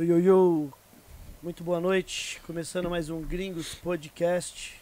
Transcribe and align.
Yo, 0.00 0.06
yo, 0.06 0.18
yo. 0.18 0.72
Muito 1.42 1.62
boa 1.62 1.78
noite. 1.78 2.40
Começando 2.46 2.88
mais 2.88 3.10
um 3.10 3.20
Gringos 3.20 3.74
Podcast. 3.74 4.80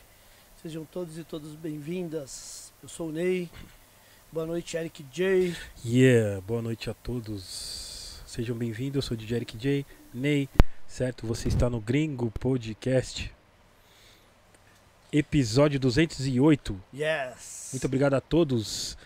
Sejam 0.62 0.84
todos 0.84 1.18
e 1.18 1.24
todas 1.24 1.56
bem-vindas. 1.56 2.72
Eu 2.80 2.88
sou 2.88 3.08
o 3.08 3.12
Ney. 3.12 3.50
Boa 4.30 4.46
noite, 4.46 4.76
Eric 4.76 5.04
J. 5.12 5.56
Yeah, 5.84 6.40
boa 6.42 6.62
noite 6.62 6.88
a 6.88 6.94
todos. 6.94 8.22
Sejam 8.26 8.56
bem-vindos. 8.56 8.94
Eu 8.94 9.02
sou 9.02 9.16
o 9.16 9.18
DJ 9.18 9.38
Eric 9.38 9.58
J. 9.58 9.84
Ney, 10.14 10.48
certo? 10.86 11.26
Você 11.26 11.48
está 11.48 11.68
no 11.68 11.80
Gringo 11.80 12.30
Podcast. 12.30 13.34
Episódio 15.12 15.80
208. 15.80 16.80
Yes. 16.94 17.70
Muito 17.72 17.86
obrigado 17.86 18.14
a 18.14 18.20
todos 18.20 18.96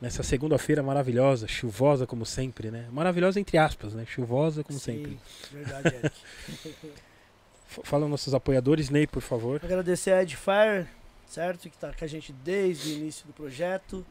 nessa 0.00 0.22
segunda-feira 0.22 0.82
maravilhosa, 0.82 1.46
chuvosa 1.48 2.06
como 2.06 2.26
sempre, 2.26 2.70
né? 2.70 2.86
Maravilhosa 2.92 3.40
entre 3.40 3.56
aspas, 3.58 3.94
né? 3.94 4.04
Chuvosa 4.06 4.62
como 4.62 4.78
Sim, 4.78 4.84
sempre. 4.84 5.20
Verdade, 5.52 5.88
Eric. 5.94 6.16
F- 7.68 7.80
Fala 7.84 8.06
nossos 8.08 8.32
apoiadores, 8.34 8.90
Ney, 8.90 9.06
por 9.06 9.22
favor. 9.22 9.60
Agradecer 9.64 10.12
a 10.12 10.22
Edfire, 10.22 10.86
certo? 11.26 11.68
Que 11.68 11.76
tá 11.76 11.92
com 11.92 12.04
a 12.04 12.08
gente 12.08 12.32
desde 12.32 12.90
o 12.92 12.96
início 12.96 13.26
do 13.26 13.32
projeto. 13.32 14.04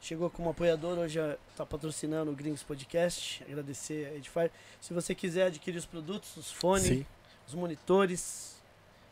Chegou 0.00 0.28
como 0.30 0.50
apoiador, 0.50 0.98
hoje 0.98 1.18
está 1.50 1.64
patrocinando 1.64 2.30
o 2.30 2.34
Gringos 2.34 2.62
Podcast. 2.62 3.42
Agradecer 3.44 4.06
a 4.08 4.14
Edfire. 4.16 4.50
Se 4.80 4.92
você 4.92 5.14
quiser 5.14 5.46
adquirir 5.46 5.78
os 5.78 5.86
produtos, 5.86 6.36
os 6.36 6.52
fones, 6.52 6.84
Sim. 6.86 7.06
os 7.48 7.54
monitores 7.54 8.56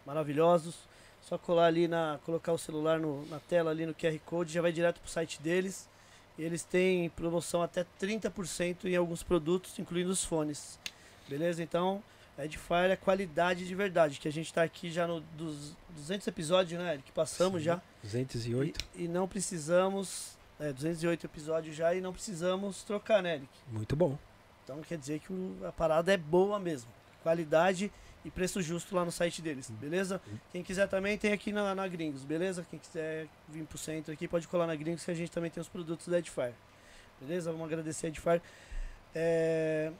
maravilhosos. 0.07 0.77
Só 1.23 1.39
colar 1.39 1.67
ali 1.67 1.87
na. 1.89 2.19
colocar 2.25 2.53
o 2.53 2.59
celular 2.59 2.99
no- 2.99 3.25
na 3.27 3.39
tela 3.39 3.71
ali 3.71 3.87
no 3.87 3.95
QR 3.95 4.19
Code, 4.27 4.53
já 4.53 4.61
vai 4.61 4.73
direto 4.73 5.01
pro 5.01 5.11
site 5.11 5.41
deles. 5.41 5.89
Eles 6.39 6.65
têm 6.65 7.09
promoção 7.11 7.63
até 7.63 7.85
30% 8.01 8.85
em 8.85 8.97
alguns 8.97 9.23
produtos, 9.23 9.79
incluindo 9.79 10.11
os 10.11 10.25
fones. 10.25 10.79
Beleza? 11.29 11.63
Então, 11.63 12.03
Edifier 12.39 12.91
é 12.91 12.97
qualidade 12.97 13.67
de 13.67 13.75
verdade. 13.75 14.19
Que 14.19 14.29
a 14.29 14.33
gente 14.33 14.53
tá 14.53 14.63
aqui 14.63 14.91
já 14.91 15.07
no 15.07 15.21
dos 15.21 15.77
200 15.91 16.27
episódios, 16.27 16.81
né, 16.81 16.95
Eric? 16.95 17.13
Passamos 17.13 17.61
Sim. 17.61 17.67
já. 17.67 17.83
208. 18.03 18.85
E, 18.95 19.05
e 19.05 19.09
não 19.09 19.29
precisamos. 19.29 20.37
É, 20.59 20.73
208 20.73 21.27
episódios 21.27 21.75
já 21.75 21.95
e 21.95 22.01
não 22.01 22.13
precisamos 22.13 22.83
trocar, 22.85 23.23
né, 23.23 23.35
Eric? 23.37 23.49
Muito 23.69 23.97
bom. 23.97 24.17
Então 24.63 24.81
quer 24.83 24.97
dizer 24.97 25.19
que 25.19 25.33
a 25.67 25.73
parada 25.73 26.13
é 26.13 26.17
boa 26.17 26.59
mesmo. 26.59 26.91
Qualidade 27.23 27.91
e 28.25 28.31
preço 28.31 28.63
justo 28.63 28.95
lá 28.95 29.05
no 29.05 29.11
site 29.13 29.43
deles, 29.43 29.69
beleza? 29.71 30.21
Quem 30.53 30.63
quiser 30.63 30.89
também 30.89 31.19
tem 31.19 31.33
aqui 31.33 31.53
na, 31.53 31.75
na 31.75 31.89
Gringos, 31.89 32.23
beleza? 32.25 32.65
Quem 32.71 32.79
quiser 32.79 33.27
vir 33.49 33.65
pro 33.65 33.77
centro 33.79 34.13
aqui 34.13 34.29
pode 34.29 34.47
colar 34.49 34.67
na 34.67 34.75
Gringos 34.77 35.05
que 35.05 35.11
a 35.11 35.15
gente 35.15 35.31
também 35.31 35.51
tem 35.51 35.61
os 35.61 35.69
produtos 35.69 36.07
da 36.09 36.19
Edifier. 36.19 36.53
Beleza? 37.21 37.51
Vamos 37.51 37.67
agradecer 37.67 38.07
a 38.07 38.09
Edifier. 38.09 38.41
É, 39.15 39.91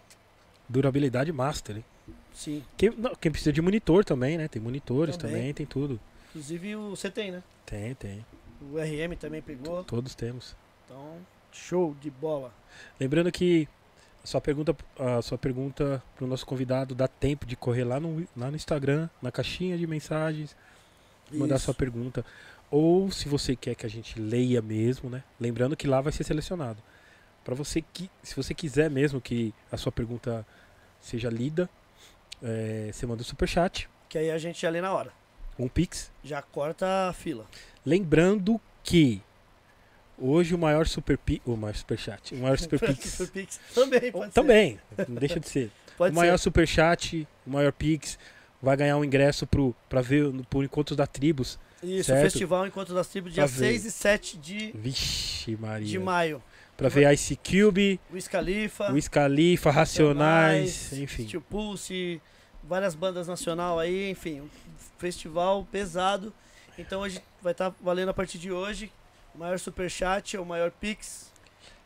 Durabilidade 0.69 1.33
master, 1.33 1.77
hein? 1.77 1.85
sim, 2.33 2.65
Quem, 2.77 2.91
não, 2.97 3.15
quem 3.15 3.31
precisa 3.31 3.53
de 3.53 3.61
monitor 3.61 4.05
também, 4.05 4.39
né? 4.39 4.49
Tem 4.49 4.61
monitores 4.63 5.17
Também. 5.17 5.37
também, 5.37 5.55
tem 5.55 5.67
tudo. 5.67 6.01
inclusive 6.31 6.77
o 6.77 6.91
você 6.91 7.11
tem, 7.11 7.31
né? 7.31 7.43
Tem, 7.67 7.95
tem. 7.95 8.25
O 8.61 8.77
RM 8.79 9.17
também 9.19 9.43
pegou. 9.43 9.83
Todos 9.85 10.15
temos. 10.15 10.57
Então, 10.87 11.19
show 11.53 11.95
de 12.01 12.11
bola. 12.11 12.53
Lembrando 12.99 13.31
que 13.33 13.69
sua 14.25 14.41
pergunta, 14.41 14.77
a 14.99 15.21
sua 15.23 15.37
pergunta 15.39 16.03
para 16.15 16.25
o 16.25 16.29
nosso 16.29 16.47
convidado 16.47 16.95
dá 16.95 17.09
tempo 17.09 17.45
de 17.47 17.57
correr 17.57 17.85
lá 17.85 17.99
no, 17.99 18.27
lá 18.37 18.51
no 18.51 18.57
Instagram, 18.57 19.09
na 19.21 19.33
caixinha 19.33 19.77
de 19.77 19.87
mensagens, 19.87 20.57
mandar 21.31 21.57
Isso. 21.57 21.67
sua 21.67 21.75
pergunta. 21.75 22.25
Ou 22.71 23.11
se 23.11 23.29
você 23.29 23.55
quer 23.55 23.75
que 23.75 23.85
a 23.85 23.91
gente 23.91 24.19
leia 24.19 24.63
mesmo, 24.63 25.11
né? 25.11 25.23
Lembrando 25.39 25.77
que 25.77 25.87
lá 25.87 26.01
vai 26.01 26.13
ser 26.13 26.25
selecionado. 26.25 26.79
Para 27.45 27.55
você 27.55 27.83
que, 27.83 28.11
se 28.23 28.35
você 28.35 28.55
quiser 28.55 28.89
mesmo 28.89 29.21
que 29.21 29.53
a 29.71 29.77
sua 29.77 29.93
pergunta 29.93 30.47
seja 31.01 31.29
lida, 31.29 31.69
é, 32.43 32.91
você 32.93 33.05
manda 33.07 33.23
o 33.23 33.25
superchat, 33.25 33.89
Que 34.09 34.19
aí 34.19 34.31
a 34.31 34.39
gente 34.39 34.61
já 34.63 34.71
lê 34.71 34.81
na 34.81 34.93
hora. 34.93 35.13
um 35.59 35.69
pix. 35.69 36.11
Já 36.23 36.41
corta 36.41 37.09
a 37.09 37.13
fila. 37.13 37.47
Lembrando 37.85 38.61
que 38.83 39.21
hoje 40.19 40.55
o 40.55 40.59
maior 40.59 40.87
super 40.87 41.17
pi, 41.19 41.41
o 41.45 41.57
maior 41.57 41.75
superchat, 41.75 42.35
o 42.35 42.39
maior 42.39 42.59
super 42.61 42.79
pix 42.81 43.01
Super 43.11 43.47
também 43.75 44.13
pode 44.13 44.27
ser. 44.27 44.33
também, 44.33 44.79
não 45.09 45.17
deixa 45.17 45.39
de 45.41 45.49
ser. 45.49 45.71
Pode 45.99 46.13
o 46.15 46.17
maior 46.19 46.39
ser. 46.39 46.45
superchat, 46.45 47.29
o 47.47 47.51
maior 47.51 47.71
Pix, 47.71 48.19
vai 48.63 48.75
ganhar 48.77 48.97
um 48.97 49.05
ingresso 49.05 49.47
pro, 49.47 49.75
pra 49.91 50.01
ver 50.01 50.25
no- 50.33 50.43
pro 50.45 50.63
Encontro 50.65 50.97
da 50.97 51.07
Tribos. 51.07 51.59
Isso, 51.83 52.05
certo? 52.05 52.21
o 52.21 52.23
Festival 52.31 52.67
Encontro 52.67 52.95
das 52.95 53.09
Tribos, 53.09 53.33
dia 53.35 53.43
Pra 53.45 53.53
ver. 53.53 53.67
6 53.73 53.85
e 53.85 53.91
7 53.91 54.39
de, 54.39 54.73
Vixe, 54.75 55.55
Maria. 55.57 55.87
de 55.87 55.99
maio. 55.99 56.43
Pra 56.79 56.89
ver 56.89 57.13
Ice 57.13 57.37
Cube, 57.37 58.01
Wiz 58.11 58.27
Khalifa, 58.27 58.91
Wiz 58.91 59.07
Khalifa, 59.07 59.71
Racionais, 59.71 60.93
enfim. 60.95 61.25
Steel 61.29 61.43
Pulse, 61.43 62.21
várias 62.65 62.95
bandas 62.95 63.29
nacional 63.29 63.79
aí, 63.79 64.11
enfim, 64.11 64.41
um 64.41 64.49
festival 64.99 65.67
pesado. 65.71 66.33
Então 66.79 67.03
hoje 67.03 67.21
vai 67.43 67.53
estar 67.53 67.73
valendo 67.83 68.09
a 68.09 68.15
partir 68.15 68.39
de 68.39 68.51
hoje. 68.51 68.91
O 69.35 69.39
maior 69.39 69.59
superchat, 69.59 70.37
o 70.37 70.45
maior 70.45 70.71
Pix. 70.71 71.31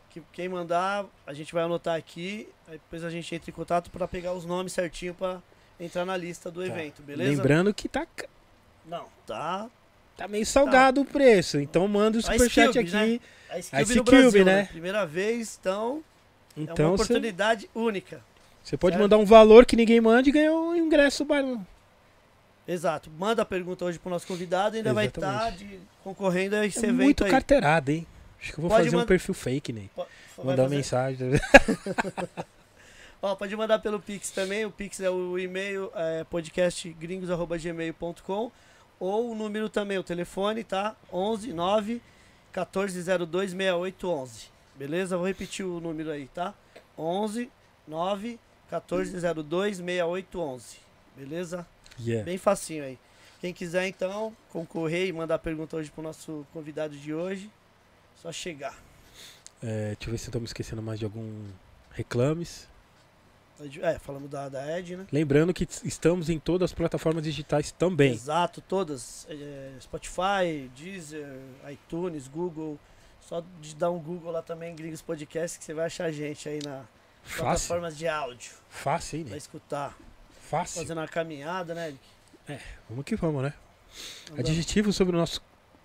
Que 0.09 0.21
quem 0.33 0.49
mandar, 0.49 1.05
a 1.25 1.33
gente 1.33 1.53
vai 1.53 1.63
anotar 1.63 1.95
aqui. 1.97 2.47
Aí 2.67 2.73
depois 2.73 3.03
a 3.03 3.09
gente 3.09 3.33
entra 3.33 3.49
em 3.49 3.53
contato 3.53 3.89
para 3.89 4.07
pegar 4.07 4.33
os 4.33 4.45
nomes 4.45 4.73
certinho 4.73 5.13
para 5.13 5.41
entrar 5.79 6.05
na 6.05 6.17
lista 6.17 6.49
do 6.51 6.61
Tá. 6.61 6.67
evento, 6.67 7.01
beleza? 7.01 7.29
Lembrando 7.31 7.73
que 7.73 7.87
tá, 7.87 8.05
Não, 8.85 9.05
tá. 9.25 9.69
tá 10.17 10.27
meio 10.27 10.45
salgado 10.45 11.01
o 11.01 11.05
preço, 11.05 11.59
então 11.59 11.87
manda 11.87 12.17
o 12.17 12.19
Ice 12.19 12.31
superchat 12.31 12.67
Cube, 12.69 12.79
aqui. 12.79 12.91
né? 12.91 13.19
A 13.49 13.59
Ice 13.59 13.69
Cube 13.71 13.83
Ice 13.83 13.97
Cube, 13.99 14.11
Brasil, 14.11 14.45
né? 14.45 14.55
né? 14.55 14.65
Primeira 14.71 15.05
vez, 15.05 15.57
então, 15.61 16.03
é 16.55 16.59
uma 16.61 16.71
Então 16.73 16.93
oportunidade 16.95 17.69
única. 17.75 18.21
você 18.63 18.75
pode 18.75 18.93
certo? 18.95 19.03
mandar 19.03 19.17
um 19.17 19.25
valor 19.25 19.65
que 19.65 19.75
ninguém 19.75 20.01
manda 20.01 20.27
e 20.27 20.31
ganhar 20.31 20.51
um 20.53 20.75
ingresso 20.75 21.23
Exato. 22.67 23.09
Manda 23.17 23.43
a 23.43 23.45
pergunta 23.45 23.85
hoje 23.85 23.97
pro 23.97 24.09
nosso 24.09 24.27
convidado 24.27 24.75
e 24.75 24.79
ainda 24.79 24.93
vai 24.93 25.05
estar 25.07 25.47
Exatamente. 25.53 25.79
concorrendo 26.03 26.57
a 26.57 26.65
esse 26.65 26.85
É 26.85 26.89
evento 26.89 27.01
muito 27.03 27.23
aí. 27.23 27.31
carteirada, 27.31 27.93
hein? 27.93 28.05
Acho 28.41 28.53
que 28.53 28.59
eu 28.59 28.61
vou 28.63 28.69
Pode 28.69 28.83
fazer 28.83 28.95
um 28.95 28.99
manda- 28.99 29.07
perfil 29.07 29.33
fake, 29.33 29.71
né? 29.73 29.87
Po- 29.95 30.05
vai 30.37 30.45
Mandar 30.47 30.63
uma 30.63 30.69
fazer- 30.69 30.75
mensagem. 30.75 31.31
Ó, 33.21 33.35
pode 33.35 33.55
mandar 33.55 33.79
pelo 33.79 33.99
Pix 33.99 34.29
também. 34.29 34.65
O 34.65 34.71
Pix 34.71 34.99
é 34.99 35.09
o 35.09 35.39
e-mail 35.39 35.91
é, 35.95 36.23
podcastgringos.gmail.com 36.25 38.51
ou 38.99 39.31
o 39.31 39.35
número 39.35 39.69
também, 39.69 39.97
o 39.97 40.03
telefone, 40.03 40.63
tá? 40.63 40.95
11 41.11 41.51
9 41.53 42.01
1402 42.53 43.51
6811. 43.51 44.49
Beleza? 44.75 45.17
Vou 45.17 45.25
repetir 45.25 45.65
o 45.65 45.79
número 45.79 46.11
aí, 46.11 46.27
tá? 46.27 46.53
11 46.97 47.49
9 47.87 48.39
1402 48.69 49.77
6811. 49.77 50.77
Beleza? 51.15 51.65
Yeah. 51.99 52.23
Bem 52.25 52.37
facinho 52.37 52.83
aí. 52.83 52.97
Quem 53.39 53.53
quiser 53.53 53.87
então 53.87 54.35
concorrer 54.49 55.07
e 55.07 55.13
mandar 55.13 55.37
pergunta 55.39 55.75
hoje 55.75 55.91
pro 55.91 56.01
nosso 56.01 56.45
convidado 56.51 56.95
de 56.97 57.13
hoje, 57.13 57.51
só 58.21 58.31
chegar. 58.31 58.75
É, 59.61 59.89
deixa 59.95 60.07
eu 60.07 60.11
ver 60.11 60.17
se 60.17 60.27
eu 60.27 60.31
tô 60.31 60.39
me 60.39 60.45
esquecendo 60.45 60.81
mais 60.81 60.99
de 60.99 61.05
algum 61.05 61.45
reclames. 61.91 62.67
É, 63.81 63.97
falamos 63.97 64.29
da, 64.29 64.49
da 64.49 64.77
Ed, 64.79 64.95
né? 64.97 65.07
Lembrando 65.11 65.51
que 65.51 65.67
estamos 65.83 66.29
em 66.29 66.37
todas 66.39 66.69
as 66.71 66.73
plataformas 66.73 67.23
digitais 67.23 67.71
também. 67.71 68.13
Exato, 68.13 68.61
todas. 68.61 69.25
É, 69.29 69.71
Spotify, 69.81 70.69
Deezer, 70.75 71.27
iTunes, 71.71 72.27
Google. 72.27 72.79
Só 73.19 73.43
de 73.59 73.75
dar 73.75 73.89
um 73.89 73.97
Google 73.99 74.31
lá 74.31 74.41
também, 74.43 74.75
Gringos 74.75 75.01
Podcast, 75.01 75.57
que 75.57 75.65
você 75.65 75.73
vai 75.73 75.87
achar 75.87 76.05
a 76.05 76.11
gente 76.11 76.47
aí 76.47 76.59
na 76.63 76.85
Fácil. 77.23 77.43
plataformas 77.43 77.97
de 77.97 78.07
áudio. 78.07 78.51
Fácil, 78.69 79.17
hein, 79.19 79.23
Pra 79.25 79.31
né? 79.31 79.37
escutar. 79.37 79.97
Fácil. 80.49 80.81
Fazendo 80.81 80.97
uma 80.99 81.07
caminhada, 81.07 81.73
né, 81.73 81.87
Eric? 82.47 82.61
Vamos 82.89 83.03
que 83.05 83.15
vamos, 83.15 83.43
né? 83.43 83.53
Adjetivo 84.37 84.93
sobre 84.93 85.15
o 85.15 85.19
nosso 85.19 85.41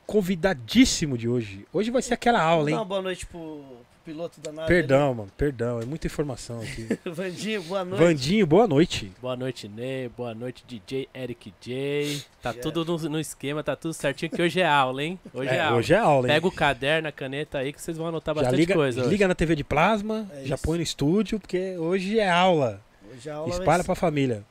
convidadíssimo 0.06 1.16
de 1.18 1.28
hoje. 1.28 1.66
Hoje 1.72 1.90
vai 1.90 2.02
ser 2.02 2.14
aquela 2.14 2.40
aula, 2.40 2.70
hein? 2.70 2.84
boa 2.84 3.02
noite 3.02 3.24
pro, 3.26 3.38
pro 3.38 3.76
piloto 4.04 4.40
da 4.40 4.52
nave. 4.52 4.68
Perdão, 4.68 5.14
mano, 5.14 5.30
perdão. 5.36 5.80
É 5.80 5.84
muita 5.84 6.06
informação 6.06 6.60
aqui. 6.60 6.86
ali. 6.90 6.98
Vandinho, 7.12 7.62
boa 7.62 7.84
noite. 7.84 8.04
Vandinho, 8.04 8.46
boa 8.46 8.66
noite. 8.68 9.12
Boa 9.20 9.36
noite, 9.36 9.68
Ney. 9.68 10.08
Boa 10.10 10.34
noite, 10.34 10.64
DJ 10.68 11.08
Eric 11.14 11.52
J. 11.60 12.22
Tá 12.40 12.50
Yeah. 12.50 12.62
tudo 12.70 12.84
no, 12.84 13.08
no 13.10 13.18
esquema, 13.20 13.62
tá 13.64 13.74
tudo 13.74 13.94
certinho, 13.94 14.30
que 14.30 14.42
hoje 14.42 14.60
é 14.60 14.66
aula, 14.66 15.02
hein? 15.02 15.18
Hoje 15.32 15.50
é, 15.50 15.60
aula. 15.60 15.76
hoje 15.78 15.94
é 15.94 15.98
aula, 15.98 16.28
hein? 16.28 16.34
Pega 16.34 16.46
o 16.46 16.52
caderno, 16.52 17.08
a 17.08 17.12
caneta 17.12 17.58
aí, 17.58 17.72
que 17.72 17.80
vocês 17.80 17.96
vão 17.96 18.06
anotar 18.08 18.34
já 18.34 18.42
bastante 18.42 18.60
liga, 18.60 18.74
coisa. 18.74 19.00
hoje. 19.00 19.10
liga 19.10 19.26
na 19.26 19.34
TV 19.34 19.56
de 19.56 19.64
plasma, 19.64 20.28
É 20.34 20.44
já 20.44 20.58
põe 20.58 20.76
no 20.78 20.82
estúdio, 20.84 21.40
porque 21.40 21.76
hoje 21.78 22.18
é 22.20 22.28
aula. 22.30 22.80
Hoje 23.12 23.30
a 23.30 23.34
aula 23.36 23.48
Espalha 23.50 23.82
ser- 23.82 23.86
pra 23.86 23.94
família. 23.94 24.44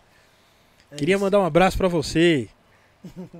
É 0.92 0.96
Queria 0.96 1.16
isso. 1.16 1.24
mandar 1.24 1.40
um 1.40 1.46
abraço 1.46 1.78
pra 1.78 1.88
você. 1.88 2.48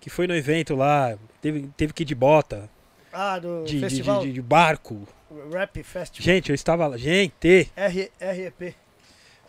que 0.00 0.10
foi 0.10 0.26
no 0.26 0.34
evento 0.34 0.74
lá, 0.74 1.16
teve, 1.40 1.68
teve 1.76 1.92
que 1.92 2.02
ir 2.02 2.06
de 2.06 2.14
bota, 2.14 2.68
Ah, 3.12 3.38
do 3.38 3.64
de, 3.64 3.74
de- 3.74 3.80
festival 3.80 4.22
de- 4.22 4.32
de 4.32 4.42
barco. 4.42 5.06
Rap 5.52 5.82
Festival. 5.82 6.24
Gente, 6.24 6.50
eu 6.50 6.54
estava 6.54 6.86
lá. 6.86 6.96
Gente, 6.96 7.68
R, 7.74 8.10
REP. 8.20 8.74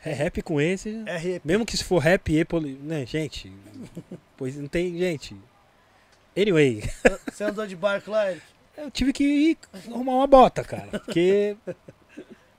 é 0.03 0.11
rap 0.13 0.41
com 0.41 0.59
esse. 0.59 1.03
REP. 1.03 1.41
Mesmo 1.45 1.65
que 1.65 1.77
se 1.77 1.83
for 1.83 1.99
rap 1.99 2.33
e 2.33 2.43
poli... 2.43 2.73
né, 2.81 3.05
gente. 3.05 3.53
Pois 4.35 4.55
não 4.57 4.67
tem, 4.67 4.97
gente. 4.97 5.35
Anyway, 6.35 6.83
Você 7.31 7.43
andou 7.43 7.65
de 7.67 7.75
barco 7.75 8.09
lá, 8.11 8.29
Eric? 8.31 8.43
eu 8.77 8.89
tive 8.91 9.11
que 9.13 9.23
ir 9.23 9.57
arrumar 9.91 10.13
uma 10.13 10.27
bota, 10.27 10.63
cara. 10.63 10.87
Porque 10.99 11.55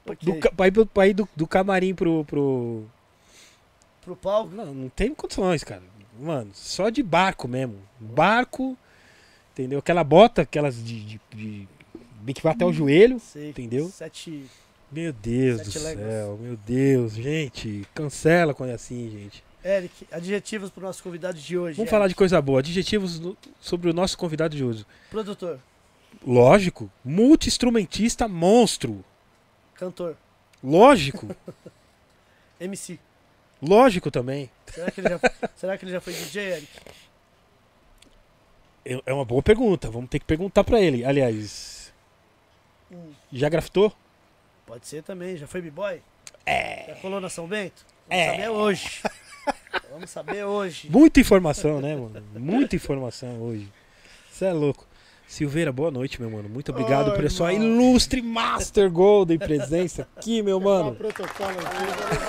Ok. 0.07 0.17
Do, 0.23 0.53
pra 0.57 0.67
ir, 0.69 0.87
pra 0.87 1.07
ir 1.09 1.15
do, 1.15 1.29
do 1.37 1.47
camarim 1.47 1.95
pro, 1.95 2.25
pro. 2.25 2.85
Pro 4.09 4.17
palco. 4.17 4.55
Não, 4.55 4.73
não 4.75 4.89
tem 4.89 5.15
condições, 5.15 5.63
cara. 5.63 5.83
Mano, 6.19 6.51
só 6.55 6.89
de 6.89 7.03
barco 7.03 7.47
mesmo. 7.47 7.77
Barco, 8.01 8.77
entendeu? 9.53 9.79
Aquela 9.81 10.03
bota, 10.03 10.43
aquelas 10.43 10.83
de. 10.83 11.01
de, 11.05 11.21
de 11.35 11.69
bem 12.23 12.35
que 12.35 12.43
vai 12.43 12.53
até 12.55 12.65
o 12.65 12.73
joelho. 12.73 13.21
Sei. 13.21 13.51
Entendeu? 13.51 13.89
Sete. 13.91 14.47
Meu 14.91 15.13
Deus 15.13 15.59
Sete 15.61 15.79
do 15.79 15.85
léguas. 15.85 16.07
céu, 16.07 16.39
meu 16.41 16.57
Deus, 16.57 17.13
gente. 17.13 17.87
Cancela 17.95 18.55
quando 18.55 18.71
é 18.71 18.75
assim, 18.75 19.11
gente. 19.11 19.45
Eric, 19.63 20.07
adjetivos 20.11 20.71
pro 20.71 20.83
nosso 20.83 21.03
convidado 21.03 21.37
de 21.39 21.59
hoje. 21.59 21.75
Vamos 21.77 21.81
Eric. 21.81 21.91
falar 21.91 22.09
de 22.09 22.15
coisa 22.15 22.41
boa. 22.41 22.61
Adjetivos 22.61 23.21
no- 23.21 23.37
sobre 23.61 23.91
o 23.91 23.93
nosso 23.93 24.17
convidado 24.17 24.57
de 24.57 24.65
hoje. 24.65 24.87
Produtor, 25.11 25.61
Lógico, 26.27 26.91
multi-instrumentista 27.05 28.27
monstro. 28.27 29.05
cantor, 29.75 30.17
Lógico, 30.65 31.29
MC. 32.59 32.99
Lógico 33.63 34.11
também. 34.11 34.51
Será 34.67 34.91
que 34.91 35.01
ele 35.01 35.09
já, 35.09 35.21
será 35.57 35.79
que 35.79 35.85
ele 35.85 35.93
já 35.93 36.01
foi 36.01 36.13
DJ, 36.13 36.43
Eric? 36.53 36.69
É 38.85 39.01
é 39.07 39.13
uma 39.13 39.25
boa 39.25 39.43
pergunta, 39.43 39.91
vamos 39.91 40.09
ter 40.09 40.19
que 40.19 40.25
perguntar 40.25 40.65
pra 40.65 40.81
ele. 40.81 41.05
Aliás, 41.05 41.93
Hum, 42.91 43.13
já 43.33 43.49
grafitou? 43.51 43.93
pode 44.67 44.87
ser 44.87 45.03
também. 45.03 45.37
Já 45.37 45.47
foi 45.47 45.61
B-Boy? 45.61 46.01
É. 46.47 46.87
Já 46.89 46.95
colou 46.97 47.21
na 47.21 47.29
São 47.29 47.47
Bento? 47.47 47.85
Vamos 48.09 48.23
É. 48.25 48.31
saber 48.31 48.49
hoje. 48.49 49.03
Vamos 49.91 50.11
saber 50.11 50.45
hoje. 50.45 50.89
Muita 50.91 51.21
informação, 51.21 51.81
né, 51.83 51.95
mano? 51.95 52.23
Muita 52.35 52.77
informação 52.77 53.41
hoje. 53.43 53.71
Você 54.31 54.47
é 54.47 54.53
louco. 54.53 54.87
Silveira, 55.29 55.71
boa 55.71 55.91
noite, 55.91 56.19
meu 56.21 56.31
mano. 56.31 56.49
Muito 56.49 56.73
obrigado 56.73 57.11
Oi, 57.11 57.17
por 57.17 57.31
sua 57.31 57.53
irmão. 57.53 57.69
ilustre 57.69 58.23
Master 58.23 58.91
Golden 58.91 59.39
presença 59.39 60.09
aqui, 60.17 60.43
meu 60.43 60.59
mano. 60.59 60.95
protocolo 60.95 61.51
aqui? 61.51 61.85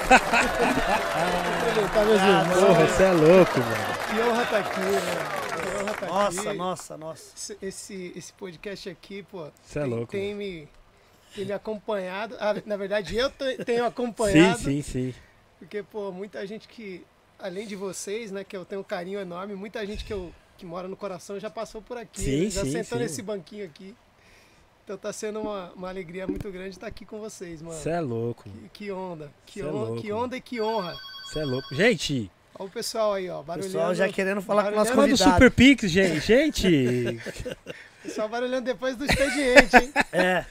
Irmãos. 1.79 2.59
Porra, 2.59 2.87
você 2.87 3.03
é 3.03 3.11
louco, 3.11 3.59
mano. 3.59 3.99
Que 4.09 4.21
honra 4.29 4.45
tá 4.45 4.59
aqui, 4.59 4.79
né? 4.79 4.99
Que 5.61 5.83
honra 5.83 5.93
tá 5.93 6.07
Nossa, 6.07 6.49
aqui. 6.49 6.57
nossa, 6.57 6.97
nossa. 6.97 7.33
Esse, 7.35 7.57
esse, 7.61 8.13
esse 8.17 8.33
podcast 8.33 8.89
aqui, 8.89 9.23
pô, 9.23 9.47
Você 9.63 9.79
é 9.79 9.81
tem, 9.83 9.91
louco. 9.91 10.11
tem 10.11 10.35
me, 10.35 10.67
tem 11.33 11.45
me 11.45 11.53
acompanhado. 11.53 12.35
Ah, 12.39 12.53
na 12.65 12.75
verdade, 12.75 13.15
eu 13.15 13.29
te- 13.29 13.57
tenho 13.63 13.79
Sim, 13.83 13.87
acompanhado. 13.87 14.59
sim, 14.59 14.81
sim. 14.81 15.13
Porque, 15.57 15.83
pô, 15.83 16.11
muita 16.11 16.45
gente 16.45 16.67
que, 16.67 17.05
além 17.37 17.65
de 17.65 17.75
vocês, 17.77 18.29
né, 18.31 18.43
que 18.43 18.57
eu 18.57 18.65
tenho 18.65 18.81
um 18.81 18.83
carinho 18.83 19.19
enorme, 19.19 19.55
muita 19.55 19.85
gente 19.85 20.03
que, 20.03 20.11
eu, 20.13 20.33
que 20.59 20.65
mora 20.65 20.87
no 20.87 20.95
coração 20.97 21.39
já 21.39 21.49
passou 21.49 21.81
por 21.81 21.97
aqui, 21.97 22.21
Sim, 22.21 22.43
né, 22.45 22.49
já 22.49 22.63
sim, 22.63 22.71
sentou 22.71 22.97
sim. 22.97 23.03
nesse 23.05 23.21
banquinho 23.21 23.65
aqui. 23.65 23.95
Então 24.83 24.97
tá 24.97 25.13
sendo 25.13 25.39
uma, 25.39 25.71
uma 25.75 25.87
alegria 25.87 26.27
muito 26.27 26.51
grande 26.51 26.71
estar 26.71 26.87
aqui 26.87 27.05
com 27.05 27.19
vocês, 27.19 27.61
mano. 27.61 27.79
Você 27.79 27.89
é 27.91 27.99
louco. 28.01 28.43
Que, 28.73 28.85
que 28.85 28.91
onda, 28.91 29.31
que, 29.45 29.61
é 29.61 29.65
on- 29.65 29.71
louco, 29.71 30.01
que 30.01 30.11
onda 30.11 30.35
e 30.35 30.41
que 30.41 30.59
honra. 30.59 30.95
Você 31.27 31.39
é 31.39 31.45
louco. 31.45 31.73
Gente, 31.75 32.29
Olha 32.57 32.67
o 32.67 32.71
pessoal 32.71 33.13
aí, 33.13 33.29
ó, 33.29 33.39
O 33.39 33.43
barulhando. 33.43 33.71
pessoal 33.71 33.95
já 33.95 34.09
querendo 34.09 34.41
falar 34.41 34.63
com 34.65 34.71
o 34.71 34.75
nosso 34.75 34.91
o 34.91 34.95
convidado. 34.95 35.31
Super 35.33 35.51
Pix, 35.51 35.89
gente. 35.89 36.19
Gente, 36.19 37.21
Pessoal 38.03 38.27
barulhando 38.27 38.65
depois 38.65 38.95
do 38.97 39.05
expediente, 39.05 39.75
hein? 39.77 39.93
É, 40.11 40.45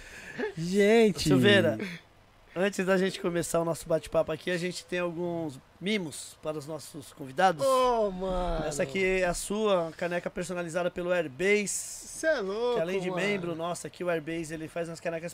gente. 0.56 1.25
Silveira, 1.28 1.78
antes 2.56 2.84
da 2.84 2.96
gente 2.96 3.20
começar 3.20 3.60
o 3.60 3.64
nosso 3.64 3.88
bate-papo 3.88 4.32
aqui, 4.32 4.50
a 4.50 4.56
gente 4.58 4.84
tem 4.84 4.98
alguns 4.98 5.58
mimos 5.80 6.36
para 6.42 6.58
os 6.58 6.66
nossos 6.66 7.12
convidados. 7.12 7.64
Ô, 7.64 8.10
mano. 8.10 8.64
Essa 8.66 8.82
aqui 8.82 9.04
é 9.04 9.24
a 9.26 9.34
sua 9.34 9.92
caneca 9.96 10.28
personalizada 10.28 10.90
pelo 10.90 11.12
Airbase. 11.12 11.68
Você 11.68 12.26
é 12.26 12.40
louco, 12.40 12.74
Que 12.74 12.80
além 12.80 13.00
de 13.00 13.10
mano. 13.10 13.22
membro 13.22 13.54
nosso 13.54 13.86
aqui, 13.86 14.02
o 14.02 14.10
Airbase, 14.10 14.52
ele 14.52 14.66
faz 14.66 14.88
umas 14.88 14.98
canecas 15.00 15.32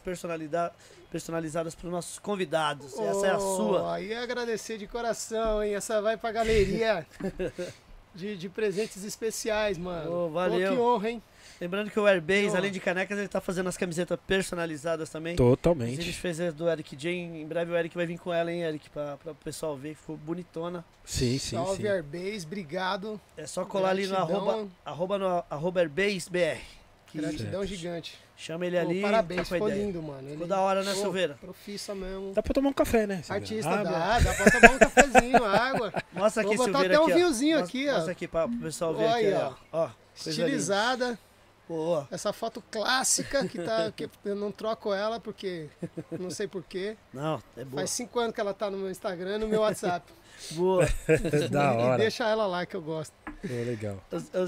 personalizadas 1.11 1.75
para 1.75 1.87
os 1.87 1.93
nossos 1.93 2.19
convidados. 2.19 2.93
Essa 2.99 3.26
é 3.26 3.31
a 3.31 3.38
sua. 3.38 3.94
Aí 3.94 4.12
é 4.12 4.19
agradecer 4.19 4.76
de 4.78 4.87
coração, 4.87 5.62
hein? 5.62 5.75
Essa 5.75 6.02
vai 6.02 6.17
pra 6.19 6.31
galeria 6.31 7.06
de, 8.14 8.37
de 8.37 8.49
presentes 8.49 9.02
especiais, 9.02 9.78
mano. 9.78 10.10
Pô, 10.10 10.28
valeu. 10.28 10.72
que 10.75 10.78
honra, 10.78 11.10
hein? 11.10 11.22
Lembrando 11.61 11.91
que 11.91 11.99
o 12.01 12.06
Airbase, 12.06 12.51
Ó. 12.51 12.56
além 12.56 12.71
de 12.73 12.81
canecas, 12.81 13.17
ele 13.19 13.29
tá 13.29 13.41
fazendo 13.41 13.69
as 13.69 13.77
camisetas 13.77 14.19
personalizadas 14.27 15.09
também. 15.09 15.37
Totalmente. 15.37 16.01
ele 16.01 16.12
fez 16.12 16.41
a 16.41 16.51
do 16.51 16.69
Eric 16.69 16.97
J. 16.97 17.11
Em 17.12 17.47
breve 17.47 17.73
o 17.73 17.77
Eric 17.77 17.95
vai 17.97 18.06
vir 18.06 18.19
com 18.19 18.33
ela, 18.33 18.53
hein, 18.53 18.62
Eric? 18.62 18.91
Pra, 18.91 19.17
pra 19.17 19.33
o 19.33 19.35
pessoal 19.37 19.77
ver. 19.77 19.95
Ficou 19.95 20.17
bonitona. 20.17 20.85
Sim, 21.05 21.39
sim, 21.39 21.56
Salve 21.56 21.83
sim. 21.83 21.89
Airbase, 21.89 22.45
obrigado. 22.47 23.21
É 23.37 23.47
só 23.47 23.65
colar 23.65 23.91
ali 23.91 24.06
no 24.06 24.15
Gratidão. 24.15 24.37
arroba, 24.37 24.69
arroba, 24.85 25.19
no, 25.19 25.45
arroba 25.49 25.81
AirbaseBR. 25.81 26.61
Que 27.06 27.19
Gratidão 27.19 27.61
Certo. 27.61 27.67
gigante. 27.67 28.19
chama 28.37 28.67
ele 28.67 28.77
Pô, 28.81 28.89
ali. 28.91 29.01
parabéns, 29.01 29.49
ficou 29.49 29.69
ideia. 29.69 29.85
lindo, 29.85 30.03
mano. 30.03 30.29
Ficou 30.29 30.47
da 30.49 30.61
hora, 30.61 30.83
né, 30.83 30.93
Pô, 30.93 31.01
Silveira? 31.01 31.35
Profissa 31.41 31.95
mesmo. 31.95 32.33
Dá 32.35 32.43
pra 32.43 32.53
tomar 32.53 32.71
um 32.71 32.73
café, 32.73 33.06
né? 33.06 33.23
Silveira? 33.23 33.35
Artista, 33.45 33.71
Ah, 33.71 33.83
dá, 33.85 34.19
dá 34.19 34.35
pra 34.35 34.51
tomar 34.61 34.75
um 34.75 34.79
cafezinho, 34.81 35.45
água. 35.47 35.93
Mostra 36.12 36.43
aqui, 36.43 36.56
Vou 36.56 36.67
botar 36.67 36.81
Silveira. 36.81 36.95
até 36.95 37.01
um 37.01 37.05
aqui, 37.05 37.12
ó. 37.12 37.17
vinhozinho 37.17 37.59
Mostra- 37.61 37.69
aqui, 37.81 37.89
ó. 37.89 37.95
Mostra 37.95 38.12
aqui 38.12 38.27
pra, 38.29 38.49
pro 38.49 38.56
pessoal 38.59 38.95
ver 38.95 39.05
Olha 39.05 39.15
aqui, 39.15 39.27
aí, 39.27 39.35
ó. 39.35 39.53
ó 39.73 39.89
linda. 40.27 41.19
Boa. 41.69 42.06
Essa 42.11 42.32
foto 42.32 42.62
clássica 42.70 43.46
que 43.49 43.58
tá. 43.58 43.90
Que 43.96 44.08
eu 44.25 44.34
não 44.37 44.52
troco 44.52 44.93
ela 44.93 45.19
porque. 45.19 45.69
Não 46.11 46.31
sei 46.31 46.46
porquê. 46.46 46.96
Não, 47.12 47.43
é 47.56 47.64
boa. 47.64 47.81
Faz 47.81 47.90
cinco 47.90 48.19
anos 48.19 48.34
que 48.34 48.40
ela 48.40 48.52
tá 48.52 48.70
no 48.70 48.76
meu 48.78 48.90
Instagram 48.90 49.37
e 49.37 49.38
no 49.38 49.49
meu 49.49 49.61
WhatsApp. 49.62 50.12
Boa. 50.52 50.84
da 51.50 51.75
E 51.75 51.76
hora. 51.78 51.96
deixa 51.99 52.28
ela 52.28 52.44
lá 52.46 52.66
que 52.66 52.75
eu 52.75 52.82
gosto. 52.82 53.14
Pô, 53.25 53.32
legal. 53.64 53.96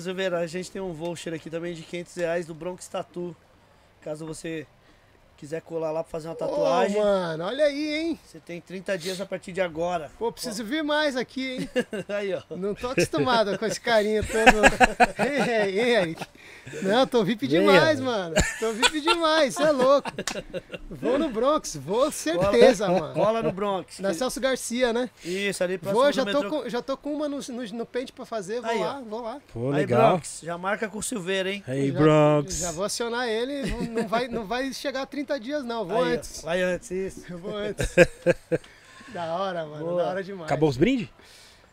Silveira, 0.00 0.38
a 0.40 0.46
gente 0.46 0.70
tem 0.70 0.82
um 0.82 0.92
voucher 0.92 1.32
aqui 1.32 1.48
também 1.48 1.74
de 1.74 1.82
500 1.82 2.14
reais 2.16 2.46
do 2.46 2.54
Bronx 2.54 2.88
Tattoo. 2.88 3.34
Caso 4.02 4.26
você 4.26 4.66
quiser 5.36 5.60
colar 5.62 5.90
lá 5.90 6.02
pra 6.02 6.10
fazer 6.10 6.28
uma 6.28 6.34
tatuagem, 6.34 6.96
Ô, 7.00 7.04
mano, 7.04 7.44
olha 7.44 7.64
aí, 7.66 7.94
hein? 7.94 8.18
você 8.24 8.40
tem 8.40 8.60
30 8.60 8.96
dias 8.98 9.20
a 9.20 9.26
partir 9.26 9.52
de 9.52 9.60
agora. 9.60 10.10
Pô, 10.18 10.32
preciso 10.32 10.64
vir 10.64 10.82
mais 10.82 11.16
aqui, 11.16 11.56
hein? 11.56 11.70
Aí, 12.08 12.34
ó. 12.34 12.42
Não 12.56 12.74
tô 12.74 12.88
acostumado 12.88 13.58
com 13.58 13.66
esse 13.66 13.80
carinha 13.80 14.22
todo. 14.22 14.36
Ei, 15.26 15.78
ei, 15.80 15.96
Eric. 15.96 16.24
Não, 16.82 17.06
tô 17.06 17.24
VIP 17.24 17.46
Venha, 17.46 17.60
demais, 17.60 17.98
velho. 18.00 18.10
mano. 18.10 18.34
Tô 18.58 18.72
VIP 18.72 19.00
demais, 19.00 19.54
você 19.54 19.62
é 19.62 19.70
louco. 19.70 20.10
Vou 20.90 21.18
no 21.18 21.28
Bronx, 21.28 21.76
vou 21.76 22.10
certeza, 22.10 22.88
mano. 22.88 23.14
Cola 23.14 23.42
no 23.42 23.52
Bronx. 23.52 23.98
Na 24.00 24.12
Celso 24.14 24.40
Garcia, 24.40 24.92
né? 24.92 25.08
Isso, 25.24 25.62
ali 25.64 25.78
próximo 25.78 26.02
Vou, 26.02 26.12
já 26.12 26.24
tô, 26.24 26.32
metrô. 26.42 26.50
com, 26.62 26.68
já 26.68 26.82
tô 26.82 26.96
com 26.96 27.12
uma 27.14 27.28
no, 27.28 27.38
no, 27.48 27.62
no 27.72 27.86
pente 27.86 28.12
pra 28.12 28.24
fazer, 28.24 28.60
vou 28.60 28.70
Aí, 28.70 28.78
lá, 28.78 29.00
ó. 29.00 29.08
vou 29.08 29.22
lá. 29.22 29.38
Pô, 29.52 29.69
Aí, 29.70 29.76
legal. 29.76 30.12
Bronx, 30.12 30.40
já 30.43 30.58
marca 30.58 30.88
com 30.88 30.98
o 30.98 31.02
Silveira, 31.02 31.50
hein? 31.50 31.62
Hey, 31.66 31.93
já, 31.93 31.98
Bronx. 31.98 32.58
Já 32.58 32.72
vou 32.72 32.84
acionar 32.84 33.28
ele, 33.28 33.70
não, 33.70 33.82
não 33.82 34.08
vai, 34.08 34.28
não 34.28 34.44
vai 34.46 34.72
chegar 34.72 35.02
a 35.02 35.06
30 35.06 35.25
dias 35.40 35.64
não, 35.64 35.84
vou 35.84 36.02
Aí, 36.04 36.14
antes. 36.16 36.42
Vai 36.42 36.62
antes, 36.62 36.90
isso. 36.90 37.24
Eu 37.32 37.38
vou 37.38 37.56
antes. 37.56 37.86
da 39.12 39.24
hora, 39.36 39.64
mano, 39.66 39.84
Boa. 39.84 40.02
da 40.02 40.08
hora 40.10 40.22
demais. 40.24 40.46
Acabou 40.46 40.68
os 40.68 40.76
brindes? 40.76 41.08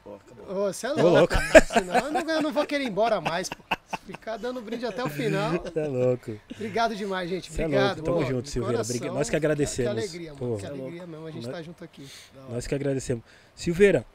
Pô, 0.03 0.15
acabou. 0.15 0.67
Ô, 0.67 0.73
Você 0.73 0.85
é 0.87 0.89
louco. 0.89 1.09
louco. 1.09 1.33
Senão 1.73 1.95
eu 1.95 2.11
não, 2.11 2.21
eu 2.29 2.41
não 2.41 2.51
vou 2.51 2.65
querer 2.65 2.83
ir 2.83 2.87
embora 2.89 3.21
mais, 3.21 3.47
pô. 3.49 3.63
Ficar 4.05 4.37
dando 4.37 4.61
brinde 4.61 4.85
até 4.85 5.03
o 5.03 5.09
final. 5.09 5.51
Você 5.51 5.79
é 5.79 5.87
louco. 5.87 6.37
Obrigado 6.51 6.95
demais, 6.95 7.29
gente. 7.29 7.49
É 7.49 7.65
Obrigado. 7.65 7.97
louco. 7.97 8.03
Tamo 8.03 8.17
pô, 8.17 8.25
junto, 8.25 8.49
Silveira. 8.49 8.83
coração. 8.83 9.13
Nós 9.13 9.29
que 9.29 9.35
agradecemos. 9.35 9.93
Que 9.93 9.99
alegria, 9.99 10.33
mano. 10.33 10.37
Pô. 10.39 10.57
Que 10.57 10.65
é 10.65 10.69
alegria 10.69 11.07
mesmo. 11.07 11.27
A 11.27 11.31
gente 11.31 11.43
Nós- 11.45 11.55
tá 11.55 11.61
junto 11.61 11.83
aqui. 11.83 12.07
Da 12.35 12.41
hora. 12.41 12.53
Nós 12.53 12.67
que 12.67 12.75
agradecemos. 12.75 13.23
Silveira, 13.55 14.05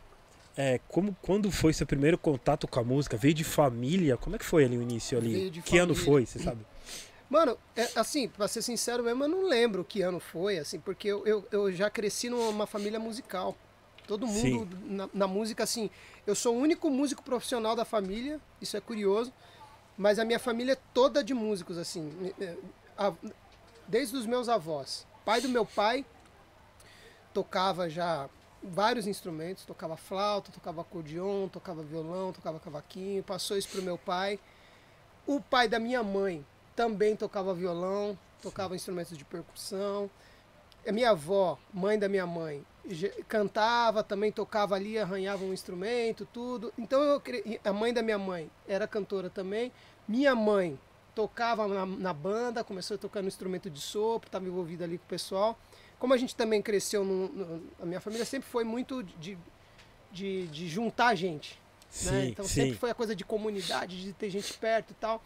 é, 0.57 0.81
como, 0.89 1.17
quando 1.23 1.51
foi 1.51 1.73
seu 1.73 1.87
primeiro 1.87 2.19
contato 2.19 2.67
com 2.69 2.81
a 2.81 2.85
música? 2.85 3.17
Veio 3.17 3.33
de 3.35 3.45
família? 3.45 4.17
Como 4.17 4.37
é 4.37 4.39
que 4.39 4.45
foi 4.45 4.65
ali 4.65 4.77
o 4.77 4.83
início 4.83 5.17
ali? 5.17 5.33
Veio 5.33 5.51
de 5.53 5.63
que 5.63 5.79
ano 5.79 5.95
família. 5.95 6.13
foi, 6.13 6.27
você 6.27 6.39
sabe? 6.41 6.59
Mano, 7.29 7.59
é, 7.77 7.89
assim, 7.95 8.27
pra 8.29 8.49
ser 8.49 8.63
sincero 8.63 9.03
mesmo, 9.03 9.25
eu 9.25 9.29
não 9.29 9.43
lembro 9.47 9.85
que 9.85 10.01
ano 10.01 10.19
foi, 10.19 10.59
assim, 10.59 10.81
porque 10.81 11.09
eu, 11.09 11.27
eu, 11.27 11.45
eu 11.51 11.73
já 11.73 11.91
cresci 11.91 12.31
numa 12.31 12.67
família 12.67 12.99
musical. 12.99 13.55
Todo 14.07 14.27
mundo 14.27 14.79
na, 14.87 15.11
na 15.13 15.27
música, 15.27 15.63
assim, 15.65 15.91
eu 16.27 16.35
sou 16.35 16.57
o 16.57 16.59
único 16.59 16.89
músico 16.89 17.23
profissional 17.23 17.77
da 17.77 17.85
família, 17.85 18.41
isso 18.61 18.75
é 18.77 18.81
curioso, 18.81 19.31
mas 19.99 20.19
a 20.19 20.25
minha 20.25 20.39
família 20.39 20.73
é 20.73 20.79
toda 20.95 21.23
de 21.23 21.35
músicos, 21.35 21.77
assim, 21.77 22.11
a- 22.97 23.13
desde 23.87 24.17
os 24.17 24.25
meus 24.25 24.49
avós. 24.49 25.07
Pai 25.27 25.43
do 25.43 25.49
meu 25.51 25.67
pai 25.67 26.07
tocava 27.35 27.91
já 27.91 28.29
vários 28.63 29.07
instrumentos, 29.07 29.65
tocava 29.67 29.97
flauta, 29.97 30.51
tocava 30.51 30.81
acordeon, 30.81 31.49
tocava 31.49 31.83
violão, 31.83 32.33
tocava 32.33 32.59
cavaquinho, 32.59 33.23
passou 33.23 33.57
isso 33.59 33.69
pro 33.69 33.83
meu 33.83 33.99
pai. 33.99 34.39
O 35.27 35.41
pai 35.41 35.69
da 35.69 35.79
minha 35.79 36.03
mãe 36.03 36.45
também 36.79 37.17
tocava 37.17 37.53
violão, 37.53 38.17
tocava 38.41 38.77
instrumentos 38.77 39.19
de 39.19 39.25
percussão. 39.25 40.09
A 40.87 40.93
minha 40.93 41.11
avó, 41.11 41.59
mãe 41.75 41.99
da 41.99 42.09
minha 42.09 42.25
mãe, 42.25 42.65
cantava, 43.27 44.05
também 44.05 44.31
tocava 44.31 44.77
ali, 44.77 44.97
arranhava 44.97 45.43
um 45.45 45.53
instrumento, 45.53 46.25
tudo. 46.33 46.73
Então 46.79 47.03
eu 47.03 47.21
cre- 47.21 47.61
a 47.65 47.73
mãe 47.73 47.93
da 47.93 48.01
minha 48.01 48.17
mãe 48.17 48.49
era 48.69 48.87
cantora 48.87 49.29
também. 49.29 49.73
Minha 50.07 50.37
mãe 50.37 50.79
tocava 51.17 51.67
na, 51.67 51.85
na 51.85 52.13
banda, 52.13 52.63
começou 52.63 52.97
tocando 52.97 53.27
instrumento 53.27 53.69
de 53.69 53.81
sopro, 53.81 54.29
estava 54.29 54.47
envolvida 54.47 54.85
ali 54.85 54.99
com 54.99 55.05
o 55.05 55.09
pessoal. 55.09 55.59
Como 55.99 56.15
a 56.15 56.17
gente 56.17 56.37
também 56.37 56.63
cresceu, 56.63 57.03
no, 57.05 57.29
no- 57.29 57.63
a 57.83 57.85
minha 57.85 58.01
família 58.01 58.25
sempre 58.25 58.49
foi 58.49 58.63
muito 58.63 59.03
de, 59.03 59.37
de, 60.13 60.47
de 60.47 60.69
juntar 60.69 61.17
gente 61.17 61.61
Sim, 61.91 62.11
né? 62.13 62.27
Então 62.27 62.45
sim. 62.45 62.55
sempre 62.55 62.77
foi 62.79 62.91
a 62.91 62.95
coisa 62.95 63.17
de 63.17 63.25
comunidade, 63.25 64.01
de 64.01 64.13
ter 64.13 64.31
gente 64.31 64.55
perto 64.55 64.93
e 64.93 64.95
tal. 64.95 65.21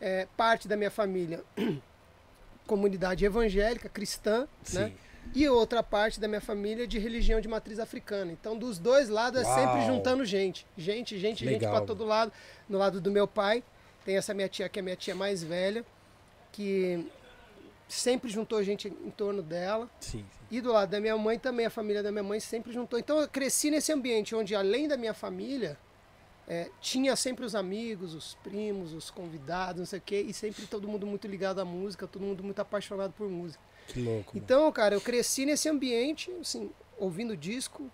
É, 0.00 0.26
parte 0.36 0.66
da 0.66 0.76
minha 0.76 0.90
família, 0.90 1.44
comunidade 2.66 3.24
evangélica, 3.24 3.88
cristã, 3.88 4.48
né? 4.72 4.88
Sim. 4.88 4.94
e 5.34 5.48
outra 5.48 5.82
parte 5.82 6.18
da 6.18 6.26
minha 6.26 6.40
família 6.40 6.86
de 6.86 6.98
religião 6.98 7.40
de 7.40 7.48
matriz 7.48 7.78
africana. 7.78 8.32
Então, 8.32 8.56
dos 8.56 8.78
dois 8.78 9.08
lados 9.08 9.40
é 9.42 9.44
sempre 9.44 9.78
Uau. 9.80 9.86
juntando 9.86 10.24
gente. 10.24 10.66
Gente, 10.76 11.18
gente, 11.18 11.44
gente 11.44 11.60
Legal. 11.60 11.74
para 11.74 11.84
todo 11.84 12.04
lado. 12.04 12.32
No 12.68 12.78
lado 12.78 13.00
do 13.00 13.10
meu 13.10 13.26
pai, 13.28 13.62
tem 14.04 14.16
essa 14.16 14.32
minha 14.32 14.48
tia 14.48 14.68
que 14.68 14.78
é 14.78 14.82
minha 14.82 14.96
tia 14.96 15.14
mais 15.14 15.42
velha, 15.42 15.84
que 16.52 17.06
sempre 17.88 18.30
juntou 18.30 18.62
gente 18.62 18.88
em 18.88 19.10
torno 19.10 19.42
dela. 19.42 19.88
Sim, 20.00 20.18
sim. 20.18 20.24
E 20.50 20.60
do 20.60 20.72
lado 20.72 20.90
da 20.90 21.00
minha 21.00 21.16
mãe 21.16 21.38
também, 21.38 21.66
a 21.66 21.70
família 21.70 22.02
da 22.02 22.10
minha 22.10 22.24
mãe 22.24 22.40
sempre 22.40 22.72
juntou. 22.72 22.98
Então 22.98 23.20
eu 23.20 23.28
cresci 23.28 23.70
nesse 23.70 23.92
ambiente 23.92 24.34
onde, 24.34 24.54
além 24.54 24.88
da 24.88 24.96
minha 24.96 25.14
família, 25.14 25.76
é, 26.52 26.68
tinha 26.80 27.14
sempre 27.14 27.44
os 27.44 27.54
amigos, 27.54 28.12
os 28.12 28.34
primos, 28.42 28.92
os 28.92 29.08
convidados, 29.08 29.78
não 29.78 29.86
sei 29.86 30.00
o 30.00 30.02
quê, 30.02 30.20
e 30.20 30.32
sempre 30.34 30.66
todo 30.66 30.88
mundo 30.88 31.06
muito 31.06 31.28
ligado 31.28 31.60
à 31.60 31.64
música, 31.64 32.08
todo 32.08 32.22
mundo 32.22 32.42
muito 32.42 32.58
apaixonado 32.58 33.12
por 33.12 33.28
música. 33.28 33.62
Que 33.86 34.00
louco. 34.02 34.32
mano. 34.34 34.44
Então, 34.44 34.72
cara, 34.72 34.96
eu 34.96 35.00
cresci 35.00 35.46
nesse 35.46 35.68
ambiente, 35.68 36.28
assim, 36.40 36.68
ouvindo 36.98 37.36
disco, 37.36 37.88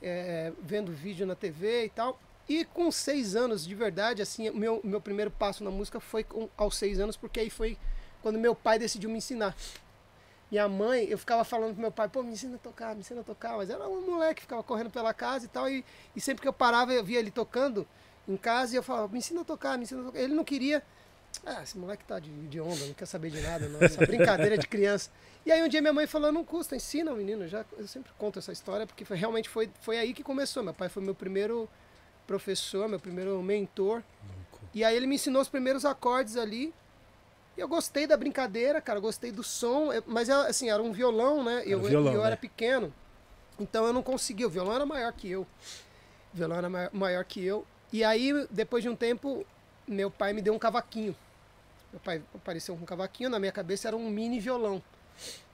é, 0.00 0.52
vendo 0.62 0.92
vídeo 0.92 1.26
na 1.26 1.34
TV 1.34 1.86
e 1.86 1.90
tal. 1.90 2.20
E 2.48 2.64
com 2.64 2.88
seis 2.92 3.34
anos, 3.34 3.66
de 3.66 3.74
verdade, 3.74 4.22
assim, 4.22 4.48
meu, 4.50 4.80
meu 4.84 5.00
primeiro 5.00 5.30
passo 5.32 5.64
na 5.64 5.70
música 5.70 5.98
foi 5.98 6.22
com- 6.22 6.48
aos 6.56 6.76
seis 6.76 7.00
anos, 7.00 7.16
porque 7.16 7.40
aí 7.40 7.50
foi 7.50 7.76
quando 8.22 8.38
meu 8.38 8.54
pai 8.54 8.78
decidiu 8.78 9.10
me 9.10 9.18
ensinar. 9.18 9.56
Minha 10.50 10.68
mãe, 10.68 11.04
eu 11.04 11.18
ficava 11.18 11.44
falando 11.44 11.72
pro 11.72 11.80
meu 11.82 11.92
pai, 11.92 12.08
pô, 12.08 12.22
me 12.22 12.32
ensina 12.32 12.56
a 12.56 12.58
tocar, 12.58 12.94
me 12.94 13.00
ensina 13.00 13.20
a 13.20 13.24
tocar. 13.24 13.56
Mas 13.56 13.68
era 13.68 13.86
um 13.86 14.00
moleque 14.10 14.36
que 14.36 14.42
ficava 14.42 14.62
correndo 14.62 14.90
pela 14.90 15.12
casa 15.12 15.44
e 15.44 15.48
tal. 15.48 15.68
E, 15.68 15.84
e 16.16 16.20
sempre 16.20 16.42
que 16.42 16.48
eu 16.48 16.52
parava, 16.52 16.92
eu 16.92 17.04
via 17.04 17.18
ele 17.18 17.30
tocando 17.30 17.86
em 18.26 18.36
casa 18.36 18.74
e 18.74 18.76
eu 18.76 18.82
falava, 18.82 19.08
me 19.08 19.18
ensina 19.18 19.42
a 19.42 19.44
tocar, 19.44 19.76
me 19.76 19.84
ensina 19.84 20.00
a 20.00 20.04
tocar. 20.04 20.18
Ele 20.20 20.34
não 20.34 20.44
queria. 20.44 20.82
Ah, 21.44 21.62
esse 21.62 21.76
moleque 21.76 22.04
tá 22.04 22.18
de, 22.18 22.30
de 22.48 22.60
onda, 22.60 22.86
não 22.86 22.94
quer 22.94 23.06
saber 23.06 23.30
de 23.30 23.40
nada, 23.40 23.68
não. 23.68 23.82
Essa 23.82 24.04
brincadeira 24.04 24.56
de 24.56 24.66
criança. 24.66 25.10
E 25.44 25.52
aí 25.52 25.62
um 25.62 25.68
dia 25.68 25.80
minha 25.82 25.92
mãe 25.92 26.06
falou, 26.06 26.32
não 26.32 26.44
custa, 26.44 26.74
ensina 26.74 27.12
o 27.12 27.16
menino. 27.16 27.46
Já, 27.46 27.64
eu 27.76 27.86
sempre 27.86 28.10
conto 28.18 28.38
essa 28.38 28.50
história, 28.50 28.86
porque 28.86 29.04
foi, 29.04 29.16
realmente 29.16 29.48
foi, 29.48 29.70
foi 29.82 29.98
aí 29.98 30.14
que 30.14 30.22
começou. 30.22 30.62
Meu 30.62 30.74
pai 30.74 30.88
foi 30.88 31.02
meu 31.02 31.14
primeiro 31.14 31.68
professor, 32.26 32.88
meu 32.88 32.98
primeiro 32.98 33.42
mentor. 33.42 34.02
Louco. 34.52 34.60
E 34.74 34.84
aí 34.84 34.96
ele 34.96 35.06
me 35.06 35.16
ensinou 35.16 35.42
os 35.42 35.48
primeiros 35.48 35.84
acordes 35.84 36.36
ali. 36.36 36.72
E 37.58 37.60
eu 37.60 37.66
gostei 37.66 38.06
da 38.06 38.16
brincadeira, 38.16 38.80
cara, 38.80 39.00
gostei 39.00 39.32
do 39.32 39.42
som, 39.42 39.88
mas 40.06 40.28
era, 40.28 40.46
assim, 40.46 40.70
era 40.70 40.80
um 40.80 40.92
violão, 40.92 41.42
né? 41.42 41.64
Eu, 41.66 41.80
violão, 41.80 42.12
eu 42.12 42.20
né? 42.20 42.26
era 42.28 42.36
pequeno, 42.36 42.94
então 43.58 43.84
eu 43.84 43.92
não 43.92 44.00
conseguia. 44.00 44.46
O 44.46 44.50
violão 44.50 44.76
era 44.76 44.86
maior 44.86 45.12
que 45.12 45.28
eu. 45.28 45.42
O 46.32 46.36
violão 46.36 46.56
era 46.56 46.70
maior, 46.70 46.90
maior 46.92 47.24
que 47.24 47.44
eu. 47.44 47.66
E 47.92 48.04
aí, 48.04 48.46
depois 48.48 48.84
de 48.84 48.88
um 48.88 48.94
tempo, 48.94 49.44
meu 49.88 50.08
pai 50.08 50.32
me 50.32 50.40
deu 50.40 50.54
um 50.54 50.58
cavaquinho. 50.58 51.16
Meu 51.90 51.98
pai 51.98 52.22
apareceu 52.32 52.76
com 52.76 52.82
um 52.82 52.86
cavaquinho, 52.86 53.28
na 53.28 53.40
minha 53.40 53.50
cabeça 53.50 53.88
era 53.88 53.96
um 53.96 54.08
mini 54.08 54.38
violão. 54.38 54.80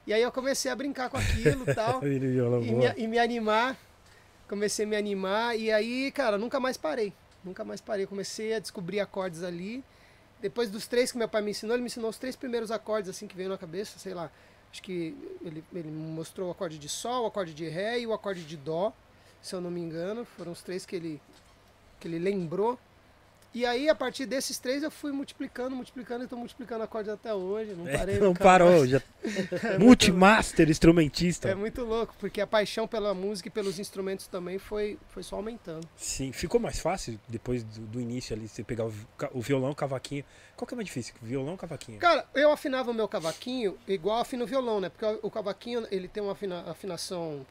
E 0.06 0.12
aí 0.12 0.20
eu 0.20 0.30
comecei 0.30 0.70
a 0.70 0.76
brincar 0.76 1.08
com 1.08 1.16
aquilo 1.16 1.64
e 1.66 1.73
tal 1.75 2.00
violão 2.00 2.62
e, 2.62 2.70
me, 2.70 2.94
e 2.99 3.06
me 3.06 3.18
animar. 3.18 3.78
Comecei 4.46 4.84
a 4.84 4.88
me 4.88 4.96
animar 4.96 5.58
e 5.58 5.73
aí, 5.73 6.12
cara, 6.12 6.37
nunca 6.37 6.61
mais 6.61 6.76
parei. 6.76 7.14
Nunca 7.42 7.64
mais 7.64 7.80
parei. 7.80 8.04
Comecei 8.04 8.52
a 8.52 8.58
descobrir 8.58 9.00
acordes 9.00 9.42
ali. 9.42 9.82
Depois 10.41 10.71
dos 10.71 10.87
três 10.87 11.11
que 11.11 11.19
meu 11.19 11.29
pai 11.29 11.43
me 11.43 11.50
ensinou, 11.50 11.75
ele 11.75 11.83
me 11.83 11.87
ensinou 11.87 12.11
os 12.11 12.19
três 12.19 12.37
primeiros 12.37 12.71
acordes 12.71 13.09
assim 13.09 13.26
que 13.26 13.37
veio 13.37 13.49
na 13.49 13.59
cabeça, 13.59 13.99
sei 13.99 14.14
lá. 14.14 14.31
Acho 14.71 14.83
que 14.83 15.17
ele, 15.41 15.64
ele 15.73 15.91
mostrou 15.91 16.49
o 16.49 16.50
acorde 16.50 16.79
de 16.79 16.88
sol, 16.88 17.25
o 17.25 17.26
acorde 17.26 17.55
de 17.55 17.69
ré 17.69 18.00
e 18.00 18.07
o 18.07 18.12
acorde 18.12 18.45
de 18.45 18.57
dó, 18.57 18.93
se 19.41 19.55
eu 19.55 19.61
não 19.61 19.71
me 19.71 19.81
engano. 19.81 20.25
Foram 20.25 20.53
os 20.53 20.62
três 20.62 20.85
que 20.85 20.97
ele, 20.97 21.23
que 22.00 22.09
ele 22.09 22.19
lembrou. 22.19 22.79
E 23.54 23.64
aí, 23.64 23.88
a 23.88 23.94
partir 23.94 24.26
desses 24.26 24.58
três, 24.58 24.82
eu 24.82 24.90
fui 24.90 25.12
multiplicando, 25.12 25.76
multiplicando 25.76 26.25
e 26.25 26.26
tô 26.26 26.37
multiplicando 26.37 26.82
acordes 26.82 27.12
até 27.12 27.32
hoje. 27.32 27.70
Não 27.73 27.87
parei. 27.87 28.16
É, 28.16 28.18
não 28.18 28.34
parou, 28.34 28.78
mais. 28.78 28.90
já. 28.90 29.00
Multimaster, 29.78 30.68
instrumentista. 30.68 31.49
É 31.49 31.54
muito 31.54 31.84
louco, 31.84 32.14
porque 32.18 32.40
a 32.40 32.46
paixão 32.49 32.88
pela 32.88 33.14
música 33.14 33.49
e 33.49 33.50
pelos 33.52 33.78
instrumentos 33.78 34.26
também 34.26 34.58
foi, 34.58 34.99
foi 35.08 35.23
só 35.23 35.37
aumentando. 35.37 35.88
Sim, 35.96 36.32
ficou 36.32 36.58
mais 36.58 36.80
fácil 36.80 37.18
depois 37.28 37.62
do, 37.62 37.80
do 37.82 38.00
início 38.00 38.34
ali, 38.34 38.49
você 38.49 38.64
pegar 38.64 38.87
o, 38.87 38.92
o 39.32 39.40
violão, 39.40 39.70
o 39.70 39.75
cavaquinho. 39.75 40.25
Qual 40.56 40.66
que 40.66 40.75
é 40.75 40.76
mais 40.76 40.87
difícil? 40.87 41.14
Violão 41.23 41.52
ou 41.52 41.56
cavaquinho? 41.58 42.00
Cara, 42.00 42.26
eu 42.34 42.50
afinava 42.50 42.90
o 42.90 42.94
meu 42.94 43.06
cavaquinho 43.06 43.78
igual 43.87 44.18
afino 44.20 44.42
o 44.42 44.46
violão, 44.49 44.80
né? 44.80 44.88
Porque 44.88 45.04
o, 45.06 45.28
o 45.28 45.30
cavaquinho, 45.30 45.87
ele 45.92 46.08
tem 46.08 46.20
uma 46.23 46.32
afina- 46.32 46.64
afinação 46.68 47.46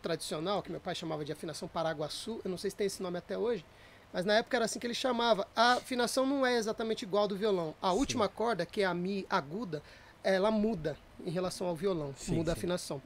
tradicional, 0.00 0.62
que 0.62 0.70
meu 0.70 0.80
pai 0.80 0.94
chamava 0.94 1.24
de 1.24 1.32
afinação 1.32 1.68
paraguaçu. 1.68 2.40
Eu 2.44 2.50
não 2.50 2.58
sei 2.58 2.70
se 2.70 2.76
tem 2.76 2.86
esse 2.86 3.02
nome 3.02 3.18
até 3.18 3.38
hoje, 3.38 3.64
mas 4.12 4.24
na 4.24 4.34
época 4.34 4.56
era 4.56 4.64
assim 4.66 4.78
que 4.78 4.86
ele 4.86 4.94
chamava. 4.94 5.46
A 5.56 5.74
afinação 5.74 6.26
não 6.26 6.44
é 6.44 6.56
exatamente 6.56 7.02
igual 7.02 7.26
do 7.26 7.36
violão. 7.36 7.74
A 7.80 7.92
última 7.92 8.28
corda, 8.28 8.66
que 8.66 8.82
é 8.82 8.84
a 8.84 8.92
mi 8.92 9.26
aguda, 9.30 9.82
ela 10.22 10.50
muda 10.50 10.96
em 11.24 11.30
relação 11.30 11.66
ao 11.66 11.74
violão, 11.74 12.14
Sim, 12.16 12.36
muda 12.36 12.52
a 12.52 12.54
sim. 12.54 12.58
afinação. 12.60 13.02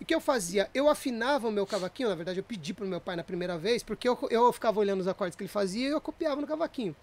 E 0.00 0.04
o 0.04 0.06
que 0.06 0.14
eu 0.14 0.20
fazia? 0.20 0.70
Eu 0.72 0.88
afinava 0.88 1.48
o 1.48 1.50
meu 1.50 1.66
cavaquinho, 1.66 2.08
na 2.08 2.14
verdade 2.14 2.38
eu 2.38 2.44
pedi 2.44 2.72
pro 2.72 2.86
meu 2.86 3.00
pai 3.00 3.16
na 3.16 3.24
primeira 3.24 3.58
vez, 3.58 3.82
porque 3.82 4.08
eu, 4.08 4.16
eu 4.30 4.52
ficava 4.52 4.78
olhando 4.78 5.00
os 5.00 5.08
acordes 5.08 5.34
que 5.34 5.42
ele 5.42 5.48
fazia 5.48 5.88
e 5.88 5.90
eu 5.90 6.00
copiava 6.00 6.40
no 6.40 6.46
cavaquinho. 6.46 6.94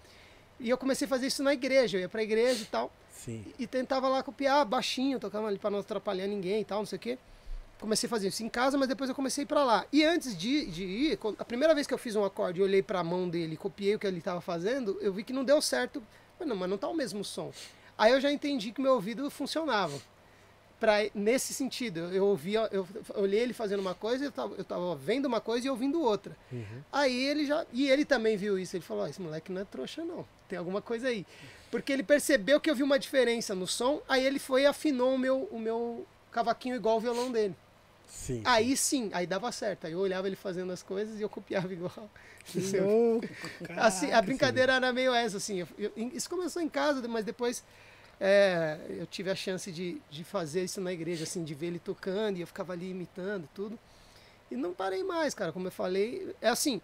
E 0.58 0.70
eu 0.70 0.78
comecei 0.78 1.04
a 1.04 1.08
fazer 1.08 1.26
isso 1.26 1.42
na 1.42 1.52
igreja, 1.52 1.98
eu 1.98 2.00
ia 2.00 2.08
pra 2.08 2.22
igreja 2.22 2.62
e 2.62 2.66
tal 2.66 2.90
Sim. 3.12 3.44
e 3.58 3.66
tentava 3.66 4.08
lá 4.08 4.22
copiar 4.22 4.64
baixinho, 4.64 5.20
tocava 5.20 5.46
ali 5.46 5.58
para 5.58 5.68
não 5.70 5.80
atrapalhar 5.80 6.26
ninguém 6.26 6.62
e 6.62 6.64
tal, 6.64 6.78
não 6.78 6.86
sei 6.86 6.96
o 6.96 7.00
quê. 7.00 7.18
Comecei 7.78 8.06
a 8.06 8.10
fazer 8.10 8.28
isso 8.28 8.42
em 8.42 8.48
casa, 8.48 8.78
mas 8.78 8.88
depois 8.88 9.10
eu 9.10 9.14
comecei 9.14 9.44
a 9.44 9.46
pra 9.46 9.62
lá. 9.62 9.86
E 9.92 10.02
antes 10.02 10.36
de, 10.36 10.66
de 10.66 10.84
ir, 10.84 11.18
a 11.38 11.44
primeira 11.44 11.74
vez 11.74 11.86
que 11.86 11.92
eu 11.92 11.98
fiz 11.98 12.16
um 12.16 12.24
acorde 12.24 12.60
e 12.60 12.62
olhei 12.62 12.82
pra 12.82 13.04
mão 13.04 13.28
dele 13.28 13.56
copiei 13.56 13.94
o 13.94 13.98
que 13.98 14.06
ele 14.06 14.18
estava 14.18 14.40
fazendo, 14.40 14.96
eu 15.00 15.12
vi 15.12 15.22
que 15.22 15.32
não 15.32 15.44
deu 15.44 15.60
certo. 15.60 16.02
Mas 16.38 16.48
não, 16.48 16.56
mas 16.56 16.70
não 16.70 16.78
tá 16.78 16.88
o 16.88 16.94
mesmo 16.94 17.22
som. 17.22 17.52
Aí 17.98 18.12
eu 18.12 18.20
já 18.20 18.30
entendi 18.30 18.72
que 18.72 18.80
meu 18.80 18.94
ouvido 18.94 19.30
funcionava. 19.30 19.98
Pra, 20.78 20.96
nesse 21.14 21.54
sentido, 21.54 22.00
eu 22.12 22.26
ouvia, 22.26 22.68
eu 22.70 22.86
olhei 23.14 23.40
ele 23.40 23.54
fazendo 23.54 23.80
uma 23.80 23.94
coisa, 23.94 24.26
eu 24.26 24.32
tava, 24.32 24.54
eu 24.56 24.64
tava 24.64 24.94
vendo 24.94 25.24
uma 25.24 25.40
coisa 25.40 25.66
e 25.66 25.70
ouvindo 25.70 26.02
outra. 26.02 26.36
Uhum. 26.52 26.82
Aí 26.92 27.16
ele 27.26 27.46
já. 27.46 27.64
E 27.72 27.88
ele 27.88 28.04
também 28.04 28.36
viu 28.36 28.58
isso. 28.58 28.76
Ele 28.76 28.84
falou: 28.84 29.04
"Ó, 29.04 29.06
esse 29.06 29.20
moleque 29.20 29.50
não 29.50 29.62
é 29.62 29.64
trouxa, 29.64 30.04
não. 30.04 30.26
Tem 30.46 30.58
alguma 30.58 30.82
coisa 30.82 31.08
aí. 31.08 31.26
Porque 31.70 31.92
ele 31.92 32.02
percebeu 32.02 32.60
que 32.60 32.70
eu 32.70 32.74
vi 32.74 32.82
uma 32.82 32.98
diferença 32.98 33.54
no 33.54 33.66
som, 33.66 34.02
aí 34.06 34.24
ele 34.24 34.38
foi 34.38 34.62
e 34.62 34.66
afinou 34.66 35.14
o 35.14 35.18
meu, 35.18 35.48
o 35.50 35.58
meu 35.58 36.06
cavaquinho 36.30 36.76
igual 36.76 36.98
o 36.98 37.00
violão 37.00 37.32
dele. 37.32 37.56
Sim. 38.06 38.42
Aí 38.44 38.76
sim, 38.76 39.10
aí 39.12 39.26
dava 39.26 39.50
certo. 39.52 39.86
Aí 39.86 39.92
eu 39.92 39.98
olhava 39.98 40.26
ele 40.26 40.36
fazendo 40.36 40.72
as 40.72 40.82
coisas 40.82 41.18
e 41.18 41.22
eu 41.22 41.28
copiava 41.28 41.72
igual. 41.72 42.10
Que 42.46 42.60
louco, 42.80 43.28
Assim, 43.76 44.06
a 44.06 44.08
caraca, 44.08 44.22
brincadeira 44.22 44.74
era 44.74 44.92
meio 44.92 45.12
essa, 45.12 45.36
assim. 45.38 45.58
eu- 45.58 45.68
eu- 45.76 45.92
isso 46.14 46.30
começou 46.30 46.62
em 46.62 46.68
casa, 46.68 47.06
mas 47.08 47.24
depois 47.24 47.64
é, 48.20 48.78
eu 48.88 49.06
tive 49.06 49.30
a 49.30 49.34
chance 49.34 49.70
de, 49.72 50.00
de 50.08 50.22
fazer 50.22 50.62
isso 50.64 50.80
na 50.80 50.92
igreja, 50.92 51.24
assim, 51.24 51.42
de 51.42 51.54
ver 51.54 51.66
ele 51.66 51.78
tocando 51.80 52.36
e 52.38 52.40
eu 52.40 52.46
ficava 52.46 52.72
ali 52.72 52.90
imitando 52.90 53.48
tudo. 53.52 53.76
E 54.50 54.56
não 54.56 54.72
parei 54.72 55.02
mais, 55.02 55.34
cara, 55.34 55.52
como 55.52 55.66
eu 55.66 55.72
falei. 55.72 56.34
É 56.40 56.48
assim, 56.48 56.80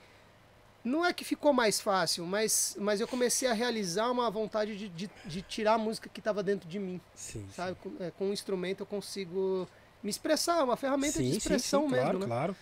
não 0.84 1.06
é 1.06 1.12
que 1.12 1.24
ficou 1.24 1.52
mais 1.52 1.80
fácil, 1.80 2.26
mas, 2.26 2.76
mas 2.78 3.00
eu 3.00 3.06
comecei 3.06 3.48
a 3.48 3.52
realizar 3.52 4.10
uma 4.10 4.28
vontade 4.30 4.76
de, 4.76 4.88
de, 4.88 5.10
de 5.24 5.42
tirar 5.42 5.74
a 5.74 5.78
música 5.78 6.10
que 6.12 6.18
estava 6.20 6.42
dentro 6.42 6.68
de 6.68 6.78
mim, 6.78 7.00
Sim, 7.14 7.46
sabe? 7.54 7.76
Com, 7.80 7.92
é, 8.00 8.10
com 8.10 8.26
um 8.26 8.32
instrumento 8.32 8.80
eu 8.80 8.86
consigo 8.86 9.68
me 10.02 10.10
expressar, 10.10 10.58
é 10.58 10.62
uma 10.62 10.76
ferramenta 10.76 11.18
sim, 11.18 11.24
de 11.24 11.32
sim, 11.32 11.38
expressão 11.38 11.82
sim, 11.82 11.88
mesmo, 11.88 12.00
claro, 12.02 12.18
né? 12.18 12.26
claro. 12.26 12.56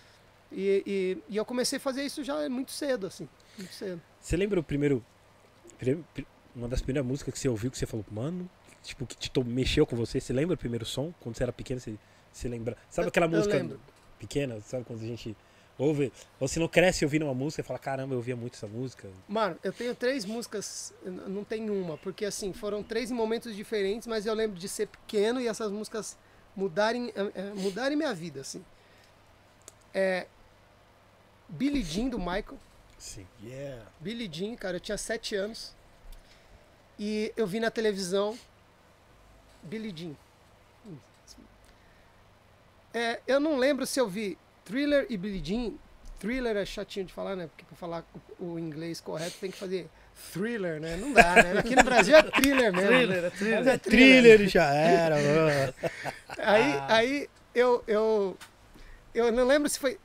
E, 0.51 0.83
e, 0.85 1.33
e 1.33 1.37
eu 1.37 1.45
comecei 1.45 1.77
a 1.77 1.79
fazer 1.79 2.03
isso 2.03 2.23
já 2.23 2.47
muito 2.49 2.71
cedo, 2.71 3.07
assim, 3.07 3.27
muito 3.57 3.73
cedo. 3.73 4.01
Você 4.19 4.37
lembra 4.37 4.59
o 4.59 4.63
primeiro, 4.63 5.03
Uma 6.55 6.67
das 6.67 6.81
primeiras 6.81 7.07
músicas 7.07 7.33
que 7.33 7.39
você 7.39 7.47
ouviu 7.47 7.71
que 7.71 7.77
você 7.77 7.85
falou, 7.85 8.05
mano, 8.11 8.49
tipo, 8.83 9.05
que 9.05 9.15
te 9.15 9.31
mexeu 9.43 9.85
com 9.85 9.95
você? 9.95 10.19
Você 10.19 10.33
lembra 10.33 10.55
o 10.55 10.57
primeiro 10.57 10.85
som? 10.85 11.13
Quando 11.21 11.37
você 11.37 11.43
era 11.43 11.53
pequeno, 11.53 11.79
você, 11.79 11.95
você 12.31 12.49
lembra? 12.49 12.75
Sabe 12.89 13.05
Eu- 13.05 13.09
aquela 13.09 13.25
eu 13.25 13.29
música 13.29 13.57
lembro. 13.57 13.79
pequena? 14.19 14.59
Sabe 14.61 14.83
quando 14.83 15.01
a 15.01 15.07
gente 15.07 15.35
ouve? 15.77 16.11
Ou 16.39 16.47
você 16.47 16.59
não 16.59 16.67
cresce 16.67 17.05
ouvindo 17.05 17.23
uma 17.23 17.33
música 17.33 17.61
e 17.61 17.63
fala, 17.65 17.79
caramba, 17.79 18.13
eu 18.13 18.17
ouvia 18.17 18.35
muito 18.35 18.55
essa 18.55 18.67
música. 18.67 19.07
Mano, 19.29 19.57
eu 19.63 19.71
tenho 19.71 19.95
três 19.95 20.25
músicas, 20.25 20.93
eu 21.05 21.11
não 21.11 21.43
tem 21.45 21.69
uma, 21.69 21.97
porque 21.97 22.25
assim, 22.25 22.51
foram 22.51 22.83
três 22.83 23.09
em 23.09 23.13
momentos 23.13 23.55
diferentes, 23.55 24.07
mas 24.07 24.25
eu 24.25 24.33
lembro 24.33 24.59
de 24.59 24.67
ser 24.67 24.87
pequeno 24.87 25.39
e 25.39 25.47
essas 25.47 25.71
músicas 25.71 26.17
mudarem, 26.55 27.11
eh, 27.15 27.31
eh, 27.35 27.53
mudarem 27.55 27.97
minha 27.97 28.13
vida, 28.13 28.41
assim. 28.41 28.63
É. 29.93 30.27
Billie 31.47 31.83
Jean 31.83 32.07
do 32.07 32.17
Michael. 32.17 32.57
Sim. 32.97 33.27
Yeah. 33.43 33.85
Billie 33.99 34.29
Jean, 34.31 34.55
cara, 34.55 34.77
eu 34.77 34.79
tinha 34.79 34.97
sete 34.97 35.35
anos. 35.35 35.73
E 36.97 37.33
eu 37.35 37.47
vi 37.47 37.59
na 37.59 37.71
televisão 37.71 38.37
Billie 39.63 39.93
Jean. 39.95 40.15
É, 42.93 43.21
eu 43.25 43.39
não 43.39 43.57
lembro 43.57 43.85
se 43.85 43.99
eu 43.99 44.07
vi 44.07 44.37
Thriller 44.65 45.05
e 45.09 45.17
Billie 45.17 45.43
Jean. 45.43 45.73
Thriller 46.19 46.55
é 46.57 46.65
chatinho 46.65 47.05
de 47.05 47.13
falar, 47.13 47.35
né? 47.35 47.47
Porque 47.47 47.63
pra 47.65 47.75
falar 47.75 48.05
o 48.39 48.59
inglês 48.59 48.99
correto 49.01 49.37
tem 49.39 49.49
que 49.49 49.57
fazer 49.57 49.89
thriller, 50.31 50.79
né? 50.79 50.97
Não 50.97 51.11
dá, 51.13 51.35
né? 51.35 51.59
Aqui 51.59 51.75
no 51.75 51.83
Brasil 51.83 52.15
é 52.15 52.21
thriller 52.23 52.71
mesmo. 52.73 52.87
Thriller, 52.89 53.23
é 53.25 53.29
thriller. 53.29 53.57
Mas 53.59 53.67
é 53.67 53.77
Thriller 53.77 54.47
já 54.47 54.65
era, 54.73 55.15
mano. 55.15 55.73
Aí, 56.39 56.73
Ah. 56.73 56.87
aí 56.95 57.29
eu, 57.53 57.83
eu, 57.87 58.37
eu 59.13 59.31
não 59.31 59.45
lembro 59.45 59.67
se 59.69 59.77
foi, 59.79 59.99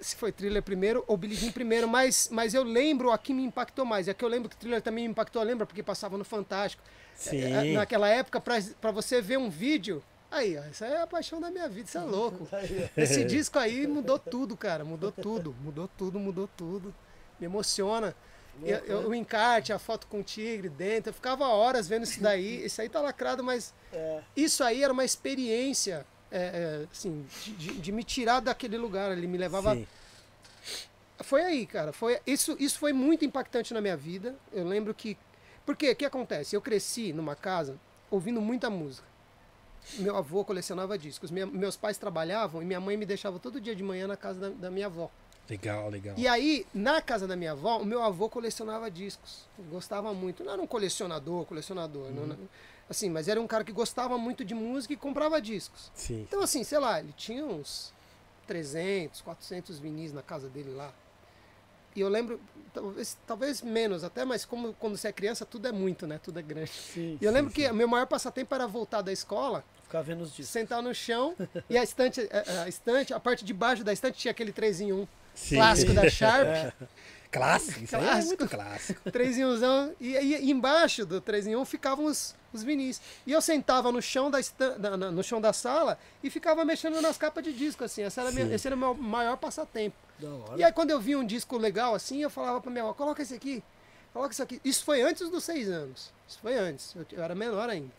se 0.00 0.16
foi 0.16 0.32
Thriller 0.32 0.62
primeiro 0.62 1.04
ou 1.06 1.16
Billie 1.16 1.36
Jean 1.36 1.52
primeiro, 1.52 1.88
mas, 1.88 2.28
mas 2.32 2.54
eu 2.54 2.62
lembro 2.62 3.10
a 3.12 3.18
que 3.18 3.32
me 3.32 3.42
impactou 3.44 3.84
mais. 3.84 4.08
É 4.08 4.14
que 4.14 4.24
eu 4.24 4.28
lembro 4.28 4.48
que 4.48 4.56
Thriller 4.56 4.82
também 4.82 5.04
me 5.04 5.10
impactou, 5.10 5.42
lembra? 5.42 5.66
Porque 5.66 5.82
passava 5.82 6.16
no 6.18 6.24
Fantástico. 6.24 6.82
Sim. 7.14 7.42
É, 7.42 7.72
Naquela 7.72 8.08
época, 8.08 8.40
pra, 8.40 8.58
pra 8.80 8.90
você 8.90 9.20
ver 9.20 9.38
um 9.38 9.48
vídeo, 9.50 10.02
Aí, 10.30 10.58
ó, 10.58 10.62
isso 10.70 10.84
aí 10.84 10.92
é 10.92 11.00
a 11.00 11.06
paixão 11.06 11.40
da 11.40 11.50
minha 11.50 11.66
vida, 11.70 11.88
isso 11.88 11.96
é 11.96 12.02
louco. 12.02 12.46
Esse 12.94 13.24
disco 13.24 13.58
aí 13.58 13.86
mudou 13.86 14.18
tudo, 14.18 14.58
cara. 14.58 14.84
Mudou 14.84 15.10
tudo. 15.10 15.56
Mudou 15.64 15.88
tudo, 15.96 16.20
mudou 16.20 16.46
tudo. 16.54 16.94
Me 17.40 17.46
emociona. 17.46 18.14
Eu- 18.62 18.78
eu- 18.84 19.08
o 19.08 19.14
encarte, 19.14 19.72
a 19.72 19.78
foto 19.78 20.06
com 20.06 20.20
o 20.20 20.22
tigre 20.22 20.68
dentro. 20.68 21.10
Eu 21.10 21.14
ficava 21.14 21.46
horas 21.48 21.86
vendo 21.88 22.04
isso 22.04 22.20
daí. 22.20 22.64
Isso 22.66 22.80
aí 22.80 22.88
tá 22.88 23.00
lacrado, 23.00 23.42
mas 23.44 23.72
É, 23.92 24.20
isso 24.36 24.62
aí 24.64 24.82
era 24.82 24.92
uma 24.92 25.04
experiência, 25.04 26.04
é, 26.30 26.38
é, 26.82 26.86
assim, 26.92 27.24
de, 27.44 27.52
de- 27.52 27.74
de 27.80 27.92
me 27.92 28.02
tirar 28.04 28.40
daquele 28.40 28.76
lugar. 28.78 29.12
Ele 29.12 29.26
me 29.26 29.38
levava. 29.38 29.74
Sim. 29.74 29.86
Foi 31.20 31.42
aí, 31.42 31.66
cara. 31.66 31.92
Foi, 31.92 32.18
isso, 32.26 32.56
isso 32.60 32.78
foi 32.78 32.92
muito 32.92 33.24
impactante 33.24 33.74
na 33.74 33.80
minha 33.80 33.96
vida. 33.96 34.34
Eu 34.52 34.64
lembro 34.66 34.94
que. 34.94 35.16
Porque 35.66 35.90
o 35.90 35.96
que 35.96 36.04
acontece? 36.04 36.54
Eu 36.56 36.60
cresci 36.62 37.12
numa 37.12 37.34
casa 37.34 37.76
ouvindo 38.10 38.40
muita 38.40 38.70
música. 38.70 39.06
Meu 39.94 40.16
avô 40.16 40.44
colecionava 40.44 40.96
discos. 40.98 41.30
Minha- 41.30 41.46
meus 41.46 41.76
pais 41.76 41.98
trabalhavam 41.98 42.62
e 42.62 42.64
minha 42.64 42.80
mãe 42.80 42.96
me 42.96 43.04
deixava 43.06 43.38
todo 43.38 43.60
dia 43.60 43.74
de 43.74 43.82
manhã 43.82 44.06
na 44.06 44.16
casa 44.16 44.38
da, 44.40 44.48
da 44.50 44.70
minha 44.70 44.86
avó. 44.86 45.10
Legal, 45.48 45.88
legal. 45.88 46.14
E 46.18 46.28
aí, 46.28 46.66
na 46.74 47.00
casa 47.00 47.26
da 47.26 47.34
minha 47.34 47.52
avó, 47.52 47.78
o 47.78 47.84
meu 47.84 48.02
avô 48.02 48.28
colecionava 48.28 48.90
discos. 48.90 49.46
Gostava 49.70 50.12
muito. 50.12 50.44
Não 50.44 50.52
era 50.52 50.60
um 50.62 50.66
colecionador, 50.66 51.44
colecionador. 51.46 52.10
não- 52.10 52.26
não- 52.26 52.48
assim, 52.90 53.08
mas 53.10 53.28
era 53.28 53.40
um 53.40 53.46
cara 53.46 53.64
que 53.64 53.72
gostava 53.72 54.16
muito 54.18 54.44
de 54.44 54.54
música 54.54 54.92
e 54.94 54.96
comprava 54.96 55.40
discos. 55.40 55.90
Sim. 55.94 56.22
Então, 56.28 56.42
assim, 56.42 56.64
sei 56.64 56.78
lá, 56.78 57.00
ele 57.00 57.12
tinha 57.16 57.44
uns 57.44 57.92
300, 58.46 59.20
400 59.20 59.78
vinis 59.78 60.12
na 60.12 60.22
casa 60.22 60.48
dele 60.48 60.70
lá. 60.74 60.92
E 61.96 62.00
eu 62.00 62.08
lembro, 62.08 62.40
talvez, 62.72 63.16
talvez 63.26 63.60
menos 63.62 64.04
até, 64.04 64.24
mas 64.24 64.44
como 64.44 64.72
quando 64.74 64.96
você 64.96 65.08
é 65.08 65.12
criança, 65.12 65.44
tudo 65.44 65.66
é 65.66 65.72
muito, 65.72 66.06
né? 66.06 66.18
Tudo 66.22 66.38
é 66.38 66.42
grande. 66.42 66.70
sim. 66.70 67.18
E 67.20 67.24
eu 67.24 67.32
lembro 67.32 67.50
sim. 67.50 67.56
que 67.62 67.72
meu 67.72 67.88
maior 67.88 68.06
passatempo 68.06 68.54
era 68.54 68.66
voltar 68.66 69.02
da 69.02 69.12
escola, 69.12 69.64
Ficar 69.82 70.02
vendo 70.02 70.20
os 70.22 70.28
discos. 70.28 70.48
sentar 70.48 70.82
no 70.82 70.94
chão 70.94 71.34
e 71.68 71.76
a 71.76 71.82
estante, 71.82 72.20
a, 72.30 72.62
a 72.64 72.68
estante, 72.68 73.12
a 73.14 73.18
parte 73.18 73.44
de 73.44 73.52
baixo 73.54 73.82
da 73.82 73.92
estante 73.92 74.18
tinha 74.18 74.30
aquele 74.30 74.52
3 74.52 74.80
em 74.82 74.92
1 74.92 75.08
Sim. 75.38 75.56
clássico 75.56 75.92
da 75.94 76.08
Sharp. 76.10 76.72
Clássico, 77.30 77.84
isso 77.84 77.94
aí 77.94 78.02
é 78.02 78.06
Clássico. 78.06 78.26
muito 78.28 78.48
clássico. 78.48 79.10
3 79.10 79.38
em 79.38 79.44
1 79.44 79.94
e, 80.00 80.16
e 80.16 80.50
embaixo 80.50 81.04
do 81.04 81.20
3 81.20 81.46
em 81.48 81.56
1 81.56 81.64
ficavam 81.66 82.06
os, 82.06 82.34
os 82.54 82.62
vinis. 82.62 83.00
E 83.26 83.32
eu 83.32 83.42
sentava 83.42 83.92
no 83.92 84.00
chão 84.00 84.30
da, 84.30 84.38
na- 84.78 84.96
na- 84.96 85.10
no 85.10 85.22
chão 85.22 85.38
da 85.38 85.52
sala 85.52 85.98
e 86.22 86.30
ficava 86.30 86.64
mexendo 86.64 87.00
nas 87.02 87.18
capas 87.18 87.44
de 87.44 87.52
disco, 87.52 87.84
assim. 87.84 88.02
Essa 88.02 88.22
era 88.22 88.32
minha- 88.32 88.46
esse 88.54 88.66
era 88.66 88.74
o 88.74 88.78
meu 88.78 88.94
maior 88.94 89.36
passatempo. 89.36 89.94
Da 90.18 90.28
hora. 90.30 90.58
E 90.58 90.64
aí 90.64 90.72
quando 90.72 90.90
eu 90.90 90.98
via 90.98 91.18
um 91.18 91.24
disco 91.26 91.58
legal 91.58 91.94
assim, 91.94 92.22
eu 92.22 92.30
falava 92.30 92.60
pra 92.62 92.70
minha 92.70 92.82
avó, 92.82 92.94
coloca 92.94 93.22
esse 93.22 93.34
aqui, 93.34 93.62
coloca 94.12 94.32
isso 94.32 94.42
aqui. 94.42 94.58
Isso 94.64 94.82
foi 94.82 95.02
antes 95.02 95.28
dos 95.28 95.44
seis 95.44 95.68
anos. 95.68 96.10
Isso 96.26 96.38
foi 96.40 96.56
antes. 96.56 96.94
Eu, 96.96 97.04
eu 97.12 97.22
era 97.22 97.34
menor 97.34 97.68
ainda. 97.68 97.92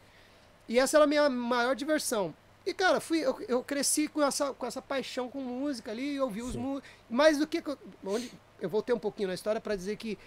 E 0.68 0.80
essa 0.80 0.98
era 0.98 1.04
a 1.04 1.08
minha 1.08 1.30
maior 1.30 1.76
diversão. 1.76 2.34
E, 2.70 2.74
cara, 2.74 3.00
fui, 3.00 3.20
eu, 3.20 3.36
eu 3.48 3.64
cresci 3.64 4.08
com 4.08 4.22
essa, 4.22 4.54
com 4.54 4.64
essa 4.64 4.80
paixão 4.80 5.28
com 5.28 5.42
música 5.42 5.90
ali, 5.90 6.20
ouvi 6.20 6.44
os 6.44 6.56
músicos. 6.56 6.88
Mais 7.10 7.40
do 7.40 7.48
que. 7.48 7.64
Onde, 8.06 8.32
eu 8.62 8.70
voltei 8.70 8.94
um 8.94 9.00
pouquinho 9.00 9.28
na 9.28 9.34
história 9.34 9.60
para 9.60 9.76
dizer 9.76 9.96
que 9.96 10.20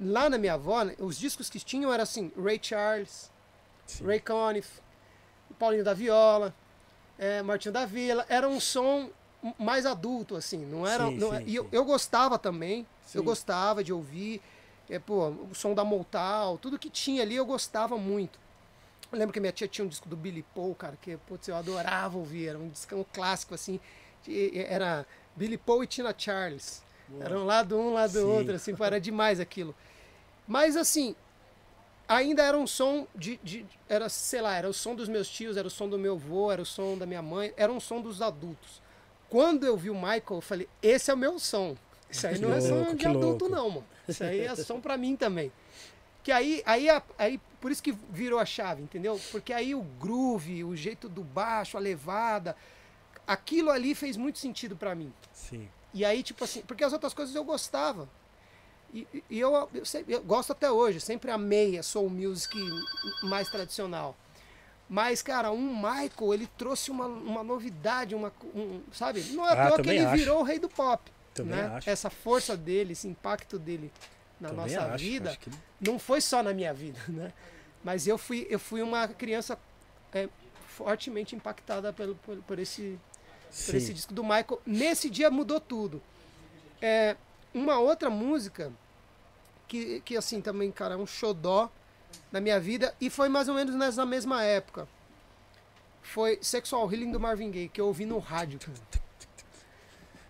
lá 0.00 0.30
na 0.30 0.38
minha 0.38 0.54
avó, 0.54 0.84
né, 0.84 0.94
os 1.00 1.18
discos 1.18 1.50
que 1.50 1.58
tinham 1.58 1.92
eram 1.92 2.04
assim: 2.04 2.30
Ray 2.40 2.60
Charles, 2.62 3.32
Sim. 3.84 4.04
Ray 4.04 4.20
Conniff, 4.20 4.80
Paulinho 5.58 5.82
da 5.82 5.92
Viola, 5.92 6.54
é, 7.18 7.42
Martinho 7.42 7.72
da 7.72 7.84
Vila. 7.84 8.24
Era 8.28 8.48
um 8.48 8.60
som 8.60 9.10
mais 9.58 9.84
adulto, 9.84 10.36
assim. 10.36 10.64
Não 10.64 10.86
era. 10.86 11.08
Sim, 11.08 11.16
não, 11.16 11.36
sim, 11.36 11.44
e 11.48 11.56
eu, 11.56 11.68
eu 11.72 11.84
gostava 11.84 12.38
também. 12.38 12.86
Eu 13.12 13.24
gostava 13.24 13.82
de 13.82 13.92
ouvir. 13.92 14.40
É, 14.88 15.00
pô, 15.00 15.30
o 15.50 15.50
som 15.52 15.74
da 15.74 15.84
Motown, 15.84 16.56
tudo 16.58 16.78
que 16.78 16.88
tinha 16.88 17.22
ali 17.22 17.34
eu 17.34 17.44
gostava 17.44 17.98
muito. 17.98 18.38
Eu 19.10 19.18
lembro 19.18 19.32
que 19.32 19.40
minha 19.40 19.52
tia 19.52 19.66
tinha 19.66 19.84
um 19.84 19.88
disco 19.88 20.08
do 20.08 20.16
Billy 20.16 20.44
Paul, 20.54 20.74
cara, 20.74 20.96
que 21.00 21.16
putz, 21.26 21.48
eu 21.48 21.56
adorava 21.56 22.18
ouvir. 22.18 22.48
Era 22.48 22.58
um 22.58 22.68
disco 22.68 23.06
clássico, 23.12 23.54
assim. 23.54 23.80
de- 24.24 24.58
Era 24.58 25.06
Billy 25.34 25.56
Paul 25.56 25.82
e 25.84 25.86
Tina 25.86 26.14
Charles. 26.16 26.82
Era 27.20 27.38
um 27.38 27.44
lado 27.46 27.78
um, 27.78 27.94
lado 27.94 28.12
Sim. 28.12 28.18
outro, 28.24 28.54
assim, 28.54 28.74
era 28.78 29.00
demais 29.00 29.40
aquilo. 29.40 29.74
Mas 30.46 30.76
assim, 30.76 31.16
ainda 32.06 32.42
era 32.42 32.56
um 32.58 32.66
som 32.66 33.06
de, 33.14 33.38
de- 33.42 33.64
Era, 33.88 34.08
sei 34.10 34.42
lá, 34.42 34.54
era 34.54 34.68
o 34.68 34.74
som 34.74 34.94
dos 34.94 35.08
meus 35.08 35.28
tios, 35.28 35.56
era 35.56 35.66
o 35.66 35.70
som 35.70 35.88
do 35.88 35.98
meu 35.98 36.14
avô, 36.14 36.52
era 36.52 36.60
o 36.60 36.66
som 36.66 36.98
da 36.98 37.06
minha 37.06 37.22
mãe, 37.22 37.54
era 37.56 37.72
um 37.72 37.80
som 37.80 38.00
dos 38.02 38.20
adultos. 38.20 38.82
Quando 39.30 39.64
eu 39.64 39.76
vi 39.76 39.88
o 39.88 39.94
Michael, 39.94 40.22
eu 40.30 40.40
falei, 40.42 40.68
esse 40.82 41.10
é 41.10 41.14
o 41.14 41.16
meu 41.16 41.38
som. 41.38 41.76
Isso 42.10 42.26
aí 42.26 42.34
Que 42.34 42.40
não 42.40 42.52
é 42.52 42.60
som 42.60 42.74
louco, 42.74 42.94
de 42.96 43.06
adulto, 43.06 43.26
louco. 43.44 43.48
não, 43.48 43.70
mano. 43.70 43.86
Isso 44.06 44.22
aí 44.24 44.40
é 44.40 44.54
som 44.56 44.80
pra 44.80 44.96
mim 44.98 45.16
também. 45.16 45.50
Que 46.22 46.30
aí, 46.32 46.62
aí, 46.66 46.88
aí, 47.18 47.40
por 47.60 47.70
isso 47.70 47.82
que 47.82 47.92
virou 48.10 48.38
a 48.38 48.44
chave, 48.44 48.82
entendeu? 48.82 49.20
Porque 49.30 49.52
aí 49.52 49.74
o 49.74 49.82
groove, 49.82 50.62
o 50.64 50.76
jeito 50.76 51.08
do 51.08 51.22
baixo, 51.24 51.76
a 51.76 51.80
levada, 51.80 52.56
aquilo 53.26 53.70
ali 53.70 53.94
fez 53.94 54.16
muito 54.16 54.38
sentido 54.38 54.76
pra 54.76 54.94
mim. 54.94 55.12
Sim. 55.32 55.68
E 55.92 56.04
aí, 56.04 56.22
tipo 56.22 56.44
assim, 56.44 56.62
porque 56.62 56.84
as 56.84 56.92
outras 56.92 57.14
coisas 57.14 57.34
eu 57.34 57.44
gostava. 57.44 58.08
E, 58.92 59.06
e- 59.12 59.38
eu, 59.38 59.52
eu, 59.74 59.82
eu 60.06 60.22
gosto 60.22 60.52
até 60.52 60.70
hoje, 60.70 61.00
sempre 61.00 61.30
amei 61.30 61.78
a 61.78 61.82
soul 61.82 62.08
music 62.08 62.56
mais 63.22 63.48
tradicional. 63.48 64.16
Mas, 64.88 65.20
cara, 65.20 65.50
um 65.52 65.74
Michael, 65.76 66.32
ele 66.32 66.46
trouxe 66.56 66.90
uma, 66.90 67.06
uma 67.06 67.42
novidade, 67.44 68.14
uma, 68.14 68.32
um, 68.54 68.80
sabe? 68.92 69.20
Não 69.32 69.46
é 69.46 69.52
Ah, 69.52 69.72
que 69.82 69.90
ele 69.90 69.98
acho. 69.98 70.16
virou 70.16 70.40
o 70.40 70.42
rei 70.42 70.58
do 70.58 70.68
pop. 70.68 71.10
Também 71.34 71.56
né? 71.56 71.66
acho. 71.74 71.90
Essa 71.90 72.08
força 72.08 72.56
dele, 72.56 72.92
esse 72.92 73.06
impacto 73.06 73.58
dele 73.58 73.92
na 74.40 74.48
Também 74.50 74.74
nossa 74.74 74.86
acho, 74.94 75.04
vida 75.04 75.30
acho 75.30 75.38
que- 75.40 75.50
não 75.80 75.98
foi 75.98 76.20
só 76.20 76.42
na 76.42 76.52
minha 76.52 76.72
vida, 76.72 76.98
né? 77.08 77.32
Mas 77.82 78.06
eu 78.06 78.16
fui, 78.18 78.46
eu 78.50 78.58
fui 78.58 78.82
uma 78.82 79.06
criança 79.08 79.58
é, 80.12 80.28
fortemente 80.66 81.34
impactada 81.36 81.92
pelo, 81.92 82.14
por, 82.16 82.36
por 82.38 82.58
esse, 82.58 82.98
por 83.66 83.74
esse 83.74 83.92
disco 83.94 84.12
do 84.14 84.22
Michael. 84.22 84.60
Nesse 84.66 85.08
dia 85.10 85.30
mudou 85.30 85.60
tudo. 85.60 86.02
É, 86.80 87.16
uma 87.54 87.78
outra 87.78 88.08
música 88.10 88.72
que, 89.66 90.00
que 90.00 90.16
assim 90.16 90.40
também, 90.40 90.70
cara, 90.72 90.94
é 90.94 90.96
um 90.96 91.06
xodó 91.06 91.70
na 92.32 92.40
minha 92.40 92.58
vida 92.60 92.94
e 93.00 93.10
foi 93.10 93.28
mais 93.28 93.48
ou 93.48 93.54
menos 93.54 93.74
nessa 93.74 94.04
mesma 94.06 94.42
época. 94.42 94.88
Foi 96.02 96.38
Sexual 96.40 96.90
Healing 96.90 97.10
do 97.12 97.20
Marvin 97.20 97.50
Gaye, 97.50 97.68
que 97.68 97.80
eu 97.80 97.86
ouvi 97.86 98.06
no 98.06 98.18
rádio, 98.18 98.58
cara. 98.60 98.78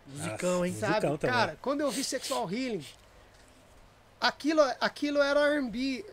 Musicão, 0.06 0.64
hein? 0.64 0.72
Sabe? 0.74 1.06
Musicão. 1.06 1.18
Cara, 1.30 1.58
quando 1.60 1.80
eu 1.82 1.90
vi 1.90 2.02
Sexual 2.02 2.50
Healing, 2.50 2.84
aquilo, 4.20 4.60
aquilo 4.80 5.20
era 5.20 5.40
R&B, 5.54 6.04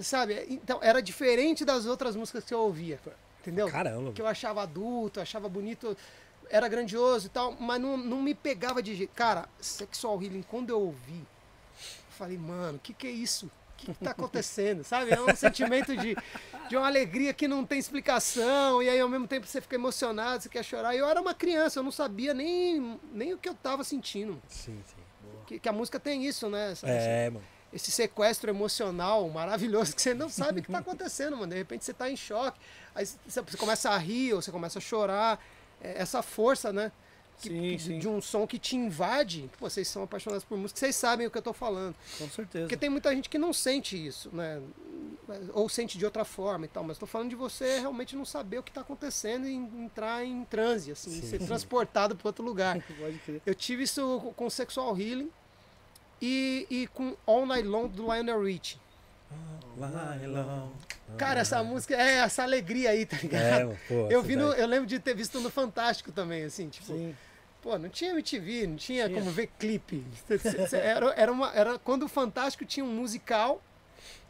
sabe? 0.00 0.46
Então, 0.48 0.78
era 0.82 1.00
diferente 1.00 1.64
das 1.64 1.86
outras 1.86 2.16
músicas 2.16 2.44
que 2.44 2.54
eu 2.54 2.60
ouvia, 2.60 2.98
entendeu? 3.40 3.68
Caramba. 3.70 4.12
que 4.12 4.20
eu 4.20 4.26
achava 4.26 4.62
adulto, 4.62 5.20
achava 5.20 5.48
bonito, 5.48 5.96
era 6.50 6.68
grandioso 6.68 7.26
e 7.26 7.30
tal, 7.30 7.52
mas 7.58 7.80
não, 7.80 7.96
não 7.96 8.22
me 8.22 8.34
pegava 8.34 8.82
de 8.82 8.94
jeito. 8.94 9.12
Cara, 9.14 9.48
Sexual 9.60 10.22
Healing, 10.22 10.42
quando 10.42 10.70
eu 10.70 10.80
ouvi, 10.80 11.20
eu 11.20 12.12
falei, 12.18 12.38
mano, 12.38 12.76
o 12.76 12.80
que, 12.80 12.92
que 12.92 13.06
é 13.06 13.10
isso? 13.10 13.46
O 13.46 13.76
que, 13.76 13.92
que 13.92 14.04
tá 14.04 14.12
acontecendo? 14.12 14.82
Sabe? 14.84 15.12
É 15.12 15.20
um 15.20 15.34
sentimento 15.34 15.96
de, 15.96 16.16
de 16.68 16.76
uma 16.76 16.86
alegria 16.86 17.34
que 17.34 17.48
não 17.48 17.64
tem 17.64 17.78
explicação, 17.78 18.82
e 18.82 18.88
aí 18.88 19.00
ao 19.00 19.08
mesmo 19.08 19.26
tempo 19.26 19.46
você 19.46 19.60
fica 19.60 19.74
emocionado, 19.74 20.42
você 20.42 20.48
quer 20.48 20.64
chorar. 20.64 20.94
Eu 20.94 21.08
era 21.08 21.20
uma 21.20 21.34
criança, 21.34 21.78
eu 21.78 21.82
não 21.82 21.92
sabia 21.92 22.32
nem, 22.32 22.98
nem 23.12 23.34
o 23.34 23.38
que 23.38 23.48
eu 23.48 23.54
tava 23.54 23.84
sentindo. 23.84 24.40
Sim, 24.48 24.80
sim. 24.86 25.03
Que, 25.44 25.58
que 25.58 25.68
a 25.68 25.72
música 25.72 25.98
tem 26.00 26.24
isso, 26.26 26.48
né? 26.48 26.72
Essa- 26.72 26.86
É, 26.88 27.30
mano. 27.30 27.44
esse 27.72 27.90
sequestro 27.90 28.50
emocional 28.50 29.28
maravilhoso 29.30 29.94
que 29.94 30.00
você 30.02 30.14
não 30.14 30.28
sabe 30.28 30.60
o 30.60 30.62
que 30.62 30.68
está 30.68 30.78
acontecendo, 30.78 31.36
mano. 31.36 31.50
De 31.52 31.56
repente 31.58 31.84
você 31.84 31.90
está 31.90 32.08
em 32.10 32.16
choque, 32.16 32.58
aí 32.94 33.04
você 33.06 33.40
você 33.40 33.56
começa 33.56 33.90
a 33.90 33.98
rir 33.98 34.32
ou 34.34 34.40
você 34.42 34.50
começa 34.52 34.78
a 34.78 34.82
chorar. 34.82 35.44
É, 35.80 36.00
Essa 36.00 36.22
força, 36.22 36.72
né? 36.72 36.90
Que- 37.40 37.48
Sim, 37.48 37.78
sim. 37.78 37.98
De 37.98 38.08
um 38.08 38.20
som 38.20 38.46
que 38.46 38.58
te 38.58 38.76
invade. 38.76 39.50
Vocês 39.60 39.86
são 39.88 40.02
apaixonados 40.02 40.44
por 40.44 40.56
música, 40.58 40.78
vocês 40.80 40.94
sabem 40.96 41.26
o 41.26 41.30
que 41.30 41.38
eu 41.38 41.42
tô 41.42 41.52
falando. 41.52 41.94
Com 42.18 42.28
certeza. 42.28 42.64
Porque 42.64 42.76
tem 42.76 42.88
muita 42.90 43.14
gente 43.14 43.28
que 43.28 43.38
não 43.38 43.52
sente 43.52 43.96
isso, 44.06 44.30
né? 44.32 44.60
Ou 45.52 45.68
sente 45.68 45.96
de 45.98 46.04
outra 46.04 46.24
forma 46.24 46.66
e 46.66 46.68
tal. 46.68 46.84
Mas 46.84 46.98
tô 46.98 47.06
falando 47.06 47.30
de 47.30 47.34
você 47.36 47.80
realmente 47.80 48.14
não 48.14 48.24
saber 48.24 48.58
o 48.58 48.62
que 48.62 48.70
está 48.70 48.82
acontecendo 48.82 49.46
e 49.46 49.54
entrar 49.54 50.24
em 50.24 50.44
transe, 50.44 50.92
assim, 50.92 51.10
Sim, 51.10 51.26
ser 51.26 51.38
transportado 51.40 52.14
para 52.16 52.28
outro 52.28 52.44
lugar. 52.44 52.74
Pode 53.00 53.18
crer. 53.18 53.40
Eu 53.44 53.54
tive 53.54 53.84
isso 53.84 54.20
com- 54.22 54.32
com 54.34 54.50
Sexual 54.50 54.96
Healing 54.98 55.30
e, 56.20 56.66
e 56.70 56.86
com 56.88 57.16
All 57.26 57.46
Night 57.46 57.66
Long 57.66 57.88
do 57.88 58.02
Lionel 58.04 58.42
Richie. 58.42 58.78
Cara, 61.16 61.40
essa 61.40 61.62
música 61.62 61.94
é 61.94 62.18
essa 62.18 62.42
alegria 62.42 62.90
aí, 62.90 63.06
tá 63.06 63.16
ligado? 63.20 63.72
É, 63.72 63.76
pô, 63.88 64.08
eu 64.10 64.22
vi 64.22 64.36
no, 64.36 64.52
eu 64.52 64.66
lembro 64.66 64.86
de 64.86 64.98
ter 64.98 65.14
visto 65.14 65.40
no 65.40 65.50
Fantástico 65.50 66.10
também, 66.12 66.44
assim, 66.44 66.68
tipo, 66.68 66.86
Sim. 66.92 67.14
pô, 67.62 67.78
não 67.78 67.88
tinha 67.88 68.10
MTV, 68.10 68.66
não 68.66 68.76
tinha 68.76 69.06
Tinha. 69.06 69.18
como 69.18 69.30
ver 69.30 69.48
clipe. 69.58 70.04
Era, 70.72 71.12
era, 71.14 71.32
uma, 71.32 71.52
era 71.54 71.78
quando 71.78 72.04
o 72.04 72.08
Fantástico 72.08 72.64
tinha 72.64 72.84
um 72.84 72.92
musical, 72.92 73.62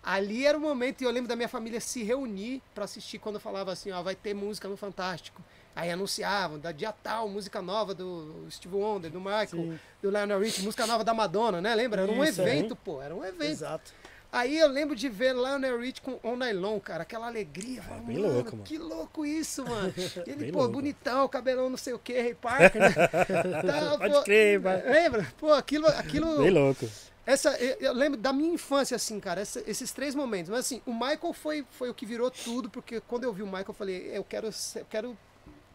ali 0.02 0.46
era 0.46 0.58
o 0.58 0.60
momento, 0.60 1.02
e 1.02 1.04
eu 1.04 1.10
lembro 1.10 1.28
da 1.28 1.36
minha 1.36 1.48
família 1.48 1.80
se 1.80 2.02
reunir 2.02 2.62
pra 2.74 2.84
assistir 2.84 3.18
quando 3.18 3.36
eu 3.36 3.40
falava 3.40 3.72
assim, 3.72 3.90
ó, 3.90 4.02
vai 4.02 4.14
ter 4.14 4.34
música 4.34 4.68
no 4.68 4.76
Fantástico. 4.76 5.42
Aí 5.76 5.90
anunciavam, 5.90 6.58
da 6.58 6.70
dia 6.70 6.92
tal, 6.92 7.28
música 7.28 7.60
nova 7.60 7.94
do 7.94 8.46
Steve 8.48 8.76
Wonder, 8.76 9.10
do 9.10 9.18
Michael, 9.18 9.48
Sim. 9.48 9.80
do 10.00 10.08
Lionel 10.10 10.38
Richie, 10.38 10.62
música 10.62 10.86
nova 10.86 11.02
da 11.02 11.12
Madonna, 11.12 11.60
né? 11.60 11.74
Lembra? 11.74 12.02
Era 12.02 12.12
um 12.12 12.22
Isso, 12.22 12.40
evento, 12.42 12.76
pô, 12.76 13.02
era 13.02 13.14
um 13.14 13.24
evento. 13.24 13.50
Exato. 13.50 13.92
Aí 14.36 14.58
eu 14.58 14.66
lembro 14.66 14.96
de 14.96 15.08
ver 15.08 15.32
Lionel 15.32 15.78
Rich 15.78 16.00
com 16.00 16.18
On 16.24 16.34
Nylon, 16.34 16.80
cara, 16.80 17.04
aquela 17.04 17.28
alegria. 17.28 17.80
Fala, 17.82 18.00
bem 18.00 18.18
mano, 18.18 18.34
louco, 18.34 18.50
mano. 18.52 18.64
Que 18.64 18.76
louco 18.78 19.24
isso, 19.24 19.64
mano. 19.64 19.94
Ele, 20.26 20.36
Bem 20.36 20.52
pô, 20.52 20.58
louco. 20.58 20.72
bonitão, 20.72 21.28
cabelão 21.28 21.70
não 21.70 21.76
sei 21.76 21.92
o 21.94 22.00
que, 22.00 22.20
Ray 22.20 22.34
Parker, 22.34 22.80
né? 22.80 22.92
Tal, 23.64 23.96
Pode 23.98 24.12
pô, 24.14 24.22
crer, 24.24 24.58
vai. 24.58 24.82
Lembra? 24.82 25.32
Pô, 25.38 25.52
aquilo, 25.52 25.86
aquilo 25.86 26.38
Bem 26.38 26.50
louco. 26.50 26.84
essa, 27.24 27.50
eu, 27.58 27.76
eu 27.78 27.92
lembro 27.92 28.18
da 28.18 28.32
minha 28.32 28.52
infância, 28.52 28.96
assim, 28.96 29.20
cara, 29.20 29.40
essa- 29.40 29.62
esses 29.68 29.92
três 29.92 30.16
momentos. 30.16 30.50
Mas 30.50 30.60
assim, 30.60 30.82
o 30.84 30.92
Michael 30.92 31.32
foi, 31.32 31.64
foi 31.70 31.88
o 31.88 31.94
que 31.94 32.04
virou 32.04 32.28
tudo, 32.28 32.68
porque 32.68 33.00
quando 33.02 33.22
eu 33.22 33.32
vi 33.32 33.42
o 33.42 33.46
Michael, 33.46 33.66
eu 33.68 33.74
falei, 33.74 34.10
eu 34.12 34.24
quero 34.24 34.50
ser, 34.50 34.80
eu 34.80 34.86
quero 34.90 35.16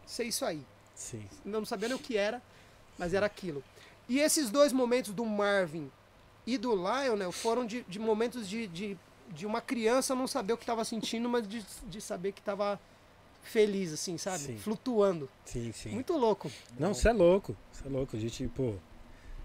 ser 0.06 0.24
isso 0.24 0.44
aí. 0.44 0.62
Sim. 0.94 1.24
Não 1.46 1.64
sabia 1.64 1.88
nem 1.88 1.96
o 1.96 2.00
que 2.00 2.14
era, 2.18 2.42
mas 2.98 3.14
era 3.14 3.24
aquilo. 3.24 3.64
E 4.06 4.18
esses 4.20 4.50
dois 4.50 4.70
momentos 4.70 5.14
do 5.14 5.24
Marvin 5.24 5.90
e 6.46 6.56
do 6.58 6.74
Lionel 6.74 7.32
foram 7.32 7.64
de, 7.64 7.82
de 7.88 7.98
momentos 7.98 8.48
de, 8.48 8.66
de, 8.66 8.96
de 9.28 9.46
uma 9.46 9.60
criança 9.60 10.14
não 10.14 10.26
saber 10.26 10.52
o 10.52 10.56
que 10.56 10.62
estava 10.62 10.84
sentindo, 10.84 11.28
mas 11.28 11.46
de, 11.46 11.64
de 11.86 12.00
saber 12.00 12.32
que 12.32 12.40
estava 12.40 12.80
feliz, 13.42 13.92
assim, 13.92 14.18
sabe? 14.18 14.38
Sim. 14.38 14.58
Flutuando. 14.58 15.28
Sim, 15.44 15.72
sim. 15.72 15.90
Muito 15.90 16.16
louco. 16.16 16.50
Não, 16.78 16.94
você 16.94 17.08
é 17.08 17.12
louco. 17.12 17.56
Você 17.72 17.86
é 17.86 17.90
louco. 17.90 18.16
A 18.16 18.20
gente, 18.20 18.46
pô. 18.48 18.74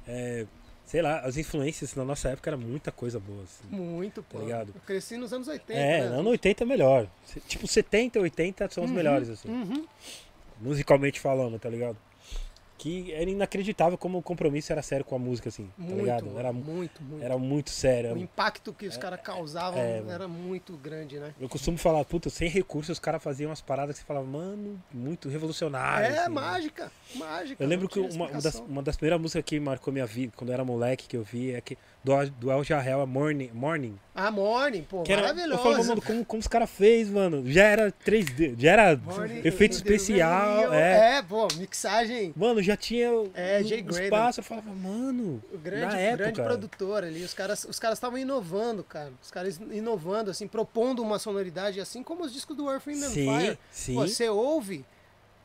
É, 0.07 0.45
sei 0.85 1.01
lá, 1.01 1.19
as 1.21 1.37
influências 1.37 1.95
na 1.95 2.05
nossa 2.05 2.29
época 2.29 2.49
era 2.49 2.57
muita 2.57 2.91
coisa 2.91 3.19
boa. 3.19 3.43
assim. 3.43 3.63
Muito, 3.69 4.21
pô. 4.23 4.39
ligado? 4.39 4.71
Eu 4.75 4.81
cresci 4.81 5.17
nos 5.17 5.33
anos 5.33 5.47
80. 5.47 5.73
É, 5.73 6.09
né? 6.09 6.17
ano 6.17 6.29
80 6.29 6.63
é 6.63 6.67
melhor. 6.67 7.07
Tipo, 7.47 7.67
70 7.67 8.19
e 8.19 8.21
80 8.21 8.69
são 8.69 8.83
os 8.83 8.91
melhores, 8.91 9.29
assim. 9.29 9.49
Uhum. 9.49 9.85
Musicalmente 10.61 11.19
falando, 11.19 11.59
tá 11.59 11.69
ligado? 11.69 11.97
Que 12.77 13.13
era 13.13 13.29
inacreditável 13.29 13.97
como 13.97 14.17
o 14.17 14.21
compromisso 14.21 14.71
era 14.71 14.81
sério 14.81 15.05
com 15.05 15.15
a 15.15 15.19
música, 15.19 15.49
assim, 15.49 15.65
tá 15.65 15.83
Muito, 15.83 15.97
ligado? 15.97 16.37
Era, 16.37 16.51
muito, 16.51 17.01
muito. 17.01 17.23
era 17.23 17.37
muito 17.37 17.69
sério. 17.69 18.13
O 18.13 18.17
impacto 18.17 18.73
que 18.73 18.85
os 18.85 18.97
caras 18.97 19.21
causavam 19.21 19.79
é, 19.79 19.99
mano. 19.99 20.11
era 20.11 20.27
muito 20.27 20.73
grande, 20.73 21.17
né? 21.17 21.33
Eu 21.39 21.47
costumo 21.47 21.77
falar, 21.77 22.03
puta, 22.05 22.29
sem 22.29 22.49
recursos 22.49 22.95
os 22.95 22.99
caras 22.99 23.23
faziam 23.23 23.49
umas 23.49 23.61
paradas 23.61 23.95
que 23.95 24.01
você 24.01 24.07
falava, 24.07 24.25
mano, 24.25 24.81
muito 24.93 25.29
revolucionário. 25.29 26.05
é 26.05 26.19
assim, 26.19 26.21
né? 26.21 26.27
mágica, 26.29 26.91
mágica. 27.15 27.63
Eu 27.63 27.67
lembro 27.67 27.87
que 27.87 27.99
uma, 27.99 28.27
uma 28.27 28.41
das, 28.41 28.55
uma 28.55 28.83
das 28.83 28.95
primeiras 28.95 29.21
músicas 29.21 29.43
que 29.45 29.59
marcou 29.59 29.93
minha 29.93 30.05
vida, 30.05 30.33
quando 30.35 30.49
eu 30.49 30.53
era 30.53 30.65
moleque, 30.65 31.07
que 31.07 31.15
eu 31.15 31.23
vi, 31.23 31.53
é 31.53 31.61
que 31.61 31.77
do, 32.05 32.29
do 32.39 32.51
El 32.51 32.63
Jarrell, 32.63 33.01
a 33.01 33.05
Morning. 33.05 33.49
Morning 33.51 33.97
Ah, 34.13 34.29
Morning, 34.29 34.83
pô, 34.83 35.01
que 35.01 35.11
era, 35.11 35.23
eu 35.23 35.27
maravilhoso. 35.27 35.63
falo, 35.63 35.83
mano, 35.85 36.01
como, 36.01 36.23
como 36.23 36.39
os 36.39 36.47
caras 36.47 36.69
fez, 36.69 37.09
mano? 37.09 37.43
Já 37.51 37.63
era 37.63 37.91
3D, 37.91 38.55
já 38.57 38.71
era 38.73 38.95
Morning 38.95 39.41
efeito 39.43 39.71
especial, 39.73 40.71
é. 40.73 41.17
É, 41.17 41.21
pô, 41.23 41.47
mixagem. 41.57 42.31
Mano, 42.37 42.61
já 42.61 42.77
tinha 42.77 43.09
É, 43.33 43.63
Jay 43.63 43.81
Graydon. 43.81 44.03
espaço, 44.03 44.39
eu 44.39 44.43
falava, 44.43 44.69
mano, 44.71 45.41
O 45.51 45.57
grande, 45.57 45.85
na 45.87 45.97
época, 45.99 46.23
grande 46.31 46.41
produtor 46.41 47.03
ali. 47.03 47.23
Os 47.23 47.33
caras 47.33 47.65
os 47.65 47.79
caras 47.79 47.97
estavam 47.97 48.17
inovando, 48.19 48.83
cara. 48.83 49.11
Os 49.21 49.31
caras 49.31 49.59
inovando, 49.71 50.29
assim, 50.29 50.47
propondo 50.47 51.01
uma 51.01 51.17
sonoridade, 51.17 51.81
assim 51.81 52.03
como 52.03 52.23
os 52.23 52.31
discos 52.31 52.55
do 52.55 52.69
Earth, 52.69 52.85
Wind 52.85 53.01
and 53.03 53.09
Sim, 53.09 53.39
Fire. 53.39 53.59
sim. 53.71 53.95
Pô, 53.95 54.01
Você 54.07 54.29
ouve, 54.29 54.85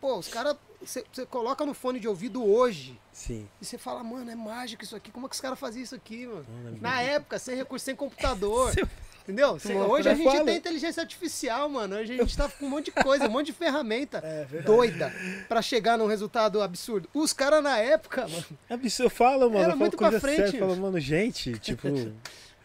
pô, 0.00 0.18
os 0.18 0.28
caras. 0.28 0.56
Você 0.82 1.04
você 1.12 1.26
coloca 1.26 1.64
no 1.66 1.74
fone 1.74 2.00
de 2.00 2.08
ouvido 2.08 2.44
hoje. 2.44 2.98
sim. 3.12 3.46
E 3.60 3.64
você 3.64 3.76
fala, 3.76 4.02
mano, 4.02 4.30
é 4.30 4.34
mágico 4.34 4.82
isso 4.82 4.96
aqui. 4.96 5.10
Como 5.10 5.26
é 5.26 5.28
que 5.28 5.34
os 5.34 5.40
caras 5.40 5.58
faziam 5.58 5.82
isso 5.82 5.94
aqui, 5.94 6.26
mano? 6.26 6.46
Mano, 6.64 6.76
é 6.76 6.80
Na 6.80 7.02
época, 7.02 7.38
sem 7.38 7.54
recurso, 7.56 7.84
sem 7.84 7.94
computador. 7.94 8.72
Entendeu? 9.22 9.58
Hoje 9.88 10.08
a 10.08 10.12
eu 10.12 10.16
gente 10.16 10.44
tem 10.44 10.56
inteligência 10.56 11.02
artificial, 11.02 11.68
mano. 11.68 11.94
Hoje 11.96 12.14
a 12.14 12.16
gente 12.16 12.36
tá 12.36 12.48
com 12.48 12.64
um 12.64 12.68
monte 12.70 12.86
de 12.86 12.90
coisa, 12.92 13.28
um 13.28 13.30
monte 13.30 13.46
de 13.46 13.52
ferramenta 13.52 14.18
É 14.24 14.44
verdade. 14.44 14.64
doida 14.64 15.14
pra 15.46 15.60
chegar 15.62 15.96
num 15.98 16.06
resultado 16.06 16.60
absurdo. 16.60 17.08
Os 17.14 17.32
caras 17.32 17.62
na 17.62 17.76
época, 17.78 18.26
mano, 18.26 18.44
É 18.68 18.74
eu 19.02 19.10
falo, 19.10 19.42
mano, 19.50 19.56
Era 19.58 19.64
eu 19.66 19.68
falo 19.68 19.78
muito 19.78 19.96
pra 19.96 20.18
frente. 20.18 20.36
séria, 20.36 20.56
eu 20.58 20.66
falo, 20.68 20.76
mano, 20.80 20.98
gente, 20.98 21.52
tipo, 21.60 21.86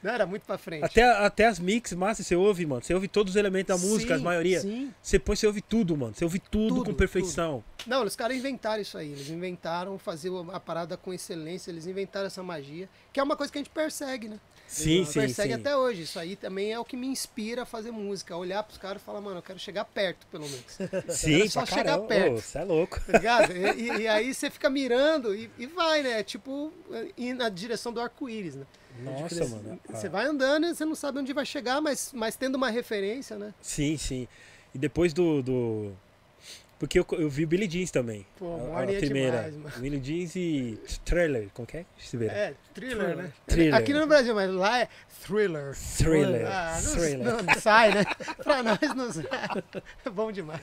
não 0.01 0.11
era 0.11 0.25
muito 0.25 0.45
pra 0.45 0.57
frente. 0.57 0.83
até, 0.83 1.03
até 1.03 1.45
as 1.45 1.59
mix 1.59 1.93
massa 1.93 2.23
você 2.23 2.35
ouve, 2.35 2.65
mano, 2.65 2.83
você 2.83 2.93
ouve 2.93 3.07
todos 3.07 3.31
os 3.31 3.35
elementos 3.35 3.75
da 3.75 3.87
música, 3.87 4.15
Sim, 4.15 4.21
a 4.21 4.23
maioria. 4.23 4.59
Sim. 4.61 4.93
Você 5.01 5.17
põe, 5.17 5.35
você 5.35 5.47
ouve 5.47 5.61
tudo, 5.61 5.97
mano, 5.97 6.13
você 6.13 6.23
ouve 6.23 6.39
tudo, 6.39 6.75
Tudo, 6.75 6.85
com 6.85 6.93
perfeição. 6.93 7.63
Não, 7.87 8.03
os 8.03 8.15
caras 8.15 8.37
inventaram 8.37 8.81
isso 8.81 8.97
aí. 8.97 9.11
Eles 9.11 9.29
inventaram 9.29 9.97
fazer 9.97 10.31
a 10.51 10.59
parada 10.59 10.97
com 10.97 11.13
excelência. 11.13 11.71
Eles 11.71 11.85
inventaram 11.87 12.27
essa 12.27 12.41
magia, 12.41 12.89
que 13.13 13.19
é 13.19 13.23
uma 13.23 13.35
coisa 13.35 13.51
que 13.51 13.57
a 13.57 13.61
gente 13.61 13.71
persegue, 13.71 14.27
né? 14.29 14.39
Sim, 14.67 15.05
sim, 15.05 15.19
persegue 15.19 15.53
sim. 15.53 15.59
até 15.59 15.77
hoje. 15.77 16.01
Isso 16.01 16.19
aí 16.19 16.35
também 16.35 16.73
é 16.73 16.79
o 16.79 16.83
que 16.83 16.97
me 16.97 17.07
inspira 17.07 17.63
a 17.63 17.65
fazer 17.65 17.91
música. 17.91 18.35
Olhar 18.35 18.63
pros 18.63 18.77
caras 18.77 19.01
e 19.01 19.05
falar, 19.05 19.21
mano, 19.21 19.37
eu 19.37 19.41
quero 19.41 19.59
chegar 19.59 19.85
perto, 19.85 20.25
pelo 20.27 20.45
menos. 20.49 20.77
Sim, 21.15 21.47
só 21.47 21.65
chegar 21.65 21.83
caramba. 21.83 22.07
perto. 22.07 22.41
Você 22.41 22.57
é 22.57 22.63
louco. 22.63 22.99
Tá 22.99 23.13
ligado? 23.13 23.53
E, 23.75 24.03
e- 24.03 24.07
aí 24.07 24.33
você 24.33 24.49
fica 24.49 24.69
mirando 24.69 25.35
e, 25.35 25.49
e 25.57 25.65
vai, 25.67 26.01
né? 26.01 26.23
Tipo, 26.23 26.71
ir 27.17 27.33
na 27.33 27.49
direção 27.49 27.91
do 27.91 27.99
arco-íris, 27.99 28.55
né? 28.55 28.65
Nossa, 28.99 29.45
mano. 29.47 29.79
Você 29.89 30.07
ah, 30.07 30.09
vai 30.09 30.25
andando 30.25 30.65
e 30.65 30.73
você 30.73 30.85
não 30.85 30.95
sabe 30.95 31.19
onde 31.19 31.33
vai 31.33 31.45
chegar, 31.45 31.81
mas, 31.81 32.11
mas 32.13 32.35
tendo 32.35 32.55
uma 32.55 32.69
referência, 32.69 33.37
né? 33.37 33.53
Sim, 33.61 33.97
sim. 33.97 34.27
E 34.73 34.77
depois 34.77 35.13
do. 35.13 35.41
do... 35.41 35.91
Porque 36.77 36.99
eu, 36.99 37.05
eu 37.13 37.29
vi 37.29 37.45
Billy 37.45 37.67
Jeans 37.67 37.89
também. 37.89 38.25
Pô, 38.37 38.73
a, 38.73 38.79
a 38.79 38.83
é 38.83 38.99
primeira. 38.99 39.49
demais. 39.49 39.75
Billy 39.77 39.99
Jeans 39.99 40.35
e 40.35 40.77
Trailer. 41.05 41.47
Como 41.53 41.65
que 41.65 41.77
é? 41.77 41.85
É, 42.29 42.53
thriller, 42.73 43.15
né? 43.15 43.31
Thriller. 43.47 43.75
Aqui 43.75 43.93
no 43.93 44.05
Brasil, 44.05 44.35
mas 44.35 44.51
lá 44.51 44.81
é 44.81 44.89
thriller. 45.25 45.73
Thriller. 45.97 46.47
Ah, 46.47 46.79
não, 46.83 46.91
Thriller. 46.91 47.43
não- 47.43 47.61
sai, 47.61 47.93
né? 47.93 48.03
pra 48.43 48.61
nós 48.61 48.79
não 48.95 49.11
sai. 49.11 49.25
É 50.05 50.09
bom 50.11 50.31
demais. 50.31 50.61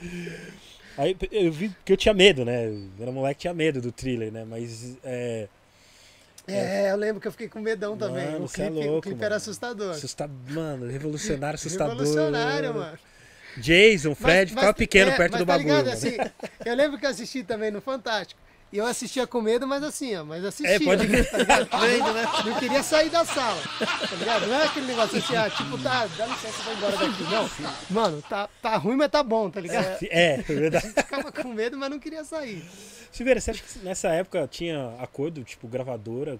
Aí 0.95 1.17
eu 1.31 1.51
vi 1.51 1.75
que 1.83 1.91
eu 1.91 1.97
tinha 1.97 2.13
medo, 2.13 2.45
né? 2.45 2.67
Eu 2.67 2.89
era 3.01 3.11
moleque 3.11 3.41
tinha 3.41 3.53
medo 3.53 3.81
do 3.81 3.91
thriller, 3.91 4.31
né? 4.31 4.45
Mas 4.47 4.95
é. 5.03 5.47
É, 6.45 6.91
eu 6.91 6.97
lembro 6.97 7.21
que 7.21 7.27
eu 7.27 7.31
fiquei 7.31 7.47
com 7.47 7.59
medão 7.59 7.97
também. 7.97 8.25
Mano, 8.25 8.41
o 8.41 8.45
é 8.45 8.49
clipe, 8.49 8.69
o 8.71 8.73
louco, 8.73 9.01
clipe 9.01 9.15
mano. 9.15 9.25
era 9.25 9.35
assustador. 9.37 9.91
Assusta... 9.91 10.29
Mano, 10.49 10.87
revolucionário, 10.87 11.55
assustador. 11.55 11.95
Revolucionário, 11.97 12.73
mano. 12.73 12.99
Jason, 13.57 14.15
Fred, 14.15 14.39
Mas- 14.41 14.49
ficava 14.49 14.67
mas- 14.67 14.75
pequeno 14.77 15.11
é, 15.11 15.15
perto 15.17 15.31
mas 15.33 15.41
do 15.41 15.45
tá 15.45 15.57
bagulho. 15.57 15.91
assim, 15.91 16.17
eu 16.65 16.75
lembro 16.75 16.97
que 16.97 17.05
eu 17.05 17.09
assisti 17.09 17.43
também 17.43 17.71
no 17.71 17.81
Fantástico. 17.81 18.41
E 18.71 18.77
eu 18.79 18.87
assistia 18.87 19.27
com 19.27 19.39
medo, 19.39 19.67
mas 19.67 19.83
assim, 19.83 20.15
ó, 20.15 20.23
mas 20.25 20.43
assistia. 20.43 20.77
É, 20.77 20.79
pode 20.79 21.07
né? 21.07 21.21
Tá? 21.23 21.77
Vendo, 21.77 22.11
né? 22.11 22.23
Não 22.43 22.55
queria 22.59 22.81
sair 22.81 23.07
da 23.11 23.23
sala. 23.23 23.61
Tá 23.77 24.15
ligado? 24.15 24.47
Não 24.47 24.55
é 24.59 24.65
aquele 24.65 24.87
negócio 24.87 25.15
assim, 25.19 25.35
ah, 25.35 25.47
tipo, 25.47 25.77
tá, 25.83 26.07
dá 26.17 26.25
licença, 26.25 26.63
vai 26.63 26.73
embora 26.73 26.97
daqui. 26.97 27.23
Não. 27.23 27.49
Mano, 27.91 28.21
tá, 28.23 28.49
tá 28.63 28.75
ruim, 28.77 28.95
mas 28.95 29.11
tá 29.11 29.21
bom, 29.21 29.47
tá 29.51 29.61
ligado? 29.61 29.99
É, 30.09 30.33
é 30.39 30.41
verdade. 30.41 30.87
Ficava 30.89 31.31
com 31.31 31.49
medo, 31.49 31.77
mas 31.77 31.87
não 31.91 31.99
queria 31.99 32.23
sair. 32.23 32.63
Silveira, 33.11 33.39
você 33.39 33.51
acha 33.51 33.61
que 33.61 33.77
nessa 33.85 34.07
época 34.09 34.47
tinha 34.49 34.95
acordo, 34.99 35.43
tipo, 35.43 35.67
gravadora, 35.67 36.39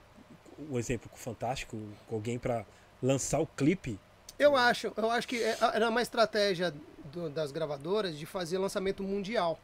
um 0.71 0.79
exemplo 0.79 1.07
com 1.11 1.15
o 1.15 1.19
Fantástico, 1.19 1.79
com 2.07 2.15
alguém 2.15 2.39
pra 2.39 2.65
lançar 2.99 3.37
o 3.41 3.45
clipe? 3.45 3.99
Eu 4.37 4.55
acho, 4.55 4.91
eu 4.95 5.11
acho 5.11 5.27
que 5.27 5.37
é- 5.41 5.57
era 5.73 5.89
uma 5.89 6.01
estratégia 6.01 6.73
do- 7.11 7.29
das 7.29 7.51
gravadoras 7.51 8.17
de 8.17 8.25
fazer 8.25 8.57
lançamento 8.57 9.03
mundial. 9.03 9.59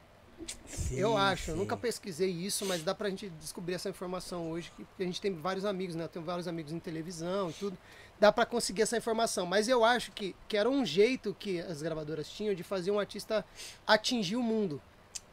eu 0.91 1.10
Sim, 1.12 1.17
acho, 1.17 1.51
eu 1.51 1.58
nunca 1.58 1.75
pesquisei 1.75 2.29
isso, 2.29 2.65
mas 2.65 2.82
dá 2.82 2.95
pra 2.95 3.10
gente 3.10 3.27
descobrir 3.41 3.73
essa 3.73 3.89
informação 3.89 4.49
hoje, 4.49 4.71
que 4.75 4.86
porque 4.86 5.03
a 5.03 5.05
gente 5.05 5.19
tem 5.19 5.34
vários 5.36 5.65
amigos, 5.65 5.95
né? 5.95 6.05
Eu 6.05 6.08
tenho 6.08 6.23
vários 6.23 6.47
amigos 6.47 6.71
em 6.71 6.79
televisão 6.79 7.49
e 7.49 7.53
tudo. 7.53 7.77
Dá 8.17 8.32
pra 8.32 8.45
conseguir 8.45 8.84
essa 8.84 8.95
informação, 8.95 9.45
mas 9.45 9.67
eu 9.67 9.84
acho 9.84 10.13
que, 10.13 10.34
que 10.47 10.55
era 10.55 10.69
um 10.69 10.86
jeito 10.86 11.36
que 11.38 11.60
as 11.60 11.82
gravadoras 11.82 12.29
tinham 12.29 12.55
de 12.55 12.63
fazer 12.63 12.89
um 12.89 12.97
artista 12.99 13.45
atingir 13.86 14.38
o 14.38 14.41
mundo, 14.43 14.82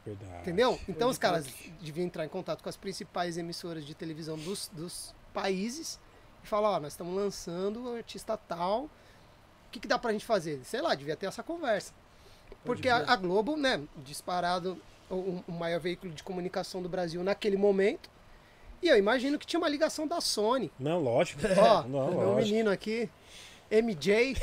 Verdade. 0.05 0.41
entendeu? 0.41 0.77
Então 0.89 1.09
os 1.09 1.17
caras 1.17 1.47
deviam 1.81 2.05
entrar 2.05 2.25
em 2.25 2.29
contato 2.29 2.61
com 2.61 2.67
as 2.67 2.75
principais 2.75 3.37
emissoras 3.37 3.85
de 3.85 3.95
televisão 3.95 4.37
dos, 4.37 4.69
dos 4.73 5.15
países 5.33 5.97
e 6.43 6.47
falar, 6.47 6.71
ó, 6.71 6.79
nós 6.81 6.91
estamos 6.93 7.15
lançando 7.15 7.85
o 7.85 7.95
artista 7.95 8.35
tal, 8.35 8.89
o 9.67 9.71
que, 9.71 9.79
que 9.79 9.87
dá 9.87 9.97
pra 9.99 10.11
gente 10.11 10.25
fazer? 10.25 10.59
Sei 10.63 10.81
lá, 10.81 10.95
devia 10.95 11.15
ter 11.15 11.25
essa 11.27 11.43
conversa. 11.43 11.93
Porque 12.63 12.89
a, 12.89 12.97
a 13.11 13.15
Globo, 13.15 13.55
né, 13.55 13.81
disparado 13.97 14.77
o, 15.09 15.41
o 15.47 15.51
maior 15.51 15.79
veículo 15.79 16.11
de 16.13 16.23
comunicação 16.23 16.81
do 16.81 16.89
Brasil 16.89 17.23
naquele 17.23 17.57
momento. 17.57 18.09
E 18.81 18.87
eu 18.89 18.97
imagino 18.97 19.39
que 19.39 19.45
tinha 19.45 19.59
uma 19.59 19.69
ligação 19.69 20.07
da 20.07 20.21
Sony. 20.21 20.71
Não, 20.79 20.99
lógico. 21.01 21.41
Ó, 21.57 21.83
não, 21.83 22.11
lógico. 22.13 22.35
menino 22.51 22.69
aqui, 22.69 23.09
MJ, 23.71 24.35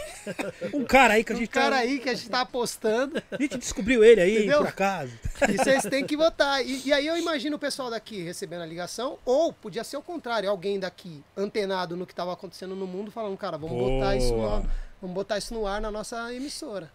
Um 0.75 0.85
cara 0.85 1.15
aí 1.15 1.25
que 1.25 1.33
a 1.33 1.37
um 1.37 1.39
gente 1.39 1.49
cara 1.49 1.77
tá- 1.77 1.83
aí 1.83 1.99
que 1.99 2.09
a 2.09 2.15
gente 2.15 2.29
tá 2.29 2.41
apostando. 2.41 3.23
A 3.31 3.41
gente 3.41 3.57
descobriu 3.59 4.03
ele 4.05 4.21
aí, 4.21 4.37
Entendeu? 4.39 4.59
por 4.59 4.69
acaso. 4.69 5.13
E 5.49 5.57
vocês 5.57 5.83
têm 5.85 6.05
que 6.05 6.17
votar. 6.17 6.65
E, 6.67 6.83
e 6.89 6.93
aí 6.93 7.07
eu 7.07 7.17
imagino 7.17 7.57
o 7.57 7.59
pessoal 7.59 7.91
daqui 7.91 8.23
recebendo 8.23 8.63
a 8.63 8.67
ligação, 8.67 9.19
ou 9.25 9.53
podia 9.53 9.85
ser 9.85 9.97
o 9.97 10.03
contrário, 10.03 10.51
alguém 10.51 10.79
daqui 10.81 11.23
antenado 11.37 11.97
no 11.97 12.05
que 12.07 12.13
estava 12.13 12.33
acontecendo 12.33 12.75
no 12.75 12.87
mundo, 12.87 13.11
falando, 13.11 13.37
cara, 13.37 13.57
vamos 13.57 13.77
botar 13.79 14.17
isso 14.17 14.31
Boa. 14.35 14.61
no, 14.61 14.71
vamos 15.05 15.15
botar 15.15 15.39
isso 15.39 15.53
no 15.55 15.67
ar 15.67 15.81
na 15.81 15.91
nossa 15.91 16.33
emissora. 16.33 16.91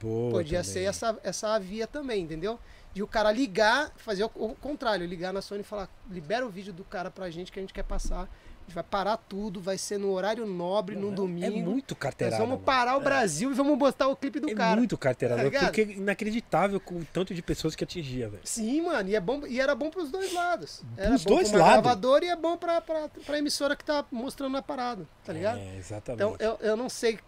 Boa 0.00 0.30
Podia 0.30 0.60
também. 0.60 0.72
ser 0.72 0.80
essa, 0.84 1.18
essa 1.22 1.58
via 1.58 1.86
também, 1.86 2.22
entendeu? 2.22 2.58
De 2.94 3.02
o 3.02 3.06
cara 3.06 3.30
ligar, 3.30 3.92
fazer 3.96 4.24
o, 4.24 4.30
o 4.34 4.54
contrário, 4.56 5.06
ligar 5.06 5.32
na 5.32 5.42
Sony 5.42 5.60
e 5.60 5.64
falar, 5.64 5.88
libera 6.10 6.44
o 6.46 6.48
vídeo 6.48 6.72
do 6.72 6.84
cara 6.84 7.10
pra 7.10 7.30
gente 7.30 7.52
que 7.52 7.58
a 7.58 7.62
gente 7.62 7.72
quer 7.74 7.84
passar 7.84 8.28
gente 8.70 8.74
vai 8.76 8.84
parar 8.84 9.16
tudo, 9.16 9.60
vai 9.60 9.76
ser 9.76 9.98
no 9.98 10.12
horário 10.12 10.46
nobre, 10.46 10.94
num 10.94 11.10
É 11.10 11.14
domingo. 11.14 11.70
muito 11.70 11.92
Nós 11.94 11.98
carteirada. 11.98 12.36
vamos 12.36 12.52
mano. 12.54 12.64
parar 12.64 12.96
o 12.96 13.00
Brasil 13.00 13.50
e 13.50 13.54
vamos 13.54 13.76
botar 13.76 14.06
o 14.06 14.14
clipe 14.14 14.38
do 14.38 14.48
É 14.48 14.54
cara. 14.54 14.76
muito 14.76 14.96
carteirada. 14.96 15.50
Tá 15.50 15.58
porque 15.60 15.80
é 15.80 15.84
inacreditável 15.96 16.78
com 16.78 16.94
o 17.00 17.04
tanto 17.04 17.34
de 17.34 17.42
pessoas 17.42 17.74
que 17.74 17.82
atingia, 17.82 18.28
velho. 18.28 18.42
Sim, 18.44 18.82
mano, 18.82 19.08
e, 19.08 19.16
é 19.16 19.20
bom, 19.20 19.44
e 19.44 19.60
era 19.60 19.74
bom 19.74 19.90
pros 19.90 20.08
dois 20.12 20.32
lados. 20.32 20.82
Era 20.96 21.08
Pros 21.08 21.24
bom 21.24 21.34
dois 21.34 21.50
lados. 21.50 21.82
gravadora 21.82 22.24
e 22.24 22.28
é 22.28 22.36
bom 22.36 22.56
pra, 22.56 22.80
pra, 22.80 23.08
pra 23.08 23.38
emissora 23.38 23.74
que 23.74 23.84
tá 23.84 24.04
mostrando 24.10 24.56
a 24.56 24.62
parada, 24.62 25.04
tá 25.24 25.32
ligado? 25.32 25.58
É, 25.58 25.76
exatamente. 25.76 26.22
Então, 26.22 26.36
eu, 26.38 26.56
eu 26.60 26.76
não 26.76 26.88
sei 26.88 27.18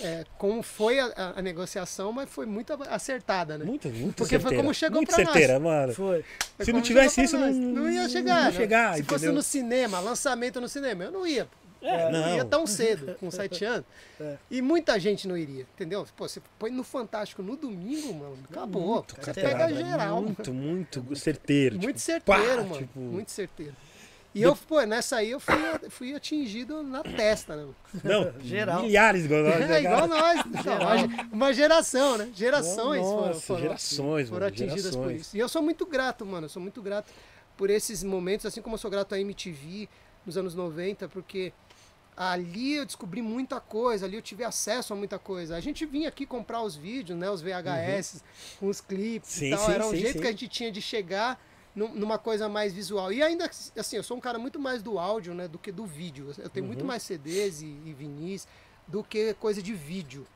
é, 0.00 0.24
como 0.38 0.62
foi 0.62 0.98
a, 0.98 1.34
a- 1.36 1.42
negociação, 1.42 2.12
mas 2.12 2.28
foi 2.30 2.46
muito 2.46 2.72
acertada, 2.88 3.58
né? 3.58 3.64
Muito, 3.64 3.88
muito 3.88 4.16
Porque 4.16 4.36
foi 4.38 4.40
certeira. 4.40 4.56
como 4.62 4.74
chegou 4.74 4.96
muito 4.96 5.08
pra 5.14 5.18
nós. 5.24 5.32
certeira, 5.32 5.60
mano. 5.60 5.92
Foi. 5.92 6.24
Foi 6.56 6.64
Se 6.64 6.72
não 6.72 6.80
tivesse 6.80 7.22
isso, 7.22 7.36
não- 7.38 7.46
nós. 7.46 7.56
não 7.56 7.90
ia 7.90 8.02
não 8.02 8.08
chegar. 8.08 8.38
ia 8.38 8.50
né? 8.50 8.52
chegar, 8.52 8.96
Se 8.96 9.02
fosse 9.02 9.28
no 9.28 9.42
cinema, 9.42 10.00
lançamento 10.00 10.60
no 10.60 10.68
cinema, 10.68 11.04
eu 11.04 11.10
não 11.10 11.26
ia. 11.26 11.46
É, 11.84 12.12
não 12.12 12.20
não. 12.20 12.36
ia 12.36 12.44
tão 12.44 12.64
cedo, 12.64 13.16
com 13.18 13.28
sete 13.28 13.64
anos. 13.66 13.84
É. 14.20 14.36
E 14.48 14.62
muita 14.62 15.00
gente 15.00 15.26
não 15.26 15.36
iria, 15.36 15.66
entendeu? 15.74 16.06
Pô, 16.16 16.28
você 16.28 16.40
põe 16.56 16.70
no 16.70 16.84
Fantástico 16.84 17.42
no 17.42 17.56
domingo, 17.56 18.14
mano, 18.14 18.38
acabou. 18.48 18.94
Muito 18.96 19.16
Você 19.20 19.34
pega 19.34 19.68
geral. 19.74 20.22
Muito, 20.22 20.54
muito 20.54 21.16
certeiro. 21.16 21.74
Muito 21.74 21.86
tipo, 21.96 21.98
certeiro, 21.98 22.40
pá, 22.56 22.62
mano. 22.62 22.76
tipo, 22.78 22.98
Muito 23.00 23.32
certeiro. 23.32 23.74
E 24.34 24.42
eu, 24.42 24.56
pô, 24.56 24.80
nessa 24.82 25.16
aí 25.16 25.30
eu 25.30 25.38
fui, 25.38 25.54
fui 25.90 26.14
atingido 26.14 26.82
na 26.82 27.02
testa, 27.02 27.54
né? 27.54 27.68
Não, 28.02 28.32
Geral. 28.40 28.82
milhares 28.82 29.26
igual 29.26 29.42
nós. 29.42 29.60
né, 29.68 29.76
É 29.76 29.80
igual 29.82 30.08
nós. 30.08 30.40
Então, 30.46 30.78
uma 30.78 30.96
ge- 30.98 31.06
uma 31.32 31.52
geração, 31.52 32.16
né? 32.18 32.30
Gerações 32.34 33.02
foram, 33.06 33.26
Nossa, 33.28 33.40
foram, 33.40 33.60
gerações, 33.60 34.28
foram 34.30 34.40
mano, 34.40 34.46
atingidas 34.46 34.96
por 34.96 35.02
gerações. 35.08 35.20
isso. 35.20 35.36
E 35.36 35.40
eu 35.40 35.48
sou 35.48 35.60
muito 35.62 35.84
grato, 35.84 36.24
mano. 36.24 36.46
Eu 36.46 36.48
sou 36.48 36.62
muito 36.62 36.80
grato 36.80 37.12
por 37.58 37.68
esses 37.68 38.02
momentos, 38.02 38.46
assim 38.46 38.62
como 38.62 38.74
eu 38.74 38.78
sou 38.78 38.90
grato 38.90 39.14
à 39.14 39.20
MTV 39.20 39.86
nos 40.24 40.38
anos 40.38 40.54
90, 40.54 41.08
porque 41.10 41.52
ali 42.16 42.74
eu 42.76 42.86
descobri 42.86 43.20
muita 43.20 43.60
coisa, 43.60 44.06
ali 44.06 44.16
eu 44.16 44.22
tive 44.22 44.44
acesso 44.44 44.92
a 44.92 44.96
muita 44.96 45.18
coisa. 45.18 45.56
A 45.56 45.60
gente 45.60 45.84
vinha 45.84 46.08
aqui 46.08 46.24
comprar 46.24 46.62
os 46.62 46.74
vídeos, 46.76 47.18
né? 47.18 47.30
Os 47.30 47.42
VHS, 47.42 48.22
com 48.58 48.68
os 48.68 48.80
clipes 48.80 49.30
Sim, 49.30 49.46
e 49.48 49.50
tal. 49.50 49.66
sim, 49.66 49.72
Era 49.72 49.86
um 49.86 49.90
sim, 49.90 49.96
jeito 49.96 50.12
sim. 50.14 50.20
que 50.20 50.26
a 50.26 50.30
gente 50.30 50.48
tinha 50.48 50.72
de 50.72 50.80
chegar 50.80 51.38
numa 51.74 52.18
coisa 52.18 52.48
mais 52.48 52.72
visual. 52.72 53.12
E 53.12 53.22
ainda, 53.22 53.46
assim, 53.76 53.96
eu 53.96 54.02
sou 54.02 54.16
um 54.16 54.20
cara 54.20 54.38
muito 54.38 54.58
mais 54.60 54.82
do 54.82 54.98
áudio, 54.98 55.32
né? 55.34 55.48
Do 55.48 55.58
que 55.58 55.72
do 55.72 55.86
vídeo. 55.86 56.32
Eu 56.38 56.50
tenho 56.50 56.64
Uhum. 56.64 56.68
muito 56.68 56.84
mais 56.84 57.02
CDs 57.02 57.62
e, 57.62 57.66
e 57.66 57.94
vinis 57.94 58.46
do 58.86 59.02
que 59.02 59.32
coisa 59.34 59.62
de 59.62 59.72
vídeo. 59.74 60.26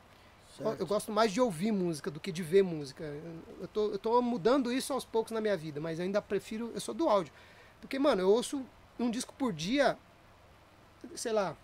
Certo. 0.57 0.79
Eu 0.79 0.87
gosto 0.87 1.11
mais 1.11 1.31
de 1.31 1.39
ouvir 1.39 1.71
música 1.71 2.09
do 2.09 2.19
que 2.19 2.31
de 2.31 2.41
ver 2.41 2.63
música. 2.63 3.03
Eu 3.61 3.67
tô, 3.67 3.91
eu 3.91 3.99
tô 3.99 4.19
mudando 4.21 4.71
isso 4.73 4.91
aos 4.91 5.05
poucos 5.05 5.31
na 5.31 5.39
minha 5.39 5.55
vida, 5.55 5.79
mas 5.79 5.99
ainda 5.99 6.19
prefiro. 6.19 6.71
Eu 6.73 6.79
sou 6.81 6.95
do 6.95 7.07
áudio. 7.07 7.31
Porque, 7.79 7.99
mano, 7.99 8.23
eu 8.23 8.29
ouço 8.31 8.65
um 8.99 9.11
disco 9.11 9.31
por 9.37 9.53
dia, 9.53 9.95
sei 11.13 11.31
lá, 11.31 11.55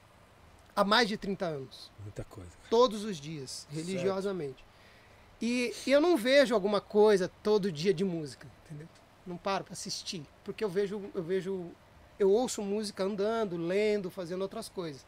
há 0.75 0.83
mais 0.83 1.07
de 1.07 1.17
30 1.17 1.45
anos. 1.47 1.91
Muita 2.03 2.23
coisa. 2.25 2.51
Todos 2.69 3.03
os 3.03 3.17
dias, 3.17 3.67
religiosamente. 3.71 4.63
E, 5.41 5.73
e 5.87 5.91
eu 5.91 5.99
não 5.99 6.15
vejo 6.15 6.53
alguma 6.53 6.79
coisa 6.79 7.31
todo 7.41 7.71
dia 7.71 7.91
de 7.93 8.03
música, 8.05 8.47
entendeu? 8.65 8.87
Não 9.25 9.37
paro 9.37 9.63
para 9.63 9.73
assistir. 9.73 10.25
Porque 10.43 10.63
eu 10.63 10.69
vejo, 10.69 11.01
eu 11.13 11.23
vejo. 11.23 11.71
Eu 12.19 12.31
ouço 12.31 12.61
música 12.61 13.03
andando, 13.03 13.57
lendo, 13.57 14.09
fazendo 14.09 14.41
outras 14.41 14.69
coisas. 14.69 15.05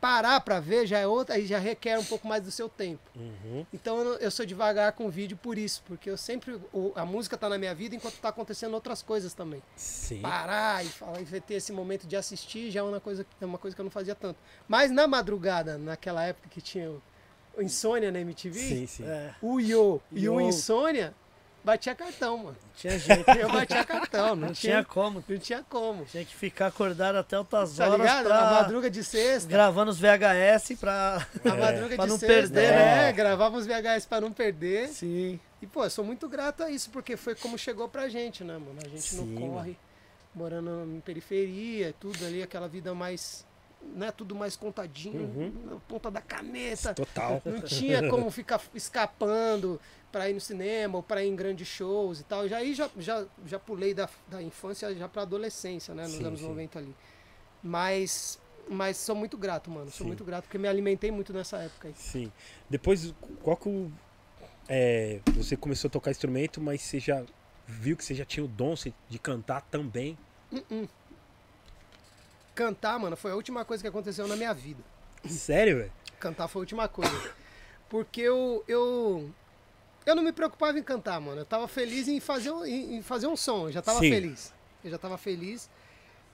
Parar 0.00 0.40
para 0.40 0.60
ver 0.60 0.86
já 0.86 0.98
é 0.98 1.06
outra, 1.06 1.36
aí 1.36 1.46
já 1.46 1.58
requer 1.58 1.98
um 1.98 2.04
pouco 2.04 2.28
mais 2.28 2.42
do 2.42 2.50
seu 2.50 2.68
tempo. 2.68 3.02
Uhum. 3.14 3.64
Então 3.72 3.98
eu, 3.98 4.30
sou 4.30 4.44
devagar 4.44 4.92
com 4.92 5.06
o 5.06 5.10
vídeo 5.10 5.38
por 5.38 5.56
isso, 5.56 5.82
porque 5.86 6.10
eu 6.10 6.18
sempre. 6.18 6.60
a 6.94 7.04
música 7.04 7.36
tá 7.36 7.48
na 7.48 7.56
minha 7.56 7.74
vida 7.74 7.96
enquanto 7.96 8.16
tá 8.18 8.28
acontecendo 8.28 8.74
outras 8.74 9.02
coisas 9.02 9.32
também. 9.32 9.62
Sim. 9.74 10.20
Parar 10.20 10.84
e 10.84 10.88
falar, 10.88 11.20
e 11.20 11.40
ter 11.40 11.54
esse 11.54 11.72
momento 11.72 12.06
de 12.06 12.14
assistir 12.14 12.70
já 12.70 12.80
é 12.80 12.82
uma 12.82 13.00
coisa, 13.00 13.26
é 13.40 13.46
uma 13.46 13.58
coisa 13.58 13.74
que 13.74 13.80
eu 13.80 13.84
não 13.84 13.90
fazia 13.90 14.14
tanto. 14.14 14.38
Mas 14.68 14.90
na 14.90 15.06
madrugada, 15.06 15.78
naquela 15.78 16.24
época 16.24 16.48
que 16.50 16.60
tinha 16.60 16.94
Insônia 17.58 18.12
na 18.12 18.20
MTV, 18.20 18.58
Sim, 18.58 18.86
sim. 18.86 19.04
É, 19.04 19.34
o 19.40 19.58
Yo 19.58 20.00
e 20.12 20.28
o 20.28 20.40
Yo. 20.40 20.48
Insônia 20.48 21.14
batia 21.66 21.94
cartão, 21.94 22.38
mano. 22.38 22.56
tinha 22.76 22.96
jeito. 22.98 23.28
Eu 23.32 23.50
batia 23.50 23.84
cartão, 23.84 24.28
não, 24.36 24.46
Não 24.48 24.52
tinha 24.54 24.74
tinha, 24.74 24.84
como. 24.84 25.22
não 25.28 25.38
tinha 25.38 25.64
como. 25.68 26.04
Tinha 26.06 26.24
que 26.24 26.34
ficar 26.34 26.68
acordado 26.68 27.16
até 27.16 27.34
altas 27.36 27.76
Tá 27.76 27.84
horas 27.88 27.98
ligado? 28.00 28.24
pra... 28.24 28.38
A 28.38 28.52
madruga 28.62 28.88
de 28.88 29.02
sexta. 29.02 29.48
gravando 29.50 29.90
os 29.90 29.98
VHS 29.98 30.78
pra... 30.78 31.26
A 31.44 31.54
madruga 31.54 31.96
Pra 31.96 32.04
de 32.04 32.10
não 32.10 32.18
sexta, 32.18 32.24
perder, 32.54 32.72
é, 32.72 32.76
né? 33.06 33.12
gravava 33.12 33.56
os 33.58 33.66
VHS 33.66 34.06
pra 34.08 34.20
não 34.20 34.32
perder. 34.32 34.88
Sim. 34.88 35.40
E, 35.60 35.66
pô, 35.66 35.84
eu 35.84 35.90
sou 35.90 36.04
muito 36.04 36.28
grato 36.28 36.62
a 36.62 36.70
isso, 36.70 36.88
porque 36.90 37.16
foi 37.16 37.34
como 37.34 37.58
chegou 37.58 37.88
pra 37.88 38.08
gente, 38.08 38.44
né, 38.44 38.54
mano? 38.58 38.78
A 38.84 38.88
gente 38.88 39.02
Sim, 39.02 39.34
não 39.34 39.48
corre, 39.50 39.76
morando 40.34 40.84
em 40.96 41.00
periferia, 41.00 41.94
tudo 41.98 42.24
ali, 42.24 42.42
aquela 42.42 42.68
vida 42.68 42.94
mais. 42.94 43.44
Né, 43.82 44.10
tudo 44.12 44.34
mais 44.34 44.56
contadinho, 44.56 45.22
Uhum. 45.22 45.52
na 45.70 45.76
ponta 45.88 46.10
da 46.10 46.20
caneta. 46.20 46.92
Total. 46.94 47.40
Não 47.44 47.60
tinha 47.62 48.08
como 48.10 48.30
ficar 48.30 48.60
escapando 48.74 49.80
pra 50.12 50.28
ir 50.28 50.34
no 50.34 50.40
cinema 50.40 50.96
ou 50.96 51.02
pra 51.02 51.22
ir 51.24 51.28
em 51.28 51.36
grandes 51.36 51.66
shows 51.68 52.20
e 52.20 52.24
tal. 52.24 52.46
Já 52.48 52.58
aí 52.58 52.74
já, 52.74 52.90
já, 52.98 53.24
já 53.46 53.58
pulei 53.58 53.94
da, 53.94 54.08
da 54.28 54.42
infância 54.42 54.94
já 54.94 55.08
pra 55.08 55.22
adolescência, 55.22 55.94
né? 55.94 56.02
Nos 56.02 56.12
Sim, 56.12 56.24
anos 56.24 56.40
sim. 56.40 56.48
90 56.48 56.78
ali. 56.78 56.94
Mas, 57.62 58.38
mas 58.68 58.96
sou 58.96 59.14
muito 59.14 59.38
grato, 59.38 59.70
mano. 59.70 59.90
Sou 59.90 59.98
Sim. 60.04 60.06
muito 60.08 60.24
grato 60.24 60.44
porque 60.44 60.58
me 60.58 60.68
alimentei 60.68 61.10
muito 61.10 61.32
nessa 61.32 61.58
época 61.58 61.88
aí. 61.88 61.94
Sim. 61.96 62.30
Depois, 62.68 63.14
qual 63.42 63.56
que 63.56 63.68
o- 63.68 63.90
é, 64.68 65.20
você 65.34 65.56
começou 65.56 65.88
a 65.88 65.90
tocar 65.90 66.10
instrumento, 66.10 66.60
mas 66.60 66.82
você 66.82 66.98
já 67.00 67.24
viu 67.66 67.96
que 67.96 68.04
você 68.04 68.14
já 68.14 68.24
tinha 68.24 68.44
o 68.44 68.48
dom 68.48 68.74
de 69.08 69.18
cantar 69.18 69.62
também? 69.62 70.18
Cantar, 72.56 72.98
mano, 72.98 73.16
foi 73.18 73.30
a 73.32 73.34
última 73.36 73.64
coisa 73.66 73.82
que 73.82 73.88
aconteceu 73.88 74.26
na 74.26 74.34
minha 74.34 74.52
vida. 74.54 74.82
Sério, 75.28 75.76
velho? 75.76 75.92
Cantar 76.18 76.48
foi 76.48 76.60
a 76.60 76.62
última 76.62 76.88
coisa. 76.88 77.34
Porque 77.86 78.22
eu, 78.22 78.64
eu, 78.66 79.30
eu 80.06 80.16
não 80.16 80.22
me 80.22 80.32
preocupava 80.32 80.78
em 80.78 80.82
cantar, 80.82 81.20
mano. 81.20 81.42
Eu 81.42 81.44
tava 81.44 81.68
feliz 81.68 82.08
em 82.08 82.18
fazer, 82.18 82.50
um- 82.50 82.64
em, 82.64 83.02
fazer 83.02 83.26
um 83.26 83.36
som. 83.36 83.68
Eu 83.68 83.72
já 83.72 83.82
tava 83.82 84.00
Sim. 84.00 84.10
feliz. 84.10 84.54
Eu 84.82 84.90
já 84.90 84.96
tava 84.96 85.18
feliz. 85.18 85.68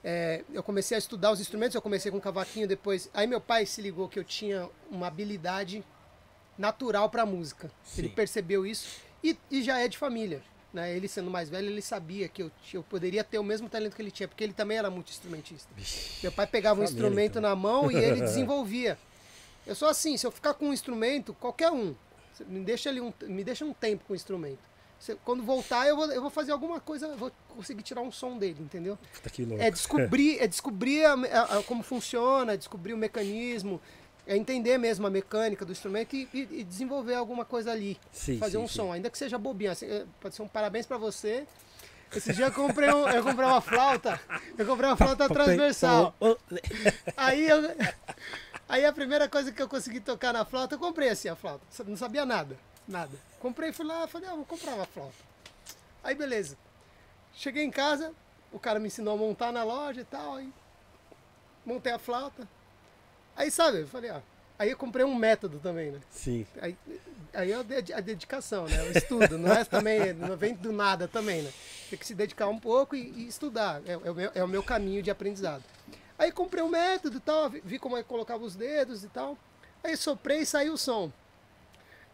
É, 0.01 0.43
eu 0.53 0.63
comecei 0.63 0.95
a 0.95 0.97
estudar 0.97 1.29
os 1.31 1.41
instrumentos. 1.41 1.75
Eu 1.75 1.81
comecei 1.81 2.09
com 2.09 2.21
cavaquinho 2.21 2.67
depois. 2.69 3.09
Aí 3.13 3.27
meu 3.27 3.41
pai 3.41 3.65
se 3.65 3.81
ligou 3.81 4.07
que 4.07 4.17
eu 4.17 4.23
tinha 4.23 4.69
uma 4.89 5.07
habilidade 5.07 5.83
natural 6.57 7.09
pra 7.09 7.25
música. 7.25 7.69
Ele 7.97 8.07
Sim. 8.07 8.15
percebeu 8.15 8.65
isso. 8.65 9.01
E, 9.21 9.37
e 9.51 9.61
já 9.61 9.77
é 9.79 9.89
de 9.89 9.97
família. 9.97 10.41
Né? 10.73 10.95
Ele 10.95 11.07
sendo 11.07 11.29
mais 11.29 11.49
velho, 11.49 11.67
ele 11.69 11.81
sabia 11.81 12.27
que 12.27 12.41
eu, 12.41 12.51
eu 12.73 12.81
poderia 12.81 13.23
ter 13.23 13.37
o 13.37 13.43
mesmo 13.43 13.69
talento 13.69 13.95
que 13.95 14.01
ele 14.01 14.09
tinha. 14.11 14.27
Porque 14.27 14.43
ele 14.43 14.53
também 14.53 14.77
era 14.77 14.89
muito 14.89 15.11
instrumentista. 15.11 15.69
Meu 16.23 16.31
pai 16.31 16.47
pegava 16.47 16.81
um 16.81 16.83
Família, 16.85 16.93
instrumento 17.05 17.31
então. 17.37 17.41
na 17.43 17.55
mão 17.55 17.91
e 17.91 17.95
ele 17.95 18.19
desenvolvia. 18.25 18.97
Eu 19.67 19.75
sou 19.75 19.87
assim, 19.87 20.17
se 20.17 20.25
eu 20.25 20.31
ficar 20.31 20.55
com 20.55 20.69
um 20.69 20.73
instrumento, 20.73 21.33
qualquer 21.35 21.69
um, 21.71 21.95
me 22.47 22.61
deixa 22.61 22.89
ali 22.89 22.99
um, 22.99 23.13
me 23.27 23.43
deixa 23.43 23.63
um 23.63 23.71
tempo 23.71 24.03
com 24.05 24.13
o 24.13 24.15
instrumento. 24.15 24.73
Quando 25.25 25.43
voltar, 25.43 25.85
eu 25.85 25.97
vou, 25.97 26.09
eu 26.11 26.21
vou 26.21 26.29
fazer 26.29 26.53
alguma 26.53 26.79
coisa, 26.79 27.13
vou 27.17 27.29
conseguir 27.49 27.83
tirar 27.83 28.01
um 28.01 28.11
som 28.11 28.37
dele, 28.37 28.55
entendeu? 28.61 28.97
Puta. 29.13 29.29
É 29.59 29.69
descobrir, 29.69 30.39
é 30.39 30.47
descobrir 30.47 31.03
a 31.05 31.13
a- 31.13 31.59
a- 31.59 31.63
como 31.63 31.83
funciona, 31.83 32.53
é 32.53 32.57
descobrir 32.57 32.93
o 32.93 32.97
mecanismo, 32.97 33.81
é 34.25 34.37
entender 34.37 34.77
mesmo 34.77 35.05
a 35.05 35.09
mecânica 35.09 35.65
do 35.65 35.71
instrumento 35.71 36.15
e, 36.15 36.27
e- 36.33 36.59
e 36.59 36.63
desenvolver 36.63 37.15
alguma 37.15 37.43
coisa 37.45 37.71
ali. 37.71 37.99
Sim, 38.11 38.37
fazer 38.39 38.57
sim, 38.57 38.63
um 38.63 38.67
sim. 38.67 38.75
som, 38.75 38.91
ainda 38.93 39.09
que 39.09 39.17
seja 39.17 39.37
bobinho. 39.37 39.71
assim, 39.71 39.85
é, 39.87 40.05
pode 40.21 40.35
ser 40.35 40.41
um 40.41 40.47
parabéns 40.47 40.85
pra 40.85 40.97
você. 40.97 41.45
Esse 42.15 42.31
dia 42.31 42.45
eu 42.45 42.51
comprei, 42.53 42.89
um- 42.93 43.09
eu 43.09 43.23
comprei 43.23 43.47
uma 43.47 43.59
flauta, 43.61 44.19
eu 44.57 44.65
comprei 44.65 44.87
uma 44.89 44.95
flauta 44.97 45.27
transversal. 45.27 46.15
Aí, 47.17 47.49
eu, 47.49 47.57
aí 48.69 48.85
a 48.85 48.93
primeira 48.93 49.27
coisa 49.27 49.51
que 49.51 49.61
eu 49.61 49.67
consegui 49.67 49.99
tocar 49.99 50.31
na 50.31 50.45
flauta, 50.45 50.75
eu 50.75 50.79
comprei 50.79 51.09
assim 51.09 51.27
a 51.27 51.35
flauta. 51.35 51.65
Não 51.85 51.97
sabia 51.97 52.23
nada, 52.25 52.55
nada. 52.87 53.17
Comprei, 53.39 53.73
fui 53.73 53.85
lá, 53.85 54.07
falei, 54.07 54.29
ah, 54.29 54.35
vou 54.35 54.45
comprar 54.45 54.75
uma 54.75 54.85
flauta. 54.85 55.15
Aí 56.03 56.13
beleza. 56.15 56.55
Cheguei 57.33 57.63
em 57.63 57.71
casa, 57.71 58.13
o 58.51 58.59
cara 58.59 58.79
me 58.79 58.87
ensinou 58.87 59.15
a 59.15 59.17
montar 59.17 59.51
na 59.51 59.63
loja 59.63 60.01
e 60.01 60.05
tal, 60.05 60.35
aí 60.35 60.53
montei 61.65 61.91
a 61.91 61.97
flauta. 61.99 62.47
Aí 63.35 63.49
sabe, 63.51 63.81
eu 63.81 63.87
falei, 63.87 64.09
ah, 64.09 64.21
aí 64.59 64.69
eu 64.71 64.77
comprei 64.77 65.05
um 65.05 65.15
método 65.15 65.59
também, 65.59 65.91
né? 65.91 65.99
Sim. 66.11 66.45
Aí, 66.61 66.77
aí 67.33 67.51
é 67.51 67.55
a 67.55 67.63
dedi- 67.63 67.93
a 67.93 67.99
dedicação, 67.99 68.65
né? 68.65 68.81
O 68.83 68.97
estudo, 68.97 69.37
não 69.37 69.51
é 69.51 69.63
também, 69.65 70.13
não 70.13 70.37
vem 70.37 70.53
do 70.53 70.71
nada 70.71 71.07
também, 71.07 71.41
né? 71.41 71.51
Tem 71.89 71.97
que 71.97 72.05
se 72.05 72.13
dedicar 72.15 72.47
um 72.47 72.59
pouco 72.59 72.95
e, 72.95 72.99
e 73.09 73.27
estudar. 73.27 73.81
É, 73.85 73.93
é 73.93 74.11
o 74.11 74.15
meu, 74.15 74.31
é 74.35 74.43
o 74.43 74.47
meu 74.47 74.63
caminho 74.63 75.01
de 75.01 75.09
aprendizado. 75.11 75.63
Aí 76.17 76.31
comprei 76.31 76.63
um 76.63 76.69
método 76.69 77.17
e 77.17 77.19
tal, 77.19 77.49
vi, 77.49 77.61
vi 77.65 77.79
como 77.79 77.97
é 77.97 78.03
que 78.03 78.09
colocava 78.09 78.43
os 78.43 78.55
dedos 78.55 79.03
e 79.03 79.07
tal. 79.09 79.37
Aí 79.83 79.97
soprei 79.97 80.39
e 80.41 80.45
saiu 80.45 80.73
o 80.73 80.77
som. 80.77 81.11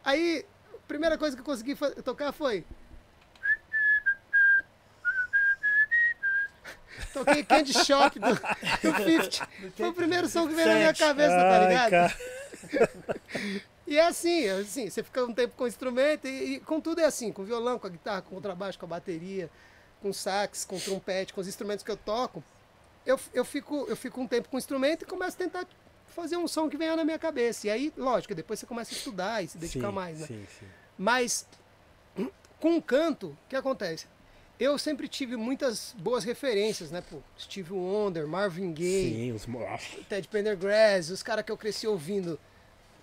Aí, 0.03 0.45
a 0.73 0.88
primeira 0.88 1.17
coisa 1.17 1.36
que 1.36 1.41
eu 1.41 1.45
consegui 1.45 1.75
tocar 2.03 2.32
foi. 2.32 2.63
Toquei 7.13 7.43
Candy 7.43 7.74
Shop 7.74 8.19
do, 8.19 8.28
do 8.34 9.04
50. 9.04 9.48
Foi 9.76 9.89
o 9.89 9.93
primeiro 9.93 10.28
som 10.28 10.48
que 10.48 10.54
veio 10.54 10.67
na 10.67 10.76
minha 10.76 10.93
cabeça, 10.93 11.36
tá 11.36 11.67
ligado? 11.67 12.13
E 13.89 13.98
é 13.98 14.06
assim, 14.06 14.45
é 14.45 14.52
assim, 14.52 14.88
você 14.88 15.02
fica 15.02 15.26
um 15.26 15.34
tempo 15.34 15.56
com 15.56 15.63
o 15.63 15.67
instrumento 15.67 16.28
e, 16.28 16.58
e 16.58 16.60
com 16.60 16.80
tudo 16.80 17.02
é 17.02 17.06
assim, 17.06 17.32
com 17.32 17.43
violão, 17.43 17.80
com 17.80 17.88
a 17.88 17.89
guitarra, 17.89 18.22
com 18.22 18.30
o 18.30 18.36
contrabaixo, 18.36 18.78
com 18.78 18.86
a 18.86 18.89
bateria, 18.89 19.50
com 20.00 20.13
sax, 20.13 20.63
com 20.63 20.80
trompete, 20.80 21.34
com 21.34 21.41
os 21.41 21.48
instrumentos 21.48 21.84
que 21.84 21.89
eu 21.89 21.98
toco. 21.98 22.43
eu, 23.04 23.19
eu, 23.34 23.43
fico, 23.43 23.88
eu 23.89 23.95
fico 23.95 24.22
um 24.22 24.28
tempo 24.28 24.48
com 24.48 24.58
o 24.58 24.60
instrumento 24.60 25.02
e 25.02 25.06
começo 25.08 25.36
a 25.38 25.39
tentar 25.39 25.67
fazer 26.06 26.38
um 26.38 26.48
som 26.48 26.69
que 26.69 26.78
venha 26.78 26.95
na 26.95 27.04
minha 27.04 27.17
cabeça. 27.17 27.65
E 27.65 27.72
aí, 27.72 27.91
lógico, 27.98 28.36
depois 28.36 28.60
você 28.60 28.67
começa 28.67 28.93
a 28.93 28.95
estudar 28.95 29.43
e 29.43 29.48
se 29.48 29.58
dedicar 29.58 29.88
sim, 29.88 29.93
mais, 29.93 30.19
né? 30.19 30.28
Sim, 30.28 30.45
sim. 30.60 30.67
Mas 30.95 31.48
com 32.60 32.78
o 32.78 32.82
canto, 32.82 33.28
o 33.30 33.38
que 33.50 33.56
acontece? 33.56 34.06
Eu 34.60 34.78
sempre 34.78 35.08
tive 35.08 35.38
muitas 35.38 35.95
boas 35.98 36.26
referências, 36.26 36.91
né? 36.91 37.02
Pô, 37.02 37.19
Steve 37.39 37.72
Wonder, 37.72 38.28
Marvin 38.28 38.74
Gaye, 38.74 39.13
Sim, 39.13 39.32
os... 39.32 39.48
Ted 40.10 40.28
Pendergrass, 40.28 41.10
os 41.10 41.24
caras 41.24 41.45
que 41.45 41.52
eu 41.52 41.56
cresci 41.58 41.88
ouvindo, 41.88 42.38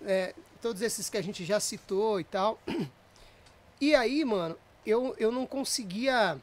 é, 0.05 0.35
todos 0.61 0.83
esses 0.83 1.09
que 1.09 1.17
a 1.17 1.21
gente 1.23 1.43
já 1.43 1.59
citou 1.59 2.19
e 2.19 2.23
tal. 2.23 2.61
E 3.79 3.93
aí, 3.93 4.25
mano, 4.25 4.57
eu, 4.83 5.15
eu 5.19 5.31
não 5.31 5.45
conseguia. 5.45 6.35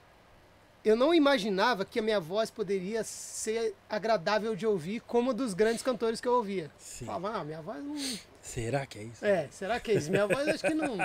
Eu 0.85 0.94
não 0.94 1.12
imaginava 1.12 1.85
que 1.85 1.98
a 1.98 2.03
minha 2.03 2.20
voz 2.20 2.48
poderia 2.48 3.03
ser 3.03 3.74
agradável 3.90 4.55
de 4.55 4.64
ouvir 4.64 5.00
como 5.00 5.31
a 5.31 5.33
dos 5.33 5.53
grandes 5.53 5.83
cantores 5.83 6.20
que 6.20 6.29
eu 6.29 6.35
ouvia. 6.35 6.70
Sim. 6.79 7.07
Falava, 7.07 7.38
ah, 7.38 7.44
minha 7.44 7.61
voz 7.61 7.83
não. 7.83 7.96
Será 8.44 8.85
que 8.87 8.98
é 8.98 9.02
isso? 9.04 9.24
É, 9.24 9.48
será 9.50 9.80
que 9.80 9.90
é 9.90 9.94
isso? 9.94 10.11
Minha 10.11 10.26
voz 10.26 10.46
acho 10.46 10.62
que 10.62 10.74
não. 10.74 10.96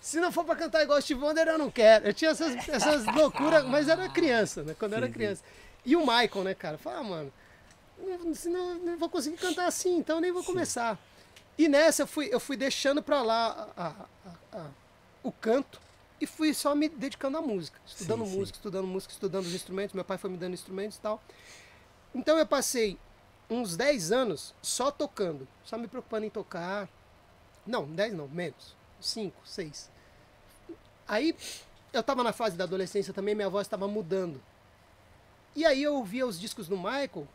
Se 0.00 0.18
não 0.18 0.32
for 0.32 0.44
pra 0.44 0.56
cantar 0.56 0.82
igual 0.82 1.00
Steve 1.02 1.20
Wonder, 1.22 1.46
eu 1.46 1.58
não 1.58 1.70
quero. 1.70 2.06
Eu 2.08 2.14
tinha 2.14 2.30
essas, 2.30 2.66
essas 2.68 3.04
loucuras, 3.14 3.64
mas 3.66 3.86
era 3.88 4.08
criança, 4.08 4.62
né? 4.62 4.74
Quando 4.78 4.92
eu 4.92 4.96
era 4.98 5.06
Sim, 5.06 5.12
sim. 5.12 5.18
criança. 5.18 5.42
E 5.84 5.94
o 5.94 6.00
Michael, 6.00 6.44
né, 6.44 6.54
cara? 6.54 6.78
Fala, 6.78 6.98
ah, 7.00 7.04
mano, 7.04 7.32
não, 8.46 8.74
não 8.76 8.96
vou 8.98 9.08
conseguir 9.10 9.36
cantar 9.36 9.66
assim, 9.66 9.98
então 9.98 10.16
eu 10.16 10.20
nem 10.22 10.32
vou 10.32 10.42
começar. 10.42 10.98
E 11.58 11.68
nessa 11.68 12.02
eu 12.02 12.06
fui, 12.06 12.28
eu 12.32 12.40
fui 12.40 12.56
deixando 12.56 13.02
pra 13.02 13.20
lá 13.22 13.68
a- 13.76 13.86
a- 13.86 14.58
a- 14.58 14.66
o 15.22 15.30
canto 15.32 15.80
e 16.20 16.26
fui 16.26 16.54
só 16.54 16.74
me 16.74 16.88
dedicando 16.88 17.36
à 17.36 17.42
música. 17.42 17.78
Estudando 17.86 18.24
Sim, 18.24 18.30
sim. 18.32 18.38
música, 18.38 18.56
estudando 18.58 18.86
música, 18.86 19.12
estudando 19.12 19.44
os 19.44 19.54
instrumentos. 19.54 19.94
Meu 19.94 20.04
pai 20.04 20.16
foi 20.16 20.30
me 20.30 20.36
dando 20.38 20.54
instrumentos 20.54 20.96
e 20.96 21.00
tal. 21.00 21.22
Então 22.14 22.38
eu 22.38 22.46
passei 22.46 22.98
uns 23.50 23.76
10 23.76 24.12
anos 24.12 24.54
só 24.62 24.90
tocando, 24.90 25.46
só 25.64 25.76
me 25.78 25.88
preocupando 25.88 26.26
em 26.26 26.30
tocar. 26.30 26.88
Não, 27.66 27.84
10 27.86 28.14
não, 28.14 28.28
menos. 28.28 28.76
5, 29.00 29.36
6. 29.46 29.90
Aí 31.06 31.34
eu 31.92 32.02
tava 32.02 32.22
na 32.22 32.32
fase 32.32 32.56
da 32.56 32.64
adolescência 32.64 33.12
também, 33.14 33.34
minha 33.34 33.48
voz 33.48 33.66
estava 33.66 33.86
mudando. 33.88 34.40
E 35.56 35.64
aí 35.64 35.82
eu 35.82 35.94
ouvia 35.94 36.26
os 36.26 36.38
discos 36.38 36.68
do 36.68 36.76
Michael 36.76 37.26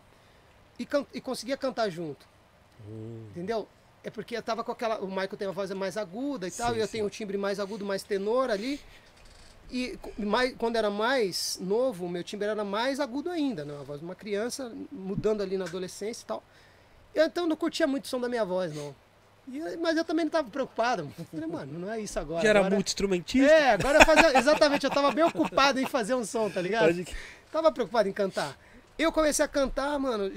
e, 0.78 0.86
can- 0.86 1.06
e 1.14 1.20
conseguia 1.22 1.58
cantar 1.58 1.90
junto. 1.90 2.26
Hum, 2.88 3.28
Entendeu? 3.32 3.68
É 4.04 4.10
porque 4.10 4.36
eu 4.36 4.44
tava 4.44 4.64
com 4.64 4.72
aquela. 4.72 5.00
O 5.00 5.08
Michael 5.08 5.38
tem 5.38 5.48
uma 5.48 5.54
voz 5.54 5.72
mais 5.72 5.96
aguda 5.98 6.48
e 6.48 6.52
tal, 6.52 6.72
Sim, 6.72 6.78
e 6.78 6.80
eu 6.82 6.86
sim. 6.88 6.92
tenho 6.94 7.06
um 7.06 7.10
timbre 7.10 7.38
mais 7.38 7.60
agudo, 7.60 7.86
mais 7.86 8.04
tenor 8.04 8.50
ali. 8.52 8.80
E 9.76 9.98
mais, 10.20 10.56
quando 10.56 10.76
era 10.76 10.92
mais 10.92 11.58
novo, 11.60 12.06
o 12.06 12.10
meu 12.10 12.24
timbre 12.24 12.48
era 12.48 12.64
mais 12.64 13.00
agudo 13.00 13.32
ainda, 13.32 13.66
né? 13.66 13.76
A 13.80 13.84
voz 13.84 14.00
de 14.00 14.06
uma 14.06 14.14
criança, 14.14 14.72
mudando 14.92 15.42
ali 15.42 15.58
na 15.58 15.66
adolescência 15.66 16.22
e 16.24 16.26
tal. 16.28 16.44
Eu, 17.16 17.26
então 17.26 17.48
não 17.48 17.56
curtia 17.56 17.88
muito 17.88 18.06
o 18.06 18.08
som 18.08 18.20
da 18.20 18.30
minha 18.30 18.46
voz, 18.46 18.74
não. 18.76 18.96
E 19.48 19.58
eu- 19.58 19.80
mas 19.82 19.98
eu 19.98 20.06
também 20.06 20.26
não 20.26 20.32
tava 20.32 20.48
preocupado. 20.50 21.10
Falei, 21.32 21.48
mano, 21.48 21.80
não 21.80 21.92
é 21.92 22.00
isso 22.00 22.20
agora. 22.20 22.44
Já 22.44 22.50
era 22.50 22.60
agora... 22.60 22.76
multi-instrumentista? 22.76 23.52
É, 23.52 23.72
agora 23.72 23.98
eu 24.00 24.06
fazia. 24.06 24.38
Exatamente, 24.38 24.84
eu 24.86 24.92
tava 24.92 25.12
bem 25.12 25.24
ocupado 25.24 25.80
em 25.80 25.88
fazer 25.88 26.14
um 26.14 26.24
som, 26.24 26.50
tá 26.52 26.62
ligado? 26.62 26.86
Pode 26.86 27.04
que- 27.06 27.16
Tava 27.52 27.72
preocupado 27.72 28.08
em 28.08 28.14
cantar. 28.14 28.56
Eu 28.96 29.12
comecei 29.12 29.44
a 29.44 29.48
cantar, 29.48 29.98
mano, 29.98 30.32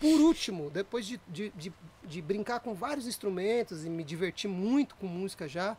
por 0.00 0.18
último, 0.20 0.70
depois 0.70 1.06
de, 1.06 1.20
de, 1.28 1.50
de, 1.50 1.70
de 2.04 2.22
brincar 2.22 2.60
com 2.60 2.72
vários 2.72 3.06
instrumentos 3.06 3.84
e 3.84 3.90
me 3.90 4.02
divertir 4.02 4.48
muito 4.48 4.94
com 4.96 5.06
música 5.06 5.46
já. 5.46 5.76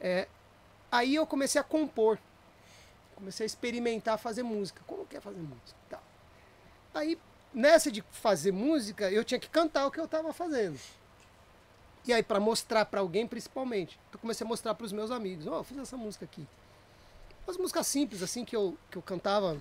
é, 0.00 0.28
aí 0.92 1.16
eu 1.16 1.26
comecei 1.26 1.60
a 1.60 1.64
compor. 1.64 2.18
Comecei 3.16 3.44
a 3.44 3.46
experimentar 3.46 4.18
fazer 4.18 4.42
música. 4.42 4.82
Como 4.86 5.06
que 5.06 5.16
é 5.16 5.20
fazer 5.20 5.40
música? 5.40 5.76
Tal. 5.90 6.02
Aí, 6.94 7.18
nessa 7.52 7.90
de 7.90 8.02
fazer 8.12 8.52
música, 8.52 9.10
eu 9.10 9.24
tinha 9.24 9.40
que 9.40 9.48
cantar 9.48 9.86
o 9.86 9.90
que 9.90 9.98
eu 9.98 10.06
tava 10.06 10.32
fazendo. 10.32 10.78
E 12.06 12.12
aí, 12.12 12.22
para 12.22 12.38
mostrar 12.38 12.84
para 12.84 13.00
alguém, 13.00 13.26
principalmente, 13.26 13.98
eu 14.12 14.18
comecei 14.18 14.44
a 14.44 14.48
mostrar 14.48 14.74
para 14.74 14.84
os 14.84 14.92
meus 14.92 15.10
amigos: 15.10 15.46
Ó, 15.46 15.58
eu 15.58 15.64
fiz 15.64 15.78
essa 15.78 15.96
música 15.96 16.24
aqui. 16.24 16.46
Umas 17.46 17.56
músicas 17.56 17.86
simples, 17.86 18.22
assim, 18.22 18.44
que 18.44 18.54
eu, 18.54 18.76
que 18.90 18.98
eu 18.98 19.02
cantava 19.02 19.60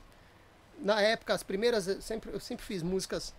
na 0.79 1.01
época, 1.01 1.33
as 1.33 1.43
primeiras, 1.43 1.87
eu 1.87 2.01
sempre, 2.01 2.31
eu 2.31 2.39
sempre 2.39 2.65
fiz 2.65 2.83
músicas 2.83 3.33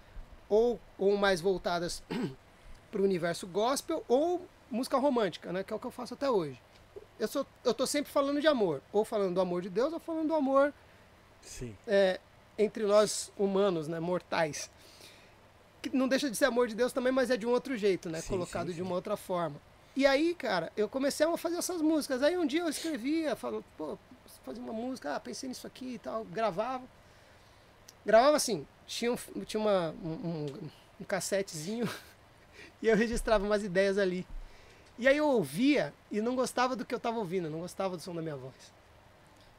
ou, 0.48 0.80
ou 0.98 1.16
mais 1.16 1.40
voltadas 1.40 2.02
para 2.90 3.00
o 3.00 3.04
universo 3.04 3.46
gospel 3.46 4.04
ou 4.08 4.46
música 4.70 4.96
romântica, 4.96 5.52
né? 5.52 5.62
Que 5.62 5.72
é 5.72 5.76
o 5.76 5.78
que 5.78 5.86
eu 5.86 5.90
faço 5.90 6.14
até 6.14 6.30
hoje. 6.30 6.60
Eu, 7.18 7.28
sou, 7.28 7.46
eu 7.64 7.72
tô 7.72 7.86
sempre 7.86 8.12
falando 8.12 8.40
de 8.40 8.46
amor, 8.46 8.82
ou 8.92 9.04
falando 9.04 9.34
do 9.34 9.40
amor 9.40 9.62
de 9.62 9.70
Deus, 9.70 9.92
ou 9.92 9.98
falando 9.98 10.28
do 10.28 10.34
amor 10.34 10.72
é, 11.86 12.20
entre 12.58 12.84
nós 12.84 13.32
humanos, 13.38 13.88
né? 13.88 14.00
Mortais. 14.00 14.70
Que 15.80 15.94
não 15.96 16.08
deixa 16.08 16.28
de 16.28 16.36
ser 16.36 16.46
amor 16.46 16.68
de 16.68 16.74
Deus 16.74 16.92
também, 16.92 17.12
mas 17.12 17.30
é 17.30 17.36
de 17.36 17.46
um 17.46 17.50
outro 17.50 17.76
jeito, 17.76 18.08
né? 18.10 18.20
Sim, 18.20 18.28
Colocado 18.28 18.66
sim, 18.66 18.72
de 18.72 18.78
sim. 18.78 18.82
uma 18.82 18.94
outra 18.94 19.16
forma. 19.16 19.60
E 19.94 20.04
aí, 20.06 20.34
cara, 20.34 20.70
eu 20.76 20.88
comecei 20.88 21.26
a 21.26 21.36
fazer 21.38 21.56
essas 21.56 21.80
músicas. 21.80 22.22
Aí 22.22 22.36
um 22.36 22.46
dia 22.46 22.60
eu 22.60 22.68
escrevia, 22.68 23.34
falando, 23.34 23.64
pô, 23.78 23.98
fazer 24.44 24.60
uma 24.60 24.72
música, 24.72 25.16
ah, 25.16 25.20
pensei 25.20 25.48
nisso 25.48 25.66
aqui 25.66 25.94
e 25.94 25.98
tal, 25.98 26.24
gravava. 26.24 26.84
Gravava 28.04 28.36
assim, 28.36 28.66
tinha, 28.86 29.12
um, 29.12 29.16
tinha 29.44 29.60
uma, 29.60 29.94
um, 30.04 30.10
um, 30.10 30.70
um 31.00 31.04
cassetezinho 31.04 31.88
e 32.82 32.88
eu 32.88 32.96
registrava 32.96 33.44
umas 33.44 33.64
ideias 33.64 33.96
ali. 33.96 34.26
E 34.98 35.06
aí 35.06 35.16
eu 35.16 35.28
ouvia 35.28 35.92
e 36.10 36.20
não 36.20 36.34
gostava 36.34 36.74
do 36.74 36.84
que 36.84 36.94
eu 36.94 36.98
estava 36.98 37.18
ouvindo, 37.18 37.50
não 37.50 37.60
gostava 37.60 37.96
do 37.96 38.02
som 38.02 38.14
da 38.14 38.22
minha 38.22 38.36
voz. 38.36 38.72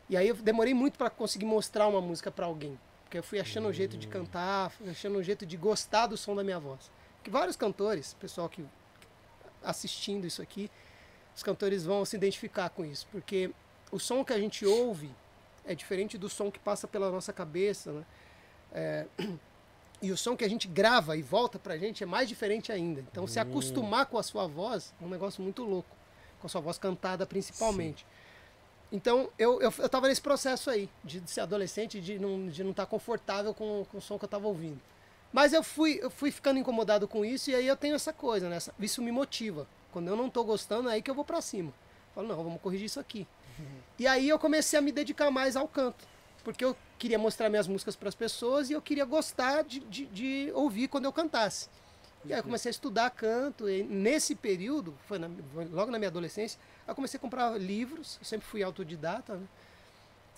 E 0.10 0.18
aí 0.18 0.28
eu 0.28 0.36
demorei 0.36 0.74
muito 0.74 0.98
para 0.98 1.10
conseguir 1.10 1.46
mostrar 1.46 1.88
uma 1.88 2.02
música 2.02 2.32
para 2.32 2.46
alguém. 2.46 2.80
Porque 3.04 3.18
eu 3.18 3.24
fui 3.24 3.40
achando 3.40 3.68
um 3.68 3.74
jeito 3.74 3.98
de 3.98 4.08
cantar, 4.08 4.72
fui 4.72 4.90
achando 4.90 5.18
um 5.18 5.24
jeito 5.24 5.46
de 5.46 5.56
gostar 5.56 6.08
do 6.08 6.18
som 6.18 6.36
da 6.36 6.44
minha 6.44 6.60
voz. 6.60 6.92
Que 7.24 7.30
vários 7.30 7.56
cantores, 7.56 8.14
pessoal 8.16 8.50
que 8.50 8.66
assistindo 9.64 10.26
isso 10.26 10.42
aqui, 10.42 10.72
os 11.36 11.44
cantores 11.44 11.86
vão 11.86 12.04
se 12.04 12.16
identificar 12.16 12.70
com 12.70 12.84
isso, 12.84 13.08
porque 13.12 13.52
o 13.92 14.00
som 14.00 14.24
que 14.26 14.34
a 14.34 14.40
gente 14.40 14.66
ouve 14.66 15.14
é 15.66 15.76
diferente 15.76 16.18
do 16.18 16.30
som 16.30 16.50
que 16.50 16.60
passa 16.60 16.88
pela 16.88 17.12
nossa 17.12 17.32
cabeça, 17.32 17.92
né? 17.92 18.06
É, 18.72 19.06
e 20.02 20.12
o 20.12 20.18
som 20.18 20.36
que 20.36 20.46
a 20.46 20.50
gente 20.50 20.68
grava 20.68 21.18
e 21.18 21.22
volta 21.22 21.58
pra 21.58 21.78
gente 21.78 22.04
é 22.04 22.06
mais 22.06 22.30
diferente 22.30 22.72
ainda. 22.72 23.02
Então, 23.12 23.26
se 23.26 23.40
acostumar 23.40 24.06
com 24.06 24.18
a 24.18 24.24
sua 24.24 24.48
voz 24.48 24.94
é 25.02 25.06
um 25.06 25.10
negócio 25.10 25.42
muito 25.42 25.64
louco, 25.64 25.90
com 26.40 26.48
a 26.48 26.50
sua 26.50 26.62
voz 26.62 26.78
cantada 26.78 27.26
principalmente. 27.26 28.06
Então, 28.92 29.30
eu, 29.38 29.62
eu, 29.62 29.74
eu 29.78 29.90
tava 29.90 30.08
nesse 30.08 30.22
processo 30.22 30.70
aí, 30.70 30.90
de, 31.04 31.20
de 31.20 31.30
ser 31.30 31.42
adolescente, 31.42 32.00
de 32.00 32.18
não 32.20 32.48
de 32.48 32.64
não 32.64 32.72
estar 32.72 32.86
confortável 32.86 33.54
com, 33.54 33.86
com 33.92 33.98
o 33.98 34.02
som 34.02 34.18
que 34.18 34.26
eu 34.26 34.30
tava 34.30 34.48
ouvindo. 34.48 34.80
Mas 35.34 35.52
eu 35.52 35.62
fui, 35.62 36.00
eu 36.02 36.10
fui 36.10 36.32
ficando 36.32 36.60
incomodado 36.60 37.08
com 37.08 37.26
isso 37.26 37.50
e 37.50 37.56
aí 37.56 37.68
eu 37.68 37.76
tenho 37.76 37.96
essa 37.96 38.14
coisa, 38.14 38.48
né? 38.48 38.58
Isso 38.80 39.02
me 39.02 39.12
motiva. 39.12 39.68
Quando 39.92 40.08
eu 40.08 40.16
não 40.16 40.30
tô 40.30 40.44
gostando, 40.44 40.90
é 40.90 40.94
aí 40.94 41.02
que 41.02 41.12
eu 41.12 41.16
vou 41.16 41.26
pra 41.26 41.42
cima. 41.42 41.74
Falo, 42.16 42.28
não, 42.28 42.44
vamos 42.44 42.62
corrigir 42.62 42.86
isso 42.86 43.00
aqui. 43.00 43.28
E 44.00 44.08
aí 44.08 44.30
eu 44.30 44.40
comecei 44.40 44.78
a 44.78 44.82
me 44.82 44.92
dedicar 44.92 45.30
mais 45.32 45.56
ao 45.56 45.68
canto. 45.68 46.08
Porque 46.44 46.64
eu 46.64 46.76
queria 46.98 47.18
mostrar 47.20 47.50
minhas 47.50 47.68
músicas 47.68 47.96
para 47.96 48.10
as 48.10 48.16
pessoas 48.16 48.70
e 48.70 48.74
eu 48.74 48.82
queria 48.82 49.06
gostar 49.06 49.64
de, 49.64 49.80
de, 49.82 50.06
de 50.08 50.52
ouvir 50.54 50.88
quando 50.88 51.06
eu 51.06 51.14
cantasse. 51.14 51.70
E 52.26 52.34
aí 52.34 52.40
eu 52.40 52.44
comecei 52.44 52.70
a 52.70 52.72
estudar 52.72 53.10
canto. 53.12 53.70
E 53.70 53.84
nesse 53.84 54.36
período, 54.36 54.94
foi, 55.08 55.18
na- 55.20 55.30
foi 55.54 55.66
logo 55.66 55.92
na 55.92 55.98
minha 55.98 56.10
adolescência, 56.10 56.60
eu 56.88 56.96
comecei 56.96 57.18
a 57.18 57.22
comprar 57.22 57.58
livros. 57.60 58.18
Eu 58.20 58.26
sempre 58.26 58.48
fui 58.48 58.64
autodidata, 58.64 59.36
né? 59.36 59.48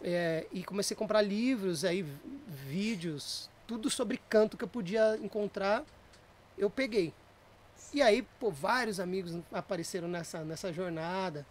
É, 0.01 0.45
e 0.53 0.63
comecei 0.63 0.95
a 0.95 0.97
comprar 0.97 1.21
livros, 1.21 1.83
aí 1.83 2.05
vídeos, 2.47 3.49
tudo 3.67 3.89
sobre 3.89 4.17
canto 4.29 4.55
que 4.55 4.63
eu 4.63 4.67
podia 4.67 5.17
encontrar, 5.21 5.83
eu 6.57 6.69
peguei. 6.69 7.13
E 7.93 8.01
aí, 8.01 8.21
pô, 8.39 8.49
vários 8.49 8.99
amigos 8.99 9.37
apareceram 9.51 10.07
nessa, 10.07 10.43
nessa 10.45 10.71
jornada. 10.71 11.45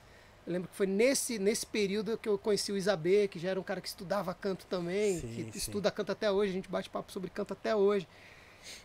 Eu 0.48 0.52
lembro 0.52 0.68
que 0.70 0.74
foi 0.74 0.86
nesse, 0.86 1.38
nesse 1.38 1.66
período 1.66 2.16
que 2.16 2.26
eu 2.26 2.38
conheci 2.38 2.72
o 2.72 2.76
Isabê, 2.78 3.28
que 3.28 3.38
já 3.38 3.50
era 3.50 3.60
um 3.60 3.62
cara 3.62 3.82
que 3.82 3.88
estudava 3.88 4.32
canto 4.32 4.64
também, 4.64 5.20
Sim, 5.20 5.28
que 5.28 5.42
sim. 5.52 5.58
estuda 5.58 5.90
canto 5.90 6.10
até 6.10 6.32
hoje, 6.32 6.48
a 6.52 6.54
gente 6.54 6.70
bate 6.70 6.88
papo 6.88 7.12
sobre 7.12 7.28
canto 7.28 7.52
até 7.52 7.76
hoje. 7.76 8.08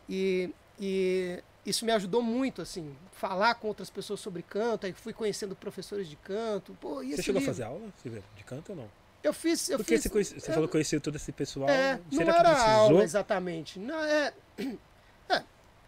E, 0.09 0.49
e 0.77 1.41
isso 1.65 1.85
me 1.85 1.93
ajudou 1.93 2.21
muito, 2.21 2.61
assim, 2.61 2.93
falar 3.13 3.55
com 3.55 3.69
outras 3.69 3.89
pessoas 3.89 4.19
sobre 4.19 4.43
canto, 4.43 4.85
aí 4.85 4.91
fui 4.91 5.13
conhecendo 5.13 5.55
professores 5.55 6.09
de 6.09 6.17
canto. 6.17 6.75
Pô, 6.81 6.95
Você 6.95 7.21
chegou 7.23 7.37
a 7.37 7.39
livro? 7.39 7.45
fazer 7.55 7.63
aula 7.63 7.87
de 8.35 8.43
canto 8.43 8.71
ou 8.71 8.75
não? 8.75 8.89
Eu 9.23 9.31
fiz, 9.33 9.69
eu 9.69 9.77
Porque 9.77 9.93
fiz. 9.95 10.03
você, 10.03 10.09
conhece- 10.09 10.37
você 10.41 10.49
eu- 10.49 10.53
falou 10.53 10.67
que 10.67 10.73
conheceu 10.73 10.99
todo 10.99 11.15
esse 11.15 11.31
pessoal. 11.31 11.69
é, 11.69 11.93
não 12.11 12.17
Será 12.17 12.33
que 12.33 12.39
era 12.39 12.49
precisou? 12.49 12.73
aula 12.73 13.03
exatamente. 13.05 13.79
Não, 13.79 14.03
é, 14.03 14.33
é, 15.29 15.43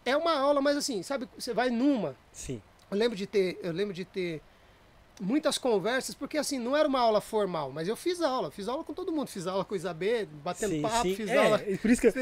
é 0.06 0.16
uma 0.16 0.32
aula, 0.38 0.62
mas 0.62 0.74
assim, 0.78 1.02
sabe, 1.02 1.28
você 1.38 1.52
vai 1.52 1.68
numa. 1.68 2.16
Sim. 2.32 2.62
Eu 2.90 2.96
lembro 2.96 3.14
de 3.14 3.26
ter, 3.26 3.58
eu 3.62 3.72
lembro 3.72 3.92
de 3.92 4.06
ter 4.06 4.40
muitas 5.20 5.56
conversas, 5.58 6.14
porque 6.14 6.36
assim, 6.38 6.58
não 6.58 6.76
era 6.76 6.86
uma 6.88 7.00
aula 7.00 7.20
formal, 7.20 7.70
mas 7.72 7.88
eu 7.88 7.96
fiz 7.96 8.20
aula, 8.20 8.50
fiz 8.50 8.68
aula 8.68 8.84
com 8.84 8.92
todo 8.92 9.10
mundo, 9.12 9.28
fiz 9.28 9.46
aula 9.46 9.64
com 9.64 9.74
o 9.74 9.76
Isabê, 9.76 10.26
batendo 10.44 10.72
sim, 10.74 10.82
papo, 10.82 11.02
sim. 11.02 11.14
fiz 11.14 11.28
é, 11.28 11.36
aula. 11.38 11.58
Por 11.80 11.90
isso 11.90 12.00
que? 12.02 12.12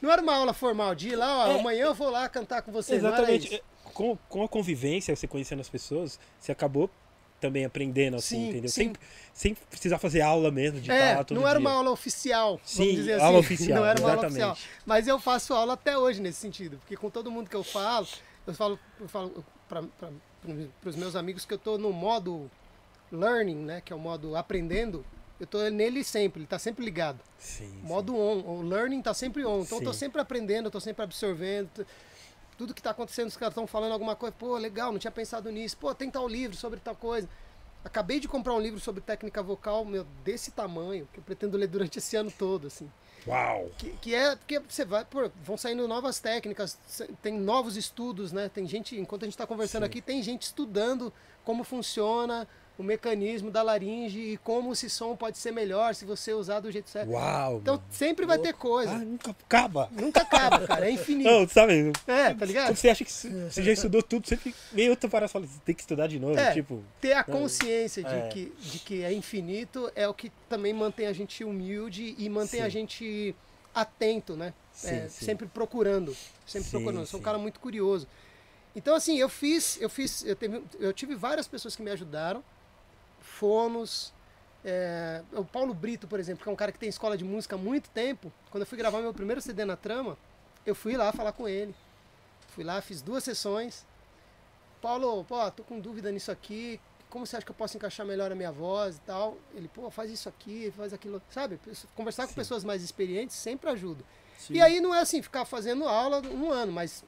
Não 0.00 0.10
era 0.10 0.22
uma 0.22 0.34
aula 0.34 0.52
formal 0.54 0.94
de 0.94 1.10
ir 1.10 1.16
lá, 1.16 1.46
ó, 1.48 1.52
É. 1.52 1.60
amanhã 1.60 1.84
eu 1.86 1.94
vou 1.94 2.10
lá 2.10 2.28
cantar 2.28 2.62
com 2.62 2.72
você. 2.72 2.98
não 2.98 3.08
era 3.08 3.16
Exatamente. 3.18 3.54
isso. 3.54 3.62
Com, 3.92 4.16
com 4.28 4.44
a 4.44 4.48
convivência, 4.48 5.14
você 5.14 5.26
conhecendo 5.26 5.60
as 5.60 5.68
pessoas, 5.68 6.18
você 6.38 6.52
acabou 6.52 6.88
também 7.40 7.64
aprendendo, 7.64 8.16
assim, 8.16 8.36
Sim, 8.36 8.48
entendeu? 8.48 8.68
Sem, 8.70 8.92
sem 9.32 9.54
precisar 9.54 9.98
fazer 9.98 10.20
aula 10.22 10.50
mesmo, 10.50 10.80
de 10.80 10.90
É, 10.90 11.24
não 11.30 11.42
era 11.46 11.58
dia. 11.58 11.68
uma 11.68 11.70
aula 11.72 11.90
oficial, 11.90 12.60
Sim, 12.64 12.94
dizer 12.94 13.14
assim. 13.14 13.24
aula 13.24 13.38
oficial, 13.40 13.78
Não 13.80 13.86
era 13.86 14.00
uma 14.00 14.10
exatamente. 14.12 14.42
aula 14.42 14.52
oficial. 14.54 14.72
Mas 14.84 15.06
eu 15.06 15.20
faço 15.20 15.54
aula 15.54 15.74
até 15.74 15.96
hoje 15.96 16.20
nesse 16.20 16.38
sentido, 16.40 16.78
porque 16.78 16.96
com 16.96 17.08
todo 17.10 17.30
mundo 17.30 17.48
que 17.48 17.54
eu 17.56 17.62
falo, 17.62 18.06
eu 18.46 18.54
falo, 18.54 18.78
eu 19.00 19.08
falo 19.08 19.44
para 20.80 20.88
os 20.88 20.96
meus 20.96 21.16
amigos 21.16 21.44
que 21.44 21.52
eu 21.52 21.58
estou 21.58 21.78
no 21.78 21.92
modo 21.92 22.50
learning, 23.10 23.56
né, 23.56 23.80
que 23.80 23.92
é 23.92 23.96
o 23.96 23.98
modo 23.98 24.36
aprendendo, 24.36 25.04
eu 25.40 25.44
estou 25.44 25.70
nele 25.70 26.02
sempre, 26.02 26.40
ele 26.40 26.44
está 26.44 26.58
sempre 26.58 26.84
ligado. 26.84 27.20
Sim, 27.38 27.70
sim. 27.70 27.80
Modo 27.82 28.16
on, 28.16 28.40
o 28.40 28.62
learning 28.62 28.98
está 28.98 29.14
sempre 29.14 29.44
on. 29.44 29.60
Então 29.60 29.78
eu 29.78 29.84
tô 29.84 29.92
Sim. 29.92 30.00
sempre 30.00 30.20
aprendendo, 30.20 30.66
eu 30.66 30.70
tô 30.70 30.80
sempre 30.80 31.04
absorvendo. 31.04 31.86
Tudo 32.56 32.74
que 32.74 32.80
está 32.80 32.90
acontecendo, 32.90 33.28
os 33.28 33.36
caras 33.36 33.52
estão 33.52 33.66
falando 33.66 33.92
alguma 33.92 34.16
coisa, 34.16 34.34
pô, 34.36 34.56
legal, 34.56 34.90
não 34.90 34.98
tinha 34.98 35.12
pensado 35.12 35.50
nisso. 35.52 35.76
Pô, 35.76 35.94
tem 35.94 36.10
tal 36.10 36.26
livro 36.26 36.56
sobre 36.56 36.80
tal 36.80 36.96
coisa. 36.96 37.28
Acabei 37.84 38.18
de 38.18 38.26
comprar 38.26 38.52
um 38.52 38.60
livro 38.60 38.80
sobre 38.80 39.00
técnica 39.00 39.40
vocal, 39.40 39.84
meu, 39.84 40.04
desse 40.24 40.50
tamanho, 40.50 41.08
que 41.12 41.20
eu 41.20 41.22
pretendo 41.22 41.56
ler 41.56 41.68
durante 41.68 41.98
esse 41.98 42.16
ano 42.16 42.32
todo, 42.36 42.66
assim. 42.66 42.90
Uau! 43.28 43.70
Que, 43.76 43.90
que 44.00 44.14
é 44.14 44.34
porque 44.34 44.58
você 44.58 44.84
vai, 44.84 45.04
pô, 45.04 45.30
vão 45.44 45.56
saindo 45.56 45.86
novas 45.86 46.18
técnicas, 46.18 46.78
tem 47.22 47.38
novos 47.38 47.76
estudos, 47.76 48.32
né? 48.32 48.48
Tem 48.48 48.66
gente, 48.66 48.98
enquanto 48.98 49.22
a 49.22 49.26
gente 49.26 49.34
está 49.34 49.46
conversando 49.46 49.82
Sim. 49.82 49.86
aqui, 49.86 50.00
tem 50.00 50.22
gente 50.22 50.42
estudando 50.42 51.12
como 51.44 51.62
funciona 51.62 52.48
o 52.78 52.82
mecanismo 52.84 53.50
da 53.50 53.60
laringe 53.60 54.20
e 54.20 54.36
como 54.38 54.72
esse 54.72 54.88
som 54.88 55.16
pode 55.16 55.36
ser 55.36 55.50
melhor 55.50 55.96
se 55.96 56.04
você 56.04 56.32
usar 56.32 56.60
do 56.60 56.70
jeito 56.70 56.88
certo. 56.88 57.10
Uau! 57.10 57.58
Então 57.58 57.74
mano. 57.74 57.86
sempre 57.90 58.24
vai 58.24 58.38
ter 58.38 58.54
coisa. 58.54 58.92
Ah, 58.92 58.98
nunca 58.98 59.32
acaba. 59.32 59.88
Nunca 59.90 60.22
acaba, 60.22 60.64
cara. 60.64 60.86
É 60.86 60.90
infinito. 60.92 61.28
Não, 61.28 61.48
sabe? 61.48 61.92
É, 62.06 62.32
tá 62.32 62.46
ligado? 62.46 62.66
Quando 62.68 62.76
você 62.76 62.88
acha 62.88 63.04
que 63.04 63.10
você 63.12 63.62
já 63.64 63.72
estudou 63.72 64.00
tudo, 64.00 64.28
sempre 64.28 64.54
vem 64.72 64.88
outra 64.90 65.10
fala, 65.10 65.26
você 65.44 65.58
tem 65.64 65.74
que 65.74 65.80
estudar 65.80 66.06
de 66.06 66.20
novo. 66.20 66.38
É. 66.38 66.52
Tipo, 66.52 66.84
Ter 67.00 67.14
a 67.14 67.24
consciência 67.24 68.04
de, 68.04 68.14
É. 68.14 68.28
que, 68.28 68.52
de 68.60 68.78
que 68.78 69.02
é 69.02 69.12
infinito 69.12 69.90
é 69.96 70.06
o 70.06 70.14
que 70.14 70.30
também 70.48 70.72
mantém 70.72 71.08
a 71.08 71.12
gente 71.12 71.42
humilde 71.42 72.14
e 72.16 72.28
mantém 72.28 72.60
Sim. 72.60 72.66
a 72.66 72.68
gente 72.68 73.34
atento, 73.74 74.36
né? 74.36 74.54
Sim, 74.72 74.88
É, 74.90 75.08
sim. 75.08 75.24
Sempre 75.24 75.48
procurando. 75.48 76.16
Sempre 76.46 76.70
procurando. 76.70 77.00
Eu 77.00 77.06
sou 77.06 77.18
um 77.18 77.22
cara 77.24 77.38
muito 77.38 77.58
curioso. 77.58 78.06
Então, 78.76 78.94
assim, 78.94 79.18
eu 79.18 79.28
fiz, 79.28 79.80
eu 79.80 79.90
fiz, 79.90 80.24
eu, 80.24 80.36
teve, 80.36 80.62
eu 80.78 80.92
tive 80.92 81.16
várias 81.16 81.48
pessoas 81.48 81.74
que 81.74 81.82
me 81.82 81.90
ajudaram. 81.90 82.44
Fonos. 83.38 84.12
é, 84.64 85.22
o 85.32 85.44
Paulo 85.44 85.72
Brito, 85.72 86.08
por 86.08 86.18
exemplo, 86.18 86.42
que 86.42 86.48
é 86.48 86.52
um 86.52 86.56
cara 86.56 86.72
que 86.72 86.78
tem 86.78 86.88
escola 86.88 87.16
de 87.16 87.24
música 87.24 87.54
há 87.54 87.58
muito 87.58 87.88
tempo. 87.90 88.32
Quando 88.50 88.62
eu 88.62 88.66
fui 88.66 88.76
gravar 88.76 89.00
meu 89.00 89.14
primeiro 89.14 89.40
CD 89.40 89.64
na 89.64 89.76
trama, 89.76 90.18
eu 90.66 90.74
fui 90.74 90.96
lá 90.96 91.12
falar 91.12 91.32
com 91.32 91.48
ele. 91.48 91.74
Fui 92.48 92.64
lá, 92.64 92.80
fiz 92.80 93.00
duas 93.00 93.22
sessões. 93.22 93.86
Paulo, 94.82 95.24
pô, 95.24 95.50
tô 95.52 95.62
com 95.62 95.78
dúvida 95.78 96.10
nisso 96.10 96.32
aqui. 96.32 96.80
Como 97.08 97.24
você 97.24 97.36
acha 97.36 97.46
que 97.46 97.52
eu 97.52 97.56
posso 97.56 97.76
encaixar 97.76 98.04
melhor 98.04 98.30
a 98.32 98.34
minha 98.34 98.50
voz 98.50 98.96
e 98.96 99.00
tal? 99.00 99.38
Ele, 99.54 99.68
pô, 99.68 99.88
faz 99.90 100.10
isso 100.10 100.28
aqui, 100.28 100.72
faz 100.76 100.92
aquilo. 100.92 101.22
Sabe? 101.30 101.60
Conversar 101.94 102.24
com 102.24 102.30
Sim. 102.30 102.34
pessoas 102.34 102.64
mais 102.64 102.82
experientes 102.82 103.36
sempre 103.36 103.70
ajuda. 103.70 104.04
Sim. 104.36 104.54
E 104.54 104.60
aí 104.60 104.80
não 104.80 104.94
é 104.94 105.00
assim, 105.00 105.22
ficar 105.22 105.44
fazendo 105.44 105.86
aula 105.86 106.20
um 106.28 106.50
ano, 106.50 106.72
mas 106.72 107.04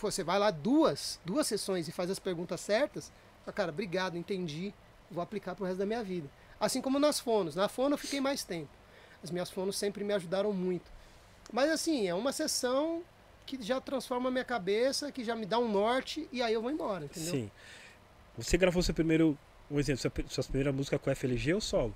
pô, 0.00 0.10
você 0.10 0.24
vai 0.24 0.38
lá 0.38 0.50
duas, 0.50 1.20
duas 1.24 1.46
sessões 1.46 1.88
e 1.88 1.92
faz 1.92 2.10
as 2.10 2.18
perguntas 2.18 2.60
certas, 2.60 3.10
fala, 3.44 3.54
cara, 3.54 3.72
obrigado, 3.72 4.18
entendi, 4.18 4.74
vou 5.14 5.22
aplicar 5.22 5.54
pro 5.54 5.64
resto 5.64 5.78
da 5.78 5.86
minha 5.86 6.02
vida. 6.02 6.28
Assim 6.60 6.80
como 6.80 6.98
nas 6.98 7.18
fonos. 7.20 7.54
Na 7.54 7.68
fono 7.68 7.94
eu 7.94 7.98
fiquei 7.98 8.20
mais 8.20 8.44
tempo. 8.44 8.70
As 9.22 9.30
minhas 9.30 9.50
fonos 9.50 9.78
sempre 9.78 10.04
me 10.04 10.12
ajudaram 10.12 10.52
muito. 10.52 10.90
Mas 11.52 11.70
assim, 11.70 12.06
é 12.06 12.14
uma 12.14 12.32
sessão 12.32 13.02
que 13.46 13.62
já 13.62 13.80
transforma 13.80 14.28
a 14.28 14.32
minha 14.32 14.44
cabeça, 14.44 15.12
que 15.12 15.24
já 15.24 15.34
me 15.36 15.46
dá 15.46 15.58
um 15.58 15.70
norte 15.70 16.28
e 16.32 16.42
aí 16.42 16.52
eu 16.52 16.62
vou 16.62 16.70
embora, 16.70 17.04
entendeu? 17.04 17.30
Sim. 17.30 17.50
Você 18.36 18.56
gravou 18.56 18.82
seu 18.82 18.94
primeiro, 18.94 19.38
um 19.70 19.78
exemplo, 19.78 20.00
sua, 20.00 20.12
sua 20.28 20.44
primeira 20.44 20.72
música 20.72 20.98
com 20.98 21.14
FLG 21.14 21.54
ou 21.54 21.60
solo? 21.60 21.94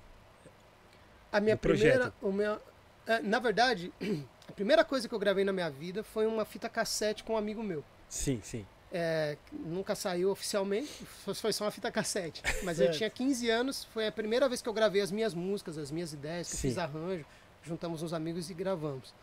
A 1.31 1.39
minha 1.39 1.57
primeira. 1.57 2.13
O 2.21 2.31
meu, 2.31 2.59
é, 3.05 3.19
na 3.21 3.39
verdade, 3.39 3.91
a 4.47 4.51
primeira 4.51 4.83
coisa 4.83 5.07
que 5.07 5.13
eu 5.13 5.19
gravei 5.19 5.43
na 5.43 5.51
minha 5.51 5.69
vida 5.69 6.03
foi 6.03 6.25
uma 6.25 6.45
fita 6.45 6.69
cassete 6.69 7.23
com 7.23 7.33
um 7.33 7.37
amigo 7.37 7.61
meu. 7.61 7.83
Sim, 8.07 8.39
sim. 8.43 8.65
É, 8.91 9.37
nunca 9.51 9.93
saiu 9.93 10.31
oficialmente, 10.31 10.89
foi- 11.35 11.53
só 11.53 11.65
uma 11.65 11.71
fita 11.71 11.91
cassete. 11.91 12.41
Mas 12.63 12.79
eu 12.79 12.85
Certo. 12.87 12.97
tinha 12.97 13.09
15 13.09 13.47
anos, 13.49 13.83
foi 13.93 14.07
a 14.07 14.11
primeira 14.11 14.47
vez 14.49 14.61
que 14.63 14.67
eu 14.69 14.73
gravei 14.73 15.01
as 15.01 15.11
minhas 15.11 15.33
músicas, 15.33 15.77
as 15.77 15.91
minhas 15.91 16.11
ideias, 16.11 16.49
que 16.49 16.55
eu 16.55 16.59
fiz 16.59 16.77
arranjo, 16.77 17.23
juntamos 17.63 18.01
uns 18.01 18.13
amigos 18.13 18.49
e 18.49 18.53
gravamos. 18.55 19.13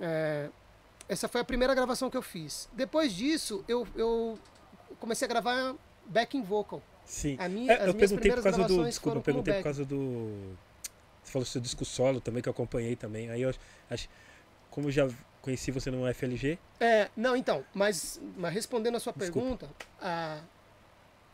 É, 0.00 0.48
essa 1.08 1.28
foi 1.28 1.40
a 1.42 1.44
primeira 1.44 1.74
gravação 1.74 2.08
que 2.08 2.16
eu 2.16 2.22
fiz. 2.22 2.68
Depois 2.72 3.12
disso, 3.12 3.62
eu, 3.68 3.86
eu 3.94 4.38
comecei 4.98 5.26
a 5.26 5.28
gravar 5.28 5.74
backing 6.06 6.42
vocal. 6.42 6.82
Sim. 7.04 7.36
Minha, 7.50 7.72
É, 7.74 7.88
eu 7.88 7.94
perguntei 7.94 8.32
por 8.32 8.42
causa 8.42 8.64
do. 8.64 8.84
Desculpa, 8.84 9.18
eu 9.18 9.22
perguntei 9.22 9.54
por 9.54 9.62
causa 9.64 9.84
do. 9.84 10.56
Você 11.22 11.32
falou 11.32 11.44
seu 11.44 11.60
disco 11.60 11.84
solo 11.84 12.20
também, 12.20 12.42
que 12.42 12.48
eu 12.48 12.52
acompanhei 12.52 12.96
também. 12.96 13.28
Aí 13.30 13.42
eu 13.42 13.52
acho. 13.90 14.08
Como 14.70 14.86
eu 14.88 14.92
já 14.92 15.08
conheci 15.42 15.70
você 15.70 15.90
no 15.90 16.06
FLG, 16.12 16.58
É, 16.78 17.08
não, 17.16 17.34
então, 17.36 17.64
mas, 17.74 18.20
mas 18.36 18.52
respondendo 18.52 18.96
a 18.96 19.00
sua 19.00 19.12
Desculpa. 19.16 19.66
pergunta, 19.66 19.70
a, 20.00 20.40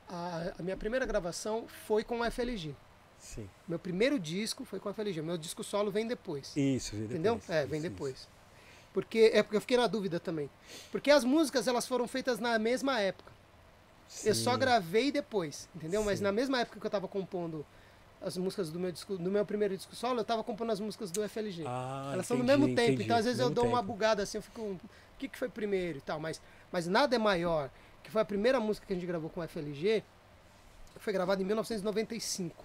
a, 0.08 0.52
a 0.58 0.62
minha 0.62 0.76
primeira 0.76 1.04
gravação 1.04 1.66
foi 1.86 2.04
com 2.04 2.20
o 2.20 2.30
FLG. 2.30 2.74
sim. 3.18 3.48
Meu 3.66 3.78
primeiro 3.78 4.18
disco 4.18 4.64
foi 4.64 4.78
com 4.78 4.88
a 4.88 4.94
FLG. 4.94 5.20
Meu 5.22 5.36
disco 5.36 5.64
solo 5.64 5.90
vem 5.90 6.06
depois. 6.06 6.52
Isso, 6.56 6.92
veio 6.92 7.08
depois. 7.08 7.20
entendeu? 7.20 7.40
É, 7.48 7.66
vem 7.66 7.80
Isso, 7.80 7.88
depois. 7.90 8.28
Porque 8.92 9.30
é 9.34 9.42
porque 9.42 9.56
eu 9.56 9.60
fiquei 9.60 9.76
na 9.76 9.86
dúvida 9.86 10.18
também. 10.20 10.48
Porque 10.92 11.10
as 11.10 11.22
músicas 11.24 11.66
elas 11.68 11.86
foram 11.86 12.06
feitas 12.08 12.38
na 12.38 12.58
mesma 12.58 12.98
época. 13.00 13.30
isso. 14.08 14.28
Eu 14.28 14.34
só 14.34 14.52
Sim. 14.54 14.58
gravei 14.60 15.10
depois, 15.12 15.68
entendeu? 15.74 16.02
Mas 16.04 16.18
Sim. 16.18 16.24
na 16.24 16.32
mesma 16.32 16.60
época 16.60 16.78
que 16.80 16.86
eu 16.86 16.90
tava 16.90 17.06
compondo 17.08 17.66
as 18.20 18.36
músicas 18.36 18.70
do 18.70 18.78
meu 18.80 18.90
disco, 18.90 19.16
do 19.18 19.30
meu 19.30 19.44
primeiro 19.44 19.76
disco 19.76 19.94
solo, 19.94 20.20
eu 20.20 20.24
tava 20.24 20.42
compondo 20.42 20.72
as 20.72 20.80
músicas 20.80 21.10
do 21.10 21.22
FLG. 21.28 21.64
Ah, 21.66 22.10
Elas 22.14 22.26
são 22.26 22.36
no 22.36 22.44
entendi, 22.44 22.60
mesmo 22.60 22.74
tempo, 22.74 22.88
entendi, 22.92 23.04
então 23.04 23.16
às 23.16 23.24
vezes 23.24 23.40
eu 23.40 23.50
dou 23.50 23.66
uma 23.66 23.78
tempo. 23.80 23.92
bugada 23.92 24.22
assim, 24.22 24.38
eu 24.38 24.42
fico, 24.42 24.60
o 24.62 24.80
que, 25.18 25.28
que 25.28 25.38
foi 25.38 25.48
primeiro 25.48 25.98
e 25.98 26.00
tal, 26.00 26.18
mas, 26.18 26.40
mas 26.72 26.86
nada 26.86 27.14
é 27.14 27.18
maior, 27.18 27.70
que 28.02 28.10
foi 28.10 28.22
a 28.22 28.24
primeira 28.24 28.58
música 28.58 28.86
que 28.86 28.92
a 28.92 28.96
gente 28.96 29.06
gravou 29.06 29.28
com 29.30 29.40
o 29.40 29.44
FLG, 29.44 30.02
foi 30.98 31.12
gravada 31.12 31.42
em 31.42 31.44
1995, 31.44 32.64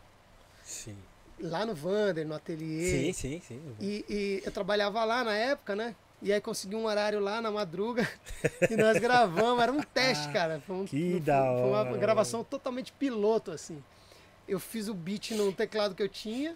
Sim. 0.63 0.97
lá 1.39 1.65
no 1.65 1.75
Vander, 1.75 2.25
no 2.25 2.33
ateliê, 2.33 3.11
Sim, 3.11 3.13
sim, 3.13 3.41
sim. 3.45 3.75
e, 3.79 4.05
e 4.09 4.41
eu 4.45 4.51
trabalhava 4.51 5.03
lá 5.03 5.23
na 5.23 5.35
época, 5.35 5.75
né? 5.75 5.95
E 6.23 6.31
aí 6.31 6.39
consegui 6.39 6.75
um 6.75 6.85
horário 6.85 7.19
lá 7.19 7.41
na 7.41 7.49
madruga 7.49 8.07
e 8.69 8.75
nós 8.77 8.99
gravamos, 8.99 9.61
era 9.61 9.71
um 9.71 9.81
teste, 9.81 10.29
cara. 10.31 10.61
Foi, 10.65 10.75
um- 10.75 10.85
que 10.85 11.11
foi- 11.13 11.19
da 11.19 11.41
foi 11.59 11.69
uma 11.69 11.79
hora, 11.79 11.97
gravação 11.97 12.43
totalmente 12.43 12.91
piloto, 12.93 13.51
assim. 13.51 13.83
Eu 14.51 14.59
fiz 14.59 14.89
o 14.89 14.93
beat 14.93 15.31
no 15.31 15.53
teclado 15.53 15.95
que 15.95 16.03
eu 16.03 16.09
tinha, 16.09 16.53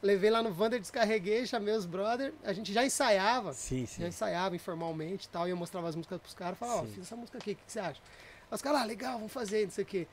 levei 0.00 0.30
lá 0.30 0.40
no 0.40 0.52
Vander, 0.52 0.78
descarreguei, 0.78 1.44
chamei 1.46 1.74
os 1.74 1.84
brother, 1.84 2.32
a 2.44 2.52
gente 2.52 2.72
já 2.72 2.84
ensaiava, 2.86 3.52
Sim, 3.52 3.86
sim. 3.86 4.02
já 4.02 4.08
ensaiava 4.08 4.54
informalmente 4.54 5.26
e 5.26 5.28
tal, 5.28 5.48
e 5.48 5.50
eu 5.50 5.56
mostrava 5.56 5.88
as 5.88 5.96
músicas 5.96 6.20
pros 6.20 6.32
caras, 6.32 6.56
falava, 6.56 6.82
ó, 6.82 6.84
Sim. 6.84 6.92
fiz 6.92 7.02
essa 7.02 7.16
música 7.16 7.38
aqui, 7.38 7.50
o 7.52 7.56
que, 7.56 7.64
que 7.64 7.72
você 7.72 7.80
acha? 7.80 8.00
Aí 8.48 8.54
os 8.54 8.62
caras, 8.62 8.82
ah, 8.82 8.84
legal, 8.84 9.14
vamos 9.14 9.32
fazer, 9.32 9.64
não 9.64 9.72
sei 9.72 9.82
o 9.82 9.86
quê. 9.86 10.06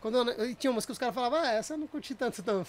Quando 0.00 0.32
eu, 0.32 0.50
e 0.50 0.54
tinha 0.56 0.70
umas 0.70 0.84
que 0.84 0.90
os 0.90 0.98
caras 0.98 1.14
falavam, 1.14 1.38
ah, 1.38 1.52
essa 1.52 1.74
eu 1.74 1.78
não 1.78 1.86
curti 1.86 2.12
tanto 2.12 2.42
não. 2.44 2.66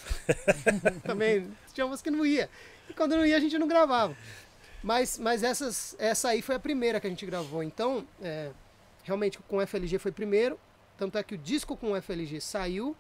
Também 1.04 1.52
tinha 1.74 1.86
umas 1.88 2.00
que 2.00 2.12
não 2.12 2.24
ia. 2.24 2.48
E 2.88 2.94
quando 2.94 3.18
não 3.18 3.26
ia, 3.26 3.38
a 3.38 3.40
gente 3.40 3.58
não 3.58 3.68
gravava. 3.68 4.16
Mas, 4.84 5.18
mas 5.18 5.42
essas, 5.42 5.96
essa 5.98 6.30
aí 6.30 6.44
foi 6.44 6.54
a 6.54 6.60
primeira 6.60 7.00
que 7.00 7.08
a 7.08 7.10
gente 7.10 7.26
gravou. 7.26 7.64
Então, 7.64 8.08
é, 8.22 8.52
realmente 9.04 9.40
com 9.48 9.58
o 9.58 9.66
FLG 9.66 9.98
foi 9.98 10.12
primeiro. 10.12 10.60
Tanto 10.96 11.18
é 11.18 11.24
que 11.24 11.34
o 11.34 11.38
disco 11.38 11.76
com 11.76 11.92
o 11.94 12.02
FLG 12.02 12.40
saiu. 12.40 12.96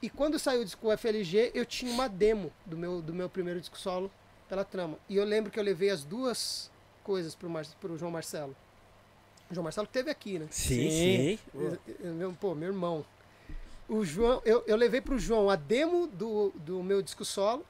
E 0.00 0.08
quando 0.10 0.38
saiu 0.38 0.62
o 0.62 0.64
disco 0.64 0.90
FLG, 0.96 1.50
eu 1.54 1.64
tinha 1.66 1.92
uma 1.92 2.08
demo 2.08 2.52
do 2.66 2.76
meu, 2.76 3.00
do 3.02 3.12
meu 3.14 3.28
primeiro 3.28 3.60
disco 3.60 3.78
solo 3.78 4.10
pela 4.48 4.64
trama. 4.64 4.98
E 5.08 5.16
eu 5.16 5.24
lembro 5.24 5.50
que 5.50 5.58
eu 5.58 5.64
levei 5.64 5.90
as 5.90 6.04
duas 6.04 6.70
coisas 7.02 7.34
pro, 7.34 7.48
Mar, 7.50 7.64
pro 7.80 7.96
João 7.96 8.10
Marcelo. 8.10 8.54
O 9.50 9.54
João 9.54 9.64
Marcelo 9.64 9.86
que 9.86 9.92
teve 9.92 10.10
aqui, 10.10 10.38
né? 10.38 10.46
Sim, 10.50 10.90
Sim. 10.90 10.90
sim. 10.90 11.38
Eu- 11.54 11.78
eu- 12.00 12.14
meu, 12.14 12.32
pô, 12.32 12.54
meu 12.54 12.68
irmão. 12.68 13.04
O 13.88 14.04
João, 14.04 14.40
eu, 14.44 14.62
eu 14.66 14.76
levei 14.76 15.00
pro 15.00 15.18
João 15.18 15.50
a 15.50 15.56
demo 15.56 16.06
do, 16.06 16.50
do 16.56 16.82
meu 16.82 17.02
disco 17.02 17.24
solo 17.24 17.66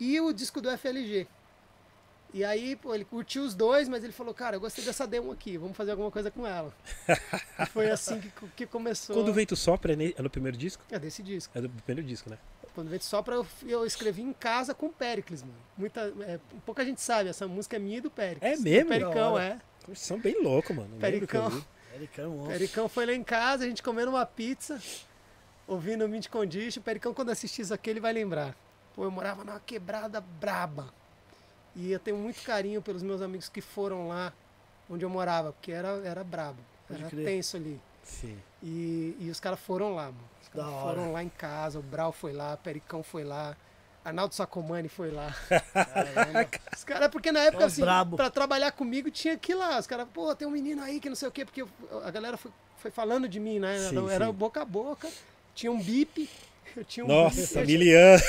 e 0.00 0.20
o 0.20 0.32
disco 0.32 0.60
do 0.60 0.68
FLG. 0.70 1.26
E 2.36 2.44
aí, 2.44 2.76
pô, 2.76 2.94
ele 2.94 3.06
curtiu 3.06 3.42
os 3.44 3.54
dois, 3.54 3.88
mas 3.88 4.04
ele 4.04 4.12
falou, 4.12 4.34
cara, 4.34 4.56
eu 4.56 4.60
gostei 4.60 4.84
dessa 4.84 5.06
demo 5.06 5.32
aqui, 5.32 5.56
vamos 5.56 5.74
fazer 5.74 5.92
alguma 5.92 6.10
coisa 6.10 6.30
com 6.30 6.46
ela. 6.46 6.70
e 7.58 7.64
foi 7.64 7.88
assim 7.88 8.20
que, 8.20 8.30
que 8.54 8.66
começou. 8.66 9.16
Quando 9.16 9.30
o 9.30 9.32
vento 9.32 9.56
sopra 9.56 9.94
é, 9.94 10.12
é 10.14 10.20
no 10.20 10.28
primeiro 10.28 10.54
disco? 10.54 10.84
É 10.90 10.98
desse 10.98 11.22
disco. 11.22 11.56
É 11.56 11.62
do 11.62 11.70
primeiro 11.70 12.06
disco, 12.06 12.28
né? 12.28 12.36
Quando 12.74 12.88
o 12.88 12.90
vento 12.90 13.06
sopra, 13.06 13.36
eu, 13.36 13.46
eu 13.66 13.86
escrevi 13.86 14.20
em 14.20 14.34
casa 14.34 14.74
com 14.74 14.84
o 14.84 14.92
Pericles, 14.92 15.42
mano. 15.42 15.56
Muita, 15.78 16.12
é, 16.26 16.38
pouca 16.66 16.84
gente 16.84 17.00
sabe, 17.00 17.30
essa 17.30 17.48
música 17.48 17.76
é 17.76 17.78
minha 17.78 17.96
e 17.96 18.00
do 18.02 18.10
Pericles. 18.10 18.52
É 18.52 18.62
mesmo? 18.62 18.84
Do 18.84 18.88
Pericão, 18.90 19.38
é. 19.38 19.58
Eles 19.88 19.98
São 20.00 20.20
bem 20.20 20.42
loucos, 20.42 20.76
mano. 20.76 20.94
Pericão. 21.00 21.48
vi. 21.48 21.64
Ericão, 21.94 22.26
um 22.26 22.36
monstro. 22.36 22.52
Pericão 22.52 22.86
foi 22.86 23.06
lá 23.06 23.14
em 23.14 23.24
casa, 23.24 23.64
a 23.64 23.66
gente 23.66 23.82
comendo 23.82 24.10
uma 24.10 24.26
pizza, 24.26 24.78
ouvindo 25.66 26.04
o 26.04 26.08
Mint 26.08 26.28
Condition. 26.28 26.82
Pericão, 26.82 27.14
quando 27.14 27.30
assistir 27.30 27.62
isso 27.62 27.72
aqui, 27.72 27.88
ele 27.88 28.00
vai 28.00 28.12
lembrar. 28.12 28.54
Pô, 28.94 29.04
eu 29.04 29.10
morava 29.10 29.42
numa 29.42 29.58
quebrada 29.58 30.20
braba. 30.20 30.92
E 31.76 31.92
eu 31.92 31.98
tenho 32.00 32.16
muito 32.16 32.42
carinho 32.42 32.80
pelos 32.82 33.02
meus 33.02 33.20
amigos 33.22 33.48
que 33.48 33.60
foram 33.60 34.08
lá 34.08 34.32
onde 34.88 35.04
eu 35.04 35.10
morava, 35.10 35.52
porque 35.52 35.70
era, 35.72 35.88
era 36.04 36.24
brabo. 36.24 36.58
Pode 36.88 37.00
Era 37.00 37.10
crer. 37.10 37.24
tenso 37.24 37.56
ali. 37.56 37.80
Sim. 38.02 38.38
E, 38.62 39.16
e 39.20 39.28
os 39.30 39.38
caras 39.40 39.60
foram 39.60 39.94
lá, 39.94 40.06
mano. 40.06 40.24
Os 40.42 40.48
caras 40.48 40.72
foram 40.82 41.12
lá 41.12 41.22
em 41.22 41.28
casa, 41.28 41.78
o 41.78 41.82
Brau 41.82 42.12
foi 42.12 42.32
lá, 42.32 42.56
Pericão 42.56 43.02
foi 43.02 43.24
lá, 43.24 43.54
Arnaldo 44.04 44.34
Sacomani 44.34 44.88
foi 44.88 45.10
lá. 45.10 45.34
Caramba. 45.74 46.48
Os 46.74 46.84
caras, 46.84 47.08
porque 47.10 47.32
na 47.32 47.40
época, 47.40 47.66
Os 47.66 47.72
assim, 47.72 47.82
brabo. 47.82 48.16
pra 48.16 48.30
trabalhar 48.30 48.70
comigo 48.70 49.10
tinha 49.10 49.36
que 49.36 49.50
ir 49.52 49.56
lá. 49.56 49.78
Os 49.78 49.86
caras, 49.86 50.06
pô, 50.14 50.34
tem 50.36 50.46
um 50.46 50.52
menino 50.52 50.80
aí 50.82 51.00
que 51.00 51.08
não 51.08 51.16
sei 51.16 51.28
o 51.28 51.32
quê, 51.32 51.44
porque 51.44 51.62
eu- 51.62 51.68
a 52.04 52.10
galera 52.12 52.36
foi, 52.36 52.52
foi 52.78 52.90
falando 52.92 53.28
de 53.28 53.40
mim, 53.40 53.58
né? 53.58 53.76
Sim, 53.78 53.98
era, 54.04 54.12
era 54.14 54.26
sim. 54.26 54.32
boca 54.32 54.62
a 54.62 54.64
boca. 54.64 55.08
Tinha 55.54 55.72
um 55.72 55.82
bip. 55.82 56.30
Eu 56.76 56.84
tinha 56.84 57.04
um 57.04 57.08
Nossa, 57.08 57.40
bip, 57.40 57.56
eu, 57.56 57.66
miliano. 57.66 58.22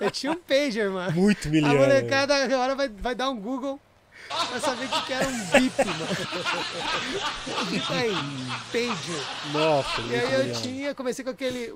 eu 0.00 0.10
tinha 0.10 0.32
um 0.32 0.36
pager, 0.36 0.90
mano. 0.90 1.12
Muito 1.12 1.46
A 1.48 1.50
miliano. 1.50 1.78
molecada 1.78 2.34
agora 2.34 2.74
vai, 2.74 2.88
vai 2.88 3.14
dar 3.14 3.30
um 3.30 3.36
Google 3.38 3.80
pra 4.48 4.58
saber 4.60 4.88
que 4.88 5.02
que 5.06 5.12
era 5.12 5.28
um 5.28 5.44
bip, 5.50 5.84
mano. 5.84 6.06
Digita 7.70 7.92
aí, 7.94 8.12
pager. 8.72 9.22
Nossa, 9.52 10.00
E 10.02 10.14
aí 10.14 10.32
eu 10.32 10.38
miliano. 10.40 10.62
tinha, 10.62 10.94
comecei 10.94 11.24
com 11.24 11.30
aquele. 11.30 11.72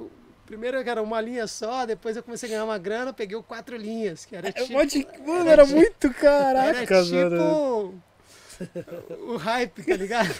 Primeiro 0.47 0.79
era 0.79 1.03
uma 1.03 1.21
linha 1.21 1.47
só, 1.49 1.85
depois 1.85 2.17
eu 2.17 2.23
comecei 2.23 2.49
a 2.49 2.51
ganhar 2.51 2.65
uma 2.65 2.79
grana, 2.79 3.13
peguei 3.13 3.37
o 3.37 3.43
quatro 3.43 3.77
linhas, 3.77 4.25
que 4.25 4.37
era 4.37 4.49
É, 4.49 4.53
tipo. 4.53 4.73
pode- 4.73 5.07
Mano, 5.27 5.51
era 5.51 5.67
muito 5.67 6.07
Era 6.07 6.15
caraca, 6.15 7.05
mano. 7.05 8.03
O 9.27 9.37
hype, 9.37 9.83
tá 9.85 9.97
ligado? 9.97 10.35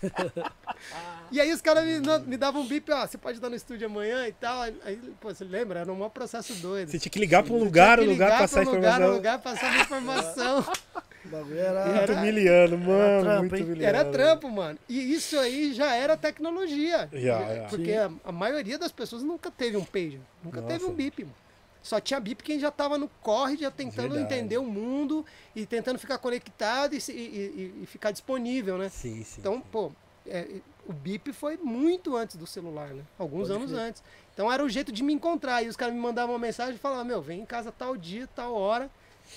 e 1.30 1.40
aí 1.40 1.52
os 1.52 1.60
caras 1.60 1.84
me, 1.84 2.00
me 2.26 2.36
davam 2.36 2.62
um 2.62 2.66
bip, 2.66 2.90
ó, 2.90 3.06
você 3.06 3.18
pode 3.18 3.40
dar 3.40 3.48
no 3.48 3.56
estúdio 3.56 3.86
amanhã 3.86 4.26
e 4.26 4.32
tal. 4.32 4.62
Aí, 4.62 4.96
pô, 5.20 5.32
você 5.32 5.44
lembra? 5.44 5.80
Era 5.80 5.92
um 5.92 5.96
maior 5.96 6.08
processo 6.10 6.54
doido. 6.54 6.90
Você 6.90 6.98
tinha 6.98 7.10
que 7.10 7.18
ligar 7.18 7.42
pra 7.42 7.52
um 7.52 7.58
lugar, 7.58 7.98
um 7.98 8.02
que 8.02 8.08
lugar, 8.08 8.38
passar 8.38 8.62
pra 8.62 8.70
um 8.70 8.74
lugar, 8.76 8.90
informação. 8.92 9.10
um 9.12 9.16
lugar, 9.16 9.38
passar 9.38 9.80
informação. 9.80 10.64
O 11.22 11.28
bagulho 11.28 11.58
era. 11.60 11.84
Muito 11.84 12.12
Era- 12.12 12.20
miliano, 12.22 12.78
mano. 12.78 13.22
trampo, 13.22 13.40
muito 13.40 13.56
hein? 13.56 13.64
miliano. 13.64 13.98
Era 13.98 14.10
trampo, 14.10 14.48
mano. 14.48 14.78
E 14.88 15.12
isso 15.12 15.38
aí 15.38 15.74
já 15.74 15.94
era 15.94 16.16
tecnologia. 16.16 17.10
Já, 17.12 17.54
já. 17.56 17.62
Porque 17.68 17.92
a, 17.92 18.10
a 18.24 18.32
maioria 18.32 18.78
das 18.78 18.90
pessoas 18.90 19.22
nunca 19.22 19.50
teve 19.50 19.76
um 19.76 19.84
pager, 19.84 20.18
nunca 20.42 20.62
teve 20.62 20.80
Nossa. 20.80 20.92
um 20.92 20.94
bip, 20.96 21.22
mano. 21.24 21.36
Só 21.82 21.98
tinha 22.00 22.20
bip 22.20 22.42
quem 22.42 22.60
já 22.60 22.70
tava 22.70 22.98
no 22.98 23.08
corre, 23.22 23.56
já 23.56 23.70
tentando 23.70 24.14
Verdade. 24.14 24.34
entender 24.34 24.58
o 24.58 24.64
mundo 24.64 25.24
e 25.56 25.64
tentando 25.64 25.98
ficar 25.98 26.18
conectado 26.18 26.94
e, 26.94 26.98
e- 27.10 27.82
e- 27.82 27.86
ficar 27.86 28.10
disponível, 28.10 28.76
né? 28.76 28.88
Sim, 28.90 29.24
sim. 29.24 29.40
Então, 29.40 29.60
pô, 29.60 29.90
é, 30.26 30.60
o 30.86 30.92
bip 30.92 31.32
foi 31.32 31.56
muito 31.56 32.16
antes 32.16 32.36
do 32.36 32.46
celular, 32.46 32.88
né? 32.88 33.02
Alguns 33.18 33.48
Pode 33.48 33.52
anos 33.60 33.70
crer. 33.70 33.82
antes. 33.82 34.02
Então 34.34 34.52
era 34.52 34.62
o 34.62 34.68
jeito 34.68 34.92
de 34.92 35.02
me 35.02 35.12
encontrar. 35.14 35.62
E 35.62 35.68
os 35.68 35.76
caras 35.76 35.94
me 35.94 36.00
mandavam 36.00 36.34
uma 36.34 36.38
mensagem 36.38 36.74
e 36.74 36.78
falavam, 36.78 37.04
meu, 37.06 37.22
vem 37.22 37.40
em 37.40 37.46
casa 37.46 37.72
tal 37.72 37.96
dia, 37.96 38.28
tal 38.34 38.54
hora. 38.54 38.90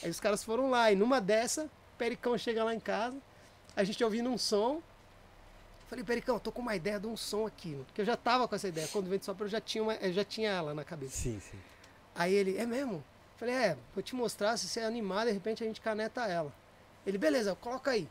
Aí 0.03 0.09
os 0.09 0.19
caras 0.19 0.43
foram 0.43 0.69
lá. 0.69 0.91
E 0.91 0.95
numa 0.97 1.21
dessa, 1.21 1.69
Pericão 1.97 2.37
chega 2.37 2.63
lá 2.63 2.73
em 2.75 2.79
casa, 2.79 3.17
a 3.75 3.83
gente 3.85 4.03
ouvindo 4.03 4.29
um 4.29 4.37
som. 4.37 4.81
Falei, 5.89 6.03
Pericão, 6.03 6.39
tô 6.39 6.51
com 6.51 6.61
uma 6.61 6.75
ideia 6.75 6.99
de 6.99 7.07
um 7.07 7.15
som 7.15 7.45
aqui, 7.45 7.69
mano. 7.69 7.85
Porque 7.85 8.01
eu 8.01 8.05
já 8.05 8.17
tava 8.17 8.47
com 8.47 8.55
essa 8.55 8.67
ideia. 8.67 8.87
Quando 8.89 9.07
o 9.07 9.09
vento 9.09 9.25
sopra, 9.25 9.45
eu 9.45 9.49
já 9.49 9.61
tinha, 9.61 9.83
uma, 9.83 9.93
eu 9.95 10.11
já 10.11 10.23
tinha 10.25 10.49
ela 10.49 10.73
na 10.73 10.83
cabeça. 10.83 11.15
Sim, 11.15 11.39
sim. 11.39 11.57
Aí 12.15 12.33
ele, 12.33 12.57
é 12.57 12.65
mesmo? 12.65 13.03
Falei, 13.37 13.55
é, 13.55 13.77
vou 13.93 14.03
te 14.03 14.15
mostrar, 14.15 14.55
se 14.57 14.67
você 14.67 14.81
é 14.81 14.85
animado, 14.85 15.27
de 15.27 15.33
repente 15.33 15.63
a 15.63 15.67
gente 15.67 15.81
caneta 15.81 16.25
ela. 16.27 16.53
Ele, 17.05 17.17
beleza, 17.17 17.55
coloca 17.55 17.91
aí. 17.91 18.07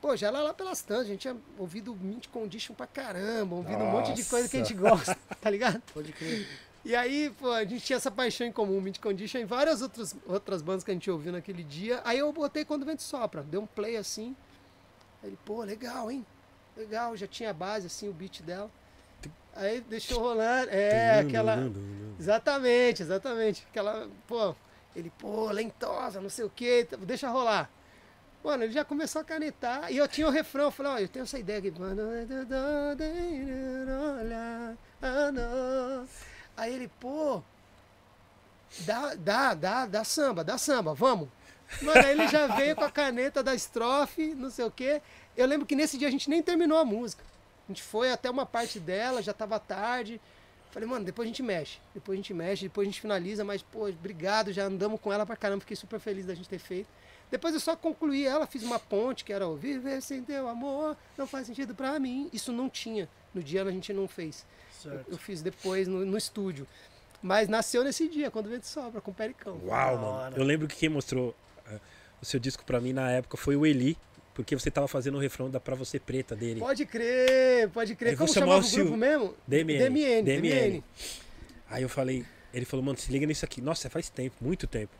Pô, 0.00 0.16
já 0.16 0.28
era 0.28 0.40
lá 0.40 0.54
pelas 0.54 0.80
tantas, 0.80 1.04
a 1.04 1.08
gente 1.08 1.20
tinha 1.20 1.36
ouvido 1.58 1.94
Mint 1.94 2.28
Condition 2.28 2.74
pra 2.74 2.86
caramba, 2.86 3.54
ouvido 3.54 3.82
um 3.84 3.90
monte 3.90 4.14
de 4.14 4.24
coisa 4.24 4.48
que 4.48 4.56
a 4.56 4.60
gente 4.60 4.72
gosta, 4.74 5.16
tá 5.40 5.50
ligado? 5.50 5.82
Pode 5.92 6.12
crer. 6.12 6.48
E 6.82 6.96
aí, 6.96 7.30
pô, 7.38 7.50
a 7.52 7.64
gente 7.64 7.84
tinha 7.84 7.98
essa 7.98 8.10
paixão 8.10 8.46
em 8.46 8.52
comum, 8.52 8.80
Mint 8.80 8.98
Condition, 8.98 9.40
e 9.40 9.44
várias 9.44 9.82
outras, 9.82 10.16
outras 10.26 10.62
bandas 10.62 10.82
que 10.82 10.90
a 10.90 10.94
gente 10.94 11.10
ouviu 11.10 11.30
naquele 11.30 11.62
dia. 11.62 12.00
Aí 12.04 12.18
eu 12.18 12.32
botei 12.32 12.64
Quando 12.64 12.82
o 12.82 12.86
Vento 12.86 13.02
Sopra, 13.02 13.42
dei 13.42 13.60
um 13.60 13.66
play 13.66 13.98
assim. 13.98 14.34
Aí 15.22 15.28
ele, 15.28 15.38
pô, 15.44 15.62
legal, 15.62 16.10
hein? 16.10 16.24
Legal, 16.74 17.14
já 17.14 17.26
tinha 17.26 17.50
a 17.50 17.52
base, 17.52 17.86
assim, 17.86 18.08
o 18.08 18.12
beat 18.12 18.40
dela. 18.40 18.70
Aí 19.54 19.80
deixou 19.80 20.20
rolar, 20.20 20.66
é, 20.68 21.20
aquela... 21.20 21.56
Exatamente, 22.18 23.02
exatamente. 23.02 23.66
Aquela, 23.70 24.08
pô, 24.26 24.54
ele, 24.94 25.10
pô, 25.18 25.50
lentosa, 25.50 26.20
não 26.20 26.28
sei 26.28 26.44
o 26.44 26.50
quê, 26.50 26.86
deixa 27.00 27.28
rolar. 27.28 27.70
Mano, 28.42 28.64
ele 28.64 28.72
já 28.72 28.84
começou 28.84 29.20
a 29.20 29.24
canetar 29.24 29.92
e 29.92 29.98
eu 29.98 30.08
tinha 30.08 30.26
o 30.26 30.30
refrão, 30.30 30.64
eu 30.64 30.70
falei, 30.70 30.92
ó, 30.92 30.98
eu 30.98 31.08
tenho 31.08 31.24
essa 31.24 31.38
ideia 31.38 31.58
aqui. 31.58 31.72
Aí 36.56 36.74
ele, 36.74 36.88
pô, 37.00 37.42
dá, 38.80 39.14
dá, 39.14 39.54
dá, 39.54 39.86
dá 39.86 40.04
samba, 40.04 40.42
dá 40.42 40.56
samba, 40.56 40.94
vamos. 40.94 41.28
Mano, 41.82 42.00
aí 42.00 42.10
ele 42.10 42.28
já 42.28 42.46
veio 42.48 42.74
com 42.74 42.84
a 42.84 42.90
caneta 42.90 43.42
da 43.42 43.54
estrofe, 43.54 44.34
não 44.34 44.50
sei 44.50 44.64
o 44.64 44.70
quê. 44.70 45.00
Eu 45.36 45.46
lembro 45.46 45.66
que 45.66 45.76
nesse 45.76 45.96
dia 45.96 46.08
a 46.08 46.10
gente 46.10 46.28
nem 46.28 46.42
terminou 46.42 46.78
a 46.78 46.84
música. 46.84 47.22
A 47.70 47.72
gente 47.72 47.82
foi 47.84 48.10
até 48.10 48.28
uma 48.28 48.44
parte 48.44 48.80
dela, 48.80 49.22
já 49.22 49.32
tava 49.32 49.56
tarde. 49.60 50.20
Falei, 50.72 50.88
mano, 50.88 51.04
depois 51.04 51.24
a 51.26 51.28
gente 51.28 51.40
mexe. 51.40 51.78
Depois 51.94 52.16
a 52.16 52.20
gente 52.20 52.34
mexe, 52.34 52.64
depois 52.64 52.84
a 52.86 52.90
gente 52.90 53.00
finaliza, 53.00 53.44
mas, 53.44 53.62
pô, 53.62 53.88
obrigado, 53.88 54.52
já 54.52 54.64
andamos 54.64 55.00
com 55.00 55.12
ela 55.12 55.24
pra 55.24 55.36
caramba, 55.36 55.60
fiquei 55.60 55.76
super 55.76 56.00
feliz 56.00 56.26
da 56.26 56.34
gente 56.34 56.48
ter 56.48 56.58
feito. 56.58 56.88
Depois 57.30 57.54
eu 57.54 57.60
só 57.60 57.76
concluí 57.76 58.26
ela, 58.26 58.44
fiz 58.44 58.64
uma 58.64 58.80
ponte, 58.80 59.24
que 59.24 59.32
era 59.32 59.46
o 59.46 59.54
Viver 59.54 60.02
sem 60.02 60.20
teu 60.24 60.48
amor, 60.48 60.96
não 61.16 61.28
faz 61.28 61.46
sentido 61.46 61.76
pra 61.76 61.96
mim. 62.00 62.28
Isso 62.32 62.52
não 62.52 62.68
tinha. 62.68 63.08
No 63.32 63.40
dia 63.40 63.62
a 63.62 63.70
gente 63.70 63.92
não 63.92 64.08
fez. 64.08 64.44
Eu, 64.84 64.90
Certo. 64.90 65.12
eu 65.12 65.18
fiz 65.18 65.42
depois 65.42 65.86
no, 65.86 66.04
no 66.04 66.18
estúdio. 66.18 66.66
Mas 67.22 67.48
nasceu 67.48 67.84
nesse 67.84 68.08
dia, 68.08 68.32
quando 68.32 68.46
o 68.46 68.50
vento 68.50 68.66
sobra, 68.66 69.00
com 69.00 69.12
o 69.12 69.14
Pericão. 69.14 69.60
Uau, 69.64 69.96
mano. 69.96 70.36
Eu 70.36 70.42
lembro 70.42 70.66
que 70.66 70.74
quem 70.74 70.88
mostrou 70.88 71.36
eh, 71.68 71.78
o 72.20 72.24
seu 72.24 72.40
disco 72.40 72.64
pra 72.64 72.80
mim 72.80 72.92
na 72.92 73.12
época 73.12 73.36
foi 73.36 73.54
o 73.54 73.64
Eli, 73.64 73.96
porque 74.42 74.56
você 74.56 74.70
tava 74.70 74.86
fazendo 74.88 75.16
o 75.16 75.20
refrão 75.20 75.50
da 75.50 75.58
Pra 75.60 75.74
Você 75.74 75.98
Preta 75.98 76.34
dele. 76.36 76.60
Pode 76.60 76.84
crer, 76.86 77.68
pode 77.70 77.94
crer. 77.94 78.10
Aí 78.10 78.16
vou 78.16 78.26
Como 78.26 78.34
chamar 78.38 78.62
chamava 78.62 78.66
o 78.66 78.70
grupo 78.76 78.96
mesmo? 78.96 79.34
DMN. 79.46 79.78
DMN. 79.88 80.22
DMN. 80.22 80.84
Aí 81.68 81.82
eu 81.82 81.88
falei, 81.88 82.24
ele 82.52 82.64
falou, 82.64 82.84
mano, 82.84 82.98
se 82.98 83.10
liga 83.12 83.26
nisso 83.26 83.44
aqui. 83.44 83.60
Nossa, 83.60 83.88
faz 83.90 84.08
tempo, 84.08 84.36
muito 84.40 84.66
tempo. 84.66 84.92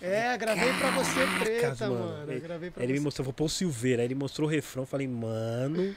É, 0.00 0.36
gravei 0.38 0.72
pra 0.74 0.90
você 0.92 1.20
preta, 1.40 1.88
mano. 1.90 2.04
mano. 2.18 2.32
Eu 2.32 2.40
gravei 2.40 2.70
pra 2.70 2.82
Aí 2.82 2.86
ele 2.86 2.92
me 2.94 2.98
você. 3.00 3.04
mostrou, 3.04 3.24
vou 3.24 3.32
pôr 3.32 3.44
o 3.44 3.48
Silveira. 3.48 4.02
Aí 4.02 4.06
ele 4.06 4.14
mostrou 4.14 4.46
o 4.48 4.50
refrão, 4.50 4.86
falei, 4.86 5.08
mano. 5.08 5.94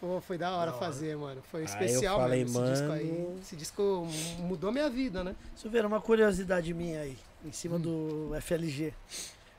Pô, 0.00 0.20
foi 0.20 0.38
da 0.38 0.52
hora 0.54 0.72
fazer, 0.74 1.16
mano. 1.16 1.42
Foi 1.50 1.60
Aí 1.60 1.66
especial 1.66 2.16
eu 2.18 2.22
falei, 2.22 2.44
mesmo 2.44 2.60
esse 2.62 2.70
disco 2.72 2.86
mano. 2.88 3.00
aí. 3.00 3.36
Esse 3.42 3.56
disco 3.56 4.08
mudou 4.40 4.70
minha 4.70 4.88
vida, 4.88 5.24
né? 5.24 5.34
Silveira, 5.56 5.88
uma 5.88 6.00
curiosidade 6.00 6.72
minha 6.72 7.00
aí, 7.00 7.16
em 7.44 7.50
cima 7.50 7.76
Hum. 7.76 7.80
do 7.80 8.30
FLG. 8.40 8.92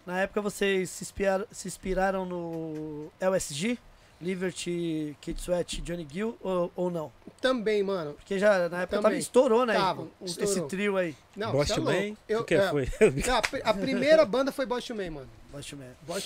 Na 0.05 0.21
época 0.21 0.41
vocês 0.41 0.89
se 0.89 1.03
inspiraram, 1.03 1.45
se 1.51 1.67
inspiraram 1.67 2.25
no 2.25 3.11
LSG, 3.19 3.77
Liberty, 4.21 5.15
Kid 5.21 5.39
Sweat, 5.39 5.81
Johnny 5.81 6.07
Gill 6.09 6.37
ou, 6.41 6.71
ou 6.75 6.91
não? 6.91 7.11
Também, 7.39 7.81
mano. 7.83 8.13
Porque 8.15 8.37
já 8.37 8.67
na 8.69 8.81
época 8.81 8.97
tava, 8.97 9.03
Também. 9.03 9.19
estourou, 9.19 9.65
né? 9.65 9.73
Tava, 9.73 10.01
o- 10.01 10.25
estourou. 10.25 10.51
Esse 10.51 10.61
trio 10.67 10.97
aí. 10.97 11.15
Não, 11.35 11.51
Boss 11.51 11.67
cê 11.67 11.73
é 11.73 11.77
louco. 11.77 11.91
Man? 11.93 12.15
Eu, 12.27 12.39
o 12.41 12.43
que 12.43 12.55
é, 12.55 12.69
foi? 12.69 12.87
a 13.63 13.69
a 13.69 13.73
primeira 13.73 14.25
banda 14.25 14.51
foi 14.51 14.65
Boss 14.65 14.83
to 14.85 14.95
Man, 14.95 15.11
mano. 15.11 15.29
Baixo 15.51 15.75
Man. 15.77 15.85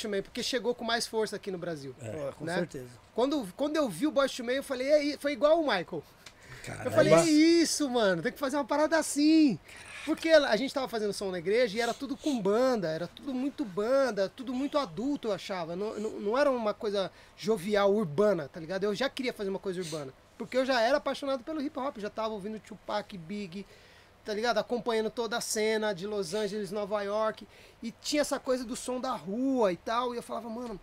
Man, 0.10 0.22
porque 0.24 0.42
chegou 0.42 0.74
com 0.74 0.84
mais 0.84 1.06
força 1.06 1.36
aqui 1.36 1.52
no 1.52 1.58
Brasil. 1.58 1.96
Com 2.38 2.46
né? 2.46 2.56
certeza. 2.56 2.90
Quando, 3.14 3.48
quando 3.56 3.76
eu 3.78 3.88
vi 3.88 4.08
o 4.08 4.12
Boss 4.12 4.32
to 4.36 4.44
Man, 4.44 4.54
eu 4.54 4.64
falei, 4.64 4.88
"É 4.88 5.04
i-" 5.04 5.18
foi 5.18 5.34
igual 5.34 5.60
o 5.62 5.64
Michael. 5.64 6.04
Caramba. 6.66 6.86
Eu 6.86 6.92
falei, 6.92 7.14
é 7.14 7.26
isso, 7.26 7.90
mano, 7.90 8.22
tem 8.22 8.32
que 8.32 8.40
fazer 8.40 8.56
uma 8.56 8.64
parada 8.66 8.98
assim. 8.98 9.60
Porque 10.06 10.30
a 10.30 10.56
gente 10.58 10.74
tava 10.74 10.88
fazendo 10.88 11.14
som 11.14 11.32
na 11.32 11.39
igreja 11.39 11.78
e 11.78 11.82
era 11.82 11.93
tudo 11.93 12.18
com 12.18 12.41
banda, 12.41 12.89
era 12.89 13.08
tudo 13.08 13.34
muito 13.34 13.64
banda, 13.64 14.28
tudo 14.28 14.54
muito 14.54 14.78
adulto, 14.78 15.30
eu 15.30 15.34
achava. 15.34 15.76
Não, 15.76 15.97
não, 15.97 16.10
não 16.20 16.38
era 16.38 16.51
uma 16.51 16.74
coisa 16.74 17.10
jovial, 17.38 17.93
urbana, 17.93 18.49
tá 18.49 18.60
ligado? 18.60 18.84
Eu 18.84 18.93
já 18.93 19.10
queria 19.10 19.32
fazer 19.32 19.49
uma 19.49 19.60
coisa 19.60 19.80
urbana. 19.80 20.14
Porque 20.38 20.58
eu 20.58 20.66
já 20.66 20.82
era 20.82 20.97
apaixonado 20.97 21.43
pelo 21.43 21.62
hip 21.62 21.78
hop, 21.80 21.97
já 21.99 22.10
tava 22.10 22.34
ouvindo 22.34 22.60
Tupac, 22.60 23.18
Big, 23.18 23.66
tá 24.26 24.34
ligado? 24.34 24.58
Acompanhando 24.58 25.10
toda 25.10 25.38
a 25.38 25.41
cena 25.41 25.93
de 25.93 26.06
Los 26.06 26.34
Angeles, 26.34 26.70
Nova 26.72 27.01
York. 27.01 27.47
E 27.82 27.91
tinha 28.01 28.22
essa 28.22 28.39
coisa 28.39 28.66
do 28.66 28.76
som 28.76 28.99
da 28.99 29.14
rua 29.16 29.72
e 29.72 29.78
tal. 29.78 30.14
E 30.14 30.18
eu 30.18 30.24
falava, 30.24 30.49
mano, 30.49 30.74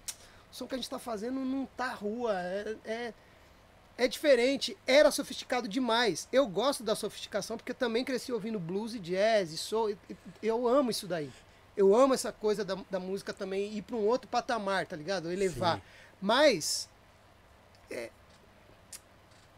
o 0.50 0.54
som 0.54 0.66
que 0.66 0.74
a 0.74 0.78
gente 0.78 0.88
tá 0.88 0.98
fazendo 0.98 1.40
não 1.40 1.66
tá 1.76 1.88
rua, 1.92 2.40
é- 2.40 2.76
é 2.86 3.14
é 3.99 4.09
diferente, 4.09 4.76
era 4.86 5.11
sofisticado 5.11 5.68
demais. 5.68 6.26
Eu 6.32 6.47
gosto 6.47 6.82
da 6.82 6.95
sofisticação 6.95 7.57
porque 7.57 7.74
também 7.74 8.05
cresci 8.05 8.32
ouvindo 8.32 8.59
blues 8.59 8.95
e 8.95 8.99
jazz, 8.99 9.53
e 9.53 9.57
soul, 9.59 9.91
e- 9.91 9.97
eu 10.43 10.66
amo 10.66 10.91
isso 10.91 11.07
daí. 11.07 11.30
Eu 11.76 11.95
amo 11.95 12.14
essa 12.14 12.32
coisa 12.32 12.64
da, 12.64 12.76
da 12.91 12.99
música 12.99 13.32
também 13.32 13.72
ir 13.74 13.82
para 13.82 13.97
um 13.97 14.07
outro 14.07 14.28
patamar, 14.28 14.86
tá 14.86 14.97
ligado? 14.97 15.30
Elevar. 15.30 15.76
Sim. 15.76 15.82
Mas 16.20 16.88
é, 17.91 18.11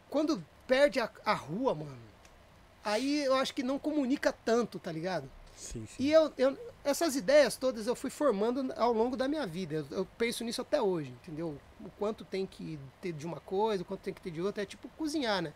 quando 0.09 0.43
perde 0.67 0.99
a, 0.99 1.09
a 1.25 1.33
rua, 1.33 1.73
mano, 1.73 1.97
aí 2.83 3.23
eu 3.23 3.35
acho 3.35 3.53
que 3.53 3.63
não 3.63 3.79
comunica 3.79 4.31
tanto, 4.31 4.79
tá 4.79 4.91
ligado? 4.91 5.29
Sim, 5.55 5.85
sim. 5.87 6.03
E 6.03 6.11
eu, 6.11 6.31
eu- 6.37 6.57
essas 6.83 7.15
ideias 7.15 7.55
todas 7.55 7.87
eu 7.87 7.95
fui 7.95 8.09
formando 8.09 8.73
ao 8.77 8.91
longo 8.93 9.15
da 9.15 9.27
minha 9.27 9.45
vida. 9.47 9.75
Eu, 9.75 9.87
eu 9.99 10.07
penso 10.17 10.43
nisso 10.43 10.61
até 10.61 10.81
hoje, 10.81 11.09
entendeu? 11.11 11.57
O 11.85 11.89
quanto 11.97 12.23
tem 12.23 12.45
que 12.45 12.79
ter 13.01 13.11
de 13.11 13.25
uma 13.25 13.39
coisa, 13.39 13.83
o 13.83 13.85
quanto 13.85 14.01
tem 14.01 14.13
que 14.13 14.21
ter 14.21 14.31
de 14.31 14.41
outra. 14.41 14.63
É 14.63 14.65
tipo 14.65 14.87
cozinhar, 14.97 15.41
né? 15.41 15.53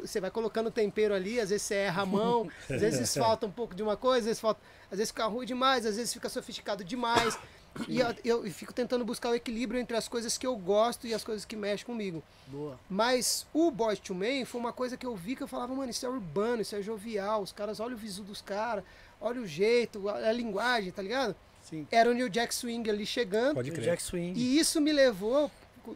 Você 0.00 0.20
vai 0.20 0.30
colocando 0.30 0.70
tempero 0.70 1.14
ali, 1.14 1.38
às 1.38 1.50
vezes 1.50 1.62
você 1.62 1.74
erra 1.74 2.02
a 2.02 2.06
mão, 2.06 2.50
às 2.68 2.80
vezes 2.80 3.14
falta 3.14 3.46
um 3.46 3.50
pouco 3.50 3.74
de 3.74 3.82
uma 3.82 3.96
coisa, 3.96 4.18
às 4.18 4.24
vezes, 4.24 4.40
falta, 4.40 4.60
às 4.90 4.98
vezes 4.98 5.10
fica 5.10 5.26
ruim 5.26 5.46
demais, 5.46 5.86
às 5.86 5.96
vezes 5.96 6.12
fica 6.12 6.28
sofisticado 6.28 6.82
demais. 6.82 7.38
E 7.86 8.00
eu, 8.00 8.42
eu 8.44 8.50
fico 8.50 8.72
tentando 8.72 9.04
buscar 9.04 9.30
o 9.30 9.34
equilíbrio 9.34 9.80
entre 9.80 9.96
as 9.96 10.08
coisas 10.08 10.36
que 10.36 10.46
eu 10.46 10.56
gosto 10.56 11.06
e 11.06 11.14
as 11.14 11.22
coisas 11.22 11.44
que 11.44 11.54
mexem 11.54 11.86
comigo. 11.86 12.24
Boa. 12.48 12.78
Mas 12.88 13.46
o 13.52 13.70
Boys 13.70 14.00
to 14.00 14.14
Men 14.14 14.44
foi 14.44 14.60
uma 14.60 14.72
coisa 14.72 14.96
que 14.96 15.06
eu 15.06 15.14
vi 15.14 15.36
que 15.36 15.42
eu 15.42 15.48
falava, 15.48 15.74
mano, 15.74 15.90
isso 15.90 16.04
é 16.04 16.08
urbano, 16.08 16.62
isso 16.62 16.74
é 16.74 16.82
jovial. 16.82 17.42
Os 17.42 17.52
caras, 17.52 17.78
olha 17.78 17.94
o 17.94 17.98
visu 17.98 18.24
dos 18.24 18.42
caras, 18.42 18.82
olha 19.20 19.40
o 19.40 19.46
jeito, 19.46 20.08
a, 20.08 20.28
a 20.28 20.32
linguagem, 20.32 20.90
tá 20.90 21.02
ligado? 21.02 21.36
Sim. 21.68 21.86
Era 21.90 22.10
o 22.10 22.14
New 22.14 22.28
Jack 22.28 22.54
Swing 22.54 22.88
ali 22.88 23.04
chegando. 23.04 23.54
Pode 23.54 23.70
O 23.70 23.72
crer. 23.74 23.84
Jack 23.84 24.02
Swing. 24.02 24.32
E 24.38 24.58
isso 24.58 24.80
me 24.80 24.92
levou, 24.92 25.50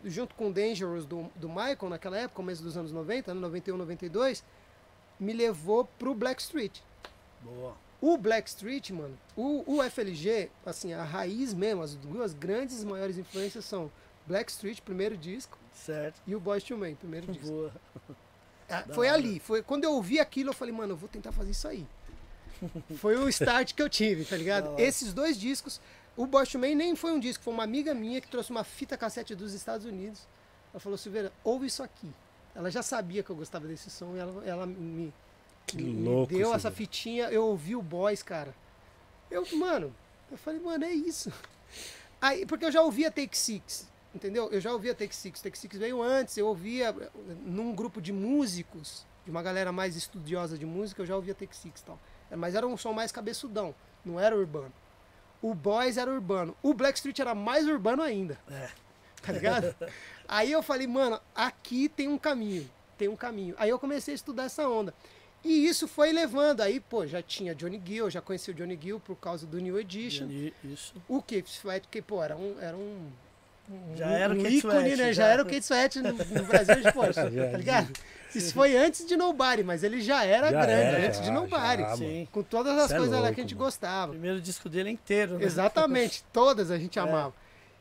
junto 0.05 0.35
com 0.35 0.49
o 0.49 0.53
Dangerous 0.53 1.07
do, 1.07 1.31
do 1.37 1.49
Michael, 1.49 1.89
naquela 1.91 2.19
época, 2.19 2.35
começo 2.35 2.63
dos 2.63 2.77
anos 2.77 2.93
90, 2.93 3.33
né, 3.35 3.41
91, 3.41 3.77
92, 3.77 4.45
me 5.19 5.33
levou 5.33 5.85
pro 5.99 6.15
Blackstreet. 6.15 6.83
Boa. 7.41 7.75
O 8.01 8.19
Blackstreet, 8.19 8.91
mano, 8.93 9.17
o, 9.37 9.63
o 9.77 9.83
FLG, 9.91 10.51
assim, 10.67 10.93
a 10.93 11.05
raiz 11.05 11.55
mesmo, 11.55 11.83
as 11.83 11.95
duas 11.95 12.35
grandes 12.35 12.83
maiores 12.83 13.17
influências 13.17 13.65
são 13.65 13.91
Blackstreet, 14.27 14.83
primeiro 14.83 15.17
disco, 15.17 15.57
Certo. 15.73 16.21
e 16.27 16.35
o 16.35 16.41
Boys 16.41 16.65
to 16.65 16.77
Men, 16.77 16.97
primeiro 16.97 17.31
disco. 17.31 17.47
Boa. 17.49 17.73
Ah, 18.69 18.85
foi 18.93 19.07
hora. 19.07 19.17
ali, 19.19 19.39
foi 19.39 19.63
quando 19.63 19.85
eu 19.85 19.93
ouvi 19.93 20.19
aquilo, 20.19 20.51
eu 20.51 20.55
falei, 20.55 20.75
mano, 20.75 20.95
eu 20.95 20.97
vou 20.97 21.09
tentar 21.09 21.31
fazer 21.31 21.51
isso 21.53 21.69
aí. 21.69 21.87
Foi 22.97 23.17
o 23.17 23.29
start 23.29 23.75
que 23.75 23.83
eu 23.83 23.89
tive, 23.89 24.25
tá 24.25 24.37
ligado? 24.37 24.71
hora. 24.73 24.83
Esses 24.83 25.13
dois 25.13 25.37
discos, 25.39 25.81
o 26.17 26.27
Boys 26.27 26.49
to 26.49 26.59
Men 26.59 26.75
nem 26.75 26.95
foi 26.97 27.13
um 27.13 27.19
disco, 27.21 27.43
foi 27.45 27.53
uma 27.55 27.65
amiga 27.65 27.95
minha 27.95 28.21
que 28.21 28.29
trouxe 28.29 28.51
uma 28.51 28.65
fita 28.65 28.97
cassete 28.97 29.35
dos 29.35 29.53
Estados 29.55 29.87
Unidos. 29.87 30.21
Ela 30.73 30.81
falou, 30.81 30.97
Silveira, 30.99 31.33
ouve 31.45 31.67
isso 31.67 31.83
aqui. 31.83 32.11
Ela 32.55 32.71
já 32.71 32.83
sabia 32.83 33.23
que 33.23 33.31
eu 33.31 33.37
gostava 33.37 33.67
desse 33.67 33.91
som 33.91 34.15
e 34.15 34.19
ela, 34.19 34.45
ela 34.45 34.67
me, 34.67 35.13
Que 35.67 35.77
me- 35.79 35.93
me 35.93 36.09
louco. 36.09 36.33
deu 36.33 36.49
isso, 36.49 36.55
essa 36.55 36.71
fitinha, 36.71 37.25
eu 37.31 37.45
ouvi 37.47 37.75
o 37.77 37.83
Boys, 37.83 38.23
cara. 38.23 38.55
Eu, 39.31 39.47
mano, 39.57 39.95
eu 40.31 40.37
falei, 40.37 40.61
mano, 40.61 40.85
é 40.85 40.91
isso. 40.93 41.33
Aí, 42.21 42.47
porque 42.47 42.65
eu 42.65 42.71
já 42.73 42.83
ouvia 42.83 43.11
Take 43.11 43.37
Six, 43.37 43.89
entendeu? 44.15 44.49
Eu 44.53 44.61
já 44.61 44.73
ouvia 44.73 44.95
Take 44.95 45.15
Six. 45.17 45.41
Take 45.41 45.59
Six 45.59 45.77
veio 45.79 46.01
antes, 46.03 46.37
eu 46.37 46.47
ouvia 46.47 46.95
eh, 47.01 47.09
num 47.45 47.75
grupo 47.75 48.01
de 48.01 48.13
músicos, 48.13 49.05
de 49.25 49.31
uma 49.31 49.43
galera 49.43 49.73
mais 49.73 49.97
estudiosa 49.97 50.57
de 50.59 50.67
música, 50.67 51.03
eu 51.03 51.07
já 51.07 51.17
ouvia 51.17 51.35
Take 51.35 51.57
Six 51.57 51.81
e 51.81 51.85
tal. 51.85 51.99
Mas 52.37 52.55
era 52.55 52.67
um 52.67 52.77
som 52.77 52.93
mais 52.93 53.13
cabeçudão, 53.13 53.75
não 54.05 54.19
era 54.19 54.37
urbano. 54.37 54.73
O 55.41 55.55
Boys 55.55 55.97
era 55.97 56.11
urbano. 56.11 56.57
O 56.63 56.73
Blackstreet 56.73 57.21
era 57.21 57.35
mais 57.35 57.67
urbano 57.67 58.03
ainda. 58.03 58.39
É. 58.51 58.69
Tá 59.21 59.33
ligado? 59.33 59.75
Aí 60.29 60.53
eu 60.53 60.63
falei, 60.63 60.87
mano, 60.87 61.21
aqui 61.35 61.89
tem 61.89 62.09
um 62.09 62.17
caminho. 62.19 62.69
Tem 62.97 63.09
um 63.09 63.17
caminho. 63.17 63.55
Aí 63.59 63.69
eu 63.71 63.79
comecei 63.79 64.13
a 64.13 64.15
estudar 64.15 64.45
essa 64.45 64.69
onda. 64.69 64.95
E 65.45 65.67
isso 65.67 65.89
foi 65.89 66.13
levando. 66.13 66.61
Aí, 66.61 66.79
pô, 66.79 67.05
já 67.07 67.21
tinha 67.21 67.55
Johnny 67.55 67.83
Gill, 67.85 68.09
já 68.09 68.21
conheci 68.21 68.53
o 68.53 68.55
Johnny 68.55 68.79
Gill 68.81 69.01
por 69.01 69.17
causa 69.17 69.45
do 69.45 69.59
New 69.61 69.79
Edition. 69.79 70.27
Johnny, 70.27 70.55
Isso. 70.63 70.95
O 71.09 71.21
Kate 71.21 71.51
Sweat, 71.51 71.89
que, 71.89 72.01
pô, 72.01 72.23
era 72.23 72.37
um. 72.37 72.57
Era 72.61 72.77
um- 72.77 73.11
Já 73.97 74.07
era 74.11 74.35
o 74.35 74.39
um 74.39 74.43
Kate 74.43 74.57
ícone, 74.57 74.75
Sweat, 74.75 74.97
né? 74.97 75.07
Já, 75.09 75.13
já. 75.13 75.27
era 75.29 75.43
o 75.43 75.45
Kate 75.45 75.63
Sweat 75.63 76.01
no, 76.01 76.13
no 76.13 76.45
Brasil, 76.45 76.93
pô, 76.93 77.05
Já, 77.13 77.51
tá 77.51 77.57
ligado? 77.57 77.93
Isso 78.35 78.55
foi 78.55 78.77
antes 78.77 79.07
de 79.07 79.15
Nobody, 79.17 79.63
mas 79.63 79.85
ele 79.85 80.01
já 80.01 80.25
era 80.25 80.51
Já 80.51 80.65
grande, 80.65 80.73
era, 80.97 81.07
antes 81.07 81.21
de 81.21 81.27
já, 81.27 81.33
Nobody. 81.33 81.83
já. 81.83 81.97
Sim. 81.97 82.29
Com 82.33 82.43
todas 82.43 82.77
as 82.79 82.89
Cê 82.89 82.95
é 82.95 82.97
coisas 82.97 83.15
lá 83.15 83.21
louco, 83.21 83.35
que 83.35 83.41
a 83.41 83.45
gente 83.45 83.55
mano. 83.55 83.63
O 83.63 83.67
gostava. 83.67 84.13
primeiro 84.13 84.41
disco 84.41 84.69
dele 84.69 84.89
é 84.89 84.93
inteiro, 84.93 85.39
né? 85.39 85.45
Exatamente, 85.45 86.25
todas 86.33 86.71
a 86.71 86.77
É. 86.77 86.79
gente 86.79 86.99
amava. 86.99 87.35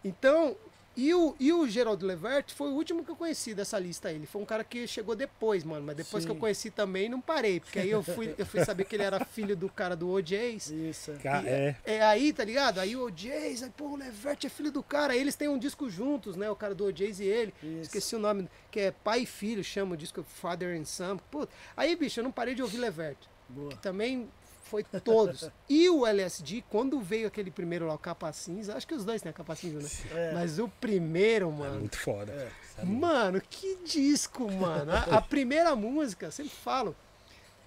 Então, 0.04 0.56
e 0.96 1.14
o, 1.14 1.36
e 1.40 1.54
o 1.54 1.68
Gerald 1.68 2.04
Levert 2.06 2.52
foi 2.54 2.68
o 2.70 2.74
último 2.74 3.04
que 3.06 3.12
eu 3.12 3.16
conheci 3.16 3.54
dessa 3.54 3.80
lista 3.80 4.10
aí. 4.10 4.16
Ele 4.16 4.26
foi 4.26 4.42
um 4.42 4.46
cara 4.46 4.64
que 4.64 4.86
chegou 4.86 5.16
depois, 5.16 5.64
mano. 5.64 5.86
Mas 5.86 5.96
depois 5.96 6.24
Sim. 6.24 6.30
que 6.30 6.36
eu 6.36 6.40
conheci 6.40 6.70
também, 6.70 7.08
não 7.08 7.22
parei. 7.22 7.60
Porque 7.62 7.80
aí 7.80 7.90
eu 7.90 8.04
fui, 8.04 8.36
eu 8.38 8.46
fui 8.46 8.64
saber 8.66 8.84
que 8.86 8.96
ele 8.96 9.04
era 9.04 9.24
filho 9.24 9.56
do 9.56 9.70
cara 9.70 9.96
do 9.96 10.10
OJs. 10.10 10.70
Isso. 10.70 11.12
é. 11.12 11.16
Ca- 11.18 11.44
É, 11.46 11.76
É 11.86 12.02
aí, 12.04 12.34
tá 12.34 12.44
ligado? 12.44 12.80
Aí 12.80 12.96
o 12.96 13.06
OJs, 13.06 13.64
aí, 13.64 13.70
pô, 13.70 13.86
o 13.86 13.96
Levert 13.96 14.44
é 14.46 14.50
filho 14.50 14.72
do 14.72 14.84
cara. 14.84 15.14
Aí 15.14 15.20
eles 15.20 15.36
têm 15.36 15.48
um 15.48 15.58
disco 15.58 15.90
juntos, 15.90 16.36
né? 16.36 16.50
O 16.50 16.56
cara 16.56 16.76
do 16.76 16.86
OJs 16.86 17.20
e 17.22 17.24
ele. 17.26 17.54
Isso. 17.64 17.82
Esqueci 17.84 18.16
o 18.16 18.20
nome, 18.20 18.50
que 18.70 18.80
é 18.82 18.92
Pai 18.92 19.22
e 19.22 19.26
Filho, 19.26 19.64
chama 19.64 19.94
o 19.94 19.98
disco 19.98 20.24
Father 20.24 20.78
and 20.80 20.86
Son. 20.86 21.18
Pô, 21.32 21.48
aí, 21.78 21.96
bicho, 21.96 22.20
eu 22.20 22.24
não 22.24 22.32
parei 22.32 22.54
de 22.54 22.62
ouvir 22.62 22.78
Levert. 22.78 23.18
Boa. 23.48 23.76
Também 23.78 24.30
foi 24.72 24.84
todos. 24.84 25.50
E 25.70 25.90
o 25.90 26.08
LSD, 26.08 26.64
quando 26.70 27.00
veio 27.02 27.28
aquele 27.28 27.52
primeiro 27.52 27.86
lá, 27.86 27.94
o 27.94 27.98
Capa 27.98 28.32
Cinza, 28.32 28.76
acho 28.76 28.88
que 28.88 28.94
os 28.94 29.04
dois 29.04 29.22
têm 29.22 29.30
a 29.30 29.34
Capa 29.34 29.54
Cinza, 29.54 29.80
né? 29.80 29.90
É. 30.18 30.34
Mas 30.34 30.60
o 30.60 30.70
primeiro, 30.70 31.50
é 31.50 31.52
mano. 31.52 31.80
muito 31.82 31.98
foda. 31.98 32.32
É. 32.32 32.86
Mano, 32.86 33.42
que 33.42 33.76
disco, 33.84 34.50
mano. 34.50 34.94
A, 34.94 35.18
a 35.18 35.22
primeira 35.22 35.76
música, 35.76 36.32
sempre 36.32 36.54
falo. 36.54 36.96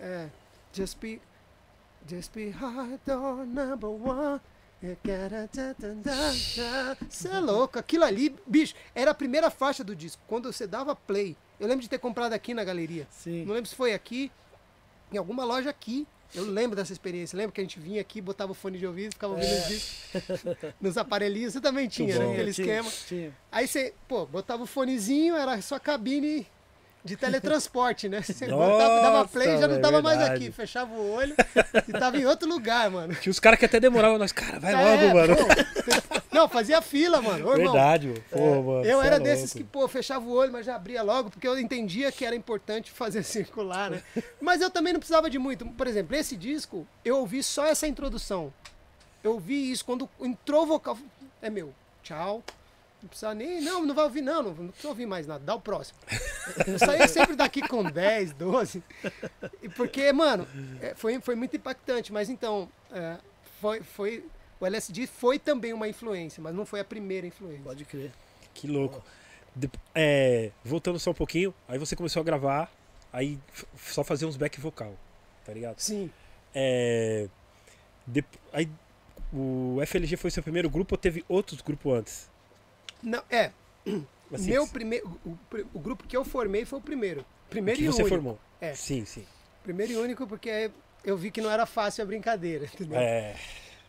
É. 0.00 0.28
Just 0.72 0.98
be. 0.98 1.20
Just 2.08 2.32
be 2.32 2.50
hard 2.50 3.00
or 3.08 3.46
number 3.46 3.88
one. 3.88 4.40
Você 7.08 7.28
é 7.28 7.40
louco, 7.40 7.78
aquilo 7.78 8.04
ali, 8.04 8.36
bicho, 8.46 8.74
era 8.94 9.12
a 9.12 9.14
primeira 9.14 9.50
faixa 9.50 9.82
do 9.82 9.96
disco. 9.96 10.22
Quando 10.26 10.52
você 10.52 10.66
dava 10.66 10.94
play, 10.94 11.34
eu 11.58 11.66
lembro 11.66 11.82
de 11.82 11.88
ter 11.88 11.98
comprado 11.98 12.34
aqui 12.34 12.52
na 12.52 12.62
galeria. 12.62 13.06
Sim. 13.10 13.46
Não 13.46 13.54
lembro 13.54 13.68
se 13.70 13.74
foi 13.74 13.94
aqui, 13.94 14.30
em 15.10 15.16
alguma 15.16 15.42
loja 15.44 15.70
aqui. 15.70 16.06
Eu 16.34 16.44
lembro 16.44 16.74
dessa 16.74 16.92
experiência. 16.92 17.36
Lembra 17.36 17.52
que 17.52 17.60
a 17.60 17.64
gente 17.64 17.78
vinha 17.78 18.00
aqui, 18.00 18.20
botava 18.20 18.50
o 18.52 18.54
fone 18.54 18.78
de 18.78 18.86
ouvido, 18.86 19.12
ficava 19.12 19.34
ouvindo 19.34 19.50
É. 19.52 19.58
os 19.60 19.68
discos 19.68 20.10
nos 20.80 20.96
aparelhinhos. 20.98 21.52
Você 21.52 21.60
também 21.60 21.88
tinha, 21.88 22.18
né? 22.18 22.32
Aquele 22.32 22.52
Tinha, 22.52 22.66
esquema. 22.66 22.90
Tinha. 23.06 23.32
Aí 23.52 23.68
você, 23.68 23.94
pô, 24.08 24.26
botava 24.26 24.62
o 24.62 24.66
fonezinho, 24.66 25.36
era 25.36 25.60
só 25.62 25.78
cabine 25.78 26.46
de 27.04 27.16
teletransporte, 27.16 28.08
né? 28.08 28.22
Você 28.24 28.46
Nossa, 28.46 29.02
dava 29.02 29.28
play 29.28 29.54
e 29.54 29.58
já 29.58 29.68
não 29.68 29.76
é 29.76 29.78
tava 29.78 30.00
mais 30.00 30.20
aqui. 30.22 30.50
Fechava 30.50 30.94
o 30.94 31.12
olho 31.12 31.34
e 31.86 31.92
tava 31.92 32.16
em 32.16 32.24
outro 32.24 32.48
lugar, 32.48 32.90
mano. 32.90 33.14
Tinha 33.16 33.30
os 33.30 33.38
caras 33.38 33.58
que 33.58 33.66
até 33.66 33.78
demoravam, 33.78 34.16
nós, 34.18 34.32
cara, 34.32 34.58
vai 34.58 34.72
logo, 34.72 34.86
É, 34.86 35.12
mano. 35.12 35.36
pô. 35.36 36.22
não, 36.32 36.48
fazia 36.48 36.80
fila, 36.80 37.20
mano. 37.20 37.46
Ô, 37.46 37.56
Verdade, 37.56 38.08
mano. 38.08 38.24
Pô, 38.30 38.62
mano. 38.62 38.84
eu 38.86 39.00
cê 39.00 39.06
era 39.06 39.16
é 39.16 39.20
desses 39.20 39.52
que, 39.52 39.62
pô, 39.62 39.86
fechava 39.86 40.24
o 40.24 40.32
olho, 40.32 40.50
mas 40.50 40.64
já 40.64 40.76
abria 40.76 41.02
logo, 41.02 41.28
porque 41.30 41.46
eu 41.46 41.58
entendia 41.58 42.10
que 42.10 42.24
era 42.24 42.34
importante 42.34 42.90
fazer 42.90 43.22
circular, 43.24 43.90
né? 43.90 44.02
Mas 44.40 44.62
eu 44.62 44.70
também 44.70 44.94
não 44.94 45.00
precisava 45.00 45.28
de 45.28 45.38
muito. 45.38 45.66
Por 45.66 45.86
exemplo, 45.86 46.16
esse 46.16 46.36
disco, 46.36 46.86
eu 47.04 47.18
ouvi 47.18 47.42
só 47.42 47.66
essa 47.66 47.86
introdução. 47.86 48.50
Eu 49.22 49.32
ouvi 49.32 49.70
isso, 49.70 49.84
quando 49.84 50.08
entrou 50.20 50.62
o 50.62 50.66
vocal, 50.66 50.96
é 51.42 51.50
meu, 51.50 51.74
tchau. 52.02 52.42
Não 53.04 53.08
precisa 53.10 53.34
nem, 53.34 53.60
não, 53.60 53.84
não 53.84 53.94
vai 53.94 54.04
ouvir 54.06 54.22
não, 54.22 54.42
não, 54.42 54.54
não 54.54 54.68
precisa 54.68 54.88
ouvir 54.88 55.04
mais 55.04 55.26
nada, 55.26 55.44
dá 55.44 55.54
o 55.54 55.60
próximo. 55.60 55.98
Eu 56.66 56.78
saía 56.78 57.06
sempre 57.06 57.36
daqui 57.36 57.60
com 57.60 57.82
10, 57.84 58.32
12. 58.32 58.82
E 59.62 59.68
Porque, 59.68 60.10
mano, 60.10 60.48
é, 60.80 60.94
foi, 60.94 61.20
foi 61.20 61.34
muito 61.34 61.54
impactante, 61.54 62.10
mas 62.10 62.30
então, 62.30 62.66
é, 62.90 63.18
foi, 63.60 63.82
foi, 63.82 64.24
o 64.58 64.64
LSD 64.64 65.06
foi 65.06 65.38
também 65.38 65.74
uma 65.74 65.86
influência, 65.86 66.42
mas 66.42 66.54
não 66.54 66.64
foi 66.64 66.80
a 66.80 66.84
primeira 66.84 67.26
influência. 67.26 67.60
Pode 67.62 67.84
crer. 67.84 68.10
Que 68.54 68.66
louco. 68.66 69.04
De- 69.54 69.70
é, 69.94 70.50
voltando 70.64 70.98
só 70.98 71.10
um 71.10 71.14
pouquinho, 71.14 71.52
aí 71.68 71.78
você 71.78 71.94
começou 71.94 72.20
a 72.20 72.24
gravar, 72.24 72.72
aí 73.12 73.38
só 73.76 74.02
fazer 74.02 74.24
uns 74.24 74.38
back 74.38 74.58
vocal, 74.58 74.94
tá 75.44 75.52
ligado? 75.52 75.78
Sim. 75.78 76.10
É, 76.54 77.28
de- 78.06 78.24
aí 78.50 78.66
o 79.30 79.78
FLG 79.82 80.16
foi 80.16 80.30
seu 80.30 80.42
primeiro 80.42 80.70
grupo 80.70 80.94
ou 80.94 80.98
teve 80.98 81.22
outros 81.28 81.60
grupos 81.60 81.92
antes? 81.92 82.33
Não, 83.04 83.22
é, 83.30 83.52
Assim, 84.32 84.50
meu 84.50 84.66
primeiro, 84.66 85.20
o, 85.72 85.78
grupo 85.78 86.06
que 86.06 86.16
eu 86.16 86.24
formei 86.24 86.64
foi 86.64 86.78
o 86.78 86.82
primeiro. 86.82 87.24
Primeiro 87.48 87.78
que 87.78 87.84
e 87.84 87.88
você 87.88 88.02
único. 88.02 88.08
formou? 88.08 88.38
É. 88.60 88.74
Sim, 88.74 89.04
sim. 89.04 89.24
Primeiro 89.62 89.92
e 89.92 89.96
único 89.96 90.26
porque 90.26 90.70
eu 91.04 91.16
vi 91.16 91.30
que 91.30 91.40
não 91.40 91.50
era 91.50 91.66
fácil 91.66 92.02
a 92.02 92.06
brincadeira, 92.06 92.64
entendeu? 92.72 92.98
É, 92.98 93.36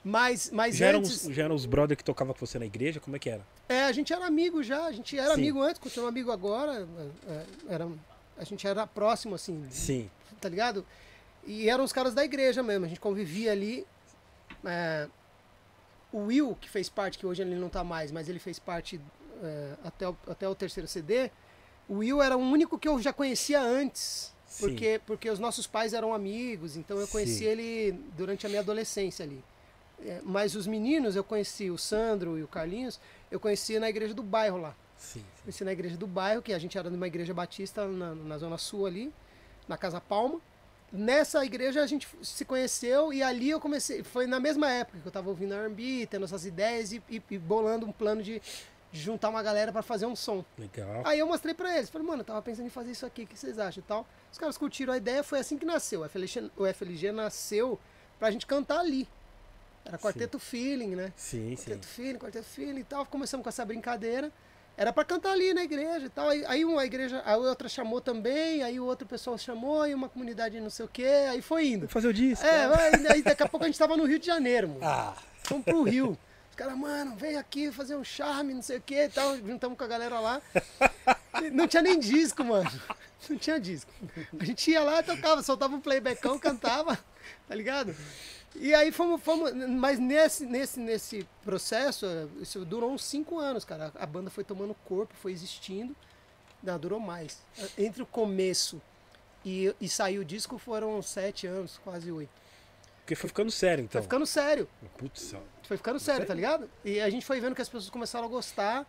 Mas, 0.04 0.52
mas 0.52 0.76
já, 0.76 0.88
eram 0.88 1.00
antes, 1.00 1.26
os, 1.26 1.34
já 1.34 1.44
eram 1.44 1.56
os 1.56 1.66
brother 1.66 1.98
que 1.98 2.04
tocavam 2.04 2.34
com 2.34 2.46
você 2.46 2.60
na 2.60 2.66
igreja? 2.66 3.00
Como 3.00 3.16
é 3.16 3.20
que 3.20 3.30
era? 3.30 3.42
é, 3.68 3.84
a 3.84 3.92
gente 3.92 4.14
era 4.14 4.26
amigo 4.26 4.62
já, 4.62 4.86
a 4.86 4.92
gente 4.92 5.18
era 5.18 5.34
Sim. 5.34 5.42
amigo 5.42 5.62
antes, 5.62 5.80
continua 5.80 6.10
amigo 6.10 6.32
agora, 6.32 6.88
é, 7.28 7.32
é, 7.32 7.46
era, 7.70 7.88
a 8.38 8.44
gente 8.44 8.68
era 8.68 8.86
próximo, 8.86 9.34
assim, 9.34 9.66
Sim. 9.72 10.10
tá 10.40 10.48
ligado? 10.48 10.86
E 11.48 11.70
eram 11.70 11.84
os 11.84 11.94
caras 11.94 12.14
da 12.14 12.24
igreja 12.24 12.62
mesmo, 12.62 12.86
a 12.86 12.88
gente 12.88 13.00
convivia 13.00 13.52
ali. 13.52 13.86
é, 14.64 15.08
o 16.16 16.28
Will, 16.28 16.58
que 16.62 16.70
fez 16.70 16.88
parte, 16.88 17.20
que 17.20 17.26
hoje 17.26 17.42
ele 17.42 17.56
não 17.56 17.68
tá 17.68 17.84
mais, 17.84 18.10
mas 18.10 18.30
ele 18.30 18.40
fez 18.40 18.58
parte 18.58 19.02
é, 19.44 19.74
até, 19.84 20.08
o, 20.08 20.16
até 20.28 20.48
o 20.48 20.56
terceiro 20.56 20.88
CD, 20.88 21.30
o 21.90 21.96
Will 21.96 22.22
era 22.22 22.38
o 22.38 22.40
único 22.40 22.80
que 22.80 22.88
eu 22.88 23.02
já 23.02 23.12
conhecia 23.12 23.62
antes. 23.62 24.34
Sim. 24.48 24.62
Porque, 24.62 25.02
porque 25.06 25.30
os 25.30 25.40
nossos 25.40 25.68
pais 25.68 25.94
eram 25.94 26.14
amigos, 26.14 26.78
então 26.78 26.98
eu 26.98 27.08
conheci 27.10 27.40
Sim. 27.40 27.46
ele 27.46 27.92
durante 28.16 28.46
a 28.46 28.50
minha 28.50 28.62
adolescência 28.62 29.26
ali. 29.26 29.44
É, 30.06 30.22
mas 30.24 30.56
os 30.56 30.66
meninos, 30.66 31.18
eu 31.18 31.24
conheci 31.24 31.70
o 31.70 31.78
Sandro 31.78 32.38
e 32.38 32.44
o 32.44 32.48
Carlinhos, 32.48 32.98
eu 33.30 33.38
conheci 33.38 33.78
na 33.78 33.90
igreja 33.90 34.14
do 34.14 34.24
bairro 34.24 34.58
lá. 34.58 34.74
Sim. 34.98 35.20
sim. 35.20 35.26
Conheci 35.44 35.64
na 35.66 35.74
igreja 35.74 35.98
do 35.98 36.08
bairro, 36.08 36.42
que 36.42 36.54
a 36.54 36.60
gente 36.60 36.78
era 36.78 36.90
numa 36.90 37.08
igreja 37.08 37.34
batista 37.34 37.86
na, 37.86 38.16
na 38.16 38.38
Zona 38.38 38.58
Sul 38.58 38.86
ali, 38.86 39.14
na 39.68 39.78
Casa 39.78 40.00
Palma. 40.00 40.40
Nessa 40.98 41.44
igreja 41.46 41.82
a 41.84 41.88
gente 41.88 42.08
se 42.22 42.46
conheceu 42.46 43.12
e 43.12 43.22
ali 43.22 43.50
eu 43.50 43.60
comecei. 43.60 44.04
Foi 44.04 44.26
na 44.28 44.40
mesma 44.40 44.70
época 44.72 45.00
que 45.00 45.06
eu 45.08 45.12
tava 45.12 45.30
ouvindo 45.30 45.54
RB, 45.56 46.08
tendo 46.10 46.26
essas 46.26 46.46
ideias 46.46 46.92
e, 46.92 47.02
e- 47.10 47.22
e 47.32 47.38
bolando 47.38 47.86
um 47.86 47.92
plano 47.92 48.22
de, 48.24 48.42
juntar 48.92 49.30
uma 49.30 49.44
galera 49.44 49.72
para 49.74 49.82
fazer 49.82 50.06
um 50.06 50.16
som. 50.16 50.44
Legal. 50.58 51.02
Aí 51.06 51.20
eu 51.20 51.28
mostrei 51.28 51.54
pra 51.54 51.76
eles, 51.78 51.90
falei, 51.90 52.08
mano, 52.08 52.22
eu 52.22 52.26
tava 52.26 52.42
pensando 52.42 52.66
em 52.66 52.70
fazer 52.70 52.92
isso 52.92 53.06
aqui, 53.06 53.24
o 53.24 53.28
que 53.28 53.38
vocês 53.38 53.60
acham 53.60 53.82
e 53.84 53.86
tal. 53.86 54.08
Os 54.32 54.38
caras 54.38 54.58
curtiram 54.58 54.94
a 54.94 54.98
ideia, 54.98 55.22
foi 55.24 55.40
assim 55.40 55.58
que 55.58 55.66
nasceu. 55.66 56.02
O 56.02 56.06
FLG, 56.08 56.50
o 56.56 56.66
FLG 56.66 57.12
nasceu 57.12 57.78
pra 58.18 58.32
gente 58.32 58.46
cantar 58.46 58.80
ali. 58.80 59.06
Era 59.84 59.98
quarteto 59.98 60.40
feeling, 60.40 60.96
né? 60.96 61.12
Sim, 61.18 61.56
sim. 61.58 61.64
Quarteto 61.66 61.86
feeling, 61.88 62.18
quarteto 62.20 62.46
feeling 62.48 62.80
e 62.80 62.84
tal. 62.86 63.06
Começamos 63.06 63.44
com 63.44 63.50
essa 63.50 63.66
brincadeira. 63.66 64.32
Era 64.78 64.92
pra 64.92 65.06
cantar 65.06 65.32
ali 65.32 65.54
na 65.54 65.64
igreja 65.64 66.06
e 66.06 66.10
tal. 66.10 66.30
Aí, 66.30 66.66
uma 66.66 66.86
igreja, 66.86 67.22
a 67.26 67.38
outra 67.38 67.70
chamou 67.70 68.02
também, 68.02 68.62
aí 68.62 68.78
o 68.80 68.86
outro 68.86 69.08
pessoal 69.08 69.38
chamou, 69.38 69.84
aí 69.84 69.94
uma 69.94 70.10
comunidade 70.10 70.60
não 70.60 70.70
sei 70.70 70.86
o 70.86 70.90
quê, 70.90 71.28
aí 71.30 71.42
foi 71.42 71.68
indo. 71.68 71.88
Fazer 71.88 72.10
o 72.10 72.14
disco. 72.14 72.46
É, 72.46 72.68
né? 72.68 72.76
aí, 72.78 73.08
aí 73.08 73.22
daqui 73.22 73.44
a 73.44 73.48
pouco 73.48 73.64
a 73.64 73.68
gente 73.70 73.80
tava 73.80 73.96
no 73.96 74.06
Rio 74.06 74.20
de 74.20 74.26
Janeiro, 74.26 74.68
mano. 74.68 74.82
Ah, 74.84 75.16
Fomos 75.44 75.64
pro 75.64 75.84
Rio. 75.84 76.18
Os 76.50 76.56
caras, 76.56 76.78
mano, 76.78 77.16
vem 77.16 77.38
aqui 77.38 77.72
fazer 77.72 77.96
um 77.96 78.04
charme, 78.04 78.54
não 78.54 78.62
sei 78.62 78.78
o 78.78 78.82
que 78.82 78.96
e 78.96 79.10
tal. 79.10 79.38
Juntamos 79.38 79.78
com 79.78 79.84
a 79.84 79.88
galera 79.88 80.20
lá. 80.20 80.42
E 81.42 81.50
Não 81.50 81.68
tinha 81.68 81.82
nem 81.82 82.00
disco, 82.00 82.44
mano. 82.44 82.70
Não 83.30 83.38
tinha 83.38 83.60
disco. 83.60 83.92
A 84.40 84.44
gente 84.46 84.72
ia 84.72 84.82
lá, 84.82 85.02
tocava, 85.02 85.42
soltava 85.42 85.76
um 85.76 85.82
playbackão, 85.82 86.38
cantava, 86.38 86.98
tá 87.48 87.56
ligado? 87.56 87.96
E 88.56 88.74
aí 88.74 88.92
fomos, 88.92 89.22
fomos 89.22 89.54
mas 89.54 90.00
nesse, 90.00 90.46
nesse, 90.46 90.80
nesse 90.80 91.28
processo, 91.44 92.06
isso 92.42 92.64
durou 92.66 92.92
uns 92.92 93.04
cinco 93.04 93.38
anos, 93.40 93.66
cara. 93.66 93.92
A 93.96 94.06
banda 94.06 94.30
foi 94.30 94.44
tomando 94.44 94.74
corpo, 94.86 95.14
foi 95.16 95.32
existindo. 95.32 95.96
Não, 96.64 96.80
durou 96.80 97.00
mais. 97.00 97.42
Entre 97.78 98.02
o 98.02 98.06
começo 98.06 98.82
e, 99.44 99.74
e 99.80 99.88
sair 99.88 100.18
o 100.18 100.26
disco 100.26 100.58
foram 100.58 101.02
sete 101.02 101.46
anos, 101.46 101.80
quase 101.84 102.12
oito. 102.12 102.32
porque 103.02 103.14
foi 103.14 103.28
ficando 103.28 103.52
sério, 103.52 103.84
então. 103.84 104.02
Foi 104.02 104.04
ficando 104.04 104.26
sério. 104.26 104.68
Putz. 104.98 105.36
Foi 105.64 105.78
ficando 105.78 106.00
sério, 106.00 106.26
tá 106.26 106.34
ligado? 106.34 106.70
E 106.84 107.00
a 107.00 107.10
gente 107.10 107.26
foi 107.26 107.40
vendo 107.40 107.56
que 107.56 107.62
as 107.62 107.70
pessoas 107.70 107.90
começaram 107.90 108.26
a 108.26 108.30
gostar. 108.30 108.86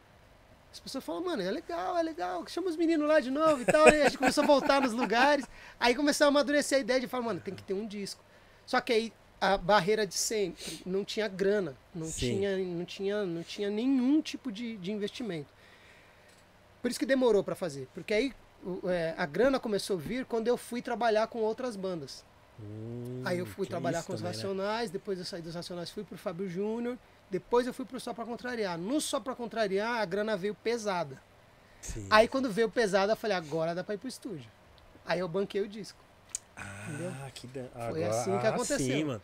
As 0.73 0.81
pessoas 0.81 1.05
falam, 1.05 1.25
mano, 1.25 1.43
é 1.43 1.51
legal, 1.51 1.97
é 1.97 2.03
legal. 2.03 2.47
Chama 2.49 2.69
os 2.69 2.77
meninos 2.77 3.09
lá 3.09 3.21
de 3.21 3.31
novo 3.31 3.62
e 3.62 3.64
tal. 3.64 3.89
E 3.89 4.03
a 4.03 4.05
gente 4.05 4.19
começou 4.19 4.45
a 4.45 4.47
voltar 4.47 4.81
nos 4.81 4.93
lugares. 4.93 5.47
Aí 5.81 5.95
começou 5.95 6.27
a 6.27 6.29
amadurecer 6.29 6.79
a 6.79 6.81
ideia 6.81 7.01
de 7.01 7.07
falar, 7.07 7.25
mano, 7.25 7.41
tem 7.41 7.55
que 7.55 7.62
ter 7.62 7.75
um 7.75 7.87
disco. 7.87 8.23
Só 8.67 8.81
que 8.81 8.93
aí 8.93 9.12
a 9.41 9.57
barreira 9.57 10.07
de 10.07 10.14
sempre, 10.14 10.80
não 10.87 11.05
tinha 11.05 11.28
grana, 11.28 11.76
não, 11.95 12.07
Sim. 12.07 12.37
tinha, 12.37 12.57
não, 12.57 12.84
tinha, 12.84 13.26
não 13.26 13.43
tinha 13.43 13.70
nenhum 13.70 14.20
tipo 14.22 14.51
de, 14.51 14.76
de 14.78 14.91
investimento. 14.91 15.49
Por 16.80 16.91
isso 16.91 16.99
que 17.01 17.07
demorou 17.07 17.43
pra 17.45 17.55
fazer. 17.55 17.89
Porque 17.95 18.14
aí 18.14 18.32
é, 18.89 19.14
a 19.16 19.26
grana 19.26 19.61
começou 19.61 19.97
a 19.97 20.01
vir 20.01 20.24
quando 20.24 20.49
eu 20.49 20.57
fui 20.57 20.80
trabalhar 20.80 21.26
com 21.26 21.41
outras 21.41 21.76
bandas. 21.76 22.24
Hum, 22.61 23.22
Aí 23.24 23.39
eu 23.39 23.47
fui 23.47 23.66
trabalhar 23.66 24.03
com 24.03 24.14
os 24.14 24.20
também, 24.20 24.32
né? 24.32 24.43
Racionais, 24.43 24.91
depois 24.91 25.18
eu 25.18 25.24
saí 25.24 25.43
dos 25.43 25.55
Racionais, 25.55 25.91
fui 25.91 26.05
pro 26.05 26.16
Fábio 26.16 26.49
Júnior, 26.49 26.97
depois 27.30 27.66
eu 27.66 27.74
fui 27.74 27.84
pro 27.84 28.01
Só 28.01 28.14
Pra 28.14 28.24
Contrariar. 28.24 28.78
No 28.78 29.01
Só 29.01 29.20
Pra 29.20 29.34
Contrariar, 29.34 30.01
a 30.01 30.05
grana 30.07 30.37
veio 30.37 30.55
pesada. 30.55 31.20
Sim. 31.82 32.07
Aí 32.09 32.26
quando 32.26 32.51
veio 32.51 32.70
pesada, 32.70 33.12
eu 33.12 33.16
falei, 33.16 33.37
agora 33.37 33.74
dá 33.74 33.84
pra 33.84 33.95
ir 33.95 33.99
pro 33.99 34.09
estúdio. 34.09 34.51
Aí 35.05 35.20
eu 35.20 35.28
banquei 35.28 35.61
o 35.61 35.68
disco. 35.68 35.99
Entendeu? 36.89 37.13
Ah, 37.23 37.31
que 37.35 37.47
da... 37.47 37.65
Foi 37.65 38.05
Agora- 38.05 38.09
assim 38.09 38.39
que 38.39 38.47
ah, 38.47 38.51
aconteceu. 38.51 38.79
Sim, 38.79 39.05
mano. 39.05 39.23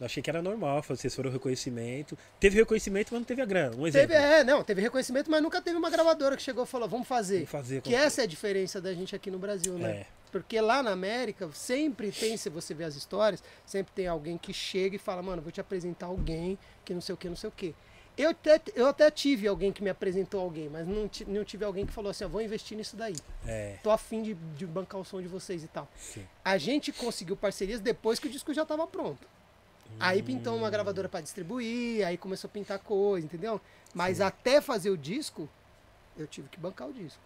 Eu 0.00 0.06
achei 0.06 0.22
que 0.22 0.30
era 0.30 0.40
normal, 0.40 0.82
vocês 0.82 1.14
foram 1.14 1.30
reconhecimento. 1.30 2.16
Teve 2.38 2.56
reconhecimento, 2.56 3.08
mas 3.12 3.20
não 3.20 3.24
teve 3.24 3.42
a 3.42 3.44
grana. 3.44 3.76
Um 3.76 3.86
exemplo. 3.86 4.08
Teve, 4.08 4.14
é, 4.14 4.42
não, 4.42 4.64
teve 4.64 4.80
reconhecimento, 4.80 5.30
mas 5.30 5.42
nunca 5.42 5.60
teve 5.60 5.76
uma 5.76 5.90
gravadora 5.90 6.36
que 6.38 6.42
chegou 6.42 6.64
e 6.64 6.66
falou, 6.66 6.88
vamos 6.88 7.06
fazer. 7.06 7.36
Vamos 7.36 7.50
fazer. 7.50 7.82
Que 7.82 7.94
essa 7.94 8.22
é 8.22 8.24
a 8.24 8.26
diferença 8.26 8.80
da 8.80 8.94
gente 8.94 9.14
aqui 9.14 9.30
no 9.30 9.38
Brasil, 9.38 9.74
né? 9.74 9.90
É. 9.90 10.06
Porque 10.32 10.58
lá 10.58 10.82
na 10.82 10.92
América, 10.92 11.50
sempre 11.52 12.10
tem, 12.12 12.36
se 12.38 12.48
você 12.48 12.72
ver 12.72 12.84
as 12.84 12.94
histórias, 12.94 13.42
sempre 13.66 13.92
tem 13.92 14.06
alguém 14.06 14.38
que 14.38 14.54
chega 14.54 14.96
e 14.96 14.98
fala, 14.98 15.20
mano, 15.22 15.42
vou 15.42 15.52
te 15.52 15.60
apresentar 15.60 16.06
alguém 16.06 16.58
que 16.82 16.94
não 16.94 17.00
sei 17.02 17.14
o 17.14 17.18
que, 17.18 17.28
não 17.28 17.36
sei 17.36 17.48
o 17.48 17.52
que. 17.52 17.74
Eu 18.16 18.30
até, 18.30 18.60
eu 18.74 18.86
até 18.86 19.10
tive 19.10 19.48
alguém 19.48 19.72
que 19.72 19.82
me 19.82 19.88
apresentou 19.88 20.40
alguém, 20.40 20.68
mas 20.68 20.86
não, 20.86 21.10
não 21.26 21.44
tive 21.44 21.64
alguém 21.64 21.86
que 21.86 21.92
falou 21.92 22.10
assim, 22.10 22.24
ó, 22.24 22.28
vou 22.28 22.42
investir 22.42 22.76
nisso 22.76 22.96
daí. 22.96 23.16
É, 23.46 23.78
Tô 23.82 23.90
afim 23.90 24.22
de, 24.22 24.34
de 24.34 24.66
bancar 24.66 25.00
o 25.00 25.04
som 25.04 25.22
de 25.22 25.28
vocês 25.28 25.64
e 25.64 25.68
tal. 25.68 25.88
sim. 25.96 26.26
A 26.44 26.58
gente 26.58 26.92
conseguiu 26.92 27.36
parcerias 27.36 27.80
depois 27.80 28.18
que 28.18 28.26
o 28.26 28.30
disco 28.30 28.52
já 28.52 28.62
estava 28.62 28.86
pronto. 28.86 29.26
Aí 29.98 30.22
pintou 30.22 30.56
uma 30.56 30.70
gravadora 30.70 31.08
para 31.08 31.20
distribuir, 31.20 32.06
aí 32.06 32.16
começou 32.16 32.48
a 32.48 32.52
pintar 32.52 32.78
coisa, 32.78 33.26
entendeu? 33.26 33.60
Mas 33.92 34.20
até 34.20 34.60
fazer 34.60 34.90
o 34.90 34.96
disco, 34.96 35.48
eu 36.16 36.26
tive 36.26 36.48
que 36.48 36.60
bancar 36.60 36.88
o 36.88 36.92
disco 36.92 37.20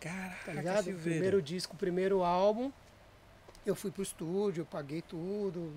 Caraca, 0.00 0.36
tá 0.44 0.52
ligado? 0.52 0.84
Silveira. 0.84 1.10
Primeiro 1.10 1.42
disco, 1.42 1.76
primeiro 1.76 2.22
álbum, 2.22 2.70
eu 3.66 3.74
fui 3.74 3.90
pro 3.90 4.02
estúdio, 4.02 4.62
eu 4.62 4.66
paguei 4.66 5.02
tudo. 5.02 5.72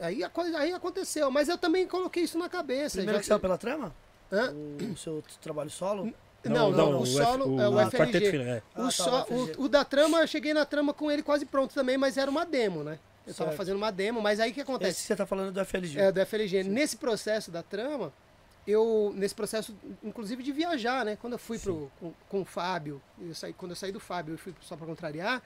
Aí, 0.00 0.22
aí 0.56 0.72
aconteceu, 0.72 1.30
mas 1.30 1.48
eu 1.48 1.58
também 1.58 1.86
coloquei 1.86 2.22
isso 2.24 2.38
na 2.38 2.48
cabeça. 2.48 2.96
Primeiro 2.98 3.18
já- 3.18 3.20
que 3.22 3.26
saiu 3.26 3.40
pela 3.40 3.58
trama? 3.58 3.94
Hã? 4.32 4.52
O, 4.52 4.92
o 4.92 4.96
seu 4.96 5.22
trabalho 5.40 5.70
solo? 5.70 6.12
Não, 6.44 6.70
não, 6.70 7.00
o 7.00 7.04
F- 7.04 7.12
solo 7.12 7.60
é 7.60 7.68
o 7.68 7.78
ah, 7.78 7.90
quarteto 7.90 8.16
FLG. 8.26 8.36
é. 8.38 8.62
Ah, 8.74 8.80
O, 8.80 8.84
tá, 8.84 8.90
só, 8.90 9.22
o 9.22 9.26
FLG. 9.26 9.54
o, 9.58 9.62
o 9.64 9.68
da 9.68 9.84
trama, 9.84 10.20
eu 10.20 10.26
cheguei 10.26 10.54
na 10.54 10.64
trama 10.64 10.94
com 10.94 11.10
ele 11.10 11.22
quase 11.22 11.44
pronto 11.44 11.74
também, 11.74 11.98
mas 11.98 12.16
era 12.16 12.30
uma 12.30 12.46
demo, 12.46 12.82
né? 12.82 12.98
Eu 13.26 13.34
tava 13.34 13.50
Certo. 13.50 13.56
fazendo 13.58 13.76
uma 13.76 13.90
demo, 13.92 14.22
mas 14.22 14.40
aí 14.40 14.50
o 14.50 14.54
que 14.54 14.60
Esse 14.60 14.70
acontece? 14.70 15.00
que 15.02 15.06
você 15.06 15.16
tá 15.16 15.26
falando 15.26 15.52
do 15.52 15.60
FLG. 15.60 16.00
É, 16.00 16.10
do 16.10 16.18
FLG. 16.24 16.62
Nesse 16.64 16.96
processo 16.96 17.50
da 17.50 17.62
trama, 17.62 18.10
eu, 18.66 19.12
nesse 19.14 19.34
processo, 19.34 19.76
inclusive 20.02 20.42
de 20.42 20.50
viajar, 20.52 21.04
né? 21.04 21.18
Quando 21.20 21.34
eu 21.34 21.38
fui 21.38 21.58
pro, 21.58 21.90
com, 22.00 22.12
com 22.28 22.40
o 22.40 22.44
Fábio, 22.44 23.02
eu 23.20 23.34
saí, 23.34 23.52
quando 23.52 23.72
eu 23.72 23.76
saí 23.76 23.92
do 23.92 24.00
Fábio, 24.00 24.34
eu 24.34 24.38
fui 24.38 24.54
só 24.62 24.76
para 24.76 24.86
contrariar, 24.86 25.42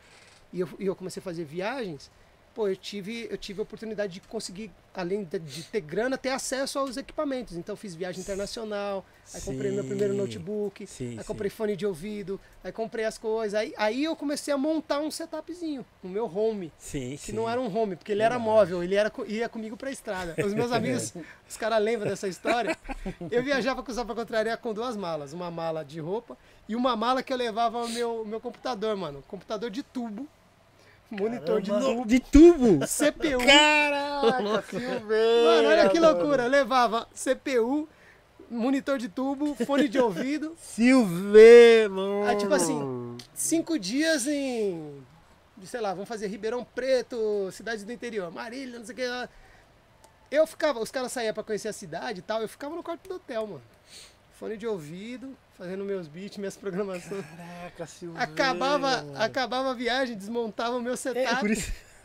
e 0.52 0.60
eu, 0.60 0.68
e 0.78 0.86
eu 0.86 0.94
comecei 0.94 1.20
a 1.20 1.24
fazer 1.24 1.44
viagens, 1.44 2.08
pô, 2.54 2.68
eu 2.68 2.76
tive, 2.76 3.26
eu 3.30 3.36
tive 3.36 3.60
a 3.60 3.62
oportunidade 3.64 4.14
de 4.14 4.20
conseguir, 4.20 4.70
além 4.94 5.24
de, 5.24 5.38
de 5.40 5.64
ter 5.64 5.80
grana, 5.80 6.16
ter 6.16 6.28
acesso 6.30 6.78
aos 6.78 6.96
equipamentos. 6.96 7.56
Então, 7.56 7.72
eu 7.72 7.76
fiz 7.76 7.94
viagem 7.94 8.20
internacional, 8.20 9.04
aí 9.34 9.40
comprei 9.40 9.72
meu 9.72 9.82
primeiro 9.84 10.12
Sim. 10.12 10.18
notebook, 10.20 10.86
Sim, 10.86 11.10
aí 11.10 11.18
sim. 11.18 11.24
comprei 11.24 11.50
fone 11.50 11.76
de 11.76 11.84
ouvido, 11.84 12.40
aí 12.62 12.70
comprei 12.70 13.04
as 13.04 13.18
coisas. 13.18 13.58
Aí, 13.58 13.74
aí 13.76 14.04
eu 14.04 14.14
comecei 14.14 14.54
a 14.54 14.56
montar 14.56 15.00
um 15.00 15.10
setupzinho, 15.10 15.84
o 16.02 16.08
meu 16.08 16.24
home. 16.26 16.72
Sim, 16.78 17.10
Que 17.16 17.18
sim. 17.18 17.32
não 17.32 17.50
era 17.50 17.60
um 17.60 17.76
home, 17.76 17.96
porque 17.96 18.12
ele 18.12 18.22
era 18.22 18.38
móvel, 18.38 18.82
ele 18.84 18.94
era, 18.94 19.12
ia 19.26 19.48
comigo 19.48 19.76
pra 19.76 19.90
estrada. 19.90 20.36
Os 20.44 20.54
meus 20.54 20.70
amigos, 20.72 21.12
os 21.48 21.56
caras 21.56 21.82
lembram 21.82 22.08
dessa 22.08 22.28
história. 22.28 22.78
Eu 23.30 23.42
viajava 23.42 23.82
com 23.82 23.92
só 23.92 24.04
pra 24.04 24.14
contrariar 24.14 24.58
com 24.58 24.72
duas 24.72 24.96
malas. 24.96 25.32
Uma 25.32 25.50
mala 25.50 25.84
de 25.84 25.98
roupa 25.98 26.38
e 26.68 26.76
uma 26.76 26.94
mala 26.94 27.22
que 27.22 27.32
eu 27.32 27.36
levava 27.36 27.84
o 27.84 27.88
meu, 27.88 28.24
meu 28.24 28.40
computador, 28.40 28.96
mano. 28.96 29.22
Computador 29.26 29.70
de 29.70 29.82
tubo. 29.82 30.28
Monitor 31.18 31.60
de 31.60 31.70
tubo. 31.70 32.06
De 32.06 32.20
tubo! 32.20 32.86
CPU. 32.86 33.46
Caraca, 33.46 34.62
Silveira! 34.70 35.44
Mano, 35.44 35.68
olha 35.68 35.88
que 35.88 35.98
loucura. 36.00 36.42
Eu 36.44 36.48
levava 36.50 37.08
CPU, 37.14 37.88
monitor 38.50 38.98
de 38.98 39.08
tubo, 39.08 39.54
fone 39.66 39.88
de 39.88 39.98
ouvido. 39.98 40.54
Silveira! 40.60 41.88
mano. 41.88 42.24
Ah, 42.28 42.34
tipo 42.36 42.52
assim, 42.54 43.16
cinco 43.34 43.78
dias 43.78 44.26
em. 44.26 45.02
Sei 45.64 45.80
lá, 45.80 45.92
vamos 45.94 46.08
fazer 46.08 46.26
Ribeirão 46.26 46.64
Preto, 46.74 47.50
cidades 47.52 47.84
do 47.84 47.92
interior, 47.92 48.30
Marília, 48.30 48.78
não 48.78 48.84
sei 48.84 48.92
o 48.92 48.96
que. 48.96 49.06
lá. 49.06 49.28
Eu 50.30 50.46
ficava, 50.46 50.80
os 50.80 50.90
caras 50.90 51.12
saíam 51.12 51.32
pra 51.32 51.44
conhecer 51.44 51.68
a 51.68 51.72
cidade 51.72 52.18
e 52.18 52.22
tal, 52.22 52.42
eu 52.42 52.48
ficava 52.48 52.74
no 52.74 52.82
quarto 52.82 53.08
do 53.08 53.14
hotel, 53.14 53.46
mano. 53.46 53.62
Fone 54.38 54.56
de 54.56 54.66
ouvido, 54.66 55.36
fazendo 55.56 55.84
meus 55.84 56.06
beats, 56.08 56.36
minhas 56.38 56.56
programações. 56.56 57.24
Caraca, 57.36 57.86
Silveira! 57.86 58.24
Acabava, 58.24 58.78
mano. 59.02 59.12
acabava 59.16 59.70
a 59.70 59.74
viagem, 59.74 60.16
desmontava 60.16 60.76
o 60.76 60.82
meu 60.82 60.94
É, 60.94 60.96
setup. 60.96 61.40
por 61.40 61.50
isso... 61.50 61.72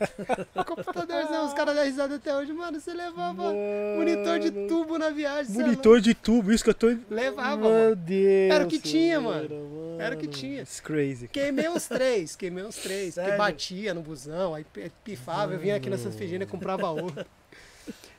O 0.54 0.64
computadorzão, 0.64 1.44
os 1.44 1.52
caras 1.52 1.74
dão 1.74 1.84
risada 1.84 2.14
até 2.14 2.34
hoje, 2.34 2.50
mano. 2.54 2.80
Você 2.80 2.90
levava 2.94 3.34
Mano. 3.34 3.58
monitor 3.98 4.38
de 4.38 4.50
tubo 4.66 4.96
na 4.96 5.10
viagem. 5.10 5.54
é 5.54 5.62
Monitor 5.62 6.00
de 6.00 6.14
tubo, 6.14 6.50
isso 6.50 6.64
que 6.64 6.70
eu 6.70 6.74
tô... 6.74 6.96
Levava, 7.10 7.56
Meu 7.58 7.70
mano. 7.70 7.96
Deus! 7.96 8.50
Era 8.54 8.64
o 8.64 8.66
que 8.66 8.78
tinha, 8.78 9.20
Silveira, 9.20 9.54
Era 9.98 10.14
o 10.14 10.18
que 10.18 10.26
mano. 10.26 10.38
tinha. 10.38 10.62
It's 10.62 10.80
crazy. 10.80 11.28
Queimei 11.28 11.68
uns 11.68 11.86
três, 11.86 12.34
queimei 12.34 12.64
uns 12.64 12.76
três. 12.76 13.12
Sério? 13.16 13.36
batia 13.36 13.92
no 13.92 14.00
busão, 14.00 14.54
aí 14.54 14.64
pifava, 15.04 15.52
eu 15.52 15.58
vinha 15.58 15.76
aqui 15.76 15.90
nessas 15.90 16.14
Fegina 16.14 16.44
e 16.44 16.46
comprava 16.46 16.88
outro. 16.88 17.26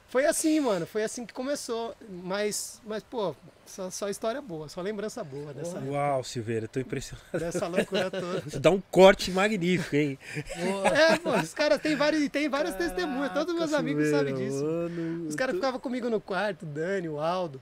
Foi 0.07 0.25
assim, 0.25 0.59
mano, 0.59 0.85
foi 0.85 1.03
assim 1.03 1.25
que 1.25 1.33
começou. 1.33 1.95
Mas, 2.07 2.79
mas 2.85 3.01
pô, 3.01 3.35
só, 3.71 3.89
só 3.89 4.09
história 4.09 4.41
boa, 4.41 4.67
só 4.69 4.81
lembrança 4.81 5.23
boa 5.23 5.53
dessa, 5.53 5.79
Uau, 5.79 6.23
Silveira, 6.23 6.67
tô 6.67 6.79
impressionado. 6.79 7.39
dessa 7.39 7.67
loucura 7.67 8.11
toda. 8.11 8.59
Dá 8.59 8.69
um 8.69 8.81
corte 8.91 9.31
magnífico, 9.31 9.95
hein? 9.95 10.19
É, 10.93 11.17
pô, 11.17 11.31
os 11.31 11.53
caras 11.53 11.81
têm 11.81 11.95
vários, 11.95 12.29
tem 12.29 12.47
várias 12.49 12.75
testemunhas, 12.75 13.33
todos 13.33 13.55
meus 13.55 13.73
amigos 13.73 14.09
sabem 14.09 14.35
Silveira, 14.35 14.51
disso. 14.53 14.65
mano. 14.65 15.27
Os 15.27 15.35
caras 15.35 15.55
ficavam 15.55 15.79
comigo 15.79 16.09
no 16.09 16.19
quarto, 16.21 16.63
o 16.63 16.65
Dani, 16.67 17.07
o 17.09 17.19
Aldo. 17.19 17.61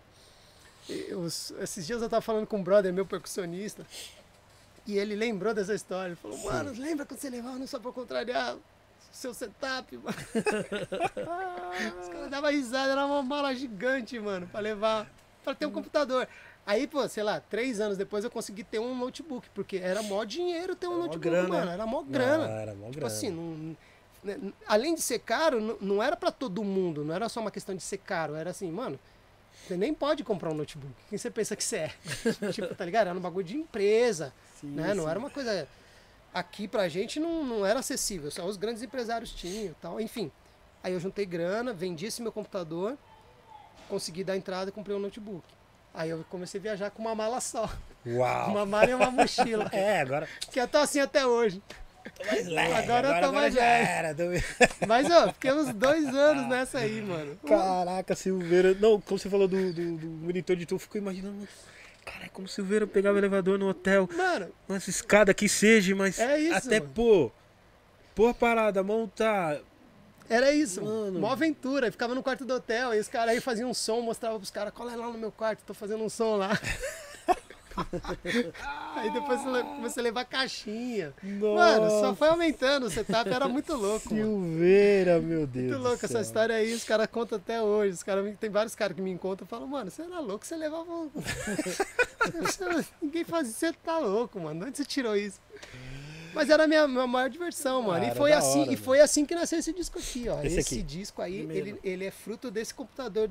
E 0.90 1.14
os- 1.14 1.52
esses 1.62 1.86
dias 1.86 2.02
eu 2.02 2.10
tava 2.10 2.22
falando 2.22 2.48
com 2.48 2.58
um 2.58 2.64
brother, 2.64 2.92
meu 2.92 3.06
percussionista, 3.06 3.86
e 4.88 4.98
ele 4.98 5.16
lembrou 5.16 5.54
dessa 5.54 5.74
história. 5.76 6.10
Ele 6.10 6.16
falou, 6.16 6.38
mano, 6.40 6.72
lembra 6.76 7.06
quando 7.06 7.20
você 7.20 7.30
levava 7.30 7.60
no 7.60 7.68
só 7.68 7.80
pra 7.80 7.92
contrariar 7.92 8.56
o 8.56 8.62
seu 9.12 9.34
setup, 9.34 9.96
mano? 9.98 10.18
Os 12.02 12.10
caras 12.10 12.30
davam 12.32 12.50
risada, 12.52 12.92
era 12.94 13.06
uma 13.06 13.22
mala 13.22 13.54
gigante, 13.54 14.20
mano, 14.20 14.48
pra 14.48 14.60
levar, 14.60 15.08
pra 15.44 15.54
ter 15.56 15.66
um 15.66 15.72
computador. 15.72 16.28
Aí, 16.66 16.86
pô, 16.88 17.08
sei 17.08 17.24
lá, 17.24 17.40
três 17.40 17.80
anos 17.80 17.98
depois 17.98 18.24
eu 18.24 18.30
consegui 18.30 18.64
ter 18.64 18.80
um 18.80 18.96
notebook, 18.96 19.50
porque 19.56 19.78
era 19.78 20.04
mó 20.04 20.24
dinheiro 20.24 20.76
ter 20.76 20.88
um 20.88 20.92
mó 20.92 20.98
notebook, 20.98 21.20
grana. 21.30 21.48
mano, 21.48 21.72
era 21.72 21.86
mó 21.86 22.04
grana. 22.04 22.48
Não, 22.48 22.54
era 22.58 22.74
mó 22.76 22.86
Tipo 22.88 23.00
grana. 23.00 23.08
assim, 23.08 23.30
não, 23.32 23.76
né, 24.24 24.54
além 24.68 24.94
de 24.94 25.02
ser 25.02 25.20
caro, 25.20 25.60
não, 25.60 25.78
não 25.82 26.04
era 26.04 26.16
pra 26.16 26.32
todo 26.32 26.64
mundo, 26.64 27.04
não 27.04 27.16
era 27.16 27.28
só 27.28 27.40
uma 27.40 27.50
questão 27.52 27.74
de 27.76 27.82
ser 27.82 27.98
caro, 28.00 28.36
era 28.36 28.52
assim, 28.52 28.70
mano, 28.72 29.00
você 29.68 29.76
nem 29.76 29.94
pode 29.94 30.24
comprar 30.24 30.52
um 30.52 30.54
notebook. 30.54 30.94
Quem 31.10 31.18
você 31.18 31.32
pensa 31.32 31.56
que 31.56 31.64
você 31.64 31.78
é? 31.78 31.92
tipo, 32.54 32.74
tá 32.76 32.86
ligado? 32.86 33.08
Era 33.08 33.18
um 33.18 33.22
bagulho 33.22 33.46
de 33.46 33.58
empresa, 33.58 34.32
né? 34.62 34.94
Não 34.94 35.10
era 35.10 35.18
uma 35.18 35.30
coisa 35.30 35.68
aqui 36.34 36.68
pra 36.68 36.88
gente 36.88 37.20
não, 37.20 37.44
não 37.44 37.66
era 37.66 37.80
acessível, 37.80 38.30
só 38.30 38.46
os 38.46 38.58
grandes 38.58 38.84
empresários 38.84 39.32
tinham, 39.32 39.72
e 39.72 39.76
tal, 39.82 40.00
enfim. 40.00 40.32
Aí 40.84 40.94
eu 40.94 41.00
juntei 41.00 41.26
grana, 41.26 41.74
vendi 41.74 42.06
esse 42.06 42.22
meu 42.22 42.32
computador 42.32 42.96
consegui 43.90 44.24
dar 44.24 44.38
entrada 44.38 44.70
e 44.70 44.74
comprei 44.74 44.96
um 44.96 45.00
notebook. 45.00 45.44
Aí 45.94 46.10
eu 46.12 46.24
comecei 46.30 46.60
a 46.60 46.64
viajar 46.64 46.92
com 46.92 47.02
uma 47.02 47.16
mala 47.16 47.42
só. 47.42 47.70
Uau! 48.06 48.52
Uma 48.52 48.66
mala 48.66 48.90
e 48.90 48.94
uma 48.94 49.10
mochila. 49.12 49.70
É, 49.74 50.02
agora. 50.02 50.28
que 50.52 50.60
eu 50.60 50.68
tô 50.68 50.78
assim 50.78 51.00
até 51.00 51.26
hoje. 51.26 51.62
mais 52.26 52.48
leve, 52.48 52.74
Agora 52.74 53.08
eu 53.18 53.22
tô 53.28 53.32
mais 53.34 53.54
leve. 53.56 53.88
era, 53.92 54.16
tô- 54.16 54.24
Mas, 54.88 55.10
ó, 55.12 55.34
fiquei 55.34 55.52
uns 55.52 55.74
dois 55.74 56.08
anos 56.16 56.48
nessa 56.48 56.78
aí, 56.80 57.02
mano. 57.02 57.36
Caraca, 57.46 58.16
Silveira. 58.16 58.74
Não, 58.76 59.02
como 59.02 59.20
você 59.20 59.30
falou 59.30 59.48
do, 59.48 59.74
do, 59.74 59.98
do 59.98 60.08
monitor 60.08 60.56
de 60.56 60.66
tubo, 60.66 60.76
eu 60.76 60.80
fico 60.80 60.98
imaginando. 60.98 61.48
Cara, 62.06 62.30
como 62.30 62.48
Silveira 62.48 62.88
pegava 62.88 63.16
o 63.16 63.20
elevador 63.20 63.60
no 63.60 63.68
hotel. 63.68 64.08
Mano, 64.16 64.48
Essa 64.70 64.90
escada 64.90 65.34
que 65.34 65.50
seja, 65.50 65.96
mas 65.96 66.18
É 66.20 66.40
isso, 66.40 66.56
até 66.68 66.80
mano. 66.80 66.92
pô. 66.94 67.32
Pô 68.16 68.34
parada, 68.34 68.82
montar. 68.84 69.58
Era 70.30 70.52
isso, 70.52 70.82
Mano. 70.84 71.06
mano. 71.06 71.20
Mó 71.20 71.32
aventura. 71.32 71.88
Eu 71.88 71.92
ficava 71.92 72.14
no 72.16 72.22
quarto 72.24 72.46
do 72.46 72.54
hotel, 72.54 72.92
aí 72.92 73.00
os 73.00 73.08
caras 73.08 73.34
aí 73.34 73.42
faziam 73.42 73.70
um 73.70 73.74
som, 73.74 74.00
mostrava 74.02 74.38
pros 74.38 74.52
caras, 74.52 74.72
cola 74.74 74.96
lá 74.96 75.08
no 75.08 75.18
meu 75.18 75.32
quarto, 75.32 75.62
tô 75.66 75.74
fazendo 75.74 76.04
um 76.04 76.10
som 76.10 76.36
lá. 76.38 76.52
aí 78.96 79.10
depois 79.12 79.40
a 79.98 80.02
levar 80.02 80.26
caixinha. 80.26 81.14
Mano, 81.24 81.90
só 82.02 82.14
foi 82.16 82.28
aumentando, 82.28 82.88
o 82.88 82.90
setup 82.90 83.30
era 83.32 83.48
muito 83.48 83.74
louco, 83.78 84.14
mano. 84.14 84.26
Silveira, 84.26 85.20
meu 85.22 85.48
Deus. 85.48 85.68
Muito 85.72 85.82
louco 85.84 86.06
essa 86.06 86.20
história 86.20 86.56
aí, 86.56 86.74
os 86.74 86.84
caras 86.84 87.08
contam 87.08 87.38
até 87.38 87.62
hoje. 87.62 87.94
Os 87.94 88.04
cara, 88.04 88.22
tem 88.40 88.50
vários 88.50 88.76
caras 88.76 88.96
que 88.96 89.02
me 89.02 89.12
encontram 89.12 89.46
e 89.46 89.50
falam, 89.50 89.68
mano, 89.68 89.90
você 89.90 90.02
era 90.02 90.20
louco, 90.20 90.46
você 90.46 90.56
levava. 90.56 90.86
Você- 92.42 92.86
Ninguém 93.02 93.24
fazia, 93.24 93.54
você 93.54 93.74
tá 93.74 93.98
louco, 93.98 94.40
mano. 94.42 94.60
De 94.60 94.66
onde 94.68 94.78
você 94.78 94.84
tirou 94.86 95.16
isso? 95.16 95.40
Mas 96.34 96.50
era 96.50 96.64
a 96.64 96.68
minha, 96.68 96.88
minha 96.88 97.08
maior 97.08 97.30
diversão, 97.30 97.82
mano. 97.82 98.00
Cara, 98.02 98.14
e 98.14 98.18
foi 98.18 98.32
assim, 98.34 98.62
hora, 98.62 98.74
e 98.74 98.76
foi 98.78 99.02
assim 99.02 99.26
que 99.26 99.36
nasceu 99.36 99.60
esse 99.60 99.74
disco 99.74 99.98
aqui, 100.00 100.28
ó. 100.30 100.42
Esse 100.44 100.60
Esse, 100.60 100.76
aqui. 100.76 100.84
disco 100.84 101.22
aí, 101.22 101.38
Primeiro. 101.46 101.68
ele, 101.70 101.80
ele 101.84 102.06
é 102.06 102.12
fruto 102.12 102.50
desse 102.52 102.74
computador 102.74 103.30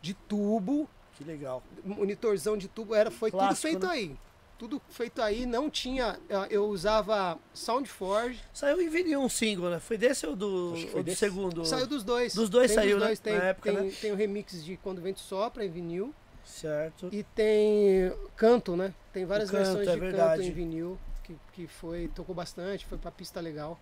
de 0.00 0.14
tubo, 0.14 0.88
Que 1.16 1.24
legal. 1.24 1.62
monitorzão 1.84 2.56
de 2.56 2.68
tubo, 2.68 2.94
era, 2.94 3.10
foi 3.10 3.30
tudo 3.30 3.54
feito 3.56 3.86
né? 3.86 3.92
aí. 3.92 4.16
Tudo 4.56 4.80
feito 4.88 5.20
aí, 5.20 5.46
não 5.46 5.68
tinha. 5.68 6.18
Eu 6.48 6.66
usava 6.68 7.36
SoundForge, 7.52 8.38
Saiu 8.52 8.80
em 8.80 8.88
vinil 8.88 9.20
um 9.20 9.28
single, 9.28 9.68
né? 9.68 9.80
Foi 9.80 9.98
desse 9.98 10.26
ou 10.26 10.36
do, 10.36 10.74
ou 10.74 10.98
do 10.98 11.02
desse. 11.02 11.18
segundo? 11.18 11.64
saiu 11.66 11.86
dos 11.88 12.04
dois. 12.04 12.34
Dos 12.34 12.48
dois 12.48 12.68
Tem 12.70 12.76
saiu, 12.76 12.98
né? 13.00 13.16
Tem, 13.16 13.36
Na 13.36 13.44
época, 13.46 13.72
tem, 13.72 13.82
né? 13.82 13.92
tem 14.00 14.12
o 14.12 14.14
remix 14.14 14.64
de 14.64 14.76
Quando 14.76 14.98
o 14.98 15.00
Vento 15.00 15.18
Sopra 15.20 15.64
em 15.64 15.68
vinil. 15.70 16.14
Certo. 16.44 17.08
E 17.10 17.22
tem 17.24 18.12
canto, 18.36 18.76
né? 18.76 18.94
Tem 19.12 19.24
várias 19.24 19.50
canto, 19.50 19.64
versões 19.64 19.88
é 19.88 19.92
de 19.94 19.98
canto 19.98 20.00
verdade. 20.12 20.42
em 20.46 20.52
vinil, 20.52 20.98
que, 21.24 21.36
que 21.52 21.66
foi, 21.66 22.08
tocou 22.14 22.34
bastante, 22.34 22.86
foi 22.86 22.98
pra 22.98 23.10
pista 23.10 23.40
legal. 23.40 23.78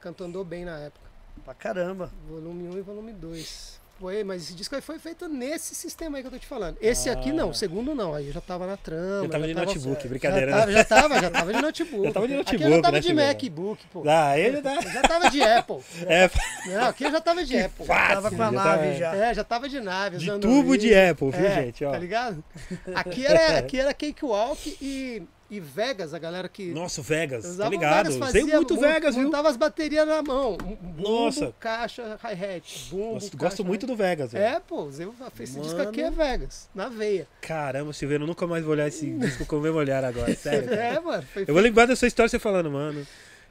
Canto 0.00 0.24
andou 0.24 0.44
bem 0.44 0.64
na 0.64 0.78
época. 0.78 1.08
Pra 1.44 1.54
caramba. 1.54 2.10
Volume 2.28 2.68
1 2.68 2.78
e 2.78 2.80
volume 2.82 3.12
2. 3.12 3.78
Foi, 3.98 4.22
mas 4.22 4.42
esse 4.44 4.54
disco 4.54 4.76
aí 4.76 4.80
foi 4.80 4.96
feito 5.00 5.26
nesse 5.26 5.74
sistema 5.74 6.16
aí 6.18 6.22
que 6.22 6.28
eu 6.28 6.30
tô 6.30 6.38
te 6.38 6.46
falando. 6.46 6.76
Esse 6.80 7.10
aqui 7.10 7.32
não, 7.32 7.50
o 7.50 7.54
segundo 7.54 7.96
não, 7.96 8.14
aí 8.14 8.28
eu 8.28 8.32
já 8.32 8.40
tava 8.40 8.64
na 8.64 8.76
trama. 8.76 9.24
Eu 9.24 9.28
tava 9.28 9.44
de 9.44 9.54
notebook, 9.54 10.06
brincadeira. 10.06 10.66
né? 10.66 10.72
já 10.72 10.84
tava, 10.84 11.20
já 11.20 11.28
tava 11.28 11.52
de 11.52 11.60
notebook. 11.60 12.04
Já 12.06 12.12
tava 12.12 12.28
de 12.28 12.34
Aqui 12.34 12.54
eu 12.54 12.60
notebook, 12.60 12.76
já 12.76 12.82
tava 12.82 12.92
né, 12.92 13.00
de? 13.00 13.12
MacBook, 13.12 13.86
pô. 13.92 14.04
Ah, 14.06 14.38
ele 14.38 14.62
tá. 14.62 14.76
Eu 14.76 14.82
já 14.92 15.02
tava 15.02 15.30
de 15.30 15.42
Apple. 15.42 15.82
É, 16.06 16.30
Não, 16.68 16.86
aqui 16.86 17.04
eu 17.04 17.10
já 17.10 17.20
tava 17.20 17.44
de 17.44 17.58
Apple. 17.58 17.86
fácil. 17.86 18.14
Tava 18.14 18.30
com 18.30 18.42
a 18.42 18.46
já 18.46 18.52
nave 18.52 18.98
já. 18.98 19.16
É, 19.16 19.34
já 19.34 19.42
tava 19.44 19.68
de 19.68 19.80
nave, 19.80 20.18
De 20.18 20.38
tubo 20.38 20.78
de. 20.78 20.94
Apple, 20.94 21.30
viu, 21.32 21.46
É, 21.46 21.54
gente? 21.64 21.84
Ó. 21.84 21.90
Tá 21.90 21.98
ligado? 21.98 22.44
Aqui 22.94 23.26
era, 23.26 23.58
aqui 23.58 23.80
era 23.80 23.92
Cakewalk 23.92 24.78
e, 24.80 25.26
e 25.50 25.58
Vegas, 25.60 26.12
a 26.12 26.18
galera 26.18 26.48
que. 26.48 26.66
Nossa, 26.72 27.00
Vegas, 27.00 27.56
tá 27.56 27.68
ligado? 27.68 28.10
Vegas, 28.10 28.16
fazia 28.18 28.56
muito 28.56 28.74
mu- 28.74 28.80
Vegas, 28.80 29.14
viu? 29.14 29.24
Montava 29.24 29.48
as 29.48 29.56
baterias 29.56 30.06
na 30.06 30.22
mão. 30.22 30.58
Um 30.62 30.74
Bumbo, 30.76 31.02
Nossa. 31.02 31.54
caixa, 31.58 32.18
hi-hat. 32.22 32.88
Bumbo, 32.90 33.14
Gosto, 33.14 33.30
caixa, 33.30 33.36
gosto 33.38 33.64
muito 33.64 33.86
do 33.86 33.96
Vegas, 33.96 34.32
velho. 34.32 34.44
É, 34.44 34.60
pô, 34.60 34.88
eu, 34.98 35.14
esse 35.40 35.58
disco 35.60 35.80
aqui 35.80 36.02
é. 36.02 36.10
Vegas, 36.10 36.68
na 36.74 36.88
veia. 36.88 37.26
Caramba, 37.40 37.92
Silveira, 37.92 38.22
eu 38.24 38.28
nunca 38.28 38.46
mais 38.46 38.62
vou 38.62 38.72
olhar 38.72 38.88
esse 38.88 39.06
disco 39.10 39.46
com 39.46 39.56
o 39.56 39.60
mesmo 39.60 39.78
olhar 39.78 40.04
agora, 40.04 40.34
sério. 40.36 40.72
É, 40.72 41.00
mano, 41.00 41.22
foi, 41.32 41.44
Eu 41.46 41.54
vou 41.54 41.62
lembrar 41.62 41.86
dessa 41.86 42.06
história 42.06 42.28
você 42.28 42.38
falando, 42.38 42.70
mano. 42.70 43.06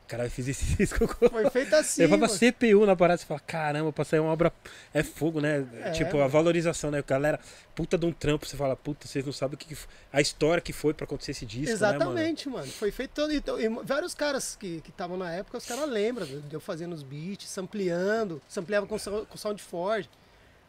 Cara, 0.07 0.25
eu 0.25 0.31
fiz 0.31 0.47
esse 0.47 0.63
disco 0.77 1.05
foi 1.29 1.49
feito 1.49 1.75
assim. 1.75 2.01
Mano. 2.07 2.27
CPU 2.27 2.85
na 2.85 2.95
parada, 2.95 3.17
você 3.19 3.25
fala, 3.25 3.39
caramba, 3.41 3.91
pra 3.91 4.05
sair 4.05 4.19
uma 4.21 4.31
obra. 4.31 4.53
É 4.93 5.03
fogo, 5.03 5.41
né? 5.41 5.65
É, 5.83 5.91
tipo, 5.91 6.19
a 6.21 6.27
valorização, 6.27 6.89
né? 6.89 7.03
Galera, 7.05 7.39
puta 7.75 7.97
de 7.97 8.05
um 8.05 8.11
trampo, 8.13 8.45
você 8.45 8.55
fala, 8.55 8.75
puta, 8.75 9.05
vocês 9.07 9.25
não 9.25 9.33
sabem 9.33 9.55
o 9.55 9.57
que. 9.57 9.67
que 9.67 9.73
f- 9.75 9.87
A 10.13 10.21
história 10.21 10.61
que 10.61 10.71
foi 10.71 10.93
pra 10.93 11.03
acontecer 11.03 11.31
esse 11.31 11.45
disco. 11.45 11.65
Né, 11.65 11.71
mano? 11.91 11.95
Exatamente, 11.97 12.47
mano. 12.49 12.67
Foi 12.67 12.89
feito 12.89 13.11
todo. 13.11 13.33
Então, 13.33 13.59
e 13.59 13.67
vários 13.83 14.13
caras 14.15 14.55
que 14.55 14.81
estavam 14.87 15.17
na 15.17 15.31
época, 15.33 15.57
os 15.57 15.65
caras 15.65 15.89
lembram 15.89 16.25
de 16.25 16.53
eu 16.53 16.59
fazendo 16.61 16.93
os 16.93 17.03
beats, 17.03 17.49
sampleando, 17.49 18.41
sampleava 18.47 18.87
com, 18.87 18.97
sou- 18.97 19.25
com 19.25 19.37
SoundForge. 19.37 20.09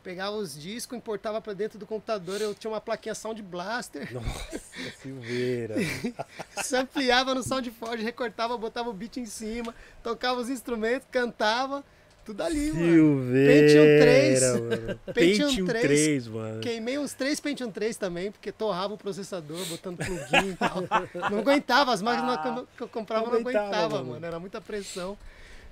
Pegava 0.08 0.36
os 0.36 0.58
discos, 0.58 0.96
importava 0.96 1.38
pra 1.38 1.52
dentro 1.52 1.78
do 1.78 1.84
computador, 1.84 2.40
eu 2.40 2.54
tinha 2.54 2.70
uma 2.70 2.80
plaquinha 2.80 3.14
Sound 3.14 3.42
Blaster, 3.42 4.08
Nossa, 4.14 4.58
Silveira. 5.02 5.74
sampleava 6.64 7.34
no 7.34 7.42
SoundForge, 7.42 8.02
recortava, 8.02 8.56
botava 8.56 8.88
o 8.88 8.92
beat 8.94 9.18
em 9.18 9.26
cima, 9.26 9.74
tocava 10.02 10.40
os 10.40 10.48
instrumentos, 10.48 11.06
cantava, 11.12 11.84
tudo 12.24 12.42
ali, 12.42 12.72
mano. 12.72 12.86
Silveira. 12.86 13.52
Pentium 13.62 13.98
3. 13.98 14.40
mano. 14.40 15.00
Pentium 15.12 15.46
Pentium 15.48 15.66
3, 15.66 15.82
3, 15.84 16.28
mano. 16.28 16.60
Queimei 16.62 16.98
uns 16.98 17.12
três 17.12 17.38
Pentium 17.38 17.70
3 17.70 17.94
também, 17.98 18.32
porque 18.32 18.50
torrava 18.50 18.94
o 18.94 18.96
processador, 18.96 19.62
botando 19.66 19.98
plugin 19.98 20.52
e 20.52 20.56
tal. 20.56 20.76
Não 21.30 21.40
aguentava, 21.40 21.92
as 21.92 22.00
máquinas 22.00 22.40
que 22.40 22.48
eu- 22.48 22.68
que 22.78 22.82
eu 22.84 22.88
comprava 22.88 23.26
Não 23.26 23.32
não 23.34 23.40
aguentava, 23.40 23.66
aguentava, 23.66 23.94
mano. 23.98 24.10
mano. 24.12 24.24
Era 24.26 24.38
muita 24.40 24.58
pressão. 24.58 25.18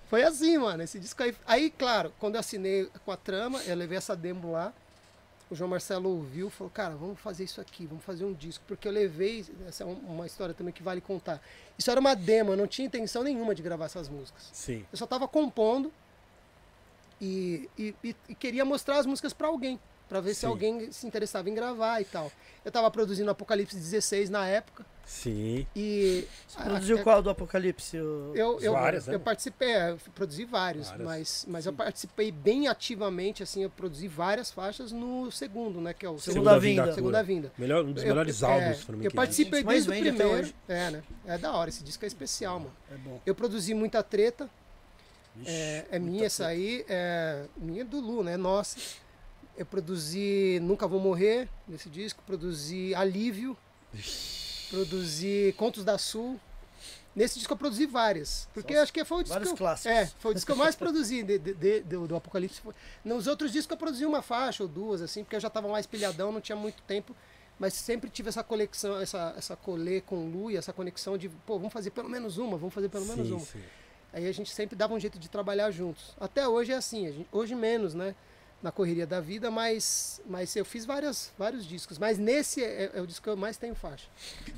Foi 0.08 0.22
assim, 0.22 0.56
mano, 0.58 0.82
esse 0.82 0.98
disco 0.98 1.22
aí. 1.22 1.34
Aí, 1.46 1.70
claro, 1.70 2.12
quando 2.18 2.34
eu 2.34 2.40
assinei 2.40 2.88
com 3.04 3.10
a 3.10 3.16
trama, 3.16 3.60
eu 3.64 3.74
levei 3.74 3.98
essa 3.98 4.14
demo 4.14 4.52
lá. 4.52 4.72
O 5.50 5.54
João 5.54 5.70
Marcelo 5.70 6.08
ouviu 6.10 6.48
e 6.48 6.50
falou, 6.50 6.70
cara, 6.70 6.94
vamos 6.96 7.20
fazer 7.20 7.44
isso 7.44 7.60
aqui, 7.60 7.86
vamos 7.86 8.04
fazer 8.04 8.24
um 8.24 8.32
disco. 8.32 8.64
Porque 8.66 8.86
eu 8.86 8.92
levei, 8.92 9.44
essa 9.68 9.84
é 9.84 9.86
um- 9.86 9.92
uma 9.94 10.26
história 10.26 10.52
também 10.54 10.72
que 10.72 10.82
vale 10.82 11.00
contar. 11.00 11.40
Isso 11.78 11.90
era 11.90 12.00
uma 12.00 12.14
demo, 12.16 12.52
eu 12.52 12.56
não 12.56 12.66
tinha 12.66 12.86
intenção 12.86 13.22
nenhuma 13.22 13.54
de 13.54 13.62
gravar 13.62 13.84
essas 13.86 14.08
músicas. 14.08 14.48
Sim. 14.52 14.84
Eu 14.90 14.98
só 14.98 15.06
tava 15.06 15.26
compondo 15.28 15.92
e, 17.20 17.68
e, 17.78 17.94
e- 18.02 18.16
e 18.28 18.34
queria 18.34 18.64
mostrar 18.64 18.98
as 18.98 19.06
músicas 19.06 19.32
pra 19.32 19.46
alguém, 19.48 19.78
pra 20.08 20.20
ver 20.20 20.34
se 20.34 20.40
Sim. 20.40 20.46
alguém 20.46 20.92
se 20.92 21.06
interessava 21.06 21.48
em 21.50 21.54
gravar 21.54 22.00
e 22.00 22.04
tal. 22.04 22.30
Eu 22.64 22.72
tava 22.72 22.90
produzindo 22.90 23.30
Apocalipse 23.30 23.76
16 23.76 24.28
na 24.28 24.44
época 24.46 24.84
Sim. 25.04 25.64
e 25.74 26.26
Você 26.48 26.58
a- 26.58 26.62
produziu 26.64 26.98
a- 26.98 27.02
qual 27.04 27.22
do 27.22 27.30
Apocalipse? 27.30 27.96
O- 28.00 28.32
eu, 28.34 28.60
eu, 28.60 28.72
Várias, 28.72 29.06
eu, 29.06 29.12
né? 29.12 29.18
participei, 29.20 29.68
é, 29.70 29.90
eu 29.92 29.98
produzi 30.14 30.44
vários, 30.44 30.88
Várias. 30.88 31.06
mas, 31.06 31.44
mas 31.48 31.66
eu 31.66 31.72
participei 31.72 32.32
bem 32.32 32.66
ativamente, 32.66 33.40
assim, 33.42 33.62
eu 33.62 33.70
produzi 33.70 34.08
várias 34.08 34.50
faixas 34.50 34.90
no 34.90 35.30
segundo, 35.30 35.80
né, 35.80 35.94
que 35.94 36.04
é 36.04 36.08
o 36.10 36.18
Segunda 36.18 36.50
segundo, 36.54 36.60
Vinda. 36.60 36.92
segunda 36.94 37.22
vinda. 37.22 37.52
Melhor, 37.56 37.84
um 37.84 37.92
dos 37.92 38.02
Eu- 38.02 38.08
melhores 38.08 38.42
eu- 38.42 38.48
álbuns, 38.48 38.64
é, 38.70 38.74
se 38.74 38.90
não 38.90 38.98
me 38.98 39.04
Eu 39.06 39.12
participei 39.12 39.60
A 39.60 39.64
desde 39.64 39.88
o 39.88 39.92
primeiro. 39.92 40.52
É, 40.68 40.90
né? 40.90 41.02
É 41.24 41.38
da 41.38 41.52
hora, 41.52 41.70
esse 41.70 41.84
disco 41.84 42.04
é 42.04 42.08
especial, 42.08 42.58
mano. 42.58 42.72
É 42.90 42.96
bom. 42.96 43.20
Eu 43.24 43.34
produzi 43.34 43.74
muita 43.74 44.02
treta, 44.02 44.50
Vixe, 45.36 45.50
É, 45.50 45.86
é 45.90 45.98
muita 45.98 46.00
minha 46.12 46.24
essa 46.26 46.46
aí, 46.46 46.84
é 46.88 47.44
minha 47.58 47.84
do 47.84 48.00
Lu, 48.00 48.22
né? 48.24 48.36
Nossa. 48.38 48.78
Eu 49.56 49.64
produzi 49.64 50.58
Nunca 50.62 50.86
Vou 50.86 51.00
Morrer 51.00 51.48
nesse 51.66 51.88
disco, 51.88 52.22
produzi 52.26 52.94
Alívio, 52.94 53.56
produzi 54.70 55.54
Contos 55.56 55.84
da 55.84 55.98
Sul. 55.98 56.38
Nesse 57.14 57.38
disco 57.38 57.54
eu 57.54 57.56
produzi 57.56 57.86
várias, 57.86 58.46
porque 58.52 58.74
acho 58.74 58.92
que 58.92 59.02
foi 59.02 59.20
o 59.20 59.22
disco 59.22 59.38
eu, 59.42 59.56
clássicos. 59.56 59.90
é, 59.96 60.04
foi 60.18 60.32
o 60.32 60.34
disco 60.34 60.46
que 60.46 60.52
eu 60.52 60.56
mais 60.56 60.74
produzi 60.76 61.22
de- 61.22 61.38
de- 61.38 61.54
de- 61.54 61.80
do, 61.80 62.06
do 62.06 62.14
Apocalipse. 62.16 62.60
Nos 63.02 63.26
outros 63.26 63.50
discos 63.52 63.70
eu 63.70 63.78
produzi 63.78 64.04
uma 64.04 64.20
faixa 64.20 64.62
ou 64.62 64.68
duas, 64.68 65.00
assim, 65.00 65.24
porque 65.24 65.34
eu 65.34 65.40
já 65.40 65.48
tava 65.48 65.66
mais 65.66 65.86
pilhadão, 65.86 66.30
não 66.30 66.42
tinha 66.42 66.56
muito 66.56 66.82
tempo, 66.82 67.16
mas 67.58 67.72
sempre 67.72 68.10
tive 68.10 68.28
essa 68.28 68.44
conexão, 68.44 69.00
essa, 69.00 69.32
essa 69.34 69.56
colê 69.56 70.02
com 70.02 70.26
o 70.26 70.30
Lu 70.30 70.50
e 70.50 70.58
essa 70.58 70.74
conexão 70.74 71.16
de, 71.16 71.30
pô, 71.30 71.56
vamos 71.56 71.72
fazer 71.72 71.90
pelo 71.90 72.10
menos 72.10 72.36
uma, 72.36 72.58
vamos 72.58 72.74
fazer 72.74 72.90
pelo 72.90 73.06
menos 73.06 73.26
sim, 73.28 73.32
uma. 73.32 73.40
sim. 73.46 73.62
Aí 74.12 74.28
a 74.28 74.32
gente 74.32 74.50
sempre 74.52 74.76
dava 74.76 74.92
um 74.92 75.00
jeito 75.00 75.18
de 75.18 75.30
trabalhar 75.30 75.70
juntos. 75.70 76.14
Até 76.20 76.46
hoje 76.46 76.72
é 76.72 76.76
assim, 76.76 77.10
gente- 77.10 77.28
hoje 77.32 77.54
menos, 77.54 77.94
né? 77.94 78.14
Na 78.62 78.72
correria 78.72 79.06
da 79.06 79.20
vida, 79.20 79.50
mas, 79.50 80.20
mas 80.26 80.56
eu 80.56 80.64
fiz 80.64 80.84
várias, 80.86 81.30
vários 81.38 81.66
discos. 81.66 81.98
Mas 81.98 82.18
nesse 82.18 82.64
é, 82.64 82.90
é 82.94 83.00
o 83.00 83.06
disco 83.06 83.22
que 83.24 83.28
eu 83.28 83.36
mais 83.36 83.56
tenho 83.56 83.74
faixa. 83.74 84.06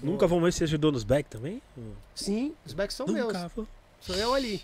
Nunca 0.02 0.26
vão 0.26 0.40
ver 0.40 0.52
se 0.52 0.62
ajudou 0.64 0.92
nos 0.92 1.02
back 1.04 1.28
também? 1.28 1.60
Sim, 2.14 2.54
os 2.64 2.72
backs 2.72 2.96
são 2.96 3.06
meus. 3.06 3.32
Nunca. 3.32 3.48
vou. 3.54 3.66
Sou 4.00 4.14
eu 4.16 4.32
ali. 4.32 4.62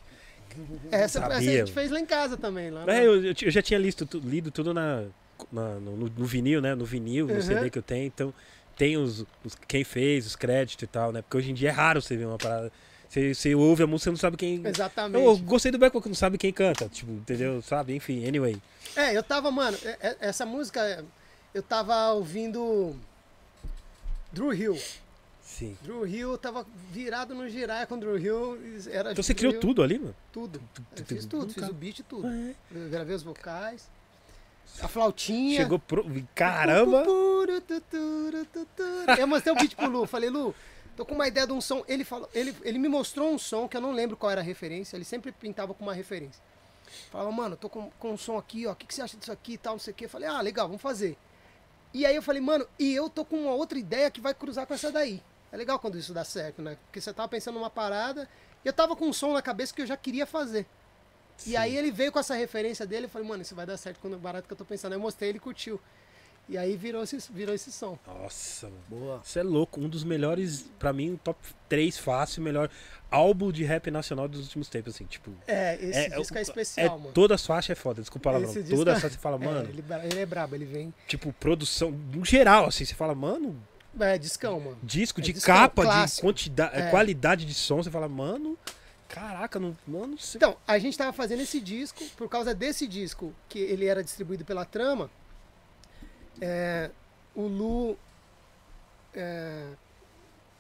Essa, 0.91 1.18
essa 1.18 1.26
a 1.26 1.41
gente 1.41 1.72
fez 1.72 1.91
lá 1.91 1.99
em 1.99 2.07
casa 2.07 2.37
também. 2.37 2.70
Lá 2.70 2.82
É, 2.82 3.05
no- 3.05 3.14
eu, 3.26 3.35
eu 3.43 3.51
já 3.51 3.61
tinha 3.61 3.78
listo, 3.78 4.09
lido 4.22 4.53
tudo 4.53 4.72
na, 4.72 5.05
na- 5.51 5.74
no, 5.80 5.97
no- 5.97 6.09
no 6.16 6.24
vinil, 6.24 6.61
né? 6.62 6.74
No 6.76 6.85
vinil, 6.85 7.26
no 7.26 7.35
Uhum. 7.35 7.43
CD 7.43 7.70
que 7.70 7.78
eu 7.78 7.82
tenho. 7.82 8.07
Então, 8.07 8.32
tem 8.76 8.97
os, 8.97 9.26
os- 9.45 9.57
quem 9.66 9.82
fez, 9.82 10.26
os 10.26 10.37
créditos 10.37 10.85
e 10.85 10.87
tal, 10.87 11.11
né? 11.12 11.22
Porque 11.22 11.37
hoje 11.37 11.51
em 11.51 11.55
dia 11.55 11.70
é 11.70 11.72
raro 11.72 12.01
você 12.01 12.16
ver 12.16 12.26
uma 12.26 12.39
parada. 12.39 12.70
Você, 13.14 13.32
você 13.32 13.54
ouve 13.54 13.84
a 13.84 13.86
música, 13.86 14.04
você 14.06 14.10
não 14.10 14.16
sabe 14.16 14.36
quem. 14.36 14.60
Exatamente. 14.66 15.24
Eu 15.24 15.38
gostei 15.38 15.70
do 15.70 15.78
Back, 15.78 15.96
não 16.04 16.14
sabe 16.16 16.36
quem 16.36 16.52
canta. 16.52 16.88
Tipo, 16.88 17.12
entendeu? 17.12 17.62
Sabe? 17.62 17.94
Enfim, 17.94 18.26
anyway. 18.26 18.60
É, 18.96 19.16
eu 19.16 19.22
tava, 19.22 19.52
mano, 19.52 19.78
é- 19.84 19.98
é- 20.00 20.16
essa 20.20 20.44
música, 20.44 21.04
eu 21.54 21.62
tava 21.62 22.10
ouvindo 22.12 22.96
Drew 24.32 24.52
Hill. 24.52 24.76
Sim. 25.44 25.76
Drew 25.82 26.04
Hill, 26.04 26.36
tava 26.38 26.66
virado 26.90 27.36
no 27.36 27.48
girar 27.48 27.86
com 27.86 27.96
Drew 27.96 28.18
Hill. 28.18 28.58
Era 28.90 29.12
Então 29.12 29.22
você 29.22 29.32
criou 29.32 29.52
Hill, 29.52 29.60
tudo 29.60 29.80
ali, 29.84 29.96
mano? 30.00 30.14
Tudo. 30.32 30.60
tu- 30.74 30.82
Eu 30.96 31.04
tu- 31.04 31.14
fiz 31.14 31.24
tudo, 31.24 31.54
fiz 31.54 31.68
o 31.68 31.72
beat 31.72 32.00
e 32.00 32.02
tudo. 32.02 32.26
É. 32.26 32.54
Eu 32.74 32.88
gravei 32.90 33.14
os 33.14 33.22
vocais. 33.22 33.88
A 34.82 34.88
flautinha. 34.88 35.58
Chegou 35.62 35.78
pro. 35.78 36.04
Caramba! 36.34 37.04
Eu 39.18 39.26
mostrei 39.28 39.52
o 39.54 39.56
beat 39.56 39.76
pro 39.76 39.88
Lu. 39.88 40.04
Falei, 40.06 40.28
Lu, 40.30 40.52
tô 40.97 41.05
com 41.05 41.14
uma 41.14 41.28
ideia 41.28 41.47
de 41.47 41.53
um 41.53 41.61
som. 41.61 41.84
Ele, 41.86 42.05
falou, 42.05 42.28
ele, 42.34 42.55
ele 42.62 42.78
me 42.78 42.88
mostrou 42.88 43.32
um 43.32 43.38
som 43.38 43.68
que 43.68 43.76
eu 43.76 43.80
não 43.80 43.92
lembro 43.92 44.16
qual 44.16 44.30
era 44.30 44.40
a 44.40 44.45
referência. 44.45 44.97
Ele 44.97 45.05
sempre 45.05 45.32
pintava 45.32 45.74
com 45.74 45.82
uma 45.82 45.95
referência. 45.95 46.42
Falava, 47.11 47.30
mano, 47.32 47.57
tô 47.57 47.68
com, 47.68 47.90
com 47.99 48.12
um 48.12 48.16
som 48.16 48.36
aqui, 48.36 48.66
ó. 48.66 48.72
O 48.72 48.76
que, 48.76 48.86
que 48.86 48.95
você 48.95 49.03
acha 49.03 49.16
disso 49.16 49.32
aqui 49.32 49.55
e 49.55 49.59
tal, 49.59 49.74
não 49.74 49.80
sei 49.80 49.92
o 49.92 49.95
quê. 49.95 50.05
Eu 50.05 50.09
falei, 50.11 50.28
ah, 50.28 50.40
legal, 50.40 50.66
vamos 50.66 50.82
fazer. 50.82 51.16
E 51.92 52.05
aí 52.05 52.14
eu 52.14 52.22
falei, 52.22 52.40
mano, 52.40 52.66
e 52.78 52.92
eu 52.92 53.09
tô 53.09 53.24
com 53.24 53.36
uma 53.36 53.53
outra 53.53 53.78
ideia 53.78 54.11
que 54.11 54.20
vai 54.20 54.34
cruzar 54.34 54.66
com 54.66 54.74
essa 54.74 54.90
daí. 54.90 55.22
É 55.53 55.57
legal 55.57 55.78
quando 55.78 55.97
isso 55.97 56.12
dá 56.12 56.24
certo, 56.24 56.61
né? 56.61 56.76
Porque 56.86 57.01
você 57.01 57.12
tava 57.12 57.28
pensando 57.28 57.55
numa 57.55 57.70
parada 57.70 58.28
e 58.64 58.68
eu 58.68 58.72
tava 58.72 58.97
com 58.97 59.07
um 59.07 59.12
som 59.12 59.32
na 59.32 59.40
cabeça 59.40 59.72
que 59.72 59.80
eu 59.80 59.86
já 59.86 59.97
queria 59.97 60.26
fazer. 60.26 60.66
Sim. 61.36 61.51
E 61.51 61.57
aí 61.57 61.76
ele 61.76 61.92
veio 61.92 62.11
com 62.11 62.18
essa 62.18 62.34
referência 62.34 62.84
dele, 62.84 63.07
eu 63.07 63.09
falei, 63.11 63.26
mano, 63.26 63.42
isso 63.42 63.55
vai 63.55 63.64
dar 63.64 63.76
certo 63.76 64.01
quando 64.01 64.18
barato 64.18 64.49
que 64.49 64.53
eu 64.53 64.57
tô 64.57 64.64
pensando. 64.64 64.92
Aí 64.92 64.99
eu 64.99 65.03
mostrei, 65.03 65.30
ele 65.30 65.38
curtiu. 65.38 65.80
E 66.47 66.59
aí 66.59 66.76
virou 66.76 67.03
esse, 67.03 67.16
virou 67.32 67.55
esse 67.55 67.72
som. 67.72 67.99
Nossa, 68.07 68.66
mano. 68.68 68.82
Boa. 68.88 69.20
Você 69.24 69.38
é 69.40 69.42
louco. 69.42 69.80
Um 69.80 69.88
dos 69.88 70.05
melhores, 70.05 70.66
pra 70.78 70.92
mim, 70.92 71.18
top 71.24 71.38
3 71.70 71.97
fácil, 71.97 72.42
melhor 72.42 72.68
álbum 73.11 73.51
de 73.51 73.64
rap 73.64 73.90
nacional 73.90 74.28
dos 74.28 74.40
últimos 74.42 74.68
tempos, 74.68 74.95
assim, 74.95 75.07
tipo. 75.07 75.30
É, 75.47 75.74
esse 75.76 75.99
É, 75.99 76.09
disco 76.18 76.34
é, 76.36 76.40
é, 76.40 76.42
especial, 76.42 76.99
mano. 76.99 77.12
Todas 77.14 77.40
as 77.40 77.47
faixas 77.47 77.70
é 77.70 77.80
foda, 77.80 78.03
desculpa. 78.03 78.38
Esse 78.42 78.62
disco 78.62 78.76
Todas 78.76 78.95
é- 78.95 78.97
as 78.97 79.03
faixas 79.03 79.16
você 79.16 79.22
fala, 79.22 79.36
É, 79.42 79.47
mano. 79.47 79.68
ele, 79.70 79.82
ele 80.11 80.20
é 80.20 80.26
brabo, 80.26 80.55
ele 80.55 80.66
vem. 80.66 80.92
Tipo, 81.09 81.32
produção, 81.32 81.90
no 81.90 82.22
geral, 82.24 82.66
assim, 82.66 82.84
você 82.84 82.95
fala, 82.95 83.14
mano, 83.14 83.57
É, 83.99 84.18
discão, 84.18 84.61
mano. 84.61 84.78
disco 84.82 85.20
É 85.20 85.22
de 85.24 85.32
discão, 85.32 85.55
capa, 85.57 85.82
de 85.82 85.88
clássico. 85.88 86.26
quantidade, 86.26 86.76
É. 86.78 86.90
qualidade 86.90 87.47
de 87.47 87.55
som, 87.55 87.82
você 87.82 87.90
fala, 87.90 88.09
mano, 88.09 88.59
caraca, 89.09 89.59
não, 89.59 89.74
mano, 89.86 90.18
você... 90.18 90.36
Então, 90.36 90.57
a 90.66 90.78
gente 90.78 90.99
tava 90.99 91.12
fazendo 91.14 91.40
esse 91.40 91.59
disco, 91.61 92.05
por 92.16 92.28
causa 92.28 92.55
desse 92.55 92.86
disco, 92.86 93.32
que 93.49 93.59
ele 93.61 93.86
era 93.86 94.03
distribuído 94.05 94.45
pela 94.45 94.64
Trama, 94.66 95.09
é, 96.41 96.91
o 97.35 97.43
Lu. 97.47 97.97
É, 99.14 99.68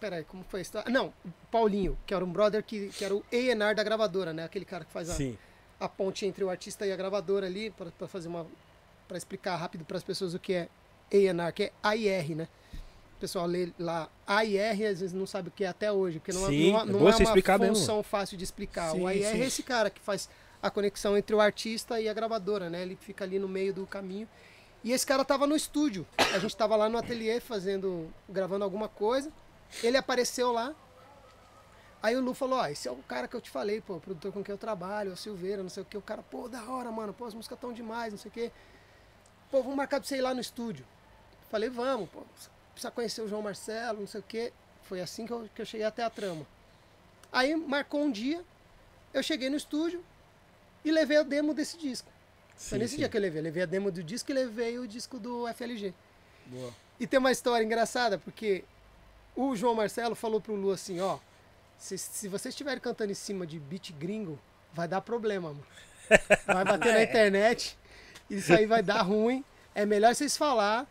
peraí, 0.00 0.24
como 0.24 0.44
foi 0.44 0.60
a 0.60 0.62
história? 0.62 0.90
Não, 0.90 1.12
Paulinho, 1.50 1.98
que 2.06 2.14
era 2.14 2.24
um 2.24 2.30
brother 2.30 2.62
que, 2.62 2.88
que 2.88 3.04
era 3.04 3.14
o 3.14 3.24
A&R 3.32 3.74
da 3.74 3.82
gravadora, 3.82 4.32
né? 4.32 4.44
Aquele 4.44 4.64
cara 4.64 4.84
que 4.84 4.92
faz 4.92 5.10
a, 5.10 5.14
Sim, 5.14 5.36
a 5.80 5.88
ponte 5.88 6.24
entre 6.26 6.44
o 6.44 6.50
artista 6.50 6.86
e 6.86 6.92
a 6.92 6.96
gravadora 6.96 7.46
ali, 7.46 7.70
para 7.70 7.90
fazer 8.08 8.28
uma. 8.28 8.46
para 9.08 9.16
explicar 9.16 9.56
rápido 9.56 9.84
para 9.84 9.96
as 9.96 10.04
pessoas 10.04 10.34
o 10.34 10.38
que 10.38 10.52
é 10.54 10.68
A&R, 11.12 11.52
que 11.52 11.64
é 11.64 11.72
AIR, 11.82 12.36
né? 12.36 12.48
O 13.16 13.20
pessoal 13.20 13.46
lê 13.46 13.72
lá 13.78 14.08
AIR 14.26 14.90
às 14.90 15.00
vezes 15.00 15.12
não 15.12 15.26
sabe 15.26 15.48
o 15.48 15.50
que 15.52 15.64
é 15.64 15.68
até 15.68 15.90
hoje, 15.90 16.18
porque 16.18 16.32
não, 16.32 16.44
é- 16.46 16.50
Sim, 16.50 16.72
não, 16.72 16.78
é 16.78 16.82
é- 16.82 16.84
não 16.86 16.98
bom 17.00 17.08
é 17.08 17.12
você 17.12 17.22
uma 17.22 17.28
explicar 17.30 17.58
mesmo. 17.58 17.74
função 17.76 18.02
fácil 18.02 18.36
de 18.36 18.44
explicar. 18.44 18.90
Sim, 18.92 19.00
o 19.00 19.06
AIR 19.06 19.30
sim. 19.30 19.40
é 19.40 19.46
esse 19.46 19.62
cara 19.62 19.88
que 19.90 20.00
faz 20.00 20.28
a 20.62 20.70
conexão 20.70 21.16
entre 21.16 21.34
o 21.34 21.40
artista 21.40 22.00
e 22.00 22.08
a 22.08 22.12
gravadora, 22.14 22.68
né? 22.70 22.82
Ele 22.82 22.96
fica 22.96 23.24
ali 23.24 23.38
no 23.38 23.48
meio 23.48 23.72
do 23.72 23.86
caminho. 23.86 24.28
E 24.84 24.92
esse 24.92 25.06
cara 25.06 25.24
tava 25.24 25.46
no 25.46 25.56
estúdio. 25.56 26.06
A 26.18 26.38
gente 26.38 26.54
tava 26.54 26.76
lá 26.76 26.90
no 26.90 26.98
ateliê 26.98 27.40
fazendo, 27.40 28.12
gravando 28.28 28.64
alguma 28.64 28.86
coisa. 28.86 29.32
Ele 29.82 29.96
apareceu 29.96 30.52
lá. 30.52 30.74
Aí 32.02 32.14
o 32.14 32.20
Lu 32.20 32.34
falou, 32.34 32.58
ó, 32.58 32.66
esse 32.66 32.86
é 32.86 32.90
o 32.90 32.96
cara 32.96 33.26
que 33.26 33.34
eu 33.34 33.40
te 33.40 33.48
falei, 33.48 33.80
pô, 33.80 33.94
o 33.94 34.00
produtor 34.00 34.30
com 34.30 34.44
quem 34.44 34.52
eu 34.52 34.58
trabalho, 34.58 35.08
é 35.08 35.14
o 35.14 35.16
Silveira, 35.16 35.62
não 35.62 35.70
sei 35.70 35.82
o 35.82 35.86
que. 35.86 35.96
O 35.96 36.02
cara, 36.02 36.22
pô, 36.22 36.48
da 36.50 36.62
hora, 36.64 36.92
mano, 36.92 37.14
pô, 37.14 37.24
as 37.24 37.32
músicas 37.32 37.58
tão 37.58 37.72
demais, 37.72 38.12
não 38.12 38.18
sei 38.18 38.28
o 38.28 38.32
que. 38.32 38.52
Pô, 39.50 39.62
vamos 39.62 39.74
marcar 39.74 40.00
pra 40.00 40.06
você 40.06 40.18
ir 40.18 40.20
lá 40.20 40.34
no 40.34 40.40
estúdio. 40.40 40.84
Falei, 41.50 41.70
vamos, 41.70 42.10
pô, 42.10 42.20
precisa 42.72 42.90
conhecer 42.90 43.22
o 43.22 43.28
João 43.28 43.40
Marcelo, 43.40 44.00
não 44.00 44.06
sei 44.06 44.20
o 44.20 44.22
que. 44.22 44.52
Foi 44.82 45.00
assim 45.00 45.24
que 45.24 45.32
eu, 45.32 45.48
que 45.54 45.62
eu 45.62 45.64
cheguei 45.64 45.86
até 45.86 46.04
a 46.04 46.10
trama. 46.10 46.46
Aí 47.32 47.56
marcou 47.56 48.02
um 48.02 48.10
dia, 48.10 48.44
eu 49.14 49.22
cheguei 49.22 49.48
no 49.48 49.56
estúdio 49.56 50.04
e 50.84 50.90
levei 50.90 51.16
a 51.16 51.22
demo 51.22 51.54
desse 51.54 51.78
disco. 51.78 52.12
Foi 52.56 52.78
sim, 52.78 52.82
nesse 52.82 52.92
sim. 52.92 52.98
dia 52.98 53.08
que 53.08 53.16
eu 53.16 53.20
levei. 53.20 53.40
Eu 53.40 53.44
levei 53.44 53.62
a 53.62 53.66
demo 53.66 53.90
do 53.90 54.02
disco 54.02 54.30
e 54.30 54.34
levei 54.34 54.78
o 54.78 54.86
disco 54.86 55.18
do 55.18 55.46
FLG. 55.52 55.92
Boa. 56.46 56.72
E 56.98 57.06
tem 57.06 57.18
uma 57.18 57.32
história 57.32 57.64
engraçada, 57.64 58.18
porque 58.18 58.64
o 59.34 59.56
João 59.56 59.74
Marcelo 59.74 60.14
falou 60.14 60.40
pro 60.40 60.54
Lu 60.54 60.70
assim, 60.70 61.00
ó, 61.00 61.18
se, 61.76 61.98
se 61.98 62.28
vocês 62.28 62.52
estiverem 62.52 62.80
cantando 62.80 63.10
em 63.10 63.16
cima 63.16 63.46
de 63.46 63.58
beat 63.58 63.92
gringo, 63.92 64.38
vai 64.72 64.86
dar 64.86 65.00
problema, 65.00 65.48
mano. 65.48 65.66
Vai 66.46 66.64
bater 66.64 66.92
na 66.92 67.02
internet, 67.04 67.76
isso 68.30 68.52
aí 68.52 68.66
vai 68.66 68.82
dar 68.82 69.02
ruim. 69.02 69.44
É 69.74 69.84
melhor 69.84 70.14
vocês 70.14 70.36
falar. 70.36 70.86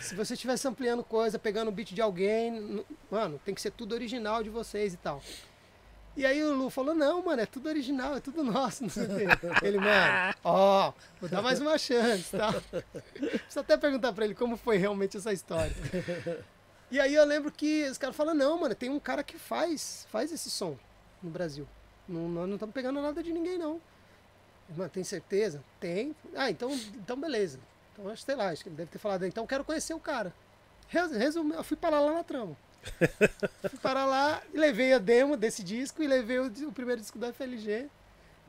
Se 0.00 0.14
você 0.14 0.34
estiver 0.34 0.56
ampliando 0.64 1.02
coisa, 1.04 1.38
pegando 1.38 1.68
o 1.68 1.72
beat 1.72 1.92
de 1.92 2.00
alguém, 2.00 2.84
mano, 3.10 3.40
tem 3.44 3.54
que 3.54 3.60
ser 3.60 3.70
tudo 3.72 3.94
original 3.94 4.42
de 4.42 4.50
vocês 4.50 4.94
e 4.94 4.96
tal. 4.96 5.22
E 6.16 6.24
aí 6.24 6.42
o 6.42 6.54
Lu 6.54 6.70
falou, 6.70 6.94
não, 6.94 7.22
mano, 7.22 7.42
é 7.42 7.46
tudo 7.46 7.68
original, 7.68 8.16
é 8.16 8.20
tudo 8.20 8.42
nosso, 8.42 8.82
não 8.84 8.88
sei 8.90 9.04
o 9.04 9.08
quê. 9.08 9.24
Ele, 9.62 9.78
mano, 9.78 10.34
ó, 10.42 10.92
vou 11.20 11.28
dar 11.28 11.42
mais 11.42 11.60
uma 11.60 11.76
chance, 11.76 12.34
tá? 12.36 12.54
Preciso 13.12 13.60
até 13.60 13.76
perguntar 13.76 14.12
pra 14.14 14.24
ele 14.24 14.34
como 14.34 14.56
foi 14.56 14.78
realmente 14.78 15.16
essa 15.18 15.32
história. 15.32 15.74
E 16.90 16.98
aí 16.98 17.14
eu 17.14 17.24
lembro 17.24 17.50
que 17.52 17.84
os 17.90 17.98
caras 17.98 18.16
falam, 18.16 18.34
não, 18.34 18.58
mano, 18.60 18.74
tem 18.74 18.88
um 18.88 18.98
cara 19.00 19.22
que 19.22 19.36
faz, 19.38 20.06
faz 20.10 20.32
esse 20.32 20.48
som 20.50 20.76
no 21.22 21.28
Brasil. 21.30 21.66
Não, 22.08 22.28
nós 22.28 22.46
não 22.46 22.54
estamos 22.54 22.72
pegando 22.74 23.00
nada 23.02 23.22
de 23.22 23.32
ninguém, 23.32 23.58
não. 23.58 23.80
Mano, 24.76 24.88
tem 24.90 25.04
certeza? 25.04 25.62
Tem. 25.78 26.14
Ah, 26.34 26.50
então, 26.50 26.70
então 26.94 27.16
beleza. 27.20 27.58
Então, 27.92 28.14
sei 28.16 28.34
lá, 28.34 28.48
acho 28.48 28.62
que 28.62 28.68
ele 28.68 28.76
deve 28.76 28.90
ter 28.90 28.98
falado, 28.98 29.24
então 29.26 29.46
quero 29.46 29.64
conhecer 29.64 29.92
o 29.94 30.00
cara. 30.00 30.32
Res- 30.88 31.10
Resumo, 31.12 31.52
eu 31.54 31.62
fui 31.64 31.76
parar 31.76 32.00
lá 32.00 32.12
na 32.14 32.24
trama. 32.24 32.56
fui 33.68 33.78
parar 33.80 34.04
lá, 34.06 34.42
e 34.52 34.58
levei 34.58 34.92
a 34.92 34.98
demo 34.98 35.36
desse 35.36 35.62
disco 35.62 36.02
e 36.02 36.06
levei 36.06 36.38
o, 36.38 36.46
o 36.68 36.72
primeiro 36.72 37.00
disco 37.00 37.18
da 37.18 37.32
FLG. 37.32 37.88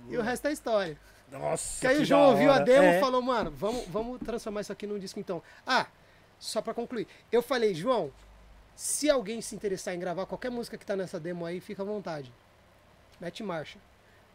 E 0.10 0.18
o 0.18 0.22
resto 0.22 0.48
é 0.48 0.52
história. 0.52 0.98
Nossa, 1.32 1.82
Que 1.82 1.88
aí 1.88 2.02
o 2.02 2.06
João 2.06 2.30
ouviu 2.30 2.52
a 2.52 2.60
demo 2.60 2.86
É. 2.86 2.98
e 2.98 3.00
falou, 3.02 3.22
mano, 3.22 3.52
vamos, 3.52 3.86
vamos 3.88 4.20
transformar 4.20 4.62
isso 4.62 4.72
aqui 4.72 4.88
num 4.88 4.98
disco 5.00 5.20
então. 5.20 5.42
Ah, 5.66 5.88
só 6.40 6.62
pra 6.62 6.74
concluir. 6.74 7.08
Eu 7.32 7.42
falei, 7.42 7.74
João, 7.74 8.12
se 8.76 9.10
alguém 9.10 9.42
se 9.42 9.56
interessar 9.56 9.94
em 9.94 10.00
gravar 10.00 10.26
qualquer 10.26 10.50
música 10.52 10.78
que 10.78 10.86
tá 10.86 10.96
nessa 10.96 11.20
demo 11.20 11.46
aí, 11.46 11.60
fica 11.60 11.82
à 11.82 11.86
vontade. 11.86 12.32
Mete 13.20 13.44
marcha. 13.44 13.78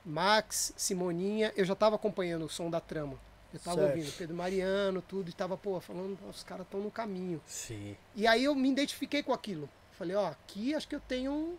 Max, 0.05 0.72
Simoninha, 0.76 1.53
eu 1.57 1.64
já 1.64 1.74
tava 1.76 1.94
acompanhando 1.96 2.44
o 2.44 2.48
som 2.48 2.68
da 2.68 2.80
trama. 2.80 3.16
Eu 3.55 3.61
tava 3.61 3.76
Certo. 3.82 3.96
ouvindo 3.96 4.12
Pedro 4.16 4.34
Mariano, 4.36 5.00
tudo, 5.03 5.28
e 5.30 5.32
tava, 5.32 5.57
pô, 5.57 5.78
falando, 5.80 6.18
os 6.28 6.42
caras 6.42 6.66
estão 6.66 6.80
no 6.80 6.90
caminho. 6.90 7.40
Sim. 7.46 7.96
E 8.16 8.26
aí 8.26 8.44
eu 8.44 8.55
me 8.55 8.68
identifiquei 8.70 9.22
com 9.22 9.32
aquilo. 9.32 9.68
Falei, 9.99 10.16
ó, 10.16 10.28
aqui 10.28 10.74
acho 10.74 10.88
que 10.88 10.95
eu 10.97 11.01
tenho 11.01 11.30
um. 11.32 11.57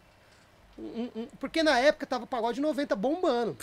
um- 0.78 1.10
um- 1.16 1.28
porque 1.40 1.62
na 1.62 1.78
época 1.80 2.06
tava 2.06 2.24
o 2.24 2.28
pagode 2.28 2.60
90 2.60 2.96
bombando. 2.96 3.56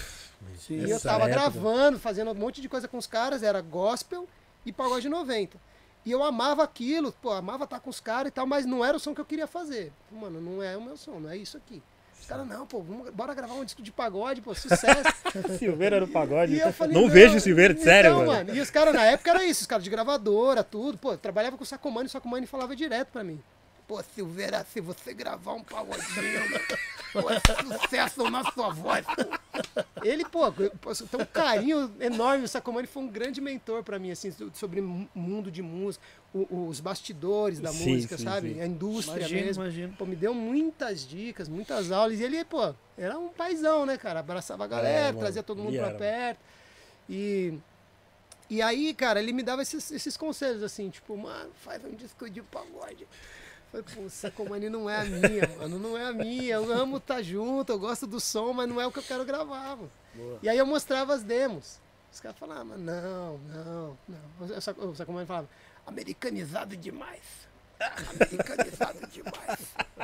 Sim. 0.59 0.79
E 0.87 0.91
eu 0.91 1.01
tava 1.01 1.25
época. 1.25 1.31
gravando, 1.41 1.99
fazendo 1.99 2.31
um 2.31 2.35
monte 2.35 2.61
de 2.61 2.69
coisa 2.69 2.87
com 2.87 2.97
os 2.99 3.07
caras, 3.07 3.43
era 3.43 3.61
gospel 3.61 4.29
e 4.65 4.73
pagode 4.73 5.09
90. 5.09 5.59
E 6.07 6.11
eu 6.13 6.23
amava 6.23 6.63
aquilo, 6.63 7.13
pô, 7.21 7.31
amava 7.33 7.65
estar 7.65 7.81
com 7.81 7.91
os 7.91 8.01
caras 8.01 8.29
e 8.29 8.31
tal, 8.31 8.47
mas 8.47 8.65
não 8.65 8.85
era 8.85 8.97
o 8.97 9.01
som 9.01 9.15
que 9.15 9.21
eu 9.21 9.25
queria 9.25 9.47
fazer. 9.47 9.93
Mano, 10.11 10.41
não 10.41 10.63
é 10.63 10.77
o 10.77 10.81
meu 10.83 10.97
som, 10.97 11.19
não 11.21 11.29
é 11.29 11.37
isso 11.37 11.57
aqui. 11.57 11.83
Os 12.19 12.27
caras, 12.27 12.47
não, 12.47 12.67
pô, 12.67 12.81
vamos, 12.81 13.11
bora 13.11 13.35
gravar 13.35 13.55
um 13.55 13.65
disco 13.65 13.83
de 13.83 13.91
pagode, 13.91 14.41
pô, 14.41 14.55
sucesso. 14.55 15.03
Silveira 15.59 15.99
no 16.01 16.07
pagode. 16.09 16.57
Eu 16.57 16.73
falei, 16.73 16.95
não, 16.95 17.09
vejo 17.09 17.37
o 17.37 17.41
Silveira, 17.41 17.77
sério, 17.77 18.13
então, 18.13 18.27
mano. 18.27 18.55
E 18.55 18.61
os 18.61 18.71
caras 18.71 18.95
na 18.95 19.05
época 19.05 19.31
era 19.31 19.45
isso, 19.45 19.63
os 19.63 19.67
caras 19.67 19.83
de 19.85 19.91
gravadora, 19.91 20.63
tudo. 20.63 20.97
Pô, 20.97 21.13
eu 21.13 21.19
trabalhava 21.19 21.57
com 21.57 21.65
o 21.65 21.67
Sacomani, 21.67 22.07
o 22.07 22.11
Sacomani 22.11 22.47
falava 22.47 22.77
direto 22.77 23.09
pra 23.09 23.25
mim. 23.25 23.43
Pô, 23.91 24.01
Silveira, 24.15 24.65
se 24.73 24.81
você 24.81 25.13
gravar 25.13 25.53
um 25.55 25.65
pagodinho, 25.65 26.05
pô, 27.13 27.29
é 27.29 27.41
sucesso 27.41 28.31
na 28.31 28.45
sua 28.45 28.71
voz, 28.71 29.05
pô. 29.05 29.25
Ele, 30.01 30.25
pô, 30.25 30.53
tem 30.53 31.21
um 31.21 31.25
carinho 31.25 31.93
enorme. 31.99 32.45
O 32.45 32.49
Sacomani 32.49 32.87
foi 32.87 33.03
um 33.03 33.09
grande 33.09 33.41
mentor 33.41 33.83
pra 33.83 33.99
mim, 33.99 34.13
assim, 34.13 34.31
so- 34.31 34.49
sobre 34.55 34.81
o 34.81 35.09
mundo 35.13 35.51
de 35.51 35.61
música, 35.61 36.05
o- 36.33 36.69
os 36.69 36.79
bastidores 36.79 37.59
da 37.59 37.73
Sim, 37.73 37.95
música, 37.95 38.17
sim, 38.17 38.23
sabe? 38.23 38.55
sim. 38.55 38.61
A 38.61 38.67
indústria 38.69 39.17
Imagino, 39.27 39.41
mesmo. 39.45 39.63
imagino. 39.65 39.95
Pô, 39.99 40.07
me 40.07 40.15
deu 40.15 40.33
muitas 40.33 41.05
dicas, 41.05 41.49
muitas 41.49 41.91
aulas. 41.91 42.21
E 42.21 42.23
ele, 42.23 42.45
pô, 42.45 42.73
era 42.97 43.19
um 43.19 43.29
paizão, 43.29 43.85
né, 43.85 43.99
cara? 43.99 44.21
Abraçava 44.21 44.63
a 44.63 44.69
galera, 44.69 45.07
mano, 45.09 45.19
trazia 45.19 45.43
todo 45.43 45.61
mundo 45.65 45.75
era, 45.75 45.91
perto. 45.99 46.39
E, 47.09 47.59
e 48.49 48.63
aí, 48.63 48.95
cara, 48.95 49.21
ele 49.21 49.33
me 49.33 49.43
dava 49.43 49.63
esses, 49.63 49.91
esses 49.91 50.17
conselhos, 50.17 50.63
assim, 50.63 50.89
tipo, 50.91 51.17
mano, 51.17 51.51
faz 51.65 51.85
um 51.85 51.91
disco 51.91 52.31
de 52.31 52.41
pagode. 52.41 53.05
Falei, 53.71 53.87
pô, 53.95 54.09
Sacomani 54.09 54.69
não 54.69 54.91
é 54.91 54.97
a 54.97 55.05
minha, 55.05 55.49
mano, 55.59 55.79
não 55.79 55.97
é 55.97 56.07
a 56.07 56.13
minha. 56.13 56.55
Eu 56.55 56.73
amo 56.73 56.97
estar 56.97 57.23
junto, 57.23 57.71
eu 57.71 57.79
gosto 57.79 58.07
do 58.07 58.19
som, 58.19 58.53
mas 58.53 58.69
não 58.69 58.81
é 58.81 58.87
o 58.87 58.93
que 58.93 58.99
eu 58.99 59.03
quero 59.03 59.25
gravar, 59.25 59.77
mano. 59.77 59.91
Boa. 60.15 60.39
E 60.43 60.49
aí 60.49 60.59
eu 60.59 60.67
mostrava 60.67 61.15
as 61.15 61.23
demos. 61.23 61.79
Os 62.13 62.19
caras 62.19 62.37
falavam, 62.37 62.75
ah, 62.75 62.77
não, 62.77 63.39
não, 63.39 63.99
não. 64.09 64.91
O 64.91 64.95
Sacomani 64.97 65.27
falava, 65.27 65.49
americanizado 65.87 66.77
demais. 66.77 67.49
Americanizado 68.11 69.07
demais. 69.07 69.61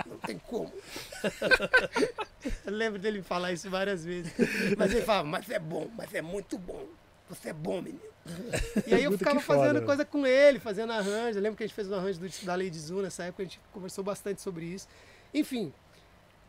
Não 0.06 0.18
tem 0.18 0.38
como. 0.38 0.72
Eu 2.64 2.72
lembro 2.72 2.98
dele 2.98 3.22
falar 3.22 3.52
isso 3.52 3.68
várias 3.68 4.04
vezes. 4.04 4.32
Mas 4.78 4.92
ele 4.92 5.02
falava, 5.02 5.26
mas 5.26 5.50
é 5.50 5.58
bom, 5.58 5.90
mas 5.96 6.14
é 6.14 6.22
muito 6.22 6.56
bom. 6.56 6.86
Você 7.28 7.50
é 7.50 7.52
bom, 7.52 7.82
menino. 7.82 8.00
E 8.86 8.94
aí 8.94 9.04
eu 9.04 9.16
ficava 9.16 9.40
foda, 9.40 9.60
fazendo 9.60 9.74
velho. 9.74 9.86
coisa 9.86 10.04
com 10.04 10.26
ele, 10.26 10.58
fazendo 10.58 10.92
arranjo. 10.92 11.38
Eu 11.38 11.42
lembro 11.42 11.56
que 11.56 11.62
a 11.62 11.66
gente 11.66 11.74
fez 11.74 11.90
um 11.90 11.94
arranjo 11.94 12.18
do 12.20 12.44
da 12.44 12.54
Lady 12.54 12.78
Zu 12.78 13.02
nessa 13.02 13.24
época, 13.24 13.42
a 13.42 13.46
gente 13.46 13.60
conversou 13.72 14.02
bastante 14.02 14.40
sobre 14.40 14.64
isso. 14.64 14.88
Enfim, 15.32 15.72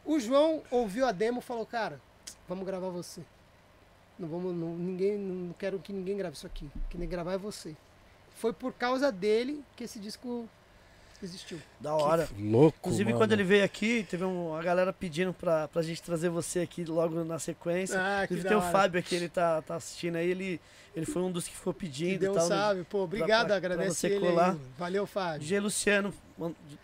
o 0.05 0.19
João 0.19 0.63
ouviu 0.71 1.05
a 1.05 1.11
demo 1.11 1.39
e 1.39 1.43
falou, 1.43 1.65
cara, 1.65 2.01
vamos 2.47 2.65
gravar 2.65 2.89
você. 2.89 3.21
Não 4.17 4.27
vamos, 4.27 4.55
não, 4.55 4.75
ninguém, 4.75 5.17
não 5.17 5.53
quero 5.53 5.77
que 5.79 5.93
ninguém 5.93 6.17
grave 6.17 6.35
isso 6.35 6.47
aqui. 6.47 6.69
Quem 6.89 7.07
gravar 7.07 7.33
é 7.33 7.37
você. 7.37 7.75
foi 8.35 8.51
por 8.53 8.73
causa 8.73 9.11
dele 9.11 9.63
que 9.75 9.83
esse 9.83 9.99
disco 9.99 10.49
existiu. 11.25 11.57
Da 11.79 11.93
hora. 11.95 12.27
Que 12.27 12.41
louco, 12.41 12.77
Inclusive, 12.79 13.05
mano. 13.05 13.17
quando 13.17 13.31
ele 13.33 13.43
veio 13.43 13.63
aqui, 13.63 14.05
teve 14.09 14.23
um- 14.23 14.49
uma 14.51 14.61
galera 14.61 14.91
pedindo 14.93 15.33
pra, 15.33 15.67
pra 15.67 15.81
gente 15.81 16.01
trazer 16.01 16.29
você 16.29 16.59
aqui 16.61 16.83
logo 16.85 17.23
na 17.23 17.39
sequência. 17.39 17.99
Ah, 17.99 18.19
que 18.19 18.33
Inclusive, 18.33 18.43
da 18.43 18.49
tem 18.49 18.57
o 18.57 18.61
hora. 18.61 18.71
Fábio 18.71 18.99
aqui, 18.99 19.15
ele 19.15 19.29
tá, 19.29 19.61
tá 19.61 19.75
assistindo 19.75 20.15
aí, 20.15 20.29
ele, 20.29 20.59
ele 20.97 21.05
foi 21.05 21.21
um 21.21 21.31
dos 21.31 21.47
que 21.47 21.55
ficou 21.55 21.73
Que 21.73 21.81
pedindo 21.81 22.19
deu 22.19 22.31
e 22.31 22.35
um 22.35 22.37
tal. 22.39 22.47
salve, 22.47 22.83
pô, 22.83 23.03
obrigado, 23.03 23.47
pra- 23.47 23.47
pra 23.47 23.59
aí, 24.07 24.19
colar. 24.19 24.47
mano. 24.47 24.61
Valeu, 24.77 25.05
Fábio. 25.05 25.39
DJ 25.39 25.59
Luciano, 25.59 26.13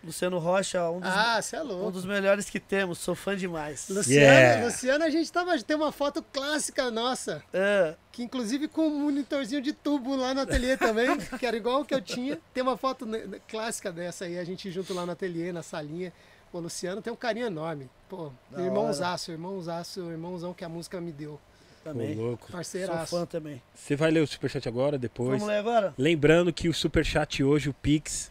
Luciano 0.04 0.38
Rocha, 0.38 0.88
um 0.90 1.00
dos, 1.00 1.10
Ah, 1.10 1.40
é 1.52 1.62
um 1.62 1.90
dos 1.90 2.04
melhores 2.04 2.48
que 2.48 2.60
temos, 2.60 2.98
sou 2.98 3.14
fã 3.14 3.36
demais. 3.36 3.88
Luciano, 3.88 4.20
Yeah. 4.24 4.64
Luciano, 4.66 5.04
a 5.04 5.10
gente 5.10 5.30
tava. 5.32 5.58
Tem 5.62 5.76
uma 5.76 5.90
foto 5.92 6.22
clássica 6.32 6.90
nossa. 6.90 7.42
É, 7.52 7.94
Que 8.12 8.22
inclusive 8.22 8.68
com 8.68 8.86
um 8.86 9.00
monitorzinho 9.04 9.60
de 9.60 9.72
tubo 9.72 10.14
lá 10.14 10.32
no 10.32 10.40
ateliê 10.42 10.76
também, 10.76 11.06
que 11.38 11.44
era 11.44 11.56
igual 11.56 11.80
o 11.80 11.84
que 11.84 11.94
eu 11.94 12.00
tinha. 12.00 12.38
Tem 12.52 12.62
uma 12.62 12.76
foto 12.76 13.06
clássica 13.48 13.90
dessa 13.90 14.24
aí, 14.26 14.38
a 14.38 14.44
gente 14.44 14.70
junto 14.70 14.94
lá 14.94 15.04
no 15.04 15.12
ateliê, 15.12 15.52
na 15.52 15.62
salinha. 15.62 16.12
O 16.52 16.60
Luciano 16.60 17.02
tem 17.02 17.12
um 17.12 17.16
carinho 17.16 17.46
enorme. 17.46 17.90
Pô, 18.08 18.30
irmãozaço, 18.56 19.32
irmãozaço, 19.32 20.00
irmãozão 20.08 20.54
que 20.54 20.64
a 20.64 20.68
música 20.68 21.00
me 21.00 21.10
deu. 21.10 21.40
Ô, 21.84 21.92
também. 21.92 22.14
louco. 22.14 22.46
Sou 22.46 22.56
Parceiraço. 22.56 23.16
fã 23.16 23.26
também. 23.26 23.62
Você 23.74 23.96
vai 23.96 24.10
ler 24.10 24.20
o 24.20 24.26
superchat 24.26 24.68
agora, 24.68 24.98
depois? 24.98 25.30
Vamos 25.30 25.46
ler 25.46 25.58
agora? 25.58 25.94
Lembrando 25.98 26.52
que 26.52 26.68
o 26.68 26.74
superchat 26.74 27.42
hoje, 27.42 27.68
o 27.68 27.74
Pix, 27.74 28.30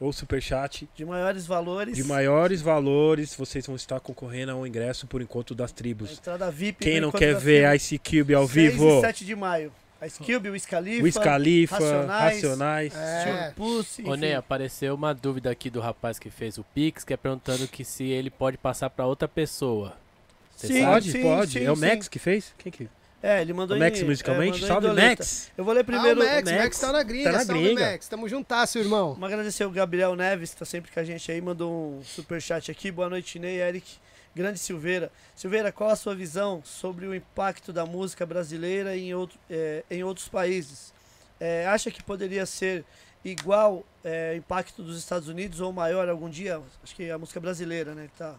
ou 0.00 0.12
superchat, 0.12 0.88
De 0.94 1.04
maiores 1.04 1.46
valores. 1.46 1.96
de 1.96 2.04
maiores 2.04 2.60
valores, 2.60 3.34
vocês 3.34 3.66
vão 3.66 3.76
estar 3.76 4.00
concorrendo 4.00 4.52
a 4.52 4.56
um 4.56 4.66
ingresso 4.66 5.06
por 5.06 5.22
encontro 5.22 5.54
das 5.54 5.70
a 5.70 5.74
tribos. 5.74 6.12
Entrada 6.18 6.50
VIP. 6.50 6.84
Quem 6.84 7.00
não 7.00 7.10
quer 7.12 7.34
ver 7.36 7.62
Tribo. 7.62 7.74
Ice 7.76 7.98
Cube 7.98 8.34
ao 8.34 8.48
6 8.48 8.52
vivo, 8.72 8.98
e 8.98 9.00
7 9.00 9.24
de 9.24 9.36
maio. 9.36 9.72
A 10.00 10.10
Cube, 10.10 10.50
o 10.50 10.60
Scalifa. 10.60 11.02
o 11.06 11.10
Scalifa, 11.12 11.74
Racionais. 11.78 12.34
Racionais. 12.34 12.94
É. 12.94 13.20
Steel 13.20 13.52
Pussy, 13.56 14.02
Ô. 14.04 14.14
Ney, 14.16 14.34
apareceu 14.34 14.94
uma 14.94 15.14
dúvida 15.14 15.50
aqui 15.50 15.70
do 15.70 15.80
rapaz 15.80 16.18
que 16.18 16.28
fez 16.28 16.58
o 16.58 16.64
Pix, 16.74 17.04
que 17.04 17.14
é 17.14 17.16
perguntando 17.16 17.66
que 17.66 17.84
se 17.84 18.04
ele 18.04 18.28
pode 18.28 18.58
passar 18.58 18.90
pra 18.90 19.06
outra 19.06 19.26
pessoa. 19.26 19.96
Você 20.56 20.66
Sim, 20.68 20.80
sabe? 20.80 20.92
Pode, 20.92 21.12
sim, 21.12 21.22
pode. 21.22 21.50
sim, 21.52 21.64
é 21.64 21.72
o 21.72 21.76
sim. 21.76 21.86
Max 21.86 22.08
que 22.08 22.18
fez? 22.18 22.54
Quem 22.58 22.70
que? 22.72 22.88
É, 23.22 23.40
ele 23.40 23.54
mandou 23.54 23.74
O 23.76 23.80
Max 23.80 23.98
em, 24.00 24.04
musicalmente? 24.04 24.62
é, 24.62 24.66
Salve. 24.66 24.88
Max! 24.88 25.50
Eu 25.56 25.64
vou 25.64 25.72
ler 25.72 25.82
primeiro. 25.82 26.20
ah, 26.20 26.24
o 26.24 26.26
Max, 26.28 26.50
Max. 26.50 26.62
Max 26.62 26.78
tá 26.78 26.92
na 26.92 27.02
gringa. 27.02 27.32
Tá 27.32 27.38
na 27.38 27.44
Salve, 27.44 27.62
gringa. 27.62 27.90
Max. 27.92 28.08
Tamo 28.08 28.28
juntasso, 28.28 28.78
irmão. 28.78 29.14
Vamos 29.14 29.28
agradecer 29.32 29.64
o 29.64 29.70
Gabriel 29.70 30.14
Neves, 30.14 30.50
que 30.52 30.58
tá 30.58 30.64
sempre 30.66 30.90
com 30.92 31.00
a 31.00 31.04
gente 31.04 31.32
aí, 31.32 31.40
mandou 31.40 31.98
um 31.98 32.02
superchat 32.04 32.70
aqui. 32.70 32.90
Boa 32.90 33.08
noite, 33.08 33.38
Ney, 33.38 33.60
Eric. 33.60 33.96
Grande 34.36 34.58
Silveira. 34.58 35.10
Silveira, 35.34 35.72
qual 35.72 35.90
a 35.90 35.96
sua 35.96 36.14
visão 36.14 36.60
sobre 36.64 37.06
o 37.06 37.14
impacto 37.14 37.72
da 37.72 37.86
música 37.86 38.26
brasileira 38.26 38.94
em, 38.96 39.14
outro, 39.14 39.38
é, 39.48 39.84
em 39.90 40.02
outros 40.04 40.28
países? 40.28 40.92
É, 41.40 41.66
acha 41.66 41.90
que 41.90 42.02
poderia 42.02 42.44
ser 42.44 42.84
igual 43.24 43.84
é, 44.04 44.34
impacto 44.36 44.82
dos 44.82 44.98
Estados 44.98 45.28
Unidos 45.28 45.60
ou 45.60 45.72
maior 45.72 46.08
algum 46.10 46.28
dia? 46.28 46.60
Acho 46.82 46.94
que 46.94 47.04
é 47.04 47.12
a 47.12 47.18
música 47.18 47.40
brasileira, 47.40 47.94
né, 47.94 48.08
que 48.12 48.18
tá 48.18 48.34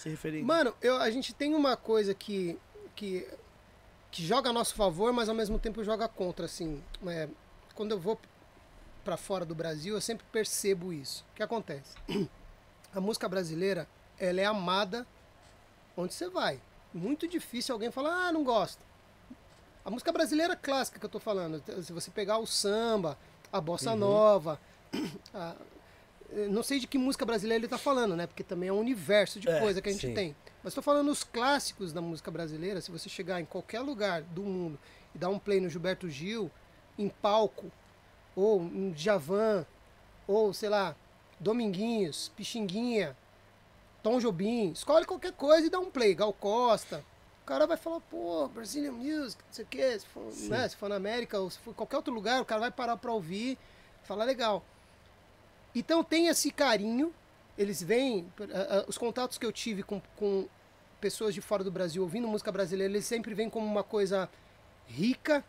se 0.00 0.08
referindo. 0.08 0.46
Mano, 0.46 0.74
eu, 0.80 0.96
a 0.96 1.10
gente 1.10 1.34
tem 1.34 1.54
uma 1.54 1.76
coisa 1.76 2.14
que, 2.14 2.58
que, 2.94 3.26
que 4.10 4.24
joga 4.24 4.50
a 4.50 4.52
nosso 4.52 4.74
favor, 4.74 5.12
mas 5.12 5.28
ao 5.28 5.34
mesmo 5.34 5.58
tempo 5.58 5.82
joga 5.84 6.08
contra, 6.08 6.46
assim. 6.46 6.82
É, 7.06 7.28
quando 7.74 7.92
eu 7.92 7.98
vou 7.98 8.18
pra 9.04 9.16
fora 9.16 9.44
do 9.44 9.54
Brasil, 9.54 9.94
eu 9.94 10.00
sempre 10.00 10.24
percebo 10.30 10.92
isso. 10.92 11.24
O 11.32 11.36
que 11.36 11.42
acontece? 11.42 11.96
A 12.94 13.00
música 13.00 13.28
brasileira, 13.28 13.86
ela 14.18 14.40
é 14.40 14.44
amada 14.44 15.06
onde 15.96 16.14
você 16.14 16.28
vai. 16.28 16.60
Muito 16.92 17.28
difícil 17.28 17.74
alguém 17.74 17.90
falar, 17.90 18.28
ah, 18.28 18.32
não 18.32 18.42
gosto. 18.42 18.80
A 19.84 19.90
música 19.90 20.10
brasileira 20.12 20.56
clássica 20.56 20.98
que 20.98 21.04
eu 21.04 21.10
tô 21.10 21.20
falando, 21.20 21.62
se 21.82 21.92
você 21.92 22.10
pegar 22.10 22.38
o 22.38 22.46
samba, 22.46 23.18
a 23.52 23.60
bossa 23.60 23.94
nova, 23.96 24.58
a- 25.34 25.54
não 26.50 26.62
sei 26.62 26.78
de 26.78 26.86
que 26.86 26.98
música 26.98 27.24
brasileira 27.24 27.60
ele 27.60 27.68
tá 27.68 27.78
falando, 27.78 28.14
né? 28.16 28.26
Porque 28.26 28.42
também 28.42 28.68
é 28.68 28.72
um 28.72 28.78
universo 28.78 29.40
de 29.40 29.48
É, 29.48 29.60
coisa 29.60 29.80
que 29.80 29.88
a 29.88 29.92
gente 29.92 30.06
sim. 30.08 30.14
tem. 30.14 30.36
Mas 30.62 30.74
tô 30.74 30.82
falando 30.82 31.10
os 31.10 31.24
clássicos 31.24 31.92
da 31.92 32.00
música 32.00 32.30
brasileira, 32.30 32.80
se 32.80 32.90
você 32.90 33.08
chegar 33.08 33.40
em 33.40 33.44
qualquer 33.44 33.80
lugar 33.80 34.22
do 34.22 34.42
mundo 34.42 34.78
e 35.14 35.18
dar 35.18 35.28
um 35.30 35.38
play 35.38 35.60
no 35.60 35.68
Gilberto 35.70 36.08
Gil, 36.08 36.50
em 36.98 37.08
palco, 37.08 37.70
ou 38.36 38.60
um 38.60 38.90
Djavan, 38.90 39.64
ou 40.26 40.52
sei 40.52 40.68
lá, 40.68 40.94
Dominguinhos, 41.40 42.30
Pixinguinha, 42.36 43.16
Tom 44.02 44.18
Jobim, 44.18 44.72
escolhe 44.72 45.06
qualquer 45.06 45.32
coisa 45.32 45.66
e 45.66 45.70
dá 45.70 45.78
um 45.78 45.90
play, 45.90 46.14
Gal 46.14 46.32
Costa. 46.32 47.04
O 47.42 47.46
cara 47.46 47.66
vai 47.66 47.76
falar, 47.78 48.00
pô, 48.00 48.46
Brazilian 48.48 48.92
Music, 48.92 49.42
não 49.42 49.52
sei 49.52 49.64
o 49.64 49.68
quê, 49.68 49.98
se 49.98 50.06
for, 50.06 50.30
né, 50.50 50.68
se 50.68 50.76
for 50.76 50.88
na 50.88 50.96
América 50.96 51.38
ou 51.40 51.48
se 51.48 51.58
for 51.58 51.70
em 51.70 51.74
qualquer 51.74 51.96
outro 51.96 52.12
lugar, 52.12 52.42
o 52.42 52.44
cara 52.44 52.60
vai 52.60 52.70
parar 52.70 52.96
pra 52.98 53.10
ouvir, 53.12 53.56
falar 54.04 54.24
legal. 54.24 54.62
Então 55.78 56.02
tem 56.02 56.26
esse 56.26 56.50
carinho, 56.50 57.14
eles 57.56 57.80
vêm, 57.80 58.26
eh, 58.40 58.46
eh, 58.50 58.84
os 58.88 58.98
contatos 58.98 59.38
que 59.38 59.46
eu 59.46 59.52
tive 59.52 59.84
com, 59.84 60.02
com 60.16 60.48
pessoas 61.00 61.32
de 61.32 61.40
fora 61.40 61.62
do 61.62 61.70
Brasil 61.70 62.02
ouvindo 62.02 62.26
música 62.26 62.50
brasileira, 62.50 62.92
eles 62.92 63.06
sempre 63.06 63.32
vêm 63.32 63.48
como 63.48 63.64
uma 63.64 63.84
coisa 63.84 64.28
rica, 64.88 65.44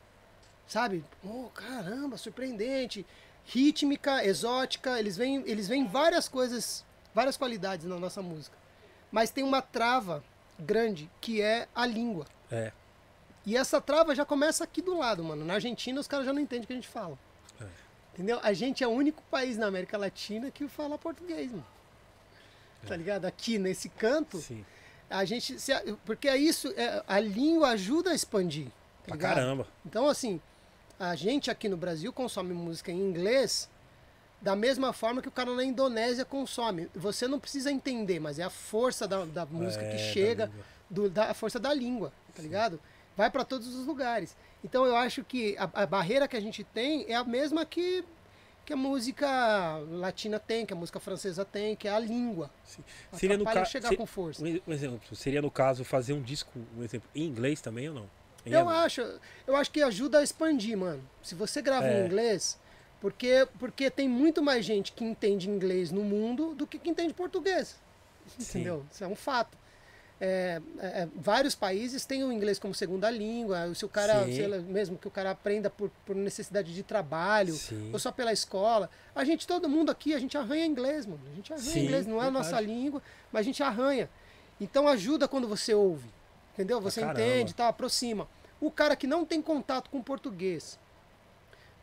sabe? 0.68 1.04
Oh, 1.24 1.50
caramba, 1.52 2.16
surpreendente, 2.16 3.04
rítmica, 3.44 4.24
exótica, 4.24 5.00
eles 5.00 5.18
veem, 5.18 5.44
eles 5.48 5.68
veem 5.68 5.88
várias 5.88 6.30
coisas, 6.30 6.86
várias 7.12 7.36
qualidades 7.36 7.88
na 7.88 7.98
nossa 7.98 8.22
música. 8.22 8.56
Mas 9.12 9.32
tem 9.32 9.44
uma 9.44 9.64
trava 9.64 10.24
grande, 10.60 11.10
que 11.20 11.42
é 11.42 11.68
a 11.74 11.88
língua. 11.88 12.28
É. 12.52 12.72
E 13.48 13.58
essa 13.58 13.82
trava 13.82 14.14
já 14.14 14.26
começa 14.26 14.64
aqui 14.64 14.80
do 14.80 14.96
lado, 14.96 15.24
mano. 15.24 15.44
Na 15.44 15.56
Argentina 15.56 16.00
os 16.00 16.08
caras 16.08 16.28
já 16.28 16.34
não 16.34 16.40
entendem 16.40 16.66
o 16.66 16.68
que 16.68 16.74
a 16.74 16.76
gente 16.76 16.88
fala. 16.88 17.18
É. 18.20 18.22
Entendeu? 18.22 18.40
A 18.44 18.54
gente 18.54 18.84
é 18.84 18.88
o 18.88 18.92
único 18.92 19.22
país 19.32 19.58
na 19.58 19.68
América 19.68 19.98
Latina 19.98 20.52
que 20.52 20.68
fala 20.68 20.98
português, 20.98 21.52
mano. 21.52 21.66
Tá 22.88 22.96
ligado? 22.96 23.26
Aqui 23.26 23.58
nesse 23.58 23.90
canto, 23.90 24.38
Sim. 24.40 24.66
a 25.10 25.26
gente. 25.26 25.60
se 25.60 25.72
porque 26.06 26.28
é 26.30 26.38
isso, 26.38 26.70
é, 26.78 27.04
a 27.08 27.20
língua 27.20 27.70
ajuda 27.70 28.12
a 28.12 28.16
expandir. 28.16 28.68
Tá 28.68 28.72
Pra 29.08 29.16
ligado? 29.16 29.36
caramba. 29.36 29.68
Então, 29.86 30.08
assim, 30.08 30.40
a 31.00 31.16
gente 31.16 31.50
aqui 31.52 31.68
no 31.68 31.76
Brasil 31.78 32.12
consome 32.14 32.54
música 32.54 32.92
em 32.92 32.98
inglês 33.00 33.70
da 34.42 34.56
mesma 34.56 34.94
forma 34.94 35.22
que 35.22 35.28
o 35.28 35.32
cara 35.32 35.54
na 35.54 35.64
Indonésia 35.64 36.24
consome. 36.24 36.90
Você 36.96 37.28
não 37.28 37.40
precisa 37.40 37.70
entender, 37.72 38.20
mas 38.20 38.40
é 38.40 38.44
a 38.44 38.50
força 38.50 39.06
da, 39.08 39.26
da 39.26 39.46
música 39.46 39.84
É, 39.84 39.90
que 39.90 39.98
da 39.98 40.12
chega, 40.14 40.46
língua. 40.46 40.66
do, 40.90 41.10
da 41.10 41.32
a 41.32 41.34
força 41.34 41.60
da 41.60 41.74
língua, 41.74 42.14
tá 42.34 42.42
ligado? 42.42 42.80
Vai 43.18 43.30
para 43.30 43.44
todos 43.44 43.68
os 43.76 43.86
lugares. 43.86 44.38
Então 44.64 44.86
eu 44.86 44.96
acho 44.96 45.24
que 45.24 45.56
a, 45.58 45.70
a 45.74 45.86
barreira 45.86 46.28
que 46.28 46.36
a 46.36 46.40
gente 46.42 46.64
tem 46.64 47.06
é 47.08 47.16
a 47.16 47.24
mesma 47.24 47.66
que, 47.66 48.04
que 48.66 48.74
a 48.74 48.76
música 48.76 49.78
latina 49.90 50.38
tem, 50.40 50.66
que 50.66 50.74
a 50.74 50.76
música 50.76 51.00
francesa 51.00 51.46
tem, 51.46 51.76
que 51.76 51.88
é 51.88 51.92
a 51.92 52.00
língua. 52.00 52.52
Seria 53.14 53.38
no 53.38 53.44
Atrapalha 53.44 53.66
ca- 53.66 53.72
chegar 53.72 53.90
se- 53.90 53.98
com 53.98 54.06
força. 54.06 54.44
Um 54.44 54.74
exemplo, 54.74 55.16
seria 55.16 55.42
no 55.42 55.50
caso 55.50 55.84
fazer 55.84 56.14
um 56.14 56.22
disco, 56.22 56.52
um 56.78 56.84
exemplo, 56.84 57.10
em 57.16 57.24
inglês 57.26 57.62
também 57.62 57.88
ou 57.90 57.96
não? 57.96 58.10
Em 58.46 58.52
Eu 58.52 58.60
alemão? 58.62 58.84
acho, 58.84 59.02
eu 59.48 59.56
acho 59.56 59.72
que 59.72 59.82
ajuda 59.82 60.20
a 60.20 60.24
expandir, 60.24 60.78
mano. 60.78 61.04
Se 61.24 61.36
você 61.36 61.62
grava 61.62 61.88
É. 61.88 62.02
em 62.02 62.06
inglês, 62.06 62.60
porque, 63.02 63.48
porque 63.58 63.90
tem 63.90 64.10
muito 64.10 64.42
mais 64.42 64.66
gente 64.66 64.92
que 64.92 65.04
entende 65.06 65.50
inglês 65.50 65.90
no 65.92 66.04
mundo 66.04 66.54
do 66.54 66.68
que 66.68 66.78
que 66.78 66.90
entende 66.90 67.14
português. 67.14 67.78
Sim. 68.38 68.60
Entendeu? 68.60 68.86
Isso 68.92 69.04
é 69.04 69.08
um 69.08 69.16
fato. 69.16 69.58
É, 70.22 70.62
é, 70.80 71.08
vários 71.16 71.56
países 71.56 72.06
têm 72.06 72.26
o 72.26 72.32
inglês 72.32 72.60
como 72.60 72.76
segunda 72.76 73.10
língua. 73.10 73.74
Se 73.74 73.86
o 73.86 73.90
cara, 73.90 74.26
lá, 74.26 74.58
mesmo 74.58 74.98
que 74.98 75.08
o 75.08 75.12
cara 75.12 75.32
aprenda 75.32 75.70
por, 75.70 75.90
por 76.06 76.16
necessidade 76.16 76.74
de 76.74 76.84
trabalho, 76.84 77.54
Sim. 77.54 77.90
ou 77.94 78.00
só 78.00 78.12
pela 78.12 78.34
escola. 78.34 78.90
A 79.16 79.24
gente, 79.24 79.48
todo 79.48 79.70
mundo 79.70 79.90
aqui, 79.90 80.14
a 80.14 80.20
gente 80.20 80.38
arranha 80.38 80.66
inglês, 80.66 81.06
mano. 81.06 81.22
A 81.32 81.36
gente 81.36 81.54
arranha 81.54 81.72
Sim, 81.72 81.86
inglês, 81.86 82.06
não 82.06 82.22
é 82.22 82.28
a 82.28 82.32
nossa 82.32 82.60
língua, 82.60 83.02
mas 83.32 83.42
a 83.42 83.44
gente 83.44 83.64
arranha. 83.64 84.10
Então 84.60 84.88
ajuda 84.88 85.28
quando 85.28 85.48
você 85.48 85.74
ouve. 85.74 86.10
Entendeu? 86.54 86.82
Você 86.82 87.00
caramba. 87.00 87.22
entende, 87.22 87.54
tá? 87.54 87.70
Aproxima. 87.70 88.28
O 88.60 88.70
cara 88.70 88.98
que 88.98 89.08
não 89.08 89.24
tem 89.24 89.42
contato 89.42 89.90
com 89.90 90.02
português, 90.02 90.78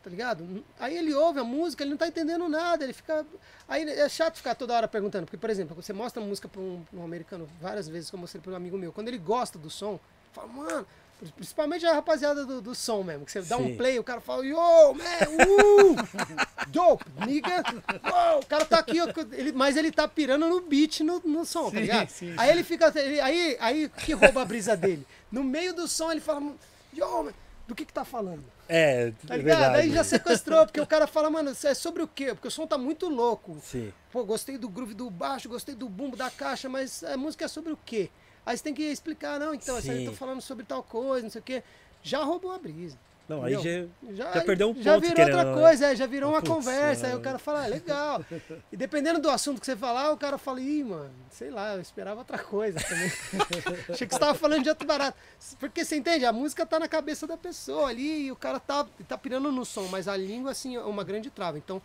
tá 0.07 0.09
ligado? 0.09 0.63
Aí 0.79 0.97
ele 0.97 1.13
ouve 1.13 1.39
a 1.39 1.43
música, 1.43 1.83
ele 1.83 1.89
não 1.91 1.97
tá 1.97 2.07
entendendo 2.07 2.47
nada, 2.47 2.81
ele 2.85 2.93
fica. 2.93 3.25
Aí 3.67 3.83
é 3.83 4.07
chato 4.07 4.37
ficar 4.37 4.55
toda 4.55 4.73
hora 4.73 4.87
perguntando, 4.87 5.25
porque, 5.25 5.35
por 5.35 5.49
exemplo, 5.49 5.75
você 5.75 5.91
mostra 5.91 6.23
música 6.23 6.47
pra 6.47 6.61
um, 6.61 6.81
pra 6.89 6.97
um 7.01 7.03
americano 7.03 7.47
várias 7.59 7.89
vezes, 7.89 8.09
que 8.09 8.15
eu 8.15 8.19
mostrei 8.19 8.41
pra 8.41 8.53
um 8.53 8.55
amigo 8.55 8.77
meu, 8.77 8.93
quando 8.93 9.09
ele 9.09 9.17
gosta 9.17 9.59
do 9.59 9.69
som, 9.69 9.99
fala, 10.31 10.47
mano. 10.47 10.87
Principalmente 11.35 11.83
a 11.83 11.93
rapaziada 11.93 12.45
do, 12.45 12.61
do 12.61 12.75
som 12.75 13.01
mesmo, 13.03 13.25
que 13.25 13.31
você 13.31 13.41
dá 13.41 13.57
um 13.57 13.65
Sim. 13.69 13.75
play, 13.75 13.97
o 13.97 14.03
cara 14.03 14.21
fala, 14.21 14.45
yo, 14.45 14.55
man, 14.93 15.29
uh, 15.29 15.95
dope, 16.69 17.03
nigga, 17.25 17.65
Uou, 18.05 18.39
o 18.41 18.45
cara 18.45 18.63
tá 18.65 18.77
aqui, 18.77 18.99
ele, 19.31 19.51
mas 19.51 19.75
ele 19.75 19.91
tá 19.91 20.07
pirando 20.07 20.47
no 20.47 20.61
beat, 20.61 20.99
no, 21.01 21.19
no 21.25 21.43
som, 21.43 21.65
tá 21.65 21.71
Sim, 21.71 21.77
ligado? 21.79 22.09
sim, 22.09 22.35
Aí 22.37 22.51
ele 22.51 22.63
fica, 22.63 22.93
ele- 22.95 23.19
aí, 23.19 23.57
aí 23.59 23.89
que 23.89 24.13
rouba 24.13 24.43
a 24.43 24.45
brisa 24.45 24.77
dele. 24.77 25.05
No 25.31 25.43
meio 25.43 25.73
do 25.73 25.87
som 25.87 26.11
ele 26.11 26.21
fala, 26.21 26.53
yo, 26.93 27.23
man, 27.23 27.33
do 27.67 27.73
que 27.73 27.83
que 27.83 27.91
tá 27.91 28.05
falando? 28.05 28.43
É, 28.69 29.11
Tá 29.25 29.35
é 29.35 29.37
ligado? 29.37 29.59
verdade. 29.59 29.81
Aí 29.81 29.91
já 29.91 30.03
sequestrou, 30.03 30.65
porque 30.65 30.81
o 30.81 30.87
cara 30.87 31.07
fala, 31.07 31.29
mano, 31.29 31.51
é 31.63 31.73
sobre 31.73 32.03
o 32.03 32.07
quê? 32.07 32.33
Porque 32.33 32.47
o 32.47 32.51
som 32.51 32.67
tá 32.67 32.77
muito 32.77 33.07
louco. 33.07 33.57
Sim. 33.63 33.93
Pô, 34.11 34.23
gostei 34.23 34.57
do 34.57 34.67
groove 34.67 34.93
do 34.93 35.09
baixo, 35.09 35.47
gostei 35.49 35.75
do 35.75 35.87
bumbo 35.87 36.15
da 36.17 36.29
caixa, 36.29 36.67
mas 36.67 37.03
a 37.03 37.15
música 37.17 37.45
é 37.45 37.47
sobre 37.47 37.71
o 37.71 37.79
quê? 37.85 38.09
Aí 38.45 38.57
você 38.57 38.63
tem 38.63 38.73
que 38.73 38.83
explicar, 38.83 39.39
não, 39.39 39.53
então, 39.53 39.75
aí 39.75 40.05
eu 40.05 40.11
tô 40.11 40.17
falando 40.17 40.41
sobre 40.41 40.65
tal 40.65 40.81
coisa, 40.81 41.23
não 41.23 41.29
sei 41.29 41.39
o 41.41 41.43
quê. 41.43 41.63
Já 42.01 42.23
roubou 42.23 42.51
a 42.51 42.57
brisa. 42.57 42.97
Não, 43.27 43.43
aí 43.43 43.55
Entendeu? 43.55 43.89
já, 44.11 44.31
já 44.31 44.41
perdeu 44.41 44.69
um 44.69 44.73
ponto, 44.73 44.83
Já 44.83 44.97
virou 44.97 45.25
outra 45.25 45.37
ou 45.39 45.45
não, 45.45 45.61
coisa, 45.61 45.87
é, 45.87 45.95
já 45.95 46.05
virou 46.05 46.29
uma 46.31 46.41
Putz, 46.41 46.53
conversa. 46.53 47.07
Aí 47.07 47.11
é. 47.11 47.15
o 47.15 47.19
cara 47.19 47.37
fala, 47.37 47.65
ah, 47.65 47.67
legal. 47.67 48.25
E 48.71 48.77
dependendo 48.77 49.19
do 49.19 49.29
assunto 49.29 49.59
que 49.59 49.65
você 49.65 49.75
falar, 49.75 50.11
o 50.11 50.17
cara 50.17 50.37
fala, 50.37 50.61
ih, 50.61 50.83
mano, 50.83 51.13
sei 51.29 51.49
lá, 51.49 51.75
eu 51.75 51.81
esperava 51.81 52.21
outra 52.21 52.39
coisa 52.39 52.79
também. 52.79 53.11
Achei 53.91 54.07
que 54.07 54.13
você 54.13 54.19
tava 54.19 54.33
falando 54.33 54.63
de 54.63 54.69
outro 54.69 54.87
barato. 54.87 55.17
Porque 55.59 55.83
você 55.83 55.97
entende, 55.97 56.25
a 56.25 56.31
música 56.31 56.65
tá 56.65 56.79
na 56.79 56.87
cabeça 56.87 57.27
da 57.27 57.35
pessoa 57.35 57.89
ali 57.89 58.27
e 58.27 58.31
o 58.31 58.35
cara 58.35 58.61
tá, 58.61 58.87
tá 59.05 59.17
pirando 59.17 59.51
no 59.51 59.65
som, 59.65 59.87
mas 59.91 60.07
a 60.07 60.15
língua, 60.15 60.51
assim, 60.51 60.77
é 60.77 60.81
uma 60.81 61.03
grande 61.03 61.29
trava. 61.29 61.57
Então, 61.57 61.81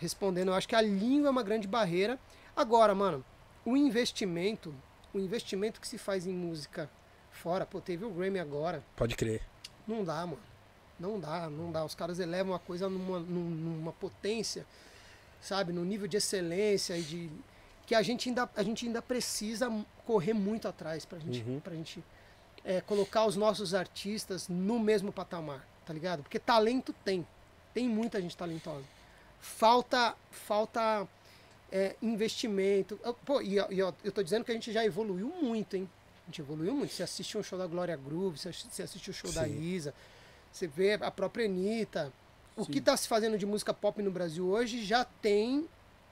respondendo, 0.00 0.48
eu 0.48 0.54
acho 0.54 0.66
que 0.66 0.74
a 0.74 0.82
língua 0.82 1.28
é 1.28 1.30
uma 1.30 1.44
grande 1.44 1.68
barreira. 1.68 2.18
Agora, 2.56 2.96
mano, 2.96 3.24
o 3.64 3.76
investimento, 3.76 4.74
o 5.14 5.20
investimento 5.20 5.80
que 5.80 5.86
se 5.86 5.98
faz 5.98 6.26
em 6.26 6.32
música 6.32 6.90
fora, 7.30 7.64
pô, 7.64 7.80
teve 7.80 8.04
o 8.04 8.10
Grammy 8.10 8.40
agora. 8.40 8.82
Pode 8.96 9.14
crer. 9.14 9.40
Não 9.86 10.02
dá, 10.02 10.26
mano. 10.26 10.49
Não 11.00 11.18
dá, 11.18 11.48
não 11.48 11.72
dá. 11.72 11.84
Os 11.84 11.94
caras 11.94 12.18
elevam 12.20 12.54
a 12.54 12.58
coisa 12.58 12.88
numa, 12.88 13.18
num- 13.18 13.50
numa 13.50 13.92
potência, 13.92 14.66
sabe? 15.40 15.72
No 15.72 15.84
nível 15.84 16.06
de 16.06 16.18
excelência 16.18 16.96
e 16.96 17.02
de. 17.02 17.30
Que 17.86 17.94
a 17.94 18.02
gente 18.02 18.28
ainda, 18.28 18.48
a 18.54 18.62
gente 18.62 18.86
ainda 18.86 19.00
precisa 19.02 19.68
correr 20.06 20.34
muito 20.34 20.68
atrás 20.68 21.04
pra 21.04 21.18
gente, 21.18 21.40
Uhum. 21.42 21.58
pra 21.58 21.74
gente 21.74 22.04
é, 22.64 22.80
colocar 22.82 23.24
os 23.24 23.34
nossos 23.34 23.72
artistas 23.74 24.46
no 24.48 24.78
mesmo 24.78 25.10
patamar, 25.10 25.66
tá 25.86 25.92
ligado? 25.92 26.22
Porque 26.22 26.38
talento 26.38 26.92
tem. 27.04 27.26
Tem 27.72 27.88
muita 27.88 28.20
gente 28.20 28.36
talentosa. 28.36 28.84
Falta. 29.40 30.14
Falta. 30.30 31.08
é, 31.72 31.94
investimento. 32.02 32.98
Pô, 33.24 33.40
e, 33.40 33.54
e 33.70 33.80
ó, 33.82 33.92
eu 34.02 34.10
tô 34.10 34.22
dizendo 34.24 34.44
que 34.44 34.50
a 34.50 34.54
gente 34.54 34.72
já 34.72 34.84
evoluiu 34.84 35.32
muito, 35.40 35.76
hein? 35.76 35.88
A 36.24 36.26
gente 36.30 36.40
evoluiu 36.40 36.74
muito. 36.74 36.92
Você 36.92 37.02
assiste 37.04 37.38
um 37.38 37.42
show 37.44 37.56
da 37.56 37.66
Glória 37.66 37.96
Groove, 37.96 38.38
você 38.38 38.48
assi- 38.48 38.66
você 38.68 38.82
assiste 38.82 39.08
o 39.08 39.12
show 39.14 39.30
da 39.32 39.44
Sim. 39.44 39.60
Isa, 39.62 39.94
você 40.52 40.66
vê 40.66 40.94
a 40.94 41.10
própria 41.10 41.46
Anitta. 41.46 42.12
O 42.56 42.64
Sim. 42.64 42.72
que 42.72 42.78
está 42.78 42.96
se 42.96 43.08
fazendo 43.08 43.38
de 43.38 43.46
música 43.46 43.72
pop 43.72 44.02
no 44.02 44.10
Brasil 44.10 44.46
hoje 44.46 44.84
já 44.84 45.04
tem 45.04 45.68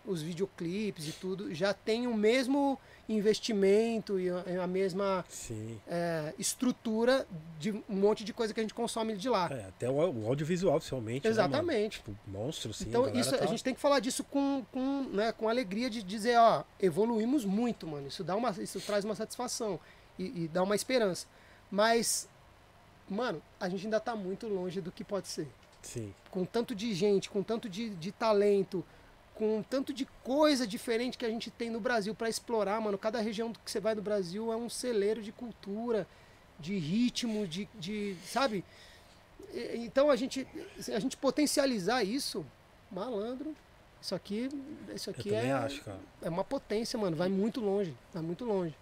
os 0.07 0.23
videoclipes 0.23 1.07
e 1.09 1.13
tudo, 1.13 1.55
já 1.55 1.75
tem 1.75 2.07
o 2.07 2.15
mesmo 2.15 2.79
investimento 3.09 4.19
e 4.19 4.31
a, 4.31 4.65
a 4.65 4.67
mesma 4.67 5.25
Sim. 5.29 5.79
é, 5.87 6.33
estrutura 6.39 7.27
de 7.59 7.73
um 7.73 7.83
monte 7.89 8.25
de 8.25 8.33
coisa 8.33 8.55
que 8.55 8.61
a 8.61 8.63
gente 8.63 8.73
consome 8.73 9.17
de 9.17 9.29
lá. 9.29 9.49
É, 9.53 9.67
até 9.67 9.91
o, 9.91 10.27
audiovisual, 10.27 10.77
oficialmente. 10.77 11.25
né? 11.25 11.31
Exatamente. 11.31 11.99
Tipo, 11.99 12.17
monstro, 12.27 12.73
sim. 12.73 12.87
Então, 12.89 13.03
galera 13.03 13.21
isso, 13.21 13.37
tá- 13.37 13.45
a 13.45 13.47
gente 13.47 13.63
tem 13.63 13.75
que 13.75 13.81
falar 13.81 14.01
disso 14.01 14.25
com, 14.25 14.65
com, 14.73 15.03
né, 15.13 15.33
com 15.33 15.49
alegria 15.49 15.91
de 15.91 16.03
dizer, 16.03 16.39
ó, 16.39 16.65
evoluímos 16.81 17.45
muito, 17.45 17.87
mano. 17.87 18.09
Isso, 18.09 18.25
dá 18.25 18.35
uma, 18.35 18.51
isso 18.53 18.81
traz 18.81 19.05
uma 19.05 19.15
satisfação 19.15 19.79
e, 20.19 20.45
e 20.45 20.49
dá 20.49 20.63
uma 20.63 20.75
esperança. 20.75 21.27
Mas, 21.71 22.29
mano, 23.09 23.43
a 23.61 23.69
gente 23.69 23.87
ainda 23.87 24.01
tá 24.01 24.15
muito 24.15 24.47
longe 24.47 24.81
do 24.81 24.93
que 24.93 25.05
pode 25.05 25.29
ser. 25.29 25.49
Sim. 25.83 26.15
Com 26.31 26.45
tanto 26.45 26.75
de 26.75 26.93
gente, 26.95 27.31
com 27.31 27.43
tanto 27.43 27.69
de, 27.69 27.91
de 27.91 28.13
talento, 28.13 28.85
com 29.35 29.63
tanto 29.63 29.93
de 29.93 30.05
coisa 30.25 30.67
diferente 30.67 31.17
que 31.17 31.25
a 31.25 31.31
gente 31.31 31.51
tem 31.51 31.71
no 31.71 31.81
Brasil 31.81 32.15
para 32.15 32.29
explorar, 32.29 32.81
mano. 32.81 32.99
Cada 32.99 33.21
região 33.21 33.53
que 33.53 33.71
você 33.71 33.79
vai 33.79 33.95
no 33.95 34.03
Brasil 34.03 34.53
é 34.53 34.57
um 34.57 34.69
celeiro 34.69 35.23
de 35.23 35.31
cultura, 35.31 36.07
de 36.59 36.77
ritmo, 36.77 37.47
de, 37.47 37.69
de 37.79 38.17
sabe? 38.27 38.65
Então 39.75 40.11
a 40.11 40.17
gente, 40.17 40.47
a 40.93 40.99
gente 40.99 41.17
potencializar 41.17 42.03
isso, 42.03 42.45
malandro, 42.91 43.55
isso 44.03 44.15
aqui, 44.15 44.49
isso 44.95 45.09
aqui 45.11 45.35
é, 45.35 45.53
acho, 45.53 45.83
cara. 45.83 45.99
é 46.21 46.29
uma 46.29 46.45
potência, 46.45 46.99
mano. 46.99 47.17
Vai 47.17 47.29
muito 47.29 47.61
longe, 47.61 47.95
vai 48.13 48.23
muito 48.23 48.45
longe. 48.45 48.75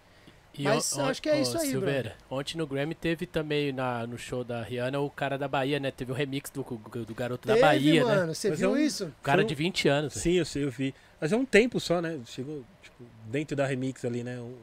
E 0.57 0.63
Mas 0.63 0.97
on- 0.97 1.05
acho 1.05 1.21
que 1.21 1.29
é 1.29 1.39
isso 1.39 1.55
aí, 1.57 1.69
Silveira, 1.69 2.15
ontem 2.31 2.57
no 2.57 2.65
Grammy 2.65 2.95
teve 2.95 3.27
também 3.27 3.71
na, 3.71 4.07
no 4.07 4.17
show 4.17 4.43
da 4.43 4.63
Rihanna 4.63 4.99
o 4.99 5.09
cara 5.09 5.37
da 5.37 5.47
Bahia, 5.47 5.79
né? 5.79 5.91
Teve 5.91 6.11
o 6.11 6.15
remix 6.15 6.49
do, 6.49 6.63
do 6.63 7.13
garoto 7.13 7.47
da 7.47 7.53
Teve, 7.53 7.65
Bahia, 7.65 8.03
né? 8.03 8.15
mano, 8.15 8.33
você 8.33 8.49
Mas 8.49 8.59
viu 8.59 8.69
é 8.69 8.73
um- 8.73 8.77
isso? 8.77 9.05
O 9.05 9.21
cara 9.23 9.43
um- 9.43 9.45
de 9.45 9.53
20 9.53 9.87
anos. 9.87 10.13
Sim, 10.13 10.33
eu 10.33 10.45
sei, 10.45 10.63
eu 10.63 10.71
vi. 10.71 10.95
Mas 11.21 11.31
é 11.31 11.35
um 11.37 11.45
tempo 11.45 11.79
só, 11.79 12.01
né? 12.01 12.19
Chegou, 12.25 12.63
tipo, 12.81 13.03
dentro 13.27 13.55
da 13.55 13.67
remix 13.67 14.03
ali, 14.03 14.23
né? 14.23 14.39
um- 14.39 14.57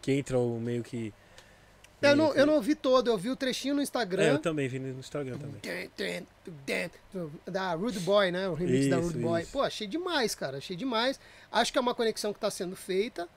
que 0.00 0.12
entra 0.12 0.38
o 0.38 0.60
meio 0.60 0.84
que. 0.84 1.12
Eu 2.00 2.10
meio 2.10 2.16
não, 2.16 2.32
que- 2.32 2.38
eu 2.40 2.46
não 2.46 2.60
vi 2.60 2.74
todo, 2.74 3.08
eu 3.08 3.16
vi 3.18 3.30
o 3.30 3.36
trechinho 3.36 3.74
no 3.74 3.82
Instagram. 3.82 4.22
É, 4.22 4.30
eu 4.32 4.38
também 4.38 4.68
vi 4.68 4.78
no 4.78 5.00
Instagram 5.00 5.38
também. 5.38 5.60
Da 7.46 7.74
Rude 7.74 8.00
Boy, 8.00 8.30
né? 8.30 8.48
O 8.48 8.54
remix 8.54 8.88
da 8.88 8.98
Isso, 8.98 9.06
Rude 9.08 9.18
Boy. 9.18 9.42
isso. 9.42 9.52
Pô, 9.52 9.62
achei 9.62 9.86
demais, 9.86 10.34
cara. 10.34 10.58
Achei 10.58 10.76
demais. 10.76 11.18
Acho 11.50 11.72
que 11.72 11.78
é 11.78 11.80
uma 11.80 11.94
conexão 11.94 12.32
que 12.32 12.36
está 12.36 12.50
sendo 12.50 12.76
feita. 12.76 13.28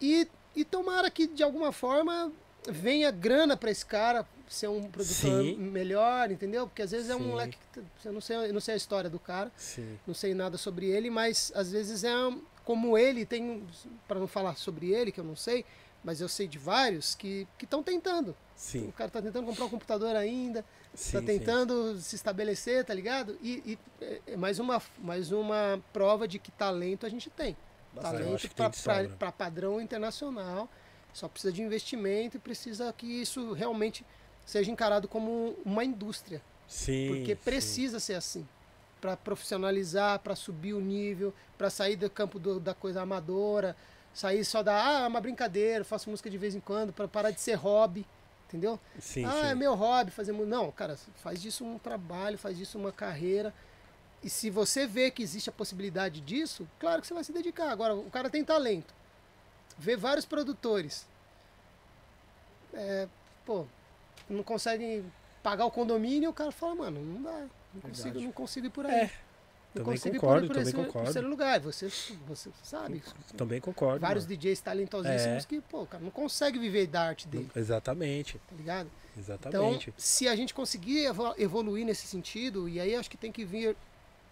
E, 0.00 0.26
e 0.54 0.64
tomara 0.64 1.10
que, 1.10 1.26
de 1.26 1.42
alguma 1.42 1.72
forma, 1.72 2.32
venha 2.68 3.10
grana 3.10 3.56
para 3.56 3.70
esse 3.70 3.84
cara 3.86 4.26
ser 4.48 4.68
um 4.68 4.82
produtor 4.90 5.42
Sim. 5.44 5.56
melhor, 5.58 6.30
entendeu? 6.30 6.66
Porque 6.66 6.82
às 6.82 6.90
vezes 6.90 7.08
é 7.08 7.14
um 7.14 7.20
Sim. 7.20 7.26
moleque 7.28 7.56
que. 7.72 7.80
Eu 8.04 8.12
não 8.12 8.20
sei, 8.20 8.36
eu 8.36 8.52
não 8.52 8.60
sei 8.60 8.74
a 8.74 8.76
história 8.76 9.08
do 9.08 9.18
cara, 9.18 9.50
Sim. 9.56 9.98
não 10.06 10.14
sei 10.14 10.34
nada 10.34 10.58
sobre 10.58 10.86
ele, 10.86 11.08
mas 11.10 11.52
às 11.54 11.70
vezes 11.70 12.02
é 12.04 12.16
um- 12.16 12.42
como 12.64 12.98
ele, 12.98 13.24
tem. 13.24 13.64
para 14.08 14.18
não 14.18 14.26
falar 14.26 14.56
sobre 14.56 14.92
ele, 14.92 15.10
que 15.12 15.20
eu 15.20 15.24
não 15.24 15.36
sei, 15.36 15.64
mas 16.04 16.20
eu 16.20 16.28
sei 16.28 16.46
de 16.48 16.58
vários 16.58 17.14
que 17.14 17.46
estão 17.62 17.82
tentando. 17.82 18.34
Sim. 18.56 18.88
O 18.88 18.92
cara 18.92 19.08
tá 19.10 19.22
tentando 19.22 19.46
comprar 19.46 19.64
um 19.64 19.68
computador 19.70 20.14
ainda, 20.16 20.64
sim, 20.94 21.12
tá 21.12 21.20
sim. 21.20 21.24
tentando 21.26 21.96
se 21.98 22.14
estabelecer, 22.16 22.84
tá 22.84 22.92
ligado? 22.92 23.38
E, 23.42 23.62
e 23.64 23.78
é- 24.04 24.20
é 24.28 24.36
mais 24.36 24.58
uma, 24.58 24.82
mais 24.98 25.30
uma 25.32 25.80
prova 25.92 26.26
de 26.28 26.38
que 26.38 26.50
talento 26.50 27.06
a 27.06 27.08
gente 27.08 27.30
tem. 27.30 27.56
Bastante. 27.92 28.48
Talento 28.82 29.16
para 29.16 29.32
padrão 29.32 29.80
internacional. 29.80 30.68
Só 31.12 31.28
precisa 31.28 31.52
de 31.52 31.62
investimento 31.62 32.36
e 32.36 32.40
precisa 32.40 32.92
que 32.92 33.06
isso 33.06 33.52
realmente 33.52 34.04
seja 34.46 34.70
encarado 34.70 35.08
como 35.08 35.56
uma 35.64 35.84
indústria. 35.84 36.40
Sim. 36.68 37.08
Porque 37.08 37.34
sim. 37.34 37.40
precisa 37.44 37.98
ser 37.98 38.14
assim. 38.14 38.46
Para 39.00 39.16
profissionalizar, 39.16 40.20
para 40.20 40.36
subir 40.36 40.74
o 40.74 40.80
nível, 40.80 41.34
para 41.58 41.68
sair 41.70 41.96
do 41.96 42.08
campo 42.08 42.38
do- 42.38 42.60
da 42.60 42.74
coisa 42.74 43.02
amadora, 43.02 43.74
sair 44.14 44.44
só 44.44 44.62
da, 44.62 44.74
ah, 44.74 45.04
é 45.04 45.08
uma 45.08 45.20
brincadeira, 45.20 45.84
faço 45.84 46.10
música 46.10 46.28
de 46.30 46.38
vez 46.38 46.54
em 46.54 46.60
quando, 46.60 46.92
para 46.92 47.08
parar 47.08 47.30
de 47.30 47.40
ser 47.40 47.54
hobby, 47.54 48.06
entendeu? 48.46 48.78
Sim, 49.00 49.24
ah, 49.24 49.46
é 49.46 49.50
sim. 49.50 49.54
meu 49.56 49.74
hobby 49.74 50.10
fazer 50.10 50.32
música. 50.32 50.54
Não, 50.56 50.70
cara, 50.70 50.96
faz 51.16 51.40
disso 51.40 51.64
um 51.64 51.78
trabalho, 51.78 52.38
faz 52.38 52.56
disso 52.56 52.78
uma 52.78 52.92
carreira. 52.92 53.52
E 54.22 54.28
se 54.28 54.50
você 54.50 54.86
vê 54.86 55.10
que 55.10 55.22
existe 55.22 55.48
a 55.48 55.52
possibilidade 55.52 56.20
disso, 56.20 56.68
claro 56.78 57.00
que 57.00 57.06
você 57.06 57.14
vai 57.14 57.24
se 57.24 57.32
dedicar. 57.32 57.70
Agora, 57.70 57.94
o 57.94 58.10
cara 58.10 58.28
tem 58.28 58.44
talento. 58.44 58.92
Vê 59.78 59.96
vários 59.96 60.26
produtores. 60.26 61.06
É, 62.74 63.08
pô, 63.46 63.64
não 64.28 64.42
conseguem 64.42 65.04
pagar 65.42 65.64
o 65.64 65.70
condomínio, 65.70 66.30
o 66.30 66.34
cara 66.34 66.52
fala, 66.52 66.74
mano, 66.74 67.00
não 67.02 67.22
dá. 67.22 67.46
Não 67.74 67.80
consigo, 67.82 68.20
não 68.20 68.32
consigo 68.32 68.66
ir 68.66 68.70
por 68.70 68.84
aí. 68.84 68.92
É, 68.92 69.02
não 69.74 69.84
também 69.84 69.84
consigo 69.98 70.14
concordo, 70.16 70.44
ir 70.44 70.48
por, 70.48 70.54
também 70.54 70.62
esse, 70.68 70.76
por 70.76 70.86
concordo. 70.86 71.10
esse 71.10 71.20
lugar. 71.20 71.60
Você, 71.60 71.88
você 72.28 72.50
sabe. 72.62 73.02
Também 73.36 73.60
concordo. 73.60 74.00
Vários 74.00 74.24
mano. 74.26 74.36
DJs 74.36 74.60
talentosíssimos 74.60 75.44
É. 75.44 75.46
que, 75.46 75.60
pô, 75.62 75.86
cara, 75.86 76.02
não 76.04 76.10
consegue 76.10 76.58
viver 76.58 76.86
da 76.88 77.02
arte 77.02 77.26
dele, 77.26 77.50
Exatamente. 77.56 78.38
tá 78.38 78.54
ligado? 78.56 78.90
Então, 79.16 79.22
Exatamente. 79.22 79.94
se 79.96 80.28
a 80.28 80.36
gente 80.36 80.52
conseguir 80.52 81.06
evo- 81.06 81.34
evoluir 81.38 81.84
nesse 81.86 82.06
sentido, 82.06 82.68
e 82.68 82.78
aí 82.80 82.94
acho 82.94 83.08
que 83.10 83.16
tem 83.16 83.32
que 83.32 83.44
vir 83.44 83.76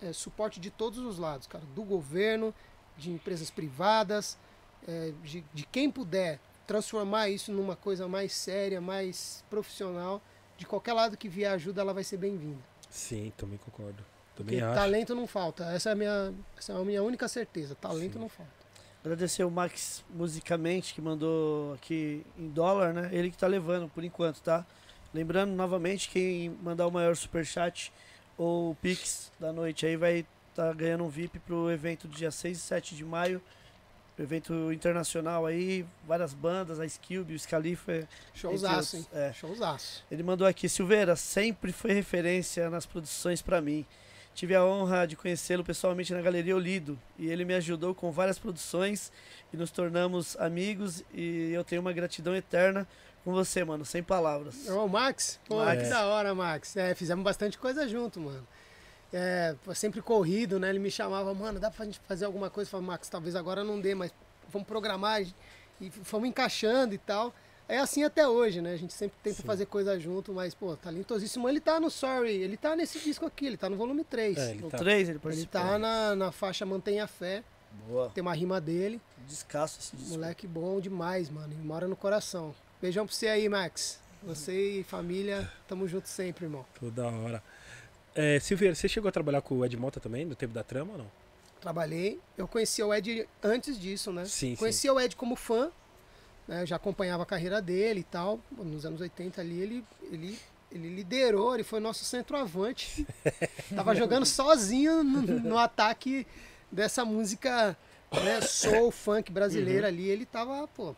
é, 0.02 0.12
suporte 0.12 0.60
de 0.60 0.70
todos 0.70 0.98
os 0.98 1.18
lados, 1.18 1.46
cara, 1.46 1.64
do 1.74 1.82
governo, 1.82 2.54
de 2.96 3.10
empresas 3.10 3.50
privadas, 3.50 4.38
é, 4.86 5.12
de, 5.22 5.44
de 5.52 5.64
quem 5.66 5.90
puder 5.90 6.40
transformar 6.66 7.28
isso 7.28 7.50
numa 7.52 7.74
coisa 7.74 8.06
mais 8.06 8.32
séria, 8.32 8.80
mais 8.80 9.44
profissional, 9.48 10.20
de 10.56 10.66
qualquer 10.66 10.92
lado 10.92 11.16
que 11.16 11.28
vier 11.28 11.52
ajuda, 11.52 11.80
ela 11.80 11.94
vai 11.94 12.04
ser 12.04 12.16
bem-vinda. 12.16 12.62
Sim, 12.90 13.32
também 13.36 13.58
concordo. 13.58 14.04
Porque 14.34 14.52
Também 14.54 14.60
acho. 14.60 14.74
talento 14.78 15.14
não 15.14 15.26
falta. 15.26 15.64
Essa 15.72 15.90
é 15.90 15.92
a 15.92 15.94
minha, 15.96 16.34
essa 16.56 16.72
é 16.72 16.76
a 16.76 16.84
minha 16.84 17.02
única 17.02 17.26
certeza. 17.26 17.74
Talento 17.74 18.14
Sim. 18.14 18.18
não 18.20 18.28
falta. 18.28 18.52
Agradecer 19.02 19.44
o 19.44 19.50
Max 19.50 20.04
Musicamente, 20.10 20.94
que 20.94 21.00
mandou 21.00 21.74
aqui 21.74 22.24
em 22.36 22.48
dólar, 22.48 22.92
né? 22.92 23.08
Ele 23.12 23.30
que 23.30 23.38
tá 23.38 23.46
levando 23.46 23.88
por 23.88 24.04
enquanto, 24.04 24.40
tá? 24.40 24.66
Lembrando 25.14 25.52
novamente, 25.52 26.08
quem 26.08 26.50
mandar 26.62 26.86
o 26.86 26.90
maior 26.90 27.16
superchat 27.16 27.92
ou 28.38 28.74
Pix 28.76 29.30
da 29.38 29.52
noite 29.52 29.84
aí 29.84 29.96
vai 29.96 30.24
tá 30.54 30.72
ganhando 30.72 31.04
um 31.04 31.08
VIP 31.08 31.38
pro 31.40 31.70
evento 31.70 32.08
do 32.08 32.16
dia 32.16 32.30
6 32.30 32.56
e 32.56 32.60
7 32.60 32.96
de 32.96 33.04
maio. 33.04 33.42
Evento 34.18 34.72
internacional 34.72 35.46
aí, 35.46 35.86
várias 36.04 36.34
bandas, 36.34 36.80
a 36.80 36.86
Skilby, 36.86 37.34
o 37.34 37.38
Scalifa. 37.38 38.08
Showzaço, 38.34 38.96
hein? 38.96 39.06
É. 39.12 39.32
Showzaço. 39.32 40.04
Ele 40.10 40.24
mandou 40.24 40.44
aqui, 40.44 40.68
Silveira, 40.68 41.14
sempre 41.14 41.70
foi 41.70 41.92
referência 41.92 42.68
nas 42.68 42.84
produções 42.84 43.40
pra 43.40 43.60
mim. 43.60 43.86
Tive 44.34 44.56
a 44.56 44.64
honra 44.64 45.06
de 45.06 45.14
conhecê-lo 45.14 45.62
pessoalmente 45.62 46.12
na 46.12 46.20
Galeria 46.20 46.56
Olido 46.56 46.98
e 47.16 47.28
ele 47.28 47.44
me 47.44 47.54
ajudou 47.54 47.94
com 47.94 48.10
várias 48.10 48.38
produções 48.38 49.12
e 49.52 49.56
nos 49.56 49.70
tornamos 49.70 50.36
amigos 50.36 51.04
e 51.12 51.50
eu 51.52 51.64
tenho 51.64 51.80
uma 51.80 51.92
gratidão 51.92 52.34
eterna 52.34 52.86
com 53.28 53.34
você, 53.34 53.64
mano, 53.64 53.84
sem 53.84 54.02
palavras. 54.02 54.68
Ô, 54.68 54.88
Max? 54.88 55.38
Pô, 55.46 55.56
Max. 55.64 55.82
que 55.82 55.88
da 55.88 56.06
hora, 56.06 56.34
Max. 56.34 56.76
É, 56.76 56.94
fizemos 56.94 57.22
bastante 57.24 57.58
coisa 57.58 57.86
junto, 57.88 58.18
mano. 58.20 58.46
É, 59.12 59.54
sempre 59.74 60.02
corrido, 60.02 60.58
né? 60.58 60.68
Ele 60.70 60.78
me 60.78 60.90
chamava, 60.90 61.32
mano, 61.34 61.58
dá 61.60 61.70
pra 61.70 61.84
gente 61.86 62.00
fazer 62.06 62.24
alguma 62.24 62.50
coisa? 62.50 62.68
Eu 62.68 62.70
falava, 62.72 62.86
Max, 62.92 63.08
talvez 63.08 63.34
agora 63.36 63.62
não 63.64 63.80
dê, 63.80 63.94
mas 63.94 64.12
vamos 64.50 64.66
programar. 64.66 65.22
E 65.80 65.90
fomos 65.90 66.28
encaixando 66.28 66.94
e 66.94 66.98
tal. 66.98 67.32
é 67.68 67.78
assim 67.78 68.02
até 68.02 68.26
hoje, 68.26 68.60
né? 68.60 68.72
A 68.72 68.76
gente 68.76 68.92
sempre 68.92 69.16
tenta 69.22 69.36
Sim. 69.36 69.42
fazer 69.44 69.66
coisa 69.66 69.98
junto, 70.00 70.32
mas, 70.32 70.54
pô, 70.54 70.76
talentosíssimo. 70.76 71.48
Ele 71.48 71.60
tá 71.60 71.78
no 71.78 71.90
Sorry, 71.90 72.32
ele 72.34 72.56
tá 72.56 72.74
nesse 72.74 72.98
disco 72.98 73.24
aqui, 73.26 73.46
ele 73.46 73.56
tá 73.56 73.68
no 73.70 73.76
volume 73.76 74.04
3. 74.04 74.36
É, 74.38 74.50
ele 74.50 74.60
No 74.62 74.70
tá. 74.70 74.78
3 74.78 75.02
ele 75.02 75.10
Ele 75.12 75.18
participou. 75.18 75.60
tá 75.60 75.78
na, 75.78 76.16
na 76.16 76.32
faixa 76.32 76.64
Mantenha 76.66 77.06
Fé, 77.06 77.42
Boa. 77.86 78.10
tem 78.10 78.22
uma 78.22 78.34
rima 78.34 78.60
dele. 78.60 79.00
Descasso 79.26 79.78
esse 79.80 79.94
disco. 79.96 80.12
Moleque 80.14 80.46
bom 80.46 80.80
demais, 80.80 81.28
mano. 81.30 81.52
E 81.52 81.56
mora 81.56 81.86
no 81.86 81.94
coração. 81.96 82.54
Beijão 82.80 83.06
pra 83.06 83.14
você 83.14 83.28
aí, 83.28 83.48
Max. 83.48 83.98
Você 84.22 84.80
e 84.80 84.84
família, 84.84 85.50
tamo 85.68 85.86
junto 85.88 86.08
sempre, 86.08 86.44
irmão. 86.46 86.64
Toda 86.78 87.06
hora. 87.06 87.42
É, 88.14 88.38
Silveira, 88.40 88.74
você 88.74 88.88
chegou 88.88 89.08
a 89.08 89.12
trabalhar 89.12 89.40
com 89.42 89.56
o 89.56 89.64
Ed 89.64 89.76
Mota 89.76 90.00
também, 90.00 90.24
no 90.24 90.34
tempo 90.34 90.52
da 90.52 90.62
trama 90.64 90.92
ou 90.92 90.98
não? 90.98 91.10
Trabalhei. 91.60 92.20
Eu 92.36 92.46
conhecia 92.48 92.86
o 92.86 92.92
Ed 92.94 93.28
antes 93.42 93.78
disso, 93.78 94.12
né? 94.12 94.24
Sim, 94.24 94.50
sim. 94.50 94.56
Conhecia 94.56 94.92
o 94.92 95.00
Ed 95.00 95.14
como 95.16 95.36
fã, 95.36 95.70
né? 96.46 96.62
Eu 96.62 96.66
já 96.66 96.76
acompanhava 96.76 97.22
a 97.22 97.26
carreira 97.26 97.60
dele 97.62 98.00
e 98.00 98.04
tal. 98.04 98.40
Nos 98.50 98.84
anos 98.84 99.00
80 99.00 99.40
ali, 99.40 99.60
ele, 99.60 99.84
ele, 100.10 100.38
ele 100.72 100.88
liderou, 100.94 101.54
ele 101.54 101.64
foi 101.64 101.78
nosso 101.80 102.04
centroavante. 102.04 103.06
Tava 103.74 103.94
jogando 103.94 104.26
sozinho 104.26 105.02
no, 105.04 105.22
no 105.22 105.58
ataque 105.58 106.26
dessa 106.70 107.04
música 107.04 107.76
né, 108.12 108.40
soul, 108.40 108.90
funk 108.90 109.30
brasileira 109.30 109.82
Uhum. 109.82 109.88
ali. 109.94 110.08
Ele 110.08 110.26
tava, 110.26 110.66
pô, 110.68 110.94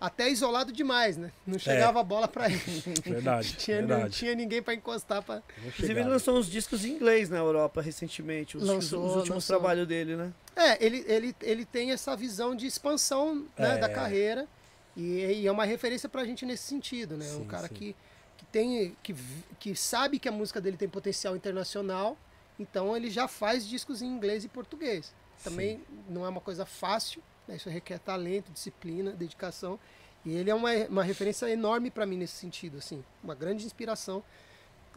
até 0.00 0.30
isolado 0.30 0.72
demais, 0.72 1.16
né? 1.18 1.30
Não 1.46 1.58
chegava 1.58 2.00
a 2.00 2.02
bola 2.02 2.26
pra 2.26 2.46
ele. 2.48 2.58
Verdade, 3.04 3.52
tinha, 3.56 3.82
Não 3.82 3.88
verdade. 3.88 4.16
tinha 4.16 4.34
ninguém 4.34 4.62
pra 4.62 4.72
encostar 4.72 5.22
pra... 5.22 5.36
Não 5.58 5.68
Inclusive, 5.68 6.00
ele 6.00 6.08
lançou 6.08 6.38
uns 6.38 6.46
discos 6.50 6.84
em 6.84 6.92
inglês 6.92 7.28
na 7.28 7.36
Europa 7.36 7.82
recentemente. 7.82 8.56
Os, 8.56 8.62
Lançou, 8.62 9.00
os 9.00 9.10
últimos 9.16 9.28
lançou. 9.28 9.56
trabalhos 9.58 9.86
dele, 9.86 10.16
né? 10.16 10.32
É, 10.56 10.84
ele, 10.84 11.04
ele, 11.06 11.36
ele 11.42 11.64
tem 11.66 11.90
essa 11.92 12.16
visão 12.16 12.54
de 12.56 12.66
expansão 12.66 13.46
né, 13.58 13.76
É. 13.76 13.78
da 13.78 13.88
carreira 13.88 14.48
e, 14.96 15.02
e 15.42 15.46
é 15.46 15.52
uma 15.52 15.64
referência 15.66 16.08
pra 16.08 16.24
gente 16.24 16.46
nesse 16.46 16.64
sentido, 16.64 17.16
né? 17.16 17.26
Sim, 17.26 17.42
um 17.42 17.44
cara 17.44 17.68
sim. 17.68 17.74
que, 17.74 17.96
que 18.38 18.44
tem 18.46 18.96
que, 19.02 19.14
que 19.58 19.76
sabe 19.76 20.18
que 20.18 20.28
a 20.28 20.32
música 20.32 20.60
dele 20.60 20.76
tem 20.78 20.88
potencial 20.88 21.36
internacional, 21.36 22.16
então 22.58 22.96
ele 22.96 23.10
já 23.10 23.28
faz 23.28 23.66
discos 23.68 24.00
em 24.02 24.06
inglês 24.06 24.44
e 24.44 24.48
português. 24.48 25.12
Também 25.44 25.80
não 26.08 26.24
é 26.26 26.28
uma 26.28 26.40
coisa 26.40 26.66
fácil? 26.66 27.22
Isso 27.56 27.68
requer 27.70 27.98
talento, 27.98 28.50
disciplina, 28.52 29.12
dedicação. 29.12 29.78
E 30.24 30.34
ele 30.34 30.50
é 30.50 30.54
uma, 30.54 30.72
uma 30.88 31.02
referência 31.02 31.48
enorme 31.48 31.90
pra 31.90 32.04
mim 32.04 32.16
nesse 32.16 32.34
sentido, 32.34 32.78
assim, 32.78 33.02
uma 33.22 33.34
grande 33.34 33.64
inspiração. 33.64 34.22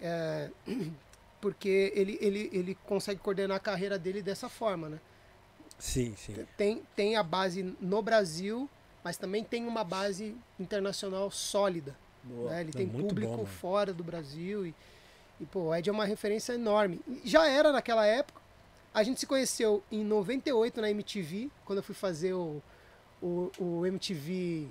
É, 0.01 0.49
porque 1.39 1.91
ele, 1.95 2.17
ele, 2.21 2.49
ele 2.51 2.77
consegue 2.85 3.19
coordenar 3.19 3.57
a 3.57 3.59
carreira 3.59 3.97
dele 3.97 4.21
dessa 4.21 4.49
forma, 4.49 4.89
né? 4.89 4.99
Sim, 5.79 6.15
sim. 6.15 6.35
tem, 6.57 6.81
tem 6.95 7.15
a 7.15 7.23
base 7.23 7.75
no 7.81 8.01
Brasil, 8.01 8.69
mas 9.03 9.17
também 9.17 9.43
tem 9.43 9.65
uma 9.65 9.83
base 9.83 10.35
internacional 10.59 11.29
sólida. 11.31 11.95
Boa. 12.23 12.51
né? 12.51 12.61
Ele 12.61 12.69
É 12.69 12.73
tem 12.73 12.87
público 12.87 13.37
bom, 13.37 13.45
fora 13.45 13.93
do 13.93 14.03
Brasil 14.03 14.67
e, 14.67 14.75
e 15.41 15.45
pô, 15.45 15.65
o 15.65 15.75
Ed 15.75 15.89
é 15.89 15.91
uma 15.91 16.05
referência 16.05 16.53
enorme. 16.53 17.01
Já 17.25 17.47
era 17.49 17.71
naquela 17.71 18.05
época. 18.05 18.41
A 18.93 19.01
gente 19.03 19.19
se 19.19 19.25
conheceu 19.25 19.83
em 19.91 20.03
98 20.03 20.79
na 20.81 20.89
MTV, 20.91 21.49
quando 21.65 21.77
eu 21.79 21.83
fui 21.83 21.95
fazer 21.95 22.33
o, 22.33 22.61
o, 23.21 23.51
o 23.59 23.85
MTV. 23.85 24.67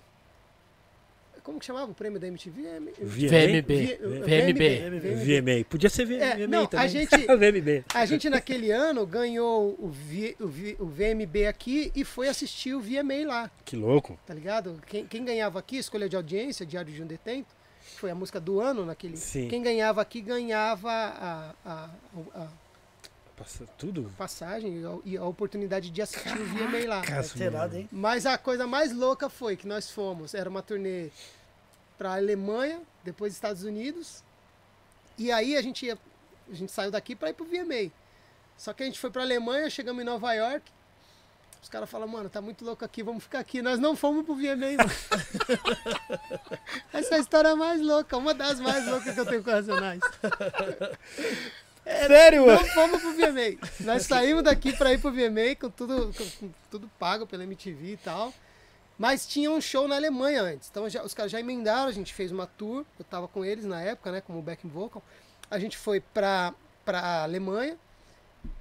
Como 1.43 1.59
que 1.59 1.67
chamava 1.67 1.91
o 1.91 1.95
prêmio 1.95 2.21
da 2.21 2.29
MTV? 2.29 2.65
É, 2.67 2.79
VMB. 3.01 3.99
VMB. 4.25 5.01
VMA. 5.01 5.65
Podia 5.69 5.91
ser 5.91 6.05
VMA 6.05 6.15
É, 6.25 6.47
não, 6.47 6.63
a 6.63 6.67
também. 6.69 6.89
gente- 6.89 7.17
VMB. 7.27 7.85
A 7.93 8.07
gente 8.07 8.31
naquele 8.31 8.71
ano 8.71 9.05
ganhou 9.05 9.75
o, 9.77 9.89
v, 9.89 10.37
o, 10.39 10.47
v- 10.47 10.77
o 10.79 10.87
VMB 10.87 11.47
aqui 11.49 11.91
e 11.97 12.05
foi 12.05 12.29
assistir 12.29 12.75
o 12.75 12.81
VMA 12.81 13.27
lá. 13.27 13.51
Que 13.65 13.75
louco. 13.75 14.17
tá 14.25 14.33
ligado? 14.33 14.81
Quem, 14.87 15.05
quem 15.05 15.25
ganhava 15.25 15.59
aqui, 15.59 15.79
escolha 15.79 16.09
de 16.09 16.15
audiência, 16.15 16.65
Diário 16.65 16.93
de 16.93 17.03
um 17.03 17.07
Detento, 17.09 17.49
foi 17.97 18.13
a 18.13 18.15
música 18.15 18.39
do 18.39 18.61
ano 18.61 18.87
naquele. 18.87 19.17
Sim. 19.17 19.49
Quem 19.49 19.61
ganhava 19.63 20.01
aqui 20.01 20.21
ganhava 20.21 20.93
a, 20.93 21.55
a, 21.67 21.91
a 22.37 22.49
Passa 23.43 23.67
tudo. 23.77 24.13
passagem 24.17 24.83
e 25.05 25.17
a, 25.17 25.25
oportunidade 25.25 25.91
de 25.91 26.01
assistir 26.01 26.33
o 26.33 26.45
VMA 26.45 26.87
lá. 26.87 27.03
Caraca. 27.03 27.29
Alterado, 27.29 27.77
hein? 27.77 27.89
Mas 27.91 28.25
a 28.25 28.39
coisa 28.39 28.69
mais 28.69 28.93
louca 28.93 29.29
foi 29.29 29.57
que 29.57 29.67
nós 29.67 29.91
fomos, 29.91 30.33
era 30.33 30.49
uma 30.49 30.63
turnê 30.63 31.11
pra 31.99 32.15
Alemanha, 32.15 32.81
depois 33.03 33.33
Estados 33.33 33.65
Unidos, 33.65 34.23
e 35.19 35.33
aí 35.33 35.57
a 35.57 35.63
gente 35.63 35.87
ia, 35.87 35.99
a 36.49 36.55
gente 36.55 36.71
saiu 36.71 36.93
daqui 36.93 37.17
pra 37.17 37.31
ir 37.31 37.35
pro 37.35 37.45
VMA. 37.45 37.91
Só 38.57 38.73
que 38.73 38.85
a 38.85 38.87
gente 38.87 39.01
foi 39.01 39.11
pra 39.11 39.23
Alemanha, 39.23 39.69
chegamos 39.69 40.03
em 40.03 40.07
Nova 40.07 40.33
York, 40.35 40.71
os 41.63 41.69
caras 41.69 41.89
falaram, 41.89 42.11
mano, 42.11 42.29
tá 42.29 42.41
muito 42.41 42.65
louco 42.65 42.85
aqui, 42.85 43.05
vamos 43.05 43.23
ficar 43.23 43.39
aqui. 43.39 43.63
Nós 43.63 43.79
não 43.79 43.95
fomos 43.95 44.25
pro 44.25 44.35
VMA, 44.35 44.77
mano. 44.79 44.91
Essa 46.93 47.15
é 47.15 47.19
a 47.19 47.21
história 47.21 47.55
mais 47.55 47.81
louca, 47.81 48.17
uma 48.17 48.35
das 48.35 48.59
mais 48.59 48.85
loucas 48.87 49.15
que 49.15 49.21
eu 49.21 49.27
tenho 49.27 49.45
com 49.45 49.51
Racionais. 49.51 50.01
Sério, 51.85 52.47
Não 52.47 52.65
fomos 52.67 53.01
pro 53.01 53.13
VMA. 53.13 53.59
Nós 53.81 54.05
saímos 54.07 54.43
daqui 54.45 54.73
pra 54.77 54.93
ir 54.93 55.01
pro 55.01 55.11
VMA 55.11 55.57
com 55.61 55.69
tudo, 55.69 56.13
com 56.41 56.51
tudo 56.71 56.89
pago 56.99 57.27
pela 57.27 57.43
MTV 57.45 57.93
e 57.93 57.97
tal. 57.97 58.33
Mas 58.99 59.27
tinha 59.27 59.51
um 59.51 59.61
show 59.61 59.89
na 59.89 59.97
Alemanha 59.97 60.43
antes. 60.43 60.69
Então 60.71 60.89
já- 60.89 61.03
os 61.03 61.13
caras 61.13 61.33
já 61.33 61.41
emendaram, 61.41 61.89
a 61.89 61.93
gente 61.93 62.15
fez 62.15 62.31
uma 62.31 62.47
tour. 62.47 62.85
Eu 62.99 63.05
tava 63.05 63.27
com 63.27 63.45
eles 63.45 63.65
na 63.65 63.81
época, 63.83 64.13
né? 64.13 64.21
Como 64.21 64.41
backing 64.41 64.69
vocal. 64.69 65.03
A 65.51 65.59
gente 65.59 65.77
foi 65.77 65.99
pra, 66.01 66.55
pra 66.85 67.23
Alemanha. 67.25 67.77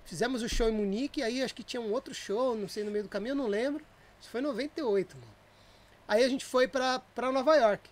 Fizemos 0.03 0.41
o 0.41 0.49
show 0.49 0.67
em 0.67 0.71
Munique. 0.73 1.21
Aí 1.21 1.43
acho 1.43 1.53
que 1.53 1.63
tinha 1.63 1.81
um 1.81 1.91
outro 1.91 2.13
show, 2.13 2.55
não 2.55 2.67
sei, 2.67 2.83
no 2.83 2.89
meio 2.91 3.03
do 3.03 3.09
caminho, 3.09 3.33
eu 3.33 3.35
não 3.37 3.47
lembro. 3.47 3.83
Isso 4.19 4.29
foi 4.29 4.41
em 4.41 4.43
98, 4.43 5.15
mano. 5.15 5.31
Aí 6.07 6.23
a 6.23 6.29
gente 6.29 6.43
foi 6.43 6.67
pra, 6.67 6.99
pra 7.13 7.31
Nova 7.31 7.55
York. 7.55 7.87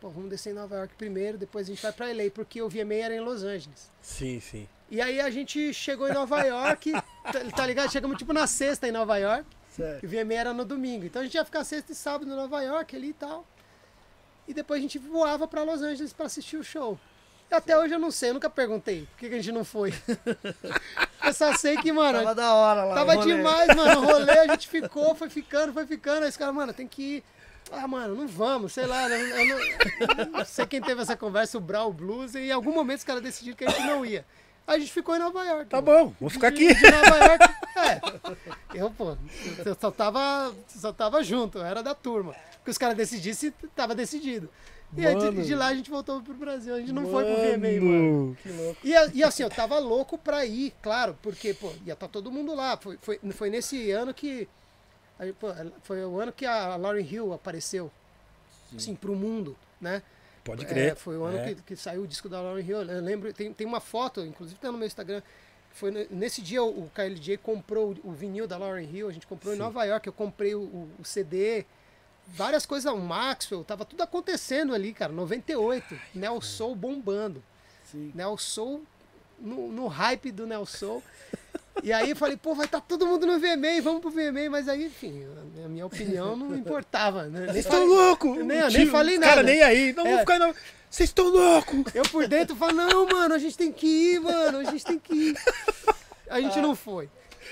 Pô, 0.00 0.08
vamos 0.08 0.30
descer 0.30 0.50
em 0.50 0.54
Nova 0.54 0.76
York 0.76 0.94
primeiro, 0.96 1.36
depois 1.36 1.66
a 1.66 1.70
gente 1.70 1.82
vai 1.82 1.92
pra 1.92 2.06
LA, 2.06 2.30
porque 2.34 2.62
o 2.62 2.68
VMA 2.70 2.94
era 2.94 3.14
em 3.14 3.20
Los 3.20 3.42
Angeles. 3.42 3.90
Sim, 4.00 4.40
sim. 4.40 4.66
E 4.90 5.00
aí 5.00 5.20
a 5.20 5.28
gente 5.30 5.74
chegou 5.74 6.08
em 6.08 6.12
Nova 6.14 6.40
York, 6.42 6.92
tá, 7.30 7.40
tá 7.54 7.66
ligado? 7.66 7.92
Chegamos 7.92 8.16
tipo 8.16 8.32
na 8.32 8.46
sexta 8.46 8.88
em 8.88 8.92
Nova 8.92 9.18
York, 9.18 9.44
e 9.44 9.74
Sério. 9.74 10.00
o 10.02 10.08
VMA 10.08 10.34
era 10.34 10.54
no 10.54 10.64
domingo. 10.64 11.04
Então 11.04 11.20
a 11.20 11.24
gente 11.24 11.34
ia 11.34 11.44
ficar 11.44 11.64
sexta 11.64 11.92
e 11.92 11.94
sábado 11.94 12.30
em 12.30 12.34
Nova 12.34 12.62
York 12.62 12.96
ali 12.96 13.10
e 13.10 13.12
tal. 13.12 13.46
E 14.48 14.54
depois 14.54 14.78
a 14.78 14.82
gente 14.82 14.98
voava 14.98 15.46
pra 15.46 15.62
Los 15.62 15.82
Angeles 15.82 16.14
pra 16.14 16.26
assistir 16.26 16.56
o 16.56 16.64
show. 16.64 16.98
E 17.50 17.54
até 17.54 17.76
hoje 17.76 17.92
eu 17.92 17.98
não 17.98 18.10
sei, 18.10 18.30
eu 18.30 18.34
nunca 18.34 18.48
perguntei 18.48 19.06
por 19.06 19.18
que, 19.18 19.28
que 19.28 19.34
a 19.34 19.38
gente 19.38 19.52
não 19.52 19.64
foi. 19.64 19.92
eu 21.24 21.34
só 21.34 21.54
sei 21.56 21.76
que, 21.76 21.92
mano, 21.92 22.20
Tava 22.20 22.34
da 22.34 22.54
hora 22.54 22.84
lá. 22.84 22.94
Tava 22.94 23.16
demais, 23.18 23.76
mano. 23.76 24.00
O 24.00 24.04
rolê, 24.04 24.38
a 24.38 24.46
gente 24.46 24.66
ficou, 24.66 25.14
foi 25.14 25.28
ficando, 25.28 25.72
foi 25.72 25.86
ficando. 25.86 26.22
Aí 26.22 26.30
os 26.30 26.36
caras, 26.36 26.54
mano, 26.54 26.72
tem 26.72 26.88
que 26.88 27.02
ir. 27.02 27.24
Ah, 27.72 27.86
mano, 27.86 28.14
não 28.14 28.26
vamos, 28.26 28.72
sei 28.72 28.86
lá. 28.86 29.08
Eu 29.08 29.46
não, 29.46 29.58
eu 30.18 30.26
não 30.32 30.44
sei 30.44 30.66
quem 30.66 30.80
teve 30.80 31.00
essa 31.02 31.16
conversa, 31.16 31.56
o 31.56 31.60
Brau 31.60 31.92
Blues, 31.92 32.34
e 32.34 32.40
em 32.48 32.52
algum 32.52 32.72
momento 32.74 32.98
os 32.98 33.04
caras 33.04 33.22
decidiram 33.22 33.56
que 33.56 33.64
a 33.64 33.70
gente 33.70 33.86
não 33.86 34.04
ia. 34.04 34.24
Aí 34.66 34.76
a 34.76 34.78
gente 34.78 34.92
ficou 34.92 35.16
em 35.16 35.18
Nova 35.18 35.42
York. 35.44 35.66
Tá 35.66 35.80
mano. 35.80 36.06
bom, 36.06 36.14
vou 36.20 36.30
ficar 36.30 36.50
De- 36.50 36.66
aqui. 36.68 36.74
De 36.74 36.90
Nova 36.90 37.16
York. 37.24 37.54
É. 37.80 38.80
Eu, 38.82 38.90
pô, 38.90 39.16
eu 39.64 39.76
só 39.80 39.90
tava, 39.90 40.52
só 40.68 40.92
tava 40.92 41.22
junto, 41.24 41.58
eu 41.58 41.64
era 41.64 41.82
da 41.82 41.94
turma. 41.94 42.34
Porque 42.58 42.70
os 42.70 42.78
caras 42.78 42.96
decidissem, 42.96 43.52
tava 43.74 43.94
decidido. 43.94 44.48
E 44.96 45.06
aí, 45.06 45.14
de, 45.14 45.24
Mano. 45.26 45.42
de 45.42 45.54
lá 45.54 45.68
a 45.68 45.74
gente 45.74 45.88
voltou 45.88 46.20
pro 46.20 46.34
Brasil. 46.34 46.74
A 46.74 46.80
gente 46.80 46.92
não 46.92 47.08
foi 47.10 47.24
pro 47.24 47.34
VMA, 47.36 47.80
mano. 47.80 48.12
Mano. 48.26 48.36
Que 48.42 48.48
louco. 48.50 48.80
E, 48.84 49.18
e 49.18 49.22
assim, 49.24 49.44
eu 49.44 49.48
tava 49.50 49.78
louco 49.78 50.18
pra 50.18 50.44
ir, 50.44 50.74
claro, 50.82 51.16
porque, 51.22 51.54
pô, 51.54 51.72
ia 51.86 51.92
estar 51.92 52.08
todo 52.08 52.30
mundo 52.30 52.54
lá. 52.54 52.76
Foi, 52.76 52.98
foi, 53.00 53.20
foi 53.32 53.50
nesse 53.50 53.90
ano 53.92 54.12
que. 54.12 54.48
Aí, 55.20 55.32
pô, 55.32 55.48
foi 55.82 56.04
o 56.04 56.18
ano 56.18 56.32
que 56.32 56.44
a 56.44 56.74
Lauryn 56.76 57.04
Hill 57.06 57.32
apareceu, 57.32 57.90
assim, 58.74 58.94
pro 58.96 59.14
mundo, 59.14 59.56
né? 59.80 60.02
Pode 60.42 60.64
É, 60.64 60.68
crer. 60.68 60.96
foi 60.96 61.16
o 61.16 61.24
ano 61.24 61.38
É. 61.38 61.54
que, 61.54 61.62
que 61.62 61.76
saiu 61.76 62.02
o 62.02 62.06
disco 62.06 62.28
da 62.28 62.40
Lauryn 62.40 62.64
Hill. 62.66 62.82
Eu 62.82 63.00
lembro, 63.02 63.32
tem, 63.32 63.52
tem 63.52 63.66
uma 63.66 63.78
foto, 63.80 64.22
inclusive 64.24 64.58
tá 64.58 64.72
no 64.72 64.78
meu 64.78 64.86
Instagram. 64.86 65.22
Foi 65.72 65.90
ne- 65.92 66.06
nesse 66.10 66.42
dia 66.42 66.62
o, 66.64 66.90
KLJ 66.94 67.36
comprou 67.36 67.92
o, 68.04 68.08
o 68.08 68.12
vinil 68.12 68.48
da 68.48 68.56
Lauryn 68.56 68.88
Hill, 68.92 69.08
a 69.08 69.12
gente 69.12 69.26
comprou 69.26 69.52
em 69.52 69.56
Sim. 69.56 69.62
Nova 69.62 69.84
York, 69.84 70.06
eu 70.06 70.12
comprei 70.12 70.54
o, 70.54 70.60
o- 70.62 70.90
CD, 71.04 71.64
várias 72.26 72.64
coisas, 72.66 72.90
o 72.92 72.96
Maxwell, 72.96 73.62
tava 73.62 73.84
tudo 73.84 74.02
acontecendo 74.02 74.74
ali, 74.74 74.92
cara, 74.92 75.12
98, 75.12 75.96
Neo 76.14 76.40
Soul 76.40 76.74
bombando. 76.74 77.42
Sim. 77.84 78.10
Neo 78.14 78.36
Soul, 78.38 78.82
no, 79.38 79.68
no 79.70 79.86
hype 79.86 80.32
do 80.32 80.46
Neo 80.46 80.64
Soul. 80.66 81.02
E 81.82 81.92
aí 81.92 82.10
eu 82.10 82.16
falei, 82.16 82.36
pô, 82.36 82.54
vai 82.54 82.66
estar 82.66 82.80
todo 82.80 83.06
mundo 83.06 83.26
no 83.26 83.38
VMA, 83.38 83.80
vamos 83.82 84.00
pro 84.00 84.10
VMA, 84.10 84.50
mas 84.50 84.68
aí, 84.68 84.86
enfim, 84.86 85.24
a 85.64 85.68
minha 85.68 85.86
opinião 85.86 86.36
não 86.36 86.54
importava, 86.56 87.24
né? 87.24 87.46
Vocês 87.46 87.64
estão 87.64 87.84
loucos! 87.86 88.36
Nem- 88.44 88.58
eu 88.58 88.70
nem 88.70 88.86
falei 88.86 89.18
Cara, 89.18 89.36
nada. 89.36 89.42
nem 89.42 89.62
aí. 89.62 89.92
Não 89.92 90.06
É. 90.06 90.10
vou 90.10 90.18
ficar 90.20 90.38
não. 90.38 90.54
Vocês 90.90 91.08
estão 91.08 91.28
loucos! 91.28 91.84
Eu 91.94 92.02
por 92.04 92.26
dentro 92.28 92.54
falo, 92.56 92.72
não, 92.72 93.06
mano, 93.06 93.34
a 93.34 93.38
gente 93.38 93.56
tem 93.56 93.70
que 93.72 93.86
ir, 93.86 94.20
mano, 94.20 94.58
a 94.58 94.64
gente 94.64 94.84
tem 94.84 94.98
que 94.98 95.14
ir. 95.14 95.36
A 96.28 96.40
gente 96.40 96.58
não 96.60 96.74
foi. 96.76 97.08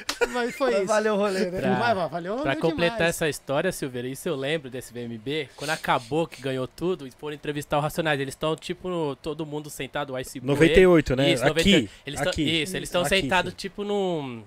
Mas 0.32 0.54
foi 0.56 0.74
isso. 0.76 0.86
valeu 0.86 1.14
o 1.14 1.16
rolê, 1.16 1.46
né? 1.50 1.60
Pra- 1.60 1.70
Mas, 1.78 1.96
mas 1.96 2.10
valeu, 2.10 2.36
Pra 2.36 2.54
completar 2.56 2.96
demais. 2.98 3.14
essa 3.16 3.28
história, 3.28 3.72
Silveira, 3.72 4.06
isso 4.08 4.28
eu 4.28 4.36
lembro 4.36 4.68
desse 4.70 4.92
VMB. 4.92 5.48
Quando 5.56 5.70
acabou, 5.70 6.26
que 6.26 6.40
ganhou 6.42 6.66
tudo, 6.68 7.06
e 7.06 7.10
foram 7.10 7.34
entrevistar 7.34 7.78
o 7.78 7.80
Racionais. 7.80 8.20
Eles 8.20 8.32
estão, 8.34 8.54
tipo, 8.54 8.88
no- 8.88 9.16
todo 9.16 9.44
mundo 9.46 9.68
sentado, 9.70 10.12
o 10.12 10.18
Ice 10.18 10.38
Boy. 10.40 10.48
98, 10.54 11.16
né? 11.16 11.32
Isso, 11.32 11.42
aqui. 11.42 11.48
98. 11.50 11.90
Eles 12.06 12.20
tão- 12.20 12.30
aqui. 12.30 12.62
Isso, 12.62 12.76
eles 12.76 12.88
estão 12.88 13.04
sentados, 13.04 13.54
tipo, 13.54 13.82
num... 13.84 14.42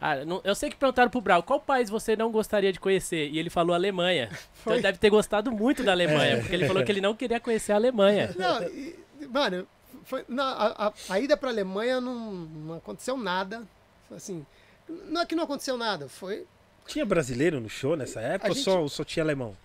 Ah, 0.00 0.24
não- 0.24 0.40
eu 0.44 0.54
sei 0.54 0.70
que 0.70 0.76
perguntaram 0.76 1.10
pro 1.10 1.20
Brau, 1.20 1.42
qual 1.42 1.58
país 1.58 1.90
você 1.90 2.14
não 2.14 2.30
gostaria 2.30 2.72
de 2.72 2.78
conhecer? 2.78 3.28
E 3.30 3.38
ele 3.38 3.50
falou 3.50 3.74
Alemanha. 3.74 4.28
Então 4.62 4.72
ele 4.74 4.82
deve 4.82 4.98
ter 4.98 5.10
gostado 5.10 5.50
muito 5.50 5.82
da 5.82 5.92
Alemanha, 5.92 6.34
É. 6.34 6.40
porque 6.40 6.54
ele 6.54 6.66
falou 6.66 6.84
que 6.84 6.92
ele 6.92 7.00
não 7.00 7.14
queria 7.14 7.40
conhecer 7.40 7.72
a 7.72 7.76
Alemanha. 7.76 8.30
Não, 8.38 8.62
e- 8.62 8.94
mano, 9.28 9.66
foi, 10.04 10.24
na, 10.28 10.44
a, 10.44 10.86
a- 10.88 10.92
a 11.08 11.20
ida 11.20 11.36
pra 11.36 11.48
Alemanha 11.50 12.00
não, 12.00 12.30
não 12.32 12.74
aconteceu 12.76 13.16
nada. 13.16 13.62
Assim, 14.14 14.46
não 15.08 15.20
é 15.22 15.26
que 15.26 15.34
não 15.34 15.44
aconteceu 15.44 15.76
nada, 15.76 16.08
foi. 16.08 16.46
Tinha 16.86 17.04
brasileiro 17.04 17.60
no 17.60 17.68
show 17.68 17.96
nessa 17.96 18.20
época 18.20 18.48
A 18.48 18.50
ou 18.50 18.54
gente- 18.54 18.64
só, 18.64 18.88
só 18.88 19.04
tinha 19.04 19.22
alemão? 19.22 19.56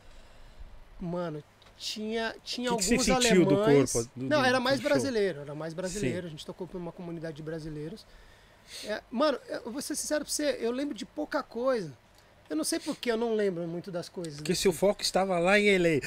Mano, 1.00 1.44
tinha, 1.78 2.36
tinha 2.44 2.70
Que 2.72 2.78
que 2.78 2.84
você 2.84 2.94
alguns 3.12 3.26
sentiu 3.28 3.46
do 3.46 3.56
alemães. 3.62 3.92
corpo, 3.92 4.10
do- 4.16 4.26
não, 4.30 4.42
do- 4.42 4.46
era 4.48 4.60
mais 4.60 4.80
do 4.80 4.84
show? 4.84 4.90
brasileiro, 4.92 5.40
era 5.42 5.56
mais 5.56 5.74
brasileiro. 5.74 6.28
A 6.28 6.30
gente 6.30 6.46
tocou 6.46 6.68
pra 6.68 6.78
uma 6.78 6.92
comunidade 6.92 7.36
de 7.38 7.44
brasileiros. 7.44 8.06
É, 8.86 9.02
mano, 9.12 9.38
eu 9.50 9.72
vou 9.72 9.82
ser 9.82 9.96
sincero 9.96 10.24
pra 10.24 10.34
você, 10.34 10.58
eu 10.60 10.72
lembro 10.72 10.94
de 10.96 11.06
pouca 11.06 11.44
coisa. 11.44 11.92
Eu 12.50 12.56
não 12.58 12.64
sei 12.64 12.80
porque 12.80 13.10
eu 13.12 13.18
não 13.18 13.34
lembro 13.36 13.66
muito 13.68 13.90
das 13.92 14.10
coisas. 14.10 14.36
Porque 14.36 14.54
seu 14.54 14.72
foco 14.74 15.02
estava 15.02 15.40
lá 15.40 15.58
em 15.60 15.78
LA. 15.78 16.00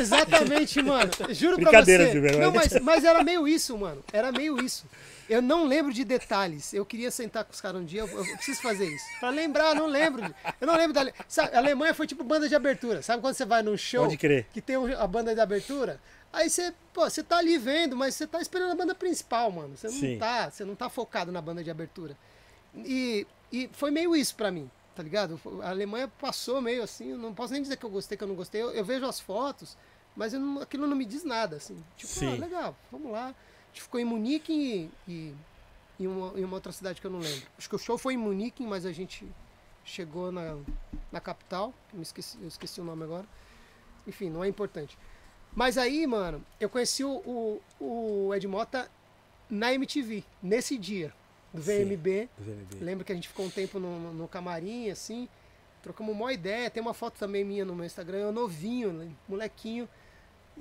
Exatamente, 0.00 0.82
mano. 0.82 1.10
Juro 1.30 1.56
pra 1.56 1.64
Brincadeira, 1.70 2.06
você. 2.06 2.12
Silvio, 2.12 2.38
Não, 2.38 2.52
mas, 2.52 2.72
mas 2.80 3.04
era 3.04 3.22
meio 3.22 3.46
isso, 3.46 3.76
mano. 3.78 4.02
Era 4.12 4.32
meio 4.32 4.62
isso. 4.64 4.84
Eu 5.30 5.40
não 5.40 5.64
lembro 5.64 5.92
de 5.92 6.04
detalhes. 6.04 6.74
Eu 6.74 6.84
queria 6.84 7.10
sentar 7.10 7.44
com 7.44 7.52
os 7.52 7.60
caras 7.60 7.80
um 7.80 7.84
dia. 7.84 8.00
Eu, 8.00 8.08
eu 8.08 8.36
preciso 8.36 8.60
fazer 8.60 8.86
isso. 8.92 9.04
Pra 9.20 9.30
lembrar, 9.30 9.68
eu 9.68 9.74
não 9.76 9.86
lembro. 9.86 10.22
Eu 10.60 10.66
não 10.66 10.76
lembro 10.76 10.92
da. 10.92 11.12
Sabe, 11.28 11.54
a 11.54 11.58
Alemanha 11.58 11.94
foi 11.94 12.06
tipo 12.06 12.24
banda 12.24 12.48
de 12.48 12.54
abertura. 12.56 13.00
Sabe 13.00 13.22
quando 13.22 13.34
você 13.34 13.44
vai 13.44 13.62
num 13.62 13.76
show 13.76 14.04
Pode 14.06 14.16
crer. 14.16 14.46
que 14.52 14.60
tem 14.60 14.74
a 14.76 15.06
banda 15.06 15.32
de 15.32 15.40
abertura? 15.40 16.00
Aí 16.32 16.50
você, 16.50 16.74
pô, 16.92 17.08
você 17.08 17.22
tá 17.22 17.38
ali 17.38 17.58
vendo, 17.58 17.96
mas 17.96 18.14
você 18.16 18.26
tá 18.26 18.40
esperando 18.40 18.72
a 18.72 18.74
banda 18.74 18.94
principal, 18.94 19.50
mano. 19.52 19.76
Você 19.76 19.86
não 19.86 19.94
Sim. 19.94 20.18
tá, 20.18 20.50
você 20.50 20.64
não 20.64 20.74
tá 20.74 20.88
focado 20.88 21.30
na 21.30 21.40
banda 21.40 21.62
de 21.62 21.70
abertura. 21.70 22.16
E, 22.84 23.26
e 23.52 23.68
foi 23.72 23.90
meio 23.90 24.14
isso 24.16 24.34
pra 24.34 24.50
mim, 24.50 24.70
tá 24.94 25.02
ligado? 25.02 25.40
A 25.62 25.70
Alemanha 25.70 26.08
passou 26.20 26.60
meio 26.60 26.82
assim, 26.82 27.12
não 27.14 27.34
posso 27.34 27.52
nem 27.52 27.62
dizer 27.62 27.76
que 27.76 27.84
eu 27.84 27.90
gostei, 27.90 28.16
que 28.18 28.24
eu 28.24 28.28
não 28.28 28.34
gostei. 28.36 28.62
Eu, 28.62 28.70
eu 28.72 28.84
vejo 28.84 29.06
as 29.06 29.18
fotos, 29.20 29.76
mas 30.16 30.32
não- 30.32 30.60
aquilo 30.60 30.86
não 30.86 30.96
me 30.96 31.04
diz 31.04 31.24
nada, 31.24 31.56
assim. 31.56 31.82
Tipo, 31.96 32.12
Sim. 32.12 32.34
ah, 32.34 32.40
legal, 32.40 32.76
vamos 32.92 33.10
lá. 33.12 33.34
A 33.70 33.72
gente 33.72 33.82
ficou 33.82 34.00
em 34.00 34.04
Munique 34.04 34.52
e, 34.52 34.90
e, 35.08 35.34
e 36.00 36.06
uma, 36.06 36.38
em 36.38 36.44
uma 36.44 36.54
outra 36.54 36.72
cidade 36.72 37.00
que 37.00 37.06
eu 37.06 37.10
não 37.10 37.20
lembro. 37.20 37.46
Acho 37.56 37.68
que 37.68 37.76
o 37.76 37.78
show 37.78 37.96
foi 37.96 38.14
em 38.14 38.16
Munique, 38.16 38.64
mas 38.66 38.84
a 38.84 38.92
gente 38.92 39.26
chegou 39.84 40.32
na, 40.32 40.58
na 41.12 41.20
capital, 41.20 41.72
me 41.92 42.02
esqueci, 42.02 42.36
eu 42.40 42.48
esqueci 42.48 42.80
o 42.80 42.84
nome 42.84 43.04
agora. 43.04 43.26
Enfim, 44.06 44.28
não 44.28 44.42
é 44.42 44.48
importante. 44.48 44.98
Mas 45.54 45.78
aí, 45.78 46.06
mano, 46.06 46.44
eu 46.58 46.68
conheci 46.68 47.04
o, 47.04 47.60
o, 47.80 48.26
o 48.28 48.34
Ed 48.34 48.46
Mota 48.46 48.90
na 49.48 49.72
MTV, 49.72 50.24
nesse 50.42 50.76
dia, 50.76 51.12
do 51.52 51.62
Sim. 51.62 51.84
VMB. 51.84 52.28
do 52.38 52.44
VMB. 52.44 52.84
Lembro 52.84 53.04
que 53.04 53.12
a 53.12 53.14
gente 53.14 53.28
ficou 53.28 53.46
um 53.46 53.50
tempo 53.50 53.78
no, 53.78 53.98
no, 53.98 54.14
no 54.14 54.28
camarim, 54.28 54.90
assim, 54.90 55.28
trocamos 55.82 56.14
uma 56.14 56.32
ideia. 56.32 56.70
Tem 56.70 56.80
uma 56.80 56.94
foto 56.94 57.18
também 57.18 57.44
minha 57.44 57.64
no 57.64 57.74
meu 57.74 57.84
Instagram, 57.84 58.18
eu 58.18 58.32
novinho, 58.32 58.92
né, 58.92 59.10
molequinho, 59.28 59.88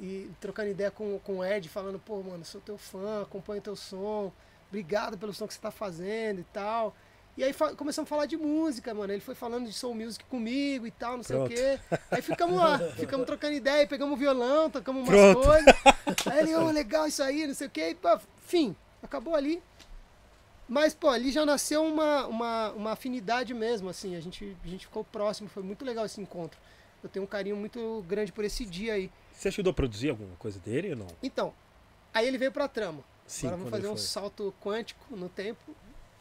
e 0.01 0.31
trocando 0.39 0.69
ideia 0.69 0.89
com, 0.89 1.19
com 1.19 1.39
o 1.39 1.45
Ed, 1.45 1.67
falando, 1.67 1.99
pô, 1.99 2.21
mano, 2.23 2.45
sou 2.45 2.61
teu 2.61 2.77
fã, 2.77 3.23
acompanho 3.23 3.61
teu 3.61 3.75
som, 3.75 4.31
obrigado 4.69 5.17
pelo 5.17 5.33
som 5.33 5.47
que 5.47 5.53
você 5.53 5.59
tá 5.59 5.71
fazendo 5.71 6.39
e 6.39 6.45
tal. 6.45 6.95
E 7.37 7.43
aí 7.43 7.53
começamos 7.77 8.07
a 8.07 8.09
falar 8.09 8.25
de 8.25 8.35
música, 8.35 8.93
mano. 8.93 9.13
Ele 9.13 9.21
foi 9.21 9.33
falando 9.33 9.65
de 9.65 9.71
soul 9.71 9.95
music 9.95 10.25
comigo 10.25 10.85
e 10.85 10.91
tal, 10.91 11.15
não 11.15 11.23
sei 11.23 11.37
Pronto. 11.37 11.51
o 11.51 11.55
quê. 11.55 11.79
Aí 12.11 12.21
ficamos 12.21 12.57
lá, 12.57 12.79
ficamos 12.97 13.25
trocando 13.25 13.53
ideia, 13.53 13.87
pegamos 13.87 14.13
o 14.13 14.17
violão, 14.17 14.69
tocamos 14.69 15.07
umas 15.07 15.09
Pronto. 15.09 15.47
coisas. 15.47 15.73
Aí 16.25 16.39
ele, 16.39 16.55
ô, 16.55 16.69
legal 16.69 17.07
isso 17.07 17.23
aí, 17.23 17.47
não 17.47 17.53
sei 17.53 17.67
o 17.67 17.69
quê. 17.69 17.91
E, 17.91 17.95
pô, 17.95 18.19
fim, 18.41 18.75
acabou 19.01 19.35
ali. 19.35 19.63
Mas, 20.67 20.93
pô, 20.93 21.07
ali 21.07 21.31
já 21.31 21.45
nasceu 21.45 21.83
uma, 21.83 22.27
uma, 22.27 22.71
uma 22.71 22.91
afinidade 22.91 23.53
mesmo, 23.53 23.89
assim. 23.89 24.15
A 24.15 24.19
gente, 24.19 24.55
a 24.63 24.67
gente 24.67 24.85
ficou 24.85 25.03
próximo, 25.03 25.47
foi 25.47 25.63
muito 25.63 25.85
legal 25.85 26.05
esse 26.05 26.19
encontro. 26.19 26.59
Eu 27.01 27.09
tenho 27.09 27.23
um 27.23 27.27
carinho 27.27 27.55
muito 27.55 28.03
grande 28.07 28.31
por 28.33 28.43
esse 28.43 28.65
dia 28.65 28.93
aí. 28.93 29.09
Você 29.39 29.47
ajudou 29.47 29.71
a 29.71 29.73
produzir 29.73 30.09
alguma 30.09 30.35
coisa 30.35 30.59
dele 30.59 30.89
ou 30.91 30.97
não? 30.97 31.07
Então, 31.23 31.53
aí 32.13 32.27
ele 32.27 32.37
veio 32.37 32.51
pra 32.51 32.67
trama. 32.67 33.01
Sim, 33.25 33.47
Agora 33.47 33.57
vamos 33.57 33.71
fazer 33.71 33.87
um 33.87 33.95
salto 33.95 34.53
quântico 34.61 35.15
no 35.15 35.29
tempo. 35.29 35.73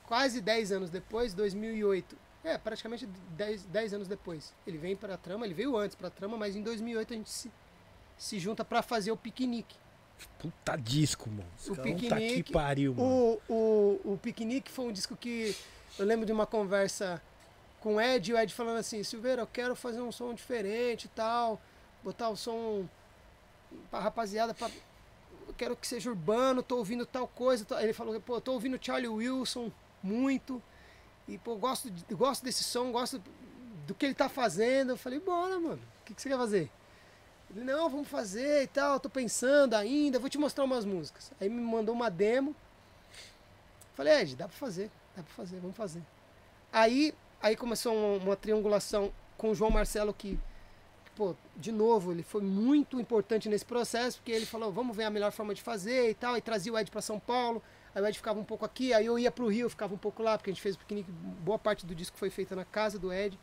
Quase 0.07 0.41
10 0.41 0.71
anos 0.71 0.89
depois, 0.89 1.35
2008. 1.35 2.17
É, 2.45 2.57
praticamente 2.57 3.07
10, 3.07 3.65
10 3.65 3.95
anos 3.95 4.07
depois. 4.07 4.55
Ele 4.65 4.79
vem 4.79 4.95
pra 4.95 5.17
trama, 5.17 5.45
ele 5.45 5.53
veio 5.53 5.77
antes 5.77 5.97
pra 5.97 6.09
trama, 6.11 6.37
mas 6.37 6.55
em 6.55 6.63
2008 6.63 7.13
a 7.13 7.17
gente 7.17 7.29
se, 7.29 7.51
se 8.17 8.39
junta 8.39 8.65
pra 8.65 8.83
fazer 8.83 9.11
o 9.11 9.17
piquenique. 9.17 9.75
Puta 10.39 10.77
disco, 10.77 11.29
mano. 11.29 11.51
O 11.67 11.71
Puta 11.71 11.83
que 11.83 11.95
piquenique. 11.95 12.53
pariu, 12.53 12.95
mano. 12.95 13.09
O, 13.49 13.53
o, 13.53 14.13
o 14.13 14.19
Piquenique 14.19 14.71
foi 14.71 14.85
um 14.85 14.93
disco 14.93 15.17
que 15.17 15.57
eu 15.99 16.07
lembro 16.07 16.25
de 16.25 16.31
uma 16.31 16.47
conversa 16.47 17.21
com 17.81 17.97
o 17.97 18.01
Ed, 18.01 18.31
e 18.31 18.35
o 18.35 18.39
Ed 18.39 18.55
falando 18.55 18.79
assim, 18.79 19.03
Silveira, 19.03 19.43
eu 19.43 19.47
quero 19.47 19.75
fazer 19.75 20.01
um 20.01 20.13
som 20.13 20.33
diferente 20.33 21.07
e 21.07 21.09
tal, 21.09 21.61
botar 22.05 22.29
o 22.29 22.37
som 22.37 22.89
pra 23.91 24.01
rapaziada, 24.01 24.55
pra, 24.55 24.71
eu 25.47 25.55
quero 25.55 25.77
que 25.77 25.87
seja 25.87 26.11
urbano, 26.11 26.63
tô 26.63 26.77
ouvindo 26.77 27.05
tal 27.07 27.29
coisa. 27.29 27.65
tal." 27.65 27.79
Aí 27.79 27.85
Ele 27.85 27.93
falou, 27.93 28.21
pô, 28.21 28.41
tô 28.41 28.53
ouvindo 28.53 28.79
Charlie 28.81 29.09
Wilson 29.09 29.71
muito, 30.03 30.63
e 31.27 31.37
pô, 31.39 31.57
gosto, 31.57 31.93
gosto 32.13 32.45
desse 32.45 32.65
som, 32.65 32.91
gosto 32.91 33.23
do 33.87 33.95
que 33.95 34.07
ele 34.07 34.15
tá 34.15 34.29
fazendo. 34.29 34.91
Eu 34.91 34.97
falei, 34.97 35.21
bora, 35.21 35.59
mano, 35.59 35.81
o 36.01 36.05
que, 36.05 36.15
que 36.15 36.23
você 36.23 36.29
quer 36.29 36.39
fazer? 36.39 36.71
Ele, 37.51 37.65
não, 37.65 37.89
vamos 37.89 38.09
fazer 38.09 38.63
e 38.63 38.67
tal, 38.67 39.01
tô 39.01 39.09
pensando 39.09 39.75
ainda, 39.75 40.19
vou 40.19 40.29
te 40.29 40.39
mostrar 40.39 40.65
umas 40.65 40.85
músicas. 40.85 41.33
Aí 41.41 41.49
me 41.49 41.61
mandou 41.61 41.95
uma 41.95 42.11
demo. 42.11 42.55
Falei, 43.95 44.21
Ed, 44.21 44.37
dá 44.37 44.47
pra 44.47 44.57
fazer, 44.57 44.91
dá 45.17 45.23
pra 45.23 45.33
fazer, 45.35 45.59
vamos 45.61 45.77
fazer. 45.77 46.03
Aí, 46.73 47.15
aí 47.43 47.57
começou 47.57 47.95
uma, 47.95 48.25
uma 48.25 48.37
triangulação 48.37 49.13
com 49.37 49.51
o 49.51 49.55
João 49.55 49.71
Marcelo 49.71 50.13
que, 50.15 50.39
pô, 51.19 51.35
de 51.57 51.73
novo, 51.73 52.13
ele 52.13 52.23
foi 52.23 52.41
muito 52.41 53.01
importante 53.01 53.49
nesse 53.49 53.65
processo, 53.65 54.19
porque 54.19 54.31
ele 54.31 54.47
falou, 54.47 54.71
vamos 54.71 54.97
ver 54.97 55.03
a 55.03 55.11
melhor 55.11 55.33
forma 55.33 55.53
de 55.53 55.61
fazer 55.61 56.11
e 56.11 56.15
tal, 56.15 56.37
e 56.37 56.41
trazia 56.41 56.73
o 56.73 56.79
Ed 56.79 56.89
pra 56.93 57.03
São 57.03 57.19
Paulo, 57.19 57.61
aí 57.93 58.01
o 58.01 58.07
Ed 58.07 58.17
ficava 58.17 58.39
um 58.39 58.45
pouco 58.45 58.65
aqui, 58.65 58.93
aí 58.95 59.05
eu 59.05 59.19
ia 59.19 59.33
pro 59.33 59.49
Rio, 59.49 59.69
ficava 59.69 59.93
um 59.93 59.99
pouco 59.99 60.23
lá, 60.23 60.39
porque 60.39 60.51
a 60.51 60.53
gente 60.55 60.63
fez 60.63 60.77
o 60.77 60.79
piquenique, 60.79 61.11
boa 61.11 61.59
parte 61.59 61.85
do 61.85 61.93
disco 61.93 62.17
foi 62.17 62.31
feita 62.31 62.55
na 62.55 62.65
casa 62.65 63.01
do 63.01 63.13
Ed. 63.13 63.37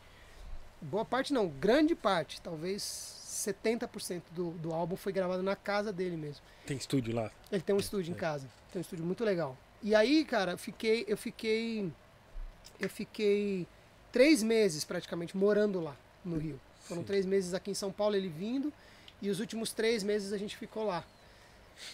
Boa 0.80 1.04
parte 1.04 1.34
não, 1.34 1.48
grande 1.48 1.94
parte, 1.94 2.40
talvez 2.40 2.82
70% 3.26 4.22
do, 4.32 4.52
do 4.52 4.72
álbum 4.72 4.96
foi 4.96 5.12
gravado 5.12 5.42
na 5.42 5.54
casa 5.54 5.92
dele 5.92 6.16
mesmo. 6.16 6.42
Tem 6.64 6.78
estúdio 6.78 7.14
lá? 7.14 7.30
Ele 7.52 7.62
tem 7.62 7.76
um 7.76 7.78
estúdio 7.78 8.10
em 8.10 8.14
casa. 8.14 8.48
Tem 8.72 8.80
um 8.80 8.82
estúdio 8.82 9.04
muito 9.04 9.22
legal. 9.22 9.56
E 9.82 9.94
aí, 9.94 10.24
cara, 10.24 10.52
eu 10.52 10.58
fiquei, 10.58 11.04
eu 11.06 11.16
fiquei. 11.16 11.92
Eu 12.80 12.90
fiquei 12.90 13.66
três 14.12 14.42
meses 14.42 14.84
praticamente 14.84 15.36
morando 15.36 15.80
lá 15.80 15.96
no 16.24 16.38
Rio. 16.38 16.60
Foram 16.86 17.02
Sim. 17.02 17.06
três 17.06 17.26
meses 17.26 17.54
aqui 17.54 17.70
em 17.70 17.74
São 17.74 17.92
Paulo, 17.92 18.16
ele 18.16 18.28
vindo, 18.28 18.72
e 19.20 19.30
os 19.30 19.40
últimos 19.40 19.72
três 19.72 20.02
meses 20.02 20.32
a 20.32 20.38
gente 20.38 20.56
ficou 20.56 20.84
lá. 20.84 21.04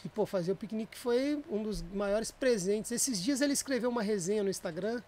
E, 0.04 0.08
pô, 0.08 0.24
fazer 0.24 0.52
o 0.52 0.56
piquenique 0.56 0.96
foi 0.96 1.42
um 1.50 1.62
dos 1.62 1.82
maiores 1.82 2.30
presentes. 2.30 2.92
Esses 2.92 3.20
dias 3.22 3.40
ele 3.40 3.52
escreveu 3.52 3.90
uma 3.90 4.02
resenha 4.02 4.42
no 4.42 4.50
Instagram 4.50 5.02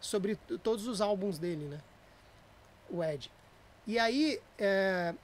sobre 0.00 0.36
todos 0.62 0.86
os 0.86 1.00
álbuns 1.00 1.38
dele, 1.38 1.64
né? 1.66 1.80
O 2.90 3.02
Ed. 3.02 3.30
E 3.86 3.98
aí, 3.98 4.40
é, 4.58 5.14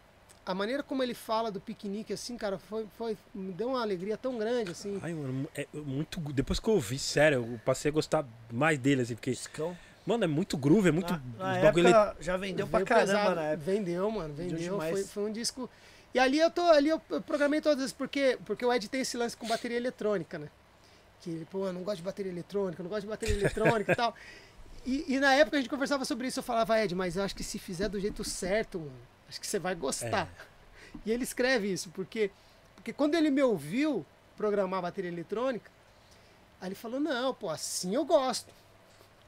a 0.44 0.54
maneira 0.54 0.82
como 0.82 1.02
ele 1.02 1.14
fala 1.14 1.50
do 1.50 1.60
piquenique, 1.60 2.12
assim, 2.12 2.36
cara, 2.36 2.58
foi, 2.58 2.86
foi, 2.96 3.16
me 3.34 3.52
deu 3.52 3.68
uma 3.68 3.82
alegria 3.82 4.16
tão 4.16 4.38
grande, 4.38 4.70
assim. 4.70 4.98
Ai, 5.02 5.12
mano, 5.12 5.48
é 5.54 5.66
muito. 5.74 6.18
Depois 6.32 6.58
que 6.58 6.68
eu 6.68 6.74
ouvi, 6.74 6.98
sério, 6.98 7.46
eu 7.52 7.60
passei 7.64 7.90
a 7.90 7.92
gostar 7.92 8.26
mais 8.50 8.78
dele, 8.78 9.02
assim, 9.02 9.14
porque. 9.14 9.30
Discão. 9.30 9.76
Mano, 10.08 10.24
é 10.24 10.26
muito 10.26 10.56
groove, 10.56 10.88
é 10.88 10.92
muito. 10.92 11.12
Na, 11.12 11.54
na 11.54 11.60
bagulho 11.60 11.88
época 11.88 12.16
já 12.18 12.36
vendeu 12.38 12.66
pra 12.66 12.82
caramba 12.82 13.06
pesado. 13.12 13.34
na 13.34 13.42
época. 13.42 13.70
Vendeu, 13.70 14.10
mano, 14.10 14.32
Vendeu 14.32 14.56
vendeu. 14.56 14.80
Foi, 14.80 15.04
foi 15.04 15.24
um 15.24 15.32
disco. 15.32 15.68
E 16.14 16.18
ali 16.18 16.38
eu 16.38 16.50
tô, 16.50 16.62
ali 16.62 16.88
eu 16.88 16.98
programei 16.98 17.60
todas 17.60 17.84
as 17.84 17.92
porque 17.92 18.38
porque 18.46 18.64
o 18.64 18.72
Ed 18.72 18.88
tem 18.88 19.02
esse 19.02 19.18
lance 19.18 19.36
com 19.36 19.46
bateria 19.46 19.76
eletrônica, 19.76 20.38
né? 20.38 20.48
Que 21.20 21.28
ele, 21.28 21.44
pô, 21.44 21.66
eu 21.66 21.74
não 21.74 21.82
gosto 21.82 21.98
de 21.98 22.04
bateria 22.04 22.32
eletrônica, 22.32 22.80
eu 22.80 22.84
não 22.84 22.88
gosto 22.88 23.02
de 23.02 23.08
bateria 23.08 23.34
eletrônica 23.34 23.92
e 23.92 23.94
tal. 23.94 24.14
E, 24.86 25.04
e 25.06 25.20
na 25.20 25.34
época 25.34 25.58
a 25.58 25.60
gente 25.60 25.68
conversava 25.68 26.06
sobre 26.06 26.26
isso, 26.26 26.38
eu 26.38 26.42
falava, 26.42 26.82
Ed, 26.82 26.94
mas 26.94 27.16
eu 27.16 27.22
acho 27.22 27.36
que 27.36 27.44
se 27.44 27.58
fizer 27.58 27.90
do 27.90 28.00
jeito 28.00 28.24
certo, 28.24 28.78
mano, 28.78 28.92
acho 29.28 29.38
que 29.38 29.46
você 29.46 29.58
vai 29.58 29.74
gostar. 29.74 30.26
E 31.04 31.12
ele 31.12 31.22
escreve 31.22 31.70
isso, 31.70 31.90
porque, 31.90 32.30
porque 32.74 32.94
quando 32.94 33.14
ele 33.14 33.30
me 33.30 33.42
ouviu 33.42 34.06
programar 34.38 34.80
bateria 34.80 35.10
eletrônica, 35.10 35.70
aí 36.58 36.68
ele 36.68 36.74
falou, 36.74 36.98
não, 36.98 37.34
pô, 37.34 37.50
assim 37.50 37.94
eu 37.94 38.06
gosto. 38.06 38.50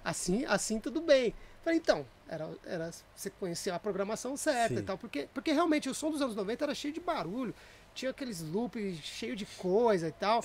Assim, 0.04 0.44
assim 0.46 0.78
tudo 0.80 1.00
bem. 1.00 1.34
Falei, 1.62 1.78
então, 1.78 2.06
era, 2.28 2.48
era 2.64 2.90
você 3.14 3.28
conhecer 3.30 3.70
a 3.70 3.78
programação 3.78 4.36
certa 4.36 4.74
Sim. 4.76 4.80
e 4.80 4.82
tal, 4.84 4.96
porque, 4.96 5.28
porque 5.34 5.52
realmente 5.52 5.88
o 5.90 5.94
som 5.94 6.10
dos 6.10 6.22
anos 6.22 6.34
90 6.34 6.64
era 6.64 6.74
cheio 6.74 6.94
de 6.94 7.00
barulho, 7.00 7.54
tinha 7.94 8.10
aqueles 8.10 8.40
loops 8.40 8.98
cheio 9.02 9.36
de 9.36 9.44
coisa 9.44 10.08
e 10.08 10.12
tal. 10.12 10.42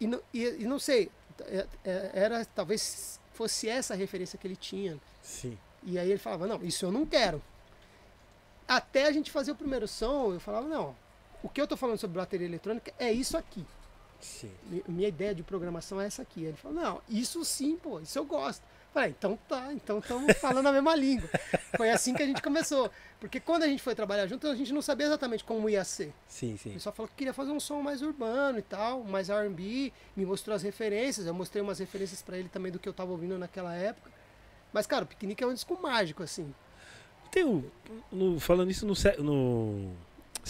E 0.00 0.06
não, 0.06 0.20
e, 0.34 0.42
e 0.44 0.64
não 0.64 0.78
sei, 0.78 1.10
é- 1.42 1.66
é- 1.84 2.10
era 2.14 2.44
talvez 2.46 3.20
fosse 3.32 3.68
essa 3.68 3.94
a 3.94 3.96
referência 3.96 4.36
que 4.38 4.46
ele 4.46 4.56
tinha. 4.56 4.98
Sim. 5.22 5.56
E 5.84 5.98
aí 5.98 6.10
ele 6.10 6.18
falava, 6.18 6.46
não, 6.46 6.62
isso 6.64 6.84
eu 6.84 6.90
não 6.90 7.06
quero. 7.06 7.40
Até 8.66 9.06
a 9.06 9.12
gente 9.12 9.30
fazer 9.30 9.52
o 9.52 9.54
primeiro 9.56 9.88
som, 9.88 10.32
eu 10.32 10.40
falava, 10.40 10.68
não, 10.68 10.96
o 11.42 11.48
que 11.48 11.60
eu 11.60 11.66
tô 11.66 11.76
falando 11.76 11.98
sobre 11.98 12.18
bateria 12.18 12.46
eletrônica 12.46 12.92
é 12.98 13.12
isso 13.12 13.36
aqui. 13.36 13.64
Sim. 14.20 14.50
Mi- 14.66 14.84
Minha 14.86 15.08
ideia 15.08 15.34
de 15.34 15.42
programação 15.42 16.00
é 16.00 16.06
essa 16.06 16.22
aqui. 16.22 16.44
Ele 16.44 16.56
falou, 16.56 16.80
não, 16.80 17.00
isso 17.08 17.44
sim, 17.44 17.76
pô, 17.76 18.00
isso 18.00 18.18
eu 18.18 18.24
gosto. 18.24 18.62
Falei, 18.92 19.10
então 19.16 19.38
tá, 19.48 19.72
então 19.72 19.98
estamos 20.00 20.36
falando 20.38 20.66
a 20.66 20.72
mesma 20.72 20.96
língua. 20.96 21.28
Foi 21.76 21.90
assim 21.90 22.12
que 22.12 22.22
a 22.22 22.26
gente 22.26 22.42
começou. 22.42 22.90
Porque 23.20 23.38
quando 23.38 23.62
a 23.62 23.66
gente 23.68 23.80
foi 23.82 23.94
trabalhar 23.94 24.26
junto, 24.26 24.48
a 24.48 24.54
gente 24.56 24.72
não 24.72 24.82
sabia 24.82 25.06
exatamente 25.06 25.44
como 25.44 25.68
ia 25.70 25.84
ser. 25.84 26.12
Sim, 26.26 26.56
sim. 26.56 26.70
Ele 26.70 26.80
só 26.80 26.90
falou 26.90 27.06
que 27.08 27.14
queria 27.14 27.32
fazer 27.32 27.52
um 27.52 27.60
som 27.60 27.80
mais 27.82 28.02
urbano 28.02 28.58
e 28.58 28.62
tal, 28.62 29.04
mais 29.04 29.28
R&B, 29.30 29.92
me 30.16 30.26
mostrou 30.26 30.56
as 30.56 30.62
referências, 30.62 31.26
eu 31.26 31.34
mostrei 31.34 31.62
umas 31.62 31.78
referências 31.78 32.20
pra 32.20 32.36
ele 32.36 32.48
também 32.48 32.72
do 32.72 32.78
que 32.80 32.88
eu 32.88 32.92
tava 32.92 33.12
ouvindo 33.12 33.38
naquela 33.38 33.74
época. 33.74 34.10
Mas, 34.72 34.86
cara, 34.86 35.04
o 35.04 35.06
Piquenique 35.06 35.44
é 35.44 35.46
um 35.46 35.54
disco 35.54 35.78
mágico, 35.80 36.22
assim. 36.24 36.52
Tem 37.30 37.44
o. 37.44 37.64
no- 38.10 38.40
falando 38.40 38.70
isso 38.72 38.84
no, 38.86 38.94
no 39.22 39.92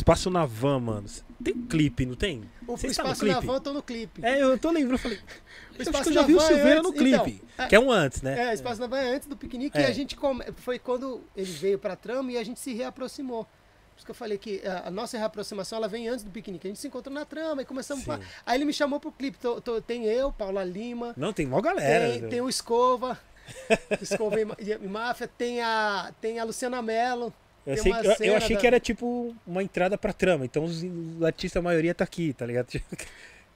Espaço 0.01 0.31
na 0.31 0.45
Van, 0.47 0.79
mano. 0.81 1.07
Tem 1.43 1.55
clipe, 1.55 2.05
não 2.07 2.15
tem? 2.15 2.43
O 2.67 2.73
no 2.73 2.75
Espaço 2.87 3.25
na 3.25 3.33
clipe? 3.35 3.47
Van 3.47 3.55
eu 3.55 3.61
tô 3.61 3.73
no 3.73 3.83
clipe. 3.83 4.25
É, 4.25 4.43
eu 4.43 4.59
tô 4.59 4.71
lembrando, 4.71 4.93
eu 4.95 4.99
falei. 4.99 5.19
O 5.19 5.21
Eu 5.21 5.27
acho 5.73 5.83
Espaço 5.83 6.03
que 6.05 6.09
eu 6.11 6.13
já 6.15 6.21
na 6.23 6.27
vi 6.27 6.35
o 6.35 6.39
Van 6.39 6.45
é 6.45 6.49
Silveira 6.49 6.83
no 6.83 6.89
antes- 6.89 7.01
clipe. 7.01 7.43
então, 7.55 7.65
é- 7.65 7.69
que 7.69 7.75
é 7.77 7.81
um 7.81 7.91
antes, 7.91 8.23
né? 8.23 8.49
É, 8.51 8.55
Espaço 8.55 8.81
na 8.81 8.87
Van 8.87 8.99
é 8.99 9.15
antes 9.15 9.29
do 9.29 9.37
piquenique 9.37 9.77
É. 9.79 9.83
e 9.83 9.85
a 9.85 9.93
gente 9.93 10.17
come... 10.17 10.45
foi 10.57 10.79
quando 10.79 11.23
ele 11.37 11.51
veio 11.53 11.79
pra 11.79 11.95
trama 11.97 12.33
e 12.33 12.39
a 12.39 12.45
gente 12.45 12.59
se 12.61 12.73
reaproximou. 12.75 13.45
Por 13.45 13.97
isso 13.99 14.05
que 14.07 14.11
eu 14.11 14.15
falei 14.15 14.39
que 14.39 14.67
a, 14.67 14.89
a 14.89 14.91
nossa 14.91 15.19
reaproximação 15.19 15.77
ela 15.79 15.89
vem 15.89 16.09
antes 16.09 16.25
do 16.25 16.31
piquenique. 16.31 16.67
A 16.67 16.71
gente 16.71 16.81
se 16.81 16.87
encontrou 16.89 17.15
na 17.15 17.25
trama 17.27 17.61
e 17.63 17.65
começamos. 17.67 18.05
Sim. 18.05 18.11
a- 18.13 18.21
Aí 18.47 18.57
ele 18.57 18.65
me 18.65 18.73
chamou 18.73 18.99
pro 18.99 19.13
clipe. 19.13 19.37
Tô- 19.39 19.61
tô- 19.61 19.81
tem 19.83 20.05
eu, 20.07 20.33
Paula 20.33 20.65
Lima, 20.65 21.13
Não, 21.17 21.33
tem 21.33 21.47
mó 21.47 21.61
galera. 21.61 22.19
tem, 22.19 22.29
tem 22.29 22.41
o 22.41 22.49
Escova, 22.49 23.19
Escova 24.01 24.41
e, 24.41 24.47
e 24.73 24.89
Máfia, 24.89 25.29
tem 25.29 25.61
a, 25.63 26.13
tem 26.21 26.39
a 26.39 26.45
Luciana 26.45 26.81
Mello. 26.81 27.33
Eu, 27.67 27.77
sei- 27.77 27.93
eu- 27.93 28.33
eu 28.33 28.37
achei 28.37 28.55
da- 28.57 28.61
que 28.61 28.67
era 28.67 28.81
tipo 28.81 29.35
uma 29.47 29.63
entrada 29.63 29.97
pra 29.99 30.13
trama. 30.13 30.45
Então 30.45 30.65
os 30.65 30.83
artistas, 31.23 31.61
a 31.61 31.63
maioria 31.63 31.95
tá 31.95 32.05
aqui, 32.05 32.33
tá 32.33 32.45
ligado? 32.47 32.69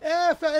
É, 0.07 0.35
foi- 0.35 0.51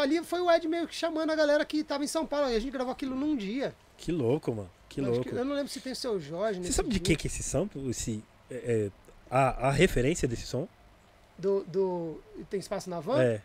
ali 0.00 0.22
foi 0.22 0.40
o 0.40 0.48
Ed 0.48 0.68
meio 0.68 0.86
que 0.86 0.94
chamando 0.94 1.28
a 1.30 1.34
galera 1.34 1.64
que 1.64 1.82
tava 1.82 2.04
em 2.04 2.06
São 2.06 2.24
Paulo. 2.24 2.48
E 2.50 2.54
a 2.54 2.60
gente 2.60 2.70
gravou 2.70 2.92
aquilo 2.92 3.16
num 3.16 3.36
dia. 3.36 3.74
Que 3.96 4.12
louco, 4.12 4.54
mano. 4.54 4.70
Que 4.88 5.00
Eu 5.00 5.06
louco. 5.06 5.22
que- 5.28 5.34
eu 5.34 5.44
não 5.44 5.56
lembro 5.56 5.72
se 5.72 5.80
tem 5.80 5.92
o 5.92 5.96
seu 5.96 6.20
Jorge. 6.20 6.60
Você 6.62 6.70
sabe 6.72 6.88
de 6.88 7.00
dia. 7.00 7.02
quem 7.06 7.16
que 7.16 7.26
é 7.26 7.28
esse 7.28 7.42
som? 7.42 7.68
Esse, 7.90 8.22
é, 8.48 8.54
é, 8.54 8.90
a, 9.28 9.68
a 9.68 9.70
referência 9.72 10.28
desse 10.28 10.46
som? 10.46 10.68
Do, 11.36 11.64
do 11.64 12.20
Tem 12.48 12.60
Espaço 12.60 12.88
na 12.88 13.00
Van? 13.00 13.20
É. 13.20 13.40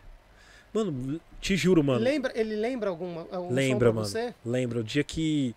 Mano, 0.72 1.20
te 1.40 1.56
juro, 1.56 1.82
mano. 1.82 2.04
Lembra, 2.04 2.30
ele 2.38 2.54
lembra 2.54 2.90
alguma, 2.90 3.26
algum 3.32 3.52
Lembra, 3.52 3.92
mano. 3.92 4.06
você? 4.06 4.32
Lembra 4.46 4.78
o 4.78 4.84
dia 4.84 5.02
que 5.02 5.56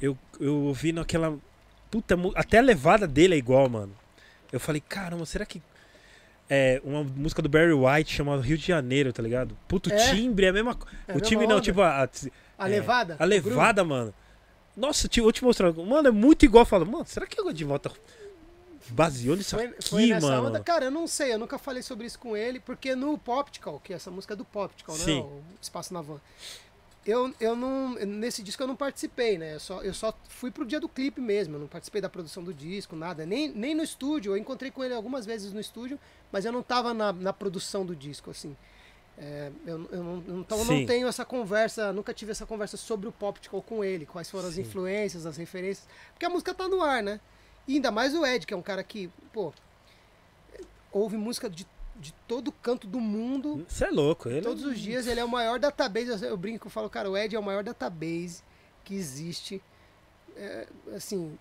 eu, 0.00 0.16
eu 0.38 0.54
ouvi 0.62 0.92
naquela. 0.92 1.36
Puta, 1.92 2.16
até 2.34 2.58
a 2.58 2.62
levada 2.62 3.06
dele 3.06 3.34
é 3.34 3.38
igual, 3.38 3.68
mano. 3.68 3.94
Eu 4.50 4.58
falei, 4.58 4.80
caramba, 4.80 5.26
será 5.26 5.44
que. 5.44 5.62
É 6.48 6.80
uma 6.84 7.04
música 7.04 7.40
do 7.40 7.48
Barry 7.48 7.72
White 7.72 8.14
chamada 8.14 8.42
Rio 8.42 8.58
de 8.58 8.66
Janeiro, 8.66 9.12
tá 9.12 9.22
ligado? 9.22 9.56
Puto, 9.68 9.90
o 9.90 9.92
É? 9.92 10.10
timbre 10.14 10.46
é 10.46 10.48
a 10.48 10.52
mesma 10.52 10.74
coisa. 10.74 10.96
É 11.06 11.12
a 11.12 11.16
o 11.16 11.20
timbre 11.20 11.46
não, 11.46 11.56
onda? 11.56 11.62
tipo 11.64 11.80
a. 11.82 12.08
A 12.58 12.66
é, 12.66 12.70
levada? 12.70 13.16
A 13.18 13.24
O 13.24 13.26
levada, 13.26 13.84
mano. 13.84 14.12
Nossa, 14.76 15.06
eu 15.16 15.22
vou 15.22 15.32
te 15.32 15.44
mostrar. 15.44 15.70
Mano, 15.72 16.08
é 16.08 16.10
muito 16.10 16.44
igual. 16.46 16.62
Eu 16.62 16.66
falo, 16.66 16.86
mano, 16.86 17.04
será 17.06 17.26
que 17.26 17.38
eu 17.38 17.52
de 17.52 17.64
volta 17.64 17.92
baseou 18.88 19.36
nisso 19.36 19.54
Foi, 19.56 19.66
aqui, 19.66 19.88
foi 19.88 20.06
nessa 20.06 20.26
mano? 20.26 20.48
onda. 20.48 20.60
Cara, 20.60 20.86
eu 20.86 20.90
não 20.90 21.06
sei, 21.06 21.34
eu 21.34 21.38
nunca 21.38 21.58
falei 21.58 21.82
sobre 21.82 22.06
isso 22.06 22.18
com 22.18 22.36
ele, 22.36 22.58
porque 22.58 22.94
no 22.94 23.16
Poptical, 23.18 23.80
que 23.82 23.92
é 23.92 23.96
essa 23.96 24.10
música 24.10 24.34
do 24.34 24.44
Poptical, 24.44 24.96
né? 24.96 25.04
Sim. 25.04 25.20
O 25.20 25.42
Espaço 25.60 25.92
na 25.94 26.00
Van. 26.00 26.20
Eu, 27.04 27.34
eu 27.40 27.56
não. 27.56 27.94
Nesse 27.94 28.42
disco 28.42 28.62
eu 28.62 28.66
não 28.66 28.76
participei, 28.76 29.36
né? 29.36 29.54
Eu 29.54 29.60
só, 29.60 29.82
eu 29.82 29.92
só 29.92 30.14
fui 30.28 30.50
pro 30.50 30.64
dia 30.64 30.78
do 30.78 30.88
clipe 30.88 31.20
mesmo. 31.20 31.56
Eu 31.56 31.60
não 31.60 31.66
participei 31.66 32.00
da 32.00 32.08
produção 32.08 32.44
do 32.44 32.54
disco, 32.54 32.94
nada. 32.94 33.26
Nem, 33.26 33.48
nem 33.48 33.74
no 33.74 33.82
estúdio. 33.82 34.32
Eu 34.32 34.36
encontrei 34.36 34.70
com 34.70 34.84
ele 34.84 34.94
algumas 34.94 35.26
vezes 35.26 35.52
no 35.52 35.60
estúdio, 35.60 35.98
mas 36.30 36.44
eu 36.44 36.52
não 36.52 36.62
tava 36.62 36.94
na, 36.94 37.12
na 37.12 37.32
produção 37.32 37.84
do 37.84 37.96
disco, 37.96 38.30
assim. 38.30 38.56
É, 39.18 39.50
eu, 39.66 39.88
eu 39.92 40.02
não, 40.02 40.40
então 40.40 40.58
eu 40.58 40.64
não 40.64 40.86
tenho 40.86 41.06
essa 41.06 41.24
conversa, 41.24 41.92
nunca 41.92 42.14
tive 42.14 42.32
essa 42.32 42.46
conversa 42.46 42.76
sobre 42.76 43.06
o 43.06 43.12
Poptical 43.12 43.60
com 43.60 43.84
ele, 43.84 44.06
quais 44.06 44.30
foram 44.30 44.48
as 44.48 44.54
Sim. 44.54 44.62
influências, 44.62 45.26
as 45.26 45.36
referências. 45.36 45.86
Porque 46.12 46.24
a 46.24 46.30
música 46.30 46.54
tá 46.54 46.66
no 46.68 46.82
ar, 46.82 47.02
né? 47.02 47.20
E 47.66 47.74
ainda 47.74 47.90
mais 47.90 48.14
o 48.14 48.24
Ed, 48.24 48.46
que 48.46 48.54
é 48.54 48.56
um 48.56 48.62
cara 48.62 48.82
que, 48.82 49.10
pô, 49.32 49.52
ouve 50.90 51.16
música 51.16 51.48
de, 51.48 51.66
de 52.02 52.12
todo 52.26 52.50
canto 52.50 52.86
do 52.86 53.00
mundo. 53.00 53.64
Você 53.68 53.84
é 53.84 53.90
louco, 53.90 54.28
ele. 54.28 54.42
Todos 54.42 54.64
os 54.64 54.78
dias 54.78 55.06
ele 55.06 55.20
é 55.20 55.24
o 55.24 55.28
maior 55.28 55.58
database. 55.60 56.22
Eu, 56.24 56.36
brinco, 56.36 56.66
eu 56.66 56.70
falo, 56.70 56.90
cara, 56.90 57.08
o 57.08 57.16
Ed 57.16 57.34
é 57.34 57.38
o 57.38 57.42
maior 57.42 57.62
database 57.62 58.42
que 58.84 58.94
existe. 58.94 59.62
É, 60.36 60.66
assim, 60.96 61.38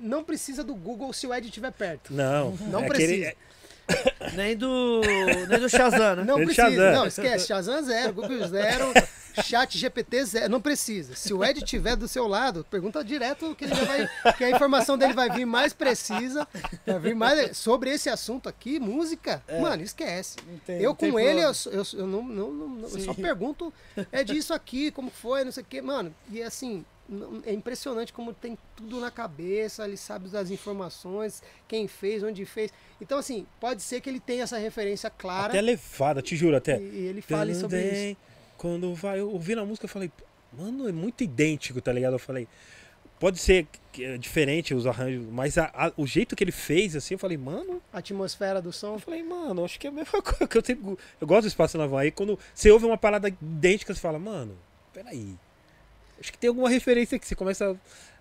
não 0.00 0.24
precisa 0.24 0.64
do 0.64 0.74
Google 0.74 1.12
se 1.12 1.26
o 1.26 1.34
Ed 1.34 1.46
estiver 1.46 1.70
perto. 1.72 2.14
Não, 2.14 2.52
Não 2.70 2.80
é 2.84 2.88
precisa. 2.88 3.28
aquele- 3.28 4.36
Nem 4.36 4.56
do. 4.56 5.00
Nem 5.48 5.58
do 5.60 5.68
Shazam, 5.68 6.16
né? 6.16 6.24
Não 6.24 6.36
Ele 6.38 6.46
precisa. 6.46 6.70
Shazam. 6.70 6.92
Não, 6.92 7.06
esquece. 7.06 7.46
Shazam 7.46 7.82
zero, 7.82 8.12
Google 8.14 8.48
zero, 8.48 8.84
Chat 9.44 9.76
GPT 9.78 10.24
zero. 10.24 10.48
Não 10.50 10.60
precisa. 10.60 11.14
Se 11.14 11.32
o 11.32 11.44
Ed 11.44 11.58
estiver 11.58 11.96
do 11.96 12.06
seu 12.08 12.26
lado, 12.26 12.64
pergunta 12.70 13.02
direto 13.04 13.54
que 13.54 13.64
ele 13.64 13.74
já 13.74 13.84
vai. 13.84 14.08
Que 14.36 14.44
a 14.44 14.50
informação 14.50 14.96
dele 14.98 15.12
vai 15.12 15.30
vir 15.30 15.44
mais 15.46 15.72
precisa. 15.72 16.46
Vai 16.86 16.98
vir 16.98 17.14
mais. 17.14 17.56
Sobre 17.56 17.90
esse 17.90 18.08
assunto 18.08 18.48
aqui, 18.48 18.78
música. 18.80 19.42
Mano, 19.60 19.82
esquece. 19.82 20.36
Tem- 20.66 20.80
eu 20.80 20.94
com 20.94 21.18
ele, 21.18 21.40
eu, 21.40 21.52
eu, 21.72 21.82
eu 21.94 22.06
não, 22.06 22.22
não, 22.22 22.50
não- 22.52 22.88
eu 22.88 23.00
só 23.00 23.14
pergunto, 23.14 23.72
é 24.12 24.22
disso 24.24 24.52
aqui, 24.54 24.90
como 24.90 25.10
foi, 25.10 25.44
não 25.44 25.52
sei 25.52 25.62
o 25.62 25.66
quê. 25.66 25.80
Mano, 25.80 26.14
e 26.30 26.42
assim, 26.42 26.84
é 27.44 27.52
impressionante 27.52 28.12
como 28.12 28.32
tem 28.32 28.56
tudo 28.76 29.00
na 29.00 29.10
cabeça, 29.10 29.84
ele 29.84 29.96
sabe 29.96 30.28
das 30.28 30.50
informações, 30.50 31.42
quem 31.66 31.88
fez, 31.88 32.22
onde 32.22 32.44
fez. 32.44 32.72
Então, 33.00 33.18
assim, 33.18 33.46
pode 33.58 33.82
ser 33.82 34.00
que 34.00 34.08
ele 34.08 34.20
tenha 34.20 34.44
essa 34.44 34.58
referência 34.58 35.10
clara 35.10 35.48
Até 35.48 35.60
levada, 35.60 36.22
te 36.22 36.36
juro, 36.36 36.56
até. 36.56 36.78
e, 36.78 36.82
e 36.82 37.06
ele 37.06 37.22
fale 37.22 37.54
sobre 37.54 38.10
isso. 38.10 38.16
Quando 38.60 38.94
vai, 38.94 39.22
ouvindo 39.22 39.62
a 39.62 39.64
música, 39.64 39.86
eu 39.86 39.88
falei, 39.88 40.12
mano, 40.52 40.86
é 40.86 40.92
muito 40.92 41.24
idêntico, 41.24 41.80
tá 41.80 41.90
ligado? 41.90 42.12
Eu 42.12 42.18
falei, 42.18 42.46
pode 43.18 43.38
ser 43.38 43.66
é 43.98 44.18
diferente 44.18 44.74
os 44.74 44.86
arranjos, 44.86 45.24
mas 45.30 45.56
a- 45.56 45.70
a- 45.74 45.92
o 45.96 46.06
jeito 46.06 46.36
que 46.36 46.44
ele 46.44 46.52
fez, 46.52 46.94
assim, 46.94 47.14
eu 47.14 47.18
falei, 47.18 47.38
mano, 47.38 47.80
A 47.90 47.98
atmosfera 48.00 48.60
do 48.60 48.70
som. 48.70 48.96
eu 48.96 48.98
falei, 48.98 49.22
mano, 49.22 49.64
acho 49.64 49.80
que 49.80 49.86
é 49.86 49.90
a 49.90 49.92
mesma 49.92 50.20
coisa 50.22 50.46
que 50.46 50.58
eu 50.58 50.62
sempre. 50.64 50.98
Eu 51.18 51.26
gosto 51.26 51.42
do 51.42 51.48
espaço 51.48 51.78
na 51.78 51.86
van. 51.86 52.00
Aí 52.00 52.10
quando 52.10 52.38
você 52.54 52.70
ouve 52.70 52.84
uma 52.84 52.98
parada 52.98 53.28
idêntica, 53.28 53.94
você 53.94 54.00
fala, 54.00 54.18
mano, 54.18 54.58
peraí. 54.92 55.34
Acho 56.20 56.30
que 56.30 56.36
tem 56.38 56.48
alguma 56.48 56.68
referência 56.68 57.18
que 57.18 57.26
você 57.26 57.34
começa 57.34 57.74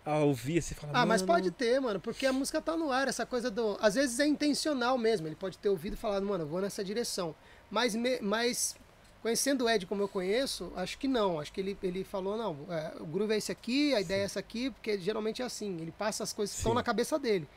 a, 0.06 0.12
a 0.14 0.20
ouvir, 0.20 0.60
assim, 0.60 0.74
fala, 0.74 0.94
Ah, 0.96 1.06
mas 1.06 1.22
"Mano, 1.22 1.34
pode 1.34 1.52
ter, 1.52 1.82
mano, 1.82 2.00
porque 2.00 2.26
a 2.26 2.32
música 2.32 2.62
tá 2.62 2.78
no 2.78 2.92
ar, 2.94 3.10
essa 3.10 3.26
coisa 3.26 3.52
do. 3.52 3.78
Às 3.82 3.96
vezes 3.96 4.20
é 4.22 4.26
intencional 4.26 4.98
mesmo, 4.98 5.28
ele 5.28 5.36
pode 5.36 5.58
ter 5.58 5.68
ouvido 5.68 5.96
e 5.96 5.98
falado, 5.98 6.26
mano, 6.26 6.46
eu 6.46 6.48
vou 6.48 6.62
nessa 6.62 6.82
direção. 6.82 7.36
Mas, 7.70 7.94
me- 7.94 8.20
mas 8.22 8.76
conhecendo 9.22 9.66
o 9.66 9.70
Ed 9.70 9.86
como 9.86 10.02
eu 10.04 10.08
conheço, 10.08 10.72
acho 10.76 10.98
que 10.98 11.08
não. 11.08 11.40
Acho 11.40 11.52
que 11.52 11.60
ele, 11.60 11.78
ele 11.84 12.04
falou, 12.04 12.38
não, 12.38 12.58
é, 12.74 12.94
o 13.00 13.06
groove 13.06 13.34
é 13.34 13.38
esse 13.38 13.52
aqui, 13.52 13.94
a 13.94 14.02
ideia 14.02 14.22
é 14.22 14.26
essa 14.26 14.40
aqui, 14.40 14.70
porque 14.72 14.98
geralmente 15.00 15.42
é 15.42 15.46
assim, 15.46 15.78
ele 15.82 15.92
passa 15.92 16.24
as 16.24 16.32
coisas 16.34 16.54
que 16.54 16.60
estão 16.60 16.72
Sim. 16.72 16.76
na 16.76 16.84
cabeça 16.84 17.18
dele. 17.20 17.48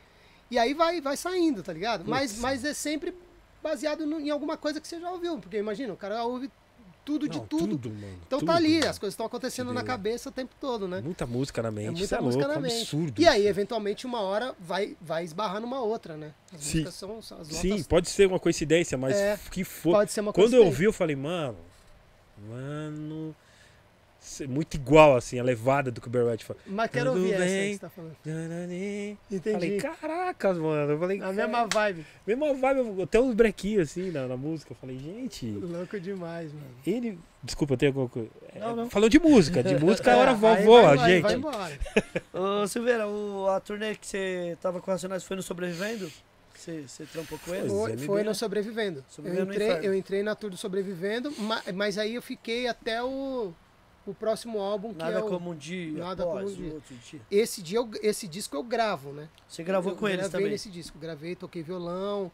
E 0.51 0.57
aí 0.59 0.73
vai, 0.73 0.99
vai 1.01 1.15
saindo, 1.17 1.63
tá 1.63 1.71
ligado? 1.73 2.03
Mas, 2.05 2.37
mas 2.39 2.63
é 2.65 2.73
sempre 2.73 3.13
baseado 3.61 4.05
no- 4.05 4.19
em 4.19 4.29
alguma 4.29 4.57
coisa 4.57 4.79
que 4.81 4.87
você 4.87 4.99
já 4.99 5.09
ouviu, 5.09 5.39
porque 5.39 5.57
imagina, 5.57 5.93
o 5.93 5.97
cara 5.97 6.23
ouve 6.25 6.51
tudo 7.05 7.27
de 7.27 7.37
Não, 7.37 7.45
tudo. 7.45 7.89
mano. 7.89 8.17
Então 8.25 8.39
tudo, 8.39 8.47
tá 8.47 8.55
ali, 8.55 8.75
mano. 8.79 8.89
as 8.89 8.97
coisas 8.99 9.13
estão 9.13 9.25
acontecendo 9.25 9.67
Que 9.69 9.73
na 9.73 9.83
cabeça 9.83 10.29
o 10.29 10.31
tempo 10.31 10.53
todo, 10.59 10.87
né? 10.87 11.01
Muita 11.01 11.25
música 11.25 11.61
na 11.61 11.69
mente, 11.71 11.87
É 11.87 11.91
muita 11.91 12.15
é 12.15 12.21
música 12.21 12.45
louco, 12.47 12.61
na 12.61 12.67
mente. 12.67 12.81
absurdo. 12.81 13.21
E 13.21 13.27
aí, 13.27 13.45
eventualmente, 13.47 14.05
uma 14.05 14.21
hora 14.21 14.55
vai, 14.59 14.95
vai 15.01 15.23
esbarrar 15.23 15.59
numa 15.61 15.81
outra, 15.81 16.15
né? 16.15 16.31
As 16.53 16.61
Sim. 16.61 16.71
músicas 16.79 16.93
são, 16.95 17.21
são 17.21 17.39
as 17.41 17.47
notas. 17.49 17.57
Sim, 17.61 17.83
pode 17.83 18.09
ser 18.09 18.27
uma 18.27 18.39
coincidência, 18.39 18.97
mas 18.97 19.15
É, 19.15 19.39
que 19.51 19.63
for. 19.63 19.93
pode 19.93 20.11
ser 20.11 20.21
uma 20.21 20.31
Quando 20.33 20.53
eu 20.55 20.65
ouvi, 20.65 20.85
eu 20.85 20.93
falei, 20.93 21.15
mano, 21.15 21.57
mano. 22.49 23.35
É 24.41 24.47
Muito 24.47 24.75
igual, 24.75 25.15
assim, 25.15 25.39
a 25.39 25.43
levada 25.43 25.91
do 25.91 25.99
que 26.01 26.07
o 26.07 26.09
Barry 26.09 26.25
White 26.31 26.45
fala. 26.45 26.59
Mas 26.65 26.89
quero 26.91 27.11
Tudo 27.11 27.21
ouvir 27.21 27.33
essa 27.33 27.45
bem. 27.45 27.67
que 27.69 27.73
você 27.75 27.79
tá 27.79 27.89
falando. 27.89 28.15
Entendi. 29.31 29.51
Falei, 29.53 29.77
caracas, 29.77 30.57
mano. 30.57 30.91
Eu 30.91 30.99
falei, 30.99 31.21
a 31.21 31.31
mesma 31.33 31.67
vibe. 31.67 32.05
mesma 32.25 32.53
vibe, 32.53 33.01
até 33.03 33.19
uns 33.19 33.33
brequinhos 33.35 33.89
assim 33.89 34.11
na, 34.11 34.27
na 34.27 34.37
música. 34.37 34.71
Eu 34.73 34.77
falei, 34.77 34.97
gente, 34.97 35.45
Louco 35.51 35.99
demais, 35.99 36.51
mano. 36.53 36.65
ele. 36.85 37.19
Desculpa, 37.43 37.75
tem 37.75 37.87
alguma 37.87 38.07
coisa. 38.07 38.29
É, 38.55 38.59
Não, 38.59 38.75
não. 38.75 38.89
Falou 38.89 39.09
de 39.09 39.19
música, 39.19 39.61
de 39.61 39.75
música 39.83 40.13
a 40.13 40.17
hora 40.17 40.31
É, 40.31 40.63
voa, 40.63 40.97
gente. 40.97 41.21
Vai 41.23 41.33
embora. 41.35 41.79
Ô, 42.33 42.65
Silveira, 42.67 43.07
o, 43.07 43.47
a 43.49 43.59
turnê 43.59 43.95
que 43.95 44.07
você 44.07 44.57
tava 44.61 44.79
com 44.79 44.89
Racionais 44.89 45.23
foi 45.23 45.35
no 45.35 45.43
Sobrevivendo? 45.43 46.09
Você, 46.55 46.83
você 46.87 47.03
trampou 47.05 47.37
com 47.39 47.53
eles? 47.53 47.69
Pois 47.69 47.81
Foi, 47.81 47.93
é, 47.93 47.97
foi 47.97 48.23
no 48.23 48.33
Sobrevivendo. 48.33 48.99
Eu 48.99 49.03
Sobrevivendo 49.09 49.47
no 49.47 49.53
entrei, 49.53 49.79
eu 49.89 49.93
entrei 49.93 50.23
na 50.23 50.35
tour 50.35 50.49
do 50.49 50.55
Sobrevivendo, 50.55 51.33
ma- 51.39 51.61
mas 51.73 51.97
aí 51.97 52.15
eu 52.15 52.21
fiquei 52.21 52.67
até 52.67 53.03
o, 53.03 53.53
o 54.05 54.13
próximo 54.13 54.59
álbum, 54.59 54.91
que 54.93 54.99
Nada 54.99 55.19
é 55.19 55.23
o... 55.23 55.29
como 55.29 55.51
um 55.51 55.55
dia, 55.55 55.97
Nada 56.03 56.23
como 56.25 56.39
um 56.39 56.45
dia. 56.53 56.73
outro 56.73 56.95
dia. 56.95 57.21
Esse, 57.31 57.61
dia 57.61 57.77
eu- 57.79 57.89
esse 58.01 58.27
disco 58.27 58.55
eu 58.55 58.63
gravo, 58.63 59.11
né? 59.13 59.29
Você 59.47 59.63
gravou 59.63 59.93
Eu 59.93 59.97
com 59.97 60.07
eles 60.07 60.19
gravei 60.21 60.39
também? 60.39 60.51
nesse 60.51 60.69
disco. 60.69 60.97
Gravei, 60.99 61.35
toquei 61.35 61.63
violão, 61.63 62.29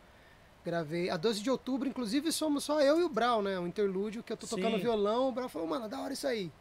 gravei. 0.65 1.09
A 1.09 1.17
12 1.17 1.41
de 1.41 1.49
outubro, 1.51 1.87
inclusive, 1.87 2.31
somos 2.31 2.63
só 2.63 2.81
eu 2.81 2.99
e 2.99 3.03
o 3.03 3.09
Brau, 3.09 3.41
né? 3.43 3.59
O 3.59 3.67
interlúdio 3.67 4.23
que 4.23 4.33
eu 4.33 4.37
tô 4.37 4.47
tocando 4.47 4.77
Sim. 4.77 4.81
violão. 4.81 5.29
O 5.29 5.31
Brau 5.31 5.47
falou, 5.49 5.67
mano, 5.67 5.87
da 5.87 5.99
hora 6.01 6.13
isso 6.13 6.27
aí. 6.27 6.51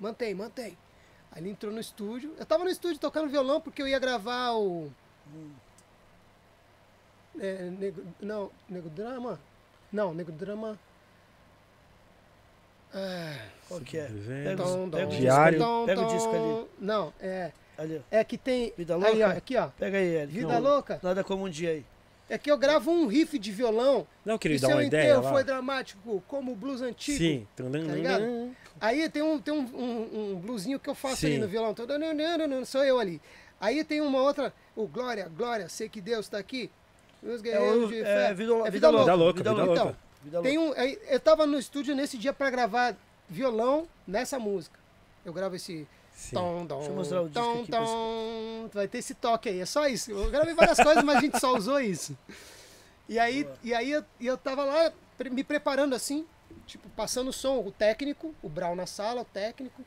Mantém, 0.00 0.34
mantém. 0.34 0.76
Aí 1.32 1.42
ele 1.42 1.50
entrou 1.50 1.70
no 1.72 1.80
estúdio. 1.80 2.32
Eu 2.38 2.46
tava 2.46 2.64
no 2.64 2.70
estúdio 2.70 2.98
tocando 2.98 3.28
violão 3.28 3.60
porque 3.60 3.82
eu 3.82 3.88
ia 3.88 3.98
gravar 3.98 4.52
o. 4.52 4.90
É, 7.38 7.68
nego, 7.78 8.02
não, 8.20 8.50
Nego 8.68 8.88
Drama? 8.88 9.38
Não, 9.92 10.14
Nego 10.14 10.32
Drama. 10.32 10.78
É, 12.94 13.34
Qual 13.68 13.80
que 13.80 13.98
é? 13.98 14.08
Pega, 14.44 14.62
tom, 14.62 14.84
o- 14.86 14.90
pega 14.90 15.06
Diário. 15.06 15.58
tom, 15.58 15.86
Pega 15.86 16.00
o 16.02 16.06
disco 16.06 16.30
ali. 16.34 16.66
Não, 16.78 17.12
é. 17.20 17.50
ali. 17.76 18.02
É 18.10 18.24
que 18.24 18.38
tem. 18.38 18.72
Vida 18.76 18.94
Aí, 18.94 19.00
louca? 19.00 19.26
ó, 19.26 19.30
aqui, 19.36 19.56
ó. 19.56 19.68
Pega 19.78 19.98
aí, 19.98 20.14
Eric. 20.16 20.32
Vida 20.32 20.52
Não, 20.54 20.60
louca. 20.60 21.00
Nada 21.02 21.22
como 21.24 21.44
um 21.44 21.50
dia 21.50 21.70
aí. 21.70 21.84
É 22.28 22.36
que 22.38 22.50
eu 22.50 22.56
gravo 22.58 22.90
um 22.90 23.06
riff 23.06 23.38
de 23.38 23.52
violão. 23.52 24.04
Não, 24.24 24.36
queria 24.38 24.58
dar 24.58 24.66
seu 24.68 24.76
uma 24.76 24.84
ideia 24.84 25.04
enterro 25.10 25.22
lá. 25.22 25.30
foi 25.32 25.44
dramático, 25.44 26.24
como 26.26 26.52
o 26.52 26.56
blues 26.56 26.82
antigo. 26.82 27.18
Sim. 27.18 27.46
Tá 27.54 27.64
ligado? 27.64 28.50
Aí 28.80 29.08
tem 29.08 29.22
um, 29.22 29.38
tem 29.38 29.54
um, 29.54 29.60
um, 29.60 30.32
um 30.32 30.34
bluesinho 30.36 30.80
que 30.80 30.90
eu 30.90 30.94
faço 30.94 31.18
Sim. 31.18 31.26
ali 31.28 31.38
no 31.38 31.46
violão. 31.48 31.72
Todo, 31.72 31.92
sou 32.64 32.84
eu 32.84 32.98
ali. 32.98 33.20
Aí 33.60 33.84
tem 33.84 34.00
uma 34.00 34.20
outra. 34.20 34.52
O 34.74 34.86
Glória, 34.88 35.30
Glória, 35.36 35.68
sei 35.68 35.88
que 35.88 36.00
Deus 36.00 36.26
está 36.26 36.38
aqui. 36.38 36.70
Meus 37.22 37.40
É, 37.40 37.44
guerreiros 37.44 37.84
o, 37.84 37.88
de 37.88 38.00
é, 38.00 38.04
fé. 38.04 38.34
vida, 38.34 38.52
É 38.66 38.70
vida, 38.70 38.90
louca. 38.90 39.04
Vida 39.04 39.14
louca, 39.14 39.38
vida 39.38 39.52
louca. 39.52 39.82
louca. 39.84 39.98
Vida 40.26 40.42
Tem 40.42 40.58
louca. 40.58 40.82
um, 40.82 40.84
eu 40.84 41.20
tava 41.20 41.46
no 41.46 41.56
estúdio 41.56 41.94
nesse 41.94 42.18
dia 42.18 42.32
pra 42.32 42.50
gravar 42.50 42.96
violão 43.28 43.86
nessa 44.04 44.40
música. 44.40 44.76
Eu 45.24 45.32
gravo 45.32 45.54
esse 45.54 45.86
tom, 46.32 46.66
tom, 46.66 46.78
Deixa 46.78 46.90
eu 46.90 46.96
mostrar 46.96 47.22
o 47.22 47.28
disco 47.28 47.40
tom, 47.40 47.60
aqui 47.60 47.70
pra 47.70 47.84
tom. 47.84 48.70
Vai 48.74 48.88
ter 48.88 48.98
esse 48.98 49.14
toque 49.14 49.48
aí, 49.48 49.60
é 49.60 49.66
só 49.66 49.86
isso. 49.86 50.10
Eu 50.10 50.28
gravei 50.28 50.52
várias 50.52 50.78
coisas, 50.78 51.04
mas 51.04 51.18
a 51.18 51.20
gente 51.20 51.38
só 51.38 51.54
usou 51.56 51.80
isso. 51.80 52.18
E 53.08 53.20
aí, 53.20 53.48
e 53.62 53.72
aí 53.72 53.92
eu, 53.92 54.04
e 54.18 54.26
eu 54.26 54.36
tava 54.36 54.64
lá 54.64 54.92
me 55.30 55.44
preparando 55.44 55.94
assim, 55.94 56.26
tipo, 56.66 56.88
passando 56.90 57.28
o 57.28 57.32
som, 57.32 57.60
o 57.60 57.70
técnico, 57.70 58.34
o 58.42 58.48
Brown 58.48 58.74
na 58.74 58.86
sala, 58.86 59.20
o 59.20 59.24
técnico. 59.24 59.80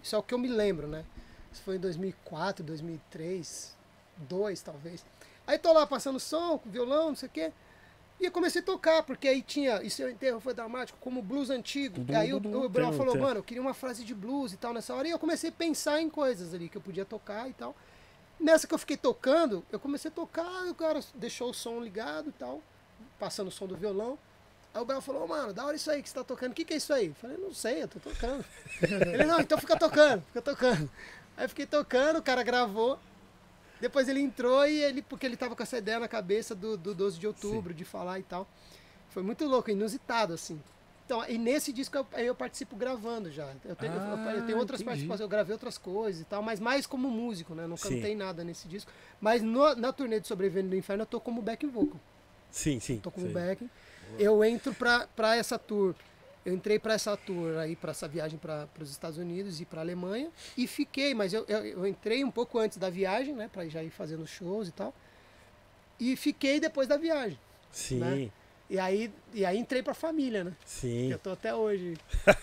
Isso 0.00 0.14
é 0.14 0.18
o 0.18 0.22
que 0.22 0.32
eu 0.32 0.38
me 0.38 0.46
lembro, 0.46 0.86
né? 0.86 1.04
Isso 1.52 1.60
foi 1.62 1.74
em 1.74 1.80
2004, 1.80 2.64
2003, 2.64 3.76
2002 4.16 4.62
talvez. 4.62 5.04
Aí 5.44 5.58
tô 5.58 5.72
lá 5.72 5.84
passando 5.88 6.20
som, 6.20 6.56
com 6.56 6.70
violão, 6.70 7.08
não 7.08 7.16
sei 7.16 7.28
o 7.28 7.32
quê. 7.32 7.52
E 8.20 8.24
eu 8.24 8.30
comecei 8.30 8.62
a 8.62 8.64
tocar, 8.64 9.02
porque 9.02 9.26
aí 9.26 9.42
tinha. 9.42 9.82
E 9.82 9.90
seu 9.90 10.08
enterro 10.08 10.38
foi 10.40 10.54
dramático, 10.54 10.98
como 11.00 11.20
blues 11.20 11.50
antigo. 11.50 12.00
Dum, 12.00 12.12
E 12.12 12.16
aí 12.16 12.32
o, 12.32 12.36
o 12.36 12.68
Brown 12.68 12.92
falou, 12.92 13.18
mano, 13.18 13.40
eu 13.40 13.42
queria 13.42 13.60
uma 13.60 13.74
frase 13.74 14.04
de 14.04 14.14
blues 14.14 14.52
e 14.52 14.56
tal 14.56 14.72
nessa 14.72 14.94
hora. 14.94 15.08
E 15.08 15.10
eu 15.10 15.18
comecei 15.18 15.50
a 15.50 15.52
pensar 15.52 16.00
em 16.00 16.08
coisas 16.08 16.54
ali 16.54 16.68
que 16.68 16.76
eu 16.76 16.82
podia 16.82 17.04
tocar 17.04 17.48
e 17.48 17.52
tal. 17.52 17.74
Nessa 18.38 18.66
que 18.66 18.74
eu 18.74 18.78
fiquei 18.78 18.96
tocando, 18.96 19.64
eu 19.70 19.78
comecei 19.78 20.10
a 20.10 20.14
tocar, 20.14 20.66
o 20.68 20.74
cara 20.74 21.00
deixou 21.14 21.50
o 21.50 21.54
som 21.54 21.80
ligado 21.80 22.28
e 22.28 22.32
tal, 22.32 22.60
passando 23.18 23.48
o 23.48 23.52
som 23.52 23.66
do 23.66 23.76
violão. 23.76 24.18
Aí 24.74 24.80
o 24.80 24.84
Brown 24.84 25.00
falou, 25.00 25.28
mano, 25.28 25.52
da 25.52 25.64
hora 25.64 25.76
isso 25.76 25.90
aí 25.90 26.02
que 26.02 26.08
você 26.08 26.14
tá 26.14 26.24
tocando. 26.24 26.52
O 26.52 26.54
que, 26.54 26.64
que 26.64 26.74
é 26.74 26.76
isso 26.76 26.92
aí? 26.92 27.08
Eu 27.08 27.14
falei, 27.14 27.36
não 27.36 27.52
sei, 27.52 27.82
eu 27.82 27.88
tô 27.88 28.00
tocando. 28.00 28.44
ele, 28.80 29.24
não, 29.24 29.40
então 29.40 29.58
fica 29.58 29.76
tocando, 29.78 30.22
fica 30.26 30.40
tocando. 30.40 30.90
Aí 31.36 31.44
eu 31.44 31.48
fiquei 31.48 31.66
tocando, 31.66 32.18
o 32.18 32.22
cara 32.22 32.42
gravou. 32.42 32.98
Depois 33.82 34.08
ele 34.08 34.20
entrou 34.20 34.64
e 34.64 34.80
ele, 34.80 35.02
porque 35.02 35.26
ele 35.26 35.36
tava 35.36 35.56
com 35.56 35.62
essa 35.64 35.76
ideia 35.76 35.98
na 35.98 36.06
cabeça 36.06 36.54
do, 36.54 36.76
do 36.76 36.94
12 36.94 37.18
de 37.18 37.26
outubro, 37.26 37.74
de 37.74 37.84
falar 37.84 38.20
e 38.20 38.22
tal. 38.22 38.46
Foi 39.10 39.24
muito 39.24 39.44
louco, 39.44 39.70
inusitado, 39.72 40.32
assim. 40.32 40.58
Então, 41.04 41.22
e 41.28 41.36
nesse 41.36 41.72
disco 41.72 41.96
eu, 41.96 42.06
eu 42.16 42.32
participo 42.32 42.76
gravando 42.76 43.28
já. 43.32 43.52
Eu 43.64 43.74
tenho, 43.74 43.92
eu- 43.92 43.98
eu, 44.00 44.38
Ah, 44.38 44.42
tenho 44.46 44.56
outras 44.58 44.80
entendi. 44.80 44.84
participações, 44.84 45.20
eu 45.20 45.28
gravei 45.28 45.52
outras 45.52 45.76
coisas 45.76 46.20
e 46.22 46.24
tal, 46.24 46.40
mas 46.42 46.60
mais 46.60 46.86
como 46.86 47.10
músico, 47.10 47.56
né? 47.56 47.66
Não 47.66 47.76
Sim. 47.76 47.96
cantei 47.96 48.14
nada 48.14 48.44
nesse 48.44 48.68
disco. 48.68 48.88
Mas 49.20 49.42
no- 49.42 49.74
na 49.74 49.92
turnê 49.92 50.20
de 50.20 50.28
Sobrevivendo 50.28 50.68
do 50.70 50.76
Inferno 50.76 51.02
eu 51.02 51.06
tô 51.06 51.20
como 51.20 51.42
back 51.42 51.66
vocal. 51.66 52.00
Sim, 52.52 52.78
sim. 52.78 53.00
Tô 53.00 53.10
como 53.10 53.26
sei. 53.26 53.34
back. 53.34 53.68
Eu 54.16 54.44
entro 54.44 54.72
pra, 54.74 55.08
pra 55.16 55.34
essa 55.36 55.58
tour. 55.58 55.92
Eu 56.44 56.52
entrei 56.54 56.78
pra 56.78 56.94
essa 56.94 57.16
tour 57.16 57.56
aí, 57.58 57.76
pra 57.76 57.92
essa 57.92 58.08
viagem 58.08 58.38
para 58.38 58.68
os 58.80 58.90
Estados 58.90 59.16
Unidos 59.18 59.60
e 59.60 59.64
pra 59.64 59.80
Alemanha. 59.80 60.28
E 60.56 60.66
fiquei, 60.66 61.14
mas 61.14 61.32
eu, 61.32 61.44
eu, 61.48 61.64
eu 61.64 61.86
entrei 61.86 62.24
um 62.24 62.30
pouco 62.30 62.58
antes 62.58 62.78
da 62.78 62.90
viagem, 62.90 63.34
né? 63.34 63.48
Pra 63.52 63.66
já 63.68 63.82
ir 63.82 63.90
fazendo 63.90 64.26
shows 64.26 64.68
e 64.68 64.72
tal. 64.72 64.92
E 66.00 66.16
fiquei 66.16 66.58
depois 66.58 66.88
da 66.88 66.96
viagem. 66.96 67.38
Sim, 67.70 67.98
né? 67.98 68.30
E 68.68 68.78
aí, 68.78 69.12
e 69.34 69.44
aí 69.44 69.56
entrei 69.58 69.82
pra 69.82 69.94
família, 69.94 70.42
né? 70.44 70.52
sim. 70.64 71.12
Eu 71.12 71.18
tô 71.18 71.30
até 71.30 71.54
hoje. 71.54 71.96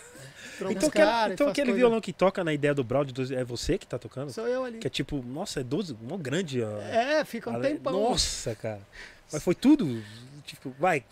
Então, 0.71 0.89
cara, 0.89 1.33
então 1.33 1.47
aquele 1.47 1.67
coisa- 1.67 1.77
violão 1.77 2.01
que 2.01 2.11
toca 2.11 2.43
na 2.43 2.51
ideia 2.53 2.73
do 2.73 2.83
Brawl 2.83 3.05
de 3.05 3.13
12, 3.13 3.33
é 3.33 3.45
você 3.45 3.77
que 3.77 3.87
tá 3.87 3.97
tocando? 3.97 4.29
Sou 4.33 4.45
eu 4.45 4.65
ali. 4.65 4.79
Que 4.79 4.87
é 4.87 4.89
tipo, 4.89 5.23
nossa, 5.23 5.61
é 5.61 5.63
12, 5.63 5.95
mó 6.01 6.17
grande. 6.17 6.61
Ó. 6.61 6.77
É, 6.81 7.23
fica 7.23 7.49
um 7.49 7.61
tempão. 7.61 7.93
Nossa, 7.93 8.53
cara. 8.55 8.81
Mas 9.31 9.41
foi 9.41 9.55
tudo. 9.55 10.03
Tipo, 10.45 10.71
vai. 10.77 11.05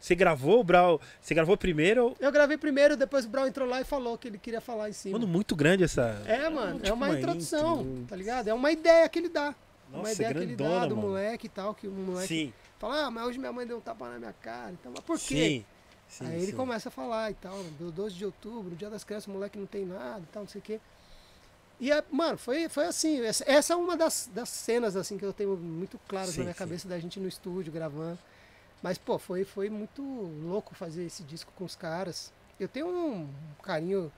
Você 0.00 0.14
gravou 0.14 0.60
o 0.60 0.64
Brawl. 0.64 1.00
Você 1.20 1.34
gravou 1.34 1.56
primeiro. 1.56 2.16
Eu 2.18 2.32
gravei 2.32 2.56
primeiro, 2.56 2.96
depois 2.96 3.26
o 3.26 3.28
Brown 3.28 3.46
entrou 3.46 3.68
lá 3.68 3.80
e 3.80 3.84
falou 3.84 4.16
que 4.16 4.26
ele 4.28 4.38
queria 4.38 4.60
falar 4.60 4.88
em 4.88 4.92
cima. 4.94 5.18
Mano, 5.18 5.30
muito 5.30 5.54
grande 5.54 5.84
essa. 5.84 6.22
É, 6.26 6.48
mano, 6.48 6.78
é 6.78 6.82
tipo 6.84 6.94
uma, 6.94 7.06
uma 7.08 7.18
introdução, 7.18 7.82
intro. 7.82 8.06
tá 8.08 8.16
ligado? 8.16 8.48
É 8.48 8.54
uma 8.54 8.72
ideia 8.72 9.06
que 9.08 9.18
ele 9.18 9.28
dá. 9.28 9.54
uma 9.90 9.98
Nossa, 9.98 10.12
ideia 10.12 10.32
que 10.32 10.40
ele 10.40 10.56
dá 10.56 10.64
grandona, 10.64 10.86
do 10.88 10.96
mano. 10.96 11.08
moleque 11.08 11.46
e 11.46 11.50
tal, 11.50 11.74
que 11.74 11.86
o 11.86 11.90
moleque 11.92 12.28
Sim, 12.28 12.52
fala, 12.78 13.06
ah, 13.06 13.10
mas 13.10 13.26
hoje 13.26 13.38
minha 13.38 13.52
mãe 13.52 13.66
deu 13.66 13.76
um 13.76 13.80
tapa 13.80 14.08
na 14.08 14.18
minha 14.18 14.32
cara. 14.32 14.72
Então, 14.72 14.90
mas 14.94 15.04
por 15.04 15.18
quê? 15.18 15.24
sim. 15.26 15.64
sim 16.08 16.26
Aí 16.26 16.36
ele 16.38 16.46
sim. 16.52 16.56
começa 16.56 16.88
a 16.88 16.92
falar 16.92 17.30
e 17.30 17.34
tal, 17.34 17.62
do 17.78 17.92
12 17.92 18.14
de 18.14 18.24
outubro, 18.24 18.74
dia 18.74 18.88
das 18.88 19.04
crianças, 19.04 19.26
o 19.26 19.30
moleque 19.32 19.58
não 19.58 19.66
tem 19.66 19.84
nada 19.84 20.20
e 20.22 20.32
tal, 20.32 20.42
não 20.42 20.48
sei 20.48 20.60
o 20.60 20.64
quê. 20.64 20.80
E, 21.78 21.90
é, 21.90 22.02
mano, 22.10 22.36
foi, 22.36 22.68
foi 22.68 22.86
assim, 22.86 23.22
essa, 23.22 23.44
essa 23.46 23.72
é 23.72 23.76
uma 23.76 23.96
das, 23.96 24.30
das 24.34 24.48
cenas, 24.50 24.96
assim, 24.96 25.16
que 25.16 25.24
eu 25.24 25.32
tenho 25.32 25.56
muito 25.56 25.98
claras 26.06 26.30
Sim, 26.30 26.38
na 26.38 26.44
minha 26.44 26.54
cabeça 26.54 26.86
da 26.88 26.98
gente 26.98 27.18
no 27.18 27.26
estúdio, 27.28 27.72
gravando. 27.72 28.18
Mas, 28.82 28.96
pô, 28.98 29.18
foi, 29.18 29.44
foi 29.44 29.68
muito 29.68 30.02
louco 30.02 30.74
fazer 30.74 31.04
esse 31.04 31.22
disco 31.22 31.52
com 31.56 31.64
os 31.64 31.76
caras. 31.76 32.32
Eu 32.58 32.68
tenho 32.68 32.88
um 32.88 33.28
carinho 33.62 34.10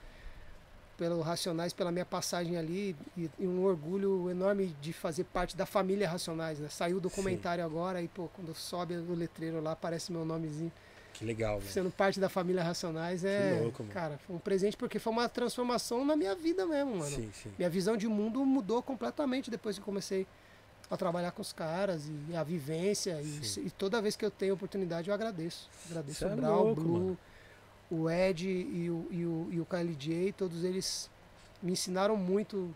pelo 0.96 1.20
Racionais, 1.20 1.72
pela 1.72 1.90
minha 1.90 2.04
passagem 2.04 2.56
ali, 2.56 2.94
e, 3.16 3.28
e 3.38 3.46
um 3.46 3.64
orgulho 3.64 4.30
enorme 4.30 4.74
de 4.80 4.92
fazer 4.92 5.24
parte 5.24 5.56
da 5.56 5.66
família 5.66 6.08
Racionais, 6.08 6.60
né? 6.60 6.68
Saiu 6.68 6.98
o 6.98 7.00
documentário 7.00 7.64
agora, 7.64 8.00
e, 8.00 8.06
pô, 8.06 8.28
quando 8.28 8.54
sobe 8.54 8.94
o 8.94 9.14
letreiro 9.14 9.60
lá, 9.60 9.72
aparece 9.72 10.12
meu 10.12 10.24
nomezinho 10.24 10.70
Que 11.12 11.24
legal, 11.24 11.56
mano. 11.56 11.66
sendo 11.68 11.90
parte 11.90 12.20
da 12.20 12.28
família 12.28 12.62
Racionais 12.62 13.24
é. 13.24 13.58
louco, 13.62 13.82
mano. 13.82 13.92
cara, 13.92 14.18
foi 14.18 14.36
um 14.36 14.38
presente 14.38 14.76
porque 14.76 15.00
foi 15.00 15.12
uma 15.12 15.28
transformação 15.28 16.04
na 16.04 16.14
minha 16.14 16.36
vida 16.36 16.64
mesmo, 16.66 16.96
mano. 16.98 17.10
Sim, 17.10 17.30
sim. 17.32 17.50
Minha 17.58 17.70
visão 17.70 17.96
de 17.96 18.06
mundo 18.06 18.44
mudou 18.44 18.80
completamente 18.80 19.50
depois 19.50 19.76
que 19.78 19.84
comecei 19.84 20.24
a 20.92 20.96
trabalhar 20.96 21.30
com 21.32 21.40
os 21.40 21.54
caras 21.54 22.10
e 22.28 22.36
a 22.36 22.42
vivência. 22.44 23.18
E, 23.22 23.60
e 23.66 23.70
toda 23.70 24.00
vez 24.02 24.14
que 24.14 24.24
eu 24.24 24.30
tenho 24.30 24.52
oportunidade 24.52 25.08
eu 25.08 25.14
agradeço. 25.14 25.70
Agradeço 25.88 26.18
Cê 26.18 26.26
o 26.26 26.28
é 26.28 26.36
Brau, 26.36 26.60
o 26.60 26.64
louco, 26.66 26.80
Blue, 26.82 26.98
mano. 26.98 27.18
o 27.90 28.10
Ed 28.10 28.46
e 28.46 28.90
o, 28.90 29.06
e, 29.10 29.24
o, 29.24 29.48
e 29.52 29.60
o 29.60 29.64
KLJ, 29.64 30.32
todos 30.36 30.62
eles 30.64 31.10
me 31.62 31.72
ensinaram 31.72 32.14
muito 32.14 32.74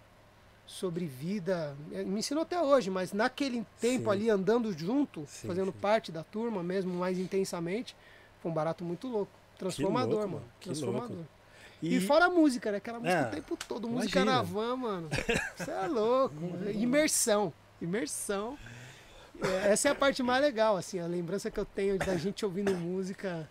sobre 0.67 1.05
vida. 1.05 1.77
Eh, 1.93 2.05
Me 2.05 2.21
ensinou 2.21 2.43
até 2.43 2.61
hoje, 2.61 2.89
mas 2.91 3.13
naquele 3.13 3.67
tempo 3.81 4.05
Sim. 4.05 4.11
ali 4.11 4.31
andando 4.31 4.73
junto, 4.73 5.25
Sim, 5.29 5.47
fazendo 5.49 5.71
sim. 5.71 5.79
parte 5.79 6.11
da 6.11 6.25
turma 6.25 6.63
mesmo 6.63 6.95
mais 6.95 7.19
intensamente, 7.19 7.95
foi 8.41 8.51
um 8.51 8.55
barato 8.55 8.83
muito 8.83 9.07
louco. 9.09 9.31
Transformador, 9.59 10.15
louco, 10.21 10.29
mano. 10.37 10.45
Transformador. 10.61 11.11
louco. 11.17 11.29
E, 11.83 12.01
fora 12.01 12.25
a 12.25 12.31
música, 12.31 12.73
né? 12.73 12.79
Aquela 12.79 12.99
música 12.99 13.27
Ah, 13.27 13.29
o 13.29 13.31
tempo 13.31 13.59
todo, 13.69 13.87
música 13.89 14.21
imagina. 14.21 14.37
na 14.39 14.43
van, 14.43 14.77
mano. 14.77 15.09
Você 15.57 15.71
é 15.71 15.87
louco. 15.87 16.35
Imersão. 16.75 17.53
Imersão. 17.81 18.59
É, 19.43 19.73
Essa 19.73 19.89
é 19.89 19.91
a 19.91 19.95
parte 19.95 20.23
mais 20.23 20.41
legal, 20.41 20.77
assim, 20.77 20.99
a 20.99 21.07
lembrança 21.07 21.51
que 21.51 21.59
eu 21.59 21.65
tenho 21.65 21.99
da 21.99 22.17
gente 22.17 22.45
ouvindo 22.45 22.75
música. 22.75 23.49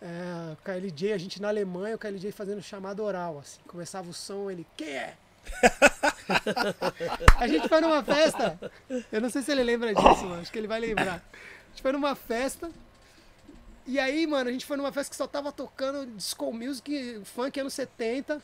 É, 0.00 0.52
o 0.52 0.56
KLJ, 0.56 1.12
a 1.12 1.18
gente 1.18 1.40
na 1.40 1.48
Alemanha, 1.48 1.96
o 1.96 1.98
KLJ 1.98 2.32
fazendo 2.32 2.62
chamada 2.62 3.02
oral, 3.02 3.38
assim. 3.38 3.60
Começava 3.66 4.08
o 4.08 4.12
som, 4.12 4.50
ele, 4.50 4.66
quem 4.76 4.88
é? 4.88 5.14
a 7.38 7.46
gente 7.46 7.68
foi 7.68 7.80
numa 7.80 8.02
festa, 8.02 8.58
eu 9.12 9.20
não 9.20 9.28
sei 9.28 9.42
se 9.42 9.52
ele 9.52 9.62
lembra 9.62 9.94
disso, 9.94 10.24
mano, 10.24 10.40
acho 10.40 10.50
que 10.50 10.58
ele 10.58 10.66
vai 10.66 10.80
lembrar. 10.80 11.16
A 11.16 11.70
gente 11.70 11.82
foi 11.82 11.92
numa 11.92 12.14
festa, 12.14 12.70
e 13.86 13.98
aí, 13.98 14.26
mano, 14.26 14.48
a 14.48 14.52
gente 14.52 14.64
foi 14.64 14.76
numa 14.76 14.90
festa 14.90 15.10
que 15.10 15.16
só 15.16 15.26
tava 15.26 15.52
tocando 15.52 16.06
disco 16.16 16.50
music, 16.52 17.20
funk 17.24 17.60
anos 17.60 17.74
70. 17.74 18.42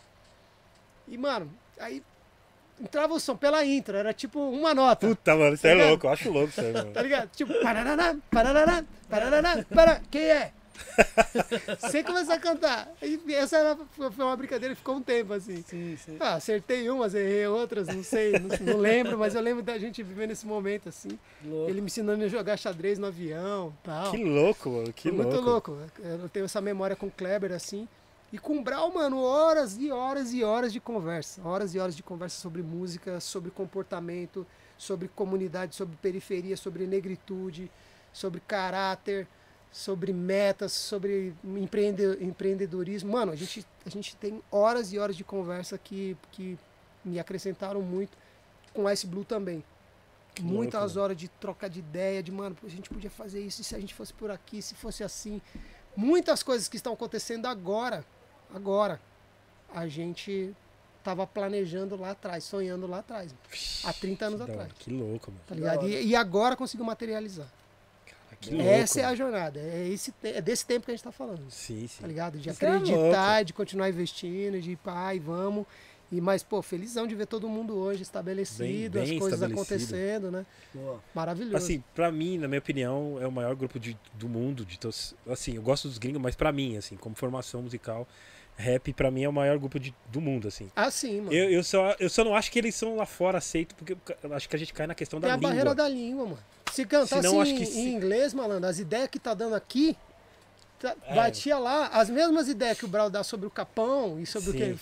E, 1.08 1.16
mano, 1.16 1.50
aí 1.78 2.02
entrava 2.80 3.14
o 3.14 3.20
som 3.20 3.36
pela 3.36 3.64
intro, 3.64 3.96
era 3.96 4.12
tipo 4.12 4.40
uma 4.40 4.74
nota. 4.74 5.06
Puta, 5.06 5.36
mano, 5.36 5.56
você 5.56 5.68
é 5.68 5.76
Tá 5.76 5.86
louco. 5.88 6.06
Eu 6.06 6.10
acho 6.10 6.30
louco 6.30 6.48
isso 6.48 6.60
aí, 6.60 6.72
mano. 6.72 6.90
Tá 6.92 7.02
ligado? 7.02 7.30
Tipo, 7.30 7.54
parará, 7.62 8.16
parará, 8.30 8.84
parará, 9.08 9.64
para, 9.72 10.00
quem 10.10 10.22
é? 10.22 10.52
Sem 11.90 12.02
começar 12.02 12.34
a 12.34 12.38
cantar. 12.38 12.90
E 13.02 13.20
essa 13.34 13.58
era, 13.58 13.78
foi 13.96 14.24
uma 14.24 14.36
brincadeira 14.36 14.74
que 14.74 14.78
ficou 14.80 14.96
um 14.96 15.02
tempo 15.02 15.32
assim. 15.32 15.62
Sim, 15.66 15.96
sim. 15.96 16.16
Ah, 16.18 16.34
acertei 16.34 16.88
umas, 16.88 17.14
errei 17.14 17.46
outras, 17.46 17.86
não 17.88 18.02
sei, 18.02 18.32
não, 18.32 18.74
não 18.74 18.80
lembro, 18.80 19.18
mas 19.18 19.34
eu 19.34 19.40
lembro 19.40 19.62
da 19.62 19.78
gente 19.78 20.02
vivendo 20.02 20.30
esse 20.30 20.46
momento 20.46 20.88
assim. 20.88 21.18
Louco. 21.44 21.70
Ele 21.70 21.80
me 21.80 21.86
ensinando 21.86 22.24
a 22.24 22.28
jogar 22.28 22.56
xadrez 22.56 22.98
no 22.98 23.06
avião 23.06 23.74
tal. 23.82 24.10
Que 24.10 24.24
louco, 24.24 24.70
mano. 24.70 24.92
Que 24.92 25.10
Foi 25.10 25.18
louco. 25.18 25.32
muito 25.32 25.44
louco. 25.44 25.78
Eu 25.98 26.28
tenho 26.28 26.44
essa 26.46 26.60
memória 26.60 26.96
com 26.96 27.06
o 27.06 27.10
Kleber 27.10 27.52
assim. 27.52 27.86
E 28.32 28.38
com 28.38 28.58
o 28.58 28.62
Brau, 28.62 28.92
mano, 28.92 29.20
horas 29.20 29.76
e 29.76 29.90
horas 29.90 30.32
e 30.32 30.44
horas 30.44 30.72
de 30.72 30.78
conversa. 30.80 31.42
Horas 31.46 31.74
e 31.74 31.78
horas 31.80 31.96
de 31.96 32.02
conversa 32.02 32.40
sobre 32.40 32.62
música, 32.62 33.18
sobre 33.18 33.50
comportamento, 33.50 34.46
sobre 34.78 35.08
comunidade, 35.08 35.74
sobre 35.74 35.96
periferia, 35.96 36.56
sobre 36.56 36.86
negritude, 36.86 37.70
sobre 38.12 38.40
caráter, 38.40 39.26
sobre 39.72 40.12
metas, 40.12 40.72
sobre 40.72 41.34
empreende- 41.44 42.18
empreendedorismo. 42.24 43.12
Mano, 43.12 43.32
a 43.32 43.36
gente, 43.36 43.66
a 43.84 43.90
gente 43.90 44.14
tem 44.16 44.40
horas 44.50 44.92
e 44.92 44.98
horas 44.98 45.16
de 45.16 45.24
conversa 45.24 45.76
que, 45.76 46.16
que 46.30 46.56
me 47.04 47.18
acrescentaram 47.18 47.82
muito. 47.82 48.16
Com 48.72 48.88
Ice 48.88 49.06
Blue 49.08 49.24
também. 49.24 49.64
Que 50.36 50.42
Muitas 50.44 50.94
louco, 50.94 51.00
horas 51.00 51.16
de 51.16 51.26
troca 51.28 51.68
de 51.68 51.80
ideia, 51.80 52.22
de 52.22 52.30
mano, 52.30 52.56
a 52.62 52.68
gente 52.68 52.88
podia 52.88 53.10
fazer 53.10 53.40
isso, 53.40 53.64
se 53.64 53.74
a 53.74 53.80
gente 53.80 53.92
fosse 53.92 54.14
por 54.14 54.30
aqui, 54.30 54.62
se 54.62 54.76
fosse 54.76 55.02
assim. 55.02 55.42
Muitas 55.96 56.44
coisas 56.44 56.68
que 56.68 56.76
estão 56.76 56.92
acontecendo 56.92 57.46
agora 57.46 58.04
agora. 58.54 59.00
A 59.72 59.86
gente 59.86 60.52
tava 61.04 61.26
planejando 61.26 61.96
lá 61.96 62.10
atrás, 62.10 62.44
sonhando 62.44 62.86
lá 62.86 62.98
atrás, 62.98 63.34
há 63.84 63.92
30 63.92 64.26
anos 64.26 64.40
Que 64.40 64.46
da 64.46 64.52
hora, 64.52 64.62
atrás. 64.64 64.78
Que 64.78 64.90
louco, 64.92 65.30
mano. 65.30 65.42
Tá 65.46 65.54
ligado? 65.54 65.88
E, 65.88 66.06
e 66.08 66.16
agora 66.16 66.56
conseguiu 66.56 66.84
materializar. 66.84 67.46
Cara, 68.04 68.36
que 68.40 68.50
louco. 68.54 68.68
Essa 68.68 69.00
é 69.00 69.04
a 69.04 69.14
jornada, 69.14 69.58
é, 69.60 69.88
esse, 69.88 70.12
é 70.22 70.42
desse 70.42 70.66
tempo 70.66 70.84
que 70.86 70.90
a 70.90 70.94
gente 70.94 71.04
tá 71.04 71.12
falando. 71.12 71.42
Sim, 71.50 71.86
sim. 71.86 72.00
Tá 72.02 72.06
ligado? 72.08 72.38
De 72.38 72.50
Isso 72.50 72.64
é 72.64 72.68
acreditar, 72.68 73.44
de 73.44 73.52
continuar 73.52 73.88
investindo, 73.88 74.60
de 74.60 74.72
ir 74.72 74.76
pai, 74.76 75.18
vamos. 75.20 75.64
E, 76.12 76.20
mas, 76.20 76.42
pô, 76.42 76.60
felizão 76.60 77.06
de 77.06 77.14
ver 77.14 77.26
todo 77.26 77.48
mundo 77.48 77.76
hoje 77.76 78.02
estabelecido, 78.02 78.94
Bem- 78.98 79.04
bem 79.06 79.14
as 79.14 79.20
coisas 79.20 79.40
estabelecido. 79.40 79.52
acontecendo, 79.84 80.30
né? 80.32 80.44
Boa. 80.74 81.00
Maravilhoso. 81.14 81.56
Assim, 81.56 81.84
pra 81.94 82.10
mim, 82.10 82.36
na 82.36 82.48
minha 82.48 82.58
opinião, 82.58 83.16
é 83.20 83.26
o 83.28 83.30
maior 83.32 83.54
grupo 83.54 83.78
de, 83.78 83.96
do 84.14 84.28
mundo. 84.28 84.64
De 84.64 84.76
todos, 84.76 85.14
assim, 85.28 85.54
eu 85.54 85.62
gosto 85.62 85.86
dos 85.86 85.98
gringos, 85.98 86.20
mas 86.20 86.34
pra 86.34 86.50
mim, 86.50 86.76
assim, 86.76 86.96
como 86.96 87.14
formação 87.14 87.62
musical, 87.62 88.08
rap 88.60 88.92
pra 88.92 89.10
mim 89.10 89.24
é 89.24 89.28
o 89.28 89.32
maior 89.32 89.58
grupo 89.58 89.80
de, 89.80 89.94
do 90.12 90.20
mundo, 90.20 90.46
assim. 90.48 90.70
ah, 90.76 90.90
sim, 90.90 91.20
mano. 91.22 91.32
Eu, 91.32 91.50
eu, 91.50 91.64
só, 91.64 91.94
eu 91.98 92.08
só 92.10 92.22
não 92.22 92.34
acho 92.34 92.50
que 92.52 92.58
eles 92.58 92.74
são 92.74 92.96
lá 92.96 93.06
fora 93.06 93.38
aceitos, 93.38 93.74
porque 93.76 93.96
eu 94.22 94.34
acho 94.34 94.48
que 94.48 94.54
a 94.54 94.58
gente 94.58 94.72
cai 94.72 94.86
na 94.86 94.94
questão 94.94 95.18
da 95.18 95.28
a 95.32 95.36
língua. 95.36 95.48
barreira 95.48 95.74
da 95.74 95.88
língua, 95.88 96.24
mano. 96.26 96.38
Se 96.72 96.84
cantar 96.86 97.22
Senão, 97.22 97.40
assim 97.40 97.62
em 97.62 97.64
se- 97.64 97.80
inglês, 97.80 98.32
malandro, 98.32 98.68
as 98.68 98.78
ideias 98.78 99.08
que 99.08 99.18
tá 99.18 99.34
dando 99.34 99.54
aqui, 99.56 99.96
tá- 100.78 100.94
É. 101.08 101.14
batia 101.14 101.58
lá, 101.58 101.88
as 101.88 102.08
mesmas 102.08 102.48
ideias 102.48 102.78
que 102.78 102.84
o 102.84 102.88
Brau 102.88 103.10
dá 103.10 103.24
sobre 103.24 103.46
o 103.46 103.50
Capão 103.50 104.20
e 104.20 104.26
sobre 104.26 104.50
o 104.50 104.52
Sim. 104.52 104.58
que 104.58 104.64
ele 104.64 104.78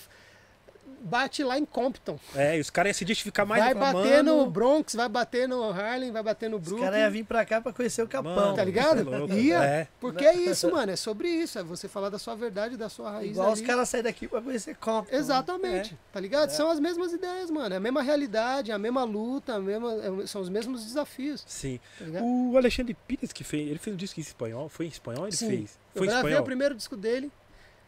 bate 1.01 1.43
lá 1.43 1.57
em 1.57 1.65
Compton. 1.65 2.19
É, 2.35 2.57
e 2.57 2.59
os 2.59 2.69
caras 2.69 2.89
iam 2.91 2.99
se 2.99 3.05
justificar 3.07 3.45
mais 3.45 3.63
vai 3.63 3.73
bater 3.73 4.23
"Mano, 4.23 4.43
no 4.45 4.49
Bronx, 4.51 4.95
vai 4.95 5.07
bater 5.09 5.47
no 5.47 5.69
Harlem, 5.71 6.11
vai 6.11 6.21
bater 6.23 6.49
no 6.49 6.57
Os 6.57 6.63
Brooklyn. 6.63 6.85
caras 6.85 6.99
iam 7.01 7.11
vir 7.11 7.25
pra 7.25 7.45
cá 7.45 7.61
pra 7.61 7.71
conhecer 7.73 8.01
o 8.03 8.07
Capão. 8.07 8.35
Mano, 8.35 8.55
Tá 8.55 8.63
ligado? 8.63 8.99
é 9.13 9.17
louco. 9.17 9.33
Ia. 9.33 9.63
É. 9.63 9.87
Porque 9.99 10.25
é 10.25 10.35
isso, 10.35 10.69
mano. 10.71 10.91
É 10.91 10.95
sobre 10.95 11.27
isso. 11.29 11.57
É 11.59 11.63
você 11.63 11.87
falar 11.87 12.09
da 12.09 12.19
sua 12.19 12.35
verdade, 12.35 12.75
da 12.77 12.89
sua 12.89 13.11
raiz. 13.11 13.31
Igual 13.31 13.51
os 13.51 13.59
ali. 13.59 13.67
caras 13.67 13.89
saem 13.89 14.03
daqui 14.03 14.27
pra 14.27 14.41
conhecer 14.41 14.75
Compton. 14.75 15.15
Exatamente. 15.15 15.97
Tá 16.11 16.19
ligado? 16.19 16.49
São 16.51 16.69
as 16.69 16.79
mesmas 16.79 17.13
ideias, 17.13 17.49
mano. 17.49 17.73
É 17.73 17.77
a 17.77 17.81
mesma 17.81 18.01
realidade, 18.01 18.71
a 18.71 18.77
mesma 18.77 19.03
luta, 19.03 19.55
a 19.55 19.59
mesma, 19.59 19.93
é- 20.23 20.27
são 20.27 20.41
os 20.41 20.49
mesmos 20.49 20.83
desafios. 20.85 21.43
Sim. 21.47 21.79
Tá? 21.99 22.19
O 22.21 22.55
Alexandre 22.57 22.95
Pires 23.07 23.31
que 23.33 23.43
fez, 23.43 23.67
ele 23.69 23.79
fez 23.79 23.93
um 23.93 23.97
disco 23.97 24.19
em 24.19 24.23
espanhol, 24.23 24.69
foi 24.69 24.85
em 24.85 24.89
espanhol 24.89 25.25
ele 25.27 25.35
Sim. 25.35 25.47
fez? 25.49 25.79
Eu 25.95 25.99
Foi 25.99 26.07
em 26.07 26.09
gravei 26.09 26.29
espanhol? 26.29 26.41
o 26.41 26.45
primeiro 26.45 26.75
disco 26.75 26.95
dele. 26.95 27.31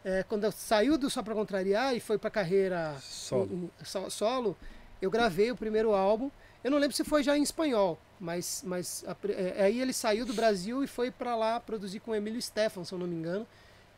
É, 0.04 0.22
quando 0.24 0.44
eu 0.44 0.52
saiu 0.52 0.96
do 0.98 1.08
Só 1.10 1.22
Pra 1.22 1.34
Contrariar 1.34 1.94
e 1.94 2.00
foi 2.00 2.18
pra 2.18 2.30
carreira 2.30 2.96
Solo. 3.00 3.48
em- 3.52 3.64
em- 3.64 3.84
so- 3.84 4.10
solo, 4.10 4.56
eu 5.00 5.10
gravei 5.10 5.50
o 5.50 5.56
primeiro 5.56 5.92
álbum. 5.94 6.30
Eu 6.64 6.70
não 6.70 6.78
lembro 6.78 6.96
se 6.96 7.02
foi 7.04 7.22
já 7.22 7.36
em 7.36 7.42
espanhol, 7.42 7.98
mas, 8.20 8.62
mas 8.64 9.04
a 9.06 9.16
é, 9.32 9.64
aí 9.64 9.80
ele 9.80 9.92
saiu 9.92 10.24
do 10.24 10.32
Brasil 10.32 10.82
e 10.84 10.86
foi 10.86 11.10
pra 11.10 11.34
lá 11.34 11.58
produzir 11.58 11.98
com 12.00 12.12
o 12.12 12.14
Emílio 12.14 12.40
Stefan, 12.40 12.84
se 12.84 12.92
eu 12.92 12.98
não 12.98 13.06
me 13.06 13.16
engano. 13.16 13.46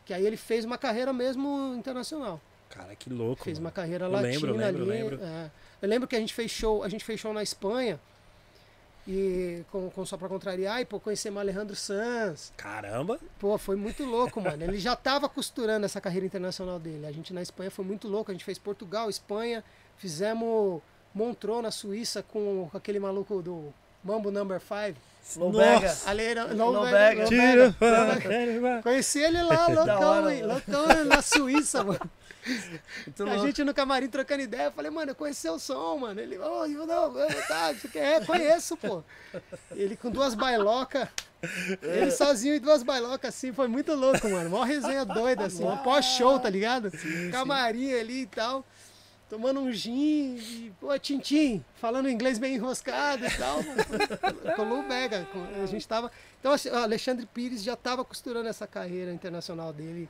Que 0.06 0.12
aí 0.14 0.26
ele 0.26 0.36
fez 0.36 0.64
uma 0.64 0.76
carreira 0.78 1.12
mesmo 1.12 1.74
internacional. 1.76 2.40
Cara, 2.70 2.94
que 2.96 3.08
louco. 3.10 3.44
Fez 3.44 3.58
mano. 3.58 3.66
uma 3.66 3.72
carreira 3.72 4.06
Eu 4.06 4.10
latina 4.10 4.30
lembro, 4.32 4.50
eu 4.50 4.56
lembro, 4.56 4.82
eu 4.84 4.90
ali. 4.90 5.02
lembro. 5.02 5.20
é. 5.24 5.50
Eu 5.80 5.88
lembro 5.88 6.08
que 6.08 6.16
a 6.16 6.20
gente 6.20 6.34
fez 6.34 6.50
show, 6.50 6.82
a 6.82 6.88
gente 6.88 7.04
fez 7.04 7.20
show 7.20 7.32
na 7.32 7.42
Espanha 7.42 8.00
e 9.06 9.64
com, 9.70 9.90
com 9.90 10.06
só 10.06 10.16
pra 10.16 10.28
contrariar 10.28 10.80
e 10.80 10.84
pô, 10.84 10.98
conhecemos 10.98 11.40
Alejandro 11.40 11.76
Sanz. 11.76 12.52
Caramba. 12.56 13.18
Pô, 13.38 13.58
foi 13.58 13.76
muito 13.76 14.04
louco, 14.04 14.40
mano. 14.40 14.62
Ele 14.62 14.78
já 14.78 14.96
tava 14.96 15.28
costurando 15.28 15.84
essa 15.84 16.00
carreira 16.00 16.26
internacional 16.26 16.78
dele. 16.78 17.06
A 17.06 17.12
gente 17.12 17.32
na 17.32 17.42
Espanha 17.42 17.70
foi 17.70 17.84
muito 17.84 18.08
louco. 18.08 18.30
A 18.30 18.34
gente 18.34 18.44
fez 18.44 18.58
Portugal, 18.58 19.10
Espanha, 19.10 19.62
fizemos 19.96 20.80
Montreux 21.14 21.62
na 21.62 21.70
Suíça 21.70 22.22
com 22.22 22.70
aquele 22.72 22.98
maluco 22.98 23.42
do 23.42 23.72
Mambo 24.04 24.30
Number 24.30 24.60
5. 24.60 25.00
Lobega. 25.36 25.96
Aleira, 26.06 26.44
Lobega. 26.52 27.24
Tira. 27.24 27.74
Conheci 28.82 29.20
ele 29.20 29.42
lá, 29.42 29.66
loucão, 29.68 30.30
hein? 30.30 30.42
loucão 30.42 31.04
na 31.06 31.22
Suíça, 31.22 31.82
mano. 31.82 32.10
Muito 33.06 33.22
A 33.22 33.26
louco. 33.26 33.46
gente 33.46 33.64
no 33.64 33.72
camarim 33.72 34.06
trocando 34.06 34.42
ideia, 34.42 34.64
eu 34.64 34.72
falei, 34.72 34.90
mano, 34.90 35.12
eu 35.12 35.14
conheci 35.14 35.40
seu 35.40 35.58
som, 35.58 35.96
mano. 35.96 36.20
Ele, 36.20 36.36
ô, 36.38 36.66
eu 36.66 36.86
não, 36.86 37.14
tá, 37.48 37.74
é, 37.94 38.20
conheço, 38.20 38.76
pô. 38.76 39.02
Ele 39.72 39.96
com 39.96 40.10
duas 40.10 40.34
bailocas, 40.34 41.08
ele 41.82 42.10
sozinho 42.10 42.54
e 42.54 42.60
duas 42.60 42.82
bailocas 42.82 43.34
assim, 43.34 43.52
foi 43.52 43.66
muito 43.66 43.94
louco, 43.94 44.28
mano. 44.28 44.50
Mó 44.50 44.62
resenha 44.62 45.06
doida, 45.06 45.46
assim, 45.46 45.64
um 45.64 45.78
pós-show, 45.78 46.38
tá 46.38 46.50
ligado? 46.50 46.92
Camarim 47.32 47.94
ali 47.94 48.22
e 48.22 48.26
tal, 48.26 48.64
tomando 49.28 49.60
um 49.60 49.72
gin, 49.72 50.36
e, 50.36 50.72
pô, 50.80 50.96
Tintim, 50.98 51.64
falando 51.76 52.08
inglês 52.08 52.38
bem 52.38 52.54
enroscado 52.54 53.24
e 53.24 53.30
tal. 53.36 53.58
Colou 54.56 54.80
o 54.80 54.88
Bega, 54.88 55.26
a 55.62 55.66
gente 55.66 55.86
tava... 55.86 56.10
Então, 56.40 56.52
assim, 56.52 56.68
o 56.68 56.76
Alexandre 56.76 57.26
Pires 57.26 57.62
já 57.62 57.74
tava 57.76 58.04
costurando 58.04 58.48
essa 58.48 58.66
carreira 58.66 59.12
internacional 59.12 59.72
dele 59.72 60.08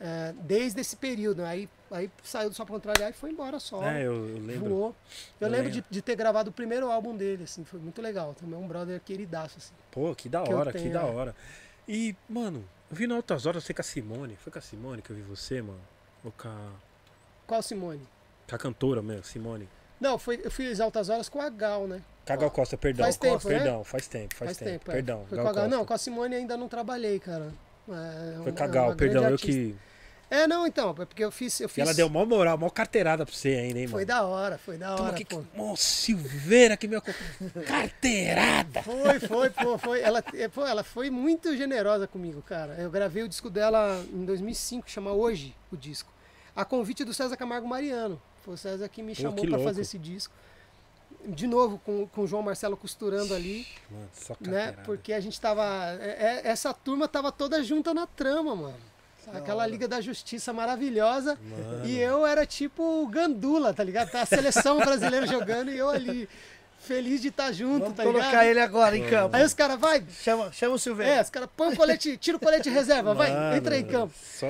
é, 0.00 0.32
desde 0.42 0.80
esse 0.80 0.96
período. 0.96 1.42
né? 1.42 1.48
Aí, 1.48 1.68
aí 1.90 2.10
saiu 2.22 2.48
do 2.50 2.54
Só 2.54 2.64
Contrariar 2.64 3.10
e 3.10 3.12
foi 3.12 3.30
embora 3.30 3.58
só. 3.58 3.82
É, 3.82 4.02
eu, 4.02 4.28
eu 4.28 4.38
lembro. 4.38 4.68
Voou. 4.70 4.96
Eu, 5.40 5.46
Eu 5.46 5.50
lembro 5.50 5.66
lembro. 5.68 5.82
de, 5.82 5.84
de 5.90 6.02
ter 6.02 6.14
gravado 6.14 6.50
o 6.50 6.52
primeiro 6.52 6.90
álbum 6.90 7.16
dele, 7.16 7.44
assim, 7.44 7.64
foi 7.64 7.80
muito 7.80 8.00
legal. 8.00 8.34
Também 8.34 8.58
um 8.58 8.68
brother 8.68 9.00
queridaço, 9.00 9.56
assim. 9.58 9.74
Pô, 9.90 10.14
que 10.14 10.28
da 10.28 10.42
que 10.42 10.54
hora, 10.54 10.72
que 10.72 10.78
tenho, 10.78 10.92
da 10.92 11.00
é. 11.00 11.04
hora. 11.04 11.36
E, 11.88 12.14
mano, 12.28 12.64
eu 12.90 12.96
vi 12.96 13.06
no 13.06 13.16
Altas 13.16 13.46
Horas 13.46 13.64
você 13.64 13.74
com 13.74 13.80
a 13.80 13.84
Simone. 13.84 14.36
Foi 14.36 14.52
com 14.52 14.58
a 14.58 14.62
Simone 14.62 15.02
que 15.02 15.10
eu 15.10 15.16
vi 15.16 15.22
você, 15.22 15.60
mano? 15.60 15.80
Ou 16.24 16.30
com 16.32 16.48
a, 16.48 16.70
Qual 17.46 17.62
Simone? 17.62 18.02
Com 18.48 18.56
a 18.56 18.58
cantora 18.58 19.02
mesmo, 19.02 19.24
Simone? 19.24 19.68
Não, 20.00 20.18
foi, 20.18 20.40
eu 20.44 20.50
fiz 20.50 20.80
Altas 20.80 21.08
Horas 21.08 21.28
com 21.28 21.40
a 21.40 21.48
Gal, 21.48 21.86
né? 21.86 22.00
Com 22.26 22.32
a 22.32 22.36
Gal 22.36 22.50
Costa, 22.50 22.76
perdão. 22.76 23.04
Faz 23.04 23.16
tempo, 23.16 23.48
né? 23.48 23.54
perdão, 23.56 23.84
faz 23.84 24.06
tempo, 24.06 24.34
faz, 24.34 24.56
tempo. 24.56 24.90
é. 24.90 24.94
Perdão, 24.94 25.24
Foi 25.28 25.36
Gal 25.36 25.44
com 25.46 25.50
a 25.50 25.52
Gal. 25.54 25.62
Costa. 25.64 25.76
Não, 25.76 25.84
com 25.84 25.94
a 25.94 25.98
Simone 25.98 26.34
ainda 26.36 26.56
não 26.56 26.68
trabalhei, 26.68 27.18
cara. 27.18 27.52
É, 27.88 28.32
Foi 28.42 28.50
uma- 28.50 28.52
com 28.52 28.62
a 28.62 28.66
é 28.66 28.70
Gal, 28.70 28.94
perdão, 28.94 29.24
eu 29.30 29.36
que. 29.38 29.74
É, 30.30 30.46
não, 30.46 30.66
então, 30.66 30.90
é 30.90 31.06
porque 31.06 31.24
eu 31.24 31.32
fiz. 31.32 31.58
Eu 31.58 31.66
E 31.66 31.70
fiz 31.70 31.78
ela 31.82 31.94
deu 31.94 32.08
mó 32.10 32.22
moral, 32.26 32.58
mó 32.58 32.68
carteirada 32.68 33.24
pra 33.24 33.34
você 33.34 33.48
ainda, 33.48 33.78
hein, 33.78 33.86
mano? 33.86 33.96
Foi 33.96 34.04
da 34.04 34.22
hora, 34.24 34.58
foi 34.58 34.76
da 34.76 34.94
Toma 34.94 35.08
hora, 35.08 35.14
aqui, 35.16 35.24
pô. 35.24 35.42
Mó 35.54 35.74
Silveira 35.74 36.76
que 36.76 36.86
meu. 36.86 37.00
Carteirada! 37.66 38.82
Foi, 38.82 39.20
foi, 39.20 39.50
pô, 39.50 39.78
foi. 39.78 40.00
Ela, 40.02 40.22
pô, 40.54 40.66
ela 40.66 40.84
foi 40.84 41.08
muito 41.10 41.56
generosa 41.56 42.06
comigo, 42.06 42.42
cara. 42.42 42.74
Eu 42.78 42.90
gravei 42.90 43.22
o 43.22 43.28
disco 43.28 43.48
dela 43.48 44.04
em 44.12 44.24
2005, 44.26 44.90
chama 44.90 45.12
Hoje 45.12 45.56
o 45.72 45.76
disco. 45.76 46.12
A 46.54 46.64
convite 46.64 47.04
do 47.04 47.14
César 47.14 47.36
Camargo 47.36 47.66
Mariano. 47.66 48.20
Foi 48.44 48.54
o 48.54 48.56
César 48.56 48.88
que 48.88 49.02
me 49.02 49.14
Pô, 49.14 49.22
chamou 49.22 49.44
louco. 49.44 49.64
fazer 49.64 49.82
esse 49.82 49.98
disco. 49.98 50.32
De 51.26 51.46
novo, 51.46 51.78
com, 51.84 52.06
com 52.06 52.22
o 52.22 52.26
João 52.26 52.42
Marcelo 52.42 52.76
costurando 52.76 53.34
ali, 53.34 53.66
Mano, 53.90 54.08
só 54.12 54.36
né? 54.40 54.72
Porque 54.84 55.12
a 55.12 55.20
gente 55.20 55.40
tava. 55.40 55.64
é- 56.00 56.42
é- 56.44 56.48
essa 56.48 56.72
turma 56.72 57.08
tava 57.08 57.32
toda 57.32 57.62
junta 57.62 57.92
na 57.92 58.06
trama, 58.06 58.54
mano. 58.54 58.76
Aquela 59.34 59.66
Liga 59.66 59.86
da 59.86 60.00
Justiça 60.00 60.52
maravilhosa. 60.54 61.36
Mano. 61.42 61.84
E 61.86 61.98
eu 61.98 62.26
era 62.26 62.46
tipo 62.46 62.82
o 63.02 63.06
Gandula, 63.08 63.74
tá 63.74 63.84
ligado? 63.84 64.10
Tá 64.10 64.22
a 64.22 64.26
seleção 64.26 64.78
brasileira 64.78 65.26
jogando 65.26 65.70
e 65.70 65.76
eu 65.76 65.90
ali, 65.90 66.26
feliz 66.88 67.20
de 67.20 67.28
estar 67.28 67.52
junto, 67.52 67.80
Vamos 67.80 67.96
tá 67.96 68.02
colocar 68.02 68.26
ligado? 68.30 68.44
ele 68.46 68.60
agora 68.60 68.96
em 68.96 69.06
campo. 69.08 69.36
Aí 69.36 69.44
os 69.44 69.52
caras, 69.52 69.78
vai, 69.78 70.02
Chama, 70.10 70.50
chama 70.52 70.74
o 70.74 70.78
Silveira. 70.78 71.12
é, 71.16 71.22
os 71.22 71.28
caras 71.28 71.48
põem 71.54 71.74
o 71.74 71.76
colete, 71.76 72.16
tira 72.16 72.38
o 72.38 72.40
colete 72.40 72.64
de 72.64 72.70
reserva, 72.70 73.12
vai, 73.14 73.30
Mano, 73.30 73.56
entra 73.56 73.76
em 73.78 73.86
campo. 73.86 74.14
Só, 74.18 74.46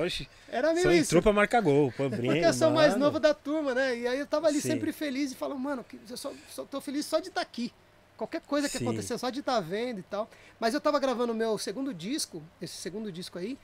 Era 0.47 0.69
só 0.69 0.73
meio 0.73 0.91
isso. 0.93 1.09
entrou 1.09 1.21
pra 1.21 1.33
marcar 1.33 1.61
gol. 1.61 1.91
Pô, 1.91 2.09
Porque 2.09 2.27
eu 2.45 2.53
sou 2.53 2.71
mais 2.71 2.95
novo 2.95 3.19
da 3.19 3.33
turma, 3.33 3.75
né? 3.75 3.97
E 3.97 4.07
aí 4.07 4.17
eu 4.19 4.25
tava 4.25 4.47
ali 4.47 4.61
Sim. 4.61 4.69
sempre 4.69 4.91
feliz 4.93 5.31
e 5.33 5.35
falando, 5.35 5.59
mano, 5.59 5.85
eu 6.09 6.15
só, 6.17 6.31
só 6.49 6.63
tô 6.63 6.79
feliz 6.79 7.05
só 7.05 7.19
de 7.19 7.27
estar 7.27 7.41
aqui. 7.41 7.73
Qualquer 8.15 8.41
coisa 8.41 8.67
que 8.69 8.77
Sim. 8.77 8.85
acontecer, 8.87 9.17
só 9.17 9.29
de 9.29 9.41
estar 9.41 9.59
vendo 9.59 9.99
e 9.99 10.03
tal. 10.03 10.29
Mas 10.59 10.73
eu 10.73 10.81
tava 10.81 10.99
gravando 10.99 11.33
o 11.33 11.35
meu 11.35 11.57
segundo 11.57 11.93
disco, 11.93 12.41
esse 12.61 12.75
segundo 12.75 13.11
disco 13.11 13.37
aí. 13.37 13.57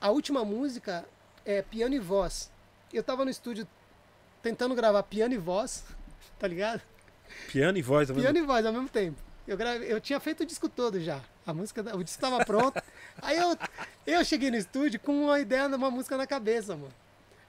A 0.00 0.10
última 0.10 0.44
música 0.44 1.04
é 1.44 1.62
piano 1.62 1.94
e 1.94 1.98
voz. 1.98 2.50
Eu 2.92 3.02
tava 3.02 3.24
no 3.24 3.30
estúdio 3.30 3.66
tentando 4.42 4.74
gravar 4.74 5.02
piano 5.02 5.34
e 5.34 5.38
voz, 5.38 5.84
tá 6.38 6.46
ligado? 6.48 6.80
Piano 7.50 7.78
e 7.78 7.82
voz. 7.82 8.10
ao 8.10 8.16
mesmo 8.16 8.30
Piano 8.32 8.44
e 8.44 8.46
voz 8.46 8.66
ao 8.66 8.72
mesmo 8.72 8.88
tempo. 8.88 9.16
Eu, 9.46 9.56
gravei, 9.56 9.92
eu 9.92 10.00
tinha 10.00 10.20
feito 10.20 10.42
o 10.42 10.46
disco 10.46 10.68
todo 10.68 11.00
já. 11.00 11.20
A 11.46 11.52
música, 11.52 11.80
o 11.96 12.04
disco 12.04 12.22
estava 12.22 12.44
pronto. 12.44 12.80
Aí 13.20 13.36
eu, 13.36 13.56
eu 14.06 14.24
cheguei 14.24 14.50
no 14.50 14.56
estúdio 14.56 15.00
com 15.00 15.24
uma 15.24 15.40
ideia 15.40 15.68
de 15.68 15.74
uma 15.74 15.90
música 15.90 16.16
na 16.16 16.26
cabeça, 16.26 16.76
mano. 16.76 16.92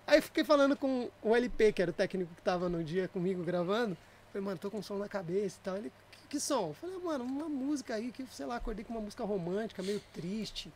Aí 0.07 0.19
fiquei 0.19 0.43
falando 0.43 0.75
com 0.75 1.09
o 1.21 1.35
LP, 1.35 1.71
que 1.73 1.81
era 1.81 1.91
o 1.91 1.93
técnico 1.93 2.33
que 2.35 2.41
tava 2.41 2.67
no 2.67 2.83
dia 2.83 3.07
comigo 3.07 3.43
gravando. 3.43 3.95
Falei, 4.31 4.45
mano, 4.45 4.57
tô 4.57 4.71
com 4.71 4.79
um 4.79 4.81
som 4.81 4.97
na 4.97 5.07
cabeça 5.07 5.57
e 5.61 5.63
tal. 5.63 5.77
Ele, 5.77 5.91
que, 6.11 6.27
que 6.27 6.39
som? 6.39 6.69
Eu 6.69 6.73
falei, 6.73 6.97
mano, 6.97 7.23
uma 7.23 7.47
música 7.47 7.95
aí 7.95 8.11
que, 8.11 8.25
sei 8.31 8.45
lá, 8.45 8.55
acordei 8.55 8.83
com 8.83 8.93
uma 8.93 9.01
música 9.01 9.23
romântica, 9.23 9.83
meio 9.83 10.01
triste, 10.13 10.71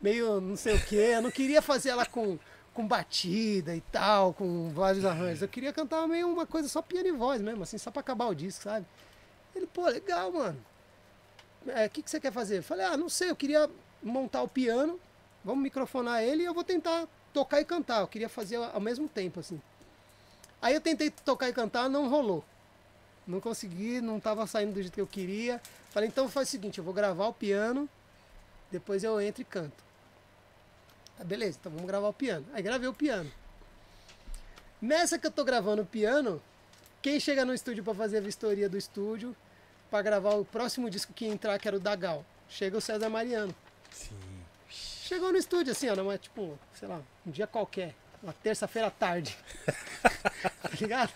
meio 0.00 0.40
não 0.40 0.56
sei 0.56 0.74
o 0.74 0.84
quê. 0.84 1.12
Eu 1.14 1.22
não 1.22 1.30
queria 1.30 1.62
fazer 1.62 1.90
ela 1.90 2.04
com, 2.04 2.38
com 2.74 2.86
batida 2.86 3.74
e 3.74 3.80
tal, 3.80 4.34
com 4.34 4.68
vários 4.70 5.04
arranjos. 5.04 5.42
Eu 5.42 5.48
queria 5.48 5.72
cantar 5.72 6.06
meio 6.08 6.28
uma 6.28 6.44
coisa 6.44 6.68
só 6.68 6.82
piano 6.82 7.08
e 7.08 7.12
voz 7.12 7.40
mesmo, 7.40 7.62
assim, 7.62 7.78
só 7.78 7.90
pra 7.90 8.00
acabar 8.00 8.26
o 8.26 8.34
disco, 8.34 8.64
sabe? 8.64 8.84
Ele, 9.54 9.66
pô, 9.66 9.86
legal, 9.86 10.32
mano. 10.32 10.58
É, 11.68 11.86
O 11.86 11.90
que, 11.90 12.02
que 12.02 12.10
você 12.10 12.20
quer 12.20 12.32
fazer? 12.32 12.58
Eu 12.58 12.62
falei, 12.62 12.84
ah, 12.84 12.96
não 12.96 13.08
sei, 13.08 13.30
eu 13.30 13.36
queria 13.36 13.70
montar 14.02 14.42
o 14.42 14.48
piano, 14.48 15.00
vamos 15.44 15.62
microfonar 15.62 16.22
ele 16.22 16.42
e 16.42 16.46
eu 16.46 16.52
vou 16.52 16.64
tentar 16.64 17.06
tocar 17.32 17.60
e 17.60 17.64
cantar. 17.64 18.00
Eu 18.00 18.08
queria 18.08 18.28
fazer 18.28 18.56
ao 18.56 18.80
mesmo 18.80 19.08
tempo, 19.08 19.40
assim. 19.40 19.60
Aí 20.60 20.74
eu 20.74 20.80
tentei 20.80 21.10
tocar 21.10 21.48
e 21.48 21.52
cantar, 21.52 21.88
não 21.88 22.08
rolou. 22.08 22.44
Não 23.26 23.40
consegui, 23.40 24.00
não 24.00 24.18
estava 24.18 24.46
saindo 24.46 24.74
do 24.74 24.82
jeito 24.82 24.94
que 24.94 25.00
eu 25.00 25.06
queria. 25.06 25.60
Falei, 25.90 26.08
então 26.08 26.28
faz 26.28 26.48
o 26.48 26.50
seguinte, 26.50 26.78
eu 26.78 26.84
vou 26.84 26.92
gravar 26.92 27.28
o 27.28 27.32
piano, 27.32 27.88
depois 28.70 29.04
eu 29.04 29.20
entro 29.20 29.42
e 29.42 29.44
canto. 29.44 29.84
Ah, 31.18 31.24
beleza, 31.24 31.58
então 31.60 31.70
vamos 31.70 31.86
gravar 31.86 32.08
o 32.08 32.12
piano. 32.12 32.46
Aí 32.52 32.62
gravei 32.62 32.88
o 32.88 32.94
piano. 32.94 33.30
Nessa 34.80 35.18
que 35.18 35.26
eu 35.26 35.30
tô 35.30 35.44
gravando 35.44 35.82
o 35.82 35.86
piano, 35.86 36.42
quem 37.00 37.18
chega 37.18 37.44
no 37.44 37.54
estúdio 37.54 37.84
pra 37.84 37.94
fazer 37.94 38.18
a 38.18 38.20
vistoria 38.20 38.68
do 38.68 38.76
estúdio, 38.76 39.34
pra 39.90 40.02
gravar 40.02 40.34
o 40.34 40.44
próximo 40.44 40.90
disco 40.90 41.12
que 41.12 41.24
ia 41.24 41.32
entrar, 41.32 41.58
que 41.58 41.68
era 41.68 41.76
o 41.76 41.80
Dagal, 41.80 42.24
chega 42.48 42.76
o 42.76 42.80
César 42.80 43.08
Mariano. 43.08 43.54
Sim. 43.90 44.18
Chegou 44.68 45.30
no 45.30 45.38
estúdio 45.38 45.72
assim, 45.72 45.88
ó, 45.88 45.94
numa, 45.94 46.18
tipo, 46.18 46.58
sei 46.74 46.88
lá, 46.88 47.00
um 47.26 47.30
dia 47.30 47.46
qualquer, 47.46 47.94
uma 48.22 48.32
terça-feira 48.32 48.88
à 48.88 48.90
tarde. 48.90 49.36
tá 50.62 50.70
ligado? 50.80 51.12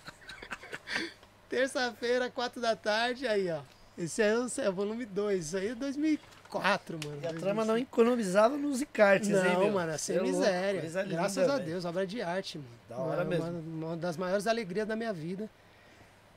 Terça-feira, 1.48 2.30
quatro 2.30 2.60
da 2.60 2.76
tarde, 2.76 3.26
aí, 3.26 3.50
ó. 3.50 3.62
Esse 3.96 4.22
é 4.22 4.38
o, 4.38 4.46
é 4.58 4.68
o 4.68 4.72
volume 4.72 5.04
2, 5.04 5.46
isso 5.46 5.56
aí 5.56 5.68
é 5.68 5.74
2004, 6.50 6.98
mano. 7.04 7.18
E 7.22 7.26
a 7.26 7.34
trama 7.34 7.64
não 7.64 7.76
economizava 7.78 8.56
nos 8.56 8.80
encartes, 8.82 9.28
Não, 9.28 9.44
hein, 9.46 9.58
meu? 9.58 9.72
mano, 9.72 9.92
é 9.92 9.98
sem 9.98 10.14
Cê 10.16 10.20
é 10.20 10.22
louco, 10.22 10.38
miséria. 10.38 10.80
linda, 10.80 11.04
Graças 11.04 11.48
a 11.48 11.54
velho. 11.56 11.66
Deus, 11.66 11.84
obra 11.84 12.06
de 12.06 12.22
arte, 12.22 12.58
mano. 12.58 12.70
Da 12.88 12.96
hora 12.96 13.22
uma, 13.22 13.24
mesmo. 13.24 13.44
Uma, 13.46 13.86
uma 13.88 13.96
das 13.96 14.16
maiores 14.16 14.46
alegrias 14.46 14.86
da 14.88 14.96
minha 14.96 15.12
vida 15.12 15.48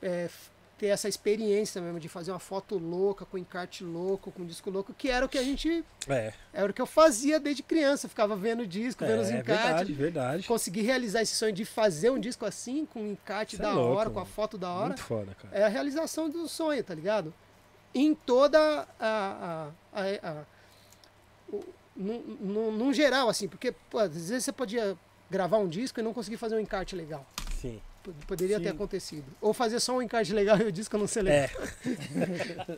é 0.02 0.30
ter 0.78 0.88
essa 0.88 1.08
experiência 1.08 1.80
mesmo 1.80 2.00
de 2.00 2.10
fazer 2.10 2.32
uma 2.32 2.40
foto 2.40 2.76
louca, 2.76 3.24
com 3.24 3.38
encarte 3.38 3.84
louco, 3.84 4.32
com 4.32 4.44
disco 4.44 4.68
louco, 4.72 4.92
que 4.98 5.12
era 5.12 5.24
o 5.24 5.30
que 5.30 5.38
a 5.38 5.44
gente. 5.44 5.86
É, 6.10 6.34
Era 6.52 6.72
o 6.72 6.74
que 6.74 6.82
eu 6.82 6.88
fazia 6.88 7.40
desde 7.40 7.62
criança. 7.62 8.10
Ficava 8.10 8.36
vendo 8.36 8.66
disco, 8.66 9.06
vendo 9.06 9.22
os 9.22 9.30
é 9.30 9.38
encartes. 9.38 9.64
verdade, 9.66 9.94
verdade. 9.94 10.48
Consegui 10.48 10.82
realizar 10.82 11.22
esse 11.22 11.36
sonho 11.36 11.54
de 11.54 11.66
fazer 11.66 12.10
um 12.10 12.20
disco 12.20 12.46
assim, 12.48 12.88
com 12.88 13.00
um 13.04 13.12
encarte 13.12 13.58
Cê 13.58 13.62
é 13.62 13.66
da 13.66 13.74
louco, 13.74 13.96
hora, 14.00 14.10
com 14.10 14.18
a 14.20 14.24
mano. 14.24 14.34
foto 14.34 14.58
da 14.58 14.72
hora. 14.72 14.88
Muito 14.88 15.04
foda, 15.04 15.36
cara. 15.40 15.56
É 15.56 15.64
a 15.64 15.68
realização 15.68 16.28
do 16.30 16.48
sonho, 16.48 16.84
tá 16.84 16.96
ligado? 16.96 17.32
Em 17.94 18.16
toda 18.16 18.58
a. 18.60 18.88
a, 19.00 19.68
a, 19.94 20.04
a 20.30 20.44
num, 21.96 22.94
geral, 22.94 23.30
assim, 23.30 23.48
porque 23.48 23.74
pô, 23.90 24.00
às 24.00 24.30
vezes 24.30 24.46
você 24.46 24.52
podia 24.52 24.98
gravar 25.30 25.58
um 25.58 25.68
disco 25.68 26.00
e 26.00 26.04
não 26.04 26.14
conseguir 26.14 26.38
fazer 26.38 26.56
um 26.56 26.60
encarte 26.60 26.96
legal. 26.96 27.26
Sim. 27.60 27.82
Poderia 28.26 28.60
ter 28.60 28.70
Sim. 28.70 28.76
acontecido. 28.76 29.26
Ou 29.40 29.54
fazer 29.54 29.80
só 29.80 29.96
um 29.96 30.02
encarte 30.02 30.34
legal 30.34 30.58
e 30.58 30.64
o 30.64 30.72
disco 30.72 30.98
não 30.98 31.06
ser 31.06 31.22
legal. 31.22 31.50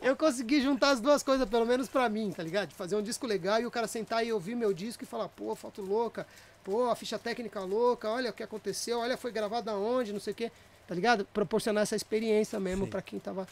Eu 0.06 0.14
consegui 0.14 0.60
juntar 0.60 0.90
as 0.90 1.00
duas 1.00 1.22
coisas, 1.22 1.48
pelo 1.48 1.64
menos 1.64 1.88
pra 1.88 2.08
mim, 2.10 2.30
tá 2.30 2.42
ligado? 2.42 2.68
De 2.68 2.74
fazer 2.74 2.94
um 2.94 3.02
disco 3.02 3.26
legal 3.26 3.58
e 3.60 3.64
o 3.64 3.70
cara 3.70 3.86
sentar 3.86 4.24
e 4.26 4.32
ouvir 4.32 4.54
meu 4.54 4.74
disco 4.74 5.02
e 5.02 5.06
falar, 5.06 5.28
pô, 5.30 5.54
foto 5.54 5.80
louca, 5.80 6.26
pô, 6.62 6.90
a 6.90 6.96
ficha 6.96 7.18
técnica 7.18 7.60
louca, 7.60 8.10
olha 8.10 8.30
o 8.30 8.32
que 8.34 8.42
aconteceu, 8.42 8.98
olha, 8.98 9.16
foi 9.16 9.32
gravado 9.32 9.70
aonde, 9.70 10.12
não 10.12 10.20
sei 10.20 10.32
o 10.34 10.36
quê, 10.36 10.52
tá 10.86 10.94
ligado? 10.94 11.24
Proporcionar 11.32 11.84
essa 11.84 11.96
experiência 11.96 12.60
mesmo 12.60 12.86
pra 12.86 13.00
quem 13.00 13.18
tava 13.18 13.48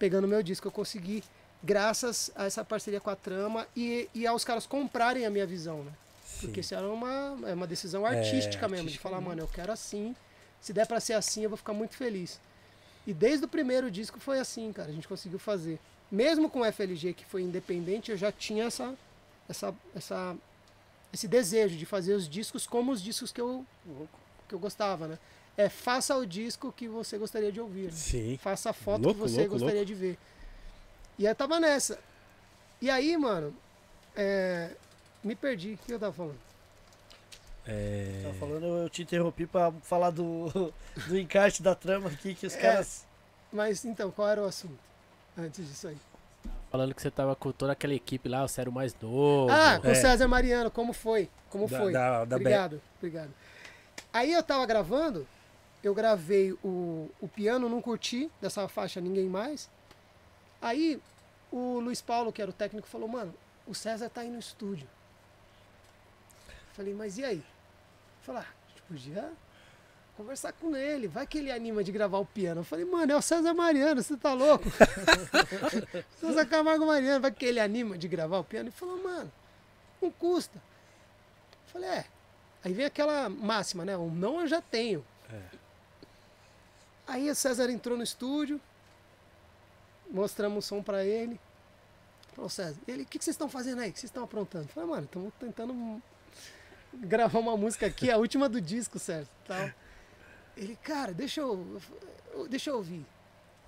pegando 0.00 0.26
meu 0.26 0.42
disco. 0.42 0.66
Eu 0.66 0.72
consegui, 0.72 1.22
graças 1.62 2.30
a 2.34 2.44
essa 2.46 2.64
parceria 2.64 3.00
com 3.00 3.10
a 3.10 3.16
Trama 3.16 3.66
e, 3.76 4.08
e 4.14 4.26
aos 4.26 4.44
caras 4.44 4.66
comprarem 4.66 5.26
a 5.26 5.30
minha 5.30 5.46
visão, 5.46 5.82
né? 5.82 5.92
sim. 6.24 6.46
Porque 6.46 6.60
isso 6.60 6.74
era 6.74 6.88
uma, 6.88 7.38
é 7.46 7.54
uma 7.54 7.66
decisão 7.66 8.04
artística 8.04 8.68
mesmo, 8.68 8.88
de 8.88 8.98
falar, 8.98 9.20
mano, 9.20 9.42
eu 9.42 9.48
quero 9.48 9.72
assim. 9.72 10.14
Se 10.60 10.72
der 10.72 10.86
pra 10.86 11.00
ser 11.00 11.14
assim, 11.14 11.42
eu 11.42 11.50
vou 11.50 11.56
ficar 11.56 11.72
muito 11.72 11.96
feliz. 11.96 12.40
E 13.06 13.14
desde 13.14 13.44
o 13.44 13.48
primeiro 13.48 13.90
disco 13.90 14.18
foi 14.18 14.38
assim, 14.38 14.72
cara, 14.72 14.88
a 14.88 14.92
gente 14.92 15.06
conseguiu 15.08 15.38
fazer. 15.38 15.78
Mesmo 16.10 16.50
com 16.50 16.60
o 16.60 16.72
FLG, 16.72 17.14
que 17.14 17.24
foi 17.24 17.42
independente, 17.42 18.10
eu 18.10 18.16
já 18.16 18.30
tinha 18.32 18.64
essa, 18.64 18.94
essa, 19.48 19.74
essa, 19.94 20.36
esse 21.12 21.26
desejo 21.28 21.76
de 21.76 21.86
fazer 21.86 22.14
os 22.14 22.28
discos 22.28 22.66
como 22.66 22.92
os 22.92 23.02
discos 23.02 23.32
que 23.32 23.40
eu, 23.40 23.64
Louco. 23.86 24.18
que 24.48 24.54
eu 24.54 24.58
gostava, 24.58 25.08
né? 25.08 25.18
É, 25.56 25.68
faça 25.68 26.14
o 26.16 26.26
disco 26.26 26.72
que 26.72 26.86
você 26.86 27.16
gostaria 27.16 27.50
de 27.50 27.60
ouvir. 27.60 27.86
né? 27.86 27.92
Sim. 27.92 28.38
Faça 28.42 28.70
a 28.70 28.72
foto 28.72 29.02
Louco, 29.02 29.22
que 29.22 29.28
você 29.30 29.40
louco, 29.40 29.52
gostaria 29.58 29.86
de 29.86 29.94
ver. 29.94 30.18
E 31.18 31.26
aí 31.26 31.32
eu 31.32 31.36
tava 31.36 31.58
nessa. 31.60 31.98
E 32.80 32.90
aí, 32.90 33.16
mano, 33.16 33.54
é, 34.14 34.70
me 35.24 35.34
perdi. 35.34 35.74
O 35.74 35.78
que 35.78 35.92
eu 35.92 35.98
tava 35.98 36.12
falando? 36.12 36.38
É... 37.66 38.20
Tava 38.22 38.34
falando, 38.34 38.66
eu 38.66 38.88
te 38.88 39.02
interrompi 39.02 39.46
pra 39.46 39.72
falar 39.82 40.10
do, 40.10 40.72
do 41.08 41.18
encarte 41.18 41.62
da 41.62 41.74
trama 41.74 42.08
aqui, 42.08 42.34
que 42.34 42.46
os 42.46 42.54
É. 42.54 42.60
caras. 42.60 43.04
Mas 43.52 43.84
então, 43.84 44.10
qual 44.10 44.28
era 44.28 44.42
o 44.42 44.44
assunto? 44.46 44.78
Antes 45.36 45.66
disso 45.66 45.88
aí. 45.88 45.96
Falando 46.70 46.94
que 46.94 47.02
você 47.02 47.10
tava 47.10 47.34
com 47.34 47.50
toda 47.52 47.72
aquela 47.72 47.94
equipe 47.94 48.28
lá, 48.28 48.46
você 48.46 48.60
era 48.60 48.70
o 48.70 48.72
mais 48.72 48.94
novo. 49.00 49.50
Ah, 49.50 49.78
com 49.80 49.88
É. 49.88 49.92
o 49.92 49.94
César 49.94 50.28
Mariano, 50.28 50.70
como 50.70 50.92
foi? 50.92 51.28
Como 51.50 51.66
Da- 51.68 51.78
foi? 51.78 51.92
da- 51.92 52.24
da 52.24 52.36
Be- 52.36 52.42
obrigado, 52.44 52.82
obrigado. 52.98 53.30
Aí 54.12 54.32
eu 54.32 54.42
tava 54.42 54.64
gravando, 54.66 55.26
eu 55.82 55.94
gravei 55.94 56.52
o, 56.64 57.10
o 57.20 57.28
piano, 57.28 57.68
não 57.68 57.80
curti 57.82 58.30
dessa 58.40 58.66
faixa 58.68 59.00
Ninguém 59.00 59.28
Mais. 59.28 59.68
Aí 60.60 61.00
o 61.50 61.78
Luiz 61.80 62.00
Paulo, 62.00 62.32
que 62.32 62.42
era 62.42 62.50
o 62.50 62.54
técnico, 62.54 62.88
falou, 62.88 63.08
mano, 63.08 63.34
o 63.66 63.74
César 63.74 64.08
tá 64.08 64.22
aí 64.22 64.30
no 64.30 64.38
estúdio. 64.38 64.88
Falei, 66.74 66.94
mas 66.94 67.18
e 67.18 67.24
aí? 67.24 67.42
Falei, 68.22 68.42
ah, 68.42 68.46
a 68.46 68.68
gente 68.70 68.82
podia 68.82 69.32
conversar 70.16 70.52
com 70.52 70.74
ele, 70.74 71.06
vai 71.06 71.26
que 71.26 71.38
ele 71.38 71.50
anima 71.52 71.84
de 71.84 71.92
gravar 71.92 72.18
o 72.18 72.26
piano. 72.26 72.60
Eu 72.60 72.64
falei, 72.64 72.84
mano, 72.84 73.12
é 73.12 73.16
o 73.16 73.22
César 73.22 73.52
Mariano, 73.54 74.02
você 74.02 74.16
tá 74.16 74.32
louco? 74.32 74.64
César 76.18 76.46
Camargo 76.46 76.86
Mariano, 76.86 77.20
vai 77.20 77.30
que 77.30 77.44
ele 77.44 77.60
anima 77.60 77.98
de 77.98 78.08
gravar 78.08 78.38
o 78.38 78.44
piano. 78.44 78.68
Ele 78.68 78.76
falou, 78.76 79.02
mano, 79.02 79.30
não 80.00 80.10
custa. 80.10 80.56
Eu 80.56 81.72
falei, 81.72 81.88
é. 81.90 82.04
Aí 82.64 82.72
vem 82.72 82.86
aquela 82.86 83.28
máxima, 83.28 83.84
né? 83.84 83.96
O 83.96 84.10
não 84.10 84.40
eu 84.40 84.46
já 84.46 84.60
tenho. 84.60 85.04
É. 85.30 85.56
Aí 87.06 87.30
o 87.30 87.34
César 87.34 87.70
entrou 87.70 87.96
no 87.96 88.02
estúdio, 88.02 88.60
mostramos 90.10 90.64
o 90.64 90.68
som 90.68 90.82
pra 90.82 91.04
ele. 91.04 91.40
Falou, 92.34 92.50
César, 92.50 92.78
ele, 92.86 93.02
o 93.02 93.06
que, 93.06 93.18
vocês 93.18 93.34
estão 93.34 93.48
fazendo 93.48 93.80
aí? 93.80 93.90
O 93.90 93.92
que 93.92 93.98
vocês 93.98 94.10
estão 94.10 94.24
aprontando? 94.24 94.68
Falei, 94.68 94.88
mano, 94.88 95.04
estamos 95.04 95.32
tentando 95.40 96.02
gravar 96.92 97.38
uma 97.38 97.56
música 97.56 97.86
aqui, 97.86 98.10
a 98.10 98.18
última 98.18 98.48
do 98.48 98.60
disco, 98.60 98.98
César. 98.98 99.30
Tal. 99.46 99.70
Ele, 100.56 100.76
cara, 100.76 101.12
deixa 101.12 101.40
eu, 101.40 101.80
deixa 102.48 102.70
eu 102.70 102.76
ouvir. 102.76 103.04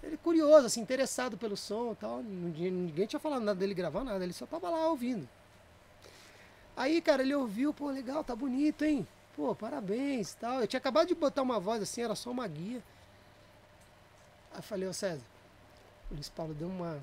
Ele 0.02 0.16
curioso, 0.16 0.66
assim, 0.66 0.80
interessado 0.80 1.36
pelo 1.36 1.56
som 1.56 1.94
tal. 1.94 2.22
Ninguém, 2.22 2.70
ninguém 2.70 3.06
tinha 3.06 3.18
falado 3.18 3.42
nada 3.42 3.58
dele 3.58 3.74
gravar 3.74 4.04
nada, 4.04 4.22
ele 4.22 4.32
só 4.32 4.46
tava 4.46 4.70
lá 4.70 4.88
ouvindo. 4.88 5.28
Aí, 6.76 7.00
cara, 7.00 7.22
ele 7.22 7.34
ouviu, 7.34 7.74
pô, 7.74 7.90
legal, 7.90 8.22
tá 8.22 8.36
bonito, 8.36 8.84
hein? 8.84 9.06
Pô, 9.34 9.54
parabéns 9.54 10.34
tal. 10.34 10.60
Eu 10.60 10.66
tinha 10.66 10.78
acabado 10.78 11.08
de 11.08 11.14
botar 11.14 11.42
uma 11.42 11.58
voz 11.58 11.82
assim, 11.82 12.02
era 12.02 12.14
só 12.14 12.30
uma 12.30 12.46
guia. 12.46 12.82
Aí 14.52 14.58
eu 14.58 14.62
falei, 14.62 14.88
ô 14.88 14.92
César, 14.92 15.24
o 16.10 16.14
Luiz 16.14 16.28
Paulo 16.28 16.54
deu 16.54 16.68
uma, 16.68 17.00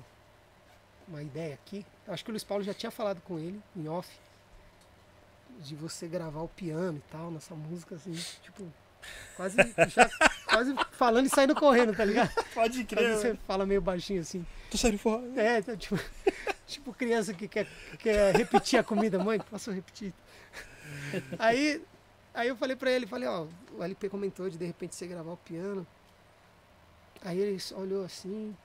uma 1.08 1.22
ideia 1.22 1.54
aqui. 1.54 1.84
Eu 2.06 2.14
acho 2.14 2.24
que 2.24 2.30
o 2.30 2.32
Luiz 2.32 2.44
Paulo 2.44 2.62
já 2.62 2.74
tinha 2.74 2.90
falado 2.90 3.20
com 3.22 3.38
ele, 3.38 3.60
em 3.74 3.88
off, 3.88 4.08
de 5.60 5.74
você 5.74 6.06
gravar 6.06 6.42
o 6.42 6.48
piano 6.48 6.98
e 6.98 7.10
tal, 7.10 7.30
nessa 7.30 7.54
música, 7.54 7.94
assim, 7.94 8.12
tipo, 8.42 8.70
quase, 9.36 9.56
já, 9.88 10.10
quase 10.46 10.74
falando 10.92 11.26
e 11.26 11.30
saindo 11.30 11.54
correndo, 11.54 11.94
tá 11.94 12.04
ligado? 12.04 12.32
Pode 12.52 12.84
Quase 12.84 13.14
você 13.14 13.34
fala 13.46 13.64
meio 13.64 13.80
baixinho 13.80 14.20
assim. 14.20 14.44
Tô 14.70 14.76
saindo 14.76 14.98
fora. 14.98 15.24
É, 15.36 15.62
tá, 15.62 15.76
tipo, 15.76 15.98
tipo 16.66 16.92
criança 16.92 17.32
que 17.32 17.48
quer, 17.48 17.66
que 17.92 17.96
quer 17.98 18.34
repetir 18.34 18.78
a 18.78 18.84
comida, 18.84 19.18
mãe, 19.18 19.38
posso 19.38 19.70
repetir? 19.70 20.12
Aí, 21.38 21.82
aí 22.34 22.48
eu 22.48 22.56
falei 22.56 22.76
pra 22.76 22.90
ele, 22.90 23.06
falei, 23.06 23.28
ó, 23.28 23.46
o 23.72 23.82
LP 23.82 24.08
comentou 24.08 24.50
de 24.50 24.58
de 24.58 24.64
repente 24.64 24.94
você 24.94 25.06
gravar 25.06 25.32
o 25.32 25.36
piano. 25.38 25.86
Aí 27.24 27.38
ele 27.38 27.58
olhou 27.74 28.04
assim. 28.04 28.56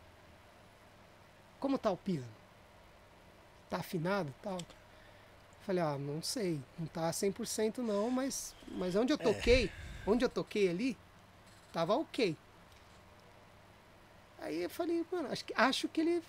Como 1.62 1.78
tá 1.78 1.92
o 1.92 1.96
piano? 1.96 2.28
Tá 3.70 3.78
afinado 3.78 4.30
e 4.30 4.44
tal? 4.44 4.58
Falei, 5.62 5.84
ah, 5.84 5.96
não 5.98 6.22
sei, 6.24 6.60
não 6.78 6.88
tá 6.88 7.10
100% 7.12 7.78
não, 7.78 8.10
mas, 8.10 8.56
mas 8.68 8.96
onde 8.96 9.14
eu 9.14 9.18
toquei, 9.18 9.72
onde 10.08 10.26
eu 10.26 10.30
toquei 10.30 10.68
ali, 10.68 10.98
tava 11.72 11.96
ok. 11.96 12.36
Aí 14.40 14.64
eu 14.64 14.70
falei, 14.72 15.06
mano, 15.12 15.32
acho 15.32 15.46
que, 15.46 15.54
acho 15.56 15.88
que 15.88 16.02
ele 16.02 16.24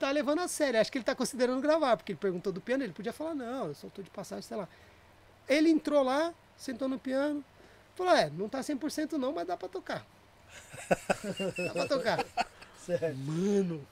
tá 0.00 0.10
levando 0.10 0.40
a 0.40 0.48
sério, 0.48 0.80
acho 0.80 0.90
que 0.90 0.98
ele 0.98 1.04
tá 1.04 1.14
considerando 1.14 1.60
gravar, 1.60 1.96
porque 1.96 2.10
ele 2.10 2.18
perguntou 2.18 2.52
do 2.52 2.60
piano, 2.60 2.82
ele 2.82 2.92
podia 2.92 3.12
falar, 3.12 3.34
não, 3.34 3.68
eu 3.68 3.74
só 3.74 3.88
tô 3.88 4.02
de 4.02 4.10
passagem, 4.10 4.42
sei 4.42 4.56
lá. 4.56 4.68
Ele 5.48 5.70
entrou 5.70 6.02
lá, 6.02 6.34
sentou 6.56 6.88
no 6.88 6.98
piano, 6.98 7.44
falou, 7.94 8.16
é, 8.16 8.28
não 8.30 8.48
tá 8.48 8.58
100% 8.60 9.12
não, 9.12 9.32
mas 9.32 9.46
dá 9.46 9.56
pra 9.56 9.68
tocar. 9.68 10.04
dá 11.56 11.72
pra 11.72 11.86
tocar. 11.86 12.26
Sério. 12.84 13.16
Mano, 13.16 13.86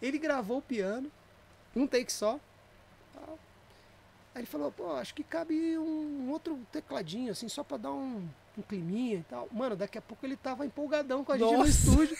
ele 0.00 0.18
gravou 0.18 0.58
o 0.58 0.62
piano, 0.62 1.10
um 1.74 1.86
take 1.86 2.12
só. 2.12 2.38
tal. 3.14 3.38
Aí 4.34 4.40
ele 4.42 4.46
falou, 4.46 4.70
pô, 4.70 4.92
acho 4.92 5.14
que 5.14 5.24
cabe 5.24 5.76
um, 5.78 6.30
outro 6.30 6.58
tecladinho, 6.70 7.32
assim, 7.32 7.48
só 7.48 7.64
pra 7.64 7.76
dar 7.76 7.92
um, 7.92 8.28
um 8.56 8.62
climinha 8.62 9.16
e 9.16 9.22
tal. 9.24 9.48
Mano, 9.50 9.74
daqui 9.74 9.98
a 9.98 10.02
pouco 10.02 10.24
ele 10.24 10.36
tava 10.36 10.64
empolgadão 10.64 11.24
com 11.24 11.32
a 11.32 11.38
gente 11.38 11.56
no 11.56 11.66
estúdio. 11.66 12.16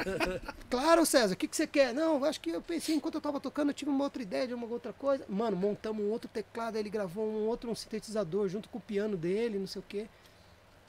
claro, 0.68 1.06
César, 1.06 1.34
o 1.34 1.36
que, 1.36 1.46
que 1.46 1.56
você 1.56 1.66
quer? 1.66 1.94
Não, 1.94 2.24
acho 2.24 2.40
que 2.40 2.50
eu 2.50 2.60
pensei, 2.60 2.96
enquanto 2.96 3.14
eu 3.14 3.20
tava 3.20 3.38
tocando, 3.38 3.70
eu 3.70 3.74
tive 3.74 3.90
uma 3.90 4.04
outra 4.04 4.22
ideia 4.22 4.48
de 4.48 4.54
uma 4.54 4.66
outra 4.66 4.92
coisa. 4.92 5.24
Mano, 5.28 5.56
montamos 5.56 6.04
um 6.04 6.10
outro 6.10 6.28
teclado, 6.28 6.76
aí 6.76 6.82
ele 6.82 6.90
gravou 6.90 7.28
um 7.28 7.46
outro 7.46 7.70
um 7.70 7.74
sintetizador 7.74 8.48
junto 8.48 8.68
com 8.68 8.78
o 8.78 8.82
piano 8.82 9.16
dele, 9.16 9.58
não 9.58 9.66
sei 9.66 9.80
o 9.80 9.84
quê. 9.88 10.08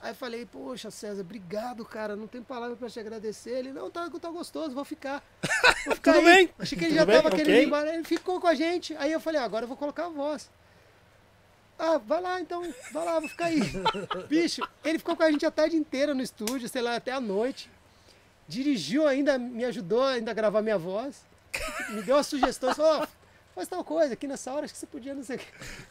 Aí 0.04 0.14
falei, 0.14 0.46
poxa, 0.46 0.92
César, 0.92 1.22
obrigado, 1.22 1.86
cara. 1.86 2.14
Não 2.14 2.28
tem 2.28 2.44
palavra 2.44 2.76
pra 2.76 2.90
te 2.90 3.00
agradecer. 3.00 3.52
Ele, 3.52 3.72
não, 3.72 3.90
tá, 3.90 4.10
tá 4.10 4.30
gostoso, 4.30 4.76
vou 4.76 4.84
ficar. 4.84 5.24
Vou 5.86 5.96
ficar 5.96 6.16
Tudo 6.16 6.28
aí." 6.28 6.36
bem. 6.36 6.50
Achei 6.60 6.78
que 6.78 6.84
ele 6.84 6.92
Tudo 6.92 7.00
já 7.00 7.06
bem, 7.06 7.16
tava 7.16 7.30
querendo 7.32 7.54
ok. 7.54 7.64
ir 7.64 7.66
embora. 7.66 7.94
Ele 7.94 8.04
ficou 8.04 8.42
com 8.42 8.48
a 8.48 8.54
gente. 8.54 8.94
Aí 8.98 9.14
eu 9.14 9.22
falei, 9.22 9.40
ah, 9.40 9.46
agora 9.46 9.64
eu 9.64 9.68
vou 9.70 9.78
colocar 9.78 10.08
a 10.08 10.10
voz. 10.10 10.52
Ah, 11.80 11.98
vai 11.98 12.22
lá 12.22 12.42
então, 12.42 12.62
vai 12.92 13.06
lá, 13.06 13.20
vou 13.22 13.30
ficar 13.30 13.46
aí. 13.46 13.62
Bicho, 14.28 14.62
ele 14.84 15.00
ficou 15.00 15.16
com 15.16 15.24
a 15.24 15.32
gente 15.32 15.46
a 15.46 15.52
tarde 15.52 15.78
inteira 15.78 16.14
no 16.14 16.22
estúdio, 16.22 16.68
sei 16.68 16.82
lá, 16.82 16.98
até 16.98 17.14
a 17.14 17.22
noite. 17.22 17.72
Dirigiu 18.46 19.08
ainda, 19.08 19.40
me 19.40 19.64
ajudou 19.64 20.04
ainda 20.04 20.32
a 20.32 20.34
gravar 20.34 20.62
minha 20.62 20.78
voz. 20.78 21.26
Me 21.92 22.02
deu 22.02 22.18
as 22.18 22.28
sugestões, 22.28 22.76
falou, 22.76 23.04
ó, 23.04 23.08
faz 23.56 23.68
tal 23.68 23.84
coisa 23.84 24.14
aqui 24.14 24.28
nessa 24.28 24.52
hora, 24.52 24.66
acho 24.66 24.74
que 24.74 24.80
você 24.80 24.86
podia, 24.88 25.14
não 25.14 25.24
sei 25.24 25.36
o 25.38 25.40
quê. 25.40 25.46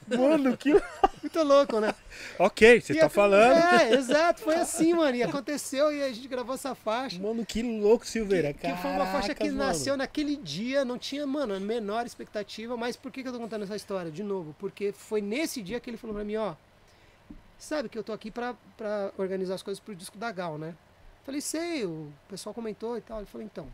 Mano, 0.16 0.56
que. 0.56 0.72
Muito 1.22 1.42
louco, 1.44 1.78
né? 1.80 1.94
ok, 2.38 2.80
você 2.80 2.92
E 2.94 2.98
tá 2.98 3.06
a- 3.06 3.08
falando. 3.08 3.56
É, 3.56 3.94
exato, 3.94 4.42
foi 4.42 4.56
assim, 4.56 4.92
mano. 4.92 5.14
E 5.16 5.22
aconteceu 5.22 5.92
e 5.94 6.02
a 6.02 6.12
gente 6.12 6.26
gravou 6.26 6.54
essa 6.56 6.74
faixa. 6.74 7.20
Mano, 7.20 7.46
que 7.46 7.62
louco, 7.62 8.04
Silveira. 8.04 8.52
Que 8.52 8.74
foi 8.76 8.90
uma 8.90 9.06
faixa 9.06 9.32
que 9.34 9.44
mano. 9.44 9.58
nasceu 9.58 9.96
naquele 9.96 10.34
dia, 10.36 10.84
não 10.84 10.98
tinha, 10.98 11.24
mano, 11.26 11.54
a 11.54 11.60
menor 11.60 12.04
expectativa. 12.04 12.76
Mas 12.76 12.96
por 12.96 13.12
que, 13.12 13.22
que 13.22 13.28
eu 13.28 13.32
tô 13.32 13.38
contando 13.38 13.62
essa 13.62 13.76
história? 13.76 14.10
De 14.10 14.22
novo, 14.24 14.54
porque 14.58 14.92
foi 14.92 15.20
nesse 15.20 15.62
dia 15.62 15.78
que 15.78 15.88
ele 15.90 15.96
falou 15.96 16.16
pra 16.16 16.24
mim, 16.24 16.36
ó. 16.36 16.54
Sabe 17.56 17.88
que 17.88 17.96
eu 17.96 18.02
tô 18.02 18.12
aqui 18.12 18.28
pra, 18.30 18.54
pra 18.76 19.12
organizar 19.16 19.54
as 19.54 19.62
coisas 19.62 19.78
pro 19.78 19.94
disco 19.94 20.18
da 20.18 20.32
Gal, 20.32 20.58
né? 20.58 20.74
Falei, 21.24 21.40
sei, 21.40 21.84
o 21.86 22.12
pessoal 22.28 22.52
comentou 22.52 22.98
e 22.98 23.00
tal. 23.00 23.18
Ele 23.18 23.26
falou, 23.26 23.44
então. 23.46 23.68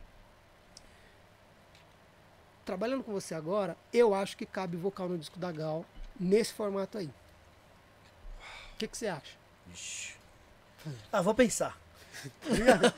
Trabalhando 2.69 3.03
com 3.03 3.13
você 3.13 3.35
agora, 3.35 3.75
eu 3.95 4.15
acho 4.15 4.37
que 4.37 4.45
cabe 4.45 4.77
vocal 4.77 5.09
no 5.09 5.17
disco 5.17 5.39
da 5.39 5.51
Gal 5.51 5.87
nesse 6.21 6.53
formato 6.53 6.99
aí. 6.99 7.07
O 7.07 8.77
que, 8.77 8.87
que 8.87 8.95
você 8.95 9.07
acha? 9.07 9.39
Ixi. 9.73 10.13
Ah, 11.11 11.23
vou 11.23 11.35
pensar. 11.35 11.79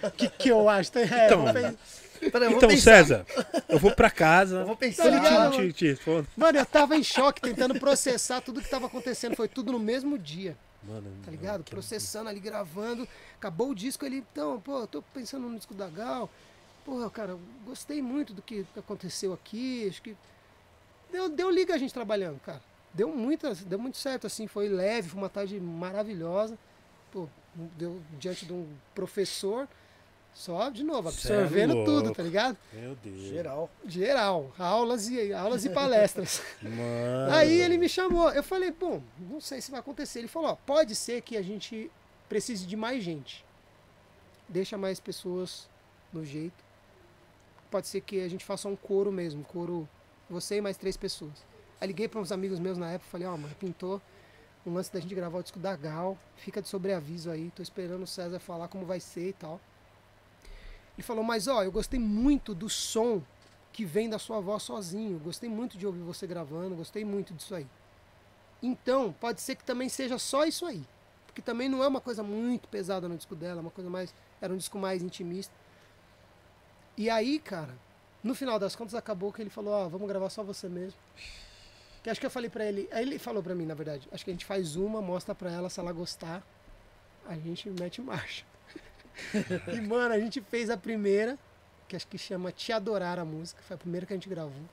O 0.03 0.11
que, 0.19 0.29
que 0.29 0.49
eu 0.49 0.69
acho? 0.69 0.91
É, 0.99 1.27
Então. 1.27 1.45
Peraí, 2.33 2.51
eu 2.51 2.57
Então, 2.57 2.69
pensar. 2.69 2.97
César, 2.97 3.27
eu 3.69 3.79
vou 3.79 3.95
pra 3.95 4.11
casa. 4.11 4.57
Eu 4.63 4.67
vou 4.67 4.77
pensar. 4.77 5.05
Tá 5.05 5.11
ligado? 5.11 5.53
Te, 5.53 5.73
te, 5.73 5.95
te. 5.95 6.27
Mano, 6.37 6.59
eu 6.59 6.67
tava 6.67 6.97
em 6.97 7.05
choque 7.05 7.41
tentando 7.41 7.79
processar 7.79 8.41
tudo 8.41 8.61
que 8.61 8.69
tava 8.69 8.89
acontecendo. 8.89 9.37
Foi 9.37 9.47
tudo 9.47 9.71
no 9.71 9.79
mesmo 9.79 10.19
dia, 10.19 10.57
Mano, 10.83 11.07
tá 11.25 11.31
ligado? 11.31 11.63
Processando 11.63 12.29
ali, 12.29 12.41
gravando. 12.41 13.07
Acabou 13.37 13.71
o 13.71 13.75
disco 13.77 14.05
ele, 14.05 14.17
então, 14.17 14.61
pô, 14.61 14.81
eu 14.81 14.87
tô 14.89 15.01
pensando 15.01 15.49
no 15.49 15.57
disco 15.57 15.75
da 15.75 15.87
Gal. 15.87 16.29
Porra, 16.85 17.11
cara, 17.11 17.39
gostei 17.65 18.01
muito 18.03 18.33
do 18.33 18.43
que 18.43 18.67
aconteceu 18.77 19.33
aqui. 19.33 19.87
Acho 19.89 20.03
que. 20.03 20.17
Deu, 21.11 21.29
deu 21.29 21.51
liga 21.51 21.75
a 21.75 21.79
gente 21.79 21.93
trabalhando, 21.93 22.41
cara. 22.41 22.63
Deu 22.93 23.09
muito, 23.09 23.53
deu 23.67 23.79
muito 23.79 23.99
certo, 23.99 24.27
assim. 24.27 24.47
Foi 24.47 24.69
leve, 24.69 25.09
foi 25.09 25.21
uma 25.21 25.29
tarde 25.29 25.59
maravilhosa. 25.61 26.59
Pô, 27.13 27.29
deu 27.77 28.01
diante 28.19 28.47
de 28.47 28.53
um 28.53 28.67
professor. 28.95 29.69
Só, 30.33 30.71
de 30.71 30.85
novo, 30.85 31.09
é 31.09 31.13
absorvendo 31.13 31.85
tudo, 31.85 32.13
tá 32.13 32.23
ligado? 32.23 32.57
Meu 32.73 32.95
Deus. 32.97 33.21
Geral. 33.23 33.71
Geral, 33.85 34.53
aulas 34.59 35.09
e, 35.09 35.33
aulas 35.33 35.65
e 35.65 35.71
palestras. 35.75 36.41
Mano. 36.63 37.35
Aí 37.35 37.61
ele 37.61 37.77
me 37.77 37.89
chamou. 37.89 38.31
Eu 38.31 38.43
falei, 38.43 38.71
bom, 38.71 39.03
não 39.19 39.41
sei 39.41 39.61
se 39.61 39.71
vai 39.71 39.81
acontecer. 39.81 40.21
Ele 40.21 40.29
falou, 40.29 40.51
ó, 40.51 40.55
pode 40.55 40.95
ser 40.95 41.21
que 41.23 41.37
a 41.37 41.43
gente 41.43 41.91
precise 42.29 42.65
de 42.65 42.77
mais 42.77 43.03
gente. 43.03 43.45
Deixa 44.49 44.79
mais 44.79 45.01
pessoas 45.01 45.69
no 46.13 46.25
jeito. 46.25 46.70
Pode 47.71 47.87
ser 47.87 48.01
que 48.01 48.21
a 48.21 48.29
gente 48.29 48.45
faça 48.45 48.69
um 48.69 48.77
coro 48.77 49.13
mesmo, 49.13 49.45
coro 49.45 49.89
você 50.29 50.57
e 50.57 50.61
mais 50.61 50.77
três 50.77 50.97
pessoas. 50.97 51.45
Aí 51.81 51.89
liguei 51.89 52.09
para 52.09 52.21
uns 52.21 52.33
amigos 52.33 52.59
meus 52.59 52.77
na 52.77 52.91
época, 52.91 53.11
falei, 53.11 53.27
ó, 53.27 53.37
mano, 53.37 53.55
pintou 53.55 54.01
um 54.67 54.75
lance 54.75 54.93
da 54.93 55.01
gente 55.01 55.15
gravar 55.15 55.39
o 55.39 55.43
disco 55.43 55.59
da 55.59 55.75
Gal, 55.75 56.19
fica 56.37 56.61
de 56.61 56.69
sobreaviso 56.69 57.31
aí, 57.31 57.51
tô 57.55 57.63
esperando 57.63 58.03
o 58.03 58.07
César 58.07 58.39
falar 58.39 58.69
como 58.69 58.85
vai 58.85 59.01
ser 59.01 59.31
e 59.31 59.33
tal. 59.33 59.61
Ele 60.97 61.03
falou, 61.03 61.25
mas 61.25 61.49
ó, 61.49 61.63
eu 61.63 61.73
gostei 61.73 61.99
muito 61.99 62.55
do 62.55 62.69
som 62.69 63.23
que 63.73 63.85
vem 63.85 64.09
da 64.09 64.19
sua 64.19 64.41
voz 64.41 64.63
sozinho. 64.63 65.19
Gostei 65.19 65.49
muito 65.49 65.79
de 65.79 65.87
ouvir 65.87 66.01
você 66.01 66.27
gravando, 66.27 66.75
gostei 66.75 67.05
muito 67.05 67.33
disso 67.33 67.55
aí. 67.55 67.67
Então, 68.63 69.15
pode 69.19 69.41
ser 69.41 69.55
que 69.55 69.65
também 69.65 69.89
seja 69.89 70.19
só 70.19 70.45
isso 70.45 70.67
aí. 70.67 70.85
Porque 71.27 71.41
também 71.41 71.69
não 71.69 71.83
é 71.83 71.89
uma 71.89 72.01
coisa 72.01 72.23
muito 72.23 72.69
pesada 72.69 73.09
no 73.09 73.17
disco 73.17 73.35
dela, 73.35 73.61
é 73.61 73.63
uma 73.63 73.71
coisa 73.71 73.89
mais. 73.89 74.13
Era 74.41 74.53
um 74.53 74.57
disco 74.57 74.79
mais 74.79 75.03
intimista. 75.03 75.55
E 77.01 77.09
aí, 77.09 77.39
cara, 77.39 77.75
no 78.23 78.35
final 78.35 78.59
das 78.59 78.77
contas 78.77 78.95
acabou 78.95 79.33
que 79.33 79.41
ele 79.41 79.49
falou, 79.49 79.73
ó, 79.73 79.89
vamos 79.89 80.07
gravar 80.07 80.29
só 80.29 80.45
você 80.45 80.69
mesmo. 80.69 81.01
Que 82.03 82.11
acho 82.11 82.21
que 82.21 82.27
eu 82.27 82.31
falei 82.31 82.51
pra 82.51 82.63
ele. 82.63 82.87
Aí 82.93 83.01
ele 83.07 83.19
falou 83.19 83.43
pra 83.43 83.55
mim, 83.55 83.65
na 83.65 83.73
verdade, 83.73 84.07
acho 84.13 84.23
que 84.23 84.31
a 84.31 84.35
gente 84.35 84.45
faz 84.45 84.77
uma, 84.77 85.01
mostra 85.01 85.35
pra 85.35 85.51
ela, 85.51 85.71
se 85.71 85.81
ela 85.81 85.93
gostar, 85.93 86.43
a 87.27 87.35
gente 87.37 87.71
mete 87.71 88.03
marcha. 88.03 88.45
e, 89.75 89.81
mano, 89.81 90.13
a 90.13 90.21
gente 90.21 90.43
fez 90.43 90.69
a 90.69 90.77
primeira, 90.77 91.39
que 91.89 91.97
acho 91.97 92.07
que 92.07 92.19
chama 92.19 92.53
Te 92.53 92.71
Adorar 92.71 93.19
a 93.19 93.25
música, 93.25 93.63
foi 93.63 93.77
a 93.77 93.79
primeira 93.79 94.05
que 94.05 94.13
a 94.13 94.17
gente 94.17 94.29
gravou. 94.29 94.69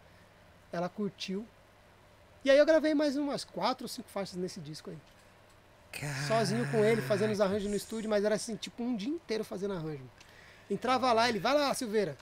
Ela 0.70 0.90
curtiu. 0.90 1.48
E 2.44 2.52
aí 2.52 2.58
eu 2.58 2.66
gravei 2.66 2.94
mais 2.94 3.16
umas 3.16 3.46
quatro 3.46 3.86
ou 3.86 3.88
cinco 3.88 4.10
faixas 4.10 4.36
nesse 4.36 4.60
disco 4.60 4.90
aí. 4.90 4.98
Sozinho 6.28 6.70
com 6.72 6.84
ele, 6.84 7.02
fazendo 7.02 7.32
os 7.32 7.40
arranjos 7.40 7.70
no 7.70 7.76
estúdio, 7.78 8.10
mas 8.10 8.26
era 8.26 8.36
assim, 8.36 8.58
tipo 8.58 8.84
um 8.84 8.98
dia 8.98 9.14
inteiro 9.14 9.46
fazendo 9.46 9.76
arranjo. 9.76 10.04
Entrava 10.70 11.12
lá, 11.14 11.30
ele, 11.30 11.40
vai 11.40 11.54
lá, 11.54 11.74
Silveira. 11.74 12.18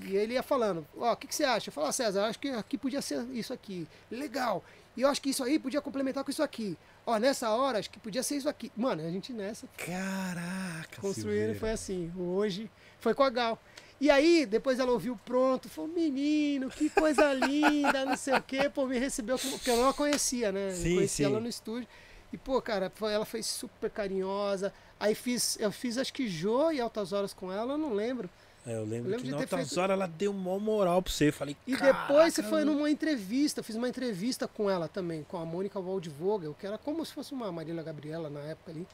E 0.00 0.16
ele 0.16 0.34
ia 0.34 0.42
falando, 0.42 0.86
ó, 0.98 1.12
o 1.12 1.16
que, 1.16 1.26
que 1.26 1.34
você 1.34 1.44
acha? 1.44 1.68
Eu 1.68 1.72
falava, 1.72 1.92
César, 1.92 2.26
acho 2.26 2.38
que 2.38 2.48
aqui 2.48 2.76
podia 2.76 3.00
ser 3.00 3.24
isso 3.32 3.52
aqui. 3.52 3.86
Legal. 4.10 4.64
E 4.96 5.02
eu 5.02 5.08
acho 5.08 5.20
que 5.20 5.30
isso 5.30 5.42
aí 5.42 5.58
podia 5.58 5.80
complementar 5.80 6.24
com 6.24 6.30
isso 6.30 6.42
aqui. 6.42 6.76
Ó, 7.06 7.18
nessa 7.18 7.50
hora, 7.50 7.78
acho 7.78 7.90
que 7.90 7.98
podia 7.98 8.22
ser 8.22 8.36
isso 8.36 8.48
aqui. 8.48 8.72
Mano, 8.76 9.06
a 9.06 9.10
gente 9.10 9.32
nessa 9.32 9.68
Caraca, 9.76 11.12
Silveira. 11.12 11.54
foi 11.54 11.70
assim. 11.70 12.12
Hoje 12.16 12.70
foi 12.98 13.14
com 13.14 13.22
a 13.22 13.30
Gal. 13.30 13.58
E 14.00 14.10
aí, 14.10 14.44
depois 14.44 14.78
ela 14.78 14.90
ouviu 14.90 15.18
pronto, 15.24 15.68
falou, 15.68 15.90
menino, 15.90 16.68
que 16.68 16.90
coisa 16.90 17.32
linda, 17.32 18.04
não 18.04 18.16
sei 18.16 18.34
o 18.34 18.42
quê. 18.42 18.68
Pô, 18.68 18.86
me 18.86 18.98
recebeu, 18.98 19.38
como... 19.38 19.52
porque 19.52 19.70
eu 19.70 19.76
não 19.76 19.88
a 19.88 19.94
conhecia, 19.94 20.50
né? 20.50 20.70
Sim, 20.72 20.88
eu 20.88 20.94
conhecia 20.96 21.26
sim. 21.26 21.32
ela 21.32 21.40
no 21.40 21.48
estúdio. 21.48 21.88
E, 22.32 22.36
pô, 22.36 22.60
cara, 22.60 22.92
ela 23.12 23.24
foi 23.24 23.42
super 23.42 23.90
carinhosa. 23.90 24.72
Aí 25.04 25.14
fiz, 25.14 25.58
eu 25.60 25.70
fiz 25.70 25.98
acho 25.98 26.12
que 26.14 26.26
Jô 26.28 26.70
e 26.70 26.80
Altas 26.80 27.12
Horas 27.12 27.34
com 27.34 27.52
ela, 27.52 27.74
eu 27.74 27.78
não 27.78 27.92
lembro. 27.92 28.28
É, 28.66 28.74
eu 28.76 28.80
lembro, 28.84 29.08
Eu 29.08 29.10
lembro 29.10 29.24
que 29.26 29.30
na 29.30 29.36
outras 29.38 29.68
feito- 29.68 29.78
horas 29.78 29.92
ela 29.94 30.06
deu 30.06 30.32
mó 30.32 30.58
moral 30.58 31.02
pra 31.02 31.12
você. 31.12 31.28
Eu 31.28 31.32
falei, 31.34 31.54
E 31.66 31.76
"Caraca, 31.76 32.06
depois 32.08 32.32
você 32.32 32.42
foi 32.42 32.64
mano." 32.64 32.72
numa 32.72 32.90
entrevista, 32.90 33.60
eu 33.60 33.64
fiz 33.64 33.76
uma 33.76 33.86
entrevista 33.86 34.48
com 34.48 34.70
ela 34.70 34.88
também, 34.88 35.22
com 35.22 35.36
a 35.36 35.44
Mônica 35.44 35.78
Waldvogel, 35.78 36.54
que 36.58 36.66
era 36.66 36.78
como 36.78 37.04
se 37.04 37.12
fosse 37.12 37.34
uma 37.34 37.52
Marília 37.52 37.82
Gabriela 37.82 38.30
na 38.30 38.40
época 38.40 38.70
ali. 38.72 38.86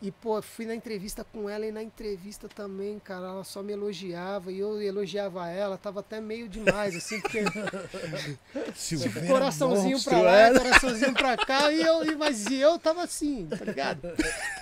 E, 0.00 0.12
pô, 0.12 0.40
fui 0.40 0.64
na 0.64 0.76
entrevista 0.76 1.24
com 1.24 1.50
ela 1.50 1.66
e 1.66 1.72
na 1.72 1.82
entrevista 1.82 2.48
também, 2.48 3.00
cara, 3.00 3.26
ela 3.26 3.42
só 3.42 3.64
me 3.64 3.72
elogiava 3.72 4.52
e 4.52 4.60
eu 4.60 4.80
elogiava 4.80 5.48
ela, 5.48 5.76
tava 5.76 5.98
até 5.98 6.20
meio 6.20 6.48
demais, 6.48 6.94
assim, 6.94 7.20
porque 7.20 7.42
tipo, 8.78 9.26
coraçãozinho 9.26 9.90
monstro, 9.90 10.10
pra 10.12 10.22
lá, 10.22 10.36
é. 10.38 10.52
coraçãozinho 10.56 11.14
pra 11.14 11.36
cá, 11.36 11.72
e 11.72 11.80
eu, 11.82 12.04
e- 12.04 12.14
mas 12.14 12.46
e 12.46 12.54
eu 12.60 12.78
tava 12.78 13.02
assim, 13.02 13.48
tá 13.48 13.64
ligado? 13.64 14.12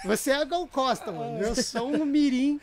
Você 0.06 0.30
é 0.30 0.36
a 0.36 0.44
Gal 0.44 0.66
Costa, 0.68 1.12
mano, 1.12 1.38
eu 1.42 1.54
sou 1.54 1.86
um 1.94 2.06
mirim, 2.06 2.58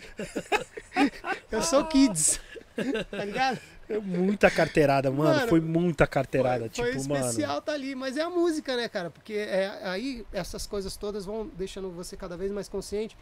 eu 1.52 1.62
sou 1.62 1.86
kids, 1.86 2.40
tá 3.12 3.24
ligado? 3.24 3.60
É 3.90 4.00
Muita 4.00 4.50
carteirada, 4.50 5.12
mano. 5.12 5.36
Mano, 5.36 5.48
Foi 5.48 5.60
muita 5.60 6.08
carteirada. 6.08 6.62
Foi, 6.62 6.70
tipo, 6.70 6.88
foi 6.88 6.98
especial 7.18 7.50
mano. 7.50 7.62
tá 7.62 7.74
ali, 7.74 7.96
mas 7.96 8.18
é 8.18 8.22
a 8.22 8.30
música, 8.30 8.76
né, 8.78 8.88
cara? 8.88 9.10
Porque 9.10 9.34
é, 9.34 9.80
aí 9.84 10.26
essas 10.32 10.66
coisas 10.66 10.96
todas 10.96 11.26
vão 11.26 11.48
deixando 11.58 11.92
você 11.92 12.16
cada 12.16 12.38
vez 12.38 12.52
mais 12.52 12.70
consciente 12.70 13.18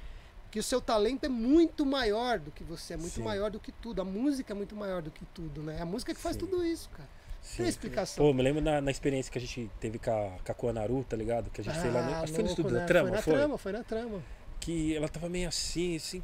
que 0.51 0.59
o 0.59 0.63
seu 0.63 0.81
talento 0.81 1.23
é 1.25 1.29
muito 1.29 1.85
maior 1.85 2.37
do 2.37 2.51
que 2.51 2.63
você, 2.63 2.93
é 2.93 2.97
muito 2.97 3.13
Sim. 3.13 3.23
maior 3.23 3.49
do 3.49 3.59
que 3.59 3.71
tudo. 3.71 4.01
A 4.01 4.05
música 4.05 4.51
é 4.53 4.55
muito 4.55 4.75
maior 4.75 5.01
do 5.01 5.09
que 5.09 5.23
tudo, 5.33 5.63
né? 5.63 5.77
É 5.79 5.81
a 5.81 5.85
música 5.85 6.13
que 6.13 6.19
faz 6.19 6.35
Sim. 6.35 6.41
tudo 6.41 6.65
isso, 6.65 6.89
cara. 6.89 7.09
Sim. 7.41 7.57
Tem 7.63 7.67
explicação. 7.67 8.23
Pô, 8.23 8.33
me 8.33 8.43
lembro 8.43 8.61
na, 8.61 8.81
na 8.81 8.91
experiência 8.91 9.31
que 9.31 9.37
a 9.37 9.41
gente 9.41 9.71
teve 9.79 9.97
com 9.97 10.11
a, 10.11 10.37
com 10.43 10.51
a 10.51 10.53
Kuanaru, 10.53 11.03
tá 11.05 11.15
ligado? 11.17 11.49
Que 11.49 11.61
a 11.61 11.63
gente 11.63 11.79
fez 11.79 11.91
lá 11.93 12.01
no. 12.03 12.11
Ah, 12.13 12.17
Acho 12.19 12.25
que 12.27 12.33
foi 12.33 12.43
no 12.43 12.49
estúdio 12.49 12.71
né? 12.71 12.79
da 12.81 12.85
trama, 12.85 13.07
Foi 13.07 13.15
na 13.17 13.21
foi? 13.23 13.33
trama, 13.33 13.57
foi 13.57 13.71
na 13.71 13.83
trama. 13.83 14.23
Que 14.59 14.95
ela 14.95 15.07
tava 15.09 15.27
meio 15.27 15.47
assim, 15.47 15.95
assim. 15.95 16.21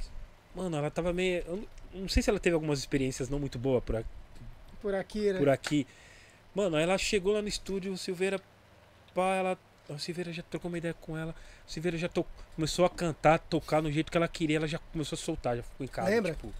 Mano, 0.54 0.78
ela 0.78 0.92
tava 0.92 1.12
meio. 1.14 1.44
Eu 1.48 1.64
não- 1.94 2.10
sei 2.10 2.22
se 2.22 2.30
ela 2.30 2.40
teve 2.40 2.54
algumas 2.54 2.80
experiências 2.80 3.30
não 3.30 3.40
muito 3.40 3.58
boas 3.58 3.84
por, 3.84 4.06
Por 4.82 4.94
aqui, 4.96 5.32
né? 5.34 5.40
por 5.40 5.50
aqui. 5.50 5.88
Mano, 6.54 6.76
aí 6.78 6.84
ela 6.84 6.98
chegou 6.98 7.34
lá 7.34 7.42
no 7.42 7.48
estúdio, 7.48 7.92
o 7.94 7.98
Silveira. 7.98 8.40
Pá, 9.14 9.36
ela. 9.36 9.58
O 9.90 9.98
Silveira 9.98 10.34
já 10.34 10.44
trocou 10.44 10.70
uma 10.70 10.78
ideia 10.78 10.94
com 10.94 11.18
ela. 11.18 11.34
O 11.68 11.72
Silveira 11.72 11.98
já 11.98 12.10
to... 12.10 12.26
começou 12.56 12.84
a 12.86 12.90
cantar, 12.90 13.40
tocar 13.40 13.82
no 13.82 13.92
jeito 13.92 14.12
que 14.12 14.18
ela 14.18 14.28
queria. 14.28 14.58
Ela 14.58 14.68
já 14.68 14.80
começou 14.92 15.16
a 15.16 15.20
soltar, 15.20 15.56
já 15.58 15.64
ficou 15.64 15.84
em 15.86 15.88
casa. 15.88 16.10
Lembra? 16.10 16.34
Tipo, 16.34 16.54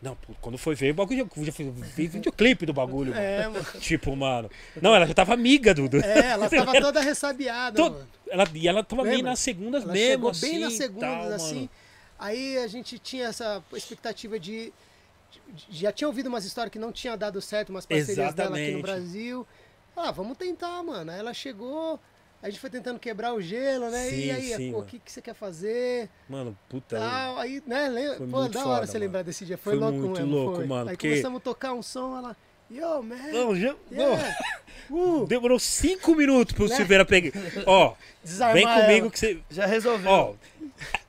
não, 0.00 0.16
quando 0.40 0.58
foi 0.58 0.74
ver, 0.74 0.90
o 0.90 0.94
bagulho 0.94 1.28
já, 1.36 1.44
já 1.44 1.52
fez, 1.52 2.12
videoclipe 2.12 2.66
do 2.66 2.72
bagulho. 2.72 3.10
mano. 3.14 3.22
É, 3.24 3.48
mano. 3.48 3.64
Tipo, 3.80 4.14
mano. 4.16 4.50
Não, 4.80 4.94
ela 4.94 5.06
já 5.06 5.14
tava 5.14 5.32
amiga 5.34 5.72
do. 5.74 5.88
do- 5.88 5.98
É, 6.04 6.30
ela 6.30 6.48
tava 6.50 6.80
toda 6.80 7.00
ressabiada, 7.00 7.76
To- 7.76 7.90
mano. 7.90 8.08
Ela, 8.28 8.48
e 8.54 8.66
ela 8.68 8.82
tava 8.84 9.02
Lembra? 9.02 9.30
nas 9.30 9.38
segundas 9.40 9.82
Ela 9.84 9.92
mesmo, 9.92 10.10
chegou 10.10 10.30
assim. 10.30 10.50
bem 10.50 10.58
nas 10.60 10.72
segundas, 10.74 11.08
tal, 11.08 11.32
assim. 11.32 11.54
mano. 11.54 11.70
Aí 12.18 12.58
a 12.58 12.66
gente 12.66 12.98
tinha 12.98 13.26
essa 13.26 13.62
expectativa 13.74 14.38
de. 14.38 14.72
Já 15.70 15.92
tinha 15.92 16.08
ouvido 16.08 16.26
umas 16.28 16.44
histórias 16.44 16.72
que 16.72 16.78
não 16.78 16.92
tinha 16.92 17.16
dado 17.16 17.40
certo, 17.40 17.70
umas 17.70 17.86
parcerias 17.86 18.34
dela 18.34 18.56
aqui 18.56 18.70
no 18.72 18.78
Exatamente. 18.78 18.82
Brasil. 18.82 19.46
Ah, 19.96 20.10
vamos 20.10 20.36
tentar, 20.38 20.82
mano. 20.82 21.10
Aí 21.10 21.18
ela 21.18 21.34
chegou, 21.34 22.00
a 22.42 22.48
gente 22.48 22.58
foi 22.60 22.70
tentando 22.70 22.98
quebrar 22.98 23.34
o 23.34 23.40
gelo, 23.42 23.90
né? 23.90 24.08
Sim, 24.08 24.16
e 24.16 24.30
aí, 24.30 24.54
sim, 24.56 24.72
pô, 24.72 24.78
o 24.78 24.84
que, 24.84 24.98
que 24.98 25.12
você 25.12 25.20
quer 25.20 25.34
fazer? 25.34 26.08
Mano, 26.28 26.56
puta. 26.68 26.98
Tal, 26.98 27.38
aí, 27.38 27.62
né? 27.66 27.88
Lembra? 27.88 28.16
Foi 28.16 28.26
Pô, 28.26 28.38
muito 28.40 28.52
da 28.52 28.60
hora 28.60 28.68
foda, 28.76 28.86
você 28.86 28.92
mano. 28.94 29.04
lembrar 29.04 29.22
desse 29.22 29.44
dia. 29.44 29.58
Foi, 29.58 29.72
Foi 29.74 29.80
louco 29.80 29.98
muito 29.98 30.20
mesmo, 30.20 30.34
louco, 30.34 30.56
foi. 30.56 30.66
mano, 30.66 30.90
Aí 30.90 30.96
porque- 30.96 31.08
começamos 31.10 31.36
a 31.38 31.40
tocar 31.40 31.72
um 31.74 31.82
som, 31.82 32.16
ela. 32.16 32.36
Yo, 32.70 33.02
man. 33.02 33.16
Não, 33.32 33.54
já, 33.54 33.76
Yeah. 33.90 34.34
não. 34.88 35.22
Uh, 35.22 35.26
Demorou 35.26 35.58
cinco 35.58 36.14
minutos 36.14 36.54
pro 36.54 36.66
Né? 36.68 36.74
Silveira 36.76 37.04
pegar. 37.04 37.30
Ó, 37.66 37.94
desarmar 38.24 38.54
vem 38.54 38.64
comigo 38.66 39.04
ela. 39.06 39.10
que 39.10 39.18
você. 39.18 39.40
Já 39.50 39.66
resolveu. 39.66 40.10
Ó, 40.10 40.34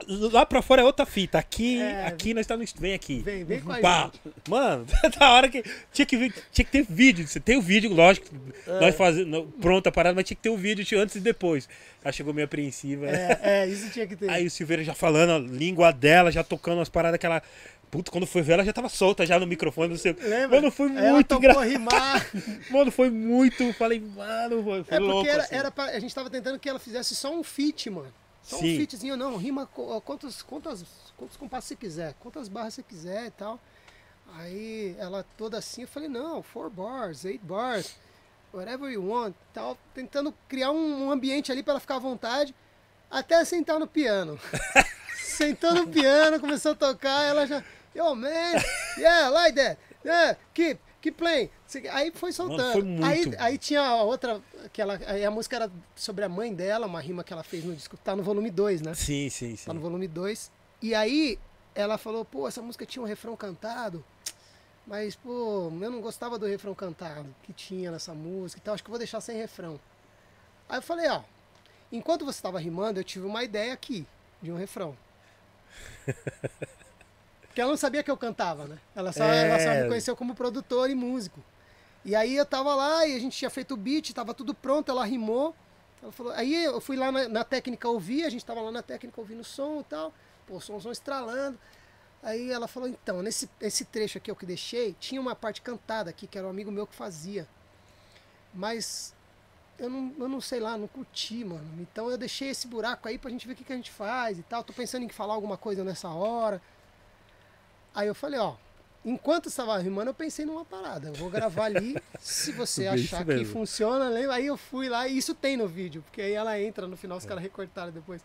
lá 0.07 0.45
pra 0.45 0.61
fora 0.61 0.81
é 0.81 0.85
outra 0.85 1.05
fita. 1.05 1.37
Aqui, 1.37 1.79
É. 1.81 2.05
aqui 2.05 2.33
nós 2.33 2.41
estamos. 2.41 2.73
Vem 2.77 2.93
aqui. 2.93 3.19
Vem, 3.19 3.43
vem 3.43 3.59
com 3.61 3.71
a 3.71 3.79
Pá. 3.79 4.03
gente. 4.05 4.19
Mano, 4.49 4.85
da 5.19 5.31
hora 5.31 5.49
que. 5.49 5.63
Tinha 5.91 6.05
que, 6.05 6.17
tinha 6.51 6.65
que 6.65 6.71
ter 6.71 6.85
vídeo. 6.87 7.27
Você 7.27 7.39
tem 7.39 7.57
o 7.57 7.61
vídeo, 7.61 7.93
lógico. 7.93 8.27
É. 8.67 8.79
Nós 8.79 8.95
fazendo. 8.95 9.43
Pronta 9.61 9.89
a 9.89 9.91
parada, 9.91 10.15
mas 10.15 10.25
tinha 10.25 10.35
que 10.35 10.41
ter 10.43 10.49
o 10.49 10.57
vídeo 10.57 10.85
antes 10.99 11.15
e 11.15 11.19
depois. 11.19 11.67
Ela 12.03 12.11
chegou 12.11 12.33
meio 12.33 12.45
apreensiva. 12.45 13.05
né? 13.05 13.37
É, 13.41 13.59
é, 13.63 13.67
isso 13.67 13.89
tinha 13.91 14.05
que 14.05 14.15
ter. 14.15 14.29
Aí 14.29 14.45
o 14.45 14.51
Silveira 14.51 14.83
já 14.83 14.93
falando 14.93 15.31
a 15.31 15.39
língua 15.39 15.91
dela, 15.91 16.31
já 16.31 16.43
tocando 16.43 16.81
as 16.81 16.89
paradas 16.89 17.19
que 17.19 17.25
ela. 17.25 17.41
Puta, 17.89 18.09
quando 18.09 18.25
foi 18.25 18.41
ver, 18.41 18.53
ela 18.53 18.65
já 18.65 18.73
tava 18.73 18.89
solta 18.89 19.23
já 19.23 19.39
no 19.39 19.45
microfone. 19.45 19.89
Não 19.89 19.97
sei. 19.97 20.13
Lembra? 20.19 20.59
Mano, 20.59 20.71
foi 20.71 20.89
muito 20.89 21.35
engraçado. 21.35 21.69
Mano, 22.71 22.91
foi 22.91 23.09
muito. 23.11 23.71
Falei, 23.73 23.99
mano, 23.99 24.63
foi, 24.63 24.83
foi 24.83 24.97
É 24.97 24.99
louco. 24.99 25.15
porque 25.17 25.29
era, 25.29 25.43
assim. 25.43 25.55
era 25.55 25.69
pra, 25.71 25.83
a 25.85 25.99
gente 25.99 26.13
tava 26.13 26.27
tentando 26.29 26.57
que 26.57 26.67
ela 26.67 26.79
fizesse 26.79 27.15
só 27.15 27.31
um 27.31 27.43
feat, 27.43 27.91
mano. 27.91 28.11
Só 28.43 28.57
Sim. 28.57 28.73
um 28.73 28.77
featzinho, 28.77 29.17
não. 29.17 29.37
Rima 29.37 29.65
quantos, 29.65 30.41
quantas, 30.41 30.85
quantos 31.17 31.37
compassos 31.37 31.69
você 31.69 31.75
quiser, 31.75 32.13
quantas 32.19 32.47
barras 32.47 32.73
você 32.73 32.83
quiser 32.83 33.27
e 33.27 33.31
tal. 33.31 33.59
Aí 34.35 34.95
ela 34.99 35.25
toda 35.37 35.57
assim, 35.57 35.83
eu 35.83 35.87
falei, 35.87 36.09
não, 36.09 36.43
four 36.43 36.69
bars, 36.69 37.23
eight 37.23 37.43
bars, 37.43 37.95
whatever 38.53 38.91
you 38.91 39.07
want, 39.07 39.33
tal. 39.53 39.77
Tentando 39.93 40.33
criar 40.47 40.71
um, 40.71 41.05
um 41.05 41.11
ambiente 41.11 41.51
ali 41.51 41.63
pra 41.63 41.73
ela 41.73 41.79
ficar 41.79 41.95
à 41.95 41.99
vontade, 41.99 42.53
até 43.09 43.43
sentar 43.45 43.79
no 43.79 43.87
piano. 43.87 44.39
Sentou 45.15 45.73
no 45.73 45.87
piano, 45.87 46.39
começou 46.39 46.73
a 46.73 46.75
tocar, 46.75 47.23
ela 47.23 47.47
já, 47.47 47.63
yo 47.95 48.13
man, 48.13 48.29
yeah, 48.97 49.29
like 49.29 49.55
that, 49.55 49.79
yeah, 50.05 50.37
keep, 50.53 50.79
keep 51.03 51.17
playing. 51.17 51.49
Aí 51.91 52.11
foi 52.11 52.31
soltando. 52.31 52.71
foi 52.71 52.81
muito 52.81 53.05
Aí, 53.05 53.35
aí 53.37 53.57
tinha 53.57 53.81
a 53.81 54.03
outra, 54.03 54.41
que 54.71 54.81
ela, 54.81 54.95
a 54.95 55.31
música 55.31 55.57
era 55.57 55.71
sobre 55.95 56.23
a 56.23 56.29
mãe 56.29 56.53
dela, 56.53 56.87
uma 56.87 57.01
rima 57.01 57.23
que 57.23 57.33
ela 57.33 57.43
fez 57.43 57.65
no 57.65 57.75
disco, 57.75 57.97
tá 57.97 58.15
no 58.15 58.23
volume 58.23 58.49
2, 58.49 58.81
né? 58.81 58.93
Sim, 58.93 59.29
sim, 59.29 59.57
sim. 59.57 59.65
Tá 59.65 59.73
no 59.73 59.81
volume 59.81 60.07
2. 60.07 60.49
E 60.81 60.95
aí 60.95 61.37
ela 61.75 61.97
falou, 61.97 62.23
pô, 62.23 62.47
essa 62.47 62.61
música 62.61 62.85
tinha 62.85 63.03
um 63.03 63.05
refrão 63.05 63.35
cantado, 63.35 64.03
mas, 64.87 65.15
pô, 65.15 65.71
eu 65.81 65.91
não 65.91 65.99
gostava 65.99 66.39
do 66.39 66.45
refrão 66.45 66.73
cantado 66.73 67.33
que 67.43 67.51
tinha 67.51 67.91
nessa 67.91 68.13
música 68.13 68.59
e 68.59 68.63
tal, 68.63 68.73
acho 68.73 68.83
que 68.83 68.89
eu 68.89 68.93
vou 68.93 68.99
deixar 68.99 69.19
sem 69.19 69.35
refrão. 69.35 69.79
Aí 70.69 70.77
eu 70.77 70.81
falei, 70.81 71.09
ó, 71.09 71.21
enquanto 71.91 72.23
você 72.23 72.39
estava 72.39 72.59
rimando, 72.59 72.99
eu 72.99 73.03
tive 73.03 73.25
uma 73.25 73.43
ideia 73.43 73.73
aqui 73.73 74.07
de 74.41 74.51
um 74.51 74.55
refrão. 74.55 74.97
Porque 77.53 77.61
ela 77.61 77.69
não 77.69 77.77
sabia 77.77 78.01
que 78.01 78.09
eu 78.09 78.17
cantava, 78.17 78.65
né? 78.65 78.79
Ela 78.95 79.11
só, 79.13 79.23
É. 79.25 79.47
ela 79.47 79.59
só 79.59 79.69
me 79.83 79.87
conheceu 79.87 80.15
como 80.15 80.33
produtor 80.33 80.89
e 80.89 80.95
músico. 80.95 81.39
E 82.03 82.15
aí 82.15 82.35
eu 82.35 82.47
tava 82.47 82.73
lá 82.73 83.05
e 83.05 83.15
a 83.15 83.19
gente 83.19 83.37
tinha 83.37 83.49
feito 83.51 83.75
o 83.75 83.77
beat, 83.77 84.11
tava 84.11 84.33
tudo 84.33 84.55
pronto, 84.55 84.89
ela 84.89 85.05
rimou. 85.05 85.55
Ela 86.01 86.11
falou, 86.11 86.33
aí 86.33 86.65
eu 86.65 86.81
fui 86.81 86.97
lá 86.97 87.11
na, 87.11 87.29
na 87.29 87.43
técnica 87.43 87.87
ouvir, 87.87 88.25
a 88.25 88.29
gente 88.31 88.43
tava 88.43 88.59
lá 88.59 88.71
na 88.71 88.81
técnica 88.81 89.21
ouvindo 89.21 89.41
o 89.41 89.43
som 89.43 89.81
e 89.81 89.83
tal, 89.83 90.11
pô, 90.47 90.59
somzão 90.59 90.91
estralando. 90.91 91.59
Aí 92.23 92.49
ela 92.49 92.67
falou, 92.67 92.89
então, 92.89 93.21
nesse 93.21 93.47
esse 93.61 93.85
trecho 93.85 94.17
aqui 94.17 94.31
eu 94.31 94.35
que 94.35 94.47
deixei, 94.47 94.95
tinha 94.99 95.21
uma 95.21 95.35
parte 95.35 95.61
cantada 95.61 96.09
aqui, 96.09 96.25
que 96.25 96.35
era 96.35 96.47
um 96.47 96.49
amigo 96.49 96.71
meu 96.71 96.87
que 96.87 96.95
fazia. 96.95 97.47
Mas 98.51 99.13
eu 99.77 99.91
não, 99.91 100.11
eu 100.17 100.27
não 100.27 100.41
sei 100.41 100.59
lá, 100.59 100.75
não 100.75 100.87
curti, 100.87 101.45
mano. 101.45 101.67
Então 101.79 102.09
eu 102.09 102.17
deixei 102.17 102.49
esse 102.49 102.65
buraco 102.67 103.07
aí 103.07 103.19
pra 103.19 103.29
gente 103.29 103.45
ver 103.45 103.53
o 103.53 103.55
que, 103.55 103.63
que 103.63 103.73
a 103.73 103.75
gente 103.75 103.91
faz 103.91 104.39
e 104.39 104.41
tal. 104.43 104.63
Tô 104.63 104.73
pensando 104.73 105.03
em 105.03 105.09
falar 105.09 105.35
alguma 105.35 105.55
coisa 105.55 105.83
nessa 105.83 106.09
hora. 106.09 106.59
Aí 107.93 108.07
eu 108.07 108.15
falei, 108.15 108.39
ó, 108.39 108.55
enquanto 109.05 109.47
estava 109.47 109.77
rimando, 109.77 110.09
eu 110.09 110.13
pensei 110.13 110.45
numa 110.45 110.65
parada. 110.65 111.09
Eu 111.09 111.13
vou 111.13 111.29
gravar 111.29 111.65
ali, 111.65 111.95
se 112.19 112.51
você 112.51 112.87
achar 112.87 113.25
que 113.25 113.45
funciona, 113.45 114.07
lembra? 114.09 114.35
Aí 114.35 114.47
eu 114.47 114.57
fui 114.57 114.89
lá, 114.89 115.07
e 115.07 115.17
isso 115.17 115.33
tem 115.33 115.57
no 115.57 115.67
vídeo, 115.67 116.01
porque 116.03 116.21
aí 116.21 116.33
ela 116.33 116.59
entra 116.59 116.87
no 116.87 116.97
final, 116.97 117.17
os 117.17 117.25
caras 117.25 117.43
recortaram 117.43 117.91
depois. 117.91 118.23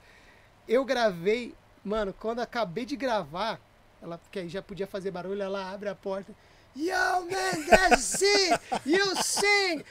Eu 0.66 0.84
gravei, 0.84 1.54
mano, 1.84 2.12
quando 2.12 2.40
acabei 2.40 2.84
de 2.84 2.96
gravar, 2.96 3.60
ela, 4.02 4.18
porque 4.18 4.38
aí 4.38 4.48
já 4.48 4.62
podia 4.62 4.86
fazer 4.86 5.10
barulho, 5.10 5.42
ela 5.42 5.70
abre 5.72 5.88
a 5.88 5.94
porta. 5.94 6.32
Yo, 6.78 7.24
man, 7.28 7.66
that's 7.68 8.22
it! 8.22 8.60
You 8.86 9.16
sing! 9.20 9.82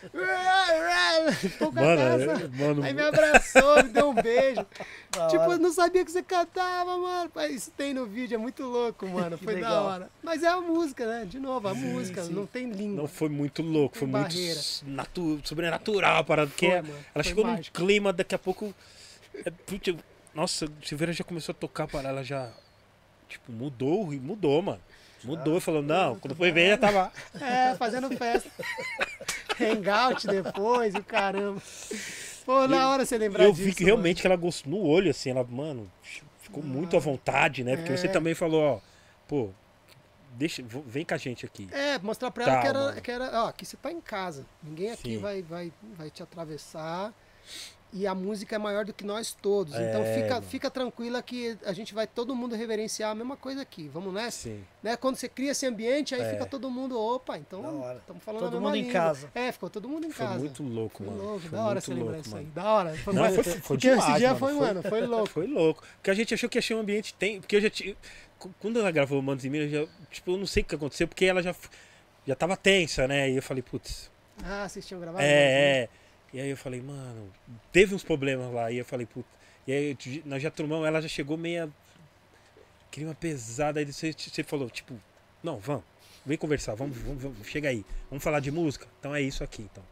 Empolgadaça. 1.44 2.26
Mano, 2.26 2.32
é- 2.46 2.48
mano, 2.66 2.84
Aí 2.84 2.94
me 2.94 3.02
abraçou, 3.02 3.84
me 3.84 3.90
deu 3.90 4.10
um 4.10 4.14
beijo. 4.14 4.66
Da 5.10 5.28
tipo, 5.28 5.44
eu 5.52 5.58
não 5.58 5.72
sabia 5.72 6.04
que 6.06 6.12
você 6.12 6.22
cantava, 6.22 6.98
mano. 6.98 7.32
Mas 7.34 7.52
Isso 7.56 7.72
tem 7.72 7.94
no 7.94 8.06
vídeo, 8.06 8.36
é 8.36 8.38
muito 8.38 8.64
louco, 8.64 9.08
mano. 9.10 9.38
Foi 9.38 9.60
da 9.60 9.82
hora. 9.82 10.10
Mas 10.22 10.44
é 10.44 10.48
a 10.48 10.60
música, 10.62 11.06
né? 11.06 11.26
De 11.26 11.40
novo, 11.40 11.68
a 11.68 11.74
música, 11.74 12.24
sim. 12.24 12.34
não 12.34 12.46
tem 12.46 12.70
língua. 12.70 13.02
Não 13.02 13.08
foi 13.08 13.28
muito 13.30 13.62
louco, 13.62 13.98
foi 13.98 14.08
Tem 14.08 14.16
muito 14.22 14.34
barreira. 14.34 14.60
natu 14.86 15.42
sobrenatural 15.44 16.18
a 16.18 16.24
parada. 16.24 16.50
Porque 16.50 16.68
Foi, 16.68 16.76
ela 16.76 16.88
mano, 16.88 17.04
foi 17.14 17.24
chegou 17.24 17.46
num 17.46 17.52
mágico. 17.54 17.76
clima, 17.78 18.14
daqui 18.14 18.36
a 18.36 18.40
pouco. 18.40 18.74
é, 19.34 19.52
nossa, 20.36 20.68
Silveira 20.84 21.12
já 21.14 21.24
começou 21.24 21.54
a 21.54 21.56
tocar 21.56 21.88
para 21.88 22.10
ela 22.10 22.24
já. 22.24 22.52
Tipo, 23.28 23.52
mudou, 23.52 24.12
mudou, 24.12 24.62
mano. 24.62 24.82
Mudou, 25.24 25.60
falou, 25.60 25.82
não, 25.82 26.18
quando 26.20 26.36
foi 26.36 26.52
ver 26.52 26.70
já 26.72 26.78
tava. 26.78 27.12
É, 27.42 27.76
fazendo 27.76 28.10
festa. 28.18 28.50
Hangout 29.60 30.28
depois, 30.28 30.94
o 30.96 31.04
caramba. 31.04 31.62
Pô, 32.46 32.68
na 32.68 32.90
hora 32.90 33.06
você 33.06 33.18
lembrar 33.18 33.44
eu 33.44 33.52
disso. 33.52 33.64
vi 33.64 33.74
que 33.76 33.84
realmente 33.84 34.22
que 34.22 34.28
ela 34.28 34.36
gostou 34.36 34.72
no 34.72 34.80
olho, 34.82 35.10
assim, 35.12 35.32
ela, 35.32 35.44
mano, 35.44 35.92
ficou 36.40 36.64
muito 36.64 36.96
à 36.96 37.00
vontade, 37.00 37.64
né? 37.64 37.76
Porque 37.76 37.96
você 37.98 38.08
É. 38.08 38.10
também 38.12 38.34
falou, 38.34 38.62
ó, 38.64 38.80
pô, 39.28 39.50
deixa, 40.34 40.64
vem 40.86 41.04
com 41.04 41.14
a 41.14 41.18
gente 41.18 41.46
aqui. 41.46 41.68
É, 41.72 41.98
mostrar 42.00 42.32
pra 42.32 42.44
ela 42.44 42.54
Tá, 42.56 42.62
que, 42.62 42.68
era, 42.68 42.80
mano. 42.80 43.02
que 43.02 43.12
era. 43.12 43.44
Ó, 43.44 43.48
aqui 43.48 43.66
você 43.66 43.76
tá 43.76 43.92
em 43.92 44.00
casa. 44.00 44.46
Ninguém 44.64 44.92
aqui 44.92 45.16
Sim. 45.16 45.18
vai, 45.20 45.42
vai, 45.42 45.74
vai 45.98 46.10
te 46.10 46.24
atravessar. 46.24 47.12
E 47.94 48.06
a 48.06 48.14
música 48.14 48.54
é 48.56 48.60
maior 48.60 48.84
do 48.84 48.92
que 48.94 49.06
nós 49.06 49.34
todos. 49.34 49.74
então 49.74 50.02
É, 50.04 50.14
fica, 50.16 50.34
mano. 50.36 50.46
fica 50.46 50.70
tranquila 50.70 51.22
que 51.24 51.58
a 51.66 51.72
gente 51.72 51.94
vai 51.94 52.06
todo 52.06 52.36
mundo 52.36 52.54
reverenciar 52.54 53.12
a 53.12 53.16
mesma 53.16 53.38
coisa 53.38 53.62
aqui. 53.62 53.88
Vamos 53.88 54.14
nessa? 54.14 54.50
Sim. 54.50 54.62
né? 54.84 54.98
Quando 54.98 55.16
você 55.16 55.30
cria 55.30 55.52
esse 55.52 55.66
ambiente, 55.66 56.14
aí 56.14 56.20
É. 56.22 56.32
fica 56.32 56.46
todo 56.46 56.70
mundo, 56.70 57.00
opa, 57.00 57.38
então 57.38 57.62
estamos 57.98 58.22
falando 58.24 58.42
Todo 58.42 58.60
mundo 58.60 58.76
em 58.76 58.82
língua. 58.82 58.94
casa. 58.94 59.32
É, 59.34 59.52
ficou 59.54 59.70
todo 59.70 59.88
mundo 59.88 60.06
em 60.06 60.12
Foi 60.12 60.26
casa. 60.26 60.40
muito 60.40 60.62
louco, 60.64 60.98
Foi 60.98 61.08
mano. 61.08 61.24
louco, 61.24 61.40
Foi 61.40 61.50
da 61.50 61.66
hora 61.66 61.80
você 61.82 61.94
lembrar 61.94 62.20
isso 62.20 62.36
aí. 62.36 62.46
Da 62.48 62.64
hora. 62.74 62.96
Foi, 62.98 63.14
Não, 63.14 63.24
foi, 63.32 63.44
foi 63.44 63.54
porque 63.62 63.90
demais, 63.90 64.10
esse 64.10 64.18
dia 64.20 64.28
mano. 64.34 64.40
foi, 64.40 64.54
mano, 64.54 64.84
foi 64.84 65.02
louco. 65.06 65.30
Foi 65.38 65.48
louco. 65.48 65.84
Porque 65.96 66.12
a 66.12 66.14
gente 66.14 66.34
achou 66.34 66.50
que 66.50 66.62
ser 66.62 66.74
um 66.76 66.80
ambiente 66.82 67.14
tem. 67.14 67.40
Porque 67.40 67.56
eu 67.56 67.62
já 67.62 67.70
tinha. 67.70 67.96
Quando 68.60 68.80
ela 68.80 68.92
gravou 68.92 69.22
Manos 69.22 69.44
e 69.46 69.50
Minas, 69.50 69.72
eu 69.72 69.86
já, 69.86 69.92
tipo, 70.12 70.32
eu 70.32 70.38
não 70.38 70.46
sei 70.46 70.62
o 70.62 70.66
que 70.66 70.76
aconteceu, 70.76 71.08
porque 71.08 71.26
ela 71.26 71.42
já, 71.42 71.56
já 72.28 72.36
tava 72.36 72.56
tensa, 72.58 73.08
né? 73.08 73.30
E 73.32 73.36
eu 73.38 73.42
falei, 73.42 73.64
putz, 73.64 74.12
Ah, 74.44 74.68
vocês 74.68 74.86
tinham 74.86 75.00
gravado? 75.02 75.24
né? 75.24 75.30
é, 75.30 75.80
é. 75.84 75.90
E 76.34 76.40
aí 76.40 76.50
eu 76.50 76.58
falei, 76.58 76.82
mano, 76.82 77.32
teve 77.72 77.96
uns 77.96 78.04
problemas 78.04 78.52
lá. 78.54 78.72
E 78.72 78.78
eu 78.78 78.86
falei, 78.86 79.06
putz. 79.06 79.28
E 79.66 79.72
aí 79.72 79.98
nós 80.26 80.42
já 80.42 80.52
tomamos, 80.52 80.86
ela 80.88 81.02
já 81.02 81.08
chegou 81.08 81.38
meia. 81.38 81.70
Clima 82.92 83.14
pesado. 83.16 83.80
Aí 83.80 83.86
você, 83.86 84.14
você 84.14 84.44
falou, 84.44 84.70
tipo, 84.70 84.94
não, 85.44 85.58
vamos. 85.60 85.84
Vem 86.26 86.38
conversar, 86.38 86.76
vamos, 86.76 86.98
vamos, 86.98 87.22
vamos, 87.24 87.48
chega 87.48 87.70
aí. 87.70 87.86
Vamos 88.10 88.24
falar 88.24 88.40
de 88.42 88.52
música? 88.52 88.86
Então 89.00 89.16
é 89.16 89.22
isso 89.22 89.44
aqui, 89.44 89.62
então. 89.72 89.84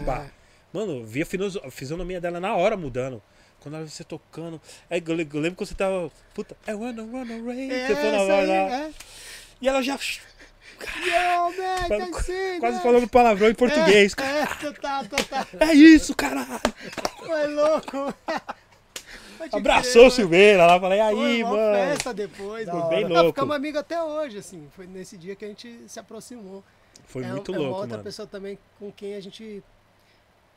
É. 0.00 0.02
Bah. 0.04 0.26
Mano, 0.72 0.98
eu 1.00 1.04
vi 1.06 1.22
a 1.22 1.70
fisionomia 1.70 2.20
dela 2.20 2.40
na 2.40 2.54
hora 2.56 2.76
mudando. 2.76 3.22
Quando 3.60 3.76
ela 3.76 3.86
você 3.88 4.02
tocando. 4.02 4.60
Aí 4.90 5.02
eu 5.06 5.14
le- 5.14 5.28
eu 5.32 5.40
lembro 5.40 5.56
que 5.56 5.64
você 5.64 5.74
tava. 5.74 6.10
Puta, 6.34 6.56
I 6.66 6.74
wanna 6.74 7.02
run 7.02 7.40
away. 7.40 7.70
É, 7.70 7.86
você 7.86 7.94
foi 7.96 8.10
na 8.10 8.18
voz 8.18 8.48
lá. 8.48 8.54
é. 8.54 8.92
E 9.60 9.68
ela 9.68 9.80
já 9.82 9.96
Yo, 11.04 11.98
man, 11.98 12.12
see, 12.22 12.58
quase 12.60 12.76
né? 12.76 12.82
falando 12.82 13.08
palavrão 13.08 13.48
em 13.50 13.54
português. 13.54 14.14
É, 14.18 14.42
é, 14.42 14.46
total, 14.46 15.04
total. 15.06 15.46
É 15.60 15.74
isso, 15.74 16.14
caralho. 16.14 16.60
Foi 17.18 17.46
louco. 17.48 18.14
Pode 19.38 19.56
Abraçou 19.56 19.92
crer, 19.92 20.06
o 20.06 20.10
Silveira 20.10 20.66
lá. 20.66 20.80
Falei, 20.80 20.98
Foi 20.98 21.08
aí, 21.08 21.42
uma 21.42 21.56
mano. 21.56 21.74
festa 21.74 22.14
depois. 22.14 22.68
Hora. 22.68 22.86
bem 22.88 23.04
louco. 23.06 23.28
ficamos 23.28 23.56
amigos 23.56 23.80
até 23.80 24.02
hoje, 24.02 24.38
assim. 24.38 24.68
Foi 24.74 24.86
nesse 24.86 25.16
dia 25.16 25.36
que 25.36 25.44
a 25.44 25.48
gente 25.48 25.82
se 25.86 26.00
aproximou. 26.00 26.64
Foi 27.06 27.22
é, 27.22 27.28
muito 27.28 27.52
é 27.52 27.58
uma 27.58 27.62
louco, 27.62 27.80
outra 27.80 27.96
mano. 27.96 28.04
pessoa 28.04 28.26
também 28.26 28.58
com 28.78 28.90
quem 28.90 29.14
a 29.14 29.20
gente 29.20 29.62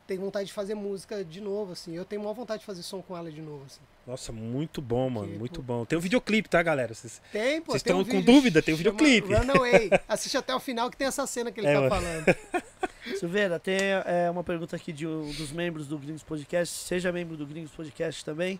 tem 0.08 0.16
vontade 0.18 0.46
de 0.46 0.52
fazer 0.54 0.74
música 0.74 1.22
de 1.22 1.38
novo, 1.40 1.72
assim. 1.72 1.94
Eu 1.94 2.02
tenho 2.04 2.22
maior 2.22 2.32
vontade 2.32 2.60
de 2.60 2.66
fazer 2.66 2.82
som 2.82 3.02
com 3.02 3.14
ela 3.14 3.30
de 3.30 3.42
novo, 3.42 3.62
assim. 3.66 3.80
Nossa, 4.06 4.32
muito 4.32 4.80
bom, 4.80 5.10
mano. 5.10 5.26
Porque, 5.26 5.38
Muito 5.38 5.62
pô, 5.62 5.74
bom. 5.74 5.84
Tem 5.84 5.98
um 5.98 6.00
videoclipe, 6.00 6.48
tá, 6.48 6.62
galera? 6.62 6.94
Vocês- 6.94 7.20
Tem, 7.30 7.60
pô. 7.60 7.72
Vocês 7.72 7.82
tem 7.82 7.94
um 7.94 8.00
estão 8.00 8.16
com 8.16 8.22
dúvida? 8.24 8.62
Tem 8.62 8.72
um 8.72 8.78
videoclipe. 8.78 9.34
Runaway. 9.34 9.90
Assiste 10.08 10.38
até 10.38 10.54
o 10.54 10.58
final 10.58 10.90
que 10.90 10.96
tem 10.96 11.06
essa 11.06 11.26
cena 11.26 11.52
que 11.52 11.60
ele 11.60 11.66
É, 11.66 11.74
tá 11.74 11.80
mano. 11.82 11.90
falando. 11.94 12.24
Silveira, 13.20 13.58
tem 13.60 13.76
é, 14.06 14.30
uma 14.30 14.42
pergunta 14.42 14.74
aqui 14.76 14.92
de 14.94 15.06
um 15.06 15.30
dos 15.32 15.52
membros 15.52 15.86
do 15.86 15.98
Gringos 15.98 16.22
Podcast. 16.22 16.74
Seja 16.74 17.12
membro 17.12 17.36
do 17.36 17.46
Gringos 17.46 17.70
Podcast 17.72 18.24
também. 18.24 18.58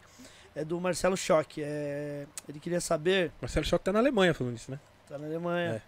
É 0.54 0.64
do 0.64 0.78
Marcelo 0.78 1.16
Schock. 1.16 1.62
É, 1.62 2.26
ele 2.48 2.60
queria 2.60 2.80
saber, 2.80 3.32
Marcelo 3.40 3.64
Choque 3.64 3.84
tá 3.86 3.92
na 3.92 3.98
Alemanha 4.00 4.34
falando 4.34 4.54
isso, 4.56 4.70
né? 4.70 4.78
tá 5.08 5.16
na 5.16 5.26
Alemanha, 5.26 5.76
é, 5.76 5.82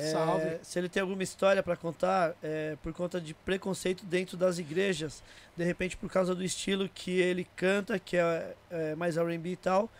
Salve. 0.00 0.58
se 0.62 0.78
ele 0.78 0.88
tem 0.88 1.00
alguma 1.02 1.22
história 1.22 1.62
para 1.62 1.76
contar 1.76 2.34
é, 2.42 2.76
por 2.82 2.92
conta 2.92 3.20
de 3.20 3.34
preconceito 3.34 4.04
dentro 4.06 4.36
das 4.36 4.58
igrejas, 4.58 5.22
de 5.56 5.64
repente 5.64 5.96
por 5.96 6.10
causa 6.10 6.34
do 6.34 6.42
estilo 6.42 6.88
que 6.88 7.10
ele 7.20 7.46
canta, 7.56 7.98
que 7.98 8.16
é, 8.16 8.54
é 8.70 8.94
mais 8.94 9.16
R&B 9.16 9.50
e 9.50 9.56
tal, 9.56 9.90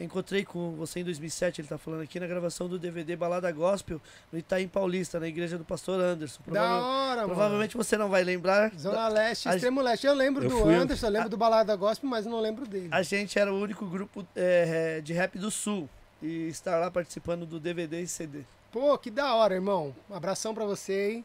encontrei 0.00 0.44
com 0.44 0.72
você 0.72 0.98
em 1.00 1.04
2007, 1.04 1.60
ele 1.60 1.68
tá 1.68 1.78
falando 1.78 2.00
aqui, 2.02 2.18
na 2.18 2.26
gravação 2.26 2.66
do 2.68 2.76
DVD 2.78 3.14
Balada 3.14 3.52
Gospel 3.52 4.00
no 4.32 4.38
Itaim 4.38 4.66
Paulista, 4.66 5.20
na 5.20 5.28
igreja 5.28 5.56
do 5.56 5.64
pastor 5.64 6.00
Anderson. 6.00 6.40
Da 6.46 6.50
Provável- 6.50 6.82
hora, 6.84 7.24
provavelmente 7.24 7.76
você 7.76 7.96
não 7.96 8.08
vai 8.08 8.24
lembrar. 8.24 8.68
mano. 8.70 8.80
Zona 8.80 9.06
Leste, 9.08 9.48
a- 9.48 9.54
Extremo 9.54 9.80
Leste. 9.80 10.06
Eu 10.06 10.14
lembro 10.14 10.42
Eu 10.44 10.48
do 10.50 10.58
fui- 10.58 10.74
Anderson, 10.74 11.06
eu 11.06 11.10
lembro 11.12 11.28
do 11.28 11.36
Balada 11.36 11.76
Gospel, 11.76 12.08
mas 12.10 12.26
não 12.26 12.40
lembro 12.40 12.66
dele. 12.66 12.88
A 12.90 13.02
gente 13.02 13.38
era 13.38 13.52
o 13.52 13.60
único 13.60 13.86
grupo 13.86 14.26
é, 14.34 15.00
de 15.02 15.12
rap 15.12 15.38
do 15.38 15.50
Sul. 15.50 15.88
E 16.20 16.48
estar 16.48 16.78
lá 16.78 16.90
participando 16.90 17.44
do 17.44 17.58
DVD 17.60 18.00
e 18.00 18.06
CD. 18.08 18.40
Pô, 18.72 18.96
que 18.96 19.10
da 19.10 19.34
hora, 19.34 19.54
irmão. 19.54 19.94
Um 20.08 20.14
abração 20.14 20.54
pra 20.54 20.64
você, 20.64 21.12
hein? 21.12 21.24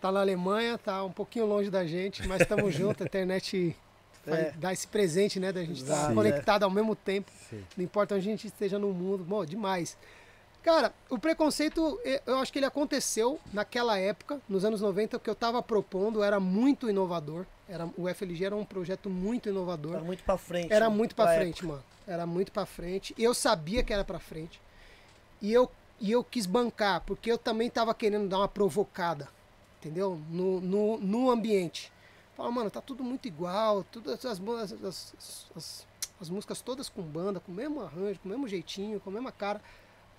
Tá 0.00 0.10
na 0.10 0.20
Alemanha, 0.20 0.76
tá 0.76 1.04
um 1.04 1.12
pouquinho 1.12 1.46
longe 1.46 1.70
da 1.70 1.86
gente, 1.86 2.26
mas 2.26 2.42
estamos 2.42 2.74
juntos. 2.74 3.02
A 3.02 3.04
internet 3.04 3.76
É. 4.26 4.50
dá 4.56 4.72
esse 4.72 4.86
presente, 4.88 5.38
né? 5.38 5.52
Da 5.52 5.60
gente 5.62 5.82
estar 5.82 5.94
Exato, 5.94 6.14
conectado 6.14 6.64
ao 6.64 6.70
mesmo 6.70 6.96
tempo. 6.96 7.30
Sim. 7.48 7.64
Não 7.76 7.84
importa 7.84 8.16
onde 8.16 8.26
a 8.28 8.30
gente 8.30 8.46
esteja 8.48 8.78
no 8.78 8.92
mundo. 8.92 9.22
Bom, 9.22 9.44
demais. 9.44 9.96
Cara, 10.64 10.92
o 11.10 11.18
preconceito, 11.18 12.00
eu 12.26 12.38
acho 12.38 12.50
que 12.50 12.58
ele 12.58 12.66
aconteceu 12.66 13.38
naquela 13.52 13.98
época, 13.98 14.40
nos 14.48 14.64
anos 14.64 14.80
90, 14.80 15.18
o 15.18 15.20
que 15.20 15.28
eu 15.28 15.34
tava 15.34 15.62
propondo 15.62 16.22
era 16.22 16.40
muito 16.40 16.88
inovador. 16.88 17.44
Era, 17.68 17.86
o 17.98 18.08
FLG 18.08 18.46
era 18.46 18.56
um 18.56 18.64
projeto 18.64 19.08
muito 19.08 19.48
inovador. 19.48 19.94
Era 19.96 20.04
muito 20.04 20.24
pra 20.24 20.38
frente. 20.38 20.72
Era 20.72 20.88
né, 20.88 20.96
muito 20.96 21.14
pra 21.14 21.26
pra 21.26 21.34
frente, 21.36 21.64
mano. 21.64 21.84
Era 22.06 22.26
muito 22.26 22.50
pra 22.50 22.66
frente. 22.66 23.14
Eu 23.18 23.32
sabia 23.34 23.82
que 23.82 23.92
era 23.92 24.04
pra 24.04 24.18
frente. 24.18 24.60
E 25.40 25.52
eu, 25.52 25.70
e 26.04 26.12
eu 26.12 26.22
quis 26.22 26.44
bancar, 26.44 27.00
porque 27.00 27.32
eu 27.32 27.38
também 27.38 27.70
tava 27.70 27.94
querendo 27.94 28.28
dar 28.28 28.36
uma 28.36 28.48
provocada, 28.48 29.26
entendeu? 29.78 30.20
No, 30.28 30.60
no, 30.60 30.98
no 30.98 31.30
ambiente. 31.30 31.90
Fala, 32.36 32.50
mano, 32.50 32.70
tá 32.70 32.82
tudo 32.82 33.02
muito 33.02 33.26
igual, 33.26 33.82
todas 33.84 34.22
as, 34.22 34.38
as, 34.38 34.72
as, 34.84 35.14
as, 35.56 35.86
as 36.20 36.28
músicas 36.28 36.60
todas 36.60 36.90
com 36.90 37.00
banda, 37.00 37.40
com 37.40 37.50
o 37.50 37.54
mesmo 37.54 37.80
arranjo, 37.80 38.20
com 38.20 38.28
o 38.28 38.30
mesmo 38.30 38.46
jeitinho, 38.46 39.00
com 39.00 39.08
a 39.08 39.14
mesma 39.14 39.32
cara. 39.32 39.62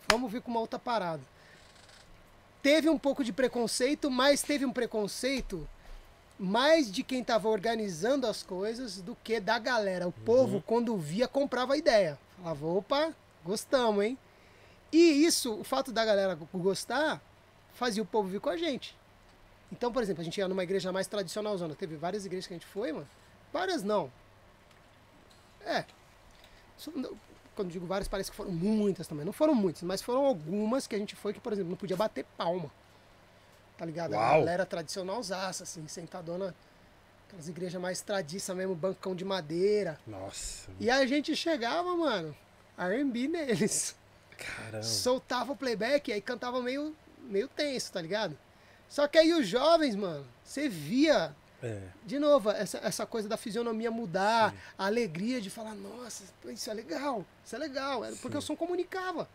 Vamos 0.10 0.32
vir 0.32 0.42
com 0.42 0.50
uma 0.50 0.60
outra 0.60 0.80
parada. 0.80 1.22
Teve 2.64 2.90
um 2.90 2.98
pouco 2.98 3.24
de 3.24 3.32
preconceito, 3.32 4.10
mas 4.10 4.42
teve 4.42 4.66
um 4.66 4.74
preconceito 4.74 5.68
mais 6.40 6.92
de 6.92 7.04
quem 7.04 7.22
estava 7.22 7.48
organizando 7.48 8.26
as 8.26 8.42
coisas 8.42 9.02
do 9.02 9.16
que 9.24 9.40
da 9.40 9.60
galera. 9.60 10.08
O 10.08 10.12
povo, 10.12 10.64
quando 10.66 10.98
via, 10.98 11.28
comprava 11.28 11.76
a 11.76 11.78
ideia. 11.78 12.18
Falava, 12.38 12.66
opa, 12.66 13.14
gostamos, 13.46 14.04
hein? 14.04 14.18
E 14.92 15.26
isso, 15.26 15.60
o 15.60 15.64
fato 15.64 15.92
da 15.92 16.06
galera 16.06 16.36
gostar, 16.54 17.22
fazia 17.74 18.02
o 18.02 18.06
povo 18.06 18.30
vir 18.30 18.40
com 18.40 18.50
a 18.50 18.58
gente. 18.58 18.96
Então, 19.72 19.92
por 19.92 20.02
exemplo, 20.02 20.22
a 20.22 20.24
gente 20.24 20.38
ia 20.38 20.48
numa 20.48 20.64
igreja 20.64 20.92
mais 20.92 21.08
tradicional 21.08 21.58
zona. 21.58 21.76
Teve 21.76 21.96
várias 21.96 22.26
igrejas 22.26 22.48
que 22.48 22.54
a 22.54 22.58
gente 22.58 22.68
foi, 22.68 22.92
mano. 22.92 23.08
Várias 23.52 23.84
não. 23.84 24.12
É. 25.66 25.84
Quando 27.56 27.72
digo 27.72 27.86
várias, 27.86 28.08
parece 28.08 28.30
que 28.30 28.38
foram 28.38 28.52
muitas 28.52 29.08
também. 29.08 29.26
Não 29.26 29.34
foram 29.34 29.56
muitas, 29.56 29.82
mas 29.84 30.02
foram 30.02 30.26
algumas 30.26 30.88
que 30.88 30.96
a 30.96 31.00
gente 31.00 31.16
foi 31.16 31.34
que, 31.34 31.40
por 31.40 31.54
exemplo, 31.54 31.70
não 31.72 31.78
podia 31.78 31.98
bater 31.98 32.26
palma. 32.38 32.72
Tá 33.78 33.86
ligado? 33.86 34.14
A 34.14 34.18
Uau. 34.18 34.40
galera 34.40 34.66
tradicionalzaça, 34.66 35.64
assim, 35.64 35.88
sentadona. 35.88 36.56
Aquelas 37.28 37.50
igrejas 37.50 37.82
mais 37.82 38.02
tradiça 38.02 38.54
mesmo, 38.54 38.76
bancão 38.76 39.16
de 39.16 39.26
madeira. 39.26 40.00
Nossa, 40.06 40.70
E 40.80 40.90
a 40.90 41.06
gente 41.06 41.36
chegava, 41.36 41.96
mano, 41.96 42.36
R&B 42.78 43.28
neles. 43.28 43.96
Caramba. 44.38 44.84
Soltava 44.84 45.52
o 45.52 45.56
playback 45.56 46.10
e 46.10 46.14
aí 46.14 46.22
cantava 46.22 46.62
meio, 46.62 46.96
meio 47.22 47.48
tenso, 47.48 47.92
tá 47.92 48.02
ligado? 48.02 48.38
Só 48.90 49.08
que 49.08 49.18
aí 49.18 49.34
os 49.34 49.48
jovens, 49.48 49.96
mano, 49.96 50.26
você 50.44 50.70
via, 50.70 51.36
É. 51.64 51.82
de 52.06 52.20
novo, 52.20 52.52
essa, 52.52 52.78
essa 52.80 53.06
coisa 53.06 53.28
da 53.28 53.36
fisionomia 53.38 53.90
mudar, 53.90 54.54
a 54.78 54.86
alegria 54.86 55.42
de 55.42 55.50
falar, 55.50 55.74
nossa, 55.74 56.24
isso 56.48 56.70
é 56.70 56.74
legal, 56.74 57.26
isso 57.44 57.56
é 57.56 57.60
legal. 57.60 58.06
Era 58.06 58.16
porque 58.18 58.38
o 58.38 58.42
som 58.42 58.56
comunicava, 58.56 59.28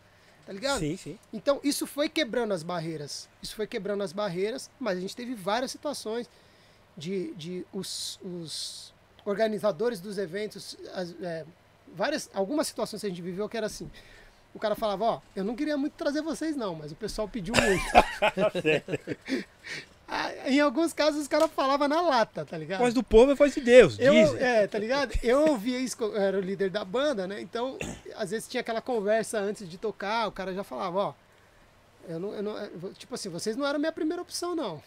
tá 0.47 0.53
ligado? 0.53 0.79
Sim, 0.79 0.97
sim. 0.97 1.19
Então, 1.33 1.61
isso 1.65 1.87
foi 1.87 2.09
quebrando 2.09 2.53
as 2.55 2.63
barreiras. 2.63 3.29
Isso 3.43 3.57
foi 3.57 3.67
quebrando 3.67 4.03
as 4.03 4.13
barreiras, 4.13 4.71
mas 4.79 4.97
a 4.99 5.01
gente 5.01 5.17
teve 5.17 5.35
várias 5.35 5.71
situações 5.73 6.29
de, 6.97 7.35
de 7.35 7.67
os, 7.73 8.21
os 8.23 8.95
organizadores 9.25 10.01
dos 10.01 10.17
eventos, 10.19 10.77
as- 10.95 11.15
é, 11.23 11.45
várias, 11.95 12.31
algumas 12.33 12.67
situações 12.69 13.01
que 13.01 13.07
a 13.07 13.11
gente 13.11 13.23
viveu 13.23 13.49
que 13.49 13.57
era 13.57 13.67
assim. 13.67 13.91
O 14.53 14.59
cara 14.59 14.75
falava, 14.75 15.05
ó, 15.05 15.21
eu 15.37 15.45
não 15.45 15.55
queria 15.55 15.77
muito 15.77 15.93
trazer 15.95 16.23
vocês 16.23 16.57
não, 16.57 16.75
mas 16.75 16.91
o 16.93 16.97
pessoal 16.97 17.29
pediu 17.29 17.55
muito. 17.55 17.85
Ah, 20.13 20.33
em 20.51 20.59
alguns 20.59 20.93
casos 20.93 21.21
os 21.23 21.29
caras 21.29 21.49
falavam 21.53 21.87
na 21.87 22.01
lata, 22.01 22.45
tá 22.45 22.59
ligado? 22.59 22.81
Voz 22.81 22.93
do 22.93 23.01
povo 23.03 23.31
é 23.31 23.35
voz 23.37 23.55
de 23.55 23.61
Deus, 23.61 23.97
Eu, 23.97 24.13
dizem. 24.13 24.41
é, 24.43 24.67
tá 24.67 24.77
ligado? 24.77 25.17
Eu 25.23 25.47
ouvia 25.51 25.79
isso, 25.79 25.97
eu 26.03 26.17
era 26.17 26.37
o 26.37 26.41
líder 26.41 26.69
da 26.69 26.85
banda, 26.85 27.29
né? 27.29 27.41
Então, 27.41 27.79
às 28.17 28.33
vezes 28.33 28.49
tinha 28.49 28.61
aquela 28.61 28.81
conversa 28.81 29.39
antes 29.39 29.71
de 29.71 29.79
tocar, 29.79 30.27
o 30.27 30.33
cara 30.33 30.53
já 30.53 30.65
falava, 30.65 30.99
ó, 30.99 31.15
eu 32.09 32.19
não, 32.19 32.33
eu 32.35 32.43
não, 32.43 32.59
eu- 32.59 32.93
tipo 32.95 33.15
assim, 33.15 33.29
vocês 33.29 33.57
não 33.57 33.65
eram 33.65 33.79
minha 33.79 33.93
primeira 33.93 34.21
opção, 34.21 34.57
não. 34.57 34.83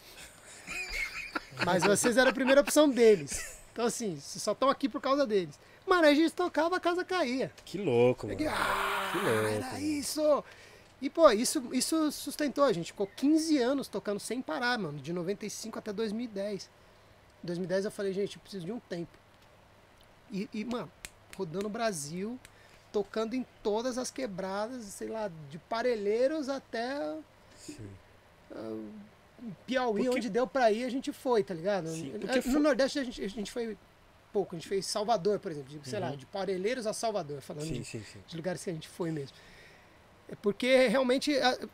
Mas 1.64 1.82
vocês 1.82 2.18
eram 2.18 2.30
a 2.30 2.34
primeira 2.34 2.60
opção 2.60 2.86
deles. 2.90 3.58
Então, 3.72 3.86
assim, 3.86 4.20
vocês 4.20 4.42
só 4.42 4.52
estão 4.52 4.68
aqui 4.68 4.90
por 4.90 5.00
causa 5.00 5.26
deles. 5.26 5.58
Mano, 5.86 6.06
a 6.06 6.14
gente 6.14 6.32
tocava, 6.32 6.76
a 6.76 6.80
casa 6.80 7.04
caía. 7.04 7.52
Que 7.64 7.78
louco, 7.78 8.26
mano. 8.26 8.38
Ah, 8.48 9.10
Que 9.12 9.18
louco, 9.18 9.48
era 9.48 9.80
isso! 9.80 10.44
E, 11.02 11.10
pô, 11.10 11.30
isso, 11.30 11.62
isso 11.72 12.10
sustentou. 12.10 12.64
A 12.64 12.72
gente 12.72 12.92
ficou 12.92 13.06
15 13.06 13.58
anos 13.58 13.88
tocando 13.88 14.18
sem 14.18 14.40
parar, 14.40 14.78
mano. 14.78 14.98
De 14.98 15.12
95 15.12 15.78
até 15.78 15.92
2010. 15.92 16.70
Em 17.42 17.46
2010 17.46 17.84
eu 17.84 17.90
falei, 17.90 18.12
gente, 18.14 18.36
eu 18.36 18.40
preciso 18.42 18.64
de 18.64 18.72
um 18.72 18.80
tempo. 18.80 19.12
E, 20.32 20.48
e, 20.54 20.64
mano, 20.64 20.90
rodando 21.36 21.66
o 21.66 21.70
Brasil, 21.70 22.40
tocando 22.90 23.34
em 23.34 23.44
todas 23.62 23.98
as 23.98 24.10
quebradas, 24.10 24.84
sei 24.84 25.08
lá, 25.08 25.30
de 25.50 25.58
Parelheiros 25.58 26.48
até 26.48 27.18
Sim. 27.58 27.90
Piauí, 29.66 30.04
Porque- 30.04 30.16
onde 30.18 30.30
deu 30.30 30.46
pra 30.46 30.70
ir, 30.72 30.84
a 30.84 30.88
gente 30.88 31.12
foi, 31.12 31.42
tá 31.44 31.52
ligado? 31.52 31.88
Sim, 31.88 32.14
Eh, 32.14 32.36
no 32.36 32.42
foi- 32.42 32.52
Nordeste 32.60 32.98
a 32.98 33.04
gente, 33.04 33.22
a 33.22 33.28
gente 33.28 33.52
foi 33.52 33.76
pouco, 34.34 34.54
a 34.54 34.58
gente 34.58 34.68
fez 34.68 34.84
Salvador, 34.86 35.38
por 35.38 35.50
exemplo, 35.52 35.70
de, 35.78 35.88
sei 35.88 36.00
lá, 36.00 36.10
de 36.10 36.26
Parelheiros 36.26 36.86
a 36.86 36.92
Salvador, 36.92 37.40
falando 37.40 37.66
Sim, 37.66 37.74
de, 37.80 37.84
sim, 37.84 38.02
sim. 38.02 38.18
de 38.26 38.36
lugares 38.36 38.62
que 38.64 38.70
a 38.70 38.72
gente 38.72 38.88
foi 38.88 39.10
mesmo. 39.12 39.36
É 40.28 40.34
porque 40.34 40.88
realmente 40.88 41.32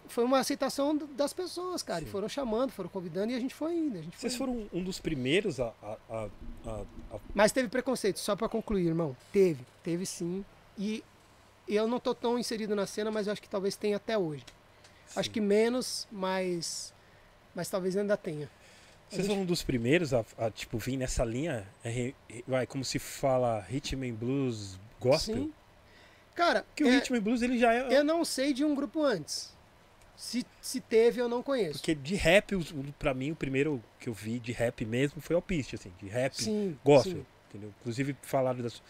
foi 0.09 0.25
uma 0.25 0.41
aceitação 0.41 0.95
das 1.17 1.33
pessoas, 1.33 1.83
cara. 1.83 2.03
E 2.03 2.07
foram 2.07 2.29
chamando, 2.29 2.71
foram 2.73 2.91
convidando 2.91 3.33
e 3.33 3.35
a 3.37 3.39
gente 3.41 3.55
foi 3.55 3.73
indo. 3.75 3.97
Gente 4.03 4.17
foi 4.17 4.21
Vocês 4.29 4.35
indo. 4.35 4.39
foram 4.39 4.69
um 4.73 4.83
dos 4.85 4.99
primeiros 5.01 5.59
a. 5.61 5.73
a, 5.83 5.97
a, 6.11 6.29
a- 7.13 7.19
Mas 7.33 7.53
teve 7.53 7.69
preconceito, 7.69 8.19
só 8.19 8.35
pra 8.37 8.49
concluir, 8.49 8.87
irmão. 8.89 9.17
Teve, 9.33 9.65
teve 9.85 10.05
sim. 10.05 10.45
E 10.77 11.03
eu 11.69 11.87
não 11.87 12.01
tô 12.01 12.13
tão 12.15 12.39
inserido 12.39 12.75
na 12.75 12.87
cena, 12.87 13.11
mas 13.11 13.27
eu 13.29 13.33
acho 13.33 13.41
que 13.41 13.49
talvez 13.49 13.77
tenha 13.77 13.97
até 13.97 14.19
hoje. 14.19 14.45
Acho 15.15 15.29
sim. 15.29 15.33
que 15.35 15.41
menos, 15.41 16.07
mas, 16.11 16.93
mas 17.55 17.71
talvez 17.71 17.97
ainda 17.97 18.17
tenha. 18.17 18.51
Vocês 19.11 19.27
foram 19.27 19.43
um 19.43 19.45
dos 19.45 19.63
primeiros 19.63 20.15
a, 20.15 20.25
a, 20.39 20.51
tipo, 20.51 20.79
vir 20.79 20.97
nessa 20.97 21.25
linha? 21.25 21.67
É, 21.85 22.13
vai, 22.47 22.67
como 22.67 22.85
se 22.85 22.99
fala 22.99 23.61
rhythm 23.69 24.05
and 24.05 24.15
blues 24.15 24.79
gospel? 25.01 25.35
Sim. 25.37 25.53
Cara, 26.35 26.63
Porque 26.63 26.85
o 26.85 26.87
é, 26.87 26.91
rhythm 26.93 27.15
and 27.17 27.21
blues 27.23 27.43
ele 27.43 27.59
já 27.59 27.75
é. 27.75 27.99
eu 27.99 28.05
não 28.05 28.25
sei 28.25 28.53
de 28.53 28.65
um 28.65 28.75
grupo 28.75 29.03
antes. 29.03 29.53
Se, 30.17 30.45
se 30.61 30.81
teve, 30.81 31.21
eu 31.21 31.29
não 31.29 31.43
conheço. 31.43 31.79
Porque 31.79 31.95
de 31.95 32.15
rap, 32.15 32.55
o- 32.55 32.61
o- 32.61 32.93
pra 32.99 33.13
mim, 33.15 33.31
o 33.33 33.37
primeiro 33.37 33.83
que 33.99 34.09
eu 34.09 34.13
vi 34.13 34.39
de 34.39 34.53
rap 34.53 34.85
mesmo 34.85 35.21
foi 35.21 35.35
Alpiste, 35.35 35.75
assim, 35.77 35.91
de 36.01 36.09
rap 36.09 36.35
Sim, 36.35 36.79
gospel. 36.85 37.15
sim. 37.21 37.27
Entendeu? 37.49 37.75
Inclusive 37.81 38.15
falaram 38.23 38.61
das. 38.63 38.81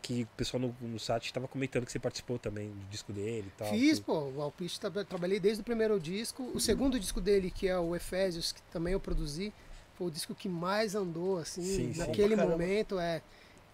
Que 0.00 0.22
o 0.22 0.26
pessoal 0.36 0.60
no, 0.60 0.74
no 0.80 0.98
site 1.00 1.26
estava 1.26 1.48
comentando 1.48 1.84
que 1.84 1.90
você 1.90 1.98
participou 1.98 2.38
também 2.38 2.68
do 2.70 2.86
disco 2.90 3.12
dele 3.12 3.48
e 3.48 3.58
tal. 3.58 3.68
Fiz, 3.70 3.98
pô, 3.98 4.20
o 4.36 4.40
Alpiste 4.40 4.78
tra- 4.80 5.04
trabalhei 5.04 5.40
desde 5.40 5.62
o 5.62 5.64
primeiro 5.64 5.98
disco. 5.98 6.48
O 6.54 6.60
segundo 6.60 6.98
disco 7.00 7.20
dele, 7.20 7.50
que 7.50 7.66
é 7.66 7.76
o 7.78 7.96
Efésios, 7.96 8.52
que 8.52 8.62
também 8.72 8.92
eu 8.92 9.00
produzi, 9.00 9.52
foi 9.96 10.06
o 10.06 10.10
disco 10.10 10.34
que 10.34 10.48
mais 10.48 10.94
andou, 10.94 11.38
assim, 11.38 11.62
Sim, 11.62 11.92
sim. 11.92 11.98
naquele 11.98 12.36
caramba. 12.36 12.52
momento. 12.56 13.00
É, 13.00 13.20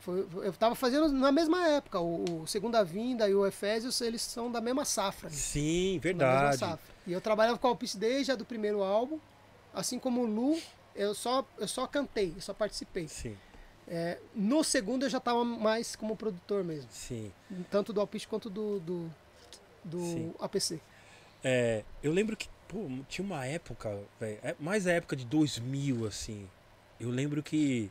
foi, 0.01 0.27
eu 0.43 0.53
tava 0.55 0.75
fazendo 0.75 1.09
na 1.11 1.31
mesma 1.31 1.69
época. 1.69 2.01
O, 2.01 2.43
o 2.43 2.47
Segunda 2.47 2.83
Vinda 2.83 3.29
e 3.29 3.35
o 3.35 3.47
Efésios, 3.47 4.01
eles 4.01 4.23
são 4.23 4.51
da 4.51 4.61
mesma 4.61 4.85
safra. 4.87 5.29
né? 5.29 5.35
Sim, 5.37 6.01
São 6.03 6.13
da 6.17 6.27
mesma 6.27 6.41
verdade. 6.41 6.57
safra. 6.59 6.95
E 7.07 7.13
eu 7.13 7.21
trabalhava 7.21 7.59
com 7.59 7.67
o 7.67 7.71
Alpiste 7.71 7.99
desde 7.99 8.33
a 8.33 8.35
do 8.37 8.45
primeiro 8.45 8.83
álbum. 8.83 9.19
Assim 9.75 9.99
como 9.99 10.23
o 10.23 10.27
Lu, 10.27 10.59
eu 10.95 11.15
só, 11.15 11.47
eu 11.59 11.69
só 11.69 11.87
cantei, 11.87 12.33
eu 12.35 12.41
só 12.41 12.55
participei. 12.55 13.07
Sim, 13.07 13.37
É, 13.89 14.19
no 14.35 14.65
segundo 14.65 15.05
eu 15.05 15.11
já 15.11 15.21
tava 15.21 15.45
mais 15.45 15.95
como 15.95 16.17
produtor 16.17 16.65
mesmo. 16.65 16.89
sim. 16.91 17.31
Tanto 17.71 17.93
do 17.93 18.01
Alpiste 18.01 18.27
quanto 18.27 18.51
do, 18.51 18.81
do, 18.81 19.11
do 19.85 20.01
Sim. 20.01 20.35
APC. 20.41 20.81
É, 21.45 21.85
eu 22.03 22.13
lembro 22.13 22.37
que, 22.37 22.49
pô, 22.67 22.89
tinha 23.09 23.25
uma 23.25 23.47
época, 23.47 23.97
velho, 24.19 24.39
é 24.43 24.57
mais 24.59 24.87
a 24.87 24.93
época 24.93 25.15
de 25.15 25.25
2000, 25.25 26.05
assim. 26.07 26.49
Eu 26.99 27.11
lembro 27.11 27.43
que 27.43 27.89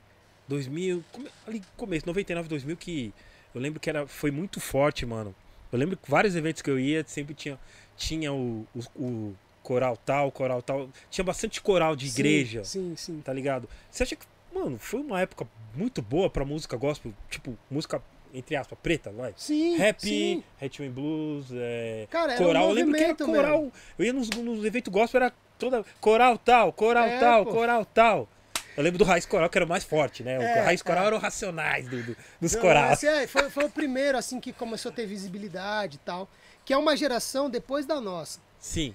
2000, 0.48 1.04
come- 1.14 1.30
ali 1.48 1.64
começo, 1.78 2.06
99, 2.06 2.50
2000, 2.50 2.76
que 2.76 3.14
eu 3.54 3.62
lembro 3.62 3.80
que 3.80 3.90
era, 3.90 4.06
foi 4.06 4.32
muito 4.32 4.60
forte, 4.60 5.06
mano. 5.06 5.34
Eu 5.72 5.80
lembro 5.80 5.96
que 5.96 6.10
vários 6.12 6.36
eventos 6.36 6.62
que 6.62 6.70
eu 6.70 6.78
ia, 6.80 7.04
sempre 7.08 7.34
tinha, 7.34 7.58
tinha 7.96 8.34
o, 8.34 8.68
o, 8.76 9.02
o 9.02 9.36
coral 9.64 9.96
tal, 9.98 10.32
coral 10.32 10.62
tal. 10.62 10.90
Tinha 11.10 11.24
bastante 11.24 11.62
coral 11.62 11.96
de 11.96 12.10
Sim, 12.10 12.20
igreja, 12.20 12.64
Sim, 12.66 12.94
sim. 12.98 13.22
tá 13.24 13.32
ligado? 13.32 13.70
Você 13.90 14.04
acha 14.04 14.16
que, 14.18 14.26
mano, 14.54 14.78
foi 14.78 15.00
uma 15.00 15.22
época 15.22 15.48
muito 15.76 16.02
boa 16.02 16.30
pra 16.30 16.44
música 16.46 16.76
gospel? 16.78 17.14
Tipo, 17.30 17.58
música 17.70 18.02
entre 18.34 18.56
aspas, 18.58 18.78
preta, 18.84 19.12
vai. 19.12 19.34
Sim, 19.38 19.78
Rap, 19.78 20.02
sim. 20.02 20.44
And 20.62 20.92
Blues, 20.92 21.46
é, 21.54 22.06
Cara, 22.12 22.36
coral. 22.36 22.66
um 22.66 22.70
eu 22.70 22.74
lembro 22.74 22.94
que 22.96 23.02
era 23.04 23.16
coral. 23.16 23.58
mesmo. 23.62 23.74
Eu 23.98 24.06
ia 24.06 24.12
nos, 24.14 24.30
nos 24.30 24.66
eventos 24.66 24.92
gospel, 24.92 25.22
era 25.24 25.34
toda. 25.58 25.86
Coral 26.02 26.38
tal, 26.38 26.74
coral 26.74 27.06
É, 27.06 27.18
tal, 27.20 27.46
pô. 27.46 27.52
coral 27.54 27.86
tal. 27.86 28.28
Eu 28.76 28.84
lembro 28.84 28.98
do 28.98 29.06
Raiz 29.06 29.26
Coral, 29.26 29.50
que 29.50 29.58
era 29.58 29.66
o 29.66 29.70
mais 29.70 29.86
forte, 29.86 30.22
né? 30.22 30.38
O 30.38 30.42
É, 30.42 30.60
Raiz 30.64 30.82
Coral 30.82 31.06
é. 31.06 31.08
era 31.08 31.16
o 31.16 31.20
Racionais 31.20 31.88
do, 31.88 32.04
do- 32.04 32.18
dos 32.42 32.54
Não, 32.54 32.60
corais. 32.62 33.02
é, 33.06 33.26
foi, 33.26 33.50
foi 33.50 33.64
o 33.64 33.70
primeiro, 33.70 34.18
assim, 34.18 34.38
que 34.42 34.52
começou 34.52 34.92
a 34.92 34.94
ter 34.94 35.06
visibilidade 35.06 35.96
e 35.96 36.00
tal. 36.00 36.30
Que 36.66 36.74
é 36.74 36.78
uma 36.78 36.98
geração 36.98 37.50
depois 37.50 37.86
da 37.86 38.02
nossa. 38.02 38.42
Sim, 38.60 38.94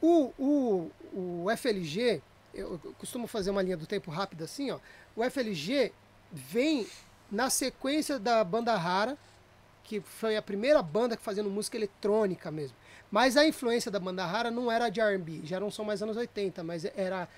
O, 0.00 0.32
o, 0.36 0.90
o 1.44 1.46
FLG, 1.56 2.20
eu, 2.54 2.80
eu 2.84 2.92
costumo 2.98 3.26
fazer 3.26 3.50
uma 3.50 3.62
linha 3.62 3.76
do 3.76 3.86
tempo 3.86 4.10
rápida 4.10 4.44
assim, 4.44 4.70
ó. 4.70 4.78
O 5.16 5.22
FLG 5.28 5.92
vem 6.30 6.86
na 7.30 7.50
sequência 7.50 8.18
da 8.18 8.42
banda 8.44 8.74
Rara, 8.76 9.16
que 9.84 10.00
foi 10.00 10.36
a 10.36 10.42
primeira 10.42 10.82
banda 10.82 11.16
que 11.16 11.22
fazendo 11.22 11.50
música 11.50 11.76
eletrônica 11.76 12.50
mesmo. 12.50 12.76
Mas 13.10 13.36
a 13.36 13.46
influência 13.46 13.90
da 13.90 13.98
banda 13.98 14.24
Rara 14.24 14.50
não 14.50 14.70
era 14.70 14.88
de 14.88 15.00
R&B, 15.00 15.40
já 15.44 15.56
era 15.56 15.64
um 15.64 15.70
som 15.70 15.84
mais 15.84 16.02
anos 16.02 16.16
80, 16.16 16.62
mas 16.62 16.84
era 16.96 17.28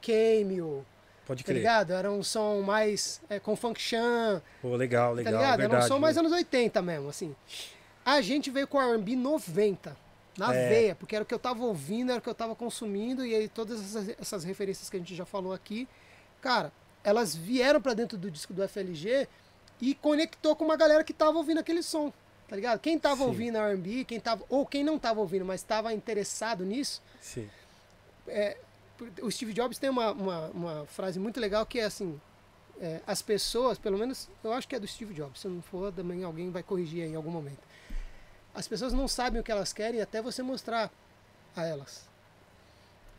Cameo, 0.00 0.84
pode 1.26 1.42
tá 1.44 1.46
crer. 1.46 1.58
ligado? 1.58 1.92
Era 1.92 2.10
um 2.10 2.22
som 2.22 2.62
mais 2.62 3.20
é, 3.28 3.38
com 3.38 3.54
function, 3.56 4.40
Pô, 4.62 4.74
legal, 4.76 5.10
tá 5.10 5.16
legal. 5.16 5.32
ligado? 5.34 5.58
verdade, 5.58 5.74
Era 5.74 5.84
um 5.84 5.88
som 5.88 5.98
mais 5.98 6.16
né? 6.16 6.20
anos 6.20 6.32
80 6.32 6.80
mesmo, 6.82 7.08
assim. 7.08 7.34
A 8.04 8.20
gente 8.22 8.50
veio 8.50 8.66
com 8.66 8.80
R&B 8.80 9.16
90, 9.16 9.94
na 10.38 10.54
É. 10.54 10.68
veia, 10.68 10.94
porque 10.94 11.14
era 11.16 11.22
o 11.24 11.26
que 11.26 11.34
eu 11.34 11.38
tava 11.38 11.64
ouvindo, 11.64 12.10
era 12.10 12.20
o 12.20 12.22
que 12.22 12.28
eu 12.28 12.34
tava 12.34 12.54
consumindo, 12.54 13.26
e 13.26 13.34
aí 13.34 13.48
todas 13.48 13.80
essas, 13.80 14.08
essas 14.20 14.44
referências 14.44 14.88
que 14.88 14.96
a 14.96 15.00
gente 15.00 15.14
já 15.14 15.26
falou 15.26 15.52
aqui, 15.52 15.86
cara, 16.40 16.72
elas 17.02 17.34
vieram 17.34 17.80
pra 17.82 17.92
dentro 17.92 18.16
do 18.16 18.30
disco 18.30 18.54
do 18.54 18.62
FLG 18.62 19.26
e 19.80 19.94
conectou 19.94 20.54
com 20.54 20.64
uma 20.64 20.76
galera 20.76 21.02
que 21.02 21.12
tava 21.12 21.36
ouvindo 21.38 21.58
aquele 21.58 21.82
som, 21.82 22.12
tá 22.48 22.54
ligado? 22.56 22.78
Quem 22.78 22.98
tava 22.98 23.22
Sim. 23.22 23.26
ouvindo 23.26 23.58
R&B, 23.58 24.04
quem 24.04 24.20
tava, 24.20 24.44
ou 24.48 24.64
quem 24.64 24.84
não 24.84 24.98
tava 24.98 25.20
ouvindo, 25.20 25.44
mas 25.44 25.62
tava 25.62 25.92
interessado 25.92 26.64
nisso, 26.64 27.02
Sim. 27.20 27.48
o 29.22 29.30
Steve 29.30 29.52
Jobs 29.52 29.78
tem 29.78 29.90
uma, 29.90 30.12
uma, 30.12 30.46
uma 30.48 30.86
frase 30.86 31.18
muito 31.18 31.40
legal 31.40 31.64
que 31.66 31.78
é 31.80 31.84
assim: 31.84 32.20
é, 32.80 33.00
as 33.06 33.22
pessoas, 33.22 33.78
pelo 33.78 33.98
menos 33.98 34.28
eu 34.44 34.52
acho 34.52 34.68
que 34.68 34.76
é 34.76 34.80
do 34.80 34.86
Steve 34.86 35.14
Jobs, 35.14 35.40
se 35.40 35.48
não 35.48 35.62
for, 35.62 35.92
também 35.92 36.22
alguém 36.24 36.50
vai 36.50 36.62
corrigir 36.62 37.02
aí 37.04 37.10
em 37.10 37.16
algum 37.16 37.30
momento. 37.30 37.67
As 38.54 38.66
pessoas 38.66 38.92
não 38.92 39.06
sabem 39.06 39.40
o 39.40 39.44
que 39.44 39.52
elas 39.52 39.72
querem 39.72 40.00
até 40.00 40.20
você 40.20 40.42
mostrar 40.42 40.90
a 41.54 41.64
elas. 41.64 42.08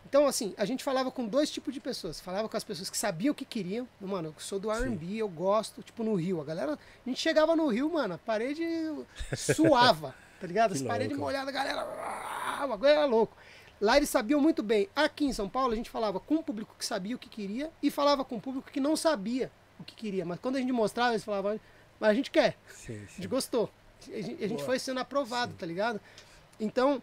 Então, 0.05 0.25
assim, 0.25 0.55
a 0.57 0.65
gente 0.65 0.83
falava 0.83 1.11
com 1.11 1.27
dois 1.27 1.51
tipos 1.51 1.73
de 1.73 1.79
pessoas. 1.79 2.19
Falava 2.19 2.49
com 2.49 2.57
as 2.57 2.63
pessoas 2.63 2.89
que 2.89 2.97
sabiam 2.97 3.31
o 3.31 3.35
que 3.35 3.45
queriam. 3.45 3.87
Mano, 4.01 4.29
eu 4.29 4.35
sou 4.39 4.59
do 4.59 4.71
R&B, 4.71 5.17
eu 5.17 5.29
gosto. 5.29 5.83
Tipo, 5.83 6.03
no 6.03 6.15
Rio. 6.15 6.41
A 6.41 6.45
galera... 6.45 6.73
A 6.73 7.09
gente 7.09 7.19
chegava 7.21 7.55
no 7.55 7.67
Rio, 7.67 7.91
mano, 7.93 8.15
a 8.15 8.17
parede 8.17 8.65
suava, 9.37 10.15
tá 10.41 10.47
ligado? 10.47 10.73
As 10.73 10.81
paredes 10.81 11.15
molhadas, 11.15 11.49
a 11.49 11.51
galera... 11.51 11.85
O 12.63 12.67
bagulho 12.69 12.89
era 12.89 13.05
louco. 13.05 13.37
Lá 13.79 13.97
eles 13.97 14.09
sabiam 14.09 14.41
muito 14.41 14.61
bem. 14.63 14.89
Aqui 14.95 15.25
em 15.25 15.33
São 15.33 15.47
Paulo, 15.47 15.73
a 15.73 15.75
gente 15.75 15.89
falava 15.89 16.19
com 16.19 16.35
o 16.35 16.43
público 16.43 16.75
que 16.77 16.85
sabia 16.85 17.15
o 17.15 17.19
que 17.19 17.29
queria 17.29 17.71
e 17.81 17.91
falava 17.91 18.25
com 18.25 18.35
o 18.35 18.41
público 18.41 18.69
que 18.71 18.79
não 18.79 18.95
sabia 18.95 19.51
o 19.79 19.83
que 19.83 19.95
queria. 19.95 20.25
Mas 20.25 20.39
quando 20.39 20.57
a 20.57 20.59
gente 20.59 20.71
mostrava, 20.71 21.11
eles 21.11 21.23
falavam, 21.23 21.59
mas 21.99 22.09
a 22.09 22.13
gente 22.13 22.31
quer. 22.31 22.57
Sim, 22.67 22.95
A 22.95 23.07
sim. 23.07 23.15
gente 23.15 23.27
gostou. 23.27 23.69
A 24.07 24.21
gente, 24.21 24.43
a 24.43 24.47
gente 24.47 24.63
foi 24.63 24.79
sendo 24.79 24.99
aprovado, 24.99 25.53
tá 25.57 25.65
ligado? 25.65 25.99
Então, 26.59 27.01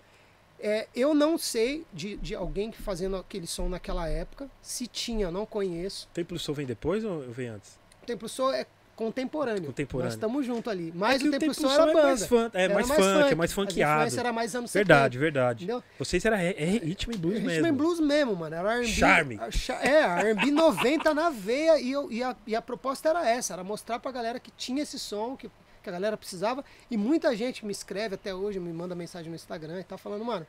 é, 0.58 0.86
eu 0.94 1.14
não 1.14 1.36
sei 1.36 1.84
de, 1.92 2.16
de 2.16 2.34
alguém 2.34 2.70
que 2.70 2.80
fazendo 2.80 3.16
aquele 3.16 3.46
som 3.46 3.68
naquela 3.68 4.08
época. 4.08 4.48
Se 4.62 4.86
tinha, 4.86 5.30
não 5.30 5.44
conheço. 5.46 6.08
Templo 6.14 6.38
Soul 6.38 6.56
vem 6.56 6.66
depois 6.66 7.04
ou 7.04 7.20
vem 7.30 7.48
antes? 7.48 7.78
Templo 8.06 8.28
Soul 8.28 8.52
é 8.52 8.66
contemporâneo. 8.94 9.64
Contemporâneo. 9.66 10.06
Nós 10.06 10.14
estamos 10.14 10.46
juntos 10.46 10.72
ali. 10.72 10.90
Mas 10.94 11.22
É 11.22 11.26
o 11.28 11.30
Templo 11.30 11.52
Soul 11.52 11.68
Soul 11.68 11.82
era 11.82 11.90
é 11.90 11.94
banda. 11.94 12.06
mais 12.08 12.26
fã, 12.26 12.50
é 12.54 12.62
Era 12.62 12.74
mais 12.74 12.86
funk, 12.88 13.02
é 13.02 13.34
mais 13.34 13.50
As 13.50 13.54
funkeado. 13.54 13.92
influências 13.94 14.18
era 14.18 14.32
mais 14.32 14.54
anos 14.54 14.72
Verdade, 14.72 15.14
70, 15.18 15.20
verdade. 15.20 15.64
Entendeu? 15.64 15.84
Vocês 15.98 16.24
eram 16.24 16.36
é, 16.38 16.50
é 16.56 16.64
ritmo 16.64 17.12
e 17.12 17.18
blues 17.18 17.34
Rhythm 17.34 17.46
mesmo. 17.46 17.66
and 17.66 17.74
blues 17.74 18.00
mesmo, 18.00 18.34
mano. 18.36 18.56
Era 18.56 18.74
R&B. 18.76 18.86
Charme. 18.88 19.38
É, 19.82 19.98
R&B 20.30 20.50
90 20.50 21.12
na 21.12 21.28
veia 21.28 21.78
e, 21.78 21.92
eu- 21.92 22.10
e 22.10 22.22
a, 22.22 22.34
e 22.46 22.56
a 22.56 22.62
proposta 22.62 23.10
era 23.10 23.28
essa, 23.28 23.52
era 23.52 23.62
mostrar 23.62 23.98
pra 23.98 24.10
galera 24.10 24.40
que 24.40 24.50
tinha 24.52 24.82
esse 24.82 24.98
som, 24.98 25.36
que, 25.36 25.50
que 25.86 25.90
a 25.90 25.92
galera 25.92 26.16
precisava. 26.16 26.64
E 26.90 26.96
muita 26.96 27.34
gente 27.36 27.64
me 27.64 27.70
escreve 27.70 28.16
até 28.16 28.34
hoje, 28.34 28.58
me 28.58 28.72
manda 28.72 28.94
mensagem 28.94 29.30
no 29.30 29.36
Instagram 29.36 29.80
e 29.80 29.84
tá 29.84 29.96
falando, 29.96 30.24
mano, 30.24 30.46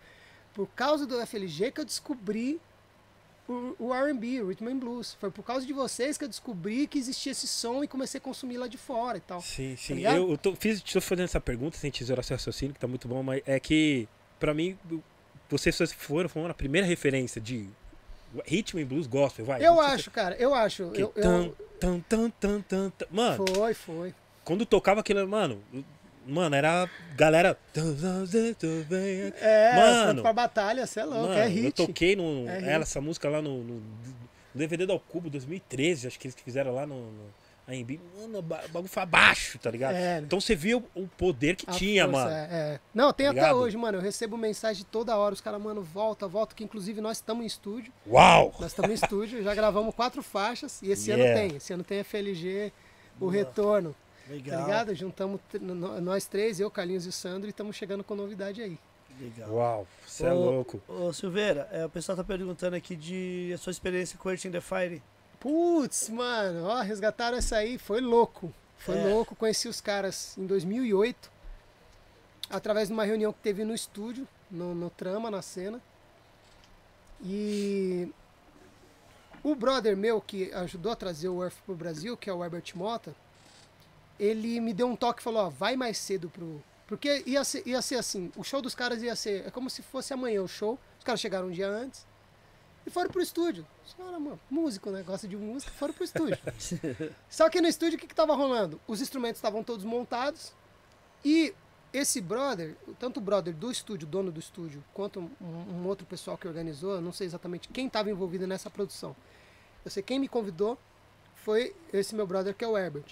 por 0.53 0.68
causa 0.69 1.05
do 1.05 1.23
FLG 1.26 1.72
que 1.72 1.81
eu 1.81 1.85
descobri 1.85 2.59
o, 3.47 3.76
o 3.77 3.93
R&B, 3.93 4.41
o 4.41 4.47
Rhythm 4.47 4.68
and 4.68 4.77
Blues. 4.77 5.15
Foi 5.19 5.30
por 5.30 5.43
causa 5.43 5.65
de 5.65 5.72
vocês 5.73 6.18
que 6.18 6.23
eu 6.23 6.27
descobri 6.27 6.88
que 6.88 6.97
existia 6.97 7.31
esse 7.31 7.47
som 7.47 7.84
e 7.84 7.88
comecei 7.88 8.18
a 8.18 8.22
consumir 8.22 8.57
lá 8.57 8.68
de 8.68 8.77
fora 8.77 9.18
e 9.18 9.22
tal. 9.22 9.39
Sim, 9.41 9.76
sim. 9.77 9.95
ligado? 9.95 10.18
eu 10.18 10.31
eu 10.31 10.38
tô, 10.38 10.55
fiz, 10.55 10.81
tô 10.81 10.99
fazendo 10.99 11.26
essa 11.26 11.39
pergunta 11.39 11.77
sem 11.77 11.91
tesourar 11.91 12.23
seu 12.23 12.35
raciocínio, 12.35 12.73
que 12.73 12.80
tá 12.80 12.88
muito 12.88 13.07
bom, 13.07 13.22
mas 13.22 13.43
é 13.45 13.59
que, 13.59 14.07
pra 14.39 14.53
mim, 14.53 14.76
vocês 15.47 15.77
foram, 15.93 16.27
foram 16.27 16.49
a 16.49 16.53
primeira 16.55 16.88
referência 16.88 17.39
de 17.39 17.69
ritmo 18.45 18.80
e 18.80 18.85
blues 18.85 19.07
gospel, 19.07 19.45
vai. 19.45 19.65
Eu 19.65 19.80
acho, 19.80 20.11
cara, 20.11 20.35
eu 20.35 20.53
acho. 20.53 20.84
Eu, 20.93 21.14
eu, 21.15 21.55
tan, 21.80 21.99
tan, 22.01 22.30
tan, 22.31 22.61
tan, 22.61 22.89
tan. 22.89 23.05
Mano, 23.11 23.45
foi, 23.47 23.73
foi. 23.73 24.15
Quando 24.48 24.65
tocava 24.65 25.02
aquilo, 25.02 25.28
mano, 25.28 25.61
mano, 26.26 26.56
era 26.56 26.90
galera. 27.15 27.57
É, 29.41 29.76
Mano. 29.76 30.14
foi 30.15 30.22
pra 30.22 30.34
batalha, 30.34 30.86
você 30.88 30.99
é 31.02 31.06
louco, 31.06 31.22
Mano, 31.28 31.34
é 31.34 31.45
eu 31.48 31.49
hit. 31.52 31.72
toquei 31.74 32.15
no, 32.15 32.48
É 32.48 32.72
ela, 32.74 32.84
essa 32.84 33.02
música 33.02 33.30
lá 33.30 33.41
no, 33.41 33.64
no, 33.64 33.82
DVD 34.53 34.86
do 34.86 34.99
Cubo 34.99 35.30
2013, 35.30 36.07
acho 36.07 36.19
que 36.19 36.28
eles 36.28 36.36
fizeram 36.44 36.74
lá 36.74 36.86
no, 36.88 36.95
no 37.11 37.24
AMB. 37.68 37.99
Mano, 38.19 38.40
o 38.40 38.41
ba- 38.41 38.64
o 38.65 38.69
bagulho 38.69 38.90
foi 38.90 39.03
abaixo, 39.03 39.60
tá 39.60 39.69
ligado? 39.69 39.95
É. 39.95 40.19
Então 40.19 40.40
você 40.40 40.56
viu 40.56 40.84
o 40.95 41.07
poder 41.07 41.56
que 41.56 41.69
A 41.69 41.74
tinha, 41.74 42.06
força, 42.06 42.19
mano. 42.26 42.32
é, 42.36 42.48
é. 42.52 42.80
Não, 42.94 43.11
tem 43.14 43.26
Tá 43.28 43.32
até 43.32 43.41
ligado? 43.41 43.57
hoje, 43.57 43.78
mano. 43.78 43.98
Eu 43.98 44.02
recebo 44.02 44.38
mensagem 44.38 44.86
toda 44.90 45.15
hora. 45.18 45.34
Os 45.34 45.41
caras, 45.41 45.61
mano, 45.61 45.82
volta, 45.84 46.28
volta. 46.28 46.56
Que 46.56 46.64
inclusive 46.64 47.02
nós 47.02 47.18
estamos 47.18 47.44
em 47.44 47.48
estúdio. 47.48 47.91
Uau! 48.07 48.56
Nós 48.60 48.72
estamos 48.72 48.91
em 48.91 48.94
estúdio, 48.94 49.44
já 49.44 49.53
gravamos 49.53 49.94
quatro 49.94 50.24
faixas. 50.24 50.82
E 50.82 50.91
esse 50.91 51.11
Yeah. 51.11 51.30
ano 51.41 51.49
tem. 51.49 51.57
Esse 51.57 51.74
ano 51.74 51.84
tem 51.84 51.99
FLG, 51.99 52.72
o 53.19 53.28
retorno. 53.28 53.94
Legal. 54.30 54.60
Tá 54.60 54.66
ligado? 54.66 54.95
Juntamos 54.95 55.40
nós 56.02 56.26
três, 56.26 56.60
eu, 56.60 56.70
Carlinhos 56.70 57.06
e 57.06 57.10
o 57.10 57.12
Sandro, 57.12 57.48
e 57.48 57.52
estamos 57.52 57.76
chegando 57.76 58.04
com 58.04 58.16
novidade 58.16 58.62
aí. 58.62 58.78
Legal. 59.20 59.49
Uau, 59.52 59.88
você 60.06 60.26
é 60.26 60.32
louco. 60.34 60.82
Ô, 60.88 61.12
Silveira, 61.12 61.68
é, 61.72 61.86
o 61.86 61.90
pessoal 61.90 62.16
tá 62.16 62.24
perguntando 62.24 62.76
aqui 62.76 62.95
de 62.95 63.52
a 63.54 63.58
sua 63.58 63.72
experiência 63.72 64.18
com 64.18 64.30
Earth 64.30 64.45
in 64.45 64.52
the 64.52 64.62
Fire. 64.62 65.02
Putz, 65.40 66.10
mano, 66.10 66.66
ó, 66.66 66.82
resgataram 66.82 67.38
essa 67.38 67.58
aí, 67.58 67.78
foi 67.78 67.99
louco. 68.02 68.54
Foi 68.78 68.95
É. 68.98 69.06
louco, 69.08 69.36
conheci 69.36 69.68
os 69.68 69.82
caras 69.82 70.38
em 70.38 70.45
2008, 70.45 71.32
através 72.49 72.90
de 72.90 72.94
uma 72.94 73.04
reunião 73.06 73.34
que 73.34 73.40
teve 73.40 73.64
no 73.64 73.74
estúdio, 73.74 74.28
no, 74.52 74.76
no 74.76 74.90
Trama, 74.91 75.32
na 75.32 75.41
cena. 75.41 75.82
E 77.24 78.12
o 79.44 79.56
brother 79.56 79.98
meu 79.98 80.22
que 80.22 80.52
ajudou 80.54 80.91
a 80.91 80.95
trazer 80.95 81.30
o 81.30 81.41
Earth 81.41 81.58
pro 81.66 81.76
Brasil, 81.76 82.16
que 82.16 82.30
é 82.30 82.34
o 82.34 82.44
Herbert 82.44 82.72
Mota, 82.76 83.16
ele 84.19 84.60
me 84.60 84.73
deu 84.73 84.88
um 84.88 84.95
toque 84.95 85.22
e 85.22 85.23
falou, 85.23 85.45
ó, 85.45 85.49
vai 85.49 85.76
mais 85.76 85.98
cedo 85.98 86.30
pro... 86.30 86.61
Porque 86.88 87.23
ia 87.26 87.44
ser, 87.44 87.68
ia 87.68 87.81
ser 87.81 87.95
assim, 87.95 88.31
o 88.38 88.44
show 88.44 88.61
dos 88.61 88.73
caras 88.73 89.03
ia 89.03 89.15
ser, 89.15 89.45
é 89.45 89.52
como 89.52 89.69
se 89.69 89.81
fosse 89.81 90.14
amanhã 90.14 90.41
o 90.41 90.48
show, 90.48 90.80
os 90.98 91.03
caras 91.03 91.19
chegaram 91.19 91.48
um 91.48 91.52
dia 91.52 91.68
antes, 91.68 92.06
e 92.85 92.89
foram 92.89 93.10
pro 93.10 93.22
estúdio. 93.22 93.68
Caras, 93.98 94.14
mano, 94.14 94.39
músico, 94.49 94.89
né? 94.89 95.03
Gosta 95.03 95.27
de 95.27 95.35
música, 95.35 95.69
foram 95.73 95.94
pro 95.94 96.06
estúdio. 96.06 96.38
Só 97.30 97.49
que 97.49 97.60
no 97.60 97.68
estúdio 97.68 97.98
o 97.98 97.99
que, 97.99 98.07
que 98.07 98.15
tava 98.15 98.34
rolando? 98.34 98.80
Os 98.88 99.02
instrumentos 99.02 99.39
estavam 99.39 99.61
todos 99.61 99.84
montados 99.84 100.53
e 101.26 101.53
esse 101.91 102.22
brother, 102.22 102.76
tanto 102.98 103.18
o 103.18 103.22
brother 103.22 103.53
do 103.53 103.69
estúdio, 103.69 104.07
dono 104.07 104.31
do 104.31 104.39
estúdio, 104.39 104.81
quanto 104.94 105.19
um, 105.19 105.45
um 105.45 105.88
outro 105.88 106.06
pessoal 106.06 106.38
que 106.38 106.48
organizou, 106.48 106.95
eu 106.95 107.02
não 107.02 107.11
sei 107.11 107.27
exatamente 107.27 107.68
quem 107.68 107.88
estava 107.88 108.10
envolvido 108.10 108.48
nessa 108.48 108.69
produção. 108.69 109.14
Eu 109.84 109.91
sei 109.91 110.02
quem 110.02 110.19
me 110.19 110.27
convidou 110.27 110.77
foi 111.35 111.76
esse 111.91 112.15
meu 112.15 112.27
brother 112.27 112.53
que 112.53 112.64
é 112.64 112.68
o 112.68 112.77
Herbert. 112.77 113.06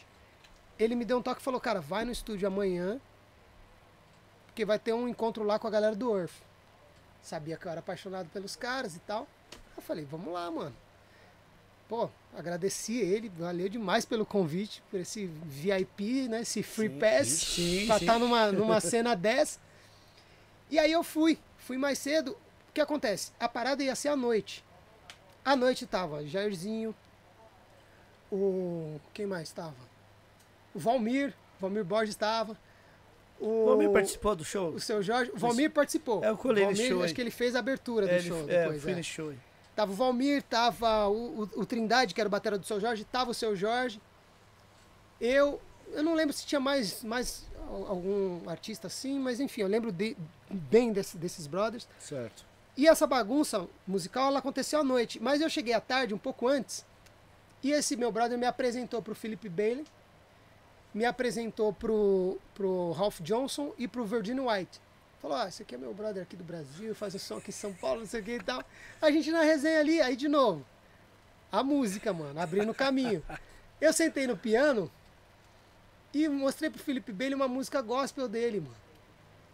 Ele 0.77 0.95
me 0.95 1.06
deu 1.06 1.18
um 1.18 1.22
toque 1.22 1.41
e 1.41 1.43
falou, 1.43 1.60
cara, 1.60 1.80
vai 1.80 2.03
no 2.03 2.11
estúdio 2.11 2.47
amanhã, 2.47 2.99
porque 4.47 4.65
vai 4.65 4.77
ter 4.77 4.93
um 4.93 5.07
encontro 5.07 5.43
lá 5.43 5.57
com 5.57 5.68
a 5.68 5.72
galera 5.72 5.95
do 5.95 6.18
Earth. 6.18 6.34
Sabia 7.22 7.57
que 7.57 7.65
eu 7.65 7.72
era 7.72 7.80
apaixonado 7.80 8.30
pelos 8.30 8.56
caras 8.56 8.95
e 8.95 8.99
tal. 8.99 9.27
Eu 9.76 9.81
falei, 9.81 10.06
vamos 10.06 10.31
lá, 10.34 10.49
mano. 10.52 10.76
Pô, 11.88 12.10
agradeci 12.35 12.97
ele, 12.97 13.30
valeu 13.30 13.69
demais 13.69 14.06
pelo 14.06 14.26
convite, 14.26 14.81
por 14.89 14.99
esse 14.99 15.26
VIP, 15.26 16.27
né? 16.27 16.41
Esse 16.41 16.64
free 16.64 16.89
Sim, 16.89 16.99
pass 16.99 17.27
sim, 17.27 17.85
pra 17.85 17.99
sim. 17.99 18.06
estar 18.06 18.19
numa, 18.19 18.49
numa 18.53 18.80
cena 18.80 19.15
dessa. 19.15 19.60
E 20.69 20.80
aí 20.80 20.91
eu 20.91 21.03
fui, 21.03 21.38
fui 21.57 21.77
mais 21.77 21.99
cedo. 21.99 22.31
O 22.69 22.73
que 22.73 22.81
acontece? 22.81 23.31
A 23.39 23.47
parada 23.47 23.84
ia 23.84 23.95
ser 23.95 24.10
à 24.10 24.15
noite. 24.15 24.64
À 25.43 25.56
noite 25.56 25.85
tava 25.85 26.26
Jairzinho, 26.26 26.93
o. 28.31 28.99
Quem 29.14 29.27
mais 29.27 29.52
tava? 29.52 29.76
O 30.76 30.80
Valmir, 30.80 31.34
Valmir 31.60 31.84
Borges 31.85 32.10
estava. 32.10 32.56
O, 33.39 33.45
O 33.47 33.65
Valmir 33.68 33.89
participou 33.91 34.35
do 34.35 34.43
show? 34.45 34.69
o 34.72 34.80
seu 34.80 35.02
Jorge. 35.02 35.31
O 35.34 35.38
Valmir 35.38 35.72
participou. 35.72 36.23
É, 36.23 36.30
eu 36.30 36.38
colei 36.38 36.64
o 36.64 36.68
Valmir, 36.68 36.88
show 36.88 36.97
acho 36.99 37.07
aí. 37.07 37.14
que 37.14 37.22
ele 37.22 37.31
fez 37.31 37.56
a 37.56 37.60
abertura 37.60 38.06
do 38.06 38.11
É, 38.11 38.15
ele- 38.18 38.27
show 38.27 38.39
é, 38.49 38.61
depois. 38.61 38.84
fui 38.84 38.91
é. 38.91 39.02
show. 39.03 39.34
Tava 39.76 39.91
o 39.91 39.95
Valmir, 39.95 40.43
tava 40.43 41.07
o, 41.07 41.41
o, 41.43 41.61
o 41.61 41.65
Trindade, 41.65 42.14
que 42.14 42.22
era 42.22 42.27
o 42.27 42.31
batera 42.31 42.57
do 42.57 42.65
seu 42.65 42.80
Jorge, 42.80 43.03
tava 43.06 43.31
o 43.31 43.34
seu 43.34 43.56
Jorge. 43.56 43.99
Eu, 45.19 45.61
eu 45.91 46.03
não 46.03 46.14
lembro 46.14 46.34
se 46.34 46.45
tinha 46.45 46.60
mais, 46.60 47.03
mais 47.03 47.45
al- 47.69 47.88
algum 47.88 48.49
artista 48.49 48.88
assim, 48.88 49.19
mas 49.19 49.39
enfim, 49.39 49.61
eu 49.61 49.68
lembro 49.68 49.91
de- 49.91 50.15
bem 50.49 50.91
desse- 50.91 51.18
desses 51.18 51.47
brothers. 51.47 51.88
Certo. 51.99 52.45
E 52.77 52.88
essa 52.88 53.07
bagunça 53.07 53.68
musical, 53.88 54.27
ela 54.27 54.39
aconteceu 54.39 54.80
à 54.80 54.84
noite. 54.84 55.19
Mas 55.22 55.39
eu 55.41 55.49
cheguei 55.49 55.73
à 55.73 55.80
tarde, 55.80 56.14
um 56.14 56.18
pouco 56.18 56.47
antes, 56.47 56.85
e 57.64 57.72
esse 57.72 57.95
meu 57.95 58.11
brother 58.11 58.38
me 58.38 58.45
apresentou 58.45 59.02
pro 59.02 59.15
Philip 59.15 59.47
Bailey, 59.49 59.85
me 60.96 61.06
apresentou 61.06 61.72
pro, 61.72 62.40
pro 62.56 62.92
Ralph 62.94 63.20
Johnson 63.20 63.74
e 63.78 63.88
pro 63.88 64.06
Virginia 64.06 64.42
White. 64.42 64.82
Falou, 65.22 65.38
ó, 65.38 65.48
esse 65.48 65.62
aqui 65.62 65.76
é 65.76 65.78
meu 65.78 65.94
brother 65.94 66.24
aqui 66.24 66.36
do 66.36 66.44
Brasil, 66.44 66.96
faz 66.96 67.14
um 67.14 67.20
som 67.20 67.38
aqui 67.38 67.50
em 67.50 67.54
São 67.54 67.74
Paulo, 67.74 68.00
não 68.00 68.08
sei 68.08 68.22
o 68.22 68.24
que 68.24 68.32
e 68.32 68.44
tal. 68.44 68.64
A 69.02 69.12
gente 69.12 69.30
na 69.30 69.42
resenha 69.42 69.80
ali, 69.80 70.02
aí 70.02 70.16
de 70.16 70.28
novo, 70.28 70.66
a 71.52 71.62
música, 71.62 72.14
mano, 72.14 72.40
abrindo 72.40 72.72
o 72.72 72.76
caminho. 72.76 73.22
Eu 73.80 73.92
sentei 73.92 74.26
no 74.26 74.38
piano 74.38 74.90
e 76.14 76.28
mostrei 76.30 76.70
pro 76.70 76.82
Philip 76.82 77.12
Bailey 77.12 77.36
uma 77.36 77.48
música 77.48 77.82
gospel 77.82 78.28
dele, 78.28 78.62
mano 78.62 78.86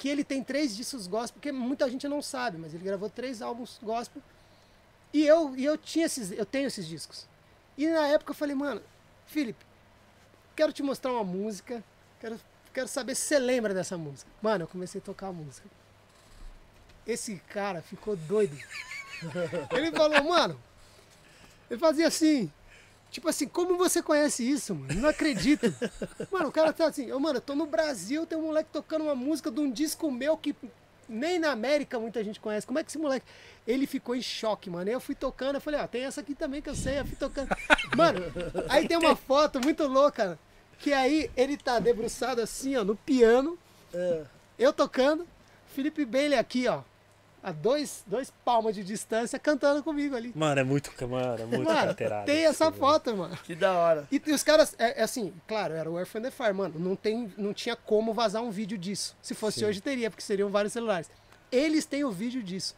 que 0.01 0.09
ele 0.09 0.23
tem 0.23 0.43
três 0.43 0.75
discos 0.75 1.05
gospel, 1.05 1.35
porque 1.35 1.51
muita 1.51 1.87
gente 1.87 2.07
não 2.07 2.23
sabe, 2.23 2.57
mas 2.57 2.73
ele 2.73 2.83
gravou 2.83 3.07
três 3.07 3.39
álbuns 3.39 3.77
gospel. 3.83 4.19
E 5.13 5.23
eu, 5.23 5.55
e 5.55 5.63
eu 5.63 5.77
tinha 5.77 6.07
esses, 6.07 6.31
eu 6.31 6.43
tenho 6.43 6.65
esses 6.65 6.87
discos. 6.87 7.27
E 7.77 7.87
na 7.87 8.07
época 8.07 8.31
eu 8.31 8.35
falei, 8.35 8.55
mano, 8.55 8.81
Felipe, 9.27 9.63
quero 10.55 10.73
te 10.73 10.83
mostrar 10.83 11.11
uma 11.11 11.23
música, 11.23 11.83
quero, 12.19 12.39
quero 12.73 12.87
saber 12.87 13.15
se 13.15 13.23
você 13.23 13.39
lembra 13.39 13.73
dessa 13.73 13.97
música. 13.97 14.29
Mano, 14.41 14.63
eu 14.63 14.67
comecei 14.67 14.99
a 15.01 15.03
tocar 15.03 15.27
a 15.27 15.33
música. 15.33 15.67
Esse 17.05 17.37
cara 17.49 17.81
ficou 17.81 18.15
doido. 18.15 18.57
Ele 19.71 19.91
falou, 19.91 20.23
mano, 20.23 20.59
ele 21.69 21.79
fazia 21.79 22.07
assim, 22.07 22.51
Tipo 23.11 23.27
assim, 23.27 23.45
como 23.45 23.77
você 23.77 24.01
conhece 24.01 24.49
isso, 24.49 24.73
mano? 24.73 25.01
Não 25.01 25.09
acredito. 25.09 25.65
Mano, 26.31 26.47
o 26.47 26.51
cara 26.51 26.71
tá 26.71 26.85
assim, 26.87 27.07
eu, 27.07 27.19
mano, 27.19 27.37
eu 27.37 27.41
tô 27.41 27.53
no 27.53 27.65
Brasil, 27.65 28.25
tem 28.25 28.37
um 28.37 28.43
moleque 28.43 28.69
tocando 28.71 29.03
uma 29.03 29.13
música 29.13 29.51
de 29.51 29.59
um 29.59 29.69
disco 29.69 30.09
meu 30.09 30.37
que 30.37 30.55
nem 31.11 31.37
na 31.37 31.51
América 31.51 31.99
muita 31.99 32.23
gente 32.23 32.39
conhece. 32.39 32.65
Como 32.65 32.79
é 32.79 32.83
que 32.83 32.89
esse 32.89 32.97
moleque. 32.97 33.25
Ele 33.67 33.85
ficou 33.85 34.15
em 34.15 34.21
choque, 34.21 34.69
mano. 34.69 34.87
Aí 34.87 34.93
eu 34.93 34.99
fui 34.99 35.13
tocando, 35.13 35.55
eu 35.55 35.61
falei, 35.61 35.79
ó, 35.79 35.85
tem 35.87 36.03
essa 36.05 36.21
aqui 36.21 36.33
também 36.33 36.61
que 36.61 36.69
eu 36.69 36.75
sei, 36.75 36.99
eu 36.99 37.05
fui 37.05 37.15
tocando. 37.15 37.49
Mano, 37.95 38.19
aí 38.69 38.87
tem 38.87 38.97
uma 38.97 39.15
foto 39.15 39.59
muito 39.59 39.85
louca, 39.85 40.39
que 40.79 40.91
aí 40.91 41.29
ele 41.37 41.57
tá 41.57 41.77
debruçado 41.77 42.41
assim, 42.41 42.75
ó, 42.75 42.83
no 42.83 42.95
piano, 42.95 43.57
É. 43.93 44.23
eu 44.57 44.73
tocando, 44.73 45.27
Felipe 45.75 46.05
Bailey 46.05 46.39
aqui, 46.39 46.67
ó, 46.67 46.81
a 47.43 47.51
dois, 47.51 48.03
dois 48.05 48.31
palmas 48.45 48.75
de 48.75 48.83
distância, 48.83 49.39
cantando 49.39 49.81
comigo 49.83 50.15
ali. 50.15 50.31
Mano, 50.35 50.61
é 50.61 50.63
muito, 50.63 50.91
mano, 51.07 51.41
é 51.41 51.45
muito 51.45 51.63
Mano, 51.63 51.95
tem 52.25 52.45
essa 52.45 52.71
foto, 52.71 53.15
mano. 53.17 53.35
Que 53.43 53.55
da 53.55 53.73
hora. 53.73 54.07
E, 54.11 54.21
e 54.25 54.31
os 54.31 54.43
caras, 54.43 54.75
é, 54.77 55.01
é 55.01 55.03
assim, 55.03 55.33
claro, 55.47 55.73
era 55.73 55.89
o 55.89 55.97
Earth 55.97 56.15
and 56.15 56.21
the 56.21 56.31
Fire, 56.31 56.53
mano, 56.53 56.79
não, 56.79 56.95
tem, 56.95 57.33
não 57.37 57.53
tinha 57.53 57.75
como 57.75 58.13
vazar 58.13 58.43
um 58.43 58.51
vídeo 58.51 58.77
disso. 58.77 59.15
Se 59.21 59.33
fosse 59.33 59.59
Sim. 59.59 59.65
hoje, 59.65 59.81
teria, 59.81 60.09
porque 60.09 60.23
seriam 60.23 60.49
vários 60.49 60.73
celulares. 60.73 61.09
Eles 61.51 61.85
têm 61.85 62.03
o 62.03 62.11
vídeo 62.11 62.43
disso. 62.43 62.75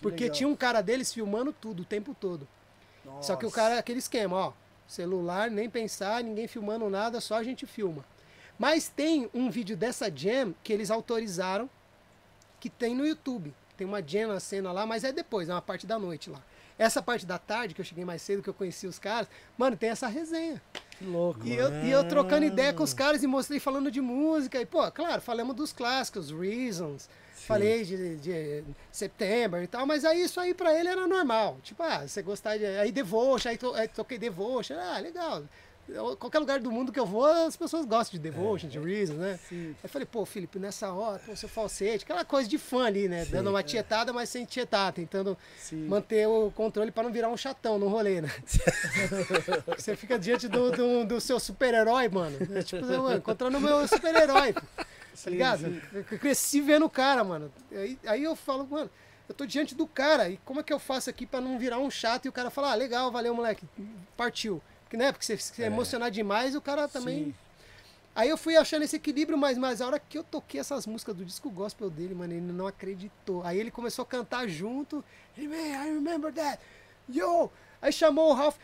Porque 0.00 0.24
legal. 0.24 0.36
tinha 0.36 0.48
um 0.48 0.54
cara 0.54 0.80
deles 0.80 1.12
filmando 1.12 1.52
tudo 1.52 1.82
o 1.82 1.84
tempo 1.84 2.14
todo. 2.18 2.46
Só 3.20 3.34
que 3.36 3.46
o 3.46 3.50
cara 3.50 3.78
aquele 3.78 3.98
esquema, 3.98 4.36
ó. 4.36 4.52
Celular, 4.86 5.50
nem 5.50 5.68
pensar, 5.68 6.22
ninguém 6.22 6.46
filmando 6.46 6.88
nada, 6.88 7.20
só 7.20 7.34
a 7.34 7.42
gente 7.42 7.66
filma. 7.66 8.04
Mas 8.58 8.88
tem 8.88 9.28
um 9.34 9.50
vídeo 9.50 9.76
dessa 9.76 10.10
jam 10.14 10.54
que 10.62 10.72
eles 10.72 10.90
autorizaram, 10.90 11.68
que 12.58 12.70
tem 12.70 12.94
no 12.94 13.06
YouTube. 13.06 13.52
Tem 13.78 13.86
uma 13.86 14.02
jam 14.02 14.26
na 14.26 14.40
cena 14.40 14.72
lá, 14.72 14.84
mas 14.84 15.04
é 15.04 15.12
depois, 15.12 15.48
é 15.48 15.54
uma 15.54 15.62
parte 15.62 15.86
da 15.86 15.98
noite 16.00 16.28
lá. 16.28 16.42
Essa 16.76 17.00
parte 17.00 17.24
da 17.24 17.38
tarde, 17.38 17.74
que 17.74 17.80
eu 17.80 17.84
cheguei 17.84 18.04
mais 18.04 18.20
cedo, 18.20 18.42
que 18.42 18.50
eu 18.50 18.54
conheci 18.54 18.88
os 18.88 18.98
caras, 18.98 19.28
mano, 19.56 19.76
tem 19.76 19.90
essa 19.90 20.08
resenha. 20.08 20.60
Que 20.98 21.04
louco. 21.04 21.46
E 21.46 21.54
eu, 21.54 21.72
e 21.84 21.90
eu 21.90 22.06
trocando 22.06 22.44
ideia 22.44 22.72
com 22.72 22.82
os 22.82 22.92
caras 22.92 23.22
e 23.22 23.26
mostrei 23.28 23.60
falando 23.60 23.88
de 23.88 24.00
música. 24.00 24.60
E, 24.60 24.66
pô, 24.66 24.90
claro, 24.90 25.22
falamos 25.22 25.54
dos 25.54 25.72
clássicos, 25.72 26.32
Reasons. 26.32 27.08
Falei 27.34 27.84
de, 27.84 28.16
de 28.16 28.64
September 28.90 29.62
e 29.62 29.66
tal, 29.68 29.86
mas 29.86 30.04
aí 30.04 30.22
isso 30.22 30.40
aí 30.40 30.52
pra 30.52 30.74
ele 30.78 30.88
era 30.88 31.06
normal. 31.06 31.58
Tipo, 31.62 31.84
ah, 31.84 32.06
você 32.06 32.20
gostar 32.20 32.56
de. 32.58 32.66
Aí 32.66 32.90
Devotion, 32.90 33.48
aí, 33.48 33.56
to, 33.56 33.72
aí 33.74 33.86
toquei 33.86 34.18
Devotion, 34.18 34.74
ah, 34.76 34.98
legal. 34.98 35.44
Qualquer 36.18 36.38
lugar 36.38 36.60
do 36.60 36.70
mundo 36.70 36.92
que 36.92 37.00
eu 37.00 37.06
vou, 37.06 37.24
as 37.24 37.56
pessoas 37.56 37.86
gostam 37.86 38.18
de 38.18 38.22
Devotion, 38.22 38.68
de 38.68 38.78
Reasons, 38.78 39.18
né? 39.18 39.38
Sim. 39.48 39.68
Aí 39.68 39.76
eu 39.82 39.88
falei, 39.88 40.06
pô, 40.06 40.26
Felipe, 40.26 40.58
nessa 40.58 40.92
hora, 40.92 41.18
pô, 41.18 41.34
seu 41.34 41.48
falsete, 41.48 42.04
aquela 42.04 42.24
coisa 42.24 42.48
de 42.48 42.58
fã 42.58 42.84
ali, 42.84 43.08
né? 43.08 43.24
Dando 43.24 43.48
uma 43.48 43.62
tietada, 43.62 44.12
mas 44.12 44.28
sem 44.28 44.44
tietar, 44.44 44.92
tentando 44.92 45.36
Sim. 45.58 45.86
manter 45.86 46.28
o 46.28 46.50
controle 46.50 46.90
pra 46.90 47.02
não 47.02 47.10
virar 47.10 47.30
um 47.30 47.36
chatão 47.36 47.78
no 47.78 47.88
rolê, 47.88 48.20
né? 48.20 48.30
Você 49.78 49.96
fica 49.96 50.18
diante 50.18 50.46
do, 50.46 50.70
do, 50.70 51.04
do 51.06 51.20
seu 51.20 51.40
super-herói, 51.40 52.08
mano. 52.08 52.36
É 52.54 52.62
tipo, 52.62 52.84
mano, 52.84 53.16
encontrando 53.16 53.56
o 53.56 53.60
meu 53.60 53.88
super-herói. 53.88 54.52
Tá 55.24 55.30
ligado? 55.30 55.82
Eu 55.92 56.04
cresci 56.18 56.60
vendo 56.60 56.84
o 56.86 56.90
cara, 56.90 57.24
mano. 57.24 57.50
Aí, 57.72 57.98
aí 58.06 58.22
eu 58.22 58.36
falo, 58.36 58.66
mano, 58.66 58.90
eu 59.28 59.34
tô 59.34 59.44
diante 59.44 59.74
do 59.74 59.86
cara. 59.86 60.28
E 60.28 60.36
como 60.44 60.60
é 60.60 60.62
que 60.62 60.72
eu 60.72 60.78
faço 60.78 61.10
aqui 61.10 61.26
pra 61.26 61.40
não 61.40 61.58
virar 61.58 61.78
um 61.78 61.90
chato 61.90 62.26
e 62.26 62.28
o 62.28 62.32
cara 62.32 62.50
falar, 62.50 62.72
ah, 62.72 62.74
legal, 62.74 63.10
valeu, 63.10 63.34
moleque, 63.34 63.66
partiu. 64.16 64.62
Porque, 64.88 64.96
né? 64.96 65.12
Porque 65.12 65.26
se 65.26 65.36
você 65.36 65.64
emocionar 65.64 66.10
demais, 66.10 66.54
o 66.54 66.62
cara 66.62 66.88
também. 66.88 67.26
Sim. 67.26 67.34
Aí 68.16 68.30
eu 68.30 68.38
fui 68.38 68.56
achando 68.56 68.82
esse 68.82 68.96
equilíbrio, 68.96 69.36
mas, 69.36 69.58
mas 69.58 69.80
a 69.80 69.86
hora 69.86 69.98
que 69.98 70.16
eu 70.16 70.24
toquei 70.24 70.58
essas 70.58 70.86
músicas 70.86 71.14
do 71.14 71.24
disco 71.24 71.50
gospel 71.50 71.90
dele, 71.90 72.14
mano, 72.14 72.32
ele 72.32 72.40
não 72.40 72.66
acreditou. 72.66 73.44
Aí 73.44 73.58
ele 73.58 73.70
começou 73.70 74.02
a 74.02 74.06
cantar 74.06 74.48
junto. 74.48 75.04
Ele, 75.36 75.46
man, 75.46 75.56
I 75.56 75.92
remember 75.92 76.32
that. 76.32 76.58
Yo! 77.08 77.50
Aí 77.80 77.92
chamou 77.92 78.30
o 78.30 78.34
Ralph. 78.34 78.56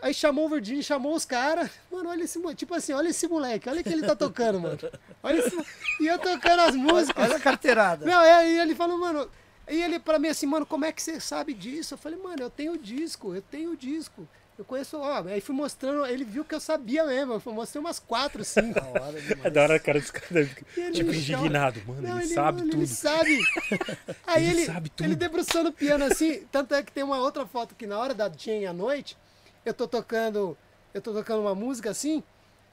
Aí 0.00 0.14
chamou 0.14 0.46
o 0.46 0.48
Virginia, 0.48 0.82
chamou 0.82 1.14
os 1.14 1.26
caras. 1.26 1.70
Mano, 1.92 2.08
olha 2.08 2.24
esse 2.24 2.38
moleque. 2.38 2.58
Tipo 2.60 2.74
assim, 2.74 2.94
olha 2.94 3.10
esse 3.10 3.28
moleque. 3.28 3.68
Olha 3.68 3.82
o 3.82 3.84
que 3.84 3.90
ele 3.90 4.06
tá 4.06 4.16
tocando, 4.16 4.58
mano. 4.58 4.78
Olha 5.22 5.38
esse... 5.38 5.56
E 6.00 6.06
eu 6.06 6.18
tocando 6.18 6.60
as 6.60 6.74
músicas. 6.74 7.22
Olha 7.22 7.36
a 7.36 7.40
carteirada. 7.40 8.06
Meu, 8.06 8.18
é, 8.18 8.50
e 8.50 8.58
ele 8.58 8.74
falou, 8.74 8.98
mano. 8.98 9.30
E 9.68 9.80
ele 9.80 10.00
pra 10.00 10.18
mim 10.18 10.28
assim, 10.28 10.46
mano, 10.46 10.66
como 10.66 10.84
é 10.84 10.90
que 10.90 11.00
você 11.00 11.20
sabe 11.20 11.54
disso? 11.54 11.94
Eu 11.94 11.98
falei, 11.98 12.18
mano, 12.18 12.42
eu 12.42 12.50
tenho 12.50 12.72
o 12.72 12.78
disco, 12.78 13.34
eu 13.34 13.42
tenho 13.42 13.70
o 13.70 13.76
disco. 13.76 14.26
Eu 14.60 14.64
conheço, 14.66 14.98
ó. 14.98 15.24
Aí 15.26 15.40
fui 15.40 15.54
mostrando, 15.54 16.04
ele 16.04 16.22
viu 16.22 16.44
que 16.44 16.54
eu 16.54 16.60
sabia 16.60 17.02
mesmo. 17.06 17.40
Eu 17.46 17.52
mostrei 17.54 17.80
umas 17.80 17.98
quatro, 17.98 18.44
cinco. 18.44 18.74
Da 18.78 18.86
hora 18.88 19.18
demais. 19.18 19.44
É 19.46 19.48
da 19.50 19.62
hora 19.62 19.76
a 19.76 19.80
cara 19.80 19.98
dos 19.98 20.10
caras. 20.10 20.50
ele 20.76 20.90
Tipo, 20.92 21.14
indignado. 21.14 21.80
Mano, 21.86 22.02
Não, 22.02 22.20
ele, 22.20 22.34
sabe 22.34 22.58
mano, 22.58 22.70
tudo. 22.70 22.80
Ele 22.80 22.86
sabe. 22.86 23.38
Aí 24.26 24.44
Ele 24.44 24.58
ele, 24.60 24.66
sabe 24.66 24.90
tudo. 24.90 25.06
ele 25.06 25.16
debruçando 25.16 25.70
o 25.70 25.72
piano 25.72 26.04
assim, 26.04 26.46
tanto 26.52 26.74
é 26.74 26.82
que 26.82 26.92
tem 26.92 27.02
uma 27.02 27.16
outra 27.16 27.46
foto 27.46 27.74
que 27.74 27.86
na 27.86 27.98
hora 27.98 28.12
da 28.12 28.28
Jane 28.30 28.66
à 28.66 28.72
noite, 28.74 29.16
eu 29.64 29.72
tô 29.72 29.88
tocando, 29.88 30.54
eu 30.92 31.00
tô 31.00 31.14
tocando 31.14 31.40
uma 31.40 31.54
música 31.54 31.88
assim, 31.90 32.22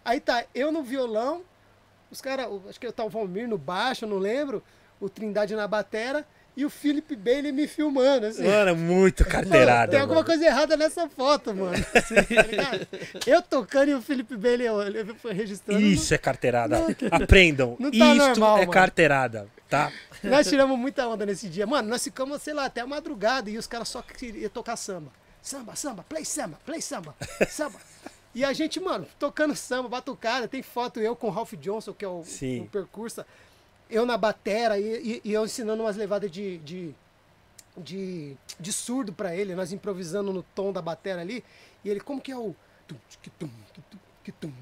aí 0.04 0.20
tá 0.20 0.44
eu 0.54 0.74
no 0.74 0.84
violão, 0.84 1.42
os 2.12 2.20
caras, 2.20 2.48
acho 2.68 2.82
que 2.82 2.92
tá 2.92 3.06
o 3.06 3.10
Valmir 3.10 3.48
no 3.48 3.58
baixo, 3.58 4.04
eu 4.04 4.10
não 4.10 4.18
lembro, 4.18 4.62
o 5.00 5.08
Trindade 5.08 5.56
na 5.56 5.66
batera 5.70 6.26
e 6.58 6.66
o 6.66 6.72
Philip 6.72 7.16
Bailey 7.16 7.52
me 7.52 7.68
filmando 7.68 8.26
assim. 8.26 8.44
Mano, 8.44 8.76
muito 8.76 9.24
carteirada. 9.24 9.92
Tem 9.92 10.00
alguma 10.00 10.22
mano. 10.22 10.26
coisa 10.26 10.44
errada 10.44 10.76
nessa 10.76 11.08
foto, 11.08 11.54
mano. 11.54 11.78
Tá 12.58 13.22
eu 13.28 13.42
tocando 13.44 13.90
e 13.90 13.94
o 13.94 14.02
Felipe 14.02 14.36
Bailey 14.36 14.66
eu, 14.66 14.82
eu 14.82 15.16
registrando. 15.32 15.80
Isso 15.80 16.12
é 16.14 16.18
carteirada. 16.18 16.80
Aprendam. 17.12 17.78
Não 17.80 17.92
tá 17.92 17.98
Isto 17.98 18.18
normal, 18.18 18.58
é 18.58 18.60
mano. 18.62 18.72
carteirada, 18.72 19.48
tá? 19.70 19.92
Nós 20.24 20.48
tiramos 20.48 20.80
muita 20.80 21.08
onda 21.08 21.28
nesse 21.28 21.48
dia. 21.48 21.68
Mano, 21.68 21.90
nós 21.90 22.04
ficamos, 22.04 22.42
sei 22.42 22.56
lá, 22.56 22.66
até 22.66 22.82
a 22.82 22.88
madrugada 22.88 23.52
e 23.52 23.58
os 23.58 23.68
caras 23.68 23.90
só 23.90 24.02
queriam 24.02 24.50
tocar 24.50 24.76
samba. 24.78 25.12
Samba, 25.42 25.76
samba, 25.76 26.04
play 26.10 26.26
samba, 26.26 26.60
play 26.66 26.82
samba, 26.82 27.16
samba. 27.48 27.80
E 28.34 28.44
a 28.44 28.52
gente, 28.52 28.80
mano, 28.80 29.06
tocando 29.20 29.56
samba, 29.56 29.90
batucada. 29.90 30.48
Tem 30.48 30.64
foto 30.64 31.00
eu 31.00 31.16
com 31.16 31.28
o 31.28 31.30
Ralph 31.30 31.54
Johnson, 31.54 31.94
que 31.94 32.04
é 32.04 32.08
o, 32.08 32.24
Sim. 32.24 32.62
o 32.62 32.66
percurso. 32.66 33.24
Eu 33.90 34.06
na 34.06 34.18
batera 34.18 34.78
e, 34.80 34.84
e- 34.84 35.22
e 35.24 35.34
eu 35.34 35.46
ensinando 35.46 35.82
umas 35.84 35.96
levadas 35.96 36.30
de, 36.30 36.58
de, 36.60 36.96
de, 37.78 38.36
de 38.60 38.74
surdo 38.74 39.14
pra 39.14 39.36
ele. 39.36 39.56
Nós 39.56 39.72
improvisando 39.72 40.32
no 40.34 40.44
tom 40.44 40.72
da 40.74 40.82
batera 40.82 41.22
ali. 41.22 41.44
E 41.84 41.90
ele, 41.90 42.00
como 42.00 42.20
que 42.22 42.32
é 42.32 42.38
o... 42.38 42.56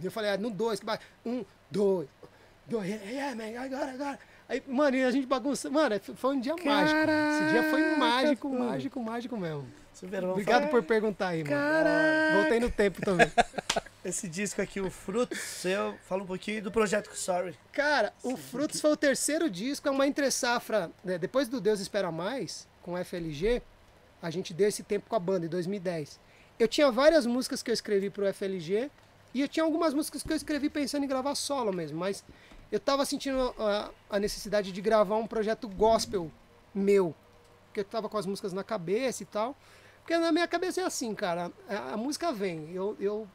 E 0.01 0.05
eu 0.05 0.11
falei, 0.11 0.31
ah, 0.31 0.37
no 0.37 0.49
dois, 0.49 0.79
que 0.79 0.85
vai. 0.85 0.99
Um, 1.25 1.43
dois, 1.71 2.07
dois. 2.67 2.87
Yeah, 2.87 3.35
man, 3.35 3.59
agora, 3.59 3.91
agora. 3.91 4.19
Aí, 4.47 4.61
mano, 4.67 4.95
e 4.95 5.03
a 5.03 5.09
gente 5.09 5.25
bagunça. 5.25 5.69
Mano, 5.71 5.99
foi 6.15 6.35
um 6.35 6.39
dia 6.39 6.53
mágico. 6.63 6.99
Esse 6.99 7.51
dia 7.51 7.63
foi 7.71 7.95
mágico, 7.97 8.49
mágico, 8.49 8.99
mágico 9.01 9.37
mesmo. 9.37 9.67
Super, 9.91 10.23
Obrigado 10.25 10.59
falar- 10.61 10.71
por 10.71 10.83
perguntar 10.83 11.29
aí, 11.29 11.43
mano. 11.43 11.55
Voltei 12.41 12.59
no 12.59 12.69
tempo 12.69 13.01
também. 13.01 13.31
Esse 14.05 14.29
disco 14.29 14.61
aqui, 14.61 14.79
o 14.79 14.91
Frutos, 14.91 15.39
seu, 15.39 15.97
fala 16.03 16.21
um 16.21 16.27
pouquinho 16.27 16.61
do 16.61 16.71
projeto 16.71 17.11
Sorry. 17.15 17.57
Cara, 17.71 18.13
o 18.21 18.37
Frutos 18.37 18.79
foi 18.79 18.91
o 18.91 18.95
terceiro 18.95 19.49
disco, 19.49 19.87
é 19.87 19.91
uma 19.91 20.05
entre-safra. 20.05 20.91
né, 21.03 21.17
Depois 21.17 21.47
do 21.47 21.59
Deus 21.59 21.79
Espera 21.79 22.11
Mais, 22.11 22.67
com 22.83 22.95
FLG, 23.03 23.63
a 24.21 24.29
gente 24.29 24.53
deu 24.53 24.67
esse 24.67 24.83
tempo 24.83 25.09
com 25.09 25.15
a 25.15 25.19
banda, 25.19 25.47
em 25.47 25.49
2010. 25.49 26.19
Eu 26.59 26.67
tinha 26.67 26.91
várias 26.91 27.25
músicas 27.25 27.63
que 27.63 27.71
eu 27.71 27.73
escrevi 27.73 28.11
pro 28.11 28.31
FLG, 28.31 28.91
e 29.33 29.41
eu 29.41 29.47
tinha 29.47 29.63
algumas 29.63 29.91
músicas 29.91 30.21
que 30.21 30.31
eu 30.31 30.37
escrevi 30.37 30.69
pensando 30.69 31.03
em 31.03 31.07
gravar 31.07 31.33
solo 31.33 31.73
mesmo, 31.73 31.97
mas 31.97 32.23
eu 32.71 32.79
tava 32.79 33.05
sentindo 33.05 33.55
a, 33.57 33.89
a 34.07 34.19
necessidade 34.19 34.71
de 34.71 34.81
gravar 34.81 35.15
um 35.15 35.25
projeto 35.25 35.67
gospel 35.67 36.31
meu, 36.75 37.15
porque 37.65 37.79
eu 37.79 37.83
tava 37.85 38.07
com 38.07 38.19
as 38.19 38.27
músicas 38.27 38.53
na 38.53 38.63
cabeça 38.63 39.23
e 39.23 39.25
tal. 39.25 39.57
Porque 40.01 40.15
na 40.15 40.31
minha 40.31 40.47
cabeça 40.47 40.81
é 40.81 40.83
assim, 40.83 41.15
cara, 41.15 41.51
a, 41.67 41.93
a 41.93 41.97
música 41.97 42.31
vem, 42.31 42.71
eu, 42.71 42.95
eu, 42.99 43.27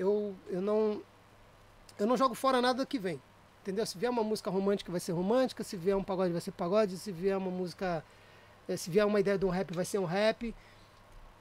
eu, 0.00 0.34
eu 0.48 0.60
não 0.62 1.02
eu 1.98 2.06
não 2.06 2.16
jogo 2.16 2.34
fora 2.34 2.60
nada 2.60 2.84
que 2.86 2.98
vem. 2.98 3.20
Entendeu? 3.62 3.84
Se 3.86 3.98
vier 3.98 4.10
uma 4.10 4.24
música 4.24 4.50
romântica, 4.50 4.90
vai 4.90 5.00
ser 5.00 5.12
romântica. 5.12 5.62
Se 5.62 5.76
vier 5.76 5.96
um 5.96 6.02
pagode, 6.04 6.32
vai 6.32 6.40
ser 6.40 6.52
pagode. 6.52 6.96
Se 6.96 7.12
vier 7.12 7.36
uma 7.36 7.50
música. 7.50 8.04
eh, 8.68 8.76
Se 8.76 8.90
vier 8.90 9.06
uma 9.06 9.20
ideia 9.20 9.38
de 9.38 9.44
um 9.46 9.50
rap, 9.50 9.74
vai 9.74 9.84
ser 9.84 9.98
um 9.98 10.04
rap. 10.06 10.54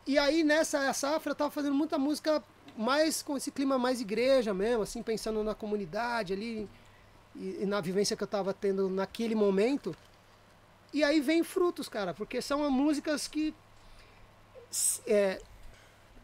E 0.08 0.18
aí, 0.18 0.44
nessa 0.44 0.92
safra, 0.94 1.32
eu 1.32 1.36
tava 1.36 1.52
fazendo 1.52 1.76
muita 1.76 1.98
música 1.98 2.44
mais 2.78 3.22
com 3.22 3.38
esse 3.38 3.52
clima 3.52 3.78
mais 3.78 4.02
igreja 4.02 4.54
mesmo, 4.54 4.84
assim, 4.84 5.04
pensando 5.04 5.44
na 5.44 5.54
comunidade 5.56 6.34
ali 6.34 6.70
e, 7.36 7.60
e 7.64 7.66
na 7.66 7.82
vivência 7.82 8.18
que 8.18 8.24
eu 8.24 8.28
tava 8.28 8.54
tendo 8.54 8.90
naquele 8.90 9.36
momento. 9.36 9.96
E 10.94 11.04
aí 11.04 11.20
vem 11.22 11.44
frutos, 11.44 11.90
cara, 11.90 12.14
porque 12.14 12.42
são 12.42 12.70
músicas 12.72 13.28
que. 13.28 13.54
é, 15.08 15.42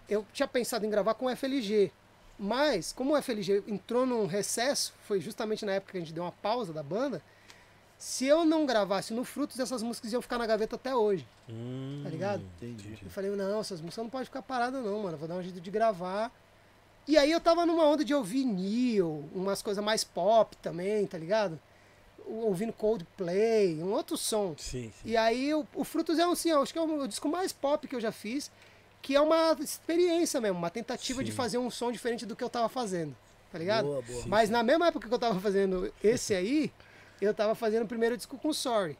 eu 0.09 0.25
tinha 0.33 0.47
pensado 0.47 0.85
em 0.85 0.89
gravar 0.89 1.15
com 1.15 1.29
FLG, 1.29 1.91
mas 2.37 2.91
como 2.91 3.13
o 3.13 3.21
FLG 3.21 3.63
entrou 3.67 4.05
num 4.05 4.25
recesso, 4.25 4.93
foi 5.07 5.19
justamente 5.19 5.65
na 5.65 5.73
época 5.73 5.91
que 5.93 5.97
a 5.97 6.01
gente 6.01 6.13
deu 6.13 6.23
uma 6.23 6.31
pausa 6.31 6.73
da 6.73 6.83
banda. 6.83 7.21
Se 7.97 8.25
eu 8.25 8.43
não 8.43 8.65
gravasse 8.65 9.13
no 9.13 9.23
Frutos, 9.23 9.57
essas 9.59 9.81
músicas 9.81 10.11
iam 10.11 10.21
ficar 10.21 10.37
na 10.37 10.45
gaveta 10.45 10.75
até 10.75 10.93
hoje. 10.93 11.25
Hum, 11.49 12.01
Tá 12.03 12.09
ligado? 12.09 12.43
Entendi. 12.57 12.97
Eu 13.01 13.09
falei, 13.09 13.31
não, 13.31 13.59
essas 13.61 13.79
músicas 13.79 14.03
não 14.03 14.09
podem 14.09 14.25
ficar 14.25 14.41
paradas 14.41 14.83
não, 14.83 14.99
mano. 15.01 15.17
Vou 15.17 15.27
dar 15.27 15.35
um 15.35 15.41
jeito 15.43 15.61
de 15.61 15.71
gravar. 15.71 16.29
E 17.07 17.17
aí 17.17 17.31
eu 17.31 17.39
tava 17.39 17.65
numa 17.65 17.85
onda 17.87 18.03
de 18.03 18.13
ouvir 18.13 18.43
Neil, 18.43 19.23
umas 19.33 19.61
coisas 19.61 19.83
mais 19.83 20.03
pop 20.03 20.57
também, 20.57 21.05
tá 21.07 21.17
ligado? 21.17 21.57
Ouvindo 22.25 22.73
Coldplay, 22.73 23.81
um 23.81 23.91
outro 23.93 24.17
som. 24.17 24.55
Sim, 24.57 24.91
sim. 24.91 25.09
E 25.09 25.15
aí 25.15 25.53
o, 25.53 25.65
o 25.75 25.83
Frutos 25.83 26.17
é 26.19 26.27
um, 26.27 26.31
assim, 26.31 26.51
acho 26.51 26.73
que 26.73 26.79
é 26.79 26.81
o 26.81 27.07
disco 27.07 27.29
mais 27.29 27.53
pop 27.53 27.87
que 27.87 27.95
eu 27.95 28.01
já 28.01 28.11
fiz, 28.11 28.51
que 29.05 29.15
é 29.15 29.21
uma 29.21 29.55
experiência 29.59 30.41
mesmo, 30.41 30.57
uma 30.57 30.71
tentativa 30.71 31.23
de 31.23 31.29
Sim. 31.29 31.37
fazer 31.37 31.57
um 31.59 31.69
som 31.69 31.91
diferente 31.91 32.25
do 32.25 32.35
que 32.35 32.43
eu 32.43 32.49
tava 32.49 32.67
fazendo, 32.67 33.15
tá 33.51 33.59
ligado? 33.59 33.85
Boa, 33.85 34.01
boa. 34.01 34.23
Mas 34.25 34.49
na 34.49 34.63
mesma 34.63 34.87
época 34.87 35.07
que 35.07 35.13
eu 35.13 35.19
tava 35.19 35.39
fazendo 35.39 35.93
esse 36.03 36.33
aí, 36.33 36.71
eu 37.21 37.31
tava 37.31 37.53
fazendo 37.53 37.83
o 37.83 37.87
primeiro 37.87 38.17
disco 38.17 38.35
com 38.35 38.51
Sorry. 38.51 38.97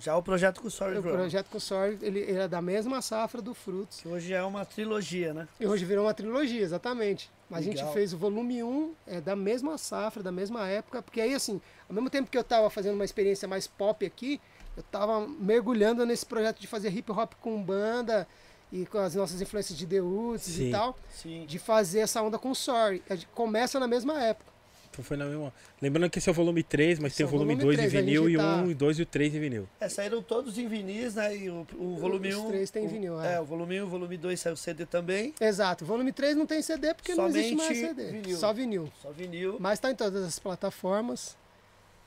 Já 0.00 0.16
o 0.16 0.22
projeto 0.22 0.60
com 0.60 0.66
o 0.66 0.70
Sorry 0.70 0.98
O 0.98 1.02
Bro. 1.02 1.12
projeto 1.12 1.46
com 1.48 1.60
Sorry, 1.60 1.96
ele, 2.02 2.18
ele 2.18 2.38
é 2.40 2.48
da 2.48 2.60
mesma 2.60 3.00
safra 3.00 3.40
do 3.40 3.54
Frutos. 3.54 4.00
Que 4.00 4.08
hoje 4.08 4.32
é 4.34 4.42
uma 4.42 4.64
trilogia, 4.64 5.32
né? 5.32 5.46
E 5.60 5.66
hoje 5.66 5.84
virou 5.84 6.06
uma 6.06 6.14
trilogia, 6.14 6.62
exatamente. 6.62 7.30
Mas 7.48 7.64
a 7.64 7.70
Legal. 7.70 7.84
gente 7.84 7.94
fez 7.94 8.12
o 8.12 8.18
volume 8.18 8.64
1, 8.64 8.94
é 9.06 9.20
da 9.20 9.36
mesma 9.36 9.78
safra, 9.78 10.24
da 10.24 10.32
mesma 10.32 10.66
época, 10.66 11.02
porque 11.02 11.20
aí 11.20 11.34
assim, 11.34 11.60
ao 11.88 11.94
mesmo 11.94 12.10
tempo 12.10 12.28
que 12.28 12.36
eu 12.36 12.42
tava 12.42 12.68
fazendo 12.68 12.96
uma 12.96 13.04
experiência 13.04 13.46
mais 13.46 13.68
pop 13.68 14.04
aqui, 14.04 14.40
eu 14.76 14.82
tava 14.82 15.24
mergulhando 15.38 16.04
nesse 16.04 16.26
projeto 16.26 16.58
de 16.58 16.66
fazer 16.66 16.92
hip 16.92 17.12
hop 17.12 17.34
com 17.40 17.62
banda 17.62 18.26
e 18.72 18.86
com 18.86 18.98
as 18.98 19.14
nossas 19.14 19.40
influências 19.40 19.76
de 19.78 19.86
The 19.86 19.98
Roots 19.98 20.42
Sim. 20.44 20.68
e 20.68 20.70
tal, 20.70 20.96
Sim. 21.10 21.44
de 21.46 21.58
fazer 21.58 22.00
essa 22.00 22.22
onda 22.22 22.38
com 22.38 22.54
Sorry. 22.54 23.02
A 23.10 23.14
gente 23.14 23.28
começa 23.34 23.78
na 23.80 23.86
mesma 23.88 24.22
época. 24.22 24.50
Então 24.92 25.04
foi 25.04 25.16
na 25.16 25.24
mesma. 25.24 25.52
Lembrando 25.80 26.10
que 26.10 26.18
esse 26.18 26.28
é 26.28 26.32
o 26.32 26.34
volume 26.34 26.64
3, 26.64 26.98
mas 26.98 27.12
Esse 27.12 27.18
tem 27.18 27.24
é 27.24 27.26
o 27.26 27.28
o 27.28 27.30
volume 27.30 27.54
volume 27.54 27.76
2 27.76 27.78
em 27.86 27.90
3, 27.90 27.94
a 27.94 28.00
vinil 28.04 28.28
e 28.28 28.36
o 28.36 28.40
tá- 28.40 28.56
1, 28.56 28.70
e 28.70 28.74
2 28.74 28.98
e 28.98 29.02
o 29.02 29.06
3 29.06 29.34
em 29.36 29.38
vinil. 29.40 29.68
É, 29.78 29.88
saíram 29.88 30.20
todos 30.20 30.58
em 30.58 30.66
vinis, 30.66 31.14
né? 31.14 31.36
E 31.36 31.48
o, 31.48 31.64
o 31.78 31.96
volume 31.96 32.28
Os 32.30 32.34
1. 32.36 32.48
três 32.48 32.70
tem 32.72 32.86
o- 32.86 32.88
vinil, 32.88 33.20
É, 33.22 33.34
é. 33.34 33.40
o 33.40 33.44
volume 33.44 33.80
1 33.80 33.84
o 33.84 33.88
volume 33.88 34.16
2 34.16 34.40
saiu 34.40 34.56
CD 34.56 34.84
também. 34.86 35.32
Exato. 35.40 35.84
O 35.84 35.86
volume 35.86 36.12
3 36.12 36.36
não 36.36 36.44
tem 36.44 36.60
CD 36.60 36.92
porque 36.92 37.14
não 37.14 37.28
existe 37.28 37.54
mais 37.54 37.78
Somente 37.78 37.94
CD. 37.96 38.10
vinil. 38.20 38.36
Só 38.36 38.52
vinil. 38.52 38.92
Só 39.00 39.10
vinil. 39.12 39.56
Mas 39.60 39.78
tá 39.78 39.92
em 39.92 39.94
todas 39.94 40.24
as 40.24 40.40
plataformas. 40.40 41.36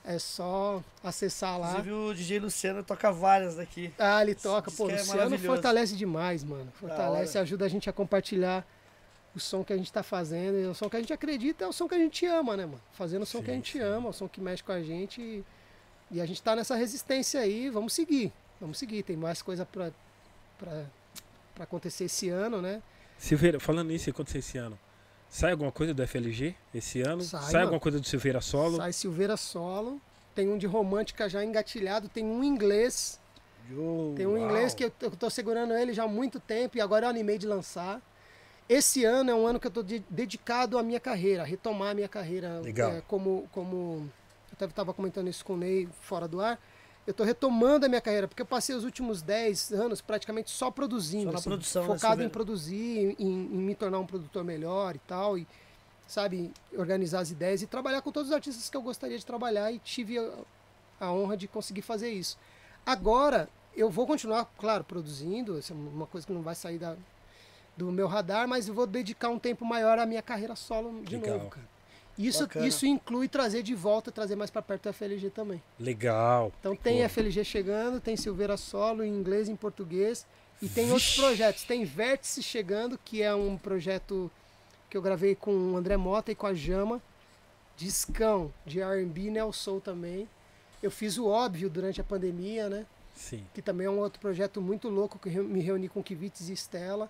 É 0.05 0.19
só 0.19 0.83
acessar 1.01 1.57
lá. 1.57 1.69
Inclusive 1.71 1.91
o 1.93 2.13
DJ 2.13 2.39
Luciano 2.39 2.83
toca 2.83 3.11
várias 3.11 3.55
daqui. 3.55 3.93
Ah, 3.97 4.21
ele 4.21 4.35
toca. 4.35 4.69
Diz 4.69 4.77
Pô, 4.77 4.89
é 4.89 4.97
Luciano 4.97 5.39
fortalece 5.39 5.95
demais, 5.95 6.43
mano. 6.43 6.69
Fortalece, 6.79 7.37
ajuda 7.37 7.65
a 7.65 7.69
gente 7.69 7.89
a 7.89 7.93
compartilhar 7.93 8.67
o 9.33 9.39
som 9.39 9.63
que 9.63 9.71
a 9.71 9.77
gente 9.77 9.91
tá 9.93 10.03
fazendo. 10.03 10.59
E 10.59 10.65
o 10.65 10.73
som 10.75 10.89
que 10.89 10.97
a 10.97 10.99
gente 10.99 11.13
acredita 11.13 11.63
é 11.63 11.67
o 11.67 11.71
som 11.71 11.87
que 11.87 11.95
a 11.95 11.97
gente 11.97 12.25
ama, 12.25 12.57
né, 12.57 12.65
mano? 12.65 12.81
Fazendo 12.91 13.23
o 13.23 13.25
som 13.25 13.41
que 13.41 13.49
a 13.49 13.53
Sim, 13.53 13.59
gente 13.59 13.71
sim. 13.73 13.79
ama, 13.79 14.09
o 14.09 14.13
som 14.13 14.27
que 14.27 14.41
mexe 14.41 14.61
com 14.61 14.73
a 14.73 14.81
gente. 14.81 15.21
E, 15.21 15.43
e 16.11 16.19
a 16.21 16.25
gente 16.25 16.41
tá 16.43 16.53
nessa 16.53 16.75
resistência 16.75 17.39
aí. 17.39 17.69
Vamos 17.69 17.93
seguir. 17.93 18.33
Vamos 18.59 18.77
seguir. 18.77 19.03
Tem 19.03 19.15
mais 19.15 19.41
coisa 19.41 19.65
pra, 19.65 19.89
pra, 20.59 20.83
pra 21.55 21.63
acontecer 21.63 22.03
esse 22.05 22.27
ano, 22.27 22.61
né? 22.61 22.81
Silveira, 23.17 23.57
falando 23.57 23.87
nisso, 23.87 24.09
aconteceu 24.09 24.39
esse 24.39 24.57
ano. 24.57 24.77
Sai 25.33 25.49
alguma 25.51 25.71
coisa 25.71 25.95
do 25.95 26.07
FLG 26.07 26.55
esse 26.75 27.01
ano? 27.01 27.23
Sai, 27.23 27.51
Sai, 27.51 27.61
alguma 27.63 27.79
coisa 27.79 27.99
do 27.99 28.05
Silveira 28.05 28.39
Solo? 28.39 28.77
Sai 28.77 28.93
Silveira 28.93 29.35
Solo. 29.35 29.99
Tem 30.35 30.47
um 30.47 30.59
de 30.59 30.67
romântica 30.67 31.27
já 31.27 31.43
engatilhado. 31.43 32.07
Tem 32.07 32.23
um 32.23 32.43
em 32.43 32.47
inglês. 32.47 33.19
Tem 34.15 34.27
um 34.27 34.37
inglês 34.37 34.75
que 34.75 34.83
eu, 34.85 34.91
eu 35.01 35.09
tô 35.11 35.31
segurando 35.31 35.73
ele 35.73 35.91
já 35.91 36.03
há 36.03 36.07
muito 36.07 36.39
tempo 36.39 36.77
e 36.77 36.81
agora 36.81 37.07
eu 37.07 37.09
animei 37.09 37.39
de 37.39 37.47
lançar. 37.47 37.99
Esse 38.69 39.03
ano 39.05 39.31
é 39.31 39.33
um 39.35 39.47
ano 39.47 39.59
que 39.59 39.65
eu 39.65 39.71
tô 39.71 39.81
de- 39.81 40.03
dedicado 40.07 40.77
à 40.77 40.83
minha 40.83 40.99
carreira, 40.99 41.41
a 41.41 41.45
retomar 41.45 41.89
a 41.89 41.93
minha 41.95 42.07
carreira. 42.07 42.59
Legal. 42.59 42.91
é, 42.91 43.01
como, 43.01 43.49
como 43.51 44.07
eu 44.51 44.53
até 44.53 44.65
estava 44.65 44.93
comentando 44.93 45.29
isso 45.29 45.43
com 45.43 45.53
o 45.53 45.57
Ney 45.57 45.89
fora 46.01 46.27
do 46.27 46.41
ar. 46.41 46.59
Eu 47.05 47.13
tô 47.13 47.23
retomando 47.23 47.85
a 47.85 47.89
minha 47.89 47.99
carreira, 47.99 48.27
porque 48.27 48.41
eu 48.41 48.45
passei 48.45 48.75
os 48.75 48.83
últimos 48.83 49.21
10 49.21 49.73
anos 49.73 50.01
praticamente 50.01 50.49
só 50.49 50.71
produzindo. 50.71 51.25
Só 51.25 51.31
na 51.31 51.37
assim, 51.37 51.49
produção, 51.49 51.81
né, 51.81 51.87
focado 51.87 52.13
em 52.13 52.15
Silveira? 52.15 52.29
produzir, 52.29 53.15
em, 53.19 53.27
em 53.27 53.57
me 53.57 53.75
tornar 53.75 53.99
um 53.99 54.05
produtor 54.05 54.43
melhor 54.43 54.95
e 54.95 54.99
tal. 54.99 55.37
E, 55.37 55.45
sabe, 56.07 56.51
organizar 56.77 57.19
as 57.19 57.31
ideias 57.31 57.61
e 57.61 57.67
trabalhar 57.67 58.01
com 58.01 58.11
todos 58.11 58.29
os 58.29 58.35
artistas 58.35 58.69
que 58.69 58.77
eu 58.77 58.81
gostaria 58.81 59.17
de 59.17 59.25
trabalhar 59.25 59.71
e 59.71 59.79
tive 59.79 60.17
a, 60.17 60.31
a 60.99 61.11
honra 61.11 61.35
de 61.35 61.47
conseguir 61.47 61.81
fazer 61.81 62.09
isso. 62.09 62.37
Agora, 62.85 63.49
eu 63.75 63.89
vou 63.89 64.07
continuar, 64.07 64.45
claro, 64.57 64.83
produzindo, 64.83 65.57
isso 65.59 65.73
é 65.73 65.75
uma 65.75 66.05
coisa 66.07 66.25
que 66.25 66.31
não 66.31 66.41
vai 66.41 66.55
sair 66.55 66.77
da, 66.77 66.95
do 67.75 67.91
meu 67.91 68.07
radar, 68.07 68.47
mas 68.47 68.67
eu 68.67 68.73
vou 68.73 68.85
dedicar 68.85 69.29
um 69.29 69.39
tempo 69.39 69.65
maior 69.65 69.99
à 69.99 70.05
minha 70.05 70.21
carreira 70.21 70.55
solo 70.55 71.01
de 71.03 71.17
Legal. 71.17 71.37
novo, 71.37 71.49
cara. 71.49 71.72
Isso, 72.17 72.41
Bacana. 72.43 72.67
isso 72.67 72.85
inclui 72.85 73.27
trazer 73.27 73.63
de 73.63 73.73
volta, 73.73 74.11
trazer 74.11 74.35
mais 74.35 74.51
para 74.51 74.61
perto 74.61 74.83
do 74.89 74.93
FLG 74.93 75.29
também. 75.31 75.61
Legal. 75.79 76.51
Então 76.59 76.75
tem 76.75 77.01
Pô. 77.01 77.09
FLG 77.09 77.43
chegando, 77.43 77.99
tem 77.99 78.15
Silveira 78.15 78.55
Solo 78.55 79.03
em 79.03 79.11
inglês 79.11 79.47
e 79.49 79.51
em 79.51 79.55
português. 79.55 80.25
E 80.61 80.69
tem 80.69 80.85
outros 80.91 81.07
Vixe. 81.09 81.21
projetos. 81.21 81.63
Tem 81.63 81.83
Vértice 81.83 82.41
chegando, 82.43 82.97
que 83.03 83.21
é 83.21 83.33
um 83.33 83.57
projeto 83.57 84.31
que 84.89 84.95
eu 84.95 85.01
gravei 85.01 85.33
com 85.35 85.51
o 85.51 85.75
André 85.77 85.97
Mota 85.97 86.31
e 86.31 86.35
com 86.35 86.45
a 86.45 86.53
Jama. 86.53 87.01
Discão 87.75 88.53
de 88.65 88.79
R&B, 88.81 89.31
Neo 89.31 89.51
Soul 89.51 89.81
também. 89.81 90.29
Eu 90.81 90.91
fiz 90.91 91.17
o 91.17 91.27
Óbvio 91.27 91.69
durante 91.69 91.99
a 91.99 92.03
pandemia, 92.03 92.69
né? 92.69 92.85
Sim. 93.15 93.43
Que 93.53 93.61
também 93.61 93.87
é 93.87 93.89
um 93.89 93.99
outro 93.99 94.19
projeto 94.19 94.61
muito 94.61 94.89
louco, 94.89 95.17
que 95.17 95.29
me 95.29 95.61
reuni 95.61 95.89
com 95.89 96.03
Kivitz 96.03 96.49
e 96.49 96.53
Estela. 96.53 97.09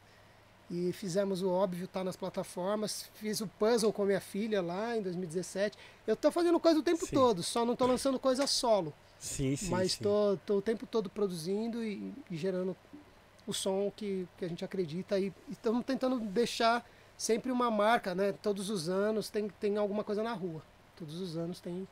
E 0.72 0.92
fizemos 0.94 1.42
o 1.42 1.50
Óbvio, 1.50 1.88
tá 1.88 2.04
nas 2.04 2.16
plataformas. 2.16 3.10
Fiz 3.16 3.42
o 3.42 3.48
Puzzle 3.48 3.92
com 3.94 4.06
minha 4.06 4.22
filha 4.22 4.62
lá 4.62 4.98
em 4.98 5.02
2017. 5.02 5.78
Eu 6.08 6.16
tô 6.16 6.32
fazendo 6.32 6.60
coisa 6.60 6.80
o 6.80 6.84
tempo 6.84 7.06
Sim. 7.06 7.16
todo, 7.16 7.44
só 7.44 7.66
não 7.66 7.76
tô 7.76 7.86
lançando 7.86 8.18
coisa 8.18 8.48
solo. 8.48 8.94
Sim, 9.20 9.56
sim. 9.56 9.70
Mas 9.70 9.94
sim. 9.94 10.04
tô, 10.04 10.38
tô 10.46 10.58
o 10.58 10.62
tempo 10.62 10.86
todo 10.86 11.10
produzindo 11.10 11.84
e, 11.84 12.14
e 12.30 12.36
gerando 12.36 12.76
o 13.46 13.54
som 13.54 13.92
que, 13.96 14.28
que 14.38 14.46
a 14.46 14.48
gente 14.48 14.64
acredita 14.64 15.20
e 15.20 15.32
estamos 15.50 15.84
tentando 15.86 16.20
deixar 16.20 16.86
sempre 17.18 17.52
uma 17.52 17.70
marca, 17.70 18.16
né? 18.16 18.34
Todos 18.42 18.70
os 18.70 18.90
anos 18.90 19.30
tem, 19.30 19.50
tem 19.60 19.78
alguma 19.78 20.04
coisa 20.04 20.24
na 20.24 20.34
rua. 20.34 20.62
Todos 20.98 21.20
os 21.20 21.38
anos 21.38 21.60
tem 21.60 21.88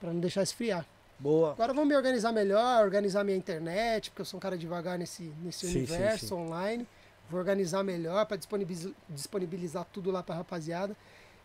para 0.00 0.12
não 0.12 0.20
deixar 0.20 0.42
esfriar. 0.42 0.86
Boa. 1.18 1.52
Agora 1.52 1.72
vamos 1.72 1.88
me 1.88 1.96
organizar 1.96 2.32
melhor, 2.32 2.84
organizar 2.84 3.24
minha 3.24 3.36
internet, 3.36 4.10
porque 4.10 4.20
eu 4.20 4.26
sou 4.26 4.36
um 4.38 4.40
cara 4.40 4.58
devagar 4.58 4.98
nesse, 4.98 5.32
nesse 5.42 5.66
Sim, 5.66 5.72
sim, 5.72 5.78
universo 5.78 6.28
sim. 6.28 6.34
online. 6.34 6.86
Vou 7.30 7.38
organizar 7.40 7.82
melhor 7.82 8.24
para 8.26 8.36
disponibilizar, 8.36 8.92
disponibilizar 9.08 9.84
tudo 9.92 10.10
lá 10.10 10.22
para 10.22 10.36
rapaziada. 10.36 10.96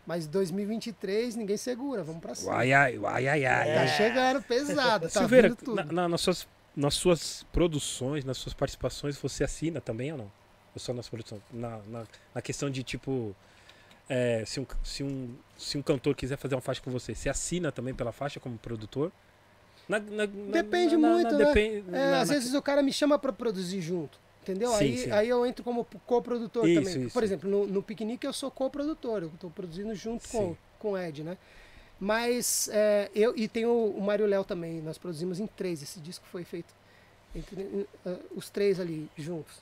Mas 0.06 0.26
2023 0.28 1.36
ninguém 1.36 1.58
segura, 1.58 2.04
vamos 2.04 2.22
para 2.22 2.34
cima. 2.36 2.56
Ai, 2.56 2.74
ai, 2.74 3.00
ai, 3.06 3.28
ai, 3.28 3.46
ai. 3.46 3.70
É. 3.70 3.76
Tá 3.76 3.88
chegando 3.88 4.42
pesado, 4.44 5.10
tá 5.10 5.20
Silveira, 5.20 5.50
vindo 5.50 5.58
tudo. 5.58 5.76
na- 5.76 5.84
na- 5.86 6.10
nas, 6.10 6.22
suas, 6.22 6.48
nas 6.76 6.94
suas 6.96 7.44
produções, 7.52 8.24
nas 8.26 8.38
suas 8.38 8.54
participações, 8.54 9.18
você 9.18 9.44
assina 9.44 9.80
também 9.80 10.12
ou 10.12 10.18
não? 10.18 10.32
Ou 10.74 10.80
só 10.80 10.92
nas 10.94 11.08
produções? 11.08 11.42
Na, 11.52 11.80
na, 11.88 12.04
na 12.34 12.42
questão 12.42 12.70
de 12.70 12.82
tipo. 12.84 13.36
é, 14.10 14.44
se, 14.46 14.60
um, 14.60 14.66
se, 14.84 15.04
um, 15.04 15.36
se 15.58 15.78
um 15.78 15.82
cantor 15.82 16.16
quiser 16.16 16.38
fazer 16.38 16.56
uma 16.56 16.62
faixa 16.62 16.82
com 16.82 16.92
você, 16.92 17.14
você 17.16 17.30
assina 17.30 17.72
também 17.72 17.94
pela 17.94 18.12
faixa 18.12 18.40
como 18.40 18.58
produtor? 18.58 19.12
Na- 19.88 20.00
na- 20.00 20.26
Depende 20.26 20.98
na- 20.98 21.10
muito, 21.10 21.32
na- 21.32 21.38
né? 21.38 21.46
depen- 21.46 21.84
É, 21.92 22.12
na- 22.12 22.22
às 22.22 22.30
na- 22.30 22.36
vezes 22.36 22.54
o 22.54 22.62
cara 22.62 22.82
me 22.82 22.92
chama 22.92 23.18
para 23.20 23.32
produzir 23.32 23.82
junto, 23.82 24.20
entendeu? 24.42 24.72
Sim, 24.72 24.84
aí, 24.84 24.98
sim. 24.98 25.12
aí 25.12 25.30
eu 25.30 25.46
entro 25.46 25.64
como 25.64 25.86
coprodutor 26.06 26.68
Isso, 26.68 26.82
também. 26.82 27.06
isso. 27.06 27.14
Por 27.14 27.24
exemplo, 27.24 27.50
no, 27.50 27.68
no 27.68 27.84
Piquenique 27.84 28.26
eu 28.26 28.34
sou 28.34 28.50
coprodutor, 28.52 29.24
eu 29.24 29.28
estou 29.30 29.50
produzindo 29.50 29.94
junto 29.96 30.28
com, 30.30 30.50
Sim. 30.50 30.58
com 30.80 30.92
o 30.92 30.98
Ed, 30.98 31.24
né? 31.24 31.38
Mas 32.00 32.68
é, 32.74 33.12
eu 33.14 33.36
e 33.38 33.48
tem 33.48 33.66
o, 33.66 33.94
o 33.96 34.02
Mário 34.02 34.26
Léo 34.26 34.44
também, 34.44 34.82
nós 34.82 34.98
produzimos 34.98 35.40
em 35.40 35.46
três, 35.46 35.84
esse 35.84 36.00
disco 36.00 36.26
foi 36.26 36.44
feito 36.44 36.74
entre 37.36 37.88
eh, 38.06 38.18
os 38.36 38.50
três 38.50 38.80
ali 38.80 39.10
juntos. 39.16 39.62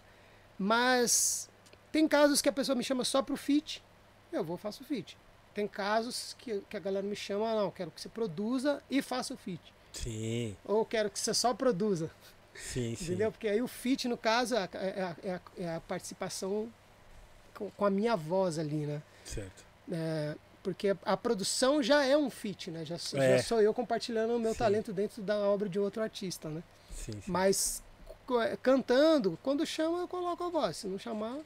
Mas 0.57 1.49
tem 1.91 2.07
casos 2.07 2.41
que 2.41 2.49
a 2.49 2.51
pessoa 2.53 2.75
me 2.75 2.83
chama 2.83 3.03
só 3.03 3.21
pro 3.21 3.35
feat, 3.35 3.83
eu 4.31 4.43
vou 4.43 4.57
faço 4.57 4.83
o 4.83 4.85
feat. 4.85 5.17
Tem 5.53 5.67
casos 5.67 6.35
que, 6.39 6.61
que 6.69 6.77
a 6.77 6.79
galera 6.79 7.05
me 7.05 7.15
chama, 7.15 7.53
não, 7.55 7.71
quero 7.71 7.91
que 7.91 7.99
você 7.99 8.09
produza 8.09 8.81
e 8.89 9.01
faça 9.01 9.33
o 9.33 9.37
feat. 9.37 9.73
Sim, 9.91 10.55
Ou 10.63 10.85
quero 10.85 11.09
que 11.09 11.19
você 11.19 11.33
só 11.33 11.53
produza. 11.53 12.09
Sim, 12.55 12.95
sim. 12.95 13.05
Entendeu? 13.05 13.31
Porque 13.31 13.47
aí 13.47 13.61
o 13.61 13.67
feat, 13.67 14.07
no 14.07 14.17
caso, 14.17 14.55
é 14.55 14.59
a, 14.59 14.69
é 14.73 15.01
a- 15.03 15.15
é 15.23 15.33
a- 15.33 15.41
é 15.57 15.75
a 15.75 15.79
participação 15.81 16.69
com, 17.55 17.69
com 17.71 17.85
a 17.85 17.89
minha 17.89 18.15
voz 18.15 18.57
ali, 18.59 18.85
né? 18.85 19.01
Certo. 19.25 19.63
É, 19.91 20.35
Porque 20.61 20.95
a 21.05 21.15
produção 21.15 21.81
já 21.81 22.03
é 22.03 22.17
um 22.17 22.29
feat, 22.29 22.69
né? 22.69 22.83
Já, 22.83 22.97
sou- 22.97 23.19
É. 23.19 23.37
já 23.37 23.43
sou 23.43 23.61
eu 23.61 23.73
compartilhando 23.73 24.35
o 24.35 24.39
meu 24.39 24.51
Sim. 24.51 24.59
talento 24.59 24.91
dentro 24.93 25.21
da 25.21 25.37
obra 25.37 25.69
de 25.69 25.79
outro 25.79 26.01
artista, 26.03 26.49
né? 26.49 26.61
Sim, 26.93 27.13
sim. 27.13 27.21
Mas 27.25 27.81
é, 28.45 28.57
cantando, 28.57 29.39
quando 29.41 29.65
chama, 29.65 29.99
eu 29.99 30.07
coloco 30.07 30.43
a 30.43 30.49
voz. 30.49 30.77
Se 30.77 30.87
não 30.87 30.99
chamar. 30.99 31.37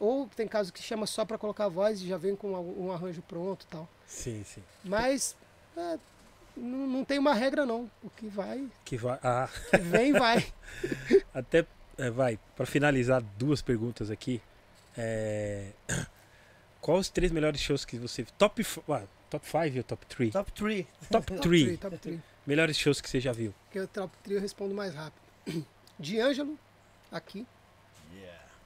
Ou 0.00 0.26
tem 0.34 0.46
casos 0.48 0.70
que 0.72 0.82
chama 0.82 1.06
só 1.06 1.24
pra 1.24 1.38
colocar 1.38 1.66
a 1.66 1.68
voz 1.68 2.02
e 2.02 2.08
já 2.08 2.16
vem 2.18 2.34
com 2.36 2.52
um 2.52 2.92
arranjo 2.92 3.22
pronto 3.22 3.64
e 3.64 3.66
tal. 3.68 3.88
Sim, 4.06 4.44
sim. 4.44 4.62
Mas 4.84 5.34
é, 5.76 5.96
não, 6.56 6.86
não 6.86 7.04
tem 7.04 7.18
uma 7.18 7.34
regra, 7.34 7.66
não. 7.66 7.90
O 8.02 8.10
que 8.10 8.26
vai, 8.26 8.66
Que 8.84 8.96
vai. 8.96 9.18
Ah, 9.22 9.48
que 9.70 9.78
vem, 9.78 10.12
vai. 10.12 10.46
até. 11.34 11.66
é, 11.98 12.10
vai, 12.10 12.38
pra 12.56 12.66
finalizar, 12.66 13.22
duas 13.36 13.60
perguntas 13.60 14.10
aqui. 14.10 14.40
É... 14.96 15.72
Qual 16.80 16.98
os 16.98 17.08
três 17.08 17.32
melhores 17.32 17.60
shows 17.60 17.84
que 17.84 17.98
você. 17.98 18.24
Top 18.38 18.62
5 18.62 18.92
ah, 18.92 19.02
top 19.28 19.44
five 19.46 19.78
ou 19.78 19.84
top 19.84 20.06
3? 20.06 20.32
Top 20.32 20.52
3. 20.52 20.86
Top 21.10 21.26
Top 21.26 21.26
3 21.26 21.40
three, 21.40 21.76
top 21.76 21.98
3. 21.98 22.20
melhores 22.46 22.78
shows 22.78 23.00
que 23.00 23.10
você 23.10 23.20
já 23.20 23.32
viu. 23.32 23.52
Porque 23.64 23.80
o 23.80 23.88
top 23.88 24.16
3 24.22 24.36
eu 24.36 24.42
respondo 24.42 24.74
mais 24.74 24.94
rápido. 24.94 25.22
D'Angelo, 25.98 26.58
aqui, 27.10 27.46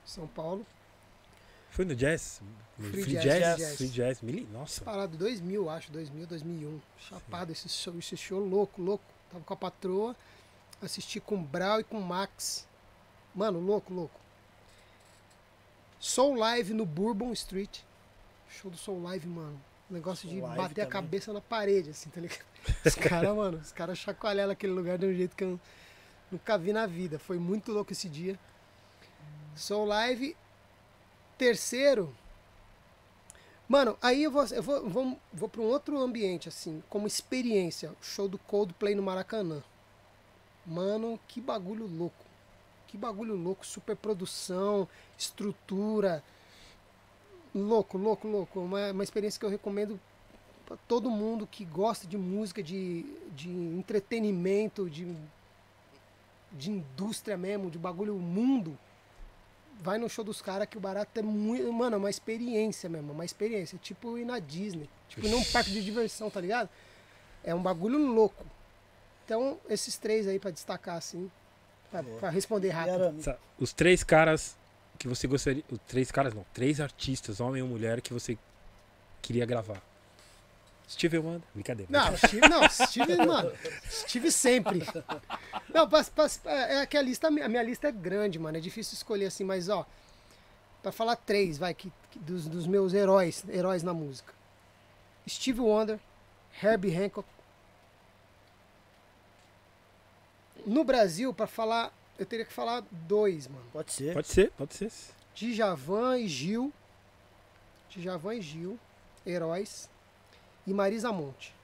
São 0.05 0.27
Paulo. 0.27 0.67
Foi 1.70 1.84
no 1.84 1.94
Jazz? 1.94 2.40
No 2.78 2.90
Free 2.90 3.02
Free, 3.02 3.12
Jazz, 3.14 3.24
Jazz? 3.24 3.40
Free 3.40 3.59
Jazz. 3.64 3.76
Free 3.76 3.88
Jazz. 3.88 4.20
Mili- 4.22 4.48
Nossa. 4.52 4.84
Parado 4.84 5.16
2000, 5.16 5.68
acho, 5.70 5.90
2000, 5.92 6.26
2001. 6.26 6.80
Chapado 6.98 7.52
esse 7.52 7.68
show, 7.68 7.97
esse 7.98 8.16
show 8.16 8.40
louco, 8.40 8.80
louco. 8.82 9.05
Tava 9.30 9.44
com 9.44 9.55
a 9.55 9.56
patroa, 9.56 10.16
assisti 10.82 11.20
com 11.20 11.36
o 11.36 11.40
Brau 11.40 11.80
e 11.80 11.84
com 11.84 11.98
o 11.98 12.02
Max. 12.05 12.66
Mano, 13.34 13.60
louco, 13.60 13.92
louco. 13.94 14.18
Soul 15.98 16.34
Live 16.36 16.72
no 16.74 16.84
Bourbon 16.86 17.32
Street. 17.32 17.80
Show 18.48 18.70
do 18.70 18.76
Soul 18.76 19.02
Live, 19.02 19.28
mano. 19.28 19.60
Negócio 19.88 20.28
de 20.28 20.38
Soul 20.40 20.48
bater 20.48 20.82
a 20.82 20.86
também. 20.86 20.88
cabeça 20.88 21.32
na 21.32 21.40
parede, 21.40 21.90
assim, 21.90 22.10
tá 22.10 22.20
ligado? 22.20 22.44
Os 22.84 22.94
caras, 22.94 23.34
mano, 23.36 23.59
os 23.59 23.72
caras 23.72 23.97
chacoalharam 23.98 24.52
aquele 24.52 24.72
lugar 24.72 24.98
de 24.98 25.06
um 25.06 25.14
jeito 25.14 25.34
que 25.34 25.44
eu 25.44 25.59
nunca 26.30 26.59
vi 26.59 26.72
na 26.72 26.86
vida. 26.86 27.18
Foi 27.18 27.38
muito 27.38 27.72
louco 27.72 27.92
esse 27.92 28.09
dia. 28.09 28.38
Soul 29.56 29.86
Live. 29.86 30.36
Terceiro. 31.41 32.15
Mano, 33.67 33.97
aí 34.03 34.25
eu 34.25 34.31
vou, 34.31 34.45
eu 34.45 34.62
vou, 34.62 34.91
vou, 34.91 35.19
vou 35.33 35.49
para 35.49 35.62
um 35.62 35.65
outro 35.65 35.99
ambiente, 35.99 36.51
assim, 36.51 36.83
como 36.91 37.07
experiência. 37.07 37.91
Show 38.03 38.29
do 38.29 38.37
Coldplay 38.37 38.95
no 38.95 39.03
Maracanã. 39.03 39.62
Mano, 40.67 41.19
que 41.27 41.41
bagulho 41.41 41.87
louco. 41.87 42.27
Que 42.89 42.99
bagulho 42.99 43.35
louco. 43.37 43.67
Super 43.67 43.97
produção, 43.97 44.87
estrutura. 45.17 46.23
Louco, 47.55 47.97
louco, 47.97 48.29
louco. 48.29 48.61
Uma, 48.61 48.91
uma 48.91 49.03
experiência 49.03 49.41
que 49.41 49.47
eu 49.47 49.51
recomendo 49.51 49.99
para 50.67 50.77
todo 50.87 51.09
mundo 51.09 51.47
que 51.47 51.65
gosta 51.65 52.07
de 52.07 52.19
música, 52.19 52.62
de, 52.62 53.07
de 53.35 53.49
entretenimento, 53.49 54.91
de, 54.91 55.17
de 56.53 56.71
indústria 56.71 57.39
mesmo, 57.39 57.71
de 57.71 57.79
bagulho 57.79 58.15
mundo. 58.17 58.79
Vai 59.81 59.98
no 59.98 60.09
show 60.09 60.24
dos 60.24 60.43
caras 60.43 60.69
que 60.69 60.77
o 60.77 60.81
barato 60.81 61.19
é 61.19 61.23
muito. 61.23 61.73
Mano, 61.73 61.97
é 61.97 61.98
uma 61.98 62.11
experiência 62.11 62.89
mesmo, 62.89 63.12
uma 63.12 63.24
experiência. 63.24 63.78
Tipo 63.78 64.19
ir 64.19 64.24
na 64.24 64.39
Disney. 64.39 64.89
Tipo 65.09 65.27
ir 65.27 65.31
num 65.31 65.43
parque 65.44 65.70
de 65.70 65.82
diversão, 65.82 66.31
tá 66.31 66.40
ligado? 66.40 66.69
É 67.43 67.55
um 67.55 67.62
bagulho 67.62 67.98
louco. 67.98 68.44
Então, 69.24 69.59
esses 69.69 69.97
três 69.97 70.27
aí 70.27 70.39
pra 70.39 70.51
destacar, 70.51 70.97
assim. 70.97 71.31
Pra, 71.90 72.02
pra 72.02 72.31
responder 72.31 72.70
rápido. 72.70 73.39
Os 73.59 73.73
três 73.73 74.05
caras 74.05 74.57
que 74.98 75.09
você 75.09 75.27
gostaria. 75.27 75.65
Os 75.70 75.78
três 75.86 76.11
caras 76.11 76.35
não, 76.35 76.44
três 76.52 76.81
artistas, 76.81 77.40
homem 77.40 77.62
ou 77.62 77.69
mulher, 77.69 78.01
que 78.01 78.12
você 78.12 78.36
queria 79.23 79.47
gravar. 79.47 79.81
Steve 80.91 81.19
Wonder. 81.19 81.43
Brincadeira. 81.55 81.91
Não, 81.91 82.17
Steve, 82.17 82.49
não, 82.49 82.69
Steve, 82.69 83.17
mano. 83.25 83.53
Steve 83.89 84.33
sempre. 84.33 84.81
Não, 85.73 85.89
pra, 85.89 86.03
pra, 86.03 86.27
é 86.53 86.85
que 86.85 86.97
a 86.97 87.03
lista, 87.03 87.29
a 87.29 87.31
minha 87.31 87.62
lista 87.62 87.89
é 87.89 87.93
grande, 87.93 88.41
mano. 88.41 88.59
É 88.59 88.61
difícil 88.61 88.95
escolher 88.95 89.27
assim, 89.27 89.45
mas 89.45 89.69
ó. 89.69 89.87
Pra 90.83 90.91
falar 90.91 91.15
três, 91.15 91.59
vai, 91.59 91.75
que, 91.75 91.93
que 92.11 92.19
dos, 92.19 92.49
dos 92.49 92.67
meus 92.67 92.93
heróis, 92.93 93.45
heróis 93.49 93.85
na 93.85 93.95
música. 93.95 94.35
Steve 95.29 95.61
Wonder, 95.61 96.01
Herbie 96.61 96.97
Hancock. 96.97 97.29
No 100.67 100.83
Brasil, 100.83 101.33
pra 101.33 101.47
falar, 101.47 101.93
eu 102.19 102.27
teria 102.27 102.45
que 102.45 102.53
falar 102.53 102.83
dois, 102.91 103.47
mano. 103.47 103.65
Pode 103.73 103.93
ser. 103.93 104.12
Pode 104.12 104.27
ser, 104.27 104.51
pode 104.53 104.75
ser. 104.75 104.91
Djavan 105.35 106.19
e 106.19 106.27
Gil. 106.27 106.73
Djavan 107.91 108.35
e 108.35 108.43
Gil, 108.43 108.79
heróis. 109.25 109.89
E 110.66 110.73
Marisa 110.74 111.12
Monte. 111.12 111.55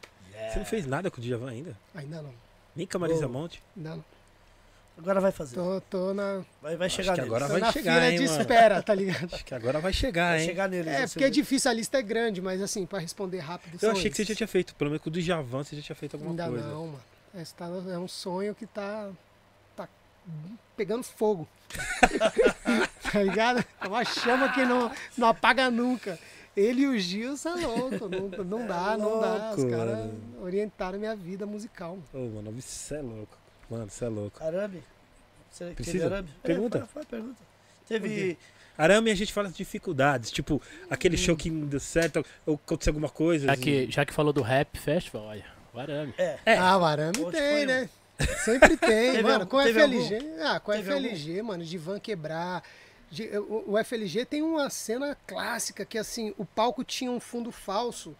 Você 0.52 0.58
não 0.58 0.66
fez 0.66 0.86
nada 0.86 1.10
com 1.10 1.18
o 1.18 1.20
Djavan 1.24 1.50
ainda? 1.50 1.76
Ainda 1.94 2.20
não, 2.22 2.32
Nem 2.74 2.86
com 2.86 2.96
a 2.96 3.00
Marisa 3.00 3.26
Oh. 3.26 3.28
Monte? 3.30 3.62
ainda 3.76 3.90
não. 3.96 4.04
Agora 4.98 5.20
vai 5.20 5.30
fazer. 5.30 5.56
Tô, 5.56 5.78
tô 5.90 6.14
na, 6.14 6.42
Vai, 6.62 6.74
vai 6.76 6.86
Acho 6.86 6.96
chegar 6.96 7.12
que 7.14 7.20
nele. 7.20 7.28
agora 7.34 7.48
vai 7.48 7.60
na 7.60 7.70
chegar, 7.72 7.92
fila 8.00 8.10
hein, 8.10 8.18
de 8.18 8.26
mano? 8.28 8.40
espera, 8.40 8.82
tá 8.82 8.94
ligado? 8.94 9.34
Acho 9.34 9.44
que 9.44 9.54
agora 9.54 9.78
vai 9.78 9.92
chegar, 9.92 10.30
Vai 10.30 10.40
hein? 10.40 10.46
chegar 10.46 10.68
nele. 10.70 10.88
É, 10.88 11.06
porque 11.06 11.24
é 11.24 11.28
difícil, 11.30 11.70
a 11.70 11.74
lista 11.74 11.98
é 11.98 12.02
grande, 12.02 12.40
mas 12.40 12.62
assim, 12.62 12.86
pra 12.86 12.98
responder 12.98 13.40
rápido. 13.40 13.74
Eu 13.74 13.78
são 13.78 13.90
achei 13.90 14.08
que 14.10 14.16
você 14.16 14.24
já 14.24 14.34
tinha 14.34 14.46
feito, 14.48 14.74
pelo 14.74 14.88
menos 14.90 15.02
com 15.02 15.10
o 15.10 15.12
Djavan 15.12 15.62
você 15.64 15.76
já 15.76 15.82
tinha 15.82 15.96
feito 15.96 16.14
alguma 16.14 16.30
Ainda 16.32 16.48
coisa. 16.48 16.66
não, 16.66 16.86
mano. 16.86 17.02
Esse 17.38 17.54
tá- 17.54 17.66
é 17.66 17.98
um 17.98 18.08
sonho 18.08 18.54
que 18.54 18.64
tá, 18.66 19.10
tá 19.76 19.86
pegando 20.78 21.02
fogo. 21.02 21.46
tá 23.12 23.22
ligado? 23.22 23.62
É 23.82 23.86
uma 23.88 24.02
chama 24.04 24.50
que 24.52 24.64
não, 24.64 24.90
não 25.16 25.28
apaga 25.28 25.70
nunca. 25.70 26.18
Ele 26.56 26.82
e 26.82 26.86
o 26.86 26.98
Gil 26.98 27.36
são 27.36 27.60
loucos. 27.60 28.00
Não, 28.10 28.44
não 28.44 28.66
dá, 28.66 28.96
não 28.96 29.20
dá. 29.20 29.54
Os 29.56 29.64
caras 29.64 30.10
orientaram 30.40 30.98
minha 30.98 31.14
vida 31.14 31.44
musical. 31.44 31.98
Ô, 32.14 32.18
mano, 32.18 32.50
você 32.52 32.96
é 32.96 33.02
louco. 33.02 33.36
Mano, 33.70 33.90
você 33.90 34.04
é 34.04 34.08
louco. 34.08 34.42
Arame? 34.42 34.82
Você 35.50 35.66
Precisa? 35.72 36.04
teve 36.04 36.14
arame? 36.14 36.28
Pergunta. 36.42 36.78
É, 36.78 36.80
fala- 36.80 36.88
fala, 36.92 37.06
pergunta. 37.06 37.42
Teve. 37.86 38.38
Arame 38.78 39.10
a 39.10 39.14
gente 39.14 39.32
fala 39.32 39.48
de 39.48 39.54
dificuldades, 39.54 40.30
tipo, 40.30 40.60
aquele 40.90 41.14
Hum. 41.14 41.18
show 41.18 41.36
que 41.36 41.50
não 41.50 41.66
deu 41.66 41.80
certo, 41.80 42.24
ou 42.44 42.54
aconteceu 42.56 42.90
alguma 42.90 43.08
coisa. 43.08 43.46
Já 43.46 43.56
que, 43.56 43.90
já 43.90 44.04
que 44.04 44.12
falou 44.12 44.32
do 44.32 44.42
Rap 44.42 44.78
Festival, 44.78 45.24
olha, 45.24 45.44
o 45.72 45.78
arame. 45.78 46.14
É. 46.18 46.38
É. 46.44 46.58
Ah, 46.58 46.76
o 46.78 46.84
arame 46.84 47.18
Onde 47.20 47.32
tem, 47.32 47.50
foi 47.52 47.62
um? 47.64 47.66
né? 47.66 47.88
Sempre 48.44 48.76
tem, 48.76 49.12
mano. 49.22 49.34
algum- 49.44 49.46
Com 49.46 49.60
FLG. 49.60 50.18
Ah, 50.42 50.60
com 50.60 50.72
FLG, 50.72 51.42
mano, 51.42 51.64
de 51.64 51.78
van 51.78 51.98
quebrar. 52.00 52.62
De- 53.16 53.38
o, 53.38 53.76
FLG 53.78 54.24
tem 54.26 54.42
uma 54.42 54.68
cena 54.70 55.16
clássica 55.26 55.84
que, 55.84 55.96
assim, 55.98 56.34
o 56.36 56.44
palco 56.44 56.84
tinha 56.84 57.10
um 57.10 57.18
fundo 57.20 57.50
falso. 57.50 58.14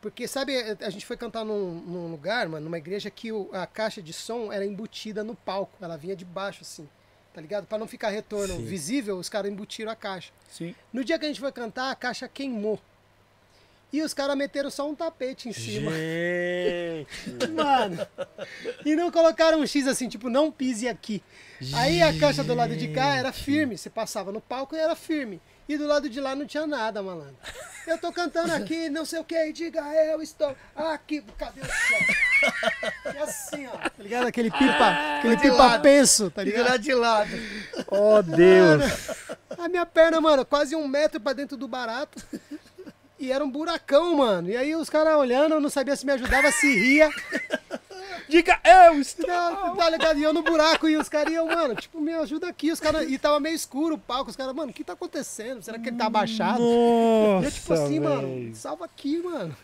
Porque, 0.00 0.28
sabe, 0.28 0.54
a 0.80 0.90
gente 0.90 1.06
foi 1.06 1.16
cantar 1.16 1.44
num, 1.44 1.74
num 1.80 2.10
lugar, 2.10 2.48
mano, 2.48 2.64
numa 2.64 2.78
igreja 2.78 3.10
que 3.10 3.32
o- 3.32 3.48
a 3.52 3.66
caixa 3.66 4.02
de 4.02 4.12
som 4.12 4.52
era 4.52 4.64
embutida 4.64 5.24
no 5.24 5.34
palco. 5.34 5.72
Ela 5.80 5.96
vinha 5.96 6.14
de 6.14 6.24
baixo, 6.24 6.60
assim. 6.62 6.88
Tá 7.32 7.40
ligado? 7.40 7.66
Pra 7.66 7.76
não 7.78 7.86
ficar 7.86 8.08
retorno 8.08 8.54
Sim. 8.56 8.64
visível, 8.64 9.18
os 9.18 9.28
caras 9.28 9.50
embutiram 9.50 9.90
a 9.90 9.96
caixa. 9.96 10.32
Sim. 10.50 10.74
No 10.92 11.04
dia 11.04 11.18
que 11.18 11.24
a 11.24 11.28
gente 11.28 11.40
foi 11.40 11.52
cantar, 11.52 11.90
a 11.90 11.94
caixa 11.94 12.26
queimou. 12.28 12.80
E 13.92 14.02
os 14.02 14.12
caras 14.12 14.36
meteram 14.36 14.70
só 14.70 14.88
um 14.88 14.94
tapete 14.94 15.48
em 15.48 15.52
cima. 15.52 15.90
Gente. 15.90 17.50
Mano. 17.54 18.06
E 18.84 18.96
não 18.96 19.10
colocaram 19.10 19.60
um 19.60 19.66
X 19.66 19.86
assim, 19.86 20.08
tipo, 20.08 20.28
não 20.28 20.50
pise 20.50 20.88
aqui. 20.88 21.22
Aí 21.72 22.02
a 22.02 22.18
caixa 22.18 22.44
do 22.44 22.54
lado 22.54 22.76
de 22.76 22.88
cá 22.88 23.14
era 23.14 23.32
firme. 23.32 23.78
Você 23.78 23.88
passava 23.88 24.32
no 24.32 24.40
palco 24.40 24.74
e 24.74 24.78
era 24.78 24.94
firme. 24.94 25.40
E 25.68 25.76
do 25.76 25.86
lado 25.86 26.08
de 26.08 26.20
lá 26.20 26.36
não 26.36 26.46
tinha 26.46 26.64
nada, 26.66 27.02
malandro. 27.02 27.36
Eu 27.86 27.98
tô 27.98 28.12
cantando 28.12 28.52
aqui, 28.52 28.88
não 28.88 29.04
sei 29.04 29.18
o 29.18 29.24
que, 29.24 29.52
diga 29.52 29.82
eu 30.04 30.22
estou 30.22 30.54
aqui. 30.76 31.24
Cadê 31.36 31.60
o 31.60 31.64
chão? 31.64 31.98
E 33.12 33.18
assim, 33.18 33.66
ó. 33.66 33.76
Tá 33.76 33.90
ligado? 33.98 34.26
Aquele 34.26 34.50
pipa, 34.50 35.18
aquele 35.18 35.36
de 35.36 35.42
pipa 35.42 35.56
lado. 35.56 35.82
penso, 35.82 36.30
tá 36.30 36.44
ligado? 36.44 36.68
lá 36.68 36.76
de 36.76 36.94
lado. 36.94 37.30
Oh, 37.88 38.22
Deus. 38.22 39.10
A 39.58 39.68
minha 39.68 39.84
perna, 39.84 40.20
mano, 40.20 40.44
quase 40.44 40.76
um 40.76 40.86
metro 40.86 41.20
pra 41.20 41.32
dentro 41.32 41.56
do 41.56 41.66
barato. 41.66 42.22
E 43.18 43.32
era 43.32 43.44
um 43.44 43.50
buracão, 43.50 44.16
mano. 44.16 44.50
E 44.50 44.56
aí 44.56 44.74
os 44.76 44.90
caras 44.90 45.16
olhando, 45.16 45.54
eu 45.54 45.60
não 45.60 45.70
sabia 45.70 45.96
se 45.96 46.04
me 46.04 46.12
ajudava, 46.12 46.50
se 46.52 46.66
ria. 46.74 47.08
Diga 48.28 48.58
eu 48.64 49.00
estou. 49.00 49.26
Não, 49.26 49.76
tá 49.76 49.88
ligado? 49.88 50.18
E 50.18 50.22
eu 50.22 50.32
no 50.32 50.42
buraco 50.42 50.88
e 50.88 50.96
os 50.96 51.08
caras 51.08 51.32
iam, 51.32 51.46
mano, 51.46 51.76
tipo, 51.76 52.00
me 52.00 52.12
ajuda 52.12 52.48
aqui. 52.48 52.72
Os 52.72 52.80
caras. 52.80 53.08
E 53.08 53.16
tava 53.18 53.38
meio 53.38 53.54
escuro 53.54 53.94
o 53.94 53.98
palco. 53.98 54.30
Os 54.30 54.36
caras, 54.36 54.52
mano, 54.54 54.70
o 54.70 54.74
que 54.74 54.82
tá 54.82 54.94
acontecendo? 54.94 55.62
Será 55.62 55.78
que 55.78 55.88
ele 55.88 55.96
tá 55.96 56.06
abaixado? 56.06 56.58
Nossa, 56.60 57.42
E 57.42 57.44
eu, 57.44 57.52
tipo 57.52 57.72
assim, 57.72 58.00
mano, 58.00 58.22
véi. 58.28 58.54
salva 58.54 58.84
aqui, 58.84 59.18
mano. 59.18 59.56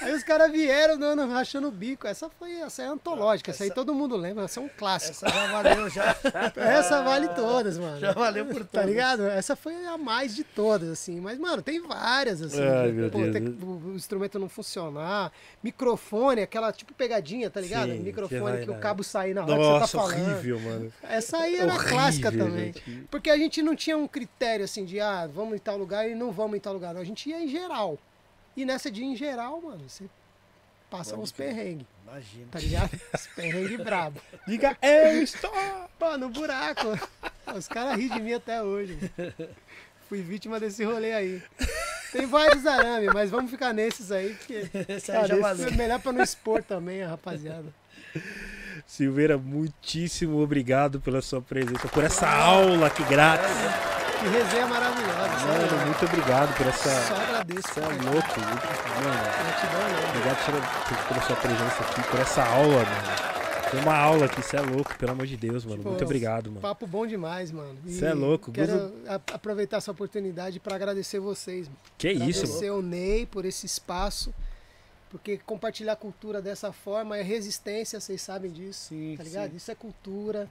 Aí 0.00 0.12
os 0.14 0.22
caras 0.22 0.50
vieram 0.52 0.96
dando, 0.98 1.26
rachando 1.26 1.68
o 1.68 1.70
bico. 1.70 2.06
Essa 2.06 2.30
foi, 2.30 2.52
essa 2.60 2.82
é 2.82 2.86
antológica, 2.86 3.50
essa 3.50 3.64
aí 3.64 3.70
todo 3.70 3.94
mundo 3.94 4.16
lembra, 4.16 4.44
essa 4.44 4.60
é 4.60 4.62
um 4.62 4.68
clássico. 4.68 5.12
Essa 5.12 5.28
já 5.28 5.46
valeu, 5.52 5.88
já. 5.90 6.16
Essa 6.56 7.02
vale 7.02 7.28
todas, 7.28 7.78
mano. 7.78 7.98
Já 7.98 8.12
valeu 8.12 8.46
por 8.46 8.64
Tá 8.64 8.80
tudo. 8.80 8.88
ligado? 8.90 9.26
Essa 9.26 9.56
foi 9.56 9.84
a 9.86 9.98
mais 9.98 10.34
de 10.34 10.44
todas, 10.44 10.88
assim. 10.90 11.20
Mas, 11.20 11.38
mano, 11.38 11.60
tem 11.62 11.80
várias, 11.80 12.40
assim. 12.40 12.60
Ai, 12.62 12.92
meu 12.92 13.10
Pô, 13.10 13.18
Deus. 13.18 13.32
tem 13.32 13.44
que- 13.52 13.64
o, 13.64 13.82
o 13.88 13.94
instrumento 13.96 14.38
não 14.38 14.48
funcionar. 14.48 15.32
Microfone, 15.62 16.42
aquela 16.42 16.72
tipo 16.72 16.94
pegadinha, 16.94 17.50
tá 17.50 17.60
ligado? 17.60 17.90
Sim, 17.90 17.98
que 17.98 18.02
Microfone 18.04 18.40
vai 18.40 18.64
que 18.64 18.70
o 18.70 18.78
cabo 18.78 19.02
sair 19.02 19.34
na 19.34 19.42
hora 19.42 19.52
que 19.52 19.58
Nossa, 19.58 19.86
você 19.86 19.92
tá 19.96 20.02
falando. 20.02 20.30
horrível, 20.32 20.60
mano. 20.60 20.92
Essa 21.02 21.38
aí 21.38 21.56
era 21.56 21.72
Horrível, 21.74 21.88
clássica 21.88 22.30
também. 22.32 22.66
gente. 22.72 23.06
Porque 23.10 23.30
a 23.30 23.36
gente 23.36 23.62
não 23.62 23.74
tinha 23.74 23.96
um 23.96 24.06
critério 24.06 24.64
assim 24.64 24.84
de, 24.84 25.00
ah, 25.00 25.26
vamos 25.26 25.54
em 25.54 25.58
tal 25.58 25.76
lugar 25.76 26.08
e 26.08 26.14
não 26.14 26.30
vamos 26.30 26.56
em 26.56 26.60
tal 26.60 26.72
lugar. 26.72 26.94
Não, 26.94 27.00
A 27.00 27.04
gente 27.04 27.28
ia 27.28 27.42
em 27.42 27.48
geral. 27.48 27.98
E 28.56 28.64
nessa 28.64 28.90
de 28.90 29.04
em 29.04 29.14
geral, 29.14 29.60
mano, 29.60 29.88
você 29.88 30.04
passa 30.90 31.10
Pode 31.10 31.22
uns 31.22 31.32
perrengues, 31.32 31.86
Imagina. 32.02 32.46
tá 32.50 32.58
ligado? 32.58 33.00
Os 33.12 33.26
perrengues 33.28 33.76
brabo. 33.78 34.20
Diga, 34.46 34.76
eu 34.80 35.22
estou. 35.22 35.52
Pô, 35.98 36.16
no 36.16 36.28
buraco. 36.30 36.86
Os 37.56 37.68
caras 37.68 37.96
riem 37.96 38.08
de 38.08 38.20
mim 38.20 38.32
até 38.32 38.62
hoje. 38.62 38.98
Fui 40.08 40.20
vítima 40.20 40.58
desse 40.58 40.84
rolê 40.84 41.12
aí. 41.12 41.42
Tem 42.12 42.26
vários 42.26 42.66
arames, 42.66 43.10
mas 43.12 43.30
vamos 43.30 43.50
ficar 43.50 43.72
nesses 43.72 44.10
aí, 44.10 44.34
porque 44.34 44.68
cara, 45.06 45.34
é 45.34 45.70
melhor 45.72 46.00
pra 46.00 46.12
não 46.12 46.22
expor 46.22 46.62
também, 46.62 47.02
rapaziada. 47.02 47.66
Silveira, 48.86 49.36
muitíssimo 49.36 50.40
obrigado 50.40 51.00
pela 51.00 51.20
sua 51.20 51.42
presença, 51.42 51.88
por 51.88 52.04
essa 52.04 52.28
aula 52.28 52.88
que 52.88 53.04
grátis. 53.04 53.95
Que 54.20 54.28
resenha 54.28 54.66
maravilhosa. 54.66 55.46
Mano, 55.46 55.68
sério. 55.68 55.86
muito 55.86 56.04
obrigado 56.04 56.56
por 56.56 56.66
essa. 56.66 56.90
Só 57.06 57.14
agradeço. 57.14 57.68
Você 57.68 57.80
é 57.80 57.82
louco. 57.84 58.40
Mano, 58.40 59.22
Gratidão, 59.44 59.80
né? 59.80 60.08
obrigado 60.10 60.46
pela, 60.46 61.04
pela 61.08 61.22
sua 61.22 61.36
presença 61.36 61.82
aqui, 61.82 62.02
por 62.10 62.20
essa 62.20 62.44
aula, 62.44 62.84
mano. 62.84 63.36
Foi 63.70 63.80
uma 63.80 63.96
aula 63.96 64.26
aqui, 64.26 64.40
você 64.42 64.56
é 64.56 64.60
louco, 64.60 64.96
pelo 64.96 65.12
amor 65.12 65.26
de 65.26 65.36
Deus, 65.36 65.64
mano. 65.64 65.78
Tipo, 65.78 65.88
Muito 65.90 66.04
obrigado, 66.04 66.46
mano. 66.50 66.60
Papo 66.60 66.86
bom 66.86 67.04
demais, 67.06 67.50
mano. 67.50 67.76
E 67.84 67.92
Cê 67.94 68.06
é 68.06 68.14
louco, 68.14 68.52
Quero 68.52 68.92
a- 69.08 69.20
aproveitar 69.34 69.78
essa 69.78 69.90
oportunidade 69.90 70.60
para 70.60 70.76
agradecer 70.76 71.18
vocês. 71.18 71.66
Mano. 71.66 71.78
Que 71.98 72.10
isso, 72.10 72.20
mano. 72.22 72.30
agradecer 72.30 72.70
o 72.70 72.80
Ney 72.82 73.26
por 73.26 73.44
esse 73.44 73.66
espaço. 73.66 74.32
Porque 75.10 75.38
compartilhar 75.38 75.96
cultura 75.96 76.40
dessa 76.42 76.72
forma 76.72 77.16
é 77.16 77.22
resistência, 77.22 77.98
vocês 78.00 78.20
sabem 78.22 78.50
disso. 78.50 78.88
Sim, 78.90 79.14
tá 79.16 79.24
ligado? 79.24 79.50
sim. 79.50 79.56
Isso 79.56 79.70
é 79.70 79.74
cultura. 79.74 80.48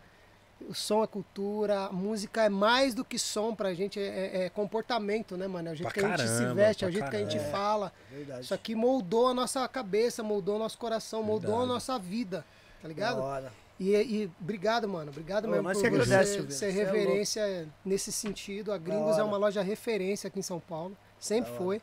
O 0.69 0.73
som 0.73 1.03
é 1.03 1.07
cultura, 1.07 1.85
a 1.87 1.91
música 1.91 2.43
é 2.45 2.49
mais 2.49 2.93
do 2.93 3.03
que 3.03 3.19
som 3.19 3.53
pra 3.53 3.73
gente, 3.73 3.99
é, 3.99 4.03
é- 4.03 4.45
é 4.45 4.49
comportamento, 4.49 5.35
né, 5.37 5.47
mano? 5.47 5.69
É 5.69 5.71
o 5.73 5.75
jeito 5.75 5.91
Pra 5.91 6.01
que 6.01 6.05
a 6.05 6.17
gente 6.17 6.27
se 6.29 6.37
caramba, 6.39 6.53
veste, 6.55 6.85
é 6.85 6.87
o 6.87 6.91
jeito 6.91 7.09
que 7.09 7.15
a 7.15 7.19
gente 7.19 7.35
caramba. 7.37 7.51
fala. 7.51 7.93
Verdade. 8.09 8.41
Isso 8.45 8.53
aqui 8.53 8.73
moldou 8.73 9.27
a 9.27 9.33
nossa 9.33 9.67
cabeça, 9.67 10.23
moldou 10.23 10.55
o 10.55 10.59
nosso 10.59 10.77
coração, 10.77 11.21
moldou 11.21 11.51
a 11.55 11.57
Verdade. 11.59 11.73
nossa 11.73 11.99
vida, 11.99 12.45
tá 12.81 12.87
ligado? 12.87 13.51
E, 13.77 13.91
e 13.93 14.31
obrigado, 14.41 14.87
mano. 14.87 15.11
Obrigado 15.11 15.45
Ô, 15.45 15.49
mesmo 15.49 15.69
por 15.69 15.81
que 15.81 15.89
você 15.89 16.25
ser 16.25 16.41
Você 16.49 16.65
é 16.67 16.69
reverência 16.71 17.67
nesse 17.83 18.09
sentido. 18.11 18.71
A 18.71 18.77
Gringos 18.77 19.17
é 19.17 19.23
uma 19.23 19.35
loja 19.37 19.61
referência 19.61 20.29
aqui 20.29 20.39
em 20.39 20.41
São 20.43 20.61
Paulo. 20.61 20.95
Sempre 21.19 21.51
Da 21.51 21.55
hora. 21.57 21.63
foi. 21.65 21.81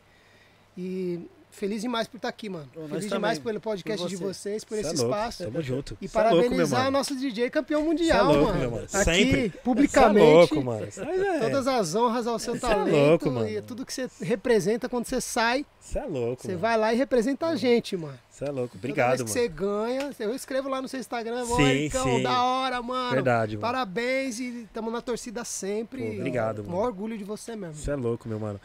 E 0.75 1.29
feliz 1.53 1.81
demais 1.81 2.07
por 2.07 2.17
estar 2.17 2.27
aqui, 2.29 2.49
mano. 2.49 2.67
Ô, 2.75 2.87
feliz 2.87 3.09
demais 3.09 3.39
pelo 3.39 3.59
podcast 3.61 4.01
por 4.01 4.09
de 4.09 4.15
você. 4.17 4.23
vocês, 4.49 4.63
por 4.63 4.75
Cê 4.75 4.77
é 4.77 4.81
esse 4.81 4.95
louco, 5.01 5.11
espaço. 5.15 5.43
Tamo 5.45 5.61
junto. 5.61 5.97
E 6.01 6.07
Cê 6.07 6.17
é 6.17 6.21
louco, 6.21 6.35
meu 6.35 6.43
parabenizar 6.43 6.79
o 6.79 6.83
mano. 6.85 6.97
nosso 6.97 7.15
DJ 7.15 7.49
campeão 7.49 7.83
mundial, 7.83 8.25
louco, 8.33 8.53
mano. 8.53 8.71
mano. 8.71 8.87
Aqui, 8.91 9.03
Sempre. 9.05 9.49
publicamente. 9.63 10.19
Cê 10.25 10.31
é 10.31 10.33
louco, 10.35 10.63
mano. 10.63 10.85
Mas 10.85 10.97
é. 10.99 11.39
Todas 11.39 11.67
as 11.67 11.95
honras 11.95 12.27
ao 12.27 12.37
seu 12.39 12.53
Cê 12.53 12.65
é 12.65 12.69
talento 12.69 12.91
louco, 12.95 13.31
mano. 13.31 13.47
e 13.49 13.61
tudo 13.61 13.85
que 13.85 13.93
você 13.93 14.09
representa 14.21 14.89
quando 14.89 15.05
você 15.05 15.21
sai, 15.21 15.65
Você 15.79 15.99
é 15.99 16.05
louco, 16.05 16.41
você 16.43 16.55
vai 16.55 16.77
lá 16.77 16.93
e 16.93 16.97
representa 16.97 17.47
a 17.47 17.55
gente, 17.55 17.95
mano. 17.95 18.17
Você 18.29 18.45
é 18.45 18.49
louco. 18.51 18.69
Toda 18.69 18.77
Obrigado, 18.79 19.17
vez 19.17 19.21
que 19.31 19.39
mano. 19.39 19.47
você 19.47 19.47
ganha, 19.47 20.09
eu 20.19 20.35
escrevo 20.35 20.67
lá 20.67 20.81
no 20.81 20.87
seu 20.87 20.99
Instagram, 20.99 21.45
Sim, 21.45 21.55
sim, 21.55 21.63
Ericão, 21.63 22.03
sim. 22.03 22.23
da 22.23 22.43
hora, 22.43 22.81
mano. 22.81 23.11
Verdade, 23.11 23.51
mano. 23.57 23.61
Parabéns 23.61 24.39
e 24.39 24.63
estamos 24.63 24.91
na 24.91 25.01
torcida 25.01 25.43
sempre. 25.45 26.01
Pô, 26.03 26.13
obrigado, 26.17 26.61
Um 26.63 26.65
mano. 26.65 26.77
orgulho 26.79 27.15
de 27.17 27.23
você 27.23 27.55
mesmo. 27.55 27.75
Você 27.75 27.91
é 27.91 27.95
louco, 27.95 28.27
meu 28.27 28.39
mano. 28.39 28.59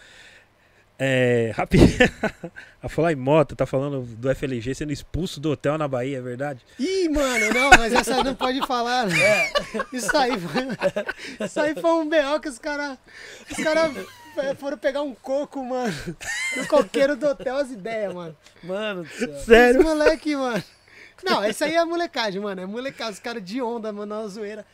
É, 0.99 1.53
rapidinho. 1.55 1.97
a 2.83 2.89
falar 2.89 3.13
em 3.13 3.17
moto, 3.17 3.55
tá 3.55 3.65
falando 3.65 4.03
do 4.03 4.35
FLG 4.35 4.75
sendo 4.75 4.93
expulso 4.93 5.39
do 5.39 5.53
hotel 5.53 5.79
na 5.79 5.87
Bahia, 5.87 6.19
é 6.19 6.21
verdade? 6.21 6.61
Ih, 6.79 7.09
mano, 7.09 7.55
não, 7.55 7.71
mas 7.71 7.93
essa 7.93 8.23
não 8.25 8.35
pode 8.35 8.59
falar. 8.67 9.07
né? 9.07 9.15
É. 9.17 9.53
Isso 9.93 10.17
aí 10.17 10.33
foi. 10.39 11.47
Isso 11.47 11.61
aí 11.61 11.75
foi 11.81 11.91
um 11.93 12.09
B.O. 12.09 12.41
que 12.41 12.49
os 12.49 12.59
caras. 12.59 12.99
Os 13.49 13.63
caras 13.63 13.93
foram 14.59 14.77
pegar 14.77 15.03
um 15.03 15.15
coco, 15.15 15.65
mano. 15.65 15.95
No 16.57 16.67
coqueiro 16.67 17.17
do 17.17 17.29
hotel, 17.29 17.57
as 17.59 17.71
ideias, 17.71 18.13
mano. 18.13 18.37
Mano 18.65 19.05
do 19.05 19.09
céu. 19.09 19.39
Sério? 19.45 19.81
Esse 19.81 19.89
moleque, 19.89 20.37
mano. 20.37 20.65
Não, 21.23 21.45
isso 21.45 21.65
aí 21.65 21.75
é 21.75 21.85
molecagem, 21.85 22.41
mano. 22.41 22.61
É 22.61 22.67
molecagem. 22.67 23.13
Os 23.15 23.19
caras 23.21 23.45
de 23.45 23.63
onda, 23.63 23.93
mano, 23.93 24.15
na 24.21 24.27
zoeira. 24.27 24.65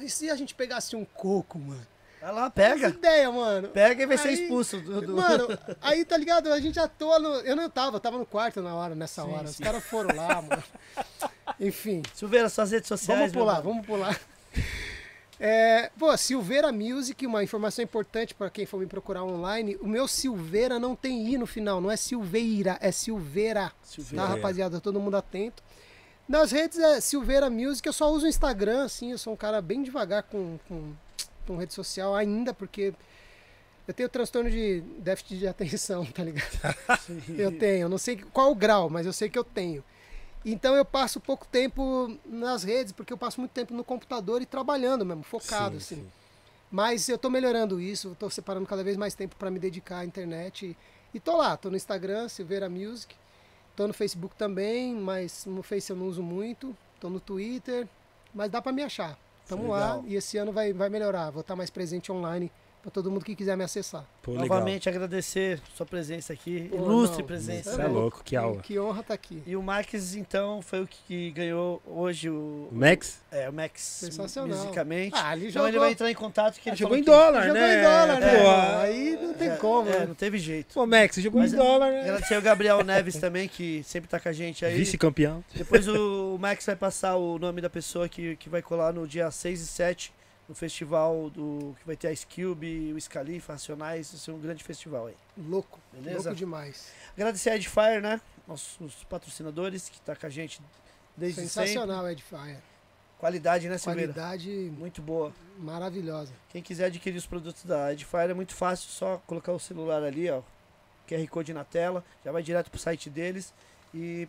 E 0.00 0.08
se 0.08 0.30
a 0.30 0.36
gente 0.36 0.54
pegasse 0.54 0.94
um 0.94 1.04
coco, 1.04 1.58
mano? 1.58 1.86
Vai 2.22 2.32
lá, 2.32 2.42
Essa 2.42 2.50
pega. 2.52 2.88
ideia, 2.88 3.30
mano. 3.32 3.68
Pega 3.68 4.02
e 4.02 4.06
vai 4.06 4.16
ser 4.16 4.28
Aí- 4.28 4.34
expulso. 4.42 4.80
Do, 4.80 5.00
do- 5.00 5.16
Mano, 5.16 5.48
aí 5.82 6.04
tá 6.04 6.16
ligado? 6.16 6.52
A 6.52 6.60
gente 6.60 6.78
à 6.78 6.86
toa 6.86 7.18
no... 7.18 7.28
Eu 7.40 7.56
não 7.56 7.68
tava, 7.68 7.96
eu 7.96 8.00
tava 8.00 8.16
no 8.16 8.24
quarto 8.24 8.62
na 8.62 8.74
hora, 8.74 8.94
nessa 8.94 9.22
Sim, 9.24 9.30
hora. 9.32 9.46
sim. 9.48 9.54
Os 9.54 9.58
caras 9.58 9.84
foram 9.84 10.14
lá, 10.14 10.40
mano. 10.40 10.62
Enfim, 11.58 12.02
Silveira, 12.14 12.48
suas 12.48 12.70
redes 12.70 12.86
sociais. 12.88 13.18
vamos 13.20 13.32
pular, 13.34 13.60
vamos 13.60 13.84
pular. 13.86 14.18
É, 15.44 15.90
pô, 15.98 16.16
Silveira 16.16 16.70
Music, 16.70 17.26
uma 17.26 17.42
informação 17.42 17.82
importante 17.82 18.32
para 18.32 18.48
quem 18.48 18.64
for 18.64 18.78
me 18.78 18.86
procurar 18.86 19.24
online. 19.24 19.76
O 19.80 19.88
meu 19.88 20.06
Silveira 20.06 20.78
não 20.78 20.94
tem 20.94 21.32
I 21.34 21.36
no 21.36 21.46
final, 21.48 21.80
não 21.80 21.90
é 21.90 21.96
Silveira, 21.96 22.78
é 22.80 22.92
Silveira. 22.92 23.72
Silveira. 23.82 24.24
Tá, 24.24 24.32
rapaziada? 24.34 24.80
Todo 24.80 25.00
mundo 25.00 25.16
atento. 25.16 25.60
Nas 26.28 26.52
redes 26.52 26.78
é 26.78 27.00
Silveira 27.00 27.50
Music, 27.50 27.84
eu 27.84 27.92
só 27.92 28.08
uso 28.12 28.24
o 28.26 28.28
Instagram, 28.28 28.84
assim, 28.84 29.10
eu 29.10 29.18
sou 29.18 29.32
um 29.32 29.36
cara 29.36 29.60
bem 29.60 29.82
devagar 29.82 30.22
com, 30.22 30.60
com, 30.68 30.92
com 31.46 31.56
rede 31.56 31.74
social 31.74 32.14
ainda, 32.14 32.52
porque 32.54 32.94
eu 33.86 33.94
tenho 33.94 34.08
transtorno 34.08 34.50
de 34.50 34.80
déficit 34.98 35.38
de 35.38 35.48
atenção, 35.48 36.04
tá 36.06 36.22
ligado? 36.22 36.46
Eu 37.36 37.58
tenho, 37.58 37.88
não 37.88 37.98
sei 37.98 38.16
qual 38.32 38.50
o 38.52 38.54
grau, 38.54 38.88
mas 38.88 39.06
eu 39.06 39.12
sei 39.12 39.28
que 39.28 39.38
eu 39.38 39.44
tenho. 39.44 39.82
Então 40.44 40.74
eu 40.74 40.84
passo 40.84 41.20
pouco 41.20 41.46
tempo 41.46 42.16
nas 42.24 42.62
redes, 42.62 42.92
porque 42.92 43.12
eu 43.12 43.18
passo 43.18 43.40
muito 43.40 43.52
tempo 43.52 43.74
no 43.74 43.84
computador 43.84 44.40
e 44.42 44.46
trabalhando 44.46 45.04
mesmo, 45.04 45.22
focado, 45.22 45.80
Sim, 45.80 45.96
assim. 45.96 46.02
sim. 46.02 46.12
Mas 46.70 47.08
eu 47.08 47.18
tô 47.18 47.28
melhorando 47.28 47.80
isso, 47.80 48.16
tô 48.18 48.30
separando 48.30 48.66
cada 48.66 48.82
vez 48.82 48.96
mais 48.96 49.14
tempo 49.14 49.36
para 49.36 49.50
me 49.50 49.58
dedicar 49.58 49.98
à 49.98 50.04
internet. 50.04 50.66
E, 50.66 50.76
e 51.16 51.20
tô 51.20 51.36
lá, 51.36 51.56
tô 51.56 51.68
no 51.70 51.76
Instagram, 51.76 52.28
Silveira 52.28 52.68
Music. 52.68 53.14
Tô 53.76 53.86
no 53.86 53.92
Facebook 53.94 54.34
também, 54.36 54.94
mas 54.94 55.44
no 55.46 55.62
Face 55.62 55.90
eu 55.90 55.96
não 55.96 56.06
uso 56.06 56.22
muito. 56.22 56.76
Tô 57.00 57.08
no 57.10 57.20
Twitter, 57.20 57.86
mas 58.34 58.50
dá 58.50 58.60
para 58.62 58.72
me 58.72 58.82
achar. 58.82 59.18
Tamo 59.48 59.68
lá 59.68 60.00
e 60.06 60.14
esse 60.14 60.38
ano 60.38 60.52
vai, 60.52 60.72
vai 60.72 60.88
melhorar. 60.88 61.30
Vou 61.30 61.40
estar 61.40 61.56
mais 61.56 61.70
presente 61.70 62.10
online 62.10 62.50
para 62.82 62.90
todo 62.90 63.10
mundo 63.12 63.24
que 63.24 63.36
quiser 63.36 63.56
me 63.56 63.62
acessar. 63.62 64.04
Pô, 64.20 64.32
legal. 64.32 64.48
Novamente 64.48 64.88
agradecer 64.88 65.60
sua 65.74 65.86
presença 65.86 66.32
aqui. 66.32 66.68
Pô, 66.68 66.76
Ilustre 66.76 67.20
não, 67.20 67.26
presença. 67.26 67.74
Você 67.76 67.80
é 67.80 67.86
louco, 67.86 68.22
que 68.24 68.34
aula. 68.34 68.60
Que 68.60 68.78
honra 68.78 69.02
tá 69.04 69.14
aqui. 69.14 69.40
E 69.46 69.54
o 69.56 69.62
Max, 69.62 70.14
então, 70.16 70.60
foi 70.60 70.80
o 70.82 70.86
que 70.88 71.30
ganhou 71.30 71.80
hoje 71.86 72.28
o. 72.28 72.68
O 72.70 72.74
Max? 72.74 73.20
É, 73.30 73.48
o 73.48 73.52
Max. 73.52 73.80
Sensacional. 73.82 74.58
Musicamente. 74.58 75.14
Ah, 75.16 75.32
ele 75.36 75.48
então 75.48 75.52
jogou, 75.62 75.68
ele 75.68 75.78
vai 75.78 75.92
entrar 75.92 76.10
em 76.10 76.14
contato 76.14 76.58
que 76.60 76.68
ele 76.68 76.76
jogou 76.76 76.96
falou 76.96 76.98
em 76.98 77.04
que- 77.04 77.10
dólar, 77.10 77.42
jogou 77.46 77.60
né? 77.62 77.78
em 77.78 77.82
dólar, 77.82 78.20
né? 78.20 78.42
Pô, 78.42 78.50
Aí 78.82 79.18
não 79.22 79.34
tem 79.34 79.48
É, 79.48 79.56
como. 79.56 79.88
É, 79.88 79.98
né? 80.00 80.06
não 80.06 80.14
teve 80.14 80.38
jeito. 80.38 80.74
Pô, 80.74 80.84
Max, 80.84 81.14
você 81.14 81.22
jogou 81.22 81.40
Mas 81.40 81.52
em 81.52 81.56
é- 81.56 81.58
dólar, 81.58 81.90
né? 81.92 82.00
Agradecer 82.02 82.36
o 82.36 82.42
Gabriel 82.42 82.82
Neves 82.82 83.16
também, 83.16 83.48
que 83.48 83.82
sempre 83.84 84.08
tá 84.10 84.18
com 84.18 84.28
a 84.28 84.32
gente 84.32 84.64
aí. 84.64 84.74
Vice-campeão. 84.76 85.44
Depois 85.54 85.86
o, 85.86 86.34
o 86.34 86.38
Max 86.38 86.66
vai 86.66 86.74
passar 86.76 87.14
o 87.16 87.38
nome 87.38 87.60
da 87.60 87.70
pessoa 87.70 88.08
que, 88.08 88.34
que 88.36 88.48
vai 88.48 88.60
colar 88.60 88.92
no 88.92 89.06
dia 89.06 89.30
6 89.30 89.60
e 89.60 89.66
7 89.66 90.12
no 90.52 90.54
festival 90.54 91.30
do 91.30 91.74
que 91.80 91.86
vai 91.86 91.96
ter 91.96 92.08
a 92.08 92.12
Skilby, 92.12 92.92
o 92.92 93.00
Scalifa, 93.00 93.54
Racionais, 93.54 94.10
vai 94.10 94.20
ser 94.20 94.30
um 94.32 94.38
grande 94.38 94.62
festival 94.62 95.06
aí. 95.06 95.16
Louco, 95.34 95.80
Beleza? 95.90 96.28
louco 96.28 96.34
demais. 96.34 96.92
Agradecer 97.16 97.48
a 97.50 97.56
Edifier, 97.56 98.02
né? 98.02 98.20
Nossos 98.46 99.02
patrocinadores 99.04 99.88
que 99.88 99.98
tá 100.02 100.14
com 100.14 100.26
a 100.26 100.28
gente 100.28 100.60
desde 101.16 101.40
sempre. 101.40 101.50
Sensacional, 101.50 102.06
Edifier. 102.10 102.58
Qualidade, 103.18 103.66
né, 103.66 103.78
Silveira? 103.78 104.12
Qualidade 104.12 104.50
Muito 104.76 105.00
boa. 105.00 105.32
maravilhosa. 105.58 106.34
Quem 106.50 106.62
quiser 106.62 106.86
adquirir 106.86 107.16
os 107.16 107.26
produtos 107.26 107.64
da 107.64 107.90
Edifier 107.90 108.28
é 108.28 108.34
muito 108.34 108.54
fácil, 108.54 108.90
só 108.90 109.22
colocar 109.26 109.52
o 109.52 109.58
celular 109.58 110.02
ali, 110.02 110.28
ó. 110.28 110.42
QR 111.08 111.26
Code 111.28 111.54
na 111.54 111.64
tela, 111.64 112.04
já 112.22 112.30
vai 112.30 112.42
direto 112.42 112.70
pro 112.70 112.78
site 112.78 113.08
deles 113.08 113.54
e 113.94 114.28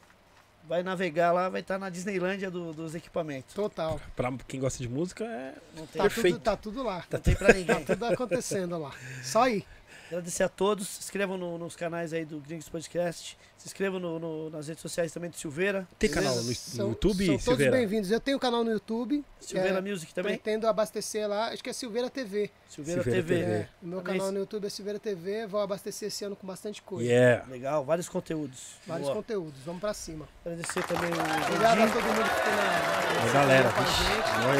vai 0.68 0.82
navegar 0.84 1.32
lá, 1.32 1.50
vai 1.50 1.62
estar 1.62 1.78
na 1.78 1.90
Disneylândia 1.90 2.50
do- 2.50 2.74
dos 2.74 2.96
equipamentos. 2.96 3.54
Total. 3.54 4.00
Pra 4.16 4.32
quem 4.48 4.60
gosta 4.60 4.82
de 4.82 4.90
música, 4.90 5.24
é. 5.26 5.54
Não 5.76 5.86
tem, 5.88 6.02
Tá 6.02 6.10
tudo, 6.10 6.40
tá 6.40 6.58
tudo 6.58 6.84
lá. 6.84 7.04
não 7.12 7.20
tem 7.20 7.36
pra 7.36 7.48
Tá 7.48 7.54
ninguém. 7.54 7.84
tudo 7.86 8.06
acontecendo 8.06 8.78
lá. 8.78 8.92
Só 9.24 9.44
aí. 9.44 9.66
Agradecer 10.08 10.44
a 10.44 10.50
todos. 10.50 10.88
Se 10.88 11.00
inscrevam 11.02 11.38
no- 11.38 11.58
nos 11.58 11.76
canais 11.76 12.14
aí 12.14 12.26
do 12.26 12.40
Gringos 12.40 12.70
Podcast. 12.70 13.38
Se 13.58 13.68
inscrevam 13.68 14.00
no- 14.00 14.20
no- 14.20 14.50
nas 14.50 14.68
redes 14.68 14.82
sociais 14.82 15.12
também 15.12 15.30
do 15.30 15.38
Silveira. 15.38 15.88
Tem 15.98 16.10
canal 16.10 16.36
no, 16.36 16.44
no 16.44 16.54
São, 16.54 16.90
YouTube, 16.90 17.26
são 17.26 17.34
todos 17.36 17.44
Silveira? 17.46 17.72
bem-vindos. 17.78 18.12
Eu 18.12 18.20
tenho 18.20 18.38
canal 18.38 18.64
no 18.64 18.72
YouTube. 18.72 19.24
Silveira 19.40 19.78
É, 19.78 19.82
Music 19.82 20.14
também. 20.14 20.34
Pretendo 20.38 20.68
abastecer 20.68 21.28
lá. 21.28 21.48
Acho 21.48 21.64
que 21.64 21.70
é 21.70 21.74
Silveira 21.74 22.10
TV. 22.10 22.52
Silveira, 22.70 23.02
Silveira 23.04 23.26
TV. 23.28 23.40
TV. 23.42 23.52
É, 23.54 23.68
o 23.82 23.88
meu 23.88 24.00
Também 24.02 24.18
canal 24.18 24.32
no 24.34 24.40
YouTube 24.40 24.66
é 24.68 24.70
Silveira 24.70 25.00
TV. 25.00 25.48
Vou 25.48 25.62
abastecer 25.62 26.08
esse 26.10 26.26
ano 26.26 26.36
com 26.36 26.46
bastante 26.46 26.82
coisa. 26.82 27.10
Yeah. 27.10 27.46
Legal, 27.50 27.86
vários 27.86 28.10
conteúdos. 28.10 28.74
Vários 28.86 29.08
Boa. 29.08 29.16
conteúdos. 29.16 29.62
Vamos 29.66 29.80
pra 29.80 29.94
cima. 29.94 30.28
Agradecer 30.46 30.84
também 30.84 31.10
o 31.10 31.14
Obrigado 31.48 31.82
a 31.82 31.88
todo 31.88 32.04
mundo 32.04 32.24
que 32.24 32.36
ficou 32.36 32.54
na. 32.54 32.94
A 33.24 33.34
galera, 33.34 33.70
vixe, 33.70 34.04
gente. 34.04 34.44
nós 34.44 34.60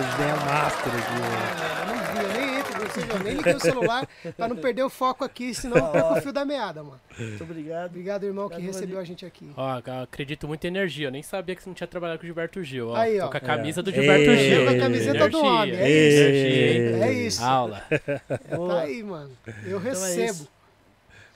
aqui. 0.94 1.90
É, 1.90 1.93
Vi, 2.96 3.10
eu 3.10 3.20
nem 3.20 3.34
liguei 3.36 3.54
o 3.56 3.60
celular 3.60 4.08
pra 4.38 4.48
não 4.48 4.56
perder 4.56 4.84
o 4.84 4.90
foco 4.90 5.24
aqui, 5.24 5.54
senão 5.54 5.78
eu 5.78 5.88
perco 5.92 6.14
o 6.14 6.22
fio 6.22 6.34
da 6.34 6.46
meada, 6.46 6.84
mano. 6.84 7.00
Muito 7.18 7.44
obrigado. 7.44 7.86
Obrigado, 7.90 8.24
irmão, 8.26 8.48
que 8.48 8.56
Obrigado, 8.56 8.74
recebeu 8.76 9.00
a 9.00 9.04
gente 9.04 9.26
aqui. 9.26 9.50
Ó, 9.56 9.82
acredito 10.04 10.48
muito 10.48 10.64
em 10.66 10.68
energia. 10.68 11.08
Eu 11.08 11.12
nem 11.12 11.24
sabia 11.24 11.56
que 11.56 11.64
você 11.64 11.70
não 11.70 11.74
tinha 11.76 11.88
trabalhado 11.88 12.20
com 12.20 12.24
o 12.24 12.28
Gilberto 12.28 12.64
Gil. 12.64 12.90
Ó, 12.90 12.96
Aí, 12.96 13.20
ó. 13.20 13.26
Tô 13.26 13.32
com 13.32 13.38
a 13.38 13.40
camisa 13.40 13.82
do 13.84 13.90
É. 13.90 13.94
Gilberto 13.94 14.30
Ei, 14.30 14.50
Gil. 14.50 14.66
com 14.66 14.72
a 14.72 14.78
camiseta 14.78 15.30
do 15.30 15.38
Energia. 15.38 15.52
homem, 15.52 15.76
é 15.76 15.90
isso. 15.90 16.22
Energia. 16.22 17.06
É 17.06 17.14
isso. 17.14 17.44
Aula. 17.44 17.84
É, 17.90 17.98
tá 17.98 18.80
aí, 18.82 19.04
mano. 19.04 19.32
Eu 19.66 19.78
Então 19.80 19.80
é 19.80 19.84
recebo. 19.90 20.24
isso. 20.32 20.50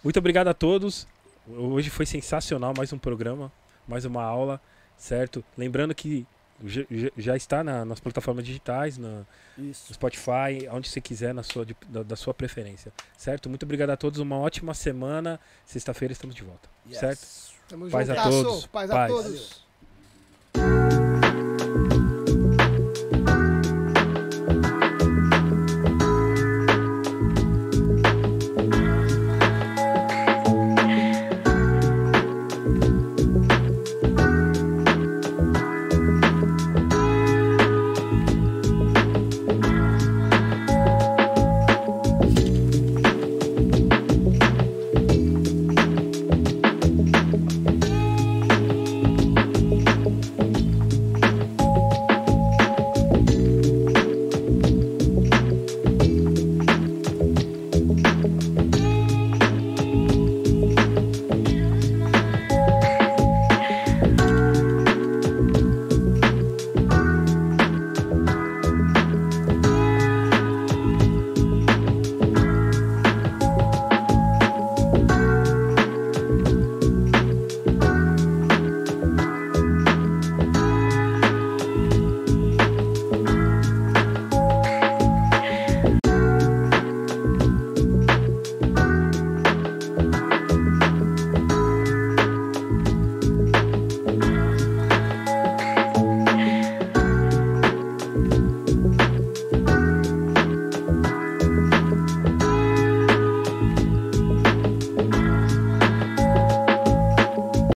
Muito 0.03 0.17
obrigado 0.19 0.47
a 0.47 0.53
todos. 0.53 1.07
Hoje 1.47 1.89
foi 1.89 2.05
sensacional, 2.05 2.73
mais 2.77 2.91
um 2.93 2.97
programa, 2.97 3.51
mais 3.87 4.05
uma 4.05 4.21
aula, 4.23 4.59
certo? 4.97 5.43
Lembrando 5.57 5.95
que 5.95 6.25
já, 7.17 7.35
está 7.35 7.63
na- 7.63 7.85
nas 7.85 7.99
plataformas 7.99 8.43
digitais, 8.45 8.97
na, 8.97 9.25
no. 9.57 9.73
Spotify, 9.93 10.67
onde 10.71 10.89
você 10.89 10.99
quiser, 10.99 11.33
na 11.33 11.43
sua, 11.43 11.65
da, 11.87 12.03
da 12.03 12.15
sua 12.15 12.33
preferência, 12.33 12.91
certo? 13.17 13.47
Muito 13.49 13.63
obrigado 13.63 13.91
a 13.91 13.97
todos, 13.97 14.19
uma 14.19 14.37
ótima 14.37 14.73
semana. 14.73 15.39
Sexta-feira 15.65 16.11
estamos 16.11 16.35
de 16.35 16.43
volta, 16.43 16.69
Yes. 16.87 16.97
certo? 16.99 17.27
Tamo 17.69 17.89
Paz 17.89 18.09
a 18.09 18.15
juntasso. 18.15 18.43
todos. 18.43 18.65
Paz 18.67 18.89
Paz. 18.89 19.11
a 19.11 19.15
todos. 19.15 19.66